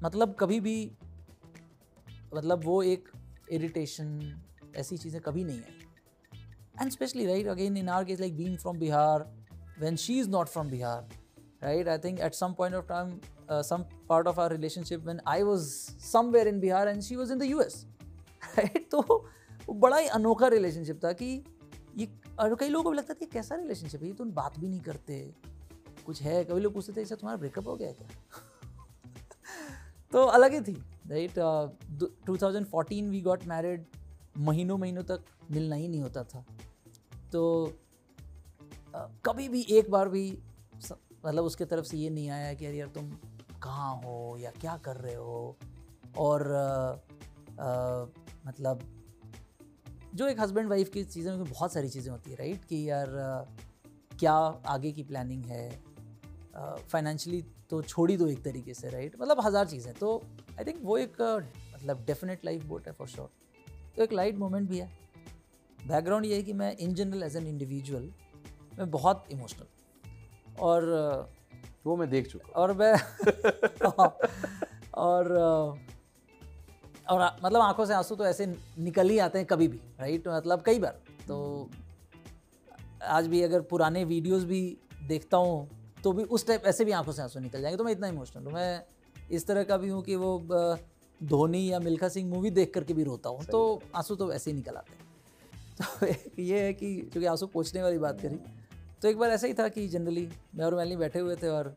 मतलब 0.03 0.35
कभी 0.39 0.59
भी 0.59 0.91
मतलब 2.35 2.63
वो 2.65 2.83
एक 2.83 3.09
इरिटेशन 3.51 4.41
ऐसी 4.75 4.97
चीज़ें 4.97 5.21
कभी 5.21 5.43
नहीं 5.43 5.59
आई 5.59 6.81
and 6.81 6.91
especially 6.91 7.25
right 7.25 7.47
again 7.47 7.77
in 7.77 7.89
our 7.89 8.05
case 8.05 8.19
like 8.19 8.37
being 8.37 8.57
from 8.57 8.79
Bihar 8.79 9.43
when 9.83 9.95
she 9.95 10.19
is 10.19 10.29
not 10.29 10.47
from 10.47 10.69
Bihar, 10.69 11.03
right? 11.63 11.87
I 11.87 11.97
think 11.97 12.19
at 12.19 12.33
some 12.33 12.55
point 12.55 12.73
of 12.73 12.87
time, 12.87 13.21
uh, 13.49 13.61
some 13.61 13.85
part 14.11 14.31
of 14.31 14.37
our 14.37 14.49
relationship 14.55 15.09
when 15.09 15.21
I 15.27 15.43
was 15.49 15.67
somewhere 16.11 16.47
in 16.53 16.61
Bihar 16.61 16.87
and 16.93 17.01
she 17.01 17.21
was 17.21 17.35
in 17.35 17.41
the 17.41 17.49
US, 17.57 17.75
right? 18.57 18.91
तो 18.91 19.27
बड़ा 19.69 19.97
ही 19.97 20.07
अनोखा 20.07 20.47
relationship 20.47 21.05
था 21.05 21.13
कि 21.13 21.43
ये 21.97 22.09
और 22.39 22.55
कई 22.55 22.69
लोगों 22.69 22.83
को 22.83 22.91
भी 22.91 22.97
लगता 22.97 23.13
था 23.13 23.25
कैसा 23.25 23.55
रिलेशनशिप 23.55 24.01
है? 24.01 24.07
ये 24.07 24.13
तो 24.13 24.25
बात 24.25 24.59
भी 24.59 24.67
नहीं 24.67 24.81
करते। 24.81 25.33
कुछ 26.05 26.21
है? 26.21 26.45
कभी 26.45 26.61
लोग 26.61 26.73
पूछते 26.73 26.93
थे 26.93 27.01
ऐसा 27.01 27.15
तुम्हारा 27.15 27.37
ब्रेकअप 27.37 27.67
हो 27.67 27.75
गया 27.75 27.91
क्या? 27.91 28.07
तो 30.11 30.23
अलग 30.23 30.53
ही 30.53 30.61
थी 30.61 30.83
right 31.07 31.33
two 32.27 32.37
thousand 32.37 32.65
fourteen 32.65 33.09
we 33.09 33.21
got 33.21 33.43
married 33.43 33.85
महीनों 34.37 34.77
महीनों 34.77 35.03
तक 35.03 35.21
मिलना 35.51 35.75
ही 35.75 35.87
नहीं 35.87 36.01
होता 36.01 36.23
था। 36.23 36.45
तो 37.31 37.73
कभी 38.95 39.49
भी 39.49 39.65
एक 39.69 39.91
बार 39.91 40.09
भी 40.09 40.39
मतलब 41.25 41.43
उसके 41.43 41.65
तरफ़ 41.65 41.85
से 41.85 41.97
ये 41.97 42.09
नहीं 42.09 42.29
आया 42.29 42.53
कि 42.53 42.65
यार 42.65 42.73
यार 42.73 42.87
तुम 42.95 43.09
कहाँ 43.63 43.95
हो 43.95 44.37
या 44.39 44.51
क्या 44.51 44.75
कर 44.77 44.95
रहे 44.97 45.15
हो? 45.15 45.57
और 46.17 46.51
आ, 46.51 46.65
आ, 47.59 48.05
मतलब 48.47 48.79
जो 50.15 50.27
एक 50.27 50.39
हस्बैंड 50.39 50.69
वाइफ 50.69 50.89
की 50.89 51.03
चीज़ें 51.03 51.31
में 51.31 51.43
बहुत 51.43 51.73
सारी 51.73 51.89
चीज़ें 51.89 52.11
होती 52.11 52.31
है 52.31 52.37
राइट 52.37 52.65
कि 52.65 52.89
यार 52.89 53.17
आ, 53.17 53.41
क्या 54.19 54.33
आगे 54.67 54.91
की 54.91 55.03
प्लानिंग 55.03 55.45
है? 55.45 55.69
फाइनेंशियली 56.89 57.41
तो 57.69 57.81
छोड़ 57.81 58.09
ही 58.11 58.15
दो 58.17 58.27
एक 58.27 58.43
तरीके 58.43 58.73
से 58.73 58.89
राइट 58.89 59.15
मतलब 59.21 59.39
हज़ार 59.41 59.67
चीज़ें 59.67 59.93
तो 59.93 60.09
आई 60.59 60.65
थिंक 60.65 60.79
वो 60.83 60.97
एक 60.97 61.21
मतलब 61.21 62.03
डेफिनेट 62.07 62.45
लाइफ 62.45 62.65
बोट 62.65 62.87
है 62.87 62.93
फॉर 62.93 63.07
श्योर 63.07 63.29
तो 63.95 64.03
एक 64.03 64.13
लाइट 64.13 64.37
मोमेंट 64.37 64.69
भी 64.69 64.79
है। 64.79 64.87
बैकग्राउंड 65.79 66.25
ये 66.25 66.35
है 66.35 66.43
कि 66.43 66.53
मैं 66.53 66.75
in 66.77 66.93
general 66.93 67.23
as 67.23 67.35
an 67.35 67.47
individual 67.47 68.03
मैं 68.77 68.89
बहुत 68.91 69.25
इमोशनल 69.31 69.65
और 70.59 71.29
वो 71.85 71.95
मैं 71.97 72.09
देख 72.09 72.27
चुका 72.27 72.61
और 72.61 72.73
मैं 72.73 72.93
और 74.93 75.31
और 77.09 77.21
मतलब 77.43 77.61
आँखों 77.61 77.85
से 77.85 77.93
आँसू 77.93 78.15
तो 78.15 78.25
ऐसे 78.25 78.45
निकल 78.79 79.09
ही 79.09 79.17
आते 79.19 79.37
हैं 79.37 79.47
कभी 79.47 79.67
भी 79.67 79.77
राइट 79.99 80.27
मतलब 80.27 80.61
कई 80.61 80.79
बार। 80.79 80.99
तो 81.27 81.69
आज 83.03 83.27
भी 83.27 83.41
अगर 83.41 83.61
पुराने 83.61 84.03
वीडियोस 84.03 84.43
भी 84.43 84.77
देखता 85.07 85.37
हूँ 85.37 85.67
तो 86.03 86.11
भी 86.11 86.23
उस 86.23 86.47
टाइप 86.47 86.65
ऐसे 86.65 86.85
भी 86.85 86.91
आँखों 86.91 87.11
से 87.11 87.21
आँसू 87.21 87.39
निकल 87.39 87.61
जाएँगे। 87.61 87.77
तो 87.77 87.83
मैं 87.83 87.91
इतना 87.91 88.07
इमोशनल 88.07 88.43
हूँ। 88.43 88.53
मैं 88.53 88.83
इस 89.31 89.47
तरह 89.47 89.63
का 89.63 89.77
भी 89.77 89.89
हूँ 89.89 90.01
कि 90.03 90.15
वो 90.15 90.77
धोनी 91.21 91.71
या 91.71 91.79
मिल्खा 91.79 92.07
सिंह 92.09 92.29
मूवी 92.29 92.49
देख 92.49 92.73
करके 92.73 92.93
भी 92.93 93.03
रोता 93.03 93.29
हूँ। 93.29 93.43
तो 93.45 93.81
आँसू 93.95 94.15
तो 94.15 94.31
ऐसे 94.33 94.51
ही 94.51 94.57
निकल 94.57 94.75
आते 94.75 94.93
हैं। 94.93 95.01
तो 96.35 96.41
ये 96.41 96.61
है 96.61 96.73
कि 96.73 96.95
चूँकि 97.13 97.25
आँसू 97.25 97.47
पोछने 97.47 97.83
वाली 97.83 97.97
बात 97.97 98.21
करी। 98.21 98.39
तो 99.03 99.09
एक 99.09 99.17
बार 99.17 99.29
ऐसा 99.29 99.47
ही 99.47 99.53
था 99.53 99.67
कि 99.67 99.87
जनरली 99.87 100.29
मैं 100.55 100.65
और 100.65 100.75
मैलनी 100.75 100.95
बैठे 100.95 101.19
हुए 101.19 101.35
थे 101.35 101.47
और 101.47 101.67
आ, 101.67 101.71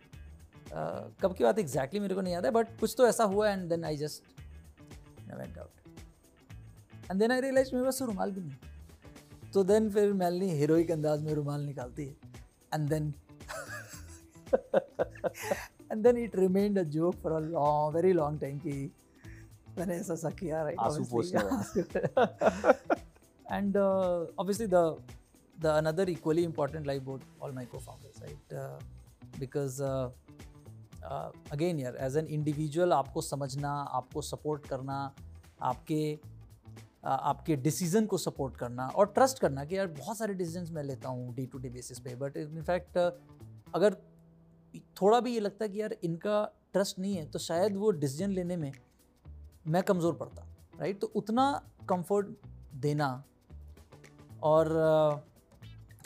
कब 1.22 1.34
की 1.34 1.44
बात 1.44 1.58
एग्जैक्टली 1.58 1.64
exactly 1.64 2.00
मेरे 2.00 2.14
को 2.14 2.20
नहीं 2.20 2.34
याद 2.34 2.44
है 2.44 2.50
बट 2.50 2.68
कुछ 2.80 2.94
तो 2.98 3.06
ऐसा 3.06 3.24
हुआ 3.24 3.50
and 3.50 3.68
then 3.68 3.84
I 3.84 3.96
just 3.96 4.22
went 5.38 5.58
out 5.58 5.70
and 7.10 7.20
then 7.20 7.30
I 7.30 7.40
realise 7.40 7.70
मेरे 7.72 7.84
पास 7.84 8.02
रुमाल 8.02 8.30
भी 8.30 8.40
नहीं। 8.40 8.56
तो 9.52 9.64
देन 9.64 9.90
फिर 9.90 10.12
मैलनी 10.12 10.50
हीरोइक 10.50 10.90
अंदाज 10.90 11.22
में 11.22 11.34
रुमाल 11.34 11.60
निकालती 11.60 12.06
है। 12.06 12.16
And 12.74 12.88
then 12.88 13.14
and 15.92 16.02
then 16.02 16.16
it 16.16 16.36
remained 16.36 16.78
a 16.78 16.82
joke 16.82 17.14
for 17.14 17.32
a 17.32 17.40
long 17.40 17.96
very 17.96 18.12
long 18.12 18.40
time 18.40 18.58
की 18.58 18.92
मैंने 19.78 19.96
ऐसा 19.96 20.14
सा 20.14 20.30
किया 20.30 20.62
right 20.62 20.78
and 23.52 23.76
uh, 23.76 24.26
obviously 24.38 24.66
the 25.60 25.64
the 25.64 25.74
another 25.74 26.04
equally 26.08 26.44
important 26.44 26.86
life 26.86 27.04
boat 27.04 27.22
all 27.40 27.52
my 27.52 27.64
co-founders 27.64 28.20
right? 28.20 28.58
Uh, 28.58 28.78
because 29.38 29.80
uh, 29.80 30.10
uh, 31.10 31.30
again 31.50 31.78
यार 31.78 31.96
as 31.96 32.16
an 32.16 32.26
individual 32.26 32.92
आपको 32.92 33.20
समझना 33.20 33.70
आपको 33.70 34.22
support 34.22 34.66
करना 34.66 35.14
आपके 35.62 36.16
uh, 36.16 37.18
आपके 37.22 37.56
डिसीज़न 37.56 38.06
को 38.06 38.18
सपोर्ट 38.18 38.56
करना 38.56 38.86
और 38.86 39.06
ट्रस्ट 39.06 39.38
करना 39.38 39.64
कि 39.64 39.76
यार 39.76 39.86
बहुत 39.86 40.18
सारे 40.18 40.34
डिसीजंस 40.34 40.70
मैं 40.70 40.82
लेता 40.82 41.08
हूँ 41.08 41.34
डे 41.34 41.46
टू 41.46 41.58
डे 41.58 41.70
बेसिस 41.70 41.98
पे 41.98 42.14
बट 42.14 42.36
इनफैक्ट 42.36 42.98
अगर 43.74 43.96
थोड़ा 45.02 45.20
भी 45.20 45.34
ये 45.34 45.40
लगता 45.40 45.64
है 45.64 45.70
कि 45.70 45.80
यार 45.80 45.96
इनका 46.04 46.44
ट्रस्ट 46.72 46.98
नहीं 46.98 47.16
है 47.16 47.26
तो 47.30 47.38
शायद 47.38 47.76
वो 47.76 47.90
डिसीज़न 47.90 48.30
लेने 48.30 48.56
में 48.56 48.72
मैं 49.66 49.82
कमज़ोर 49.82 50.14
पड़ता 50.14 50.46
राइट 50.80 51.00
तो 51.00 51.06
उतना 51.06 51.62
कंफर्ट 51.88 52.26
देना 52.74 53.24
और 54.42 54.68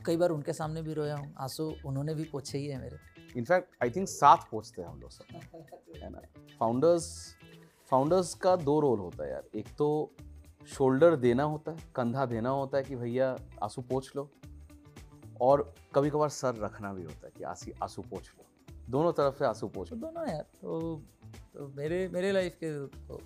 कई 0.07 0.17
बार 0.17 0.31
उनके 0.31 0.53
सामने 0.53 0.83
भी 0.83 0.95
रोया 0.95 1.17
हूँ। 1.17 1.35
आँसू 1.39 1.75
उन्होंने 1.87 2.15
भी 2.15 2.25
पूछे 2.25 2.59
ही 2.59 2.67
है 2.67 2.81
मेरे। 2.81 2.97
इनफैक्ट 3.37 3.75
आई 3.83 3.91
थिंक 3.91 4.09
साथ 4.09 4.37
पोछते 4.51 4.83
हैं 4.83 4.89
हम 4.89 5.01
लोग 5.01 5.11
सब। 5.11 5.25
है 6.03 6.11
ना? 6.11 6.21
फाउंडर्स 6.61 7.37
फाउंडर्स 7.91 8.35
का 8.35 8.57
दो 8.57 8.81
रोल 8.81 8.99
होता 8.99 9.25
है 9.25 9.31
यार। 9.31 9.45
एक 9.55 9.69
तो 9.79 10.15
शोल्डर 10.69 11.17
देना 11.17 11.43
होता 11.43 11.73
है 11.73 11.79
कंधा 11.95 12.27
देना 12.27 12.51
होता 12.51 12.79
है 12.79 12.85
कि 12.85 12.97
भैया 12.97 13.37
आँसू 13.63 13.83
पोछ 13.83 14.17
लो। 14.17 14.31
और 15.41 15.75
कभी 15.95 16.11
कभार 16.11 16.29
सर 16.29 16.55
रखना 16.55 16.93
भी 16.95 17.03
होता 17.03 17.27
है 17.27 17.33
कि 17.39 17.45
आंसी 17.45 17.73
आँसू 17.83 18.03
पोछ 18.03 18.31
लो। 18.39 18.45
दोनों 18.91 19.13
तरफ़ 19.13 19.39
से 19.39 19.45
आँसू 19.45 19.69
पोछ 19.69 19.91
तो 19.91 19.97
दोनों 19.97 20.29
यार। 20.29 20.43
तो, 20.43 21.03
तो 21.55 21.73
मेरे 21.77 22.09
मेरे 22.09 22.33
लाइफ 22.33 22.57
के 22.65 22.87
तो 22.87 23.21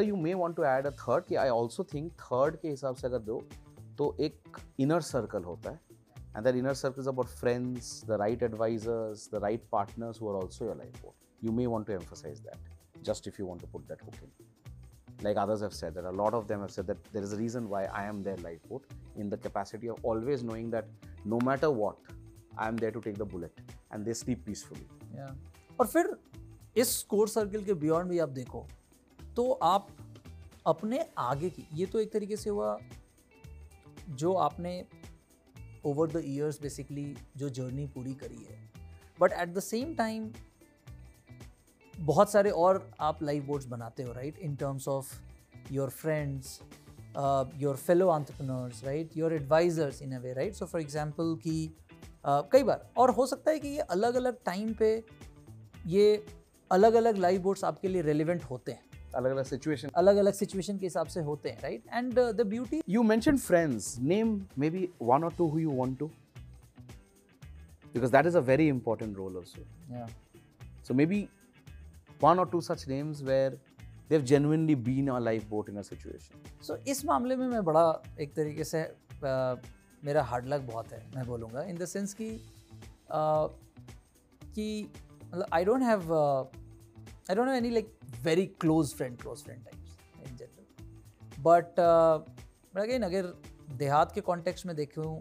you 0.00 0.16
may 0.16 0.34
want 0.34 0.56
to 0.56 0.64
add 0.64 0.86
a 0.86 0.90
third 0.90 1.24
कि 1.24 1.34
आई 1.34 1.48
आल्सो 1.48 1.84
थिंक 1.84 2.12
थर्ड 2.12 2.56
के 2.56 2.68
हिसाब 2.68 2.94
से 2.96 3.06
अगर 3.06 3.18
दो 3.18 3.42
तो 4.00 4.16
एक 4.20 4.58
इनर 4.80 5.00
सर्कल 5.00 5.44
होता 5.44 5.70
है। 5.70 5.80
And 6.36 6.44
that 6.44 6.54
inner 6.54 6.74
circle 6.74 7.02
is 7.02 7.08
about 7.08 7.26
friends 7.26 8.04
the 8.04 8.10
right 8.10 8.42
advisors 8.42 9.28
the 9.32 9.34
right 9.34 9.64
partners 9.72 10.20
who 10.22 10.28
also 10.28 10.64
your 10.64 10.76
life 10.76 11.02
board 11.02 11.46
you 11.46 11.52
may 11.52 11.66
want 11.66 11.86
to 11.86 11.92
emphasise 11.92 12.38
that 12.38 13.02
just 13.02 13.28
if 13.28 13.34
you 13.40 13.46
want 13.46 13.62
to 13.62 13.68
put 13.68 13.82
that 13.82 14.04
hook 14.04 14.14
in 14.14 14.30
like 15.24 15.36
others 15.36 15.60
have 15.60 15.70
said 15.70 15.96
a 15.96 16.10
lot 16.10 16.34
of 16.34 16.46
them 16.46 16.58
have 16.58 16.68
said 16.68 16.86
there 16.86 17.22
is 17.22 17.34
reason 17.34 17.64
why 17.64 17.84
I 17.84 18.06
am 18.06 18.22
their 18.22 18.38
life 18.38 18.60
board 18.68 19.18
in 19.20 19.30
the 19.30 19.34
capacity 19.34 19.88
of 19.88 20.06
always 20.06 20.44
knowing 20.44 20.72
that 20.72 20.84
no 21.26 21.38
matter 21.38 21.66
what 21.66 21.96
I 22.58 22.68
am 22.68 22.78
there 22.78 22.90
to 22.90 23.00
take 23.00 23.18
the 23.18 23.22
bullet 23.22 23.60
and 23.94 24.04
they 24.04 24.14
sleep 24.14 24.44
peacefully 24.46 24.88
और 25.80 25.86
फिर 25.86 26.16
इस 26.76 27.02
core 27.02 27.28
circle 27.28 27.64
के 27.64 27.74
beyond 27.74 28.10
भी 28.10 28.18
आप 28.18 28.28
देखो 28.28 28.66
तो 29.36 29.52
आप 29.52 29.88
अपने 30.66 31.06
आगे 31.18 31.50
की, 31.50 31.68
ये 31.74 31.86
तो 31.86 31.98
एक 31.98 32.12
तरीके 32.12 32.36
से 32.36 32.50
हुआ 32.50 32.78
जो 34.10 34.32
आपने 34.34 34.84
ओवर 35.86 36.10
द 36.10 36.22
ईयर्स 36.24 36.60
बेसिकली 36.62 37.14
जो 37.36 37.48
जर्नी 37.48 37.86
पूरी 37.86 38.14
करी 38.14 38.44
है. 38.44 38.58
But 39.20 39.32
at 39.32 39.48
the 39.48 39.60
same 39.60 39.94
time 39.94 40.30
बहुत 41.94 42.32
सारे 42.32 42.50
और 42.50 42.90
आप 43.00 43.22
लाइफ 43.22 43.44
बोर्ड्स 43.44 43.66
बनाते 43.66 44.02
हो 44.02 44.12
right 44.12 44.38
in 44.38 44.54
terms 44.56 44.88
of 44.88 45.14
your 45.72 45.90
friends 45.90 46.60
your 47.58 47.76
fellow 47.76 48.06
entrepreneurs 48.12 48.84
right 48.84 49.16
your 49.16 49.32
advisors 49.34 50.02
in 50.02 50.12
a 50.12 50.18
way 50.20 50.32
right 50.32 50.54
so 50.54 50.66
for 50.66 50.80
example 50.80 51.34
कि 51.42 51.70
uh, 52.24 52.42
कई 52.52 52.62
बार 52.62 52.88
और 52.96 53.10
हो 53.10 53.26
सकता 53.26 53.50
है 53.50 53.58
कि 53.58 53.68
ये 53.68 53.80
अलग 53.90 54.14
अलग 54.14 54.36
टाइम 54.44 54.72
पे 54.74 54.92
ये 55.86 56.24
अलग 56.70 56.94
अलग 56.94 57.16
लाइफ 57.16 57.40
बोर्ड्स 57.40 57.64
आपके 57.64 57.88
लिए 57.88 58.02
रेलिवेंट 58.02 58.42
होते 58.44 58.72
हैं. 58.72 58.89
अलग 59.14 59.30
अलग 59.30 59.44
सिचुएशन 59.44 59.88
अलग 59.94 60.16
अलग 60.16 60.32
सिचुएशन 60.32 60.78
के 60.78 60.86
हिसाब 60.86 61.06
से 61.06 61.20
होते 61.20 61.50
हैं 61.50 61.60
right 61.62 61.84
and 61.92 62.14
the 62.14 62.46
beauty 62.46 62.82
you 62.88 63.02
mention 63.02 63.36
friends 63.36 63.98
name 63.98 64.40
maybe 64.70 64.88
one 65.02 65.24
or 65.24 65.34
two 65.38 65.46
who 65.46 65.58
you 65.58 65.70
want 65.70 65.98
to 65.98 66.06
because 67.94 68.12
that 68.12 68.26
is 68.26 68.36
a 68.36 68.40
very 68.40 68.68
important 68.68 69.16
role 69.16 69.36
also 69.36 69.64
so 70.84 70.94
maybe 71.06 71.28
one 72.22 72.38
or 72.38 72.50
two 72.50 72.60
such 72.60 72.88
names 72.88 73.22
where 73.22 73.60
they 74.08 74.14
have 74.16 74.24
genuinely 74.24 74.74
been 74.74 75.08
a 75.08 75.18
life 75.18 75.48
boat 75.48 75.68
in 75.70 75.76
a 75.76 75.82
situation 75.82 76.62
so 76.62 76.76
इस 76.88 77.04
मामले 77.04 77.36
में 77.36 77.48
मैं 77.48 77.64
बड़ा 77.64 78.02
एक 78.20 78.34
तरीके 78.34 78.64
से 78.64 78.84
uh, 79.24 79.58
मेरा 80.04 80.22
hard 80.22 80.46
luck 80.46 80.60
बहुत 80.60 80.92
है 80.92 81.06
मैं 81.16 81.26
बोलूँगा। 81.26 81.62
इन 81.62 81.76
द 81.76 81.84
सेंस 81.84 82.14
कि 82.14 82.30
uh, 83.08 83.48
कि 84.54 84.90
मतलब 85.26 85.46
I 85.52 85.64
don't 85.64 85.82
have 85.82 86.12
I 86.12 87.34
don't 87.34 87.48
have 87.48 87.56
any 87.56 87.70
like 87.70 87.92
Very 88.23 88.45
close 88.61 88.93
friend 88.95 89.17
close 89.21 89.43
friend 89.43 89.63
types 89.65 90.29
in 90.29 90.35
general 90.37 91.41
but 91.43 91.79
but 92.75 92.83
again 92.83 93.03
अगर 93.03 93.33
देहात 93.77 94.11
के 94.15 94.21
कॉन्टेक्स्ट 94.31 94.65
में 94.65 94.75
देखूँ 94.75 95.15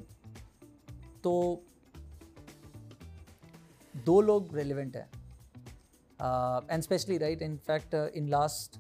तो 1.24 1.34
दो 4.06 4.20
लोग 4.20 4.56
रेलिवेंट 4.56 4.96
हैं 4.96 5.08
and 6.70 6.82
specially 6.82 7.18
right 7.18 7.42
in 7.42 7.56
fact 7.66 7.94
in 7.94 8.28
last 8.28 8.78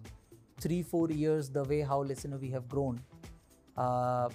three 0.62 0.82
four 0.90 1.06
years 1.20 1.48
the 1.54 1.62
way 1.70 1.78
how 1.86 1.96
listener 2.08 2.36
we 2.42 2.48
have 2.50 2.66
grown 2.74 2.98
uh, 3.76 4.28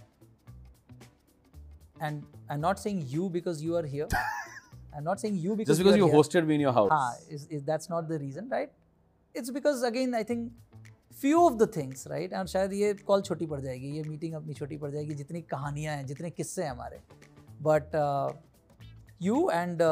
and 2.07 2.25
i'm 2.49 2.61
not 2.65 2.81
saying 2.81 2.99
you 3.13 3.29
because 3.35 3.61
you 3.67 3.77
are 3.81 3.85
here 3.93 4.07
i'm 4.15 5.05
not 5.05 5.23
saying 5.23 5.37
you 5.45 5.55
because 5.55 5.71
Just 5.71 5.83
because 5.83 5.95
are 5.95 6.01
you 6.01 6.09
here. 6.09 6.17
hosted 6.17 6.49
me 6.49 6.55
in 6.55 6.61
your 6.65 6.73
house. 6.73 6.91
हाँ, 6.91 7.15
is, 7.37 7.45
is 7.57 7.63
that's 7.63 7.89
not 7.89 8.09
the 8.11 8.19
reason 8.25 8.49
right 8.49 8.75
It's 9.36 9.50
because 9.50 9.84
again 9.86 10.14
I 10.14 10.24
think 10.24 10.52
few 11.20 11.40
of 11.40 11.54
the 11.54 11.70
things 11.76 12.06
right 12.06 12.34
and 12.34 12.46
शायद 12.46 12.72
ये 12.72 12.94
call 12.94 13.22
छोटी 13.22 13.46
पड़ 13.46 13.60
जाएगी 13.60 13.90
ये 13.96 14.02
meeting 14.02 14.34
अपनी 14.34 14.54
छोटी 14.54 14.76
पड़ 14.76 14.90
जाएगी 14.90 15.14
जितनी 15.14 15.42
कहानियाँ 15.42 15.96
हैं 15.96 16.06
जितने 16.06 16.30
किस्से 16.30 16.62
हैं 16.62 16.70
हमारे। 16.70 17.00
But 17.62 17.96
you 19.22 19.50
and 19.50 19.82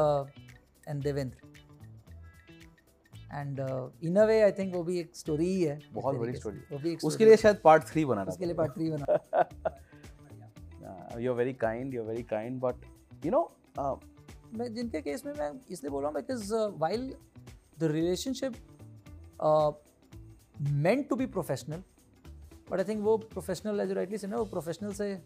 and 0.89 1.03
Devendra 1.03 1.37
and 3.33 3.61
in 4.05 4.17
a 4.17 4.25
way 4.25 4.41
I 4.43 4.53
think 4.53 4.75
वो 4.75 4.83
भी 4.83 4.99
एक 5.01 5.17
स्टोरी 5.17 5.47
ही 5.47 5.63
है 5.63 5.79
बहुत 5.93 6.17
बड़ी 6.17 6.33
तरीके 6.33 6.41
से। 6.41 6.49
story। 6.49 6.73
वो 6.73 6.79
भी 6.79 6.93
एक 6.93 7.05
उसके 7.05 7.25
लिए 7.25 7.37
शायद 7.37 7.61
पार्ट 7.65 7.83
थ्री 7.83 8.05
बनाना 8.05 8.31
उसके 8.31 8.45
लिए 8.45 8.55
पार्ट 8.55 8.73
थ्री 8.73 8.91
बना। 8.91 9.07
You're 11.23 11.37
very 11.39 11.53
kind 11.63 11.95
you're 11.95 12.05
very 12.05 12.23
kind 12.29 12.55
but 12.61 12.85
you 13.25 13.33
know 13.33 13.41
uh, 13.79 13.97
मैं 14.55 14.75
जिनके 14.75 15.01
केस 15.01 15.25
में 15.27 15.33
मैं 15.33 15.51
इसलिए 15.71 15.91
बोल 15.91 16.03
रहा 16.03 16.11
हूँ 16.11 16.15
because 16.15 16.53
while 16.79 17.03
the 17.79 17.91
relationship 17.93 18.55
meant 20.61 21.09
to 21.09 21.17
be 21.17 21.27
professional 21.27 21.83
but 22.71 22.79
I 22.79 22.85
think 22.85 23.05
वो 23.05 23.17
प्रोफेशनल 23.17 23.81
एज 23.81 23.93
राइटली 23.93 24.19
से 24.19 24.27
ना 24.27 24.37
वो 24.37 24.45
प्रोफेशनल 24.45 24.93
से 24.93 25.23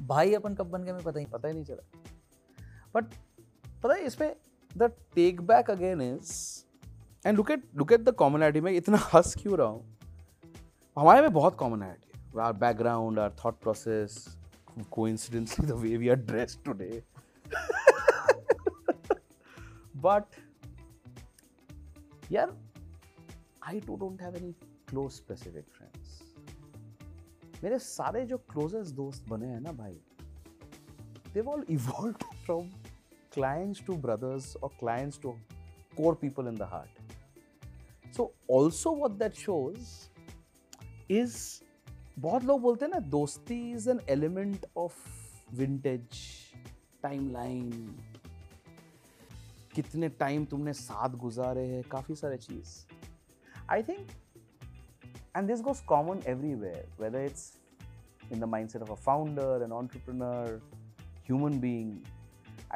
भाई 0.00 0.34
अपन 0.34 0.54
कब 0.54 0.70
बन 0.70 0.82
गए 0.82 0.92
मैं 0.92 1.02
पता 1.02 1.20
ही 1.20 1.26
पता 1.26 1.48
ही 1.48 1.54
नहीं 1.54 1.64
चला। 1.64 2.12
बट 2.94 3.04
पता 3.82 3.94
है 3.94 4.00
इसमें 4.00 4.36
the 4.76 4.92
take 5.14 5.40
back 5.40 5.70
again 5.70 6.00
is 6.00 6.64
and 7.26 7.36
look 7.36 7.50
at 7.50 7.62
look 7.76 7.92
at 7.92 8.00
the 8.00 8.14
commonality 8.14 8.60
में 8.60 8.72
इतना 8.72 8.96
हंस 8.96 9.34
क्यों 9.34 9.58
रहा 9.58 9.66
हूँ? 9.66 9.98
हमारे 10.98 11.20
में 11.20 11.32
बहुत 11.32 11.54
कॉमनैलिटी 11.54 12.12
है। 12.14 12.42
Our 12.42 12.52
background 12.52 13.18
our 13.18 13.36
thought 13.44 13.60
process 13.60 14.38
coincidentally 14.90 15.66
the 15.66 15.76
way 15.76 15.98
we 15.98 16.08
are 16.08 16.16
dressed 16.16 16.64
today 16.64 17.02
but 20.02 20.26
yeah 22.30 22.46
i 23.70 23.78
too 23.80 23.96
don't 23.96 24.20
have 24.20 24.36
any 24.36 24.54
close 24.86 25.22
specific 25.22 25.72
friends 25.78 26.16
मेरे 27.62 27.78
सारे 27.84 28.24
जो 28.26 28.36
क्लोजेस्ट 28.50 28.94
दोस्त 28.94 29.28
बने 29.28 29.46
हैं 29.46 29.60
ना 29.60 29.72
भाई 29.78 29.96
they've 31.32 31.48
all 31.48 31.64
evolved 31.70 32.24
from 32.44 32.68
clients 33.32 33.80
to 33.80 33.96
brothers 33.96 34.56
or 34.62 34.70
clients 34.78 35.18
to 35.18 35.34
core 35.96 36.14
people 36.16 36.46
in 36.46 36.54
the 36.54 36.66
heart. 36.66 36.88
So 38.12 38.32
also 38.48 38.92
what 38.92 39.18
that 39.18 39.36
shows 39.36 40.10
is 41.10 41.62
बहुत 42.18 42.44
लोग 42.44 42.60
बोलते 42.60 42.84
हैं 42.84 42.92
ना 42.92 42.98
दोस्ती 43.08 43.60
is 43.72 43.88
an 43.90 44.00
element 44.10 44.66
of 44.76 44.94
vintage 45.56 46.22
timeline 47.02 47.70
कितने 49.74 50.08
टाइम 50.20 50.44
तुमने 50.44 50.72
साथ 50.72 51.16
गुजारे 51.16 51.66
हैं 51.66 51.82
काफ़ी 51.90 52.14
सारे 52.14 52.36
चीज़ 52.36 52.74
I 53.71 53.83
think 53.89 54.07
and 55.35 55.49
this 55.49 55.61
goes 55.61 55.79
common 55.91 56.19
everywhere 56.31 56.81
whether 56.97 57.21
it's 57.27 57.45
in 58.31 58.39
the 58.39 58.49
mindset 58.49 58.83
of 58.87 58.89
a 58.95 58.97
founder 59.05 59.63
an 59.67 59.71
entrepreneur 59.77 60.59
human 61.29 61.57
being 61.63 61.89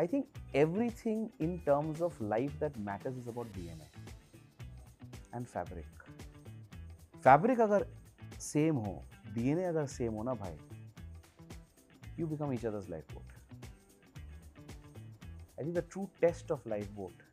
i 0.03 0.05
think 0.13 0.39
everything 0.61 1.29
in 1.47 1.53
terms 1.67 2.01
of 2.07 2.19
life 2.33 2.55
that 2.63 2.79
matters 2.87 3.19
is 3.21 3.27
about 3.33 3.51
dna 3.57 3.89
and 5.33 5.51
fabric 5.53 6.07
fabric 7.27 7.61
अगर 7.67 7.87
same 8.47 8.75
हो 8.87 8.95
DNA 9.33 9.63
अगर 9.63 9.85
same 9.97 10.13
हो 10.13 10.23
ना 10.23 10.33
भाई 10.41 10.57
you 12.19 12.27
become 12.33 12.53
each 12.57 12.67
other's 12.71 12.89
lifeboat 12.95 13.37
i 15.59 15.63
think 15.63 15.73
the 15.81 15.87
true 15.95 16.09
test 16.25 16.51
of 16.57 16.65
lifeboat 16.75 17.25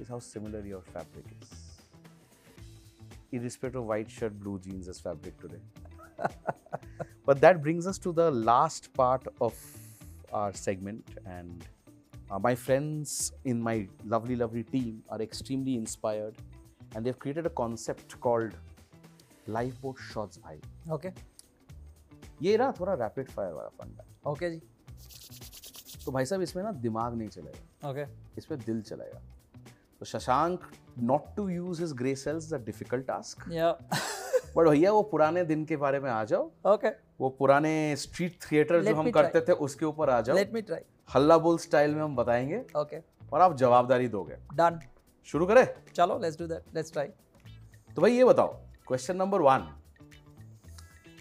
is 0.00 0.08
how 0.08 0.18
similar 0.32 0.64
your 0.74 0.82
fabric 0.94 1.36
is 1.40 1.55
irrespective 3.32 3.80
of 3.80 3.86
white 3.86 4.10
shirt, 4.10 4.38
blue 4.40 4.58
jeans 4.58 4.88
as 4.88 5.00
fabric 5.00 5.38
today. 5.40 5.60
but 7.26 7.40
that 7.40 7.62
brings 7.62 7.86
us 7.86 7.98
to 7.98 8.12
the 8.12 8.30
last 8.30 8.92
part 8.94 9.26
of 9.40 9.54
our 10.32 10.52
segment, 10.52 11.04
and 11.26 11.64
uh, 12.30 12.38
my 12.38 12.54
friends 12.54 13.32
in 13.44 13.60
my 13.60 13.86
lovely, 14.06 14.36
lovely 14.36 14.62
team 14.62 15.02
are 15.08 15.20
extremely 15.20 15.76
inspired, 15.76 16.34
and 16.94 17.04
they've 17.04 17.18
created 17.18 17.46
a 17.46 17.50
concept 17.50 18.18
called 18.20 18.54
lifeboat 19.46 19.98
shots. 20.12 20.38
Bhai, 20.38 20.58
okay 20.92 21.08
ये 22.42 22.56
ना 22.58 22.70
थोड़ा 22.78 22.94
rapid 23.00 23.28
fire 23.30 23.52
वाला 23.52 23.68
fund 23.82 24.00
है 24.00 24.30
okay 24.30 24.50
जी 24.50 24.60
तो 26.04 26.12
भाई 26.12 26.24
साहब 26.26 26.42
इसमें 26.42 26.62
ना 26.62 26.72
दिमाग 26.86 27.14
नहीं 27.18 27.28
चलेगा 27.28 27.90
ओके 27.90 28.04
इसमें 28.38 28.58
दिल 28.64 28.80
चलेगा 28.82 29.20
तो 29.99 30.05
Shashank 30.05 30.65
not 30.99 31.35
to 31.35 31.47
use 31.49 31.81
his 31.81 31.93
grey 31.93 32.15
cells 32.15 32.53
a 32.53 32.57
difficult 32.57 33.07
task 33.07 33.45
या 33.51 33.71
बट 34.55 34.67
भैया 34.67 34.91
वो 34.91 35.01
पुराने 35.03 35.43
दिन 35.43 35.65
के 35.65 35.77
बारे 35.77 35.99
में 35.99 36.09
आ 36.11 36.23
जाओ। 36.23 36.43
ओके 36.65 36.89
वो 37.19 37.29
पुराने 37.29 37.95
स्ट्रीट 37.95 38.39
थिएटर 38.41 38.83
जो 38.83 38.95
हम 38.95 39.09
करते 39.11 39.41
थे 39.41 39.51
उसके 39.65 39.85
ऊपर 39.85 40.09
आ 40.09 40.21
जाओ। 40.21 40.35
Let 40.35 40.53
me 40.53 40.61
try 40.61 40.81
Halla 41.15 41.37
Bol 41.37 41.57
style 41.57 41.95
में 41.95 42.01
हम 42.01 42.15
बताएँगे। 42.15 42.63
ओके 42.77 42.97
और 43.33 43.41
आप 43.41 43.55
जवाबदारी 43.57 44.07
दोगे। 44.07 44.37
डन 44.53 44.79
शुरू 45.27 45.45
करें? 45.45 45.67
चलो 45.95 46.19
let's 46.19 46.37
do 46.39 46.47
that 46.47 46.75
let's 46.75 46.91
try 46.91 47.07
तो 47.95 48.01
भाई 48.01 48.11
ये 48.13 48.25
बताओ। 48.25 48.53
Question 48.87 49.15
number 49.17 49.41
one 49.41 49.67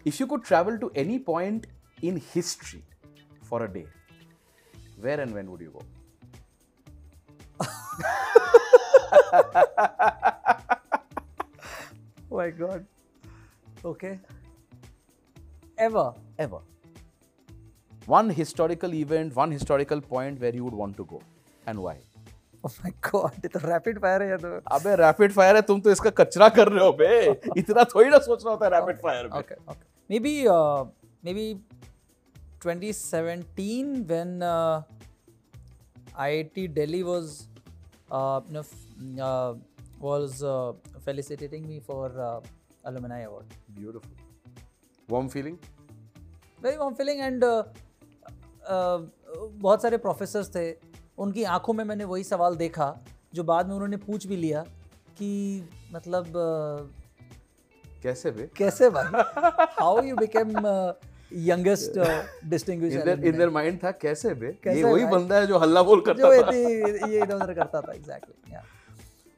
if 0.07 0.17
you 0.21 0.27
could 0.27 0.45
travel 0.45 0.77
to 0.79 0.91
any 0.97 1.19
point 1.27 1.67
in 2.05 2.21
history 2.35 2.83
for 3.51 3.63
a 3.63 3.67
day 3.67 3.87
where 5.05 5.21
and 5.21 5.35
when 5.37 5.49
would 5.49 5.63
you 5.63 5.71
go? 5.71 5.83
Oh 12.32 12.38
my 12.38 12.50
god. 12.50 12.86
Okay. 13.84 14.20
Ever. 15.78 16.14
Ever. 16.38 16.60
One 18.08 18.30
historical 18.30 18.94
event, 18.94 19.36
one 19.36 19.52
historical 19.52 20.02
point 20.02 20.40
where 20.40 20.54
you 20.56 20.64
would 20.64 20.74
want 20.74 20.96
to 20.98 21.06
go, 21.06 21.22
and 21.68 21.80
why? 21.80 21.98
Oh 22.64 22.72
my 22.84 22.92
god. 23.10 23.34
ये 23.44 23.50
तो 23.50 23.60
rapid 23.68 24.00
fire 24.02 24.22
है 24.22 24.30
ये 24.30 24.38
तो. 24.38 24.50
अबे 24.78 24.96
rapid 25.02 25.32
fire 25.34 25.56
है 25.56 25.62
तुम 25.70 25.80
तो 25.82 25.92
इसका 25.92 26.10
कचरा 26.22 26.50
कर 26.58 26.68
रहे 26.72 26.84
हो 26.86 26.92
बे 27.02 27.10
इतना 27.58 27.84
थोड़ी 27.96 28.10
ना 28.10 28.18
सोचना 28.30 28.52
होता 28.52 28.66
है 28.66 28.72
रैपिड 28.72 28.98
फायर 29.04 29.28
में 29.28 29.40
Okay. 29.42 29.58
Okay. 29.74 29.88
Maybe 30.10 30.34
uh, 30.48 30.86
maybe 31.24 31.46
2017 32.60 34.06
when 34.12 34.44
uh, 34.44 34.82
IIT 36.28 36.74
Delhi 36.76 37.04
was 37.04 37.48
uh, 38.12 38.42
you 38.48 38.54
know, 38.54 38.60
f- 38.60 38.74
uh, 38.74 38.85
was 40.01 40.43
uh, 40.43 40.73
felicitating 41.05 41.67
me 41.69 41.81
for 41.81 42.07
uh, 42.21 42.41
alumni 42.85 43.21
award. 43.25 43.47
Beautiful 43.79 44.15
warm 45.09 45.29
feeling 45.29 45.57
very 46.65 46.77
warm 46.77 46.95
feeling 47.01 47.21
and 47.21 47.45
बहुत 48.69 49.83
सारे 49.83 49.97
professors 49.99 50.49
थे। 50.55 50.67
उनकी 51.19 51.45
आँखों 51.57 51.73
में 51.75 51.85
मैंने 51.85 52.05
वही 52.05 52.25
सवाल 52.25 52.57
देखा 52.57 52.89
जो 53.35 53.45
बाद 53.45 53.67
में 53.69 53.75
उन्होंने 53.75 53.97
पूछ 54.07 54.27
भी 54.27 54.37
लिया 54.37 54.63
कि 55.19 55.29
मतलब 55.93 56.25
uh, 56.25 56.81
कैसे 58.03 58.31
बे 58.31 58.49
कैसे 58.57 58.91
भाई? 58.91 59.07
How 59.81 60.03
you 60.05 60.17
became 60.17 60.49
youngest 61.33 61.99
distinguished 62.51 63.09
in 63.09 63.37
their 63.37 63.51
mind 63.51 63.79
था 63.85 63.91
कैसे 64.03 64.35
बे 64.35 64.53
कैसे 64.65 64.79
ये 64.79 64.85
वही 64.85 65.05
बंदा 65.13 65.37
है 65.37 65.47
जो 65.47 65.59
हल्ला 65.59 65.83
बोल 65.83 65.99
जो 65.99 66.05
करता 66.07 66.43
था। 66.43 66.55
ये 66.55 67.23
इधर 67.23 67.35
उधर 67.35 67.55
करता 67.55 67.81
था 67.81 67.93
एग्जैक्टली 67.93 68.55
या 68.55 68.63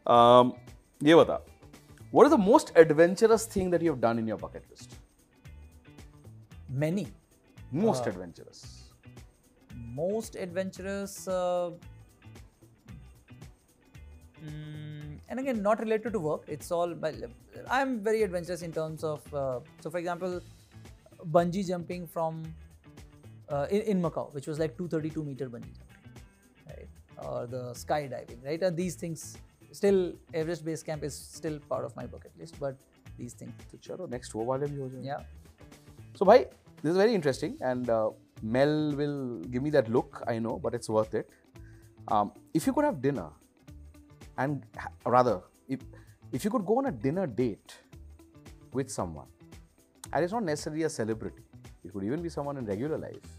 um, 0.07 0.53
ये 1.03 1.15
बता 1.15 1.41
what 2.11 2.27
is 2.27 2.31
the 2.31 2.43
most 2.51 2.71
adventurous 2.75 3.45
thing 3.53 3.69
that 3.73 3.81
you 3.81 3.91
have 3.91 4.01
done 4.01 4.19
in 4.19 4.27
your 4.27 4.37
bucket 4.45 4.65
list 4.69 4.99
many 6.81 7.05
most 7.83 8.07
Uh, 8.07 8.11
adventurous 8.11 8.59
most 9.99 10.35
adventurous 10.43 11.13
uh, 11.27 11.71
mm, 14.45 15.17
and 15.29 15.39
again 15.39 15.61
not 15.67 15.79
related 15.85 16.13
to 16.15 16.19
work 16.19 16.43
it's 16.55 16.69
all 16.71 16.93
well, 17.05 17.15
i'm 17.77 17.95
very 18.09 18.21
adventurous 18.27 18.61
in 18.67 18.71
terms 18.71 19.03
of 19.03 19.33
uh, 19.33 19.59
so 19.85 19.89
for 19.89 19.99
example 20.03 20.35
bungee 21.37 21.65
jumping 21.71 22.05
from 22.15 22.43
uh, 23.49 23.65
in, 23.71 23.81
in 23.93 24.01
macau 24.05 24.25
which 24.37 24.47
was 24.51 24.59
like 24.59 24.77
232 24.77 25.23
meter 25.31 25.49
bungee 25.55 25.75
jumping 25.79 26.11
right 26.69 27.27
or 27.29 27.41
the 27.55 27.63
skydiving 27.83 28.45
right 28.51 28.61
and 28.69 28.83
these 28.83 28.95
things 29.05 29.25
still 29.71 30.13
everest 30.33 30.65
base 30.65 30.83
camp 30.83 31.03
is 31.03 31.15
still 31.37 31.59
part 31.69 31.85
of 31.85 31.95
my 31.95 32.05
bucket 32.05 32.31
list 32.39 32.59
but 32.59 32.75
these 33.17 33.33
things 33.33 33.71
तो 33.71 33.77
चलो 33.87 34.07
next 34.15 34.35
वो 34.35 34.45
वाले 34.45 34.67
भी 34.73 34.77
हो 34.81 34.89
जाए 34.89 35.05
yeah 35.05 35.23
So, 36.19 36.25
bhai, 36.29 36.45
this 36.81 36.91
is 36.91 36.97
very 36.97 37.15
interesting, 37.17 37.53
and 37.69 37.89
uh, 37.89 38.11
Mel 38.55 38.73
will 38.97 39.39
give 39.53 39.63
me 39.67 39.71
that 39.75 39.87
look. 39.95 40.19
I 40.33 40.37
know, 40.37 40.59
but 40.65 40.75
it's 40.75 40.91
worth 40.95 41.15
it. 41.15 41.31
Um, 42.07 42.31
if 42.53 42.67
you 42.67 42.73
could 42.73 42.85
have 42.85 42.99
dinner, 43.05 43.29
and 44.37 44.67
ha- 44.83 44.91
rather, 45.15 45.33
if 45.67 45.79
if 46.39 46.45
you 46.45 46.51
could 46.55 46.67
go 46.67 46.77
on 46.83 46.89
a 46.91 46.93
dinner 47.07 47.25
date 47.25 47.75
with 48.79 48.91
someone, 48.91 49.25
and 50.13 50.23
it's 50.23 50.35
not 50.37 50.43
necessarily 50.51 50.83
a 50.83 50.91
celebrity, 50.99 51.43
it 51.83 51.91
could 51.95 52.03
even 52.03 52.21
be 52.21 52.29
someone 52.37 52.61
in 52.61 52.71
regular 52.75 52.99
life. 53.07 53.33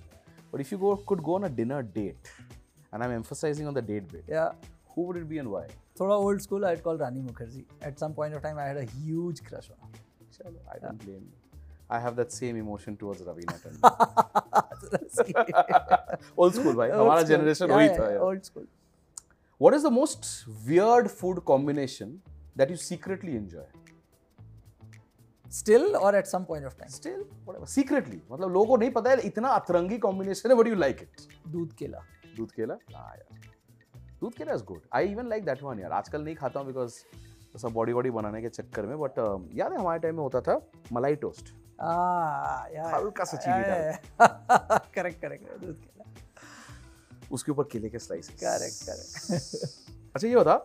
But 0.50 0.60
if 0.66 0.72
you 0.72 0.78
go, 0.86 0.96
could 1.12 1.22
go 1.22 1.36
on 1.36 1.44
a 1.44 1.52
dinner 1.62 1.80
date, 2.00 2.32
and 2.92 3.04
I'm 3.04 3.12
emphasizing 3.12 3.68
on 3.68 3.74
the 3.74 3.82
date 3.92 4.10
bit, 4.16 4.24
yeah 4.26 4.50
who 4.94 5.02
would 5.02 5.16
it 5.16 5.28
be 5.28 5.38
and 5.38 5.50
why? 5.50 5.66
थोड़ा 5.99 6.15
old 6.15 6.41
school 6.41 6.65
I 6.65 6.75
call 6.87 6.97
Rani 6.97 7.21
Mukherjee 7.21 7.65
at 7.85 7.99
some 7.99 8.13
point 8.13 8.35
of 8.35 8.43
time 8.43 8.59
I 8.59 8.67
had 8.67 8.77
a 8.77 8.85
huge 8.93 9.39
crush 9.47 9.71
on 9.71 9.91
चलो 10.33 10.59
I 10.69 10.79
don't 10.79 11.03
blame 11.03 11.27
I 11.91 12.01
have 12.01 12.15
that 12.15 12.31
same 12.31 12.57
emotion 12.57 12.95
towards 12.95 13.21
Raveena 13.27 13.57
Tandon 13.63 13.81
old 16.37 16.53
school 16.55 16.75
भाई 16.75 16.89
हमारा 16.91 17.21
generation 17.31 17.71
वही 17.71 17.89
था 17.89 18.09
old 18.25 18.43
school 18.43 18.67
what 19.61 19.75
is 19.75 19.87
the 19.87 19.91
most 19.91 20.25
weird 20.65 21.07
food 21.09 21.39
combination 21.43 22.19
that 22.57 22.71
you 22.71 22.77
secretly 22.77 23.35
enjoy 23.35 23.65
still 25.51 25.95
or 25.95 26.15
at 26.15 26.25
some 26.25 26.43
point 26.43 26.65
of 26.65 26.77
time 26.79 26.89
still 26.91 27.25
secretly 27.67 28.21
मतलब 28.31 28.51
लोगों 28.51 28.65
को 28.65 28.77
नहीं 28.77 28.91
पता 28.91 29.09
है 29.11 29.19
इतना 29.27 29.49
अतरंगी 29.51 29.97
कॉम्बिनेशन 29.97 30.49
है 30.49 30.55
व्हाट 30.55 30.67
यू 30.67 30.75
लाइक 30.75 31.01
इट 31.01 31.21
दूध 31.47 31.73
केला। 31.73 32.03
दूध 32.37 32.51
केला? 32.51 32.75
हाँ 32.95 33.15
यार। 33.15 33.58
दूध 34.21 34.33
केला 34.37 34.53
is 34.53 34.61
good. 34.69 34.81
I 34.91 35.03
even 35.11 35.29
like 35.33 35.45
that 35.49 35.61
one 35.63 35.79
यार. 35.79 35.91
आजकल 35.91 36.23
नहीं 36.23 36.35
खाता 36.35 36.59
हूँ 36.59 36.67
because 36.71 37.03
सब 37.57 37.71
बॉडी 37.73 37.93
बॉडी 37.93 38.09
बनाने 38.11 38.41
के 38.41 38.49
चक्कर 38.49 38.85
में 38.85 38.97
बट 38.99 39.17
याद 39.57 39.71
है 39.71 39.79
हमारे 39.79 39.99
टाइम 39.99 40.15
में 40.15 40.21
होता 40.23 40.41
था 40.41 40.59
मलाई 40.93 41.15
टोस्ट 41.23 41.47
ah 41.83 42.93
हल्का 42.93 43.23
सा 43.23 43.37
चीनी 43.37 43.63
करेक्ट 44.95 45.21
करेक्ट 45.21 45.61
दूध 45.63 45.75
केला 45.75 47.25
उसके 47.31 47.51
ऊपर 47.51 47.63
केले 47.71 47.89
के 47.89 47.99
स्लाइसेस 47.99 48.43
Correct, 48.43 48.77
correct. 48.89 49.89
अच्छा 50.15 50.27
ये 50.27 50.35
बता। 50.35 50.57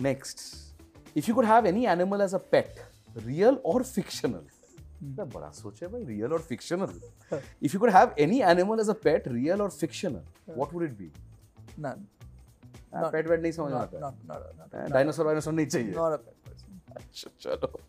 Next 0.00 0.38
if 1.16 1.28
you 1.28 1.34
could 1.34 1.44
have 1.44 1.66
any 1.66 1.86
animal 1.86 2.20
as 2.20 2.34
a 2.34 2.38
pet 2.52 2.80
real 3.16 3.60
or 3.66 3.82
fictional 3.84 4.44
बड़ा 5.24 5.50
सोचे 5.50 5.86
भाई 5.86 6.04
real 6.04 6.32
or 6.32 6.42
fictional 6.48 7.00
if 7.32 7.74
you 7.74 7.80
could 7.80 7.90
have 7.90 8.14
any 8.26 8.40
animal 8.52 8.80
as 8.80 8.90
a 8.90 8.98
pet 9.04 9.28
real 9.28 9.62
or 9.62 9.70
fictional 9.70 10.22
what 10.48 10.74
would 10.74 10.84
it 10.84 10.96
be 10.98 11.12
none. 11.78 12.00
Pet 12.94 13.28
wait 13.28 13.40
नहीं 13.40 13.52
समझ 13.52 13.72
आता 13.72 14.88
dinosaur 14.88 15.26
वायनासोर 15.26 15.52
नहीं 15.52 15.66
चाहिए। 15.66 15.94
अच्छा 16.96 17.30
चलो। 17.40 17.80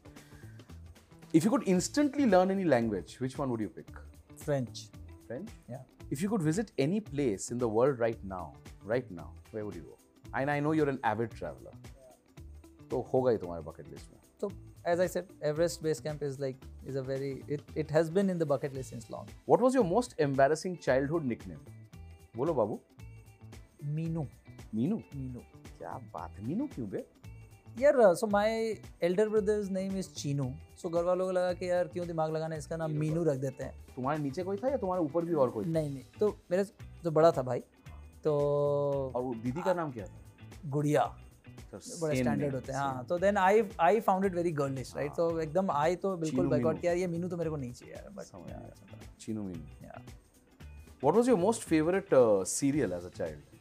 If 1.35 1.45
you 1.45 1.51
could 1.51 1.63
instantly 1.67 2.25
learn 2.25 2.51
any 2.51 2.63
language 2.63 3.17
which 3.21 3.39
one 3.39 3.47
would 3.49 3.61
you 3.61 3.69
pick 3.75 3.97
French 4.43 4.89
French 5.27 5.49
या 5.69 5.83
if 6.11 6.23
you 6.23 6.29
could 6.29 6.41
visit 6.41 6.71
any 6.79 6.99
place 7.11 7.51
in 7.51 7.57
the 7.57 7.63
world 7.77 7.99
right 8.01 8.23
now 8.25 8.53
right 8.89 9.11
now 9.11 9.33
where 9.53 9.63
would 9.63 9.75
you 9.75 9.83
go 9.83 9.97
I 10.35 10.45
I 10.45 10.61
know 10.61 10.73
you 10.73 10.83
are 10.83 10.89
an 10.89 10.99
avid 11.05 11.29
traveller 11.37 11.73
तो 12.91 13.01
होगा 13.13 13.31
ही 13.31 13.37
तुम्हारे 13.37 13.63
bucket 13.63 13.87
list 13.87 14.11
में। 14.11 14.19
तो 14.39 14.51
as 14.91 15.01
i 15.03 15.05
said 15.11 15.29
everest 15.49 15.79
base 15.83 15.99
camp 16.05 16.23
is 16.27 16.33
like 16.43 16.63
is 16.91 16.95
a 17.01 17.03
very 17.09 17.27
it 17.57 17.69
it 17.83 17.91
has 17.97 18.09
been 18.15 18.31
in 18.31 18.39
the 18.41 18.47
bucket 18.47 18.73
list 18.77 18.93
since 18.93 19.05
long. 19.13 19.29
What 19.51 19.61
was 19.65 19.77
your 19.77 19.83
most 19.91 20.15
embarrassing 20.25 20.73
childhood 20.85 21.29
nickname? 21.29 21.61
bolo 22.39 22.55
babu 22.57 22.75
meenu 23.99 24.23
Meenu. 24.75 24.97
Minu 25.15 25.41
क्या 25.77 25.97
बात 26.13 26.39
है? 26.39 26.45
मीनू 26.47 26.67
क्यों 26.75 26.89
बे? 26.89 27.05
यार 27.79 28.13
so 28.15 28.27
my 28.27 28.51
elder 29.03 29.29
brother's 29.29 29.69
name 29.71 29.97
is 29.97 30.09
Chinu 30.13 30.51
so 30.81 30.89
घर 30.89 31.03
वालों 31.03 31.25
को 31.25 31.31
लगा 31.31 31.53
कि 31.53 31.69
यार 31.69 31.87
क्यों 31.87 32.07
दिमाग 32.07 32.33
लगाना 32.33 32.55
इसका 32.55 32.77
नाम 32.77 32.91
मीनू 32.91 33.23
रख 33.23 33.37
देते 33.37 33.63
हैं 33.63 33.73
तुम्हारे 33.95 34.19
नीचे 34.23 34.43
कोई 34.43 34.57
था 34.57 34.69
या 34.69 34.77
तुम्हारे 34.77 35.03
ऊपर 35.03 35.25
भी 35.25 35.33
और 35.33 35.49
कोई? 35.49 35.65
नहीं 35.65 35.89
नहीं 35.93 36.03
तो 36.19 36.29
मेरे 36.51 36.63
जो 37.03 37.11
बड़ा 37.11 37.31
था 37.31 37.41
भाई 37.41 37.59
तो 38.23 38.33
और 39.15 39.35
दीदी 39.35 39.61
का 39.61 39.73
नाम 39.73 39.91
क्या 39.91 40.05
था? 40.05 40.69
गुड़िया 40.69 41.13
Sir, 41.73 42.01
बड़े 42.01 42.15
स्टैंडर्ड 42.15 42.53
होते 42.55 42.71
हैं 42.71 42.79
हाँ 42.79 43.05
तो 43.09 43.17
then 43.19 43.37
I 43.37 43.63
I 43.81 43.99
found 43.99 44.25
it 44.25 44.35
very 44.35 44.51
girlish 44.51 44.95
right 44.95 45.09
हाँ। 45.09 45.15
तो 45.17 45.39
एकदम 45.41 45.71
आई 45.71 45.95
तो 45.95 46.15
बिल्कुल 46.17 46.47
मीनू। 46.47 46.73
किया 46.73 46.93
ये 46.93 47.07
मीनू 47.07 47.27
तो 47.27 47.37
मेरे 47.37 47.49
को 47.49 47.55
नहीं 47.55 47.73
चाहिए 47.73 47.95
यार 47.95 48.09
but. 48.09 49.19
Chinu 49.19 49.43
Meenu. 49.43 51.11
was 51.15 51.27
your 51.27 51.37
most 51.37 51.63
favorite 51.69 52.13
uh, 52.13 52.45
cereal 52.45 52.93
as 52.93 53.05
a 53.05 53.11
child? 53.17 53.52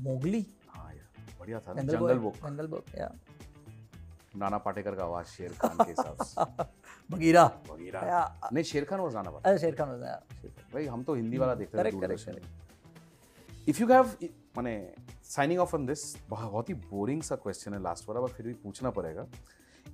Mowgli. 0.00 0.46
हाँ 0.68 0.94
यार, 0.94 1.36
बढ़िया 1.40 1.60
था 1.60 1.74
जंगल 1.74 1.92
जंगल 1.92 2.18
बुक. 2.18 2.34
जंगल 2.34 2.66
बुक 2.66 2.84
या। 2.98 3.10
नाना 4.36 4.58
पाटेकर 4.58 4.94
का 4.94 5.04
आवाज़ 5.04 5.26
शेर 5.26 5.52
खान 5.52 5.76
के 5.76 5.90
हिसाब. 5.90 6.16
बगीरा 7.10 7.44
वगैरह. 7.70 8.50
नहीं 8.52 8.64
शेर 8.64 8.84
खान 8.84 9.00
was 9.00 9.14
नाना 9.14 9.30
पाटेकर. 9.30 9.50
अरे 9.50 9.58
शेर 9.58 9.74
खान 9.74 10.02
है 10.04 10.14
भाई 10.74 10.86
हम 10.86 11.02
तो 11.02 11.14
हिंदी 11.14 11.38
वाला 11.38 11.54
देखते 11.54 11.78
correct 11.78 12.00
correct 12.00 13.68
if 13.68 13.80
you 13.80 13.88
have 13.88 14.16
माने 14.56 14.94
साइनिंग 15.24 15.60
ऑफ़ 15.60 15.74
ऑन 15.76 15.86
दिस 15.86 16.16
बहुत 16.28 16.68
ही 16.68 16.74
बोरिंग 16.74 17.22
सा 17.22 17.36
क्वेश्चन 17.36 17.74
है 17.74 17.82
लास्ट 17.82 18.08
वाला 18.08 18.20
बट 18.20 18.30
फिर 18.30 18.46
भी 18.46 18.54
पूछना 18.54 18.90
पड़ेगा। 18.90 19.26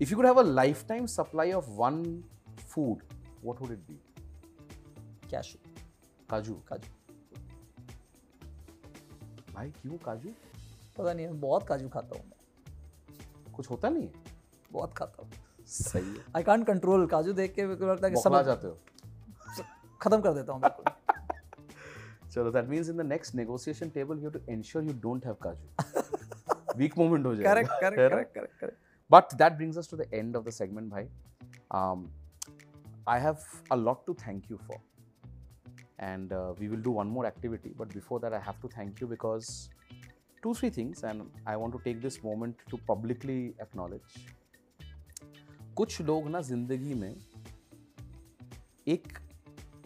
If 0.01 0.11
you 0.11 0.17
could 0.17 0.27
have 0.27 0.39
a 0.39 0.43
lifetime 0.89 1.07
supply 1.07 1.53
of 1.53 1.71
one 1.71 2.23
food 2.69 3.03
what 3.45 3.61
would 3.61 3.73
it 3.73 3.79
be 3.79 4.01
cashew 5.31 5.59
काजू। 6.31 6.55
काजू। 6.55 6.96
भाई 9.57 9.71
क्यों 9.71 9.97
काजू? 10.05 10.31
पता 10.99 11.13
नहीं 11.13 11.27
बहुत 11.41 11.67
काजू 11.69 11.89
खाता 11.89 12.19
हूँ 12.19 12.25
मैं। 12.27 13.53
कुछ 13.57 13.71
होता 13.71 13.89
नहीं 13.89 14.07
है? 14.07 14.13
बहुत 14.73 14.95
खाता 14.99 15.23
हूँ। 15.23 15.31
सही 15.67 16.09
है। 16.09 16.25
आई 16.37 16.43
कांट 16.43 16.67
कंट्रोल 16.67 17.07
काजू 17.07 17.33
देख 17.33 17.55
के 17.55 17.67
मेरे 17.67 17.77
को 17.77 17.87
लगता 17.87 18.07
है 18.07 18.11
कि 18.13 18.17
बौखला 18.17 18.43
जाते 18.43 18.67
हो? 18.67 18.79
खत्म 20.03 20.21
कर 20.21 20.33
देता 20.33 20.53
हूँ 20.53 20.61
बिल्कुल 20.61 20.85
चलो 22.35 22.51
that 22.53 22.69
means 22.69 22.89
in 22.89 22.97
the 22.97 23.07
next 23.07 23.35
negotiation 23.35 23.91
table 23.91 24.19
you 24.25 24.31
to 24.31 24.41
ensure 24.49 24.85
you 24.85 24.93
don't 25.03 25.27
have 25.27 25.37
काजू। 25.47 26.77
वीक 26.79 26.99
मोमेंट 26.99 27.27
हो 27.27 27.35
जाएगा। 27.35 27.55
Correct 27.55 27.71
correct 27.81 28.35
correct 28.35 28.61
correct 28.61 28.85
that 29.41 29.57
brings 29.59 29.77
us 29.81 29.87
to 29.87 29.97
the 29.97 30.07
end 30.19 30.37
of 30.39 30.45
the 30.45 30.53
segment, 30.53 30.91
bhai. 30.91 31.03
Um, 31.71 32.01
I 33.07 33.19
have 33.19 33.45
a 33.71 33.77
lot 33.77 34.01
to 34.07 34.15
thank 34.15 34.49
you 34.53 34.59
for. 34.69 34.79
And 35.99 36.33
uh, 36.33 36.55
we 36.59 36.69
will 36.69 36.79
do 36.79 36.91
one 36.91 37.09
more 37.09 37.27
activity. 37.27 37.73
But 37.77 37.89
before 37.89 38.21
that, 38.21 38.33
I 38.33 38.39
have 38.39 38.61
to 38.61 38.69
thank 38.69 39.01
you 39.01 39.07
because 39.07 39.71
two, 40.43 40.55
three 40.55 40.71
things, 40.71 41.03
and 41.03 41.31
I 41.47 41.57
want 41.57 41.73
to 41.73 41.81
take 41.83 42.03
this 42.03 42.23
moment 42.23 42.57
to 42.71 42.79
publicly 42.79 43.55
acknowledge. 43.61 44.19
कुछ 45.77 46.01
लोग 46.01 46.29
ना 46.31 46.41
ज़िंदगी 46.41 46.95
में 46.95 47.15
एक 48.89 49.19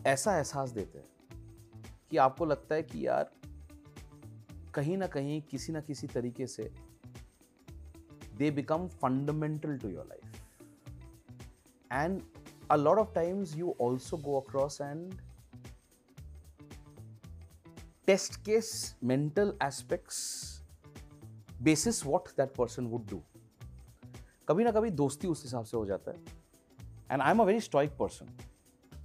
ऐसा 0.07 0.37
एहसास 0.37 0.71
देते 0.71 0.99
हैं 0.99 1.09
कि 2.11 2.17
आपको 2.25 2.45
लगता 2.45 2.75
है 2.75 2.83
कि 2.83 3.07
यार 3.07 3.31
कहीं 4.75 4.97
ना 4.99 5.07
कहीं 5.15 5.41
किसी 5.51 5.73
ना 5.73 5.81
किसी 5.81 6.07
तरीके 6.07 6.47
से 6.47 6.71
they 8.39 8.51
become 8.51 8.87
fundamental 9.03 9.79
to 9.79 9.89
your 9.89 10.07
life 10.11 10.39
and 11.93 12.23
a 12.71 12.77
lot 12.77 12.99
of 12.99 13.13
times 13.13 13.57
you 13.57 13.71
also 13.85 14.17
go 14.17 14.37
across 14.39 14.79
and 14.81 15.15
test 18.11 18.37
case 18.47 18.71
mental 19.01 19.51
aspects 19.61 20.17
basis 21.67 21.99
what 22.05 22.31
that 22.39 22.55
person 22.55 22.87
would 22.93 23.05
do. 23.11 23.19
कभी 24.49 24.65
ना 24.65 24.71
कभी 24.71 24.91
दोस्ती 25.01 25.29
उस 25.29 25.43
हिसाब 25.45 25.65
से 25.65 25.77
हो 25.77 25.85
जाता 25.87 26.11
है। 26.11 26.17
And 27.11 27.23
I 27.23 27.31
am 27.31 27.41
a 27.41 27.45
very 27.45 27.61
stoic 27.61 27.91
person 27.99 28.27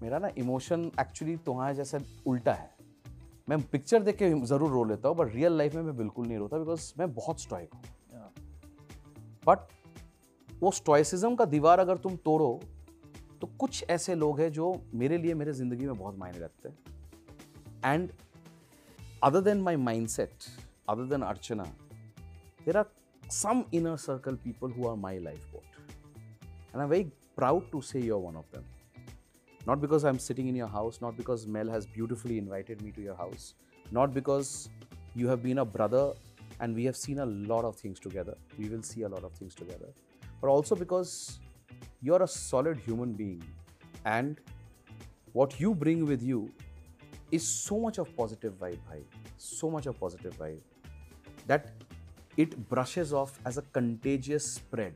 मेरा 0.01 0.19
ना 0.19 0.29
इमोशन 0.37 0.89
एक्चुअली 0.99 1.35
तुम्हारे 1.45 1.75
जैसा 1.75 1.99
उल्टा 2.27 2.53
है। 2.53 2.69
मैं 3.49 3.61
पिक्चर 3.71 4.03
देख 4.03 4.17
के 4.17 4.33
ज़रूर 4.47 4.71
रो 4.71 4.83
लेता 4.83 5.09
हूँ 5.09 5.17
बट 5.17 5.33
रियल 5.35 5.57
लाइफ 5.57 5.75
में 5.75 5.81
मैं 5.83 5.95
बिल्कुल 5.97 6.27
नहीं 6.27 6.37
रोता 6.37 6.57
बिकॉज़ 6.57 6.91
मैं 6.99 7.13
बहुत 7.13 7.41
स्टॉइक 7.41 7.73
हूँ। 7.73 7.83
बट 9.47 9.67
वो 10.63 10.71
स्टॉइसिज्म 10.71 11.35
का 11.35 11.45
दीवार 11.45 11.79
अगर 11.79 11.97
तुम 11.97 12.15
तोड़ो 12.25 12.59
तो 13.41 13.47
कुछ 13.59 13.83
ऐसे 13.89 14.15
लोग 14.15 14.39
हैं 14.39 14.51
जो 14.51 14.73
मेरे 14.93 15.17
लिए 15.17 15.33
मेरे 15.35 15.53
ज़िंदगी 15.53 15.85
में 15.85 15.95
बहुत 15.95 16.17
मायने 16.17 16.39
रखते 16.39 16.69
हैं। 16.69 16.77
And 17.85 18.11
other 19.21 19.41
than 19.41 19.61
my 19.61 19.75
mindset, 19.75 20.49
other 20.87 21.05
than 21.05 21.21
Archana, 21.21 21.67
there 22.65 22.77
are 22.77 22.87
some 23.29 23.65
inner 23.71 23.97
circle 23.97 24.35
people 24.35 24.69
who 24.69 24.87
are 24.87 24.95
my 24.95 25.17
lifeboat. 25.17 25.63
And 26.73 26.81
I'm 26.81 26.89
very 26.89 27.11
proud 27.35 27.71
to 27.71 27.81
say 27.81 27.99
you're 27.99 28.19
one 28.19 28.35
of 28.35 28.49
them. 28.51 28.63
Not 29.65 29.81
because 29.81 30.03
I'm 30.03 30.19
sitting 30.19 30.47
in 30.47 30.55
your 30.55 30.67
house, 30.67 30.99
not 31.01 31.17
because 31.17 31.47
Mel 31.47 31.67
has 31.69 31.85
beautifully 31.85 32.37
invited 32.37 32.81
me 32.81 32.91
to 32.91 33.01
your 33.01 33.15
house, 33.15 33.55
not 33.91 34.13
because 34.13 34.69
you 35.15 35.27
have 35.27 35.41
been 35.41 35.59
a 35.59 35.65
brother 35.65 36.13
and 36.59 36.75
we 36.75 36.85
have 36.85 36.95
seen 36.95 37.19
a 37.19 37.25
lot 37.25 37.65
of 37.65 37.75
things 37.75 37.99
together. 37.99 38.35
We 38.59 38.69
will 38.69 38.83
see 38.83 39.03
a 39.03 39.09
lot 39.09 39.23
of 39.23 39.33
things 39.33 39.55
together. 39.55 39.87
But 40.41 40.49
also 40.49 40.75
because 40.75 41.39
you're 42.01 42.21
a 42.21 42.27
solid 42.27 42.77
human 42.77 43.13
being 43.13 43.43
and 44.05 44.39
what 45.33 45.59
you 45.59 45.73
bring 45.73 46.05
with 46.05 46.21
you 46.21 46.51
is 47.31 47.47
so 47.47 47.79
much 47.79 47.97
of 47.97 48.15
positive 48.15 48.53
vibe, 48.53 48.79
bhai. 48.89 49.01
So 49.37 49.69
much 49.69 49.85
of 49.85 49.99
positive 49.99 50.37
vibe 50.37 50.59
that 51.47 51.71
it 52.37 52.69
brushes 52.69 53.13
off 53.13 53.39
as 53.45 53.57
a 53.57 53.61
contagious 53.73 54.45
spread. 54.53 54.93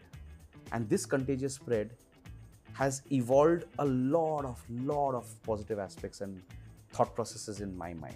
And 0.71 0.89
this 0.89 1.05
contagious 1.05 1.55
spread 1.55 1.91
has 2.73 3.01
evolved 3.11 3.65
a 3.79 3.85
lot 3.85 4.45
of 4.45 4.63
lot 4.69 5.15
of 5.15 5.27
positive 5.43 5.79
aspects 5.79 6.21
and 6.21 6.41
thought 6.91 7.15
processes 7.15 7.61
in 7.61 7.77
my 7.77 7.93
mind. 7.93 8.15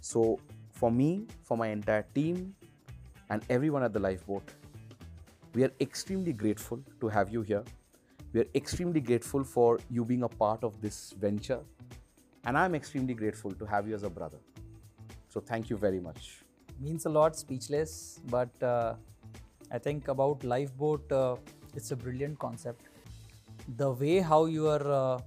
So 0.00 0.38
for 0.70 0.90
me 0.90 1.26
for 1.42 1.56
my 1.56 1.68
entire 1.68 2.06
team 2.14 2.54
and 3.30 3.42
everyone 3.48 3.82
at 3.82 3.92
the 3.92 3.98
lifeboat 3.98 4.42
we 5.54 5.64
are 5.64 5.72
extremely 5.80 6.32
grateful 6.34 6.78
to 7.00 7.08
have 7.08 7.30
you 7.32 7.40
here. 7.40 7.64
We 8.34 8.40
are 8.40 8.46
extremely 8.54 9.00
grateful 9.00 9.42
for 9.42 9.78
you 9.88 10.04
being 10.04 10.24
a 10.24 10.28
part 10.28 10.62
of 10.62 10.82
this 10.82 11.14
venture 11.18 11.60
and 12.46 12.56
i'm 12.62 12.74
extremely 12.78 13.14
grateful 13.20 13.52
to 13.60 13.66
have 13.74 13.88
you 13.88 13.94
as 13.94 14.04
a 14.04 14.10
brother. 14.10 14.38
So 15.28 15.40
thank 15.40 15.68
you 15.68 15.76
very 15.76 16.00
much. 16.00 16.42
Means 16.80 17.06
a 17.06 17.10
lot 17.10 17.36
speechless 17.36 18.20
but 18.34 18.62
uh, 18.62 18.94
i 19.70 19.78
think 19.86 20.08
about 20.08 20.44
lifeboat 20.44 21.12
uh, 21.12 21.36
it's 21.74 21.90
a 21.90 21.96
brilliant 21.96 22.38
concept. 22.38 22.82
The 23.78 23.90
way 23.90 24.20
how 24.20 24.44
you 24.46 24.68
are 24.68 24.92
uh, 24.98 25.18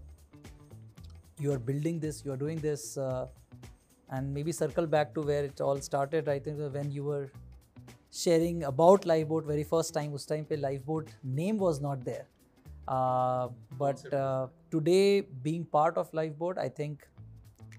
you 1.39 1.51
are 1.51 1.59
building 1.59 1.99
this 1.99 2.23
you 2.25 2.31
are 2.31 2.41
doing 2.45 2.59
this 2.59 2.97
uh, 2.97 3.27
and 4.11 4.33
maybe 4.33 4.51
circle 4.51 4.87
back 4.87 5.13
to 5.13 5.21
where 5.21 5.43
it 5.43 5.61
all 5.61 5.81
started. 5.81 6.29
I 6.29 6.39
think 6.39 6.57
when 6.73 6.91
you 6.91 7.03
were 7.03 7.29
sharing 8.11 8.63
about 8.63 9.05
lifeboat 9.05 9.45
very 9.45 9.63
first 9.63 9.93
time 9.93 10.15
us 10.15 10.25
time 10.25 10.45
pe 10.45 10.61
lifeboat 10.67 11.11
name 11.41 11.57
was 11.57 11.81
not 11.81 12.05
there. 12.05 12.27
Uh, 12.87 13.49
but 13.77 14.13
uh, 14.13 14.47
today 14.71 15.21
being 15.21 15.65
part 15.65 15.97
of 15.97 16.11
lifeboat 16.13 16.57
i 16.57 16.67
think 16.67 17.07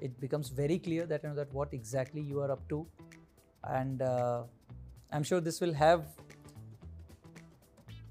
it 0.00 0.20
becomes 0.20 0.48
very 0.48 0.78
clear 0.78 1.06
that 1.06 1.22
you 1.22 1.28
know 1.28 1.34
that 1.34 1.52
what 1.52 1.72
exactly 1.72 2.20
you 2.20 2.40
are 2.40 2.50
up 2.50 2.68
to 2.68 2.86
and 3.64 4.02
uh, 4.02 4.42
I'm 5.12 5.22
sure 5.22 5.40
this 5.40 5.60
will 5.60 5.74
have 5.74 6.04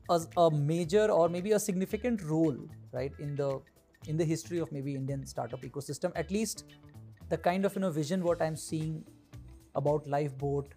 a, 0.09 0.22
a, 0.38 0.51
major 0.51 1.08
or 1.11 1.30
maybe 1.30 1.51
a 1.51 1.59
significant 1.59 2.22
role, 2.24 2.58
right, 2.92 3.14
in 3.19 3.35
the 3.35 3.61
in 4.08 4.18
the 4.18 4.26
history 4.26 4.59
of 4.59 4.72
maybe 4.72 4.95
Indian 4.95 5.26
startup 5.26 5.61
ecosystem. 5.61 6.11
At 6.16 6.32
least 6.32 6.66
the 7.30 7.38
kind 7.38 7.66
of 7.66 7.76
you 7.76 7.82
know 7.82 7.92
vision 7.92 8.24
what 8.24 8.42
I'm 8.42 8.56
seeing 8.56 9.03
about 9.76 10.08
Lifeboat 10.08 10.74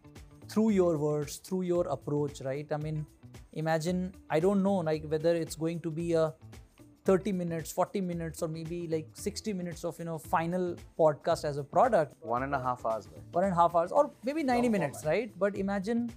through 0.48 0.70
your 0.70 0.98
words, 0.98 1.36
through 1.36 1.62
your 1.62 1.86
approach, 1.88 2.40
right? 2.42 2.70
I 2.70 2.76
mean, 2.76 3.06
imagine 3.54 4.14
I 4.30 4.38
don't 4.38 4.62
know 4.62 4.76
like 4.76 5.04
whether 5.06 5.34
it's 5.34 5.56
going 5.56 5.80
to 5.80 5.90
be 5.90 6.12
a 6.12 6.34
30 7.04 7.32
minutes 7.32 7.72
40 7.72 8.00
minutes 8.00 8.42
or 8.42 8.48
maybe 8.48 8.86
like 8.86 9.08
60 9.12 9.52
minutes 9.52 9.84
of 9.84 9.98
you 9.98 10.04
know 10.04 10.18
final 10.18 10.76
podcast 10.98 11.44
as 11.44 11.56
a 11.56 11.64
product. 11.64 12.14
One 12.20 12.42
and 12.42 12.54
a 12.54 12.62
half 12.62 12.86
hours 12.86 13.08
one 13.32 13.44
and 13.44 13.52
a 13.52 13.56
half 13.56 13.74
hours 13.74 13.92
or 13.92 14.10
maybe 14.24 14.42
90 14.42 14.68
minutes 14.68 15.04
right? 15.04 15.32
But 15.38 15.56
imagine 15.56 16.10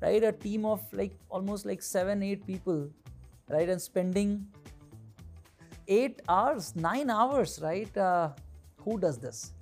right 0.00 0.22
a 0.22 0.32
team 0.32 0.64
of 0.64 0.80
like 0.92 1.12
almost 1.30 1.66
like 1.66 1.82
seven 1.82 2.22
eight 2.22 2.46
people 2.46 2.88
right 3.48 3.68
and 3.68 3.80
spending 3.80 4.46
eight 5.88 6.20
hours 6.28 6.74
nine 6.76 7.10
hours 7.10 7.58
right? 7.62 7.96
Uh, 7.96 8.30
who 8.76 8.98
does 8.98 9.18
this? 9.18 9.52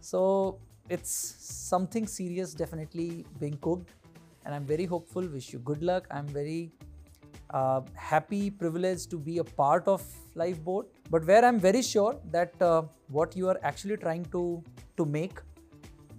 So 0.00 0.58
it's 0.88 1.10
something 1.10 2.06
serious 2.06 2.54
definitely 2.54 3.24
being 3.40 3.56
cooked. 3.58 3.90
And 4.44 4.54
i'm 4.54 4.64
very 4.64 4.84
hopeful. 4.84 5.26
Wish 5.26 5.52
you 5.52 5.60
good 5.60 5.82
luck. 5.82 6.06
I'm 6.10 6.26
very 6.26 6.72
uh, 7.51 7.81
happy, 7.95 8.49
privileged 8.49 9.09
to 9.11 9.17
be 9.17 9.37
a 9.39 9.43
part 9.43 9.87
of 9.87 10.03
Lifeboat. 10.35 10.91
But 11.09 11.25
where 11.25 11.43
I'm 11.45 11.59
very 11.59 11.81
sure 11.81 12.15
that 12.31 12.61
uh, 12.61 12.83
what 13.09 13.35
you 13.35 13.47
are 13.49 13.59
actually 13.63 13.97
trying 13.97 14.25
to 14.37 14.63
to 14.97 15.05
make, 15.05 15.39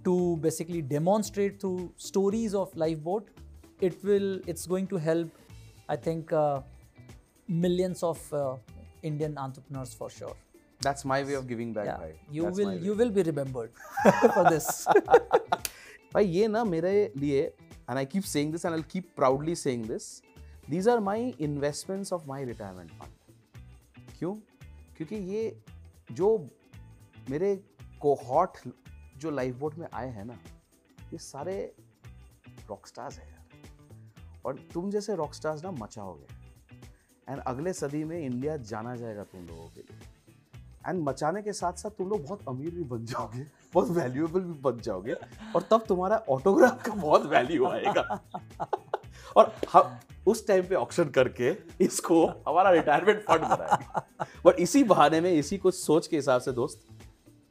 to 0.05 0.37
basically 0.37 0.81
demonstrate 0.81 1.59
through 1.61 1.91
stories 1.97 2.53
of 2.55 2.75
Lifeboat, 2.75 3.29
it 3.81 4.03
will 4.03 4.39
it's 4.47 4.65
going 4.75 4.87
to 4.87 4.97
help. 4.97 5.29
I 5.87 5.95
think 5.95 6.31
uh, 6.33 6.61
millions 7.47 8.03
of 8.03 8.19
uh, 8.33 8.55
Indian 9.01 9.37
entrepreneurs 9.37 9.93
for 9.93 10.09
sure. 10.09 10.35
That's 10.81 11.03
my 11.03 11.23
way 11.23 11.33
of 11.33 11.47
giving 11.47 11.73
back, 11.73 11.85
Yeah, 11.85 11.97
bhai. 11.97 12.13
you 12.31 12.43
That's 12.43 12.57
will 12.57 12.67
my 12.67 12.75
way. 12.75 12.81
you 12.89 12.93
will 12.99 13.09
be 13.11 13.23
remembered 13.23 13.71
for 14.35 14.43
this. 14.49 14.67
भाई 16.13 16.25
ये 16.25 16.47
ना 16.47 16.63
मेरे 16.65 16.91
लिए 17.17 17.41
and 17.89 17.97
I 17.97 18.05
keep 18.13 18.23
saying 18.23 18.51
this 18.51 18.65
and 18.65 18.73
I 18.75 18.81
keep 18.91 19.09
proudly 19.15 19.55
saying 19.55 19.85
this 19.85 20.05
these 20.70 20.88
are 20.88 21.00
my 21.00 21.28
investments 21.40 22.12
of 22.12 22.26
my 22.28 22.44
retirement 22.44 22.90
fund 22.90 23.12
क्यों? 24.18 24.34
क्योंकि 24.96 25.16
ये 25.16 25.62
जो 26.12 26.36
मेरे 27.30 27.54
कोहॉट 28.00 28.58
जो 29.16 29.30
लाइफ 29.30 29.56
बोट 29.56 29.74
में 29.74 29.86
आए 29.94 30.08
हैं 30.08 30.24
ना, 30.24 30.38
ये 31.12 31.18
सारे 31.18 31.74
रॉक 32.68 32.86
स्टार्स 32.86 33.18
हैं 33.18 33.28
यार। 33.28 34.42
और 34.46 34.58
तुम 34.74 34.90
जैसे 34.90 35.14
रॉक 35.16 35.34
स्टार्स 35.34 35.64
ना 35.64 35.70
मचाओगे 35.70 36.26
एंड 37.28 37.40
अगले 37.40 37.72
सदी 37.72 38.02
में 38.04 38.18
इंडिया 38.18 38.56
जाना 38.56 38.94
जाएगा 38.96 39.24
तुम 39.24 39.46
लोगों 39.46 39.68
के 39.68 39.80
लिए। 39.80 39.98
एंड 40.86 41.02
मचाने 41.02 41.42
के 41.42 41.52
साथ 41.52 41.72
साथ 41.72 41.90
तुम 41.90 42.08
लोग 42.08 42.24
बहुत 42.24 42.48
अमीर 42.48 42.74
भी 42.74 42.84
बन 42.84 43.04
जाओगे, 43.04 43.46
बहुत 43.74 43.90
वैल्यूएबल 43.90 44.40
भी 44.40 44.60
बन 44.60 44.80
जाओगे, 44.80 45.12
और 45.56 45.62
तब 45.70 45.84
तुम्हारा 45.88 46.16
ऑटोग्राफ 46.28 46.82
का 46.82 46.94
बहुत 46.94 47.26
वैल्यू 47.26 47.66
आएगा। 47.66 48.20
और 49.36 49.54
हम 49.72 49.98
उस 50.28 50.46
टाइम 50.46 50.66
पे 50.66 50.74
ऑक्शन 50.74 51.08
करके 51.10 51.54
इसको 51.80 52.24
हमारा 52.48 52.70
रिटायरमेंट 52.70 53.22
फंड 53.22 53.44
बट 54.46 54.60
इसी 54.60 54.82
बहाने 54.84 55.20
में 55.20 55.32
इसी 55.32 55.58
कुछ 55.58 55.74
सोच 55.74 56.06
के 56.06 56.16
हिसाब 56.16 56.40
से 56.40 56.52
दोस्त 56.52 56.86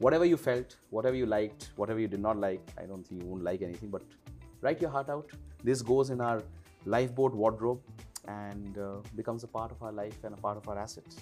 whatever 0.13 0.25
you 0.25 0.37
felt 0.37 0.73
whatever 1.05 1.15
you 1.15 1.25
like 1.25 1.53
whatever 1.89 1.99
you 1.99 2.07
did 2.07 2.21
not 2.21 2.39
like 2.39 2.65
I 2.79 2.87
don't 2.87 3.11
think 3.11 3.23
you 3.23 3.37
like 3.43 3.61
anything 3.61 3.91
but 3.91 4.01
right 4.63 4.83
you 4.83 4.89
heart 4.89 5.09
out 5.09 5.31
this 5.65 5.83
goes 5.83 6.11
in 6.11 6.21
our 6.21 6.43
life 6.87 7.11
boat 7.11 7.35
what 7.35 7.57
drop 7.57 7.85
and 8.29 8.75
becomes 9.15 9.43
a 9.43 9.47
part 9.53 9.71
of 9.73 9.83
our 9.83 9.93
life 9.93 10.25
and 10.25 10.33
a 10.33 10.39
part 10.41 10.57
of 10.57 10.69
our 10.69 10.83
asset 10.83 11.15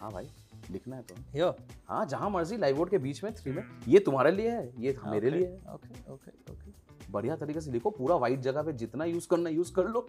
हाँ 0.00 0.10
भाई। 0.12 0.28
लिखना 0.70 0.96
है 0.96 1.02
तो। 1.02 1.14
here? 1.14 1.62
हाँ 1.88 2.06
जहाँ 2.06 2.30
मर्ज़ी 2.30 2.56
live 2.56 2.76
board 2.76 2.90
के 2.90 2.98
बीच 2.98 3.24
में 3.24 3.34
थ्री 3.34 3.52
में। 3.52 3.64
ये 3.88 3.98
तुम्हारे 3.98 4.30
लिए 4.30 4.50
है 4.50 4.82
ये 4.82 4.96
मेरे 5.06 5.30
लिए 5.30 5.46
है। 5.46 5.62
Okay, 5.62 5.96
okay, 6.10 6.50
okay. 6.50 6.70
बढ़िया 7.10 7.36
तरीके 7.36 7.60
से 7.60 7.70
लिखो 7.70 7.90
पूरा 7.90 8.16
वाइट 8.16 8.40
जगह 8.40 8.62
पे 8.62 8.72
जितना 8.72 9.04
यूज़ 9.04 9.28
करना 9.28 9.50
यूज़ 9.50 9.72
कर 9.72 9.84
लो। 9.84 10.06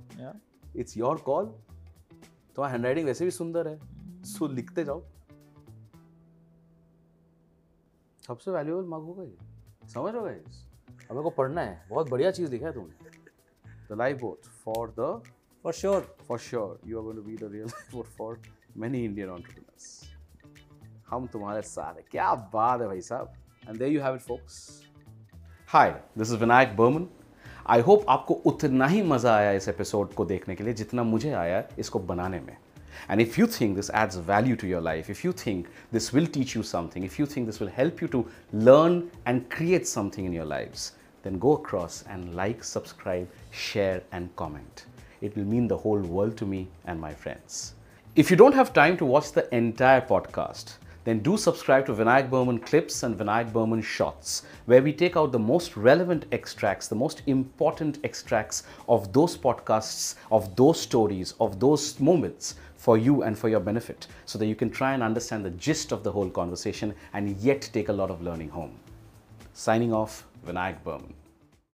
इट्स 0.76 0.98
योर 0.98 1.18
कॉल 1.18 1.46
तुम्हारा 2.56 2.72
हैंड 2.72 2.86
राइटिंग 2.86 3.06
वैसे 3.06 3.26
भी 3.26 3.32
सुंदर 3.32 3.68
है। 3.68 3.80
सो 4.24 4.48
लिखते 4.48 4.84
जाओ। 4.84 5.04
सबसे 8.28 8.52
वैल्यूएबल 8.52 8.88
मग 8.88 9.02
होगा 9.02 9.24
ये 9.24 9.38
समझ 9.90 10.12
रहे 10.12 10.22
हो 10.22 10.26
गाइस 10.26 10.66
हमें 11.12 11.24
को 11.24 11.30
पढ़ना 11.30 11.62
है। 11.62 11.88
बहुत 11.90 12.10
बढ़िया 12.10 12.32
चीज़ 12.32 12.52
लिखा 12.52 12.68
है 12.68 12.74
तुमने। 12.74 12.94
The 13.92 13.98
life 13.98 14.22
boat 14.22 14.42
for 14.42 14.90
the 15.00 15.24
for 15.64 15.74
sure 15.74 16.16
for 16.30 16.38
sure 16.38 16.74
you 16.86 16.98
are 17.00 17.04
going 17.04 17.16
to 17.16 17.24
be 17.28 17.36
the 17.36 17.50
real 17.50 17.70
vote 17.92 18.10
for 18.18 18.38
many 18.76 19.00
Indian 19.06 19.30
entrepreneurs. 19.30 20.19
हम 21.12 21.28
तुम्हारे 21.34 21.62
साथ 21.62 21.96
हैं 21.96 22.04
क्या 22.12 22.34
बात 22.54 22.82
है 22.82 22.88
भाई 22.88 23.02
साहब 23.02 23.34
and 23.68 23.78
there 23.78 23.92
you 23.92 24.02
have 24.02 24.16
it 24.16 24.22
folks. 24.22 24.60
Hi 25.68 25.92
this 26.18 26.32
is 26.32 26.38
Vinayak 26.40 26.76
Barman 26.78 27.08
I 27.70 27.82
hope 27.88 28.06
आपको 28.10 28.34
उतना 28.52 28.88
ही 28.88 29.02
मज़ा 29.04 29.36
आया 29.36 29.52
इस 29.52 29.68
एपिसोड 29.68 30.14
को 30.14 30.26
देखने 30.26 30.56
के 30.56 30.64
लिए 30.64 30.74
जितना 30.74 31.04
मुझे 31.04 31.32
आया 31.44 31.64
इसको 31.80 32.00
बनाने 32.00 32.40
में 32.40 32.56
And 33.08 33.22
if 33.22 33.38
you 33.38 33.46
think 33.48 33.76
this 33.76 33.90
adds 33.90 34.18
value 34.18 34.56
to 34.62 34.68
your 34.68 34.82
life, 34.82 35.10
if 35.10 35.24
you 35.24 35.32
think 35.32 35.68
this 35.92 36.12
will 36.12 36.28
teach 36.28 36.54
you 36.56 36.64
something, 36.64 37.04
if 37.04 37.18
you 37.20 37.26
think 37.26 37.48
this 37.48 37.60
will 37.60 37.70
help 37.76 38.02
you 38.02 38.08
to 38.10 38.26
learn 38.52 39.10
and 39.26 39.50
create 39.50 39.88
something 39.88 40.26
in 40.26 40.34
your 40.34 40.46
lives, 40.46 40.94
then 41.24 41.40
go 41.40 41.54
across 41.54 42.04
and 42.10 42.36
like, 42.36 42.64
subscribe, 42.64 43.28
share, 43.52 44.02
and 44.12 44.36
comment. 44.36 44.86
It 45.22 45.36
will 45.36 45.46
mean 45.46 45.68
the 45.68 45.78
whole 45.78 46.00
world 46.00 46.38
to 46.38 46.46
me 46.46 46.68
and 46.86 47.00
my 47.00 47.14
friends. 47.14 47.74
If 48.16 48.32
you 48.32 48.38
don't 48.38 48.54
have 48.54 48.74
time 48.74 48.98
to 48.98 49.06
watch 49.06 49.32
the 49.32 49.54
entire 49.56 50.02
podcast, 50.02 50.78
then 51.04 51.20
do 51.20 51.38
subscribe 51.38 51.86
to 51.86 51.94
Vinayak 51.94 52.30
Burman 52.30 52.60
Clips 52.60 53.04
and 53.04 53.18
Vinayak 53.18 53.54
Burman 53.54 53.82
Shots, 53.82 54.44
where 54.66 54.82
we 54.82 54.94
take 54.94 55.16
out 55.16 55.32
the 55.32 55.40
most 55.40 55.78
relevant 55.78 56.26
extracts, 56.32 56.88
the 56.88 56.96
most 56.96 57.22
important 57.28 58.00
extracts 58.04 58.64
of 58.88 59.14
those 59.14 59.38
podcasts, 59.38 60.16
of 60.32 60.56
those 60.56 60.80
stories, 60.80 61.34
of 61.40 61.60
those 61.60 62.00
moments 62.00 62.56
for 62.76 62.98
you 62.98 63.24
and 63.24 63.38
for 63.38 63.50
your 63.50 63.60
benefit, 63.60 64.08
so 64.26 64.38
that 64.38 64.46
you 64.46 64.56
can 64.56 64.70
try 64.70 64.94
and 64.94 65.04
understand 65.04 65.44
the 65.46 65.52
gist 65.52 65.92
of 65.92 66.04
the 66.04 66.12
whole 66.12 66.30
conversation 66.30 66.94
and 67.14 67.38
yet 67.38 67.70
take 67.74 67.90
a 67.90 67.94
lot 67.94 68.10
of 68.10 68.22
learning 68.22 68.50
home. 68.50 68.78
Signing 69.54 69.94
off, 69.94 70.26
Vinayak 70.46 70.84
Burman. 70.84 71.14